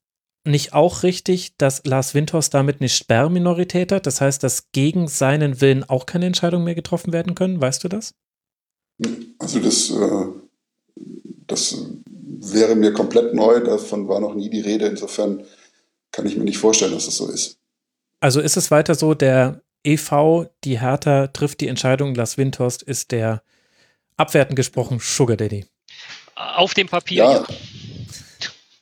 nicht 0.44 0.72
auch 0.72 1.02
richtig, 1.02 1.56
dass 1.58 1.84
Lars 1.84 2.14
Windhorst 2.14 2.54
damit 2.54 2.80
eine 2.80 2.88
Sperrminorität 2.88 3.92
hat? 3.92 4.06
Das 4.06 4.20
heißt, 4.20 4.42
dass 4.42 4.72
gegen 4.72 5.08
seinen 5.08 5.60
Willen 5.60 5.84
auch 5.84 6.06
keine 6.06 6.26
Entscheidungen 6.26 6.64
mehr 6.64 6.74
getroffen 6.74 7.12
werden 7.12 7.34
können? 7.34 7.60
Weißt 7.60 7.84
du 7.84 7.88
das? 7.88 8.14
Also 9.38 9.60
das, 9.60 9.90
äh, 9.90 10.26
das 11.46 11.76
wäre 12.14 12.74
mir 12.74 12.92
komplett 12.92 13.34
neu, 13.34 13.60
davon 13.60 14.08
war 14.08 14.20
noch 14.20 14.34
nie 14.34 14.50
die 14.50 14.60
Rede. 14.60 14.86
Insofern 14.86 15.44
kann 16.12 16.26
ich 16.26 16.36
mir 16.36 16.44
nicht 16.44 16.58
vorstellen, 16.58 16.92
dass 16.92 17.06
das 17.06 17.16
so 17.16 17.28
ist. 17.28 17.58
Also 18.20 18.40
ist 18.40 18.56
es 18.56 18.70
weiter 18.70 18.94
so, 18.94 19.14
der 19.14 19.62
e.V., 19.84 20.46
die 20.64 20.80
Hertha 20.80 21.28
trifft 21.28 21.60
die 21.60 21.68
Entscheidung, 21.68 22.14
Lars 22.14 22.38
Windhorst 22.38 22.82
ist 22.82 23.12
der, 23.12 23.42
abwertend 24.16 24.56
gesprochen, 24.56 24.98
Sugar 25.00 25.36
Daddy. 25.36 25.66
Auf 26.34 26.74
dem 26.74 26.88
Papier, 26.88 27.24
ja. 27.24 27.32
ja. 27.32 27.46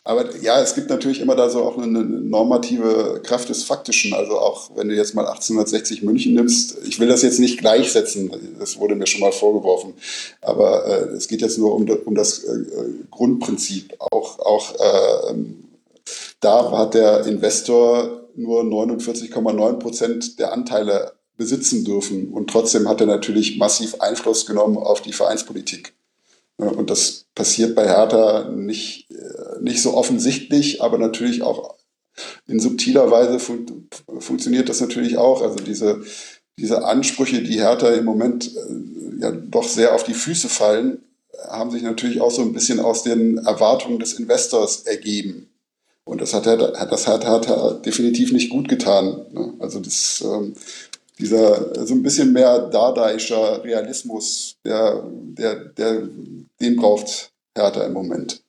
Aber 0.09 0.25
ja, 0.41 0.63
es 0.63 0.75
gibt 0.75 0.89
natürlich 0.89 1.21
immer 1.21 1.37
da 1.37 1.51
so 1.51 1.63
auch 1.63 1.77
eine 1.77 2.03
normative 2.03 3.21
Kraft 3.23 3.51
des 3.51 3.65
Faktischen. 3.65 4.15
Also 4.15 4.39
auch 4.39 4.71
wenn 4.75 4.89
du 4.89 4.95
jetzt 4.95 5.15
mal 5.15 5.27
1860 5.27 6.03
München 6.03 6.33
nimmst, 6.33 6.79
ich 6.87 6.99
will 6.99 7.09
das 7.09 7.21
jetzt 7.21 7.39
nicht 7.39 7.59
gleichsetzen, 7.59 8.33
das 8.59 8.79
wurde 8.79 8.95
mir 8.95 9.07
schon 9.07 9.21
mal 9.21 9.33
vorgeworfen. 9.33 9.93
Aber 10.41 10.87
äh, 10.87 11.15
es 11.15 11.29
geht 11.29 11.43
jetzt 11.43 11.59
nur 11.59 11.75
um, 11.75 11.87
um 12.07 12.15
das 12.15 12.43
äh, 12.45 12.65
Grundprinzip. 13.11 13.97
Auch, 13.99 14.39
auch 14.39 14.75
äh, 14.77 15.35
da 16.41 16.73
hat 16.73 16.95
der 16.95 17.27
Investor 17.27 18.28
nur 18.39 18.63
49,9 18.63 19.79
Prozent 19.79 20.39
der 20.39 20.53
Anteile 20.53 21.13
besitzen 21.37 21.85
dürfen. 21.85 22.29
Und 22.33 22.51
trotzdem 22.51 22.89
hat 22.89 23.01
er 23.01 23.07
natürlich 23.07 23.59
massiv 23.59 24.01
Einfluss 24.01 24.47
genommen 24.47 24.77
auf 24.77 25.03
die 25.03 25.13
Vereinspolitik. 25.13 25.95
Und 26.57 26.91
das 26.91 27.27
passiert 27.35 27.77
bei 27.77 27.87
Hertha 27.87 28.51
nicht, 28.51 29.11
äh, 29.11 29.63
nicht 29.63 29.81
so 29.81 29.95
offensichtlich, 29.95 30.83
aber 30.83 30.99
natürlich 30.99 31.43
auch 31.43 31.77
in 32.49 32.59
subtiler 32.59 33.13
Weise 33.13 33.39
fun 33.39 33.89
funktioniert 34.19 34.69
das 34.69 34.81
natürlich 34.81 35.19
auch. 35.19 35.41
Also 35.43 35.57
diese, 35.57 36.03
diese 36.59 36.85
Ansprüche, 36.85 37.43
die 37.43 37.61
Hertha 37.61 37.91
im 37.91 38.05
Moment 38.05 38.51
äh, 38.57 39.21
ja 39.21 39.31
doch 39.31 39.69
sehr 39.69 39.95
auf 39.95 40.03
die 40.03 40.15
Füße 40.15 40.49
fallen, 40.49 41.05
haben 41.49 41.71
sich 41.71 41.83
natürlich 41.83 42.21
auch 42.21 42.33
so 42.33 42.43
ein 42.43 42.53
bisschen 42.53 42.81
aus 42.81 43.05
den 43.05 43.39
Erwartungen 43.39 44.01
des 44.01 44.15
Investors 44.15 44.83
ergeben. 44.83 45.49
Und 46.09 46.23
das 46.23 46.33
hat 46.33 46.47
er, 46.47 46.57
das 46.57 47.07
hat, 47.07 47.27
hat 47.27 47.85
definitiv 47.85 48.33
nicht 48.33 48.49
gut 48.49 48.67
getan. 48.67 49.27
Ne? 49.31 49.53
Also 49.59 49.79
das, 49.79 50.25
ähm, 50.25 50.55
dieser 51.19 51.87
so 51.87 51.93
ein 51.93 52.03
bisschen 52.03 52.33
mehr 52.33 52.61
dadaischer 52.71 53.63
Realismus, 53.63 54.57
der, 54.65 55.05
der, 55.05 55.57
der, 55.67 56.09
den 56.63 56.77
braucht 56.77 57.31
Hertha 57.55 57.85
im 57.85 57.93
Moment. 57.93 58.43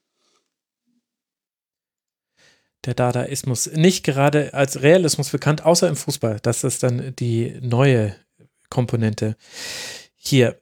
Der 2.86 2.94
Dadaismus 2.94 3.70
nicht 3.74 4.06
gerade 4.06 4.54
als 4.54 4.82
Realismus 4.82 5.30
bekannt, 5.30 5.66
außer 5.66 5.90
im 5.90 5.98
Fußball. 5.98 6.40
Das 6.42 6.64
ist 6.64 6.82
dann 6.82 7.14
die 7.20 7.60
neue 7.62 8.16
Komponente. 8.70 9.36
Hier, 10.16 10.58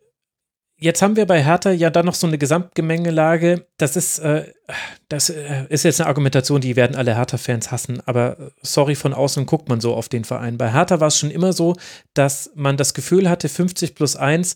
Jetzt 0.79 1.01
haben 1.01 1.15
wir 1.15 1.25
bei 1.25 1.43
Hertha 1.43 1.71
ja 1.71 1.89
dann 1.89 2.05
noch 2.05 2.13
so 2.13 2.27
eine 2.27 2.37
Gesamtgemengelage. 2.37 3.65
Das 3.77 3.95
ist, 3.95 4.19
äh, 4.19 4.53
das 5.09 5.31
äh, 5.31 5.65
ist 5.69 5.83
jetzt 5.83 5.99
eine 5.99 6.07
Argumentation, 6.07 6.61
die 6.61 6.75
werden 6.75 6.95
alle 6.95 7.15
Hertha-Fans 7.15 7.71
hassen. 7.71 7.99
Aber 8.05 8.39
äh, 8.39 8.49
sorry, 8.61 8.93
von 8.93 9.15
außen 9.15 9.47
guckt 9.47 9.69
man 9.69 9.81
so 9.81 9.95
auf 9.95 10.07
den 10.07 10.23
Verein. 10.23 10.59
Bei 10.59 10.71
Hertha 10.71 10.99
war 10.99 11.07
es 11.07 11.17
schon 11.17 11.31
immer 11.31 11.51
so, 11.51 11.75
dass 12.13 12.51
man 12.53 12.77
das 12.77 12.93
Gefühl 12.93 13.27
hatte, 13.27 13.49
50 13.49 13.95
plus 13.95 14.15
1 14.15 14.55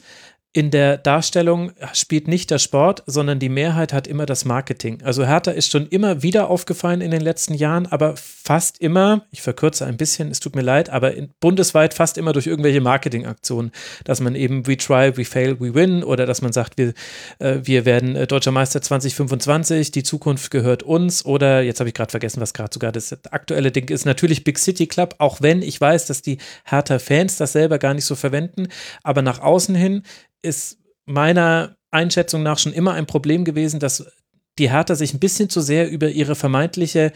in 0.53 0.69
der 0.69 0.97
Darstellung 0.97 1.71
spielt 1.93 2.27
nicht 2.27 2.51
der 2.51 2.59
Sport, 2.59 3.03
sondern 3.05 3.39
die 3.39 3.49
Mehrheit 3.49 3.93
hat 3.93 4.05
immer 4.05 4.25
das 4.25 4.43
Marketing. 4.43 5.01
Also 5.01 5.25
Hertha 5.25 5.51
ist 5.51 5.71
schon 5.71 5.87
immer 5.87 6.23
wieder 6.23 6.49
aufgefallen 6.49 6.99
in 6.99 7.11
den 7.11 7.21
letzten 7.21 7.53
Jahren, 7.53 7.87
aber 7.87 8.15
fast 8.51 8.81
immer, 8.81 9.25
ich 9.31 9.41
verkürze 9.41 9.85
ein 9.85 9.95
bisschen, 9.95 10.29
es 10.29 10.41
tut 10.41 10.57
mir 10.57 10.61
leid, 10.61 10.89
aber 10.89 11.13
bundesweit 11.39 11.93
fast 11.93 12.17
immer 12.17 12.33
durch 12.33 12.47
irgendwelche 12.47 12.81
Marketingaktionen, 12.81 13.71
dass 14.03 14.19
man 14.19 14.35
eben 14.35 14.67
we 14.67 14.75
try, 14.75 15.15
we 15.15 15.23
fail, 15.23 15.57
we 15.61 15.73
win 15.73 16.03
oder 16.03 16.25
dass 16.25 16.41
man 16.41 16.51
sagt, 16.51 16.77
wir, 16.77 16.93
äh, 17.39 17.59
wir 17.63 17.85
werden 17.85 18.17
äh, 18.17 18.27
deutscher 18.27 18.51
Meister 18.51 18.81
2025, 18.81 19.91
die 19.91 20.03
Zukunft 20.03 20.51
gehört 20.51 20.83
uns 20.83 21.23
oder 21.23 21.61
jetzt 21.61 21.79
habe 21.79 21.87
ich 21.87 21.93
gerade 21.93 22.11
vergessen, 22.11 22.41
was 22.41 22.53
gerade 22.53 22.73
sogar 22.73 22.91
das 22.91 23.13
aktuelle 23.31 23.71
Ding 23.71 23.89
ist, 23.89 24.03
natürlich 24.03 24.43
Big 24.43 24.59
City 24.59 24.85
Club, 24.85 25.15
auch 25.19 25.39
wenn 25.39 25.61
ich 25.61 25.79
weiß, 25.79 26.07
dass 26.07 26.21
die 26.21 26.37
Hertha-Fans 26.65 27.37
das 27.37 27.53
selber 27.53 27.79
gar 27.79 27.93
nicht 27.93 28.03
so 28.03 28.15
verwenden, 28.15 28.67
aber 29.01 29.21
nach 29.21 29.39
außen 29.39 29.75
hin 29.75 30.03
ist 30.41 30.77
meiner 31.05 31.77
Einschätzung 31.89 32.43
nach 32.43 32.59
schon 32.59 32.73
immer 32.73 32.95
ein 32.95 33.05
Problem 33.05 33.45
gewesen, 33.45 33.79
dass 33.79 34.05
die 34.59 34.69
Hertha 34.69 34.95
sich 34.95 35.13
ein 35.13 35.19
bisschen 35.19 35.49
zu 35.49 35.61
sehr 35.61 35.89
über 35.89 36.09
ihre 36.09 36.35
vermeintliche 36.35 37.13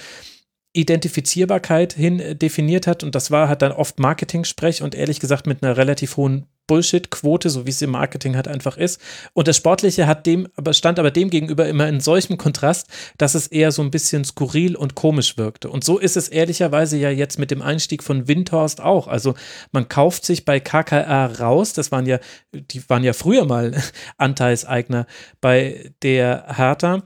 Identifizierbarkeit 0.75 1.93
hin 1.93 2.37
definiert 2.37 2.87
hat 2.87 3.03
und 3.03 3.15
das 3.15 3.31
war 3.31 3.49
halt 3.49 3.61
dann 3.61 3.71
oft 3.71 3.99
Marketing-Sprech 3.99 4.81
und 4.81 4.95
ehrlich 4.95 5.19
gesagt 5.19 5.47
mit 5.47 5.63
einer 5.63 5.77
relativ 5.77 6.17
hohen 6.17 6.45
Bullshit-Quote, 6.67 7.49
so 7.49 7.65
wie 7.65 7.69
es 7.69 7.81
im 7.81 7.91
Marketing 7.91 8.35
halt 8.35 8.47
einfach 8.47 8.77
ist. 8.77 8.99
Und 9.33 9.47
das 9.47 9.57
Sportliche 9.57 10.07
hat 10.07 10.25
dem, 10.25 10.47
stand 10.71 10.99
aber 10.99 11.11
dem 11.11 11.29
gegenüber 11.29 11.67
immer 11.67 11.87
in 11.87 11.99
solchem 11.99 12.37
Kontrast, 12.37 12.87
dass 13.17 13.35
es 13.35 13.47
eher 13.47 13.71
so 13.71 13.81
ein 13.81 13.91
bisschen 13.91 14.25
skurril 14.25 14.75
und 14.75 14.95
komisch 14.95 15.37
wirkte. 15.37 15.69
Und 15.69 15.83
so 15.83 15.97
ist 15.97 16.17
es 16.17 16.27
ehrlicherweise 16.27 16.97
ja 16.97 17.09
jetzt 17.09 17.39
mit 17.39 17.51
dem 17.51 17.61
Einstieg 17.61 18.03
von 18.03 18.27
Windhorst 18.27 18.81
auch. 18.81 19.07
Also 19.07 19.35
man 19.71 19.87
kauft 19.89 20.25
sich 20.25 20.45
bei 20.45 20.59
KKR 20.59 21.39
raus, 21.39 21.73
das 21.73 21.91
waren 21.91 22.05
ja, 22.05 22.19
die 22.53 22.87
waren 22.89 23.03
ja 23.03 23.13
früher 23.13 23.45
mal 23.45 23.79
Anteilseigner 24.17 25.05
bei 25.41 25.91
der 26.01 26.45
Hertha 26.57 27.03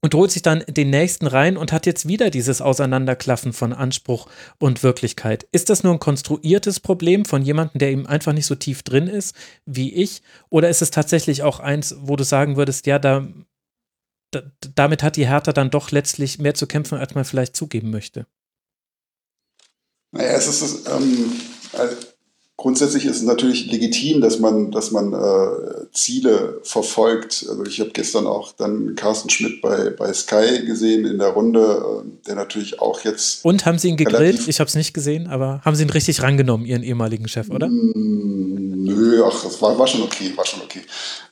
und 0.00 0.14
holt 0.14 0.30
sich 0.30 0.42
dann 0.42 0.64
den 0.68 0.90
nächsten 0.90 1.26
rein 1.26 1.56
und 1.56 1.72
hat 1.72 1.86
jetzt 1.86 2.06
wieder 2.06 2.30
dieses 2.30 2.60
Auseinanderklaffen 2.60 3.52
von 3.52 3.72
Anspruch 3.72 4.28
und 4.58 4.82
Wirklichkeit. 4.82 5.46
Ist 5.52 5.70
das 5.70 5.82
nur 5.82 5.92
ein 5.92 5.98
konstruiertes 5.98 6.80
Problem 6.80 7.24
von 7.24 7.42
jemandem, 7.42 7.78
der 7.78 7.90
eben 7.90 8.06
einfach 8.06 8.32
nicht 8.32 8.46
so 8.46 8.54
tief 8.54 8.82
drin 8.82 9.08
ist 9.08 9.34
wie 9.66 9.92
ich? 9.94 10.22
Oder 10.50 10.68
ist 10.68 10.82
es 10.82 10.90
tatsächlich 10.90 11.42
auch 11.42 11.60
eins, 11.60 11.96
wo 12.00 12.16
du 12.16 12.24
sagen 12.24 12.56
würdest, 12.56 12.86
ja, 12.86 12.98
da, 12.98 13.26
da 14.30 14.42
damit 14.74 15.02
hat 15.02 15.16
die 15.16 15.28
Hertha 15.28 15.52
dann 15.52 15.70
doch 15.70 15.90
letztlich 15.90 16.38
mehr 16.38 16.54
zu 16.54 16.66
kämpfen, 16.66 16.98
als 16.98 17.14
man 17.14 17.24
vielleicht 17.24 17.56
zugeben 17.56 17.90
möchte? 17.90 18.26
Naja, 20.12 20.32
es 20.32 20.46
ist, 20.46 20.88
ähm, 20.88 21.32
also 21.72 21.96
Grundsätzlich 22.60 23.04
ist 23.04 23.18
es 23.18 23.22
natürlich 23.22 23.70
legitim, 23.70 24.20
dass 24.20 24.40
man, 24.40 24.72
dass 24.72 24.90
man 24.90 25.12
äh, 25.12 25.86
Ziele 25.92 26.58
verfolgt. 26.64 27.46
Also 27.48 27.64
ich 27.64 27.78
habe 27.78 27.90
gestern 27.90 28.26
auch 28.26 28.50
dann 28.50 28.96
Carsten 28.96 29.30
Schmidt 29.30 29.62
bei, 29.62 29.90
bei 29.90 30.12
Sky 30.12 30.66
gesehen 30.66 31.06
in 31.06 31.18
der 31.18 31.28
Runde, 31.28 31.60
äh, 31.60 32.26
der 32.26 32.34
natürlich 32.34 32.80
auch 32.80 33.04
jetzt. 33.04 33.44
Und 33.44 33.64
haben 33.64 33.78
Sie 33.78 33.88
ihn 33.88 33.96
gegrillt? 33.96 34.48
Ich 34.48 34.58
habe 34.58 34.66
es 34.66 34.74
nicht 34.74 34.92
gesehen, 34.92 35.28
aber 35.28 35.60
haben 35.64 35.76
Sie 35.76 35.84
ihn 35.84 35.90
richtig 35.90 36.20
rangenommen, 36.20 36.66
Ihren 36.66 36.82
ehemaligen 36.82 37.28
Chef, 37.28 37.48
oder? 37.48 37.68
Mm, 37.68 38.82
nö, 38.82 39.22
ach, 39.24 39.40
das 39.44 39.62
war, 39.62 39.78
war 39.78 39.86
schon 39.86 40.02
okay, 40.02 40.32
war 40.34 40.44
schon 40.44 40.60
okay. 40.62 40.80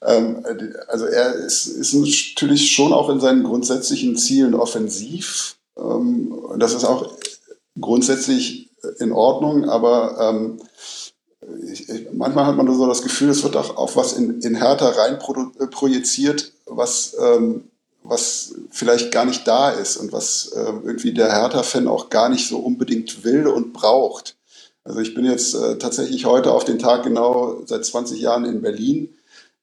Ähm, 0.03 0.45
also 0.87 1.07
er 1.07 1.35
ist, 1.35 1.67
ist 1.67 1.93
natürlich 1.93 2.71
schon 2.71 2.93
auch 2.93 3.11
in 3.11 3.19
seinen 3.19 3.43
grundsätzlichen 3.43 4.17
Zielen 4.17 4.55
offensiv. 4.55 5.57
Ähm, 5.77 6.33
das 6.61 6.73
ist 6.73 6.85
auch 6.85 7.11
grundsätzlich 7.81 8.71
in 9.01 9.11
Ordnung, 9.11 9.69
aber 9.69 10.17
ähm, 10.21 10.61
ich, 11.63 11.89
manchmal 12.13 12.47
hat 12.47 12.57
man 12.57 12.73
so 12.73 12.87
das 12.87 13.03
Gefühl, 13.03 13.31
es 13.31 13.43
wird 13.43 13.57
auch 13.57 13.77
auf 13.77 13.97
was 13.97 14.15
in, 14.15 14.41
in 14.41 14.57
Hertha 14.57 14.89
rein 14.89 15.19
äh, 15.59 15.67
projiziert, 15.67 16.53
was, 16.67 17.17
ähm, 17.21 17.65
was 18.03 18.55
vielleicht 18.71 19.13
gar 19.13 19.25
nicht 19.25 19.47
da 19.47 19.71
ist 19.71 19.97
und 19.97 20.13
was 20.13 20.53
äh, 20.55 20.73
irgendwie 20.85 21.13
der 21.13 21.33
Hertha-Fan 21.33 21.89
auch 21.89 22.11
gar 22.11 22.29
nicht 22.29 22.49
so 22.49 22.59
unbedingt 22.59 23.25
will 23.25 23.47
und 23.47 23.73
braucht. 23.73 24.37
Also 24.85 25.01
ich 25.01 25.15
bin 25.15 25.25
jetzt 25.25 25.55
äh, 25.55 25.79
tatsächlich 25.79 26.27
heute 26.27 26.53
auf 26.53 26.65
den 26.65 26.79
Tag 26.79 27.03
genau 27.03 27.63
seit 27.67 27.85
20 27.85 28.21
Jahren 28.21 28.45
in 28.45 28.63
Berlin. 28.63 29.15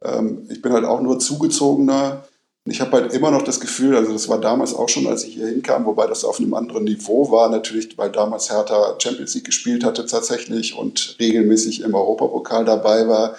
Ähm, 0.02 0.48
ich 0.50 0.62
bin 0.62 0.74
halt 0.74 0.86
auch 0.86 1.02
nur 1.02 1.20
zugezogener 1.20 2.26
ich 2.66 2.80
habe 2.80 2.92
halt 2.94 3.14
immer 3.14 3.30
noch 3.30 3.42
das 3.42 3.60
Gefühl, 3.60 3.98
also 3.98 4.14
das 4.14 4.30
war 4.30 4.40
damals 4.40 4.74
auch 4.74 4.88
schon, 4.88 5.06
als 5.08 5.26
ich 5.26 5.34
hier 5.34 5.48
hinkam, 5.48 5.86
wobei 5.86 6.08
das 6.08 6.24
auf 6.24 6.40
einem 6.40 6.54
anderen 6.54 6.86
Niveau 6.86 7.30
war, 7.30 7.50
natürlich, 7.50 7.98
weil 7.98 8.10
damals 8.10 8.50
Hertha 8.50 8.96
Champions 9.00 9.36
League 9.36 9.46
gespielt 9.46 9.84
hatte 9.84 10.06
tatsächlich 10.06 10.78
und 10.78 11.18
regelmäßig 11.20 11.82
im 11.82 11.94
Europapokal 11.94 12.64
dabei 12.64 13.08
war. 13.10 13.36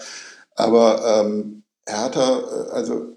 Aber 0.57 1.23
ähm, 1.25 1.63
Hertha, 1.87 2.41
äh, 2.41 2.71
also 2.73 3.17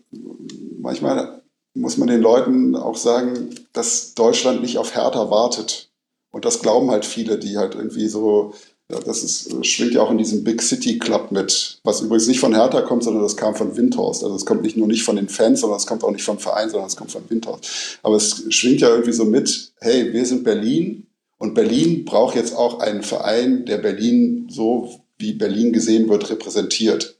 manchmal 0.80 1.42
muss 1.74 1.98
man 1.98 2.08
den 2.08 2.22
Leuten 2.22 2.76
auch 2.76 2.96
sagen, 2.96 3.54
dass 3.74 4.14
Deutschland 4.14 4.62
nicht 4.62 4.78
auf 4.78 4.96
Hertha 4.96 5.30
wartet. 5.30 5.92
Und 6.32 6.46
das 6.46 6.62
glauben 6.62 6.90
halt 6.90 7.06
viele, 7.06 7.38
die 7.38 7.58
halt 7.58 7.76
irgendwie 7.76 8.08
so 8.08 8.54
ja, 8.90 9.00
das 9.02 9.24
ist, 9.24 9.52
äh, 9.52 9.64
schwingt 9.64 9.94
ja 9.94 10.02
auch 10.02 10.12
in 10.12 10.18
diesem 10.18 10.44
Big 10.44 10.62
City 10.62 10.98
Club 10.98 11.32
mit, 11.32 11.80
was 11.84 12.02
übrigens 12.02 12.28
nicht 12.28 12.40
von 12.40 12.56
Hertha 12.56 12.82
kommt, 12.82 13.04
sondern 13.04 13.24
das 13.24 13.36
kam 13.36 13.54
von 13.54 13.76
Windhorst. 13.76 14.24
Also 14.24 14.36
es 14.36 14.46
kommt 14.46 14.62
nicht 14.62 14.78
nur 14.78 14.88
nicht 14.88 15.04
von 15.04 15.18
den 15.18 15.28
Fans, 15.28 15.62
sondern 15.62 15.78
es 15.78 15.86
kommt 15.86 16.04
auch 16.04 16.12
nicht 16.12 16.24
vom 16.24 16.40
Verein, 16.40 16.70
sondern 16.70 16.88
es 16.88 16.96
kommt 16.96 17.12
von 17.12 17.30
Windhorst. 17.30 18.00
Aber 18.04 18.16
es 18.16 18.46
schwingt 18.50 18.80
ja 18.80 18.90
irgendwie 18.90 19.12
so 19.12 19.26
mit, 19.26 19.74
hey, 19.80 20.14
wir 20.14 20.26
sind 20.26 20.46
Berlin 20.46 21.08
und 21.38 21.54
Berlin 21.54 22.06
braucht 22.06 22.36
jetzt 22.36 22.56
auch 22.56 22.80
einen 22.80 23.04
Verein, 23.04 23.66
der 23.66 23.78
Berlin 23.78 24.48
so, 24.50 25.02
wie 25.18 25.34
Berlin 25.34 25.74
gesehen 25.74 26.08
wird, 26.08 26.30
repräsentiert. 26.30 27.18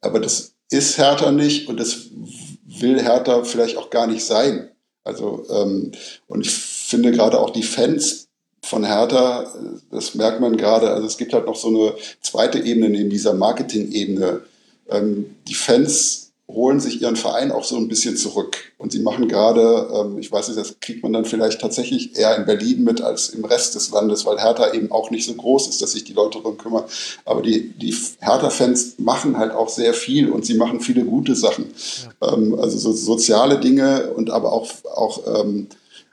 Aber 0.00 0.18
das 0.18 0.54
ist 0.70 0.98
Hertha 0.98 1.30
nicht 1.30 1.68
und 1.68 1.78
das 1.78 2.08
will 2.66 3.00
Hertha 3.00 3.44
vielleicht 3.44 3.76
auch 3.76 3.90
gar 3.90 4.08
nicht 4.08 4.24
sein. 4.24 4.70
Also, 5.04 5.46
ähm, 5.50 5.92
und 6.26 6.40
ich 6.40 6.50
finde 6.50 7.12
gerade 7.12 7.38
auch 7.38 7.50
die 7.50 7.62
Fans 7.62 8.28
von 8.64 8.84
Hertha, 8.84 9.52
das 9.90 10.14
merkt 10.14 10.40
man 10.40 10.56
gerade, 10.56 10.90
also 10.90 11.06
es 11.06 11.16
gibt 11.16 11.32
halt 11.32 11.46
noch 11.46 11.56
so 11.56 11.68
eine 11.68 11.94
zweite 12.22 12.58
Ebene 12.58 12.88
neben 12.88 13.10
dieser 13.10 13.34
Marketing-Ebene. 13.34 14.40
Ähm, 14.90 15.36
die 15.46 15.54
Fans 15.54 16.24
holen 16.46 16.78
sich 16.78 17.00
ihren 17.00 17.16
Verein 17.16 17.50
auch 17.52 17.64
so 17.64 17.76
ein 17.76 17.88
bisschen 17.88 18.16
zurück. 18.16 18.56
Und 18.76 18.92
sie 18.92 18.98
machen 19.00 19.28
gerade, 19.28 19.88
ähm, 19.94 20.18
ich 20.18 20.30
weiß 20.30 20.48
nicht, 20.48 20.60
das 20.60 20.78
kriegt 20.78 21.02
man 21.02 21.12
dann 21.12 21.24
vielleicht 21.24 21.60
tatsächlich 21.60 22.18
eher 22.18 22.36
in 22.36 22.44
Berlin 22.44 22.84
mit 22.84 23.00
als 23.00 23.30
im 23.30 23.44
Rest 23.46 23.74
des 23.74 23.90
Landes, 23.90 24.26
weil 24.26 24.38
Hertha 24.38 24.72
eben 24.74 24.90
auch 24.92 25.10
nicht 25.10 25.26
so 25.26 25.32
groß 25.32 25.68
ist, 25.68 25.80
dass 25.80 25.92
sich 25.92 26.04
die 26.04 26.12
Leute 26.12 26.38
darum 26.38 26.58
kümmern. 26.58 26.84
Aber 27.24 27.40
die, 27.40 27.70
die 27.70 27.96
Hertha-Fans 28.20 28.96
machen 28.98 29.38
halt 29.38 29.52
auch 29.52 29.70
sehr 29.70 29.94
viel 29.94 30.30
und 30.30 30.44
sie 30.44 30.54
machen 30.54 30.80
viele 30.80 31.04
gute 31.04 31.34
Sachen. 31.34 31.72
Ja. 32.20 32.34
Ähm, 32.34 32.58
also 32.58 32.76
so 32.76 32.92
soziale 32.92 33.58
Dinge 33.58 34.12
und 34.14 34.30
aber 34.30 34.52
auch, 34.52 34.68
auch, 34.94 35.22
ähm, 35.40 35.68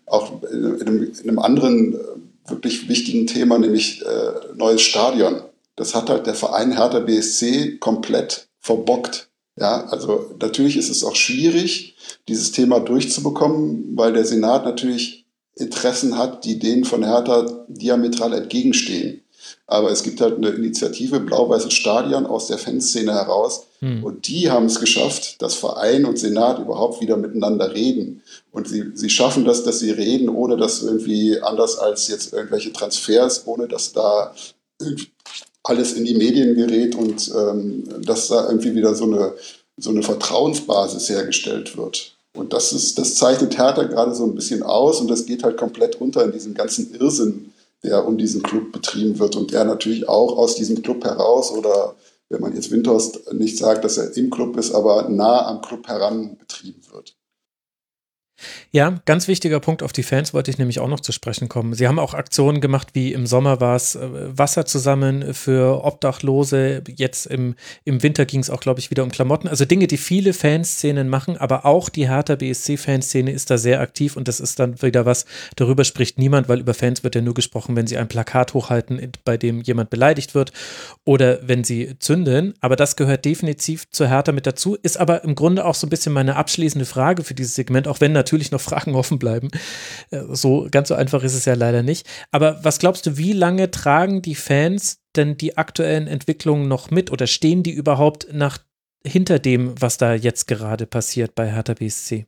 auch 0.05 0.41
in 0.43 0.81
einem, 0.81 1.03
in 1.03 1.30
einem 1.30 1.39
anderen 1.39 1.99
wirklich 2.48 2.90
wichtigen 2.90 3.28
Thema, 3.28 3.58
nämlich 3.58 4.02
äh, 4.02 4.56
neues 4.56 4.82
Stadion. 4.82 5.42
Das 5.76 5.95
hat 5.95 6.10
halt 6.10 6.28
der 6.28 6.34
Verein 6.34 6.72
Hertha 6.74 7.00
BSC 7.00 7.78
komplett 7.80 8.48
verbockt. 8.60 9.30
Ja, 9.58 9.86
also 9.88 10.36
natürlich 10.40 10.78
ist 10.78 10.90
es 10.90 11.03
auch 11.03 11.16
schwierig, 11.16 11.95
dieses 12.28 12.52
Thema 12.52 12.80
durchzubekommen, 12.80 13.95
weil 13.95 14.14
der 14.14 14.26
Senat 14.26 14.66
natürlich 14.66 15.26
Interessen 15.56 16.18
hat, 16.18 16.45
die 16.45 16.60
denen 16.60 16.86
von 16.86 17.03
Hertha 17.03 17.66
diametral 17.68 18.34
entgegenstehen. 18.34 19.22
Aber 19.67 19.91
es 19.91 20.03
gibt 20.03 20.21
halt 20.21 20.38
eine 20.38 20.49
Initiative 20.49 21.19
Blau-Weißes 21.19 21.73
Stadion 21.73 22.25
aus 22.25 22.47
der 22.47 22.57
Fanszene 22.57 23.13
heraus. 23.13 23.67
Hm. 23.80 24.03
Und 24.03 24.27
die 24.27 24.51
haben 24.51 24.65
es 24.65 24.80
geschafft, 24.80 25.41
dass 25.41 25.55
Verein 25.55 26.05
und 26.05 26.19
Senat 26.19 26.59
überhaupt 26.59 27.01
wieder 27.01 27.17
miteinander 27.17 27.73
reden. 27.73 28.21
Und 28.51 28.67
sie, 28.67 28.91
sie 28.93 29.09
schaffen 29.09 29.45
das, 29.45 29.63
dass 29.63 29.80
sie 29.80 29.91
reden, 29.91 30.30
ohne 30.30 30.57
dass 30.57 30.83
irgendwie 30.83 31.39
anders 31.41 31.77
als 31.77 32.07
jetzt 32.07 32.33
irgendwelche 32.33 32.73
Transfers, 32.73 33.43
ohne 33.45 33.67
dass 33.67 33.93
da 33.93 34.33
alles 35.63 35.93
in 35.93 36.05
die 36.05 36.15
Medien 36.15 36.55
gerät 36.55 36.95
und 36.95 37.31
ähm, 37.35 37.83
dass 38.03 38.27
da 38.27 38.47
irgendwie 38.47 38.75
wieder 38.75 38.95
so 38.95 39.05
eine, 39.05 39.33
so 39.77 39.91
eine 39.91 40.03
Vertrauensbasis 40.03 41.09
hergestellt 41.09 41.77
wird. 41.77 42.15
Und 42.33 42.53
das, 42.53 42.71
ist, 42.71 42.97
das 42.97 43.15
zeichnet 43.15 43.57
Hertha 43.57 43.83
gerade 43.83 44.15
so 44.15 44.25
ein 44.25 44.35
bisschen 44.35 44.63
aus 44.63 45.01
und 45.01 45.09
das 45.09 45.25
geht 45.25 45.43
halt 45.43 45.57
komplett 45.57 45.99
unter 45.99 46.23
in 46.23 46.31
diesem 46.31 46.53
ganzen 46.53 46.93
Irrsinn, 46.95 47.50
der 47.84 48.08
um 48.08 48.18
diesen 48.18 48.43
Club 48.43 48.72
betrieben 48.72 49.19
wird 49.19 49.35
und 49.35 49.51
der 49.51 49.66
natürlich 49.66 50.08
auch 50.08 50.38
aus 50.38 50.56
diesem 50.56 50.82
Club 50.82 51.03
heraus 51.03 51.51
oder 51.51 51.95
wenn 52.30 52.42
man 52.42 52.56
jetzt 52.56 52.72
Windhorst 52.72 53.34
nicht 53.34 53.58
sagt, 53.58 53.84
dass 53.84 53.98
er 53.98 54.16
im 54.16 54.30
Club 54.30 54.56
ist, 54.58 54.74
aber 54.74 55.10
nah 55.10 55.48
am 55.48 55.61
Club 55.61 55.88
heran 55.88 56.38
betrieben 56.38 56.82
wird. 56.92 57.18
Ja, 58.72 59.02
ganz 59.06 59.28
wichtiger 59.28 59.60
Punkt 59.60 59.84
auf 59.84 59.94
die 59.94 60.03
Fans 60.03 60.34
wollte 60.34 60.52
ich 60.52 60.58
nämlich 60.58 60.80
auch 60.80 60.88
noch 60.88 61.00
zu 61.00 61.11
sprechen 61.11 61.50
kommen. 61.50 61.74
Sie 61.74 61.88
haben 61.88 62.00
auch 62.00 62.14
Aktionen 62.14 62.61
gemacht, 62.61 62.90
wie 62.94 63.14
im 63.14 63.26
Sommer 63.26 63.60
war 63.60 63.76
es 63.76 63.95
äh, 63.95 64.08
Wasser 64.38 64.66
zusammen 64.66 65.34
für 65.34 65.84
Obdachlose. 65.84 66.84
Jetzt 66.95 67.26
im, 67.26 67.56
im 67.86 68.03
Winter 68.03 68.26
ging 68.26 68.40
es 68.40 68.50
auch, 68.50 68.60
glaube 68.60 68.80
ich, 68.80 68.92
wieder 68.92 69.03
um 69.03 69.11
Klamotten. 69.11 69.48
Also 69.48 69.66
Dinge, 69.66 69.88
die 69.88 69.98
viele 69.98 70.34
Fanszenen 70.34 71.10
machen, 71.10 71.38
aber 71.38 71.66
auch 71.66 71.90
die 71.90 72.10
Hertha 72.10 72.36
BSC-Fanszene 72.36 73.32
ist 73.32 73.50
da 73.50 73.58
sehr 73.58 73.82
aktiv 73.82 74.16
und 74.16 74.28
das 74.28 74.40
ist 74.40 74.60
dann 74.60 74.82
wieder 74.82 75.06
was, 75.06 75.26
darüber 75.56 75.84
spricht 75.84 76.18
niemand, 76.18 76.50
weil 76.50 76.60
über 76.60 76.74
Fans 76.74 77.03
wird 77.03 77.16
ja 77.16 77.22
nur 77.22 77.34
gesprochen, 77.34 77.76
wenn 77.76 77.88
sie 77.88 77.98
ein 77.98 78.08
Plakat 78.08 78.53
hochhalten, 78.53 79.11
bei 79.24 79.38
dem 79.38 79.61
jemand 79.61 79.90
beleidigt 79.90 80.36
wird 80.36 80.52
oder 81.06 81.40
wenn 81.44 81.64
sie 81.64 81.95
zünden. 82.00 82.53
Aber 82.61 82.76
das 82.76 82.95
gehört 82.95 83.26
definitiv 83.26 83.90
zur 83.90 84.08
Hertha 84.08 84.32
mit 84.32 84.48
dazu, 84.48 84.76
ist 84.82 84.98
aber 84.98 85.24
im 85.24 85.36
Grunde 85.36 85.66
auch 85.66 85.76
so 85.76 85.88
ein 85.88 85.90
bisschen 85.90 86.14
meine 86.14 86.36
abschließende 86.36 86.86
Frage 86.86 87.24
für 87.24 87.34
dieses 87.34 87.56
Segment, 87.56 87.88
auch 87.88 88.02
wenn 88.02 88.11
natürlich 88.11 88.31
noch 88.51 88.61
Fragen 88.61 88.95
offen 88.95 89.19
bleiben. 89.19 89.50
Äh, 90.10 90.24
so 90.30 90.68
ganz 90.72 90.88
so 90.88 90.95
einfach 90.95 91.24
ist 91.24 91.35
es 91.35 91.45
ja 91.45 91.53
leider 91.53 91.84
nicht. 91.84 92.08
Aber 92.32 92.60
was 92.64 92.80
glaubst 92.80 93.06
du, 93.06 93.18
wie 93.18 93.34
lange 93.34 93.72
tragen 93.72 94.22
die 94.22 94.35
Fans 94.35 95.00
denn 95.16 95.38
die 95.38 95.58
aktuellen 95.58 96.08
Entwicklungen 96.08 96.68
noch 96.68 96.90
mit 96.90 97.11
oder 97.11 97.27
stehen 97.27 97.64
die 97.64 97.72
überhaupt 97.72 98.27
nach 98.32 98.60
hinter 99.06 99.40
dem, 99.40 99.80
was 99.82 99.98
da 99.98 100.14
jetzt 100.14 100.48
gerade 100.48 100.85
passiert 100.85 101.35
bei 101.35 101.51
Hertha 101.51 101.74
BSC? 101.74 102.26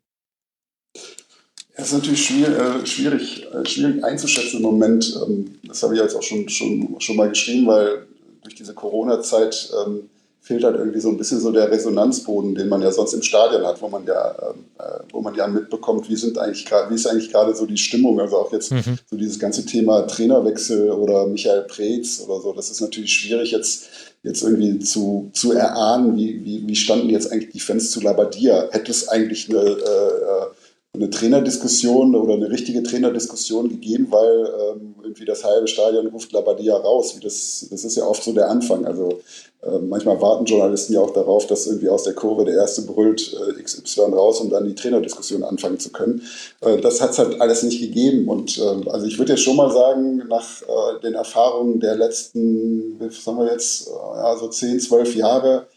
Das 1.75 1.87
ist 1.87 1.93
natürlich 1.93 2.25
schwierig, 2.25 2.55
äh, 2.55 2.85
schwierig, 2.85 3.47
äh, 3.51 3.65
schwierig, 3.65 4.03
einzuschätzen 4.03 4.57
im 4.57 4.63
Moment. 4.63 5.19
Ähm, 5.25 5.55
das 5.63 5.81
habe 5.81 5.95
ich 5.95 6.01
jetzt 6.01 6.15
auch 6.15 6.21
schon, 6.21 6.47
schon, 6.49 6.95
schon 6.99 7.15
mal 7.15 7.29
geschrieben, 7.29 7.65
weil 7.65 8.05
durch 8.43 8.55
diese 8.55 8.73
Corona-Zeit 8.73 9.71
ähm, 9.85 10.09
fehlt 10.43 10.65
halt 10.65 10.75
irgendwie 10.75 10.99
so 10.99 11.07
ein 11.07 11.17
bisschen 11.17 11.39
so 11.39 11.51
der 11.51 11.71
Resonanzboden, 11.71 12.53
den 12.53 12.67
man 12.67 12.81
ja 12.81 12.91
sonst 12.91 13.13
im 13.13 13.21
Stadion 13.21 13.65
hat, 13.65 13.81
wo 13.81 13.87
man 13.87 14.05
ja, 14.05 14.31
äh, 14.31 14.83
wo 15.11 15.21
man 15.21 15.33
ja 15.35 15.47
mitbekommt, 15.47 16.09
wie 16.09 16.17
sind 16.17 16.37
eigentlich 16.37 16.69
wie 16.89 16.95
ist 16.95 17.07
eigentlich 17.07 17.31
gerade 17.31 17.55
so 17.55 17.65
die 17.65 17.77
Stimmung. 17.77 18.19
Also 18.19 18.37
auch 18.37 18.51
jetzt 18.51 18.71
mhm. 18.73 18.99
so 19.09 19.15
dieses 19.15 19.39
ganze 19.39 19.65
Thema 19.65 20.01
Trainerwechsel 20.01 20.91
oder 20.91 21.27
Michael 21.27 21.63
Preetz 21.63 22.21
oder 22.27 22.41
so, 22.41 22.51
das 22.51 22.69
ist 22.69 22.81
natürlich 22.81 23.13
schwierig 23.13 23.51
jetzt 23.51 23.87
jetzt 24.23 24.41
irgendwie 24.41 24.79
zu, 24.79 25.29
zu 25.33 25.51
erahnen, 25.51 26.15
wie, 26.15 26.43
wie, 26.43 26.67
wie 26.67 26.75
standen 26.75 27.09
jetzt 27.09 27.31
eigentlich 27.31 27.51
die 27.51 27.59
Fans 27.59 27.91
zu 27.91 28.01
Labadia. 28.01 28.69
Hätte 28.71 28.91
es 28.91 29.09
eigentlich 29.09 29.49
eine, 29.49 29.59
äh, 29.59 30.95
eine 30.95 31.09
Trainerdiskussion 31.09 32.15
oder 32.15 32.33
eine 32.35 32.49
richtige 32.49 32.83
Trainerdiskussion 32.83 33.69
gegeben, 33.69 34.07
weil 34.09 34.49
ähm, 34.71 34.92
irgendwie 35.13 35.25
das 35.25 35.43
halbe 35.43 35.67
Stadion 35.67 36.07
ruft 36.07 36.31
Labadia 36.31 36.75
raus. 36.75 37.15
Wie 37.15 37.19
das, 37.19 37.67
das 37.69 37.83
ist 37.83 37.95
ja 37.95 38.05
oft 38.05 38.23
so 38.23 38.33
der 38.33 38.49
Anfang. 38.49 38.85
Also 38.85 39.19
äh, 39.61 39.77
manchmal 39.77 40.19
warten 40.19 40.45
Journalisten 40.45 40.93
ja 40.93 41.01
auch 41.01 41.13
darauf, 41.13 41.45
dass 41.45 41.67
irgendwie 41.67 41.89
aus 41.89 42.03
der 42.03 42.13
Kurve 42.13 42.45
der 42.45 42.55
Erste 42.55 42.81
brüllt 42.81 43.33
äh, 43.33 43.61
XY 43.61 44.01
raus, 44.13 44.41
um 44.41 44.49
dann 44.49 44.65
die 44.65 44.73
Trainerdiskussion 44.73 45.43
anfangen 45.43 45.79
zu 45.79 45.91
können. 45.91 46.23
Äh, 46.61 46.81
das 46.81 46.99
hat 46.99 47.11
es 47.11 47.19
halt 47.19 47.39
alles 47.39 47.61
nicht 47.61 47.79
gegeben. 47.79 48.27
Und 48.27 48.57
ähm, 48.57 48.87
also 48.87 49.05
ich 49.05 49.19
würde 49.19 49.33
jetzt 49.33 49.43
schon 49.43 49.55
mal 49.55 49.71
sagen, 49.71 50.23
nach 50.27 50.61
äh, 50.63 51.01
den 51.03 51.13
Erfahrungen 51.13 51.79
der 51.79 51.95
letzten, 51.95 52.99
was 52.99 53.25
haben 53.27 53.37
wir 53.37 53.51
jetzt, 53.51 53.87
äh, 53.87 53.91
ja, 53.91 54.35
so 54.35 54.47
10, 54.47 54.79
12 54.79 55.15
Jahre, 55.15 55.67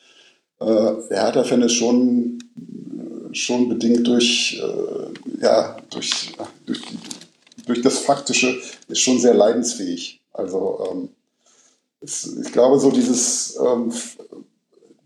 äh, 0.61 0.65
der 0.65 1.25
Hertha-Fan 1.25 1.63
ist 1.63 1.75
schon 1.75 2.39
schon 3.33 3.69
bedingt 3.69 4.07
durch, 4.07 4.59
äh, 4.63 5.43
ja, 5.43 5.77
durch, 5.91 6.33
durch, 6.65 6.81
durch, 7.67 7.83
das 7.83 7.99
Faktische, 7.99 8.59
ist 8.89 9.01
schon 9.01 9.19
sehr 9.19 9.35
leidensfähig. 9.35 10.21
Also 10.33 10.89
ähm, 10.91 11.09
es, 12.01 12.37
ich 12.45 12.53
glaube, 12.53 12.79
so 12.79 12.91
dieses, 12.91 13.57
ähm, 13.57 13.93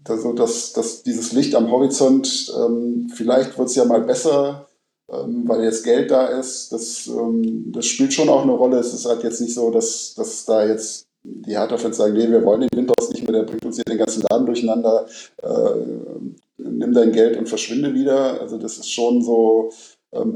also 0.04 0.32
das, 0.32 0.72
das, 0.72 1.02
dieses 1.02 1.32
Licht 1.32 1.54
am 1.54 1.70
Horizont, 1.70 2.52
ähm, 2.56 3.10
vielleicht 3.14 3.58
wird 3.58 3.68
es 3.68 3.76
ja 3.76 3.84
mal 3.84 4.02
besser, 4.02 4.68
ähm, 5.10 5.44
weil 5.46 5.64
jetzt 5.64 5.84
Geld 5.84 6.10
da 6.10 6.26
ist. 6.26 6.72
Das, 6.72 7.06
ähm, 7.06 7.72
das 7.72 7.86
spielt 7.86 8.12
schon 8.12 8.28
auch 8.28 8.42
eine 8.42 8.52
Rolle. 8.52 8.78
Es 8.78 8.94
ist 8.94 9.06
halt 9.06 9.22
jetzt 9.22 9.40
nicht 9.40 9.54
so, 9.54 9.70
dass, 9.70 10.14
dass 10.14 10.44
da 10.44 10.66
jetzt 10.66 11.06
die 11.22 11.56
Hertha-Fans 11.56 11.96
sagen, 11.96 12.14
nee, 12.14 12.30
wir 12.30 12.44
wollen 12.44 12.62
den 12.62 12.70
Windhaus 12.74 13.10
nicht 13.10 13.22
mehr, 13.22 13.32
der 13.32 13.42
bringt 13.42 13.64
uns 13.64 13.76
hier 13.76 13.84
den 13.84 13.98
ganzen 13.98 14.22
Laden 14.30 14.46
durcheinander. 14.46 15.06
Äh, 15.42 16.20
nimm 16.58 16.92
dein 16.92 17.12
Geld 17.12 17.36
und 17.36 17.48
verschwinde 17.48 17.94
wieder. 17.94 18.40
Also 18.40 18.58
das 18.58 18.78
ist 18.78 18.90
schon 18.90 19.22
so, 19.22 19.70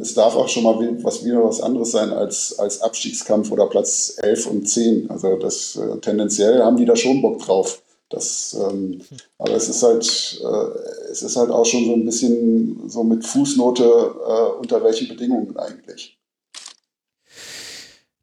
es 0.00 0.14
darf 0.14 0.36
auch 0.36 0.48
schon 0.48 0.62
mal 0.62 0.78
was 1.02 1.24
wieder 1.24 1.42
was 1.44 1.60
anderes 1.60 1.90
sein 1.90 2.12
als, 2.12 2.58
als 2.58 2.80
Abstiegskampf 2.80 3.50
oder 3.50 3.66
Platz 3.66 4.16
11 4.22 4.46
und 4.46 4.68
10. 4.68 5.10
Also 5.10 5.36
das 5.36 5.76
äh, 5.76 5.98
tendenziell 5.98 6.62
haben 6.62 6.76
die 6.76 6.84
da 6.84 6.94
schon 6.94 7.22
Bock 7.22 7.40
drauf. 7.40 7.82
Das, 8.08 8.56
ähm, 8.60 9.00
aber 9.38 9.54
es 9.54 9.68
ist 9.68 9.82
halt, 9.82 10.40
äh, 10.44 11.10
es 11.10 11.22
ist 11.22 11.36
halt 11.36 11.50
auch 11.50 11.64
schon 11.64 11.84
so 11.86 11.94
ein 11.94 12.04
bisschen 12.04 12.88
so 12.88 13.02
mit 13.02 13.26
Fußnote, 13.26 13.82
äh, 13.84 14.58
unter 14.60 14.84
welchen 14.84 15.08
Bedingungen 15.08 15.56
eigentlich. 15.56 16.16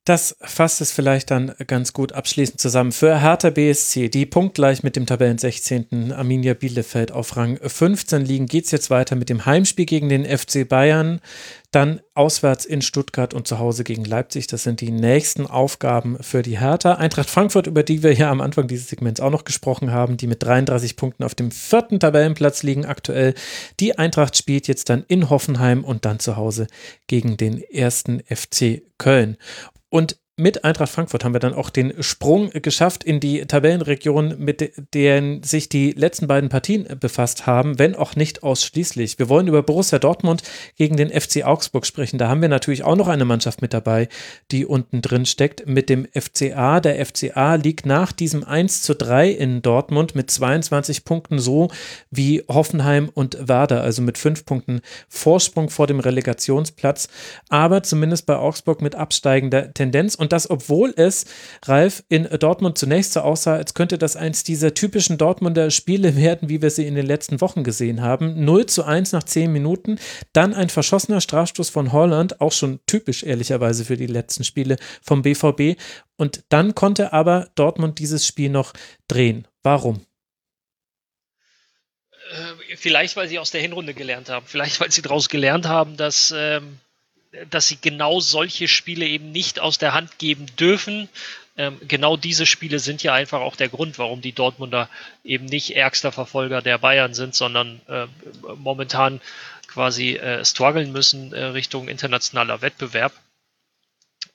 Das 0.04 0.36
fasst 0.42 0.82
es 0.82 0.92
vielleicht 0.92 1.30
dann 1.30 1.54
ganz 1.68 1.94
gut 1.94 2.14
abschließend 2.14 2.60
zusammen. 2.60 2.92
Für 2.92 3.22
Hertha 3.22 3.52
BSC, 3.52 4.10
die 4.10 4.26
punktgleich 4.26 4.82
mit 4.82 4.96
dem 4.96 5.06
Tabellen 5.06 5.38
16. 5.38 6.12
Arminia 6.12 6.56
Bielefeld 6.56 7.12
auf 7.12 7.38
Rang 7.38 7.60
15 7.64 8.26
liegen, 8.26 8.48
geht 8.48 8.66
es 8.66 8.72
jetzt 8.72 8.90
weiter 8.90 9.16
mit 9.16 9.30
dem 9.30 9.46
Heimspiel 9.46 9.86
gegen 9.86 10.10
den 10.10 10.26
FC 10.26 10.68
Bayern, 10.68 11.22
dann 11.70 12.02
auswärts 12.16 12.66
in 12.66 12.82
Stuttgart 12.82 13.36
und 13.36 13.48
zu 13.48 13.60
Hause 13.60 13.84
gegen 13.84 14.04
Leipzig. 14.04 14.48
Das 14.48 14.64
sind 14.64 14.82
die 14.82 14.90
nächsten 14.90 15.46
Aufgaben 15.46 16.18
für 16.22 16.42
die 16.42 16.60
Hertha. 16.60 16.96
Eintracht 16.96 17.30
Frankfurt, 17.30 17.68
über 17.68 17.84
die 17.84 18.02
wir 18.02 18.14
ja 18.14 18.32
am 18.32 18.42
Anfang 18.42 18.68
dieses 18.68 18.90
Segments 18.90 19.22
auch 19.22 19.30
noch 19.30 19.44
gesprochen 19.44 19.92
haben, 19.92 20.18
die 20.18 20.26
mit 20.26 20.42
33 20.42 20.96
Punkten 20.96 21.24
auf 21.24 21.36
dem 21.36 21.52
vierten 21.52 22.00
Tabellenplatz 22.00 22.64
liegen 22.64 22.86
aktuell. 22.86 23.36
Die 23.80 24.00
Eintracht 24.00 24.36
spielt 24.36 24.68
jetzt 24.68 24.90
dann 24.90 25.06
in 25.08 25.30
Hoffenheim 25.30 25.84
und 25.84 26.06
dann 26.06 26.18
zu 26.18 26.38
Hause 26.38 26.66
gegen 27.06 27.38
den 27.38 27.62
ersten 27.62 28.24
FC 28.28 28.82
Köln. 28.98 29.38
Und 29.92 30.18
mit 30.38 30.64
Eintracht 30.64 30.92
Frankfurt 30.92 31.26
haben 31.26 31.34
wir 31.34 31.40
dann 31.40 31.54
auch 31.54 31.70
den 31.70 32.02
Sprung 32.02 32.50
geschafft 32.52 33.04
in 33.04 33.20
die 33.20 33.46
Tabellenregion, 33.46 34.36
mit 34.40 34.72
denen 34.94 35.44
sich 35.44 35.68
die 35.68 35.92
letzten 35.92 36.28
beiden 36.28 36.50
Partien 36.50 36.88
befasst 37.00 37.46
haben, 37.48 37.78
wenn 37.78 37.96
auch 37.96 38.16
nicht 38.16 38.42
ausschließlich. 38.42 39.20
Wir 39.20 39.28
wollen 39.28 39.48
über 39.48 39.62
Borussia 39.62 40.00
Dortmund 40.00 40.42
gegen 40.78 40.96
den 40.96 41.10
FC 41.10 41.44
Augsburg 41.44 41.86
sprechen. 41.86 42.18
Da 42.18 42.30
haben 42.30 42.42
wir 42.42 42.48
natürlich 42.48 42.84
auch 42.84 42.96
noch 42.96 43.10
eine 43.10 43.26
Mannschaft 43.26 43.62
mit 43.62 43.74
dabei, 43.74 44.08
die 44.52 44.66
unten 44.66 45.02
drin 45.02 45.26
steckt, 45.26 45.68
mit 45.68 45.90
dem 45.90 46.08
FCA. 46.18 46.80
Der 46.80 47.06
FCA 47.06 47.56
liegt 47.56 47.86
nach 47.86 48.14
diesem 48.14 48.46
1 48.46 48.84
zu 48.84 48.96
3 48.96 49.30
in 49.32 49.62
Dortmund 49.62 50.16
mit 50.16 50.32
22 50.32 51.04
Punkten 51.04 51.40
so 51.40 51.70
wie 52.10 52.42
Hoffenheim 52.48 53.10
und 53.14 53.50
Werder, 53.50 53.82
also 53.82 54.02
mit 54.02 54.18
fünf 54.18 54.46
Punkten 54.46 54.80
Vorsprung 55.10 55.70
vor 55.70 55.88
dem 55.88 56.00
Relegationsplatz, 56.00 57.10
aber 57.50 57.84
zumindest 57.84 58.26
bei 58.26 58.38
Augsburg 58.38 58.82
mit 58.82 58.96
absteigender 58.96 59.74
Tendenz. 59.74 60.16
Und 60.22 60.34
das, 60.34 60.52
obwohl 60.52 60.94
es, 60.98 61.26
Ralf, 61.66 62.04
in 62.08 62.30
Dortmund 62.40 62.78
zunächst 62.78 63.14
so 63.14 63.22
aussah, 63.22 63.56
als 63.56 63.74
könnte 63.74 63.98
das 63.98 64.16
eins 64.16 64.44
dieser 64.44 64.76
typischen 64.76 65.18
Dortmunder 65.18 65.72
Spiele 65.72 66.16
werden, 66.16 66.48
wie 66.48 66.62
wir 66.62 66.70
sie 66.70 66.86
in 66.86 66.94
den 66.94 67.08
letzten 67.08 67.42
Wochen 67.42 67.64
gesehen 67.64 68.02
haben. 68.02 68.46
0 68.46 68.68
zu 68.68 68.84
1 68.84 69.14
nach 69.14 69.24
10 69.24 69.52
Minuten, 69.52 69.98
dann 70.32 70.54
ein 70.54 70.70
verschossener 70.70 71.22
Strafstoß 71.22 71.72
von 71.72 71.92
Holland, 71.92 72.40
auch 72.40 72.52
schon 72.52 72.82
typisch 72.86 73.24
ehrlicherweise 73.24 73.84
für 73.84 73.98
die 73.98 74.06
letzten 74.06 74.44
Spiele 74.44 74.78
vom 75.02 75.24
BVB. 75.24 75.82
Und 76.18 76.44
dann 76.50 76.76
konnte 76.76 77.14
aber 77.14 77.50
Dortmund 77.56 77.98
dieses 77.98 78.28
Spiel 78.28 78.52
noch 78.52 78.74
drehen. 79.08 79.48
Warum? 79.64 80.06
Äh, 82.30 82.76
vielleicht, 82.78 83.16
weil 83.16 83.28
sie 83.28 83.40
aus 83.40 83.50
der 83.50 83.62
Hinrunde 83.62 83.96
gelernt 83.96 84.30
haben. 84.30 84.46
Vielleicht, 84.48 84.80
weil 84.82 84.92
sie 84.92 85.02
daraus 85.02 85.30
gelernt 85.30 85.66
haben, 85.66 85.98
dass 85.98 86.32
ähm, 86.38 86.78
dass 87.50 87.68
sie 87.68 87.78
genau 87.80 88.20
solche 88.20 88.68
Spiele 88.68 89.06
eben 89.06 89.32
nicht 89.32 89.60
aus 89.60 89.78
der 89.78 89.94
Hand 89.94 90.18
geben 90.20 90.48
dürfen. 90.58 91.10
Ähm, 91.58 91.80
genau 91.88 92.18
diese 92.18 92.46
Spiele 92.46 92.80
sind 92.80 93.04
ja 93.04 93.14
einfach 93.14 93.42
auch 93.42 93.56
der 93.56 93.70
Grund, 93.70 93.98
warum 94.00 94.22
die 94.22 94.34
Dortmunder 94.34 94.90
eben 95.24 95.46
nicht 95.46 95.76
ärgster 95.76 96.12
Verfolger 96.12 96.62
der 96.62 96.78
Bayern 96.78 97.14
sind, 97.14 97.36
sondern 97.36 97.82
äh, 97.88 98.08
momentan 98.56 99.22
quasi 99.68 100.16
äh, 100.16 100.44
strugglen 100.44 100.92
müssen 100.92 101.34
äh, 101.34 101.46
Richtung 101.46 101.88
internationaler 101.88 102.62
Wettbewerb. 102.62 103.14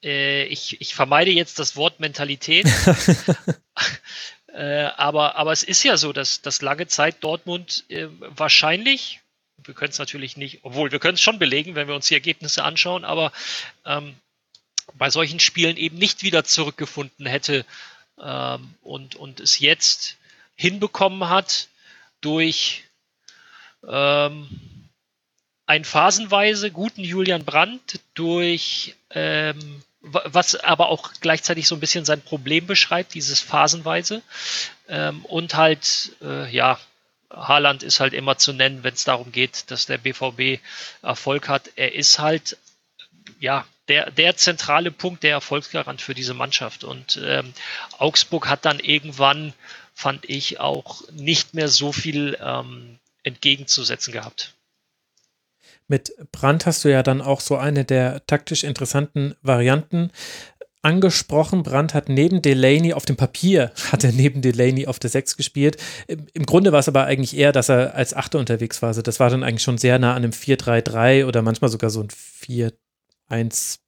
Äh, 0.03 0.45
ich, 0.45 0.81
ich 0.81 0.95
vermeide 0.95 1.31
jetzt 1.31 1.59
das 1.59 1.75
Wort 1.75 1.99
Mentalität. 1.99 2.67
Äh, 4.53 4.89
aber, 4.97 5.35
aber 5.35 5.51
es 5.51 5.61
ist 5.61 5.83
ja 5.83 5.97
so, 5.97 6.13
dass, 6.13 6.41
dass 6.41 6.63
lange 6.63 6.87
Zeit 6.87 7.23
Dortmund 7.23 7.83
äh, 7.89 8.07
wahrscheinlich 8.09 9.19
wir 9.63 9.73
können 9.73 9.91
es 9.91 9.99
natürlich 9.99 10.37
nicht, 10.37 10.59
obwohl 10.63 10.91
wir 10.91 10.99
können 10.99 11.15
es 11.15 11.21
schon 11.21 11.39
belegen, 11.39 11.75
wenn 11.75 11.87
wir 11.87 11.95
uns 11.95 12.07
die 12.07 12.13
Ergebnisse 12.13 12.63
anschauen, 12.63 13.05
aber 13.05 13.31
ähm, 13.85 14.15
bei 14.93 15.09
solchen 15.09 15.39
Spielen 15.39 15.77
eben 15.77 15.97
nicht 15.97 16.23
wieder 16.23 16.43
zurückgefunden 16.43 17.25
hätte 17.25 17.65
ähm, 18.19 18.73
und, 18.81 19.15
und 19.15 19.39
es 19.39 19.59
jetzt 19.59 20.17
hinbekommen 20.55 21.29
hat 21.29 21.67
durch 22.21 22.83
ähm, 23.87 24.49
einen 25.65 25.85
phasenweise 25.85 26.71
guten 26.71 27.03
Julian 27.03 27.43
Brandt, 27.43 27.99
durch 28.13 28.95
ähm, 29.11 29.83
was 29.99 30.55
aber 30.55 30.87
auch 30.89 31.11
gleichzeitig 31.19 31.67
so 31.67 31.75
ein 31.75 31.81
bisschen 31.81 32.05
sein 32.05 32.21
Problem 32.21 32.65
beschreibt, 32.65 33.13
dieses 33.13 33.41
phasenweise 33.41 34.21
ähm, 34.87 35.25
und 35.25 35.55
halt 35.55 36.15
äh, 36.21 36.49
ja 36.49 36.79
Haaland 37.29 37.83
ist 37.83 37.99
halt 37.99 38.13
immer 38.13 38.37
zu 38.37 38.53
nennen, 38.53 38.83
wenn 38.83 38.93
es 38.93 39.03
darum 39.03 39.31
geht, 39.31 39.69
dass 39.71 39.85
der 39.85 39.97
BVB 39.97 40.61
Erfolg 41.01 41.49
hat. 41.49 41.69
Er 41.75 41.93
ist 41.93 42.19
halt, 42.19 42.57
ja, 43.39 43.65
der, 43.87 44.11
der 44.11 44.35
zentrale 44.35 44.91
Punkt, 44.91 45.23
der 45.23 45.31
Erfolgsgarant 45.31 46.01
für 46.01 46.13
diese 46.13 46.33
Mannschaft. 46.33 46.83
Und 46.83 47.19
ähm, 47.23 47.53
Augsburg 47.97 48.47
hat 48.47 48.65
dann 48.65 48.79
irgendwann, 48.79 49.53
fand 49.93 50.29
ich, 50.29 50.59
auch 50.59 51.01
nicht 51.11 51.53
mehr 51.53 51.67
so 51.67 51.91
viel 51.91 52.37
ähm, 52.41 52.99
entgegenzusetzen 53.23 54.13
gehabt. 54.13 54.53
Mit 55.89 56.11
Brandt 56.31 56.65
hast 56.65 56.83
du 56.83 56.89
ja 56.89 57.01
dann 57.01 57.21
auch 57.21 57.39
so 57.39 57.55
eine 57.55 57.85
der 57.85 58.25
taktisch 58.27 58.65
interessanten 58.65 59.35
Varianten 59.41 60.11
angesprochen. 60.87 61.63
Brandt 61.63 61.93
hat 61.93 62.07
neben 62.07 62.41
Delaney 62.41 62.93
auf 62.93 63.05
dem 63.05 63.17
Papier, 63.17 63.71
hat 63.91 64.03
er 64.03 64.13
neben 64.13 64.41
Delaney 64.41 64.87
auf 64.87 64.99
der 64.99 65.09
6 65.09 65.35
gespielt. 65.37 65.77
Im 66.07 66.45
Grunde 66.45 66.71
war 66.71 66.79
es 66.79 66.87
aber 66.87 67.05
eigentlich 67.05 67.35
eher, 67.35 67.51
dass 67.51 67.69
er 67.69 67.93
als 67.93 68.13
Achter 68.13 68.39
unterwegs 68.39 68.81
war. 68.81 68.87
Also 68.87 69.01
das 69.01 69.19
war 69.19 69.29
dann 69.29 69.43
eigentlich 69.43 69.63
schon 69.63 69.77
sehr 69.77 69.99
nah 69.99 70.11
an 70.11 70.23
einem 70.23 70.31
4-3-3 70.31 71.25
oder 71.25 71.41
manchmal 71.41 71.69
sogar 71.69 71.89
so 71.89 72.01
ein 72.01 72.07
4-1. 73.29 73.79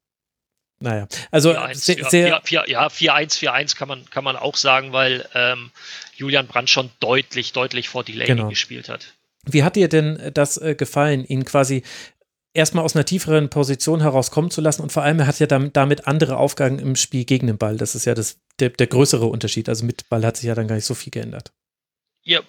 Naja, 0.81 1.07
also 1.31 1.51
4 1.51 1.59
-1, 1.59 1.73
sehr, 1.75 2.05
sehr 2.05 2.41
4, 2.43 2.63
4, 2.63 2.63
ja, 2.67 2.87
4-1, 2.87 3.39
4-1 3.39 3.77
kann 3.77 3.87
man, 3.87 4.09
kann 4.09 4.23
man 4.23 4.35
auch 4.35 4.55
sagen, 4.55 4.93
weil 4.93 5.27
ähm, 5.33 5.71
Julian 6.15 6.47
Brandt 6.47 6.69
schon 6.69 6.89
deutlich, 6.99 7.51
deutlich 7.53 7.89
vor 7.89 8.03
Delaney 8.03 8.27
genau. 8.27 8.49
gespielt 8.49 8.87
hat. 8.87 9.13
Wie 9.45 9.63
hat 9.63 9.75
dir 9.75 9.87
denn 9.87 10.31
das 10.33 10.57
äh, 10.57 10.75
gefallen, 10.75 11.25
ihn 11.25 11.45
quasi 11.45 11.83
erstmal 12.53 12.83
aus 12.83 12.95
einer 12.95 13.05
tieferen 13.05 13.49
Position 13.49 14.01
herauskommen 14.01 14.51
zu 14.51 14.61
lassen 14.61 14.81
und 14.81 14.91
vor 14.91 15.03
allem 15.03 15.19
er 15.19 15.27
hat 15.27 15.39
ja 15.39 15.47
damit 15.47 16.07
andere 16.07 16.37
Aufgaben 16.37 16.79
im 16.79 16.95
Spiel 16.95 17.25
gegen 17.25 17.47
den 17.47 17.57
Ball. 17.57 17.77
Das 17.77 17.95
ist 17.95 18.05
ja 18.05 18.15
das, 18.15 18.37
der, 18.59 18.69
der 18.69 18.87
größere 18.87 19.25
Unterschied. 19.25 19.69
Also 19.69 19.85
mit 19.85 20.09
Ball 20.09 20.25
hat 20.25 20.37
sich 20.37 20.47
ja 20.47 20.55
dann 20.55 20.67
gar 20.67 20.75
nicht 20.75 20.85
so 20.85 20.95
viel 20.95 21.11
geändert. 21.11 21.51
Ja, 22.23 22.41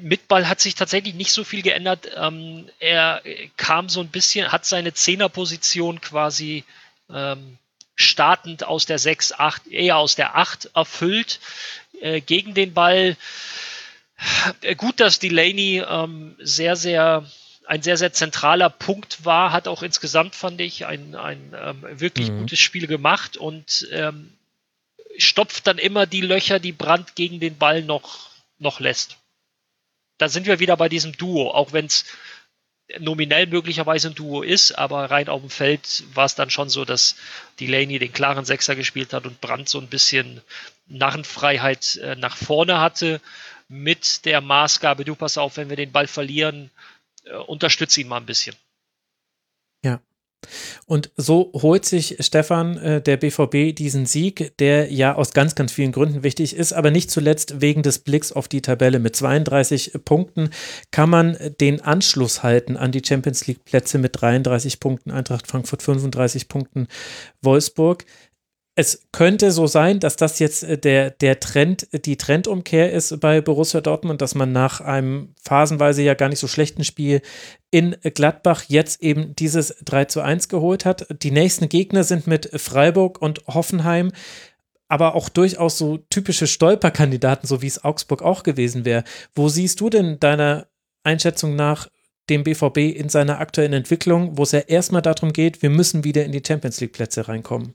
mit 0.00 0.28
Ball 0.28 0.48
hat 0.48 0.60
sich 0.60 0.74
tatsächlich 0.74 1.14
nicht 1.14 1.32
so 1.32 1.44
viel 1.44 1.62
geändert. 1.62 2.08
Ähm, 2.16 2.68
er 2.78 3.22
kam 3.56 3.88
so 3.88 4.00
ein 4.00 4.08
bisschen, 4.08 4.52
hat 4.52 4.66
seine 4.66 4.92
Zehnerposition 4.92 6.00
quasi 6.00 6.64
ähm, 7.10 7.58
startend 7.96 8.64
aus 8.64 8.86
der 8.86 8.98
6, 8.98 9.32
8, 9.32 9.66
eher 9.68 9.96
aus 9.96 10.14
der 10.14 10.36
8 10.36 10.70
erfüllt. 10.74 11.40
äh, 12.00 12.20
gegen 12.20 12.54
den 12.54 12.74
Ball. 12.74 13.16
Äh, 14.60 14.74
gut, 14.76 15.00
dass 15.00 15.18
Delaney 15.18 15.82
ähm, 15.88 16.36
sehr, 16.38 16.76
sehr 16.76 17.24
ein 17.66 17.82
sehr, 17.82 17.96
sehr 17.96 18.12
zentraler 18.12 18.70
Punkt 18.70 19.24
war, 19.24 19.52
hat 19.52 19.68
auch 19.68 19.82
insgesamt, 19.82 20.34
fand 20.34 20.60
ich, 20.60 20.86
ein, 20.86 21.14
ein 21.14 21.54
ähm, 21.58 22.00
wirklich 22.00 22.30
mhm. 22.30 22.40
gutes 22.40 22.58
Spiel 22.58 22.86
gemacht 22.86 23.36
und 23.36 23.88
ähm, 23.90 24.32
stopft 25.16 25.66
dann 25.66 25.78
immer 25.78 26.06
die 26.06 26.20
Löcher, 26.20 26.58
die 26.58 26.72
Brand 26.72 27.14
gegen 27.14 27.40
den 27.40 27.56
Ball 27.56 27.82
noch, 27.82 28.30
noch 28.58 28.80
lässt. 28.80 29.16
Da 30.18 30.28
sind 30.28 30.46
wir 30.46 30.58
wieder 30.58 30.76
bei 30.76 30.88
diesem 30.88 31.12
Duo, 31.16 31.50
auch 31.50 31.72
wenn 31.72 31.86
es 31.86 32.04
nominell 32.98 33.46
möglicherweise 33.46 34.08
ein 34.08 34.14
Duo 34.14 34.42
ist, 34.42 34.72
aber 34.72 35.10
rein 35.10 35.28
auf 35.28 35.40
dem 35.40 35.50
Feld 35.50 36.04
war 36.14 36.26
es 36.26 36.34
dann 36.34 36.50
schon 36.50 36.68
so, 36.68 36.84
dass 36.84 37.16
Delaney 37.58 37.98
den 37.98 38.12
klaren 38.12 38.44
Sechser 38.44 38.76
gespielt 38.76 39.12
hat 39.12 39.24
und 39.26 39.40
Brandt 39.40 39.68
so 39.68 39.80
ein 39.80 39.88
bisschen 39.88 40.42
Narrenfreiheit 40.86 41.96
äh, 41.96 42.14
nach 42.16 42.36
vorne 42.36 42.80
hatte 42.80 43.20
mit 43.68 44.26
der 44.26 44.42
Maßgabe, 44.42 45.04
du 45.04 45.14
pass 45.14 45.38
auf, 45.38 45.56
wenn 45.56 45.70
wir 45.70 45.76
den 45.76 45.92
Ball 45.92 46.06
verlieren, 46.06 46.70
äh, 47.24 47.36
unterstütze 47.36 48.00
ihn 48.00 48.08
mal 48.08 48.18
ein 48.18 48.26
bisschen. 48.26 48.54
Ja. 49.84 50.00
Und 50.86 51.10
so 51.16 51.50
holt 51.54 51.84
sich 51.84 52.16
Stefan, 52.20 52.76
äh, 52.76 53.00
der 53.00 53.16
BVB, 53.16 53.74
diesen 53.74 54.06
Sieg, 54.06 54.56
der 54.58 54.92
ja 54.92 55.14
aus 55.14 55.32
ganz, 55.32 55.54
ganz 55.54 55.72
vielen 55.72 55.92
Gründen 55.92 56.22
wichtig 56.22 56.54
ist, 56.54 56.72
aber 56.72 56.90
nicht 56.90 57.10
zuletzt 57.10 57.60
wegen 57.60 57.82
des 57.82 58.00
Blicks 58.00 58.32
auf 58.32 58.48
die 58.48 58.62
Tabelle. 58.62 58.98
Mit 58.98 59.16
32 59.16 59.92
Punkten 60.04 60.50
kann 60.90 61.10
man 61.10 61.38
den 61.60 61.80
Anschluss 61.80 62.42
halten 62.42 62.76
an 62.76 62.92
die 62.92 63.02
Champions 63.04 63.46
League-Plätze 63.46 63.98
mit 63.98 64.20
33 64.20 64.80
Punkten, 64.80 65.10
Eintracht 65.10 65.46
Frankfurt 65.46 65.82
35 65.82 66.48
Punkten, 66.48 66.88
Wolfsburg 67.40 68.04
es 68.76 69.06
könnte 69.12 69.52
so 69.52 69.66
sein, 69.66 70.00
dass 70.00 70.16
das 70.16 70.38
jetzt 70.40 70.64
äh, 70.64 70.78
der, 70.78 71.10
der 71.10 71.38
Trend, 71.40 71.88
die 72.04 72.16
Trendumkehr 72.16 72.92
ist 72.92 73.20
bei 73.20 73.40
Borussia 73.40 73.80
Dortmund, 73.80 74.20
dass 74.20 74.34
man 74.34 74.52
nach 74.52 74.80
einem 74.80 75.34
phasenweise 75.42 76.02
ja 76.02 76.14
gar 76.14 76.28
nicht 76.28 76.40
so 76.40 76.48
schlechten 76.48 76.84
Spiel 76.84 77.22
in 77.70 77.96
Gladbach 78.02 78.64
jetzt 78.68 79.02
eben 79.02 79.34
dieses 79.36 79.76
3 79.84 80.06
zu 80.06 80.20
1 80.20 80.48
geholt 80.48 80.84
hat. 80.84 81.06
Die 81.22 81.30
nächsten 81.30 81.68
Gegner 81.68 82.04
sind 82.04 82.26
mit 82.26 82.50
Freiburg 82.60 83.22
und 83.22 83.44
Hoffenheim, 83.46 84.12
aber 84.88 85.14
auch 85.14 85.28
durchaus 85.28 85.78
so 85.78 85.98
typische 86.10 86.46
Stolperkandidaten, 86.46 87.48
so 87.48 87.62
wie 87.62 87.66
es 87.68 87.82
Augsburg 87.84 88.22
auch 88.22 88.42
gewesen 88.42 88.84
wäre. 88.84 89.04
Wo 89.34 89.48
siehst 89.48 89.80
du 89.80 89.88
denn 89.88 90.18
deiner 90.18 90.66
Einschätzung 91.04 91.54
nach 91.54 91.88
dem 92.28 92.42
BVB 92.42 92.78
in 92.78 93.08
seiner 93.08 93.38
aktuellen 93.38 93.72
Entwicklung, 93.72 94.36
wo 94.38 94.42
es 94.42 94.52
ja 94.52 94.60
erstmal 94.60 95.02
darum 95.02 95.32
geht, 95.32 95.62
wir 95.62 95.70
müssen 95.70 96.04
wieder 96.04 96.24
in 96.24 96.32
die 96.32 96.42
Champions 96.44 96.80
League 96.80 96.92
Plätze 96.92 97.28
reinkommen? 97.28 97.74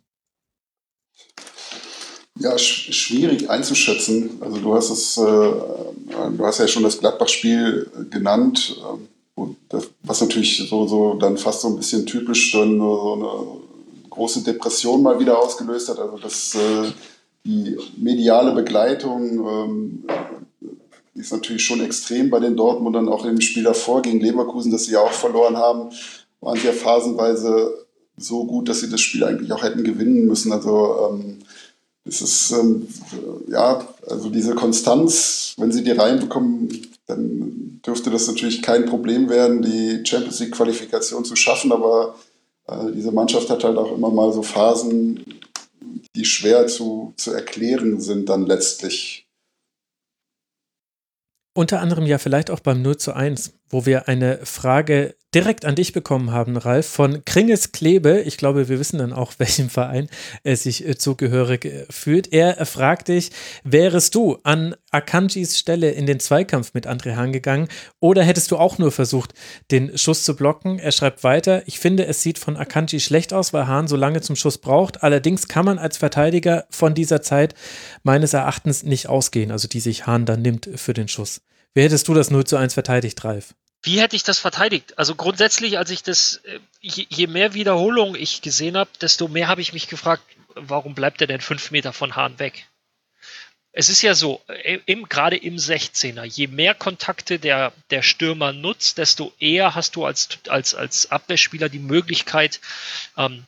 Ja, 2.40 2.58
sch 2.58 2.94
schwierig 2.94 3.50
einzuschätzen. 3.50 4.38
Also 4.42 4.58
du 4.58 4.74
hast 4.74 4.90
es, 4.90 5.18
äh, 5.18 5.22
du 5.22 6.46
hast 6.46 6.60
ja 6.60 6.68
schon 6.68 6.84
das 6.84 7.00
Gladbach-Spiel 7.00 7.92
genannt, 8.10 8.78
äh, 8.78 9.44
das, 9.70 9.90
was 10.04 10.22
natürlich 10.22 10.68
so, 10.70 10.88
so 10.88 11.14
dann 11.16 11.38
fast 11.38 11.62
so 11.62 11.70
ein 11.70 11.78
bisschen 11.78 12.06
typisch 12.06 12.52
dann 12.52 12.78
so 12.78 13.14
eine 13.14 14.10
große 14.10 14.44
Depression 14.44 15.02
mal 15.02 15.20
wieder 15.20 15.38
ausgelöst 15.38 15.90
hat. 15.90 16.00
Also 16.00 16.18
dass 16.18 16.56
äh, 16.56 16.92
die 17.46 17.78
mediale 17.98 18.54
Begleitung 18.54 19.48
ähm, 19.48 20.04
ist 21.16 21.32
natürlich 21.32 21.64
schon 21.64 21.82
extrem 21.82 22.30
bei 22.30 22.40
den 22.40 22.56
Dortmundern, 22.56 23.10
auch 23.10 23.26
im 23.26 23.42
Spiel 23.42 23.64
davor 23.64 24.02
gegen 24.02 24.22
Leverkusen, 24.22 24.72
das 24.72 24.86
sie 24.86 24.94
ja 24.94 25.02
auch 25.02 25.12
verloren 25.12 25.58
haben, 25.58 25.90
waren 26.42 26.58
sie 26.58 26.68
ja 26.68 26.74
phasenweise 26.74 27.86
so 28.20 28.46
gut, 28.46 28.70
dass 28.70 28.82
sie 28.82 28.90
das 28.90 29.02
Spiel 29.02 29.24
eigentlich 29.24 29.52
auch 29.52 29.64
hätten 29.64 29.84
gewinnen 29.84 30.26
müssen. 30.26 30.52
Also 30.52 31.10
ähm, 31.12 31.40
es 32.06 32.22
ist, 32.22 32.52
ähm, 32.52 32.88
ja, 33.48 33.88
also 34.08 34.30
diese 34.30 34.56
Konstanz, 34.56 35.54
wenn 35.58 35.72
sie 35.72 35.84
die 35.84 35.92
reinbekommen, 35.92 36.88
dann 37.08 37.82
dürfte 37.86 38.10
das 38.10 38.28
natürlich 38.28 38.62
kein 38.62 38.86
Problem 38.86 39.30
werden, 39.30 39.62
die 39.62 40.04
Champions 40.06 40.40
League-Qualifikation 40.40 41.26
zu 41.26 41.36
schaffen, 41.36 41.72
aber 41.72 42.16
äh, 42.68 42.92
diese 42.94 43.12
Mannschaft 43.12 43.50
hat 43.50 43.64
halt 43.64 43.78
auch 43.78 43.96
immer 43.96 44.10
mal 44.10 44.32
so 44.32 44.44
Phasen, 44.44 45.24
die 46.16 46.26
schwer 46.26 46.68
zu, 46.68 47.14
zu 47.18 47.32
erklären 47.32 48.00
sind 48.00 48.30
dann 48.30 48.46
letztlich. 48.46 49.28
Unter 51.54 51.82
anderem 51.82 52.06
ja 52.06 52.18
vielleicht 52.18 52.52
auch 52.52 52.60
beim 52.60 52.82
0 52.82 52.98
zu 52.98 53.14
1, 53.14 53.54
wo 53.70 53.86
wir 53.86 54.08
eine 54.08 54.40
Frage 54.46 55.16
direkt 55.36 55.66
an 55.66 55.76
dich 55.76 55.94
bekommen 55.94 56.32
haben, 56.32 56.58
Ralf, 56.58 56.88
von 56.88 57.24
Kringes 57.24 57.72
Klebe. 57.72 58.22
Ich 58.22 58.38
glaube, 58.38 58.68
wir 58.68 58.80
wissen 58.80 58.98
dann 58.98 59.14
auch, 59.14 59.34
welchem 59.38 59.70
Verein 59.70 60.10
er 60.44 60.56
sich 60.56 60.88
äh, 60.88 60.98
zugehörig 60.98 61.66
äh, 61.66 61.86
fühlt. 61.90 62.34
Er 62.34 62.66
fragt 62.66 63.10
dich, 63.10 63.32
wärest 63.64 64.16
du 64.16 64.40
an 64.44 64.76
Akanjis 64.92 65.60
Stelle 65.60 65.92
in 65.92 66.06
den 66.06 66.20
Zweikampf 66.20 66.74
mit 66.74 66.88
André 66.88 67.16
Hahn 67.16 67.32
gegangen 67.32 67.68
oder 68.00 68.24
hättest 68.24 68.52
du 68.52 68.58
auch 68.58 68.80
nur 68.80 68.92
versucht, 68.92 69.34
den 69.72 69.98
Schuss 69.98 70.24
zu 70.24 70.36
blocken? 70.36 70.80
Er 70.80 70.92
schreibt 70.92 71.24
weiter, 71.24 71.64
ich 71.68 71.80
finde, 71.80 72.08
es 72.08 72.24
sieht 72.24 72.40
von 72.40 72.58
Akanji 72.58 73.00
schlecht 73.00 73.34
aus, 73.34 73.54
weil 73.54 73.68
Hahn 73.68 73.88
so 73.88 73.96
lange 73.96 74.22
zum 74.22 74.36
Schuss 74.36 74.58
braucht. 74.58 75.04
Allerdings 75.04 75.48
kann 75.48 75.66
man 75.66 75.78
als 75.78 75.98
Verteidiger 75.98 76.66
von 76.72 76.96
dieser 76.96 77.22
Zeit 77.22 77.54
meines 78.04 78.34
Erachtens 78.34 78.84
nicht 78.84 79.08
ausgehen, 79.08 79.52
also 79.52 79.68
die 79.68 79.80
sich 79.80 80.08
Hahn 80.08 80.26
dann 80.26 80.42
nimmt 80.42 80.70
für 80.76 80.94
den 80.94 81.08
Schuss. 81.08 81.42
Wie 81.76 81.84
hättest 81.84 82.08
du 82.08 82.16
das 82.16 82.32
0 82.32 82.46
zu 82.46 82.58
1 82.58 82.74
verteidigt, 82.74 83.24
Ralf? 83.24 83.54
Wie 83.82 84.02
hätte 84.02 84.16
ich 84.16 84.24
das 84.24 84.40
verteidigt? 84.40 84.98
Also 84.98 85.16
grundsätzlich, 85.16 85.78
als 85.78 85.90
ich 85.90 86.04
das, 86.04 86.42
äh, 86.44 86.60
je 86.82 87.28
mehr 87.28 87.54
Wiederholungen 87.54 88.16
ich 88.16 88.42
gesehen 88.42 88.76
habe, 88.78 88.90
desto 89.02 89.28
mehr 89.28 89.48
habe 89.48 89.62
ich 89.62 89.74
mich 89.74 89.88
gefragt, 89.88 90.24
warum 90.56 90.96
bleibt 90.96 91.22
er 91.22 91.28
denn 91.28 91.42
fünf 91.42 91.72
Meter 91.72 91.94
von 91.94 92.16
Hahn 92.16 92.40
weg? 92.40 92.68
Es 93.72 93.88
ist 93.88 94.02
ja 94.02 94.16
so, 94.16 94.42
äh, 94.48 94.80
im, 94.86 95.08
gerade 95.08 95.38
im 95.38 95.56
16er, 95.56 96.24
je 96.24 96.48
mehr 96.48 96.74
Kontakte 96.74 97.40
der, 97.40 97.72
der 97.92 98.02
Stürmer 98.02 98.52
nutzt, 98.52 98.98
desto 98.98 99.32
eher 99.40 99.76
hast 99.76 99.96
du 99.96 100.06
als, 100.06 100.40
als, 100.50 100.76
als 100.76 101.12
Abwehrspieler 101.12 101.70
die 101.70 101.80
Möglichkeit, 101.80 102.60
ähm, 103.16 103.46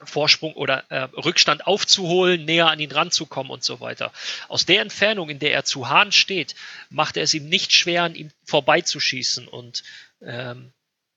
Vorsprung 0.00 0.54
oder 0.54 0.84
äh, 0.90 1.08
Rückstand 1.16 1.66
aufzuholen, 1.66 2.44
näher 2.44 2.68
an 2.68 2.80
ihn 2.80 2.92
ranzukommen 2.92 3.50
und 3.50 3.64
so 3.64 3.80
weiter. 3.80 4.12
Aus 4.48 4.64
der 4.64 4.82
Entfernung, 4.82 5.28
in 5.28 5.38
der 5.38 5.52
er 5.52 5.64
zu 5.64 5.88
Hahn 5.88 6.12
steht, 6.12 6.54
macht 6.88 7.16
er 7.16 7.24
es 7.24 7.34
ihm 7.34 7.48
nicht 7.48 7.72
schwer, 7.72 8.04
an 8.04 8.14
ihm 8.14 8.30
vorbeizuschießen. 8.44 9.48
Und 9.48 9.82
ähm, 10.22 10.72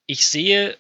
ich 0.08 0.26
sehe 0.26 0.78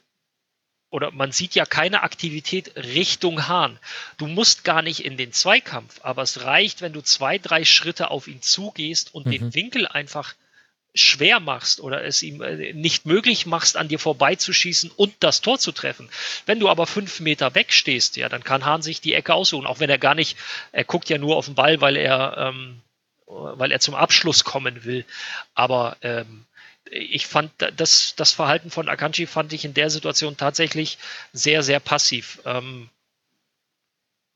oder 0.89 1.11
man 1.11 1.31
sieht 1.31 1.55
ja 1.55 1.65
keine 1.65 2.03
Aktivität 2.03 2.75
Richtung 2.75 3.47
Hahn. 3.47 3.79
Du 4.17 4.27
musst 4.27 4.63
gar 4.63 4.81
nicht 4.81 5.05
in 5.05 5.15
den 5.15 5.31
Zweikampf, 5.31 6.01
aber 6.03 6.21
es 6.21 6.43
reicht, 6.43 6.81
wenn 6.81 6.91
du 6.91 7.01
zwei, 7.01 7.37
drei 7.37 7.63
Schritte 7.63 8.11
auf 8.11 8.27
ihn 8.27 8.41
zugehst 8.41 9.15
und 9.15 9.25
mhm. 9.25 9.31
den 9.31 9.53
Winkel 9.53 9.87
einfach 9.87 10.35
schwer 10.93 11.39
machst 11.39 11.79
oder 11.79 12.03
es 12.03 12.21
ihm 12.21 12.41
äh, 12.41 12.73
nicht 12.73 13.05
möglich 13.05 13.45
machst, 13.45 13.77
an 13.77 13.87
dir 13.87 13.99
vorbeizuschießen 13.99 14.91
und 14.91 15.13
das 15.21 15.41
Tor 15.41 15.57
zu 15.57 15.71
treffen. 15.71 16.09
Wenn 16.45 16.59
du 16.59 16.69
aber 16.69 16.85
fünf 16.85 17.19
Meter 17.21 17.55
wegstehst, 17.55 18.17
ja, 18.17 18.27
dann 18.29 18.43
kann 18.43 18.65
Hahn 18.65 18.81
sich 18.81 18.99
die 18.99 19.13
Ecke 19.13 19.33
aussuchen, 19.33 19.65
auch 19.65 19.79
wenn 19.79 19.89
er 19.89 19.97
gar 19.97 20.15
nicht, 20.15 20.37
er 20.71 20.83
guckt 20.83 21.09
ja 21.09 21.17
nur 21.17 21.37
auf 21.37 21.45
den 21.45 21.55
Ball, 21.55 21.79
weil 21.79 21.95
er, 21.95 22.35
ähm, 22.37 22.81
weil 23.25 23.71
er 23.71 23.79
zum 23.79 23.95
Abschluss 23.95 24.43
kommen 24.43 24.83
will. 24.83 25.05
Aber 25.53 25.95
ähm, 26.01 26.45
ich 26.89 27.25
fand 27.25 27.51
das, 27.77 28.15
das 28.17 28.33
Verhalten 28.33 28.69
von 28.69 28.89
Akanji 28.89 29.27
fand 29.27 29.53
ich 29.53 29.63
in 29.63 29.73
der 29.73 29.89
Situation 29.89 30.35
tatsächlich 30.35 30.97
sehr, 31.31 31.63
sehr 31.63 31.79
passiv. 31.79 32.41
Ähm, 32.45 32.89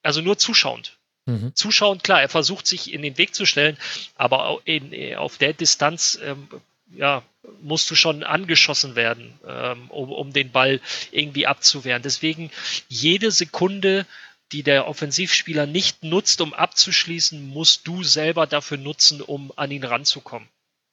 also 0.04 0.22
nur 0.22 0.38
zuschauend. 0.38 0.95
Mhm. 1.26 1.56
Zuschauen, 1.56 2.02
klar, 2.02 2.22
er 2.22 2.30
versucht 2.30 2.68
sich 2.68 2.94
in 2.94 3.02
den 3.02 3.18
Weg 3.18 3.34
zu 3.34 3.46
stellen, 3.46 3.78
aber 4.16 4.60
in, 4.66 4.94
äh, 4.94 5.16
auf 5.16 5.38
der 5.38 5.54
Distanz 5.54 6.20
ähm, 6.24 6.48
ja, 6.92 7.24
musst 7.62 7.90
du 7.90 7.96
schon 7.96 8.24
angeschossen 8.24 8.96
werden, 8.96 9.34
ähm, 9.48 9.90
um, 9.90 10.12
um 10.12 10.34
den 10.34 10.52
Ball 10.52 10.82
irgendwie 11.12 11.48
abzuwehren. 11.48 12.04
Deswegen 12.04 12.52
jede 12.88 13.32
Sekunde, 13.32 14.06
die 14.52 14.64
der 14.64 14.88
Offensivspieler 14.88 15.66
nicht 15.66 16.04
nutzt, 16.04 16.42
um 16.42 16.54
abzuschließen, 16.54 17.46
musst 17.48 17.88
du 17.88 18.04
selber 18.04 18.46
dafür 18.46 18.78
nutzen, 18.78 19.22
um 19.22 19.52
an 19.56 19.72
ihn 19.72 19.84
ranzukommen. 19.84 20.48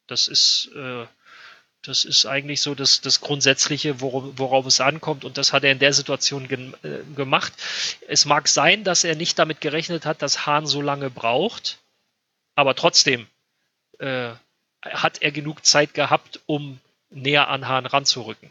Das 0.07 0.29
ist 0.29 0.71
äh, 0.75 1.07
das 1.83 2.05
ist 2.05 2.27
eigentlich 2.27 2.61
so 2.61 2.75
das, 2.75 3.01
das 3.01 3.21
Grundsätzliche, 3.21 4.01
worauf, 4.01 4.25
worauf 4.37 4.67
es 4.67 4.81
ankommt. 4.81 5.25
Und 5.25 5.39
das 5.39 5.53
hat 5.53 5.65
er 5.65 5.73
in 5.73 5.79
der 5.79 5.93
Situation 5.93 6.49
gen, 6.49 6.75
äh, 6.83 7.01
gemacht. 7.17 7.53
Es 8.09 8.25
mag 8.25 8.49
sein, 8.49 8.85
dass 8.85 9.05
er 9.05 9.17
nicht 9.17 9.39
damit 9.39 9.61
gerechnet 9.61 10.07
hat, 10.07 10.23
dass 10.23 10.47
Hahn 10.47 10.67
so 10.67 10.81
lange 10.81 11.11
braucht. 11.11 11.79
Aber 12.55 12.75
trotzdem 12.75 13.27
äh, 13.99 14.31
hat 14.83 15.23
er 15.23 15.33
genug 15.33 15.65
Zeit 15.65 15.95
gehabt, 15.95 16.41
um 16.47 16.79
näher 17.11 17.49
an 17.49 17.69
Hahn 17.69 17.87
ranzurücken 17.87 18.51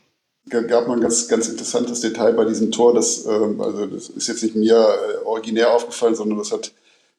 gab 0.50 0.88
noch 0.88 0.96
ein 0.96 1.02
ganz, 1.02 1.28
ganz 1.28 1.48
interessantes 1.48 2.02
Detail 2.02 2.34
bei 2.34 2.46
diesem 2.46 2.72
Tor. 2.72 2.94
Das, 2.94 3.26
ähm, 3.26 3.62
also 3.62 3.86
das 3.86 4.10
ist 4.10 4.28
jetzt 4.28 4.44
nicht 4.44 4.56
mir 4.56 4.76
äh, 4.76 5.26
originär 5.26 5.72
aufgefallen, 5.72 6.16
sondern 6.16 6.38
das 6.38 6.52
hat 6.52 6.72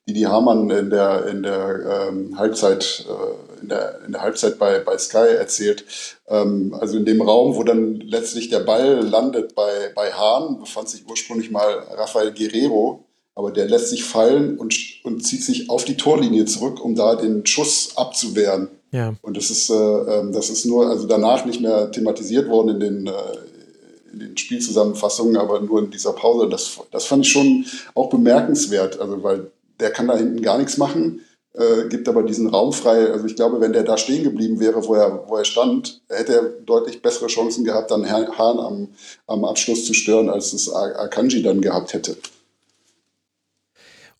Didi 0.09 0.23
Hamann 0.23 0.69
in 0.71 0.91
der, 0.91 1.27
in 1.27 1.43
der 1.43 2.09
ähm, 2.09 2.39
Halbzeit, 2.39 3.07
äh, 3.09 3.63
in 3.63 3.69
der, 3.69 4.01
in 4.05 4.13
der 4.13 4.23
Halbzeit 4.23 4.59
bei, 4.59 4.81
bei 4.81 4.99
Sky 4.99 5.37
erzählt. 5.39 5.85
Ähm, 6.29 6.75
also 6.79 6.97
in 6.97 7.05
dem 7.05 7.23
Raum, 7.23 7.55
wo 7.57 7.63
dann 7.63 8.01
letztlich 8.01 8.49
der 8.49 8.61
Ball 8.61 9.01
landet 9.01 9.55
bei, 9.55 9.93
bei 9.95 10.13
Hahn, 10.13 10.59
befand 10.59 10.89
sich 10.89 11.07
ursprünglich 11.09 11.51
mal 11.51 11.87
Rafael 11.97 12.33
Guerrero 12.33 13.05
aber 13.35 13.51
der 13.51 13.67
lässt 13.67 13.89
sich 13.89 14.05
fallen 14.05 14.59
und, 14.59 14.75
und 15.05 15.25
zieht 15.25 15.43
sich 15.43 15.71
auf 15.71 15.85
die 15.85 15.97
Torlinie 15.97 16.45
zurück, 16.45 16.85
um 16.85 16.95
da 16.95 17.17
den 17.17 17.47
Schuss 17.47 17.97
abzuwehren. 17.97 18.69
Ja. 18.91 19.15
Und 19.23 19.37
das 19.37 19.51
ist, 19.51 19.71
äh, 19.71 19.75
ähm, 19.75 20.33
das 20.33 20.51
ist 20.51 20.67
nur, 20.67 20.89
also 20.89 21.07
danach 21.07 21.47
nicht 21.47 21.61
mehr 21.61 21.91
thematisiert 21.91 22.49
worden 22.49 22.69
in 22.75 22.81
den, 22.81 23.07
äh, 23.07 24.13
in 24.13 24.19
den 24.19 24.37
Spielzusammenfassungen, 24.37 25.39
aber 25.39 25.61
nur 25.61 25.79
in 25.79 25.91
dieser 25.91 26.13
Pause. 26.13 26.51
Das, 26.51 26.79
das 26.91 27.07
fand 27.07 27.25
ich 27.25 27.33
schon 27.33 27.65
auch 27.95 28.11
bemerkenswert, 28.11 29.01
also 29.01 29.23
weil 29.23 29.51
der 29.81 29.91
kann 29.91 30.09
da 30.09 30.17
hinten 30.17 30.42
gar 30.42 30.59
nichts 30.59 30.78
machen, 30.78 31.20
äh, 31.55 31.89
gibt 31.89 32.09
aber 32.09 32.23
diesen 32.23 32.49
Raum 32.49 32.73
frei. 32.73 33.10
Also 33.10 33.26
ich 33.26 33.36
glaube, 33.36 33.60
wenn 33.60 33.73
der 33.73 33.83
da 33.83 33.99
stehen 33.99 34.25
geblieben 34.25 34.60
wäre, 34.60 34.86
wo 34.86 34.94
er, 34.94 35.28
wo 35.28 35.36
er 35.36 35.44
stand, 35.44 36.02
hätte 36.09 36.34
er 36.34 36.42
deutlich 36.42 37.02
bessere 37.02 37.26
Chancen 37.26 37.65
gehabt, 37.65 37.91
dann 37.91 38.10
Hahn 38.10 38.59
am, 38.59 38.89
am 39.26 39.44
Abschluss 39.44 39.84
zu 39.84 39.94
stören, 39.94 40.31
als 40.31 40.52
es 40.52 40.73
Akanji 40.73 41.42
dann 41.42 41.60
gehabt 41.60 41.92
hätte 41.92 42.17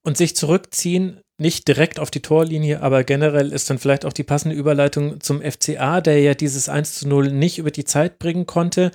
und 0.03 0.17
sich 0.17 0.37
zurückziehen, 0.37 1.21
nicht 1.39 1.67
direkt 1.67 1.99
auf 1.99 2.11
die 2.11 2.23
Torlinie, 2.23 2.83
aber 2.83 3.05
generell 3.05 3.53
ist 3.53 3.69
dann 3.71 3.79
vielleicht 3.79 4.05
auch 4.05 4.13
die 4.13 4.23
passende 4.23 4.55
Überleitung 4.55 5.21
zum 5.21 5.41
FCA, 5.43 6.01
der 6.01 6.21
ja 6.21 6.35
dieses 6.35 6.69
1 6.69 6.95
zu 6.95 7.09
0 7.09 7.33
nicht 7.33 7.59
über 7.59 7.71
die 7.71 7.85
Zeit 7.85 8.19
bringen 8.19 8.47
konnte, 8.47 8.93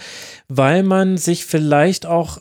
weil 0.47 0.83
man 0.83 1.17
sich 1.17 1.45
vielleicht 1.45 2.05
auch 2.05 2.39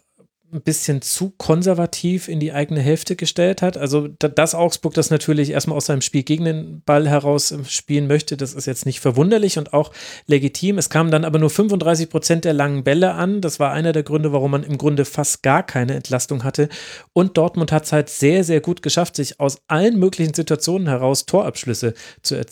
ein 0.53 0.61
bisschen 0.61 1.03
zu 1.03 1.33
konservativ 1.37 2.29
in 2.29 2.39
die 2.39 2.53
eigene 2.53 2.81
Hälfte 2.81 3.17
gestellt 3.17 3.63
hat. 3.63 3.77
Also, 3.77 4.09
dass 4.09 4.55
Augsburg 4.55 4.95
das 4.95 5.11
natürlich 5.11 5.51
erstmal 5.51 5.77
aus 5.77 5.87
seinem 5.87 6.03
Spiel 6.03 6.23
gegen 6.23 6.45
den 6.45 6.83
Ball 6.87 7.09
heraus 7.09 7.51
ähm, 7.51 7.65
spielen 7.65 8.07
möchte, 8.07 8.37
das 8.37 8.55
ist 8.55 8.67
jetzt 8.67 8.87
nicht 8.87 9.01
verwunderlich 9.01 9.59
und 9.59 9.73
auch 9.73 9.93
legitim. 10.27 10.79
Es 10.79 10.89
kamen 10.89 11.11
dann 11.11 11.25
aber 11.25 11.39
nur 11.39 11.51
35 11.51 12.09
Prozent 12.09 12.45
der 12.45 12.53
langen 12.53 12.85
Bälle 12.85 13.15
an. 13.15 13.41
Das 13.41 13.59
war 13.59 13.73
einer 13.73 13.93
der 13.93 14.05
Gründe, 14.05 14.33
warum 14.33 14.53
man 14.53 14.63
im 14.63 14.79
Grunde 14.79 15.05
fast 15.05 15.43
gar 15.43 15.65
keine 15.65 15.95
Entlastung 15.95 16.45
hatte. 16.45 16.69
Und 17.13 17.37
Dortmund 17.37 17.73
hat 17.73 17.85
es 17.85 17.93
halt 17.93 18.09
sehr, 18.09 18.45
sehr 18.45 18.61
gut 18.61 18.83
geschafft, 18.83 19.17
sich 19.17 19.41
aus 19.41 19.59
allen 19.67 19.99
möglichen 19.99 20.35
Situationen 20.35 20.89
heraus 20.89 21.27
Torabschlüsse 21.27 21.95
zu, 22.23 22.37
äh, 22.37 22.47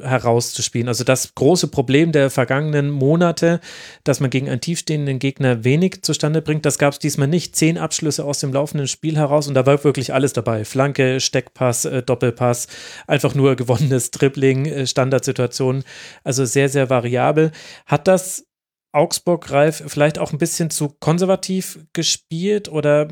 herauszuspielen. 0.00 0.88
Also 0.88 1.04
das 1.04 1.34
große 1.34 1.68
Problem 1.68 2.10
der 2.10 2.30
vergangenen 2.30 2.90
Monate, 2.90 3.60
dass 4.02 4.18
man 4.18 4.30
gegen 4.30 4.48
einen 4.48 4.60
tiefstehenden 4.60 5.20
Gegner 5.20 5.62
wenig 5.62 6.02
zustande 6.02 6.42
bringt, 6.42 6.66
das 6.66 6.78
gab 6.78 6.92
es 6.92 6.98
diesmal 6.98 7.28
nicht 7.28 7.35
nicht 7.36 7.54
zehn 7.54 7.76
Abschlüsse 7.76 8.24
aus 8.24 8.40
dem 8.40 8.52
laufenden 8.52 8.88
Spiel 8.88 9.18
heraus 9.18 9.46
und 9.46 9.52
da 9.52 9.66
war 9.66 9.84
wirklich 9.84 10.14
alles 10.14 10.32
dabei. 10.32 10.64
Flanke, 10.64 11.20
Steckpass, 11.20 11.84
äh, 11.84 12.02
Doppelpass, 12.02 12.66
einfach 13.06 13.34
nur 13.34 13.56
gewonnenes 13.56 14.10
Dribbling, 14.10 14.64
äh, 14.64 14.86
Standardsituationen. 14.86 15.84
Also 16.24 16.46
sehr, 16.46 16.70
sehr 16.70 16.88
variabel. 16.88 17.52
Hat 17.84 18.08
das 18.08 18.46
Augsburg, 18.92 19.50
Ralf, 19.50 19.82
vielleicht 19.86 20.18
auch 20.18 20.32
ein 20.32 20.38
bisschen 20.38 20.70
zu 20.70 20.88
konservativ 20.88 21.78
gespielt 21.92 22.70
oder 22.70 23.08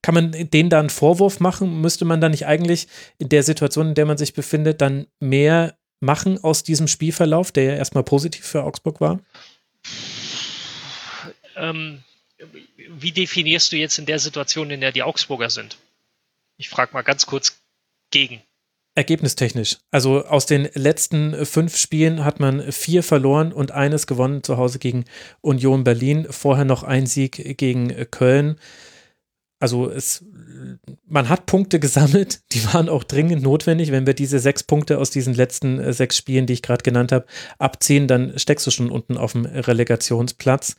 kann 0.00 0.14
man 0.14 0.32
denen 0.32 0.70
da 0.70 0.80
einen 0.80 0.88
Vorwurf 0.88 1.38
machen? 1.38 1.82
Müsste 1.82 2.06
man 2.06 2.22
da 2.22 2.30
nicht 2.30 2.46
eigentlich 2.46 2.88
in 3.18 3.28
der 3.28 3.42
Situation, 3.42 3.88
in 3.88 3.94
der 3.94 4.06
man 4.06 4.16
sich 4.16 4.32
befindet, 4.32 4.80
dann 4.80 5.06
mehr 5.20 5.76
machen 6.00 6.42
aus 6.42 6.62
diesem 6.62 6.88
Spielverlauf, 6.88 7.52
der 7.52 7.64
ja 7.64 7.74
erstmal 7.74 8.04
positiv 8.04 8.46
für 8.46 8.64
Augsburg 8.64 9.02
war? 9.02 9.20
Ähm, 11.56 12.02
wie 12.90 13.12
definierst 13.12 13.72
du 13.72 13.76
jetzt 13.76 13.98
in 13.98 14.06
der 14.06 14.18
Situation, 14.18 14.70
in 14.70 14.80
der 14.80 14.92
die 14.92 15.02
Augsburger 15.02 15.50
sind? 15.50 15.78
Ich 16.56 16.68
frage 16.68 16.92
mal 16.92 17.02
ganz 17.02 17.26
kurz 17.26 17.60
gegen. 18.10 18.42
Ergebnistechnisch. 18.94 19.78
Also 19.90 20.26
aus 20.26 20.44
den 20.44 20.68
letzten 20.74 21.46
fünf 21.46 21.78
Spielen 21.78 22.24
hat 22.24 22.40
man 22.40 22.70
vier 22.72 23.02
verloren 23.02 23.52
und 23.52 23.70
eines 23.70 24.06
gewonnen 24.06 24.42
zu 24.42 24.58
Hause 24.58 24.78
gegen 24.78 25.06
Union 25.40 25.82
Berlin. 25.82 26.26
Vorher 26.28 26.66
noch 26.66 26.82
ein 26.82 27.06
Sieg 27.06 27.56
gegen 27.56 27.88
Köln. 28.10 28.58
Also 29.58 29.88
es, 29.88 30.24
man 31.06 31.28
hat 31.28 31.46
Punkte 31.46 31.78
gesammelt, 31.78 32.42
die 32.52 32.64
waren 32.74 32.88
auch 32.88 33.04
dringend 33.04 33.42
notwendig. 33.42 33.92
Wenn 33.92 34.06
wir 34.06 34.14
diese 34.14 34.40
sechs 34.40 34.62
Punkte 34.62 34.98
aus 34.98 35.10
diesen 35.10 35.34
letzten 35.34 35.92
sechs 35.92 36.16
Spielen, 36.16 36.46
die 36.46 36.52
ich 36.52 36.62
gerade 36.62 36.82
genannt 36.82 37.12
habe, 37.12 37.26
abziehen, 37.58 38.08
dann 38.08 38.38
steckst 38.38 38.66
du 38.66 38.70
schon 38.70 38.90
unten 38.90 39.16
auf 39.16 39.32
dem 39.32 39.46
Relegationsplatz. 39.46 40.76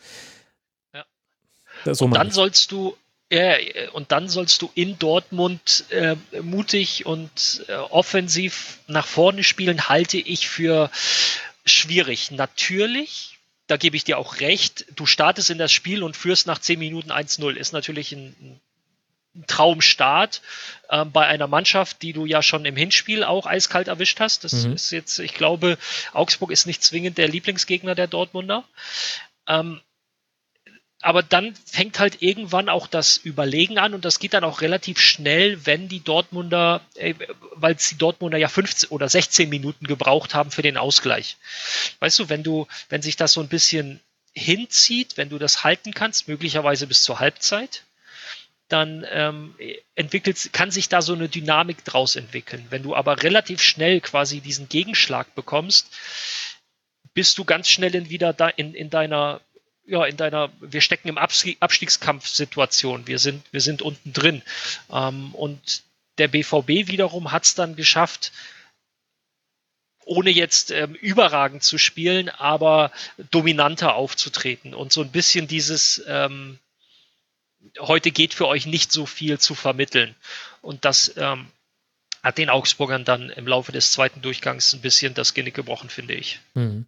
So 1.86 2.06
und 2.06 2.14
dann 2.14 2.32
sollst 2.32 2.72
du 2.72 2.96
äh, 3.30 3.88
und 3.90 4.12
dann 4.12 4.30
sollst 4.30 4.62
du 4.62 4.72
in 4.76 5.00
Dortmund 5.00 5.86
äh, 5.90 6.16
mutig 6.42 7.06
und 7.06 7.66
äh, 7.68 7.74
offensiv 7.74 8.80
nach 8.88 9.08
vorne 9.08 9.44
spielen, 9.44 9.90
halte 9.90 10.18
ich 10.18 10.48
für 10.48 10.92
schwierig. 11.66 12.32
Natürlich, 12.32 13.40
da 13.68 13.78
gebe 13.78 13.96
ich 13.96 14.04
dir 14.04 14.18
auch 14.18 14.40
recht, 14.40 14.86
du 14.96 15.06
startest 15.06 15.50
in 15.50 15.58
das 15.58 15.72
Spiel 15.72 16.04
und 16.04 16.16
führst 16.16 16.46
nach 16.46 16.60
10 16.60 16.78
Minuten 16.78 17.12
1-0. 17.12 17.56
Ist 17.56 17.74
natürlich 17.74 18.12
ein, 18.12 18.62
ein 19.36 19.48
Traumstart 19.48 20.42
äh, 20.90 21.04
bei 21.06 21.26
einer 21.26 21.48
Mannschaft, 21.48 22.04
die 22.04 22.14
du 22.14 22.26
ja 22.26 22.44
schon 22.44 22.66
im 22.66 22.76
Hinspiel 22.76 23.24
auch 23.24 23.48
eiskalt 23.48 23.88
erwischt 23.88 24.20
hast. 24.20 24.44
Das 24.44 24.66
mhm. 24.66 24.74
ist 24.74 24.92
jetzt, 24.92 25.18
ich 25.18 25.34
glaube, 25.34 25.80
Augsburg 26.12 26.52
ist 26.52 26.68
nicht 26.68 26.84
zwingend 26.84 27.18
der 27.18 27.30
Lieblingsgegner 27.30 27.96
der 27.96 28.08
Dortmunder. 28.08 28.64
Ähm, 29.48 29.82
aber 31.04 31.22
dann 31.22 31.54
fängt 31.66 32.00
halt 32.00 32.22
irgendwann 32.22 32.70
auch 32.70 32.88
das 32.88 33.18
Überlegen 33.18 33.78
an 33.78 33.94
und 33.94 34.06
das 34.06 34.20
geht 34.20 34.34
dann 34.34 34.44
auch 34.44 34.62
relativ 34.62 35.00
schnell, 35.00 35.66
wenn 35.66 35.90
die 35.90 36.04
Dortmunder, 36.04 36.82
äh, 36.96 37.14
weil 37.56 37.76
die 37.76 37.98
Dortmunder 37.98 38.38
ja 38.38 38.48
15 38.48 38.90
oder 38.90 39.10
16 39.10 39.50
Minuten 39.50 39.86
gebraucht 39.86 40.34
haben 40.34 40.50
für 40.50 40.62
den 40.62 40.78
Ausgleich. 40.78 41.38
Weißt 42.00 42.20
du, 42.20 42.30
wenn 42.30 42.44
du, 42.44 42.68
wenn 42.90 43.02
sich 43.02 43.18
das 43.18 43.34
so 43.34 43.42
ein 43.42 43.50
bisschen 43.50 44.00
hinzieht, 44.34 45.18
wenn 45.18 45.30
du 45.30 45.38
das 45.38 45.64
halten 45.64 45.94
kannst, 45.94 46.28
möglicherweise 46.28 46.88
bis 46.88 47.04
zur 47.04 47.20
Halbzeit, 47.20 47.84
dann 48.70 49.06
ähm, 49.12 49.56
entwickelt, 49.96 50.52
kann 50.54 50.72
sich 50.72 50.90
da 50.90 51.02
so 51.02 51.14
eine 51.14 51.28
Dynamik 51.28 51.84
draus 51.84 52.16
entwickeln. 52.16 52.66
Wenn 52.70 52.82
du 52.82 52.96
aber 52.96 53.22
relativ 53.22 53.62
schnell 53.62 54.00
quasi 54.00 54.40
diesen 54.40 54.70
Gegenschlag 54.70 55.36
bekommst, 55.36 55.92
bist 57.14 57.38
du 57.38 57.44
ganz 57.44 57.68
schnell 57.68 57.94
in, 57.94 58.10
wieder 58.10 58.32
da 58.34 58.48
in, 58.48 58.74
in 58.74 58.90
deiner 58.90 59.42
ja, 59.86 60.06
in 60.06 60.18
deiner, 60.18 60.52
wir 60.60 60.82
stecken 60.82 61.10
im 61.10 61.18
Abstiegskampfsituation, 61.18 63.08
wir 63.08 63.20
sind, 63.20 63.44
wir 63.52 63.62
sind 63.62 63.82
unten 63.82 64.14
drin. 64.14 64.42
Ähm, 64.92 65.34
und 65.36 65.84
der 66.18 66.28
BVB 66.28 66.88
wiederum 66.88 67.32
hat 67.32 67.44
es 67.44 67.56
dann 67.56 67.76
geschafft, 67.76 68.32
ohne 70.06 70.30
jetzt 70.30 70.72
ähm, 70.72 70.96
überragend 70.96 71.64
zu 71.64 71.78
spielen, 71.78 72.30
aber 72.30 72.92
dominanter 73.32 73.96
aufzutreten 73.96 74.74
und 74.74 74.92
so 74.92 75.02
ein 75.02 75.12
bisschen 75.12 75.48
dieses 75.48 76.04
ähm, 76.08 76.60
heute 77.80 78.12
geht 78.12 78.34
für 78.34 78.48
euch 78.48 78.66
nicht 78.66 78.92
so 78.92 79.06
viel 79.06 79.40
zu 79.40 79.56
vermitteln. 79.56 80.16
Und 80.62 80.86
das 80.86 81.14
ähm, 81.18 81.48
hat 82.22 82.38
den 82.38 82.50
Augsburgern 82.50 83.06
dann 83.06 83.30
im 83.30 83.48
Laufe 83.48 83.72
des 83.72 83.92
zweiten 83.92 84.22
Durchgangs 84.22 84.74
ein 84.74 84.82
bisschen 84.82 85.14
das 85.14 85.34
Genick 85.34 85.54
gebrochen, 85.54 85.90
finde 85.90 86.14
ich. 86.14 86.40
Mhm. 86.54 86.86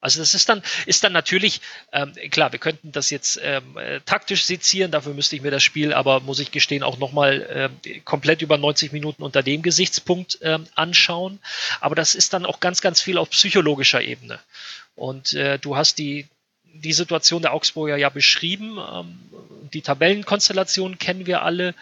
Also 0.00 0.20
das 0.20 0.34
ist 0.34 0.48
dann, 0.48 0.62
ist 0.86 1.02
dann 1.02 1.12
natürlich, 1.12 1.60
ähm, 1.92 2.12
klar, 2.30 2.52
wir 2.52 2.60
könnten 2.60 2.92
das 2.92 3.10
jetzt 3.10 3.40
ähm, 3.42 3.76
äh, 3.76 4.00
taktisch 4.02 4.44
sezieren, 4.44 4.92
dafür 4.92 5.12
müsste 5.12 5.34
ich 5.34 5.42
mir 5.42 5.50
das 5.50 5.62
Spiel 5.62 5.92
aber, 5.92 6.20
muss 6.20 6.38
ich 6.38 6.52
gestehen, 6.52 6.84
auch 6.84 6.98
nochmal 6.98 7.70
äh, 7.84 8.00
komplett 8.00 8.40
über 8.42 8.58
90 8.58 8.92
Minuten 8.92 9.24
unter 9.24 9.42
dem 9.42 9.62
Gesichtspunkt 9.62 10.38
ähm, 10.42 10.66
anschauen. 10.76 11.40
Aber 11.80 11.96
das 11.96 12.14
ist 12.14 12.32
dann 12.32 12.46
auch 12.46 12.60
ganz, 12.60 12.80
ganz 12.80 13.02
viel 13.02 13.18
auf 13.18 13.30
psychologischer 13.30 14.00
Ebene. 14.00 14.38
Und 14.94 15.34
äh, 15.34 15.58
du 15.58 15.76
hast 15.76 15.98
die, 15.98 16.28
die 16.64 16.92
Situation 16.92 17.42
der 17.42 17.52
Augsburger 17.52 17.96
ja 17.96 18.08
beschrieben. 18.08 18.78
Ähm, 18.78 19.18
die 19.72 19.82
Tabellenkonstellation 19.82 20.98
kennen 20.98 21.26
wir 21.26 21.42
alle. 21.42 21.74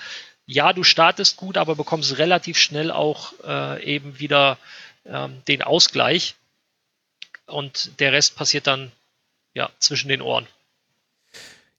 Ja, 0.47 0.73
du 0.73 0.85
startest 0.85 1.37
gut, 1.37 1.59
aber 1.59 1.75
bekommst 1.75 2.17
relativ 2.17 2.57
schnell 2.57 2.91
auch 2.91 3.33
äh, 3.45 3.85
eben 3.85 4.19
wieder 4.19 4.59
ähm, 5.05 5.43
den 5.49 5.63
Ausgleich 5.63 6.35
und 7.47 8.01
der 8.01 8.13
Rest 8.13 8.37
passiert 8.37 8.67
dann 8.67 8.93
ja 9.55 9.71
zwischen 9.79 10.09
den 10.09 10.23
Ohren. 10.23 10.47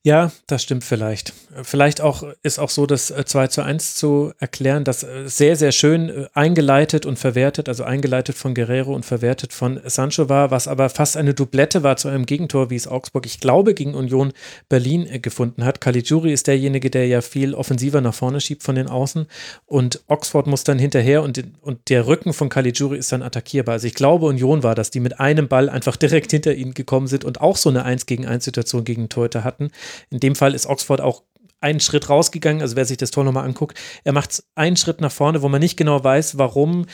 Ja, 0.08 0.32
das 0.48 0.64
stimmt 0.64 0.86
vielleicht. 0.86 1.34
Vielleicht 1.64 2.00
auch 2.00 2.24
ist 2.42 2.60
auch 2.60 2.70
so 2.70 2.86
das 2.86 3.08
2 3.08 3.44
äh, 3.44 3.50
zu 3.50 3.62
1 3.62 3.96
zu 3.96 4.32
erklären, 4.40 4.86
das 4.86 5.04
äh, 5.04 5.28
sehr, 5.28 5.58
sehr 5.58 5.74
schön 5.74 6.08
äh, 6.08 6.28
eingeleitet 6.34 7.06
und 7.06 7.20
verwertet, 7.20 7.68
also 7.68 7.84
eingeleitet 7.84 8.38
von 8.38 8.54
Guerrero 8.54 8.96
und 8.96 9.06
verwertet 9.06 9.52
von 9.52 9.82
Sancho 9.84 10.30
war, 10.30 10.50
was 10.50 10.70
aber 10.70 10.88
fast 10.88 11.18
eine 11.18 11.34
Doublette 11.34 11.84
war 11.84 11.98
zu 11.98 12.08
einem 12.08 12.26
Gegentor, 12.26 12.70
wie 12.70 12.78
es 12.78 12.88
Augsburg, 12.88 13.26
ich 13.26 13.42
glaube, 13.42 13.74
gegen 13.74 13.96
Union 13.96 14.32
Berlin 14.70 15.22
gefunden 15.22 15.66
hat. 15.66 15.82
Caligiuri 15.82 16.32
ist 16.32 16.48
derjenige, 16.48 16.90
der 16.90 17.08
ja 17.08 17.20
viel 17.20 17.54
offensiver 17.54 18.00
nach 18.00 18.14
vorne 18.14 18.40
schiebt 18.40 18.64
von 18.64 18.76
den 18.76 18.88
Außen 18.88 19.26
und 19.66 20.04
Oxford 20.08 20.48
muss 20.48 20.64
dann 20.64 20.80
hinterher 20.80 21.22
und, 21.22 21.44
und 21.60 21.90
der 21.90 22.08
Rücken 22.08 22.32
von 22.32 22.48
Caligiuri 22.48 22.98
ist 22.98 23.12
dann 23.12 23.24
attackierbar. 23.24 23.74
Also 23.74 23.88
ich 23.88 23.94
glaube, 23.94 24.28
Union 24.28 24.64
war 24.64 24.74
das, 24.74 24.90
die 24.90 25.02
mit 25.02 25.20
einem 25.20 25.50
Ball 25.50 25.68
einfach 25.68 25.98
direkt 25.98 26.32
hinter 26.32 26.56
ihnen 26.56 26.74
gekommen 26.74 27.08
sind 27.08 27.26
und 27.26 27.42
auch 27.42 27.58
so 27.58 27.68
eine 27.68 27.84
1 27.84 28.06
gegen 28.06 28.26
1 28.26 28.46
Situation 28.46 28.86
gegen 28.86 29.10
Torhüter 29.10 29.44
hatten. 29.44 29.70
In 30.10 30.20
dem 30.20 30.36
Fall 30.36 30.54
ist 30.54 30.66
Oxford 30.66 31.02
auch 31.02 31.24
einen 31.60 31.80
Schritt 31.80 32.10
rausgegangen, 32.10 32.62
also 32.62 32.76
wer 32.76 32.86
sich 32.86 32.98
das 32.98 33.12
Tor 33.12 33.24
nochmal 33.24 33.46
anguckt, 33.46 33.80
er 34.04 34.14
macht 34.14 34.44
einen 34.56 34.78
Schritt 34.78 35.02
nach 35.02 35.12
vorne, 35.12 35.42
wo 35.42 35.50
man 35.50 35.60
nicht 35.60 35.78
genau 35.78 36.04
weiß, 36.04 36.38
warum, 36.38 36.86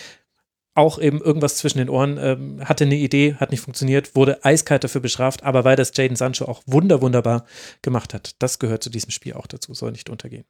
auch 0.76 1.00
eben 1.00 1.22
irgendwas 1.22 1.58
zwischen 1.58 1.78
den 1.78 1.90
Ohren, 1.90 2.18
ähm, 2.18 2.68
hatte 2.68 2.86
eine 2.86 2.96
Idee, 2.96 3.36
hat 3.36 3.52
nicht 3.52 3.62
funktioniert, 3.62 4.16
wurde 4.16 4.44
eiskalt 4.44 4.84
dafür 4.84 5.02
bestraft, 5.02 5.44
aber 5.44 5.64
weil 5.64 5.76
das 5.76 5.92
Jaden 5.96 6.16
Sancho 6.16 6.46
auch 6.46 6.64
wunder, 6.66 7.02
wunderbar 7.02 7.46
gemacht 7.82 8.14
hat. 8.14 8.36
Das 8.40 8.58
gehört 8.58 8.84
zu 8.84 8.90
diesem 8.90 9.12
Spiel 9.12 9.34
auch 9.34 9.48
dazu, 9.48 9.74
soll 9.74 9.92
nicht 9.92 10.10
untergehen. 10.10 10.46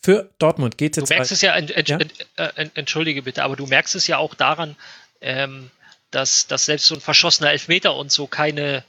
Für 0.00 0.30
Dortmund 0.38 0.78
geht 0.78 0.96
es 0.96 1.02
jetzt. 1.02 1.10
Du 1.10 1.14
merkst 1.14 1.32
es 1.32 1.40
ja, 1.40 1.56
ent, 1.56 1.72
ent, 1.72 1.88
ja? 1.88 1.98
Äh, 2.36 2.68
entschuldige 2.74 3.22
bitte, 3.22 3.42
aber 3.42 3.56
du 3.56 3.66
merkst 3.66 3.96
es 3.96 4.06
ja 4.06 4.18
auch 4.18 4.34
daran, 4.34 4.76
ähm, 5.20 5.70
dass, 6.12 6.46
dass 6.46 6.66
selbst 6.66 6.86
so 6.86 6.94
ein 6.94 7.00
verschossener 7.00 7.50
Elfmeter 7.50 7.96
und 7.96 8.12
so 8.12 8.28
keine, 8.28 8.84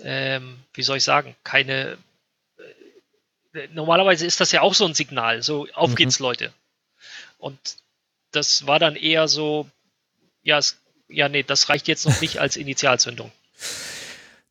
ähm, 0.00 0.58
wie 0.74 0.82
soll 0.82 0.98
ich 0.98 1.04
sagen, 1.04 1.36
keine. 1.44 1.98
Äh, 3.54 3.68
normalerweise 3.72 4.26
ist 4.26 4.40
das 4.40 4.52
ja 4.52 4.62
auch 4.62 4.74
so 4.74 4.86
ein 4.86 4.94
Signal, 4.94 5.42
so 5.42 5.66
auf 5.74 5.90
mhm. 5.90 5.96
geht's, 5.96 6.18
Leute. 6.18 6.52
Und 7.38 7.58
das 8.30 8.66
war 8.66 8.78
dann 8.78 8.96
eher 8.96 9.28
so, 9.28 9.68
ja, 10.42 10.58
es, 10.58 10.78
ja, 11.08 11.28
nee, 11.28 11.42
das 11.42 11.68
reicht 11.68 11.88
jetzt 11.88 12.06
noch 12.06 12.20
nicht 12.20 12.38
als 12.38 12.56
Initialzündung. 12.56 13.30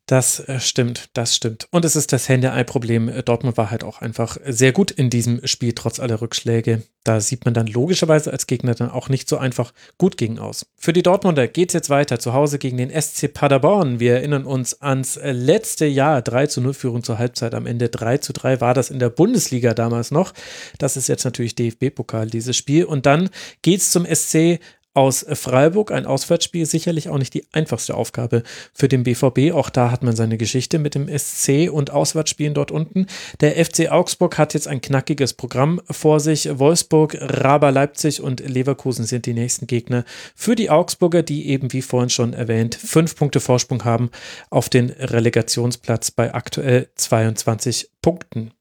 Das 0.06 0.40
äh, 0.40 0.58
stimmt, 0.58 1.10
das 1.12 1.36
stimmt. 1.36 1.68
Und 1.70 1.84
es 1.84 1.94
ist 1.94 2.12
das 2.12 2.28
Hände-Ei-Problem. 2.28 3.08
Äh, 3.08 3.22
Dortmund 3.22 3.56
war 3.56 3.70
halt 3.70 3.84
auch 3.84 4.00
einfach 4.00 4.36
sehr 4.44 4.72
gut 4.72 4.90
in 4.90 5.10
diesem 5.10 5.46
Spiel, 5.46 5.74
trotz 5.74 6.00
aller 6.00 6.20
Rückschläge. 6.20 6.82
Da 7.04 7.20
sieht 7.20 7.44
man 7.44 7.54
dann 7.54 7.68
logischerweise 7.68 8.32
als 8.32 8.48
Gegner 8.48 8.74
dann 8.74 8.90
auch 8.90 9.08
nicht 9.08 9.28
so 9.28 9.38
einfach 9.38 9.72
gut 9.98 10.16
gegen 10.16 10.40
aus. 10.40 10.66
Für 10.76 10.92
die 10.92 11.04
Dortmunder 11.04 11.46
geht 11.46 11.70
es 11.70 11.74
jetzt 11.74 11.90
weiter 11.90 12.18
zu 12.18 12.32
Hause 12.32 12.58
gegen 12.58 12.78
den 12.78 12.90
SC 12.90 13.32
Paderborn. 13.32 14.00
Wir 14.00 14.14
erinnern 14.14 14.44
uns 14.44 14.82
ans 14.82 15.16
äh, 15.18 15.30
letzte 15.30 15.86
Jahr. 15.86 16.20
3 16.20 16.48
zu 16.48 16.60
0 16.60 16.74
Führung 16.74 17.04
zur 17.04 17.18
Halbzeit. 17.18 17.54
Am 17.54 17.66
Ende 17.66 17.88
3 17.88 18.18
zu 18.18 18.32
3 18.32 18.60
war 18.60 18.74
das 18.74 18.90
in 18.90 18.98
der 18.98 19.10
Bundesliga 19.10 19.72
damals 19.72 20.10
noch. 20.10 20.32
Das 20.78 20.96
ist 20.96 21.08
jetzt 21.08 21.24
natürlich 21.24 21.54
DFB-Pokal, 21.54 22.26
dieses 22.26 22.56
Spiel. 22.56 22.86
Und 22.86 23.06
dann 23.06 23.30
geht 23.62 23.80
es 23.80 23.92
zum 23.92 24.04
SC 24.04 24.58
aus 24.94 25.24
Freiburg. 25.32 25.92
Ein 25.92 26.06
Auswärtsspiel 26.06 26.66
sicherlich 26.66 27.08
auch 27.08 27.18
nicht 27.18 27.34
die 27.34 27.44
einfachste 27.52 27.94
Aufgabe 27.94 28.42
für 28.72 28.88
den 28.88 29.04
BVB. 29.04 29.52
Auch 29.52 29.70
da 29.70 29.90
hat 29.90 30.02
man 30.02 30.16
seine 30.16 30.36
Geschichte 30.36 30.78
mit 30.78 30.94
dem 30.94 31.08
SC 31.08 31.70
und 31.70 31.90
Auswärtsspielen 31.90 32.54
dort 32.54 32.70
unten. 32.70 33.06
Der 33.40 33.62
FC 33.64 33.90
Augsburg 33.90 34.38
hat 34.38 34.54
jetzt 34.54 34.68
ein 34.68 34.80
knackiges 34.80 35.34
Programm 35.34 35.80
vor 35.90 36.20
sich. 36.20 36.58
Wolfsburg, 36.58 37.16
Raber 37.20 37.72
Leipzig 37.72 38.20
und 38.20 38.40
Leverkusen 38.40 39.04
sind 39.04 39.26
die 39.26 39.34
nächsten 39.34 39.66
Gegner 39.66 40.04
für 40.34 40.54
die 40.54 40.70
Augsburger, 40.70 41.22
die 41.22 41.48
eben 41.48 41.72
wie 41.72 41.82
vorhin 41.82 42.10
schon 42.10 42.32
erwähnt 42.32 42.74
fünf 42.74 43.16
Punkte 43.16 43.40
Vorsprung 43.40 43.84
haben 43.84 44.10
auf 44.50 44.68
den 44.68 44.90
Relegationsplatz 44.90 46.10
bei 46.10 46.34
aktuell 46.34 46.88
22 46.96 47.90
Punkten. 48.02 48.52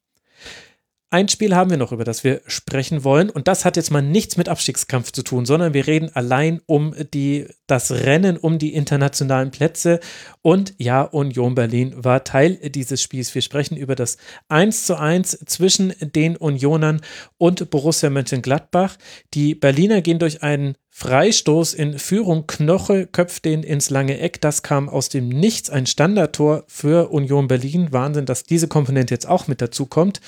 Ein 1.14 1.28
Spiel 1.28 1.58
haben 1.58 1.70
wir 1.70 1.76
noch, 1.76 1.92
über 1.92 2.06
das 2.06 2.24
wir 2.24 2.40
sprechen 2.48 3.04
wollen. 3.04 3.30
Und 3.30 3.50
das 3.50 3.66
hat 3.66 3.76
jetzt 3.76 3.92
mal 3.92 4.02
nichts 4.02 4.38
mit 4.38 4.48
Abstiegskampf 4.48 5.12
zu 5.12 5.24
tun, 5.24 5.46
sondern 5.46 5.74
wir 5.74 5.86
reden 5.86 6.10
allein 6.14 6.62
um 6.68 6.96
die, 7.14 7.48
das 7.68 7.92
Rennen 7.92 8.38
um 8.38 8.60
die 8.60 8.74
internationalen 8.74 9.52
Plätze. 9.52 10.00
Und 10.42 10.74
ja, 10.78 11.02
Union 11.02 11.54
Berlin 11.54 11.94
war 11.98 12.24
Teil 12.24 12.56
dieses 12.70 13.02
Spiels. 13.02 13.36
Wir 13.36 13.42
sprechen 13.42 13.76
über 13.76 13.96
das 13.96 14.16
1 14.48 14.86
zu 14.86 14.98
1 14.98 15.40
zwischen 15.48 15.94
den 16.00 16.38
Unionern 16.38 17.02
und 17.38 17.70
Borussia 17.70 18.10
Mönchengladbach. 18.10 18.96
Die 19.34 19.54
Berliner 19.54 20.02
gehen 20.02 20.18
durch 20.18 20.44
einen 20.44 20.78
Freistoß 20.92 21.74
in 21.74 22.00
Führung. 22.00 22.48
Knoche 22.48 23.06
köpft 23.06 23.44
den 23.44 23.64
ins 23.64 23.90
lange 23.90 24.18
Eck. 24.20 24.40
Das 24.40 24.64
kam 24.64 24.88
aus 24.88 25.10
dem 25.10 25.28
Nichts. 25.28 25.70
Ein 25.70 25.88
Standardtor 25.88 26.64
für 26.68 27.12
Union 27.12 27.50
Berlin. 27.50 27.92
Wahnsinn, 27.92 28.26
dass 28.26 28.44
diese 28.44 28.70
Komponente 28.70 29.14
jetzt 29.14 29.28
auch 29.28 29.48
mit 29.48 29.62
dazu 29.62 29.86
kommt. 29.86 30.22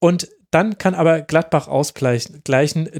Und 0.00 0.28
dann 0.50 0.78
kann 0.78 0.94
aber 0.94 1.20
Gladbach 1.20 1.68
ausgleichen 1.68 2.40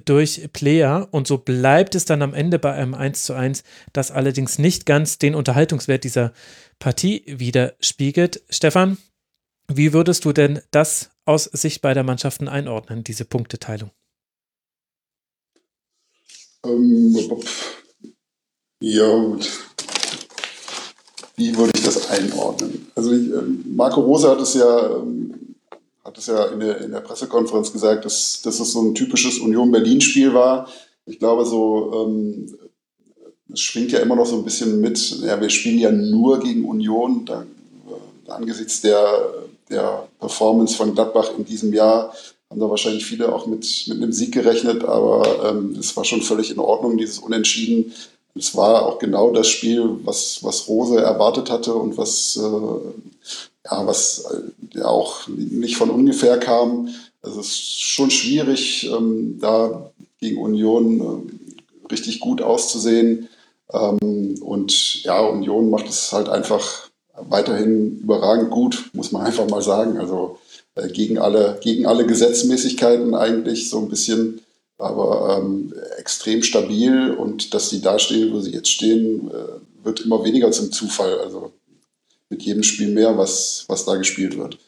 durch 0.04 0.52
Player 0.52 1.08
und 1.12 1.26
so 1.26 1.38
bleibt 1.38 1.94
es 1.94 2.04
dann 2.04 2.20
am 2.20 2.34
Ende 2.34 2.58
bei 2.58 2.72
einem 2.72 2.94
1 2.94 3.24
zu 3.24 3.32
1, 3.32 3.62
das 3.94 4.10
allerdings 4.10 4.58
nicht 4.58 4.84
ganz 4.84 5.18
den 5.18 5.34
Unterhaltungswert 5.34 6.04
dieser 6.04 6.32
Partie 6.78 7.24
widerspiegelt. 7.26 8.42
Stefan, 8.50 8.98
wie 9.72 9.94
würdest 9.94 10.26
du 10.26 10.32
denn 10.32 10.60
das 10.70 11.10
aus 11.24 11.44
Sicht 11.44 11.80
beider 11.80 12.02
Mannschaften 12.02 12.48
einordnen, 12.48 13.02
diese 13.02 13.24
Punkteteilung? 13.24 13.90
Ähm, 16.66 17.16
ja, 18.80 19.38
wie 21.36 21.56
würde 21.56 21.72
ich 21.74 21.84
das 21.84 22.10
einordnen? 22.10 22.90
Also 22.94 23.12
ich, 23.12 23.30
ähm, 23.30 23.64
Marco 23.74 24.00
Rose 24.00 24.28
hat 24.28 24.40
es 24.40 24.54
ja 24.54 24.96
ähm, 24.96 25.47
hat 26.08 26.16
es 26.16 26.26
ja 26.26 26.46
in 26.46 26.60
der, 26.60 26.80
in 26.80 26.90
der 26.90 27.00
Pressekonferenz 27.00 27.70
gesagt, 27.70 28.06
dass, 28.06 28.40
dass 28.42 28.60
es 28.60 28.72
so 28.72 28.80
ein 28.80 28.94
typisches 28.94 29.38
Union-Berlin-Spiel 29.40 30.32
war. 30.32 30.66
Ich 31.04 31.18
glaube, 31.18 31.44
so, 31.44 32.06
ähm, 32.06 32.58
es 33.52 33.60
schwingt 33.60 33.92
ja 33.92 33.98
immer 33.98 34.16
noch 34.16 34.24
so 34.24 34.36
ein 34.36 34.44
bisschen 34.44 34.80
mit, 34.80 34.98
ja, 35.20 35.38
wir 35.38 35.50
spielen 35.50 35.78
ja 35.78 35.92
nur 35.92 36.40
gegen 36.40 36.64
Union. 36.64 37.26
Da, 37.26 37.42
äh, 37.42 38.30
angesichts 38.30 38.80
der, 38.80 39.06
der 39.68 40.08
Performance 40.18 40.74
von 40.74 40.94
Gladbach 40.94 41.30
in 41.36 41.44
diesem 41.44 41.74
Jahr 41.74 42.14
haben 42.48 42.60
da 42.60 42.70
wahrscheinlich 42.70 43.04
viele 43.04 43.30
auch 43.30 43.46
mit, 43.46 43.84
mit 43.88 43.98
einem 43.98 44.12
Sieg 44.12 44.32
gerechnet, 44.32 44.84
aber 44.84 45.50
ähm, 45.50 45.76
es 45.78 45.94
war 45.94 46.06
schon 46.06 46.22
völlig 46.22 46.50
in 46.50 46.58
Ordnung, 46.58 46.96
dieses 46.96 47.18
Unentschieden. 47.18 47.92
Es 48.34 48.56
war 48.56 48.86
auch 48.86 48.98
genau 48.98 49.30
das 49.30 49.48
Spiel, 49.48 49.90
was, 50.04 50.42
was 50.42 50.68
Rose 50.68 50.98
erwartet 50.98 51.50
hatte 51.50 51.74
und 51.74 51.98
was, 51.98 52.38
äh, 52.38 53.47
ja, 53.70 53.86
was 53.86 54.24
ja 54.72 54.86
auch 54.86 55.28
nicht 55.28 55.76
von 55.76 55.90
ungefähr 55.90 56.38
kam. 56.38 56.88
Es 57.22 57.36
ist 57.36 57.80
schon 57.82 58.10
schwierig, 58.10 58.88
ähm, 58.90 59.38
da 59.40 59.90
gegen 60.20 60.38
Union 60.38 61.00
äh, 61.00 61.92
richtig 61.92 62.20
gut 62.20 62.42
auszusehen. 62.42 63.28
Ähm, 63.72 64.36
und 64.40 65.02
ja, 65.02 65.20
Union 65.20 65.70
macht 65.70 65.88
es 65.88 66.12
halt 66.12 66.28
einfach 66.28 66.88
weiterhin 67.14 68.00
überragend 68.00 68.50
gut, 68.50 68.90
muss 68.92 69.12
man 69.12 69.26
einfach 69.26 69.48
mal 69.48 69.62
sagen. 69.62 69.98
Also 69.98 70.38
äh, 70.74 70.88
gegen, 70.88 71.18
alle, 71.18 71.58
gegen 71.60 71.86
alle 71.86 72.06
Gesetzmäßigkeiten 72.06 73.14
eigentlich 73.14 73.68
so 73.68 73.78
ein 73.78 73.88
bisschen 73.88 74.40
aber 74.78 75.38
ähm, 75.38 75.74
extrem 75.98 76.42
stabil 76.42 77.10
und 77.10 77.52
dass 77.52 77.68
sie 77.68 77.82
da 77.82 77.98
stehen, 77.98 78.32
wo 78.32 78.40
sie 78.40 78.52
jetzt 78.52 78.70
stehen, 78.70 79.28
äh, 79.28 79.84
wird 79.84 80.00
immer 80.00 80.24
weniger 80.24 80.50
zum 80.52 80.70
Zufall. 80.70 81.18
Also 81.18 81.52
mit 82.28 82.42
jedem 82.42 82.62
Spiel 82.62 82.88
mehr, 82.88 83.16
was, 83.16 83.64
was 83.68 83.84
da 83.84 83.96
gespielt 83.96 84.36
wird. 84.36 84.58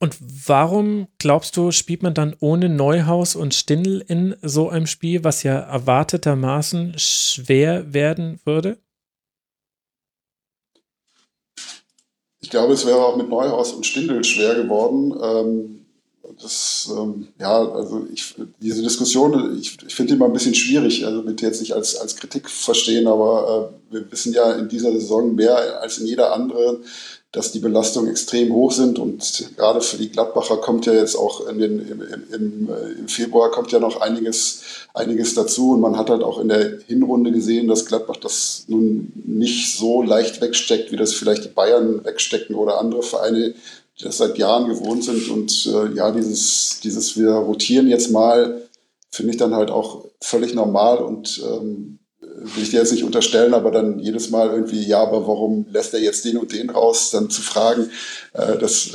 Und 0.00 0.16
warum 0.46 1.08
glaubst 1.18 1.56
du, 1.56 1.72
spielt 1.72 2.04
man 2.04 2.14
dann 2.14 2.36
ohne 2.38 2.68
Neuhaus 2.68 3.34
und 3.34 3.52
Stindl 3.52 4.04
in 4.06 4.36
so 4.42 4.68
einem 4.68 4.86
Spiel, 4.86 5.24
was 5.24 5.42
ja 5.42 5.58
erwartetermaßen 5.58 6.94
schwer 6.98 7.92
werden 7.92 8.38
würde? 8.44 8.78
Ich 12.40 12.50
glaube, 12.50 12.74
es 12.74 12.86
wäre 12.86 13.04
auch 13.04 13.16
mit 13.16 13.28
Neuhaus 13.28 13.72
und 13.72 13.84
Stindl 13.84 14.22
schwer 14.22 14.54
geworden. 14.54 15.12
Ähm, 15.20 15.77
das, 16.40 16.90
ähm, 16.96 17.28
ja, 17.38 17.70
also 17.70 18.06
ich, 18.12 18.34
diese 18.60 18.82
Diskussion, 18.82 19.58
ich, 19.60 19.78
ich 19.86 19.94
finde 19.94 20.12
die 20.12 20.18
mal 20.18 20.26
ein 20.26 20.32
bisschen 20.32 20.54
schwierig, 20.54 21.06
also 21.06 21.22
bitte 21.22 21.46
jetzt 21.46 21.60
nicht 21.60 21.74
als, 21.74 21.96
als 21.96 22.16
Kritik 22.16 22.48
verstehen, 22.50 23.06
aber 23.06 23.72
äh, 23.90 23.94
wir 23.94 24.12
wissen 24.12 24.32
ja 24.32 24.52
in 24.52 24.68
dieser 24.68 24.92
Saison 24.92 25.34
mehr 25.34 25.80
als 25.80 25.98
in 25.98 26.06
jeder 26.06 26.32
anderen, 26.32 26.84
dass 27.32 27.52
die 27.52 27.58
Belastungen 27.58 28.10
extrem 28.10 28.52
hoch 28.54 28.72
sind 28.72 28.98
und 28.98 29.50
gerade 29.56 29.82
für 29.82 29.98
die 29.98 30.10
Gladbacher 30.10 30.56
kommt 30.56 30.86
ja 30.86 30.94
jetzt 30.94 31.14
auch 31.14 31.46
in 31.46 31.58
den, 31.58 31.78
im, 31.86 32.02
im, 32.32 32.68
im, 33.00 33.08
Februar 33.08 33.50
kommt 33.50 33.70
ja 33.70 33.78
noch 33.78 34.00
einiges, 34.00 34.62
einiges 34.94 35.34
dazu 35.34 35.72
und 35.72 35.80
man 35.80 35.98
hat 35.98 36.08
halt 36.08 36.22
auch 36.22 36.38
in 36.38 36.48
der 36.48 36.78
Hinrunde 36.86 37.30
gesehen, 37.30 37.68
dass 37.68 37.84
Gladbach 37.84 38.16
das 38.16 38.64
nun 38.68 39.12
nicht 39.26 39.76
so 39.76 40.02
leicht 40.02 40.40
wegsteckt, 40.40 40.90
wie 40.90 40.96
das 40.96 41.12
vielleicht 41.12 41.44
die 41.44 41.48
Bayern 41.48 42.02
wegstecken 42.02 42.56
oder 42.56 42.80
andere 42.80 43.02
Vereine, 43.02 43.54
das 44.00 44.18
seit 44.18 44.38
Jahren 44.38 44.68
gewohnt 44.68 45.04
sind. 45.04 45.28
Und 45.28 45.66
äh, 45.66 45.94
ja, 45.94 46.10
dieses, 46.10 46.80
dieses 46.82 47.16
wir 47.16 47.30
rotieren 47.30 47.88
jetzt 47.88 48.10
mal, 48.10 48.62
finde 49.10 49.32
ich 49.32 49.38
dann 49.38 49.54
halt 49.54 49.70
auch 49.70 50.04
völlig 50.20 50.54
normal 50.54 50.98
und 50.98 51.42
ähm, 51.44 51.98
will 52.20 52.62
ich 52.62 52.70
dir 52.70 52.80
jetzt 52.80 52.92
nicht 52.92 53.04
unterstellen, 53.04 53.54
aber 53.54 53.70
dann 53.70 53.98
jedes 53.98 54.30
Mal 54.30 54.50
irgendwie, 54.50 54.86
ja, 54.86 55.00
aber 55.02 55.26
warum 55.26 55.66
lässt 55.70 55.94
er 55.94 56.00
jetzt 56.00 56.24
den 56.24 56.36
und 56.36 56.52
den 56.52 56.70
raus, 56.70 57.10
dann 57.10 57.30
zu 57.30 57.42
fragen, 57.42 57.90
äh, 58.34 58.56
das, 58.58 58.90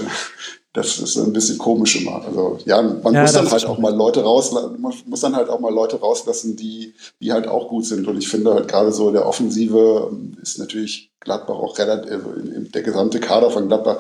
das 0.74 0.98
ist 0.98 1.18
ein 1.18 1.34
bisschen 1.34 1.60
komisch 1.60 2.02
immer. 2.02 2.26
Also 2.26 2.58
ja, 2.66 2.82
man 2.82 3.14
ja, 3.14 3.22
muss 3.22 3.34
dann 3.34 3.50
halt 3.50 3.66
auch 3.66 3.78
mal 3.78 3.94
Leute 3.94 4.24
rauslassen, 4.24 4.82
man 4.82 4.94
muss 5.06 5.22
dann 5.22 5.36
halt 5.36 5.48
auch 5.50 5.60
mal 5.60 5.74
Leute 5.74 6.00
rauslassen, 6.00 6.56
die, 6.56 6.96
die 7.22 7.32
halt 7.32 7.48
auch 7.48 7.68
gut 7.68 7.86
sind. 7.86 8.08
Und 8.08 8.18
ich 8.18 8.28
finde 8.28 8.56
halt 8.56 8.68
gerade 8.68 8.92
so 8.92 9.12
der 9.12 9.28
Offensive 9.28 10.12
ist 10.42 10.58
natürlich 10.58 11.12
Gladbach 11.20 11.56
auch 11.56 11.78
relativ, 11.78 12.12
äh, 12.12 12.70
der 12.74 12.82
gesamte 12.82 13.20
Kader 13.20 13.52
von 13.52 13.68
Gladbach 13.68 14.00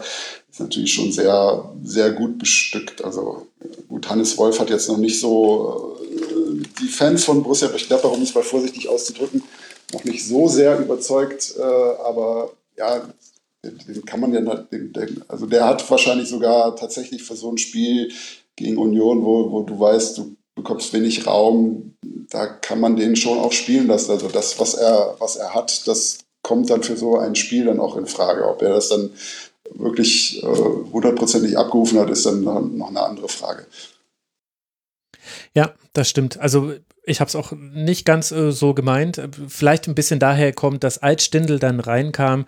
ist 0.50 0.60
natürlich 0.60 0.92
schon 0.92 1.12
sehr, 1.12 1.72
sehr 1.84 2.12
gut 2.12 2.40
bestückt. 2.40 3.04
Also 3.04 3.48
gut, 3.88 4.10
Hannes 4.10 4.36
Wolf 4.40 4.60
hat 4.60 4.72
jetzt 4.72 4.90
noch 4.90 4.98
nicht 4.98 5.20
so 5.20 5.96
äh, 6.02 6.64
die 6.82 6.88
Fans 6.88 7.24
von 7.24 7.44
Borussia 7.44 7.68
Gladbach, 7.68 8.12
um 8.12 8.24
es 8.24 8.34
mal 8.34 8.44
vorsichtig 8.44 8.90
auszudrücken, 8.90 9.44
noch 9.94 10.04
nicht 10.06 10.28
so 10.28 10.48
sehr 10.48 10.80
überzeugt, 10.80 11.54
äh, 11.56 11.62
aber 11.62 12.52
ja, 12.78 13.04
den, 13.64 14.06
kann 14.06 14.20
man 14.20 14.34
ja, 14.34 14.42
den, 14.42 14.94
den, 14.94 15.24
also 15.28 15.46
der 15.46 15.66
hat 15.66 15.90
wahrscheinlich 15.90 16.28
sogar 16.28 16.76
tatsächlich 16.76 17.24
für 17.24 17.36
so 17.36 17.52
ein 17.52 17.58
Spiel 17.58 18.12
gegen 18.56 18.78
Union, 18.78 19.24
wo, 19.24 19.52
wo 19.52 19.64
du 19.64 19.80
weißt, 19.80 20.18
du 20.18 20.36
bekommst 20.56 20.94
wenig 20.94 21.26
Raum, 21.26 21.96
da 22.30 22.46
kann 22.46 22.80
man 22.80 22.96
den 22.96 23.16
schon 23.16 23.40
auch 23.40 23.52
spielen 23.52 23.88
lassen. 23.88 24.12
Also 24.12 24.28
das, 24.28 24.60
was 24.60 24.74
er, 24.76 25.16
was 25.20 25.36
er 25.36 25.54
hat, 25.54 25.88
das 25.88 26.20
kommt 26.42 26.70
dann 26.70 26.84
für 26.84 26.98
so 26.98 27.18
ein 27.18 27.36
Spiel 27.36 27.66
dann 27.66 27.80
auch 27.80 27.96
in 27.98 28.06
Frage. 28.06 28.48
Ob 28.48 28.62
er 28.62 28.70
das 28.70 28.90
dann 28.90 29.12
wirklich 29.76 30.44
hundertprozentig 30.44 31.58
abgerufen 31.58 32.00
hat, 32.00 32.10
ist 32.10 32.26
dann 32.26 32.44
noch 32.44 32.88
eine 32.90 33.02
andere 33.02 33.30
Frage. 33.30 33.66
Ja, 35.56 35.74
das 35.94 36.10
stimmt. 36.10 36.40
Also 36.40 36.74
ich 37.06 37.20
habe 37.20 37.28
es 37.28 37.36
auch 37.36 37.52
nicht 37.52 38.06
ganz 38.06 38.32
äh, 38.32 38.52
so 38.52 38.74
gemeint. 38.74 39.22
Vielleicht 39.48 39.88
ein 39.88 39.96
bisschen 39.96 40.20
daher 40.20 40.54
kommt, 40.54 40.84
dass 40.84 41.00
als 41.00 41.26
Stindl 41.26 41.60
dann 41.60 41.82
reinkam, 41.82 42.46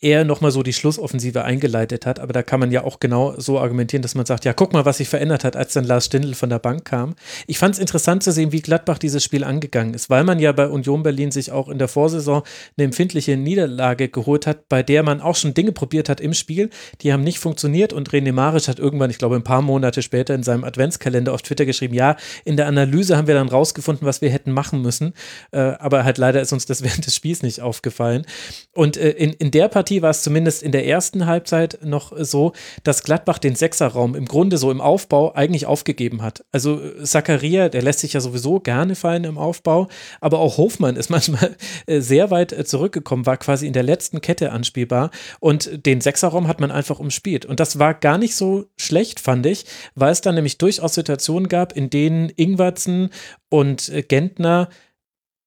er 0.00 0.24
nochmal 0.24 0.50
so 0.50 0.62
die 0.62 0.72
Schlussoffensive 0.72 1.44
eingeleitet 1.44 2.06
hat. 2.06 2.18
Aber 2.18 2.32
da 2.32 2.42
kann 2.42 2.58
man 2.58 2.70
ja 2.70 2.84
auch 2.84 3.00
genau 3.00 3.38
so 3.38 3.60
argumentieren, 3.60 4.02
dass 4.02 4.14
man 4.14 4.24
sagt, 4.24 4.46
ja, 4.46 4.54
guck 4.54 4.72
mal, 4.72 4.86
was 4.86 4.98
sich 4.98 5.08
verändert 5.08 5.44
hat, 5.44 5.56
als 5.56 5.74
dann 5.74 5.84
Lars 5.84 6.06
Stindl 6.06 6.34
von 6.34 6.48
der 6.48 6.58
Bank 6.58 6.86
kam. 6.86 7.16
Ich 7.46 7.58
fand 7.58 7.74
es 7.74 7.80
interessant 7.80 8.22
zu 8.22 8.32
sehen, 8.32 8.50
wie 8.50 8.62
Gladbach 8.62 8.98
dieses 8.98 9.22
Spiel 9.22 9.44
angegangen 9.44 9.92
ist, 9.92 10.08
weil 10.08 10.24
man 10.24 10.38
ja 10.38 10.52
bei 10.52 10.68
Union 10.68 11.02
Berlin 11.02 11.30
sich 11.30 11.52
auch 11.52 11.68
in 11.68 11.78
der 11.78 11.88
Vorsaison 11.88 12.42
eine 12.76 12.84
empfindliche 12.86 13.36
Niederlage 13.36 14.08
geholt 14.08 14.46
hat, 14.46 14.70
bei 14.70 14.82
der 14.82 15.02
man 15.02 15.20
auch 15.20 15.36
schon 15.36 15.52
Dinge 15.52 15.72
probiert 15.72 16.08
hat 16.08 16.20
im 16.20 16.32
Spiel. 16.32 16.70
Die 17.02 17.12
haben 17.12 17.24
nicht 17.24 17.40
funktioniert 17.40 17.92
und 17.92 18.10
René 18.10 18.32
Maric 18.32 18.68
hat 18.68 18.78
irgendwann, 18.78 19.10
ich 19.10 19.18
glaube 19.18 19.36
ein 19.36 19.44
paar 19.44 19.60
Monate 19.60 20.00
später 20.00 20.34
in 20.34 20.42
seinem 20.42 20.64
Adventskalender 20.64 21.34
auf 21.34 21.42
Twitter 21.42 21.66
geschrieben, 21.66 21.94
ja, 21.94 22.16
in 22.46 22.56
der 22.56 22.66
Analyse 22.66 22.87
haben 23.16 23.26
wir 23.26 23.34
dann 23.34 23.48
rausgefunden, 23.48 23.88
gefunden, 23.88 24.06
was 24.06 24.20
wir 24.20 24.30
hätten 24.30 24.52
machen 24.52 24.82
müssen. 24.82 25.14
Äh, 25.50 25.58
aber 25.58 26.04
halt 26.04 26.18
leider 26.18 26.40
ist 26.40 26.52
uns 26.52 26.66
das 26.66 26.82
während 26.88 27.06
des 27.06 27.14
Spiels 27.14 27.42
nicht 27.42 27.60
aufgefallen. 27.60 28.26
Und 28.74 28.96
äh, 28.96 29.10
in, 29.10 29.32
in 29.32 29.50
der 29.50 29.68
Partie 29.68 30.02
war 30.02 30.10
es 30.10 30.22
zumindest 30.22 30.62
in 30.62 30.72
der 30.72 30.86
ersten 30.86 31.26
Halbzeit 31.26 31.78
noch 31.82 32.12
so, 32.18 32.52
dass 32.84 33.02
Gladbach 33.02 33.38
den 33.38 33.54
Sechserraum 33.54 34.14
im 34.14 34.26
Grunde 34.26 34.58
so 34.58 34.70
im 34.70 34.80
Aufbau 34.80 35.34
eigentlich 35.34 35.66
aufgegeben 35.66 36.22
hat. 36.22 36.44
Also 36.52 36.80
Zakaria, 37.02 37.68
der 37.68 37.82
lässt 37.82 38.00
sich 38.00 38.12
ja 38.12 38.20
sowieso 38.20 38.60
gerne 38.60 38.94
fallen 38.94 39.24
im 39.24 39.38
Aufbau, 39.38 39.88
aber 40.20 40.40
auch 40.40 40.58
Hofmann 40.58 40.96
ist 40.96 41.10
manchmal 41.18 41.56
äh, 41.86 42.00
sehr 42.00 42.30
weit 42.30 42.52
äh, 42.52 42.64
zurückgekommen, 42.64 43.26
war 43.26 43.36
quasi 43.36 43.66
in 43.66 43.72
der 43.72 43.82
letzten 43.82 44.20
Kette 44.20 44.52
anspielbar 44.52 45.10
und 45.40 45.86
den 45.86 46.00
Sechserraum 46.00 46.48
hat 46.48 46.60
man 46.60 46.70
einfach 46.70 46.98
umspielt. 46.98 47.46
Und 47.46 47.60
das 47.60 47.78
war 47.78 47.94
gar 47.94 48.18
nicht 48.18 48.34
so 48.34 48.66
schlecht, 48.76 49.20
fand 49.20 49.46
ich, 49.46 49.64
weil 49.94 50.12
es 50.12 50.20
dann 50.20 50.34
nämlich 50.34 50.58
durchaus 50.58 50.94
Situationen 50.94 51.48
gab, 51.48 51.72
in 51.72 51.90
denen 51.90 52.30
Ingwertsen 52.78 53.10
und 53.48 53.88
äh, 53.88 54.02
Gentner 54.02 54.68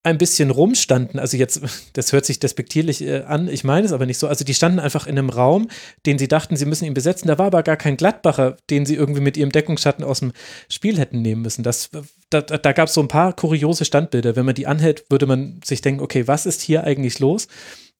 ein 0.03 0.17
bisschen 0.17 0.49
rumstanden, 0.49 1.19
also 1.19 1.37
jetzt, 1.37 1.61
das 1.93 2.11
hört 2.11 2.25
sich 2.25 2.39
despektierlich 2.39 3.03
äh, 3.03 3.21
an, 3.21 3.47
ich 3.47 3.63
meine 3.63 3.85
es 3.85 3.93
aber 3.93 4.07
nicht 4.07 4.17
so, 4.17 4.27
also 4.27 4.43
die 4.43 4.55
standen 4.55 4.79
einfach 4.79 5.05
in 5.05 5.17
einem 5.17 5.29
Raum, 5.29 5.69
den 6.07 6.17
sie 6.17 6.27
dachten, 6.27 6.55
sie 6.55 6.65
müssen 6.65 6.85
ihn 6.85 6.95
besetzen, 6.95 7.27
da 7.27 7.37
war 7.37 7.45
aber 7.45 7.61
gar 7.61 7.77
kein 7.77 7.97
Gladbacher, 7.97 8.57
den 8.71 8.87
sie 8.87 8.95
irgendwie 8.95 9.21
mit 9.21 9.37
ihrem 9.37 9.51
Deckungsschatten 9.51 10.03
aus 10.03 10.21
dem 10.21 10.31
Spiel 10.69 10.97
hätten 10.97 11.21
nehmen 11.21 11.43
müssen. 11.43 11.61
Das, 11.61 11.91
da, 12.31 12.41
da 12.41 12.71
gab 12.71 12.87
es 12.87 12.95
so 12.95 13.01
ein 13.01 13.09
paar 13.09 13.33
kuriose 13.35 13.85
Standbilder, 13.85 14.35
wenn 14.35 14.45
man 14.45 14.55
die 14.55 14.65
anhält, 14.65 15.05
würde 15.09 15.27
man 15.27 15.59
sich 15.63 15.81
denken, 15.81 16.01
okay, 16.01 16.27
was 16.27 16.47
ist 16.47 16.63
hier 16.63 16.83
eigentlich 16.83 17.19
los? 17.19 17.47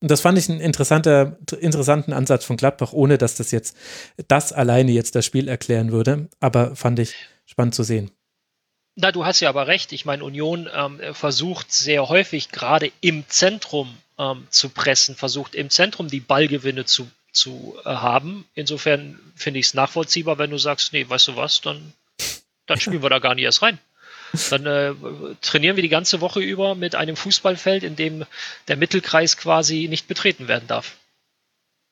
Und 0.01 0.09
das 0.09 0.21
fand 0.21 0.39
ich 0.39 0.49
einen 0.49 0.59
interessanter, 0.59 1.37
interessanten 1.59 2.13
Ansatz 2.13 2.45
von 2.45 2.57
Gladbach, 2.57 2.93
ohne 2.93 3.19
dass 3.19 3.35
das 3.35 3.51
jetzt 3.51 3.77
das 4.27 4.51
alleine 4.51 4.91
jetzt 4.91 5.13
das 5.13 5.27
Spiel 5.27 5.47
erklären 5.47 5.91
würde, 5.91 6.29
aber 6.39 6.75
fand 6.75 6.97
ich 6.97 7.13
spannend 7.45 7.75
zu 7.75 7.83
sehen. 7.83 8.09
Na, 9.01 9.11
du 9.11 9.25
hast 9.25 9.39
ja 9.39 9.49
aber 9.49 9.65
recht. 9.65 9.93
Ich 9.93 10.05
meine, 10.05 10.23
Union 10.23 10.69
ähm, 10.71 10.99
versucht 11.13 11.73
sehr 11.73 12.07
häufig 12.07 12.49
gerade 12.49 12.91
im 13.01 13.27
Zentrum 13.27 13.97
ähm, 14.19 14.45
zu 14.51 14.69
pressen, 14.69 15.15
versucht 15.15 15.55
im 15.55 15.71
Zentrum 15.71 16.07
die 16.07 16.19
Ballgewinne 16.19 16.85
zu, 16.85 17.09
zu 17.31 17.75
äh, 17.83 17.89
haben. 17.89 18.45
Insofern 18.53 19.19
finde 19.35 19.59
ich 19.59 19.65
es 19.65 19.73
nachvollziehbar, 19.73 20.37
wenn 20.37 20.51
du 20.51 20.59
sagst, 20.59 20.93
nee, 20.93 21.09
weißt 21.09 21.29
du 21.29 21.35
was, 21.35 21.61
dann, 21.61 21.93
dann 22.67 22.79
spielen 22.79 23.01
wir 23.01 23.09
da 23.09 23.17
gar 23.17 23.33
nicht 23.33 23.45
erst 23.45 23.63
rein. 23.63 23.79
Dann 24.51 24.67
äh, 24.67 24.93
trainieren 25.41 25.77
wir 25.77 25.83
die 25.83 25.89
ganze 25.89 26.21
Woche 26.21 26.39
über 26.39 26.75
mit 26.75 26.93
einem 26.93 27.15
Fußballfeld, 27.15 27.81
in 27.81 27.95
dem 27.95 28.25
der 28.67 28.77
Mittelkreis 28.77 29.35
quasi 29.35 29.87
nicht 29.89 30.07
betreten 30.07 30.47
werden 30.47 30.67
darf. 30.67 30.95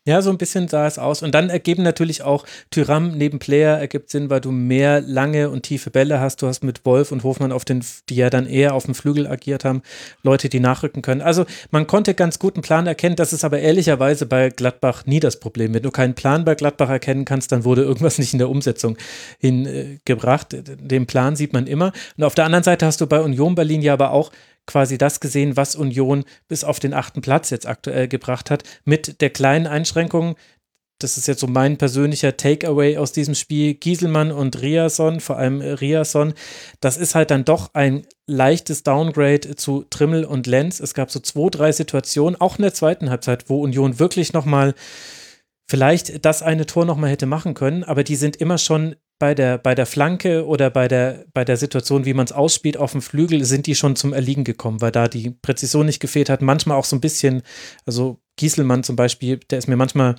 Ja, 0.09 0.23
so 0.23 0.31
ein 0.31 0.39
bisschen 0.39 0.67
sah 0.67 0.87
es 0.87 0.97
aus. 0.97 1.21
Und 1.21 1.35
dann 1.35 1.51
ergeben 1.51 1.83
natürlich 1.83 2.23
auch 2.23 2.43
Tyram 2.71 3.15
neben 3.15 3.37
Player 3.37 3.77
ergibt 3.77 4.09
Sinn, 4.09 4.31
weil 4.31 4.41
du 4.41 4.49
mehr 4.49 5.01
lange 5.01 5.51
und 5.51 5.61
tiefe 5.61 5.91
Bälle 5.91 6.19
hast. 6.19 6.41
Du 6.41 6.47
hast 6.47 6.63
mit 6.63 6.83
Wolf 6.83 7.11
und 7.11 7.21
Hofmann 7.21 7.51
auf 7.51 7.63
den, 7.63 7.85
die 8.09 8.15
ja 8.15 8.31
dann 8.31 8.47
eher 8.47 8.73
auf 8.73 8.85
dem 8.85 8.95
Flügel 8.95 9.27
agiert 9.27 9.65
haben, 9.65 9.83
Leute, 10.23 10.49
die 10.49 10.59
nachrücken 10.59 11.03
können. 11.03 11.21
Also 11.21 11.45
man 11.69 11.85
konnte 11.85 12.15
ganz 12.15 12.39
gut 12.39 12.55
einen 12.55 12.63
Plan 12.63 12.87
erkennen. 12.87 13.17
Das 13.17 13.33
ist 13.33 13.43
aber 13.43 13.59
ehrlicherweise 13.59 14.25
bei 14.25 14.49
Gladbach 14.49 15.05
nie 15.05 15.19
das 15.19 15.39
Problem. 15.39 15.75
Wenn 15.75 15.83
du 15.83 15.91
keinen 15.91 16.15
Plan 16.15 16.43
bei 16.43 16.55
Gladbach 16.55 16.89
erkennen 16.89 17.25
kannst, 17.25 17.51
dann 17.51 17.63
wurde 17.63 17.83
irgendwas 17.83 18.17
nicht 18.17 18.33
in 18.33 18.39
der 18.39 18.49
Umsetzung 18.49 18.97
hingebracht. 19.37 20.55
Den 20.57 21.05
Plan 21.05 21.35
sieht 21.35 21.53
man 21.53 21.67
immer. 21.67 21.91
Und 22.17 22.23
auf 22.23 22.33
der 22.33 22.45
anderen 22.45 22.63
Seite 22.63 22.87
hast 22.87 22.99
du 22.99 23.05
bei 23.05 23.21
Union 23.21 23.53
Berlin 23.53 23.83
ja 23.83 23.93
aber 23.93 24.09
auch 24.09 24.31
quasi 24.69 24.99
das 24.99 25.19
gesehen, 25.19 25.57
was 25.57 25.75
Union 25.75 26.25
bis 26.47 26.63
auf 26.63 26.79
den 26.79 26.93
achten 26.93 27.21
Platz 27.21 27.49
jetzt 27.49 27.65
aktuell 27.65 28.07
gebracht 28.07 28.51
hat, 28.51 28.63
mit 28.85 29.19
der 29.19 29.31
kleinen 29.31 29.65
Einschränkung, 29.65 30.35
das 30.99 31.17
ist 31.17 31.27
jetzt 31.27 31.39
so 31.39 31.47
mein 31.47 31.77
persönlicher 31.77 32.37
Takeaway 32.37 32.97
aus 32.97 33.11
diesem 33.11 33.33
Spiel, 33.33 33.73
Gieselmann 33.73 34.31
und 34.31 34.61
Riason, 34.61 35.21
vor 35.21 35.37
allem 35.37 35.61
Riason, 35.61 36.33
das 36.81 36.97
ist 36.97 37.15
halt 37.15 37.31
dann 37.31 37.45
doch 37.45 37.73
ein 37.73 38.05
leichtes 38.27 38.83
Downgrade 38.83 39.55
zu 39.55 39.85
Trimmel 39.89 40.23
und 40.23 40.45
Lenz. 40.45 40.79
Es 40.79 40.93
gab 40.93 41.09
so 41.09 41.19
zwei, 41.19 41.49
drei 41.49 41.71
Situationen, 41.71 42.39
auch 42.39 42.57
in 42.57 42.61
der 42.61 42.73
zweiten 42.73 43.09
Halbzeit, 43.09 43.49
wo 43.49 43.61
Union 43.61 43.97
wirklich 43.97 44.33
nochmal 44.33 44.75
vielleicht 45.67 46.25
das 46.25 46.43
eine 46.43 46.67
Tor 46.67 46.85
nochmal 46.85 47.09
hätte 47.09 47.25
machen 47.25 47.55
können, 47.55 47.83
aber 47.83 48.03
die 48.03 48.15
sind 48.15 48.35
immer 48.35 48.59
schon 48.59 48.95
bei 49.19 49.35
der, 49.35 49.57
bei 49.57 49.75
der 49.75 49.85
Flanke 49.85 50.47
oder 50.47 50.69
bei 50.69 50.87
der, 50.87 51.25
bei 51.33 51.43
der 51.43 51.57
Situation, 51.57 52.05
wie 52.05 52.13
man 52.13 52.25
es 52.25 52.31
ausspielt 52.31 52.77
auf 52.77 52.93
dem 52.93 53.01
Flügel, 53.01 53.43
sind 53.43 53.67
die 53.67 53.75
schon 53.75 53.97
zum 53.97 54.13
Erliegen 54.13 54.45
gekommen, 54.45 54.81
weil 54.81 54.91
da 54.91 55.09
die 55.09 55.31
Präzision 55.31 55.85
nicht 55.85 55.99
gefehlt 55.99 56.29
hat. 56.29 56.41
Manchmal 56.41 56.77
auch 56.77 56.85
so 56.85 56.95
ein 56.95 57.01
bisschen, 57.01 57.43
also 57.85 58.19
Gieselmann 58.37 58.83
zum 58.83 58.95
Beispiel, 58.95 59.37
der 59.49 59.59
ist 59.59 59.67
mir 59.67 59.75
manchmal, 59.75 60.15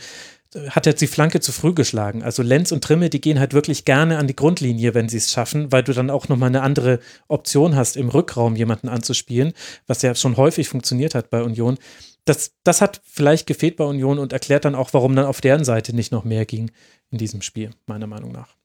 hat 0.68 0.84
jetzt 0.84 1.00
die 1.00 1.06
Flanke 1.06 1.40
zu 1.40 1.50
früh 1.50 1.72
geschlagen. 1.72 2.22
Also 2.22 2.42
Lenz 2.42 2.72
und 2.72 2.84
Trimme, 2.84 3.08
die 3.08 3.22
gehen 3.22 3.40
halt 3.40 3.54
wirklich 3.54 3.86
gerne 3.86 4.18
an 4.18 4.26
die 4.26 4.36
Grundlinie, 4.36 4.92
wenn 4.94 5.08
sie 5.08 5.16
es 5.16 5.32
schaffen, 5.32 5.72
weil 5.72 5.82
du 5.82 5.94
dann 5.94 6.10
auch 6.10 6.28
nochmal 6.28 6.48
eine 6.48 6.62
andere 6.62 7.00
Option 7.28 7.76
hast, 7.76 7.96
im 7.96 8.10
Rückraum 8.10 8.54
jemanden 8.54 8.90
anzuspielen, 8.90 9.54
was 9.86 10.02
ja 10.02 10.14
schon 10.14 10.36
häufig 10.36 10.68
funktioniert 10.68 11.14
hat 11.14 11.30
bei 11.30 11.42
Union. 11.42 11.78
Das, 12.26 12.52
das 12.64 12.82
hat 12.82 13.00
vielleicht 13.04 13.46
gefehlt 13.46 13.76
bei 13.76 13.84
Union 13.84 14.18
und 14.18 14.34
erklärt 14.34 14.66
dann 14.66 14.74
auch, 14.74 14.92
warum 14.92 15.16
dann 15.16 15.24
auf 15.24 15.40
deren 15.40 15.64
Seite 15.64 15.96
nicht 15.96 16.12
noch 16.12 16.24
mehr 16.24 16.44
ging 16.44 16.70
in 17.10 17.16
diesem 17.16 17.40
Spiel, 17.40 17.70
meiner 17.86 18.06
Meinung 18.06 18.30
nach. 18.30 18.59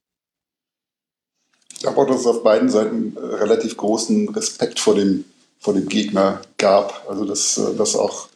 Ich 1.85 1.93
glaube 1.93 2.01
auch, 2.01 2.11
dass 2.11 2.21
es 2.21 2.27
auf 2.27 2.41
beiden 2.41 2.67
Seiten 2.67 3.15
äh, 3.15 3.35
relativ 3.35 3.77
großen 3.77 4.29
Respekt 4.29 4.79
vor 4.79 4.95
dem, 4.95 5.23
vor 5.59 5.75
dem 5.75 5.87
Gegner 5.87 6.41
gab. 6.57 7.05
Also, 7.07 7.25
dass 7.25 7.59
äh, 7.59 7.75
das 7.77 7.95
auch, 7.95 8.27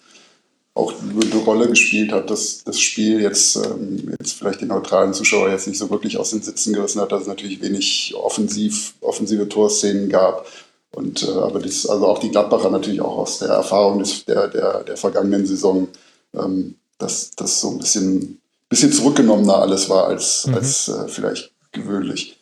auch 0.76 0.94
eine 1.02 1.44
Rolle 1.44 1.68
gespielt 1.68 2.12
hat, 2.12 2.30
dass 2.30 2.64
das 2.64 2.80
Spiel 2.80 3.20
jetzt, 3.20 3.56
ähm, 3.56 4.16
jetzt 4.20 4.34
vielleicht 4.34 4.62
die 4.62 4.68
neutralen 4.68 5.16
Zuschauer 5.16 5.50
jetzt 5.50 5.68
nicht 5.68 5.80
so 5.80 5.90
wirklich 5.90 6.20
aus 6.20 6.30
den 6.30 6.44
Sitzen 6.44 6.74
gerissen 6.74 7.02
hat, 7.02 7.12
dass 7.12 7.24
es 7.24 7.28
natürlich 7.28 7.60
wenig 7.60 8.14
offensiv, 8.16 8.94
offensive 9.02 9.50
Torszenen 9.50 10.10
gab. 10.10 10.46
Und, 10.92 11.24
äh, 11.24 11.32
aber 11.32 11.58
das, 11.58 11.88
also 11.88 12.06
auch 12.06 12.20
die 12.20 12.30
Gladbacher 12.30 12.70
natürlich 12.70 13.02
auch 13.02 13.18
aus 13.18 13.40
der 13.40 13.50
Erfahrung 13.50 13.98
des, 13.98 14.26
der, 14.26 14.48
der, 14.48 14.84
der 14.84 14.96
vergangenen 14.96 15.48
Saison, 15.48 15.88
ähm, 16.36 16.76
dass 17.00 17.32
das 17.32 17.62
so 17.62 17.72
ein 17.72 17.80
bisschen, 17.80 18.40
bisschen 18.70 18.94
zurückgenommener 18.94 19.56
alles 19.56 19.90
war 19.90 20.06
als, 20.06 20.46
mhm. 20.46 20.54
als 20.54 20.88
äh, 20.88 21.08
vielleicht 21.08 21.52
gewöhnlich. 21.72 22.39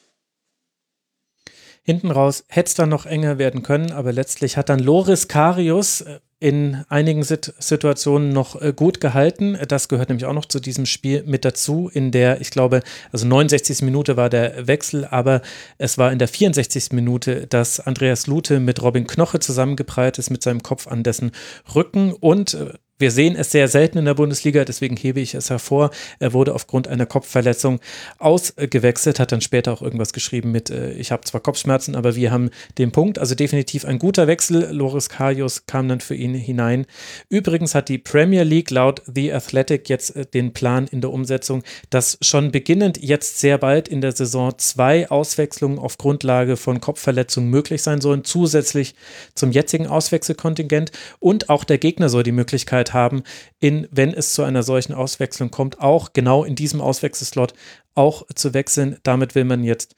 Hinten 1.88 2.11
raus 2.11 2.43
hätte 2.49 2.67
es 2.67 2.74
dann 2.74 2.90
noch 2.90 3.06
enger 3.06 3.38
werden 3.38 3.64
können, 3.64 3.93
aber 3.93 4.11
letztlich 4.11 4.57
hat 4.57 4.67
dann 4.67 4.80
Loris 4.80 5.30
Karius 5.30 6.01
äh, 6.01 6.19
in 6.40 6.83
einigen 6.90 7.24
Sit 7.24 7.53
Situationen 7.59 8.27
noch 8.33 8.61
äh, 8.61 8.74
gut 8.75 8.99
gehalten. 8.99 9.57
Das 9.69 9.88
gehört 9.88 10.09
nämlich 10.09 10.25
auch 10.25 10.33
noch 10.33 10.45
zu 10.45 10.59
diesem 10.59 10.85
Spiel 10.85 11.24
mit 11.24 11.45
dazu, 11.45 11.90
in 11.91 12.11
der, 12.11 12.41
ich 12.41 12.51
glaube, 12.51 12.82
also 13.14 13.25
69. 13.25 13.83
Minute 13.83 14.17
war 14.17 14.30
der 14.30 14.67
Wechsel, 14.67 15.06
aber 15.06 15.41
es 15.77 15.98
war 15.98 16.11
in 16.11 16.19
der 16.19 16.27
64. 16.27 16.91
Minute, 16.91 17.48
dass 17.48 17.80
Andreas 17.80 18.27
Lute 18.27 18.59
mit 18.59 18.82
Robin 18.82 19.07
Knoche 19.07 19.40
zusammengeprallt 19.40 20.19
ist 20.19 20.30
mit 20.30 20.43
seinem 20.43 20.64
Kopf 20.64 20.88
an 20.88 21.03
dessen 21.03 21.32
Rücken 21.74 22.11
und 22.11 22.53
äh, 22.56 22.74
wir 23.00 23.11
sehen 23.11 23.35
es 23.35 23.51
sehr 23.51 23.67
selten 23.67 24.00
in 24.00 24.06
der 24.06 24.16
Bundesliga, 24.16 24.66
deswegen 24.66 24.98
hebe 24.98 25.19
ich 25.19 25.35
es 25.35 25.50
hervor. 25.50 25.92
Er 26.19 26.34
wurde 26.34 26.56
aufgrund 26.56 26.88
einer 26.88 27.06
Kopfverletzung 27.06 27.80
ausgewechselt, 28.17 29.19
hat 29.19 29.32
dann 29.32 29.42
später 29.42 29.72
auch 29.74 29.82
irgendwas 29.82 30.14
geschrieben 30.14 30.51
mit, 30.51 30.69
äh, 30.69 30.93
ich 30.93 31.11
habe 31.11 31.24
zwar 31.24 31.42
Kopfschmerzen, 31.42 31.95
aber 31.95 32.16
wir 32.16 32.32
haben 32.32 32.50
den 32.77 32.92
Punkt. 32.92 33.19
Also 33.19 33.35
definitiv 33.35 33.85
ein 33.85 34.00
guter 34.00 34.27
Wechsel. 34.27 34.69
Loris 34.72 35.09
Karius 35.09 35.66
kam 35.67 35.88
dann 35.88 36.00
für 36.00 36.16
ihn 36.16 36.34
hinein. 36.34 36.85
Übrigens 37.30 37.76
hat 37.76 37.90
die 37.90 38.00
Premier 38.00 38.43
League 38.43 38.72
laut 38.72 39.01
The 39.06 39.32
Athletic 39.32 39.90
jetzt 39.90 40.16
äh, 40.16 40.26
den 40.26 40.53
Plan 40.53 40.88
in 40.88 41.01
der 41.01 41.11
Umsetzung, 41.11 41.64
dass 41.90 42.17
schon 42.22 42.51
beginnend 42.51 42.98
jetzt 43.01 43.40
sehr 43.40 43.58
bald 43.58 43.88
in 43.88 44.01
der 44.01 44.11
Saison 44.11 44.53
zwei 44.58 45.09
Auswechslungen 45.09 45.77
auf 45.77 45.98
Grundlage 45.98 46.58
von 46.58 46.82
Kopfverletzungen 46.82 47.50
möglich 47.50 47.84
sein 47.84 48.01
sollen, 48.01 48.24
zusätzlich 48.24 48.95
zum 49.35 49.51
jetzigen 49.51 49.85
Auswechselkontingent. 49.85 50.92
Und 51.19 51.50
auch 51.50 51.64
der 51.64 51.77
Gegner 51.77 52.09
soll 52.09 52.24
die 52.24 52.32
Möglichkeit 52.32 52.86
Möglichkeit 52.88 52.93
haben, 52.93 53.24
in, 53.59 53.88
wenn 53.91 54.14
es 54.14 54.33
zu 54.33 54.43
einer 54.43 54.64
solchen 54.64 54.93
Auswechslung 54.93 55.51
kommt, 55.51 55.80
auch 55.80 56.14
genau 56.14 56.43
in 56.43 56.56
diesem 56.56 56.82
Auswechselslot 56.82 57.53
auch 57.95 58.25
zu 58.33 58.53
wechseln. 58.53 58.98
Damit 59.03 59.35
will 59.35 59.45
man 59.45 59.64
jetzt 59.64 59.95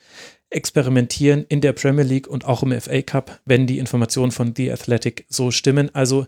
experimentieren 0.49 1.45
in 1.47 1.61
der 1.61 1.73
Premier 1.73 2.03
League 2.05 2.27
und 2.27 2.45
auch 2.45 2.63
im 2.63 2.79
FA 2.79 3.01
Cup, 3.01 3.39
wenn 3.45 3.67
die 3.67 3.77
Informationen 3.77 4.31
von 4.31 4.53
The 4.55 4.71
Athletic 4.71 5.25
so 5.29 5.51
stimmen. 5.51 5.93
Also 5.93 6.25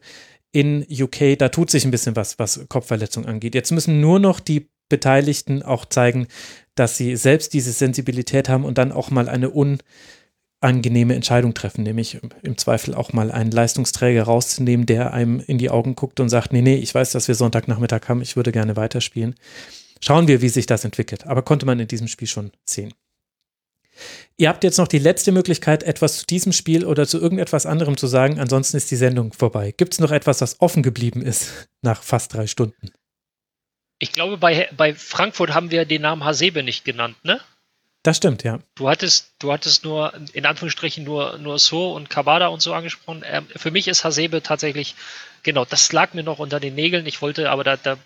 in 0.51 0.85
UK, 0.89 1.37
da 1.37 1.49
tut 1.49 1.71
sich 1.71 1.85
ein 1.85 1.91
bisschen 1.91 2.15
was, 2.15 2.37
was 2.37 2.65
Kopfverletzung 2.67 3.25
angeht. 3.25 3.55
Jetzt 3.55 3.71
müssen 3.71 4.01
nur 4.01 4.19
noch 4.19 4.39
die 4.39 4.69
Beteiligten 4.89 5.63
auch 5.63 5.85
zeigen, 5.85 6.27
dass 6.75 6.97
sie 6.97 7.15
selbst 7.15 7.53
diese 7.53 7.71
Sensibilität 7.71 8.49
haben 8.49 8.65
und 8.65 8.77
dann 8.77 8.91
auch 8.91 9.09
mal 9.09 9.29
eine 9.29 9.49
unangenehme 10.61 11.15
Entscheidung 11.15 11.53
treffen, 11.53 11.83
nämlich 11.83 12.19
im 12.43 12.57
Zweifel 12.57 12.93
auch 12.93 13.13
mal 13.13 13.31
einen 13.31 13.51
Leistungsträger 13.51 14.23
rauszunehmen, 14.23 14.85
der 14.85 15.13
einem 15.13 15.39
in 15.39 15.57
die 15.57 15.69
Augen 15.69 15.95
guckt 15.95 16.19
und 16.19 16.29
sagt, 16.29 16.53
nee, 16.53 16.61
nee, 16.61 16.75
ich 16.75 16.93
weiß, 16.93 17.11
dass 17.11 17.27
wir 17.27 17.35
Sonntagnachmittag 17.35 18.07
haben, 18.07 18.21
ich 18.21 18.35
würde 18.35 18.51
gerne 18.51 18.75
weiterspielen. 18.75 19.35
Schauen 20.03 20.27
wir, 20.27 20.41
wie 20.41 20.49
sich 20.49 20.65
das 20.65 20.85
entwickelt. 20.85 21.27
Aber 21.27 21.41
konnte 21.41 21.65
man 21.65 21.79
in 21.79 21.87
diesem 21.87 22.07
Spiel 22.07 22.27
schon 22.27 22.51
sehen. 22.63 22.93
Ihr 24.37 24.49
habt 24.49 24.63
jetzt 24.63 24.77
noch 24.77 24.87
die 24.87 24.99
letzte 24.99 25.31
Möglichkeit, 25.31 25.83
etwas 25.83 26.19
zu 26.19 26.25
diesem 26.25 26.53
Spiel 26.53 26.85
oder 26.85 27.07
zu 27.07 27.19
irgendetwas 27.19 27.65
anderem 27.65 27.97
zu 27.97 28.07
sagen. 28.07 28.39
Ansonsten 28.39 28.77
ist 28.77 28.89
die 28.89 28.95
Sendung 28.95 29.33
vorbei. 29.33 29.73
Gibt 29.75 29.93
es 29.93 29.99
noch 29.99 30.11
etwas, 30.11 30.41
was 30.41 30.61
offen 30.61 30.83
geblieben 30.83 31.21
ist 31.21 31.67
nach 31.81 32.01
fast 32.01 32.33
drei 32.33 32.47
Stunden? 32.47 32.91
Ich 33.99 34.13
glaube, 34.13 34.37
bei, 34.37 34.67
bei 34.75 34.95
Frankfurt 34.95 35.53
haben 35.53 35.69
wir 35.69 35.85
den 35.85 36.01
Namen 36.01 36.23
Hasebe 36.23 36.63
nicht 36.63 36.85
genannt, 36.85 37.17
ne? 37.23 37.39
Das 38.03 38.17
stimmt, 38.17 38.43
ja. 38.43 38.59
Du 38.75 38.89
hattest, 38.89 39.31
du 39.39 39.51
hattest 39.53 39.83
nur, 39.83 40.13
in 40.33 40.45
Anführungsstrichen, 40.45 41.03
nur, 41.03 41.37
nur 41.37 41.59
So 41.59 41.93
und 41.93 42.09
Kabada 42.09 42.47
und 42.47 42.61
so 42.61 42.73
angesprochen. 42.73 43.23
Ähm, 43.25 43.47
für 43.55 43.69
mich 43.69 43.87
ist 43.87 44.03
Hasebe 44.03 44.41
tatsächlich, 44.41 44.95
genau, 45.43 45.65
das 45.65 45.91
lag 45.91 46.13
mir 46.13 46.23
noch 46.23 46.39
unter 46.39 46.59
den 46.59 46.73
Nägeln. 46.73 47.05
Ich 47.05 47.21
wollte, 47.21 47.51
aber 47.51 47.63
da, 47.63 47.77
da 47.77 47.97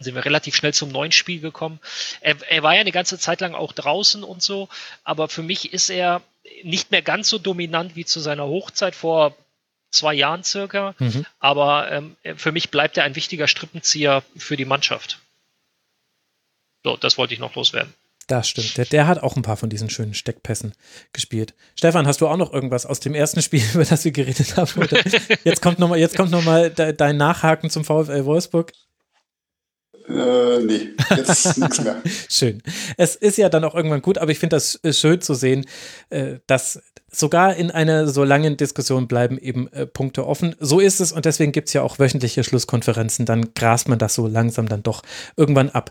sind 0.00 0.14
wir 0.14 0.24
relativ 0.24 0.56
schnell 0.56 0.74
zum 0.74 0.90
neuen 0.90 1.12
Spiel 1.12 1.40
gekommen. 1.40 1.78
Er, 2.20 2.36
er 2.48 2.62
war 2.62 2.74
ja 2.74 2.80
eine 2.80 2.90
ganze 2.90 3.18
Zeit 3.18 3.40
lang 3.40 3.54
auch 3.54 3.72
draußen 3.72 4.24
und 4.24 4.42
so, 4.42 4.68
aber 5.04 5.28
für 5.28 5.42
mich 5.42 5.72
ist 5.72 5.90
er 5.90 6.22
nicht 6.64 6.90
mehr 6.90 7.02
ganz 7.02 7.28
so 7.28 7.38
dominant 7.38 7.94
wie 7.94 8.04
zu 8.04 8.18
seiner 8.18 8.46
Hochzeit 8.46 8.96
vor 8.96 9.36
zwei 9.90 10.14
Jahren 10.14 10.42
circa. 10.42 10.94
Mhm. 10.98 11.24
Aber 11.38 11.90
ähm, 11.92 12.16
für 12.36 12.50
mich 12.50 12.70
bleibt 12.70 12.96
er 12.96 13.04
ein 13.04 13.14
wichtiger 13.14 13.46
Strippenzieher 13.46 14.24
für 14.36 14.56
die 14.56 14.64
Mannschaft. 14.64 15.20
So, 16.82 16.96
das 16.96 17.18
wollte 17.18 17.34
ich 17.34 17.40
noch 17.40 17.54
loswerden. 17.54 17.94
Das 18.30 18.48
stimmt. 18.48 18.76
Der, 18.76 18.84
der, 18.84 19.08
hat 19.08 19.20
auch 19.24 19.34
ein 19.34 19.42
paar 19.42 19.56
von 19.56 19.70
diesen 19.70 19.90
schönen 19.90 20.14
Steckpässen 20.14 20.72
gespielt. 21.12 21.54
Stefan, 21.74 22.06
hast 22.06 22.20
du 22.20 22.28
auch 22.28 22.36
noch 22.36 22.52
irgendwas 22.52 22.86
aus 22.86 23.00
dem 23.00 23.12
ersten 23.12 23.42
Spiel, 23.42 23.62
über 23.74 23.84
das 23.84 24.04
wir 24.04 24.12
geredet 24.12 24.56
haben? 24.56 24.70
Oder 24.80 25.00
jetzt 25.42 25.60
kommt 25.60 25.80
nochmal 25.80 26.70
noch, 26.70 26.94
dein 26.94 27.16
Nachhaken 27.16 27.70
zum 27.70 27.84
VfL 27.84 28.24
Wolfsburg. 28.26 28.72
Äh, 30.08 30.60
nee, 30.60 30.90
jetzt 31.16 31.58
nichts 31.58 31.82
mehr. 31.82 32.00
Schön. 32.28 32.62
Es 32.96 33.16
ist 33.16 33.36
ja 33.36 33.48
dann 33.48 33.64
auch 33.64 33.74
irgendwann 33.74 34.00
gut, 34.00 34.16
aber 34.16 34.30
ich 34.30 34.38
finde 34.38 34.54
das 34.54 34.78
äh, 34.84 34.92
schön 34.92 35.20
zu 35.20 35.34
sehen, 35.34 35.66
äh, 36.10 36.36
dass 36.46 36.80
sogar 37.10 37.56
in 37.56 37.72
einer 37.72 38.06
so 38.06 38.22
langen 38.22 38.56
Diskussion 38.56 39.08
bleiben 39.08 39.38
eben 39.38 39.66
äh, 39.72 39.86
Punkte 39.86 40.24
offen. 40.24 40.54
So 40.60 40.78
ist 40.78 41.00
es 41.00 41.10
und 41.10 41.24
deswegen 41.24 41.50
gibt 41.50 41.66
es 41.66 41.74
ja 41.74 41.82
auch 41.82 41.98
wöchentliche 41.98 42.44
Schlusskonferenzen. 42.44 43.26
Dann 43.26 43.54
grast 43.54 43.88
man 43.88 43.98
das 43.98 44.14
so 44.14 44.28
langsam 44.28 44.68
dann 44.68 44.84
doch 44.84 45.02
irgendwann 45.36 45.70
ab. 45.70 45.90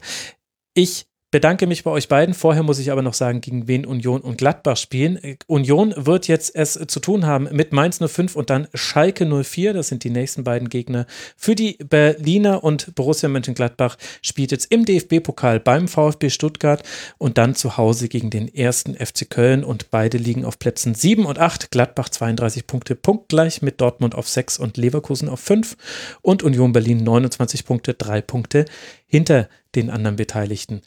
Ich 0.73 1.08
bedanke 1.31 1.67
mich 1.67 1.83
bei 1.83 1.91
euch 1.91 2.07
beiden. 2.07 2.33
Vorher 2.33 2.63
muss 2.63 2.79
ich 2.79 2.91
aber 2.91 3.01
noch 3.01 3.13
sagen, 3.13 3.41
gegen 3.41 3.67
wen 3.67 3.85
Union 3.85 4.21
und 4.21 4.37
Gladbach 4.37 4.77
spielen. 4.77 5.19
Union 5.47 5.93
wird 5.95 6.27
jetzt 6.27 6.55
es 6.55 6.73
zu 6.73 6.99
tun 6.99 7.25
haben 7.25 7.47
mit 7.51 7.71
Mainz 7.71 7.99
05 7.99 8.35
und 8.35 8.49
dann 8.49 8.67
Schalke 8.73 9.25
04. 9.25 9.73
Das 9.73 9.87
sind 9.89 10.03
die 10.03 10.09
nächsten 10.09 10.43
beiden 10.43 10.69
Gegner. 10.69 11.05
Für 11.37 11.55
die 11.55 11.77
Berliner 11.77 12.63
und 12.63 12.95
Borussia 12.95 13.29
Mönchengladbach 13.29 13.97
spielt 14.21 14.51
jetzt 14.51 14.71
im 14.71 14.85
DFB-Pokal 14.85 15.59
beim 15.59 15.87
VfB 15.87 16.29
Stuttgart 16.29 16.83
und 17.17 17.37
dann 17.37 17.55
zu 17.55 17.77
Hause 17.77 18.07
gegen 18.07 18.29
den 18.29 18.53
ersten 18.53 18.95
FC 18.95 19.29
Köln 19.29 19.63
und 19.63 19.91
beide 19.91 20.17
liegen 20.17 20.45
auf 20.45 20.57
Plätzen 20.57 20.95
7 20.95 21.25
und 21.25 21.37
8. 21.37 21.71
Gladbach 21.71 22.09
32 22.09 22.65
Punkte 22.65 22.95
punktgleich 22.95 23.61
mit 23.61 23.81
Dortmund 23.81 24.15
auf 24.15 24.27
6 24.27 24.57
und 24.57 24.77
Leverkusen 24.77 25.29
auf 25.29 25.39
5 25.39 25.77
und 26.21 26.43
Union 26.43 26.73
Berlin 26.73 27.03
29 27.03 27.65
Punkte, 27.65 27.93
3 27.93 28.21
Punkte 28.21 28.65
hinter 29.09 29.49
den 29.75 29.89
anderen 29.89 30.15
Beteiligten. 30.15 30.81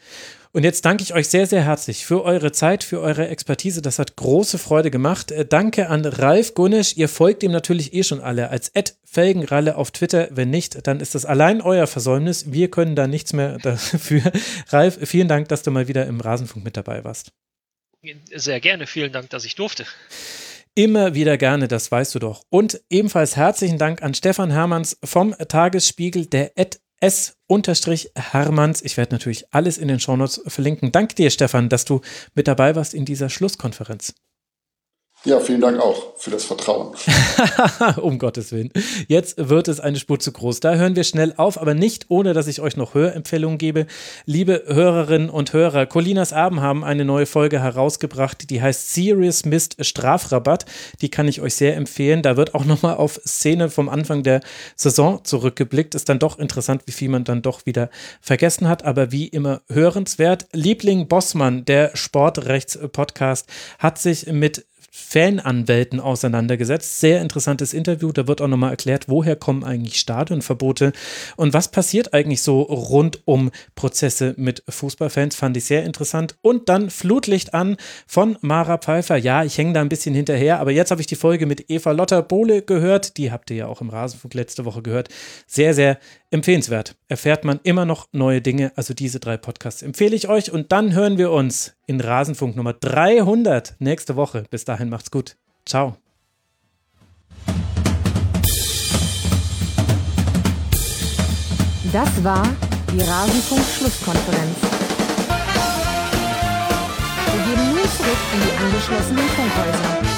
Und 0.55 0.65
jetzt 0.65 0.84
danke 0.84 1.02
ich 1.02 1.15
euch 1.15 1.28
sehr, 1.28 1.47
sehr 1.47 1.65
herzlich 1.65 2.05
für 2.05 2.25
eure 2.25 2.52
Zeit, 2.52 2.84
für 2.84 3.01
eure 3.01 3.28
Expertise. 3.28 3.81
Das 3.81 3.99
hat 3.99 4.17
große 4.17 4.59
Freude 4.59 4.91
gemacht. 4.91 5.31
Äh, 5.31 5.47
danke 5.47 5.89
an 5.89 6.05
Ralf 6.05 6.52
Gunnisch. 6.55 6.94
Ihr 6.97 7.09
folgt 7.09 7.42
ihm 7.42 7.52
natürlich 7.52 7.94
eh 7.94 8.02
schon 8.02 8.20
alle 8.20 8.51
als 8.51 8.68
Ed 8.68 8.99
Felgenralle 9.02 9.76
auf 9.76 9.91
Twitter. 9.92 10.28
Wenn 10.31 10.51
nicht, 10.51 10.86
dann 10.86 11.01
ist 11.01 11.15
das 11.15 11.25
allein 11.25 11.62
euer 11.62 11.86
Versäumnis. 11.86 12.52
Wir 12.52 12.70
können 12.70 12.97
da 12.97 13.07
nichts 13.07 13.33
mehr 13.33 13.59
dafür. 13.62 14.31
Ralf, 14.68 14.99
vielen 15.02 15.28
Dank, 15.28 15.49
dass 15.49 15.62
du 15.62 15.70
mal 15.70 15.89
wieder 15.89 16.07
im 16.07 16.20
Rasenfunk 16.20 16.65
mit 16.65 16.76
dabei 16.76 17.02
warst. 17.02 17.33
Sehr 18.34 18.60
gerne. 18.60 18.86
Vielen 18.86 19.12
Dank, 19.12 19.31
dass 19.31 19.47
ich 19.47 19.55
durfte. 19.55 19.86
Immer 20.75 21.15
wieder 21.15 21.39
gerne, 21.39 21.68
das 21.68 21.91
weißt 21.91 22.15
du 22.15 22.18
doch. 22.18 22.44
Und 22.51 22.81
ebenfalls 22.91 23.36
herzlichen 23.36 23.78
Dank 23.78 24.02
an 24.02 24.15
Stefan 24.15 24.51
Hermanns 24.51 24.99
vom 25.05 25.34
Tagesspiegel, 25.36 26.26
der 26.26 26.59
Ed 26.59 26.81
S-Hermanns. 27.02 28.81
Ich 28.82 28.97
werde 28.97 29.14
natürlich 29.14 29.52
alles 29.52 29.76
in 29.76 29.89
den 29.89 29.98
Shownotes 29.98 30.42
verlinken. 30.47 30.92
Danke 30.92 31.16
dir, 31.16 31.31
Stefan, 31.31 31.68
dass 31.68 31.84
du 31.84 32.00
mit 32.34 32.47
dabei 32.47 32.76
warst 32.76 32.94
in 32.94 33.05
dieser 33.05 33.28
Schlusskonferenz. 33.28 34.14
Ja, 35.25 35.39
vielen 35.39 35.60
Dank 35.60 35.78
auch 35.78 36.17
für 36.17 36.33
das 36.33 36.44
Vertrauen. 36.44 36.97
um 38.02 38.18
Gottes 38.18 38.51
Willen. 38.51 38.73
Jetzt 39.07 39.49
wird 39.49 39.68
es 39.68 39.78
eine 39.78 39.97
Spur 39.97 40.18
zu 40.18 40.33
groß. 40.33 40.59
Da 40.59 40.75
hören 40.75 40.97
wir 40.97 41.05
schnell 41.05 41.33
auf, 41.36 41.60
aber 41.60 41.75
nicht 41.75 42.07
ohne, 42.09 42.33
dass 42.33 42.49
ich 42.49 42.60
euch 42.60 42.76
noch 42.76 42.94
Hörempfehlungen 42.94 43.57
gebe. 43.57 43.86
Liebe 44.26 44.65
Hörerinnen 44.67 45.31
und 45.31 45.52
Hörer, 45.52 45.86
Colinas 45.86 46.33
Abend 46.33 46.60
haben 46.60 46.83
eine 46.83 47.05
neue 47.05 47.26
Folge 47.26 47.60
herausgebracht, 47.60 48.51
die 48.51 48.60
heißt 48.60 48.94
Serious 48.94 49.44
Mist 49.44 49.76
Strafrabatt. 49.78 50.67
Die 51.02 51.09
kann 51.09 51.28
ich 51.28 51.41
euch 51.41 51.55
sehr 51.55 51.76
empfehlen. 51.76 52.23
Da 52.23 52.36
wird 52.36 52.57
auch 52.57 52.65
nochmal 52.65 52.97
auf 52.97 53.20
Szene 53.25 53.70
vom 53.70 53.89
Anfang 53.89 54.25
der 54.25 54.41
Saison 54.75 55.25
zurückgeblickt. 55.25 55.94
Ist 55.94 56.09
dann 56.09 56.18
doch 56.18 56.41
interessant, 56.41 56.83
wie 56.86 56.92
viel 56.92 57.09
man 57.09 57.23
dann 57.23 57.42
doch 57.42 57.65
wieder 57.65 57.91
vergessen 58.20 58.68
hat, 58.68 58.84
aber 58.84 59.12
wie 59.12 59.28
immer 59.28 59.62
hörenswert. 59.68 60.49
Liebling 60.52 61.07
Bossmann, 61.07 61.65
der 61.65 61.92
Sportrechts-Podcast, 61.94 63.49
hat 63.78 63.99
sich 63.99 64.26
mit 64.26 64.67
Fananwälten 65.12 66.00
auseinandergesetzt. 66.00 67.00
Sehr 67.00 67.20
interessantes 67.20 67.74
Interview. 67.74 68.12
Da 68.12 68.26
wird 68.26 68.41
auch 68.41 68.49
nochmal 68.49 68.70
erklärt, 68.70 69.08
woher 69.08 69.36
kommen 69.36 69.62
eigentlich 69.62 69.99
Stadionverbote 69.99 70.92
und 71.36 71.52
was 71.52 71.70
passiert 71.70 72.15
eigentlich 72.15 72.41
so 72.41 72.62
rund 72.62 73.20
um 73.26 73.50
Prozesse 73.74 74.32
mit 74.39 74.62
Fußballfans. 74.66 75.36
Fand 75.36 75.57
ich 75.58 75.66
sehr 75.66 75.84
interessant. 75.84 76.36
Und 76.41 76.70
dann 76.70 76.89
Flutlicht 76.89 77.52
an 77.52 77.76
von 78.07 78.39
Mara 78.41 78.78
Pfeiffer. 78.78 79.16
Ja, 79.16 79.44
ich 79.44 79.58
hänge 79.58 79.74
da 79.74 79.82
ein 79.82 79.91
bisschen 79.91 80.15
hinterher, 80.15 80.60
aber 80.60 80.70
jetzt 80.70 80.91
habe 80.91 81.02
ich 81.02 81.07
die 81.07 81.16
Folge 81.16 81.44
mit 81.44 81.68
Eva 81.68 81.92
Lotter 81.92 82.23
Bohle 82.23 82.62
gehört. 82.62 83.18
Die 83.18 83.31
habt 83.31 83.50
ihr 83.50 83.57
ja 83.57 83.66
auch 83.66 83.82
im 83.82 83.91
Rasenfunk 83.91 84.32
letzte 84.32 84.65
Woche 84.65 84.81
gehört. 84.81 85.10
Sehr, 85.47 85.74
sehr 85.74 85.99
empfehlenswert. 86.33 86.97
Erfährt 87.09 87.44
man 87.44 87.61
immer 87.62 87.85
noch 87.85 88.09
neue 88.12 88.41
Dinge. 88.41 88.73
Also 88.75 88.94
diese 88.94 89.20
drei 89.20 89.36
Podcasts 89.36 89.83
empfehle 89.83 90.17
ich 90.17 90.28
euch. 90.28 90.51
Und 90.51 90.73
dann 90.73 90.94
hören 90.94 91.19
wir 91.19 91.31
uns 91.31 91.75
in 91.86 92.01
Rasenfunk 92.01 92.57
Nummer 92.57 92.73
300 92.73 93.77
nächste 93.78 94.17
Woche. 94.17 94.44
Bis 94.51 94.65
dahin 94.65 94.89
macht's 94.89 95.11
gut. 95.11 95.36
Ciao. 95.67 95.97
Das 101.93 102.25
war 102.25 102.49
die 102.91 103.01
Rasenfunk-Schlusskonferenz. 103.01 104.57
Wir 107.33 107.44
geben 107.44 107.69
nun 107.69 107.85
zurück 107.85 108.19
in 108.35 108.41
die 108.41 108.65
angeschlossenen 108.65 109.28
Funkhäuser. 109.28 110.11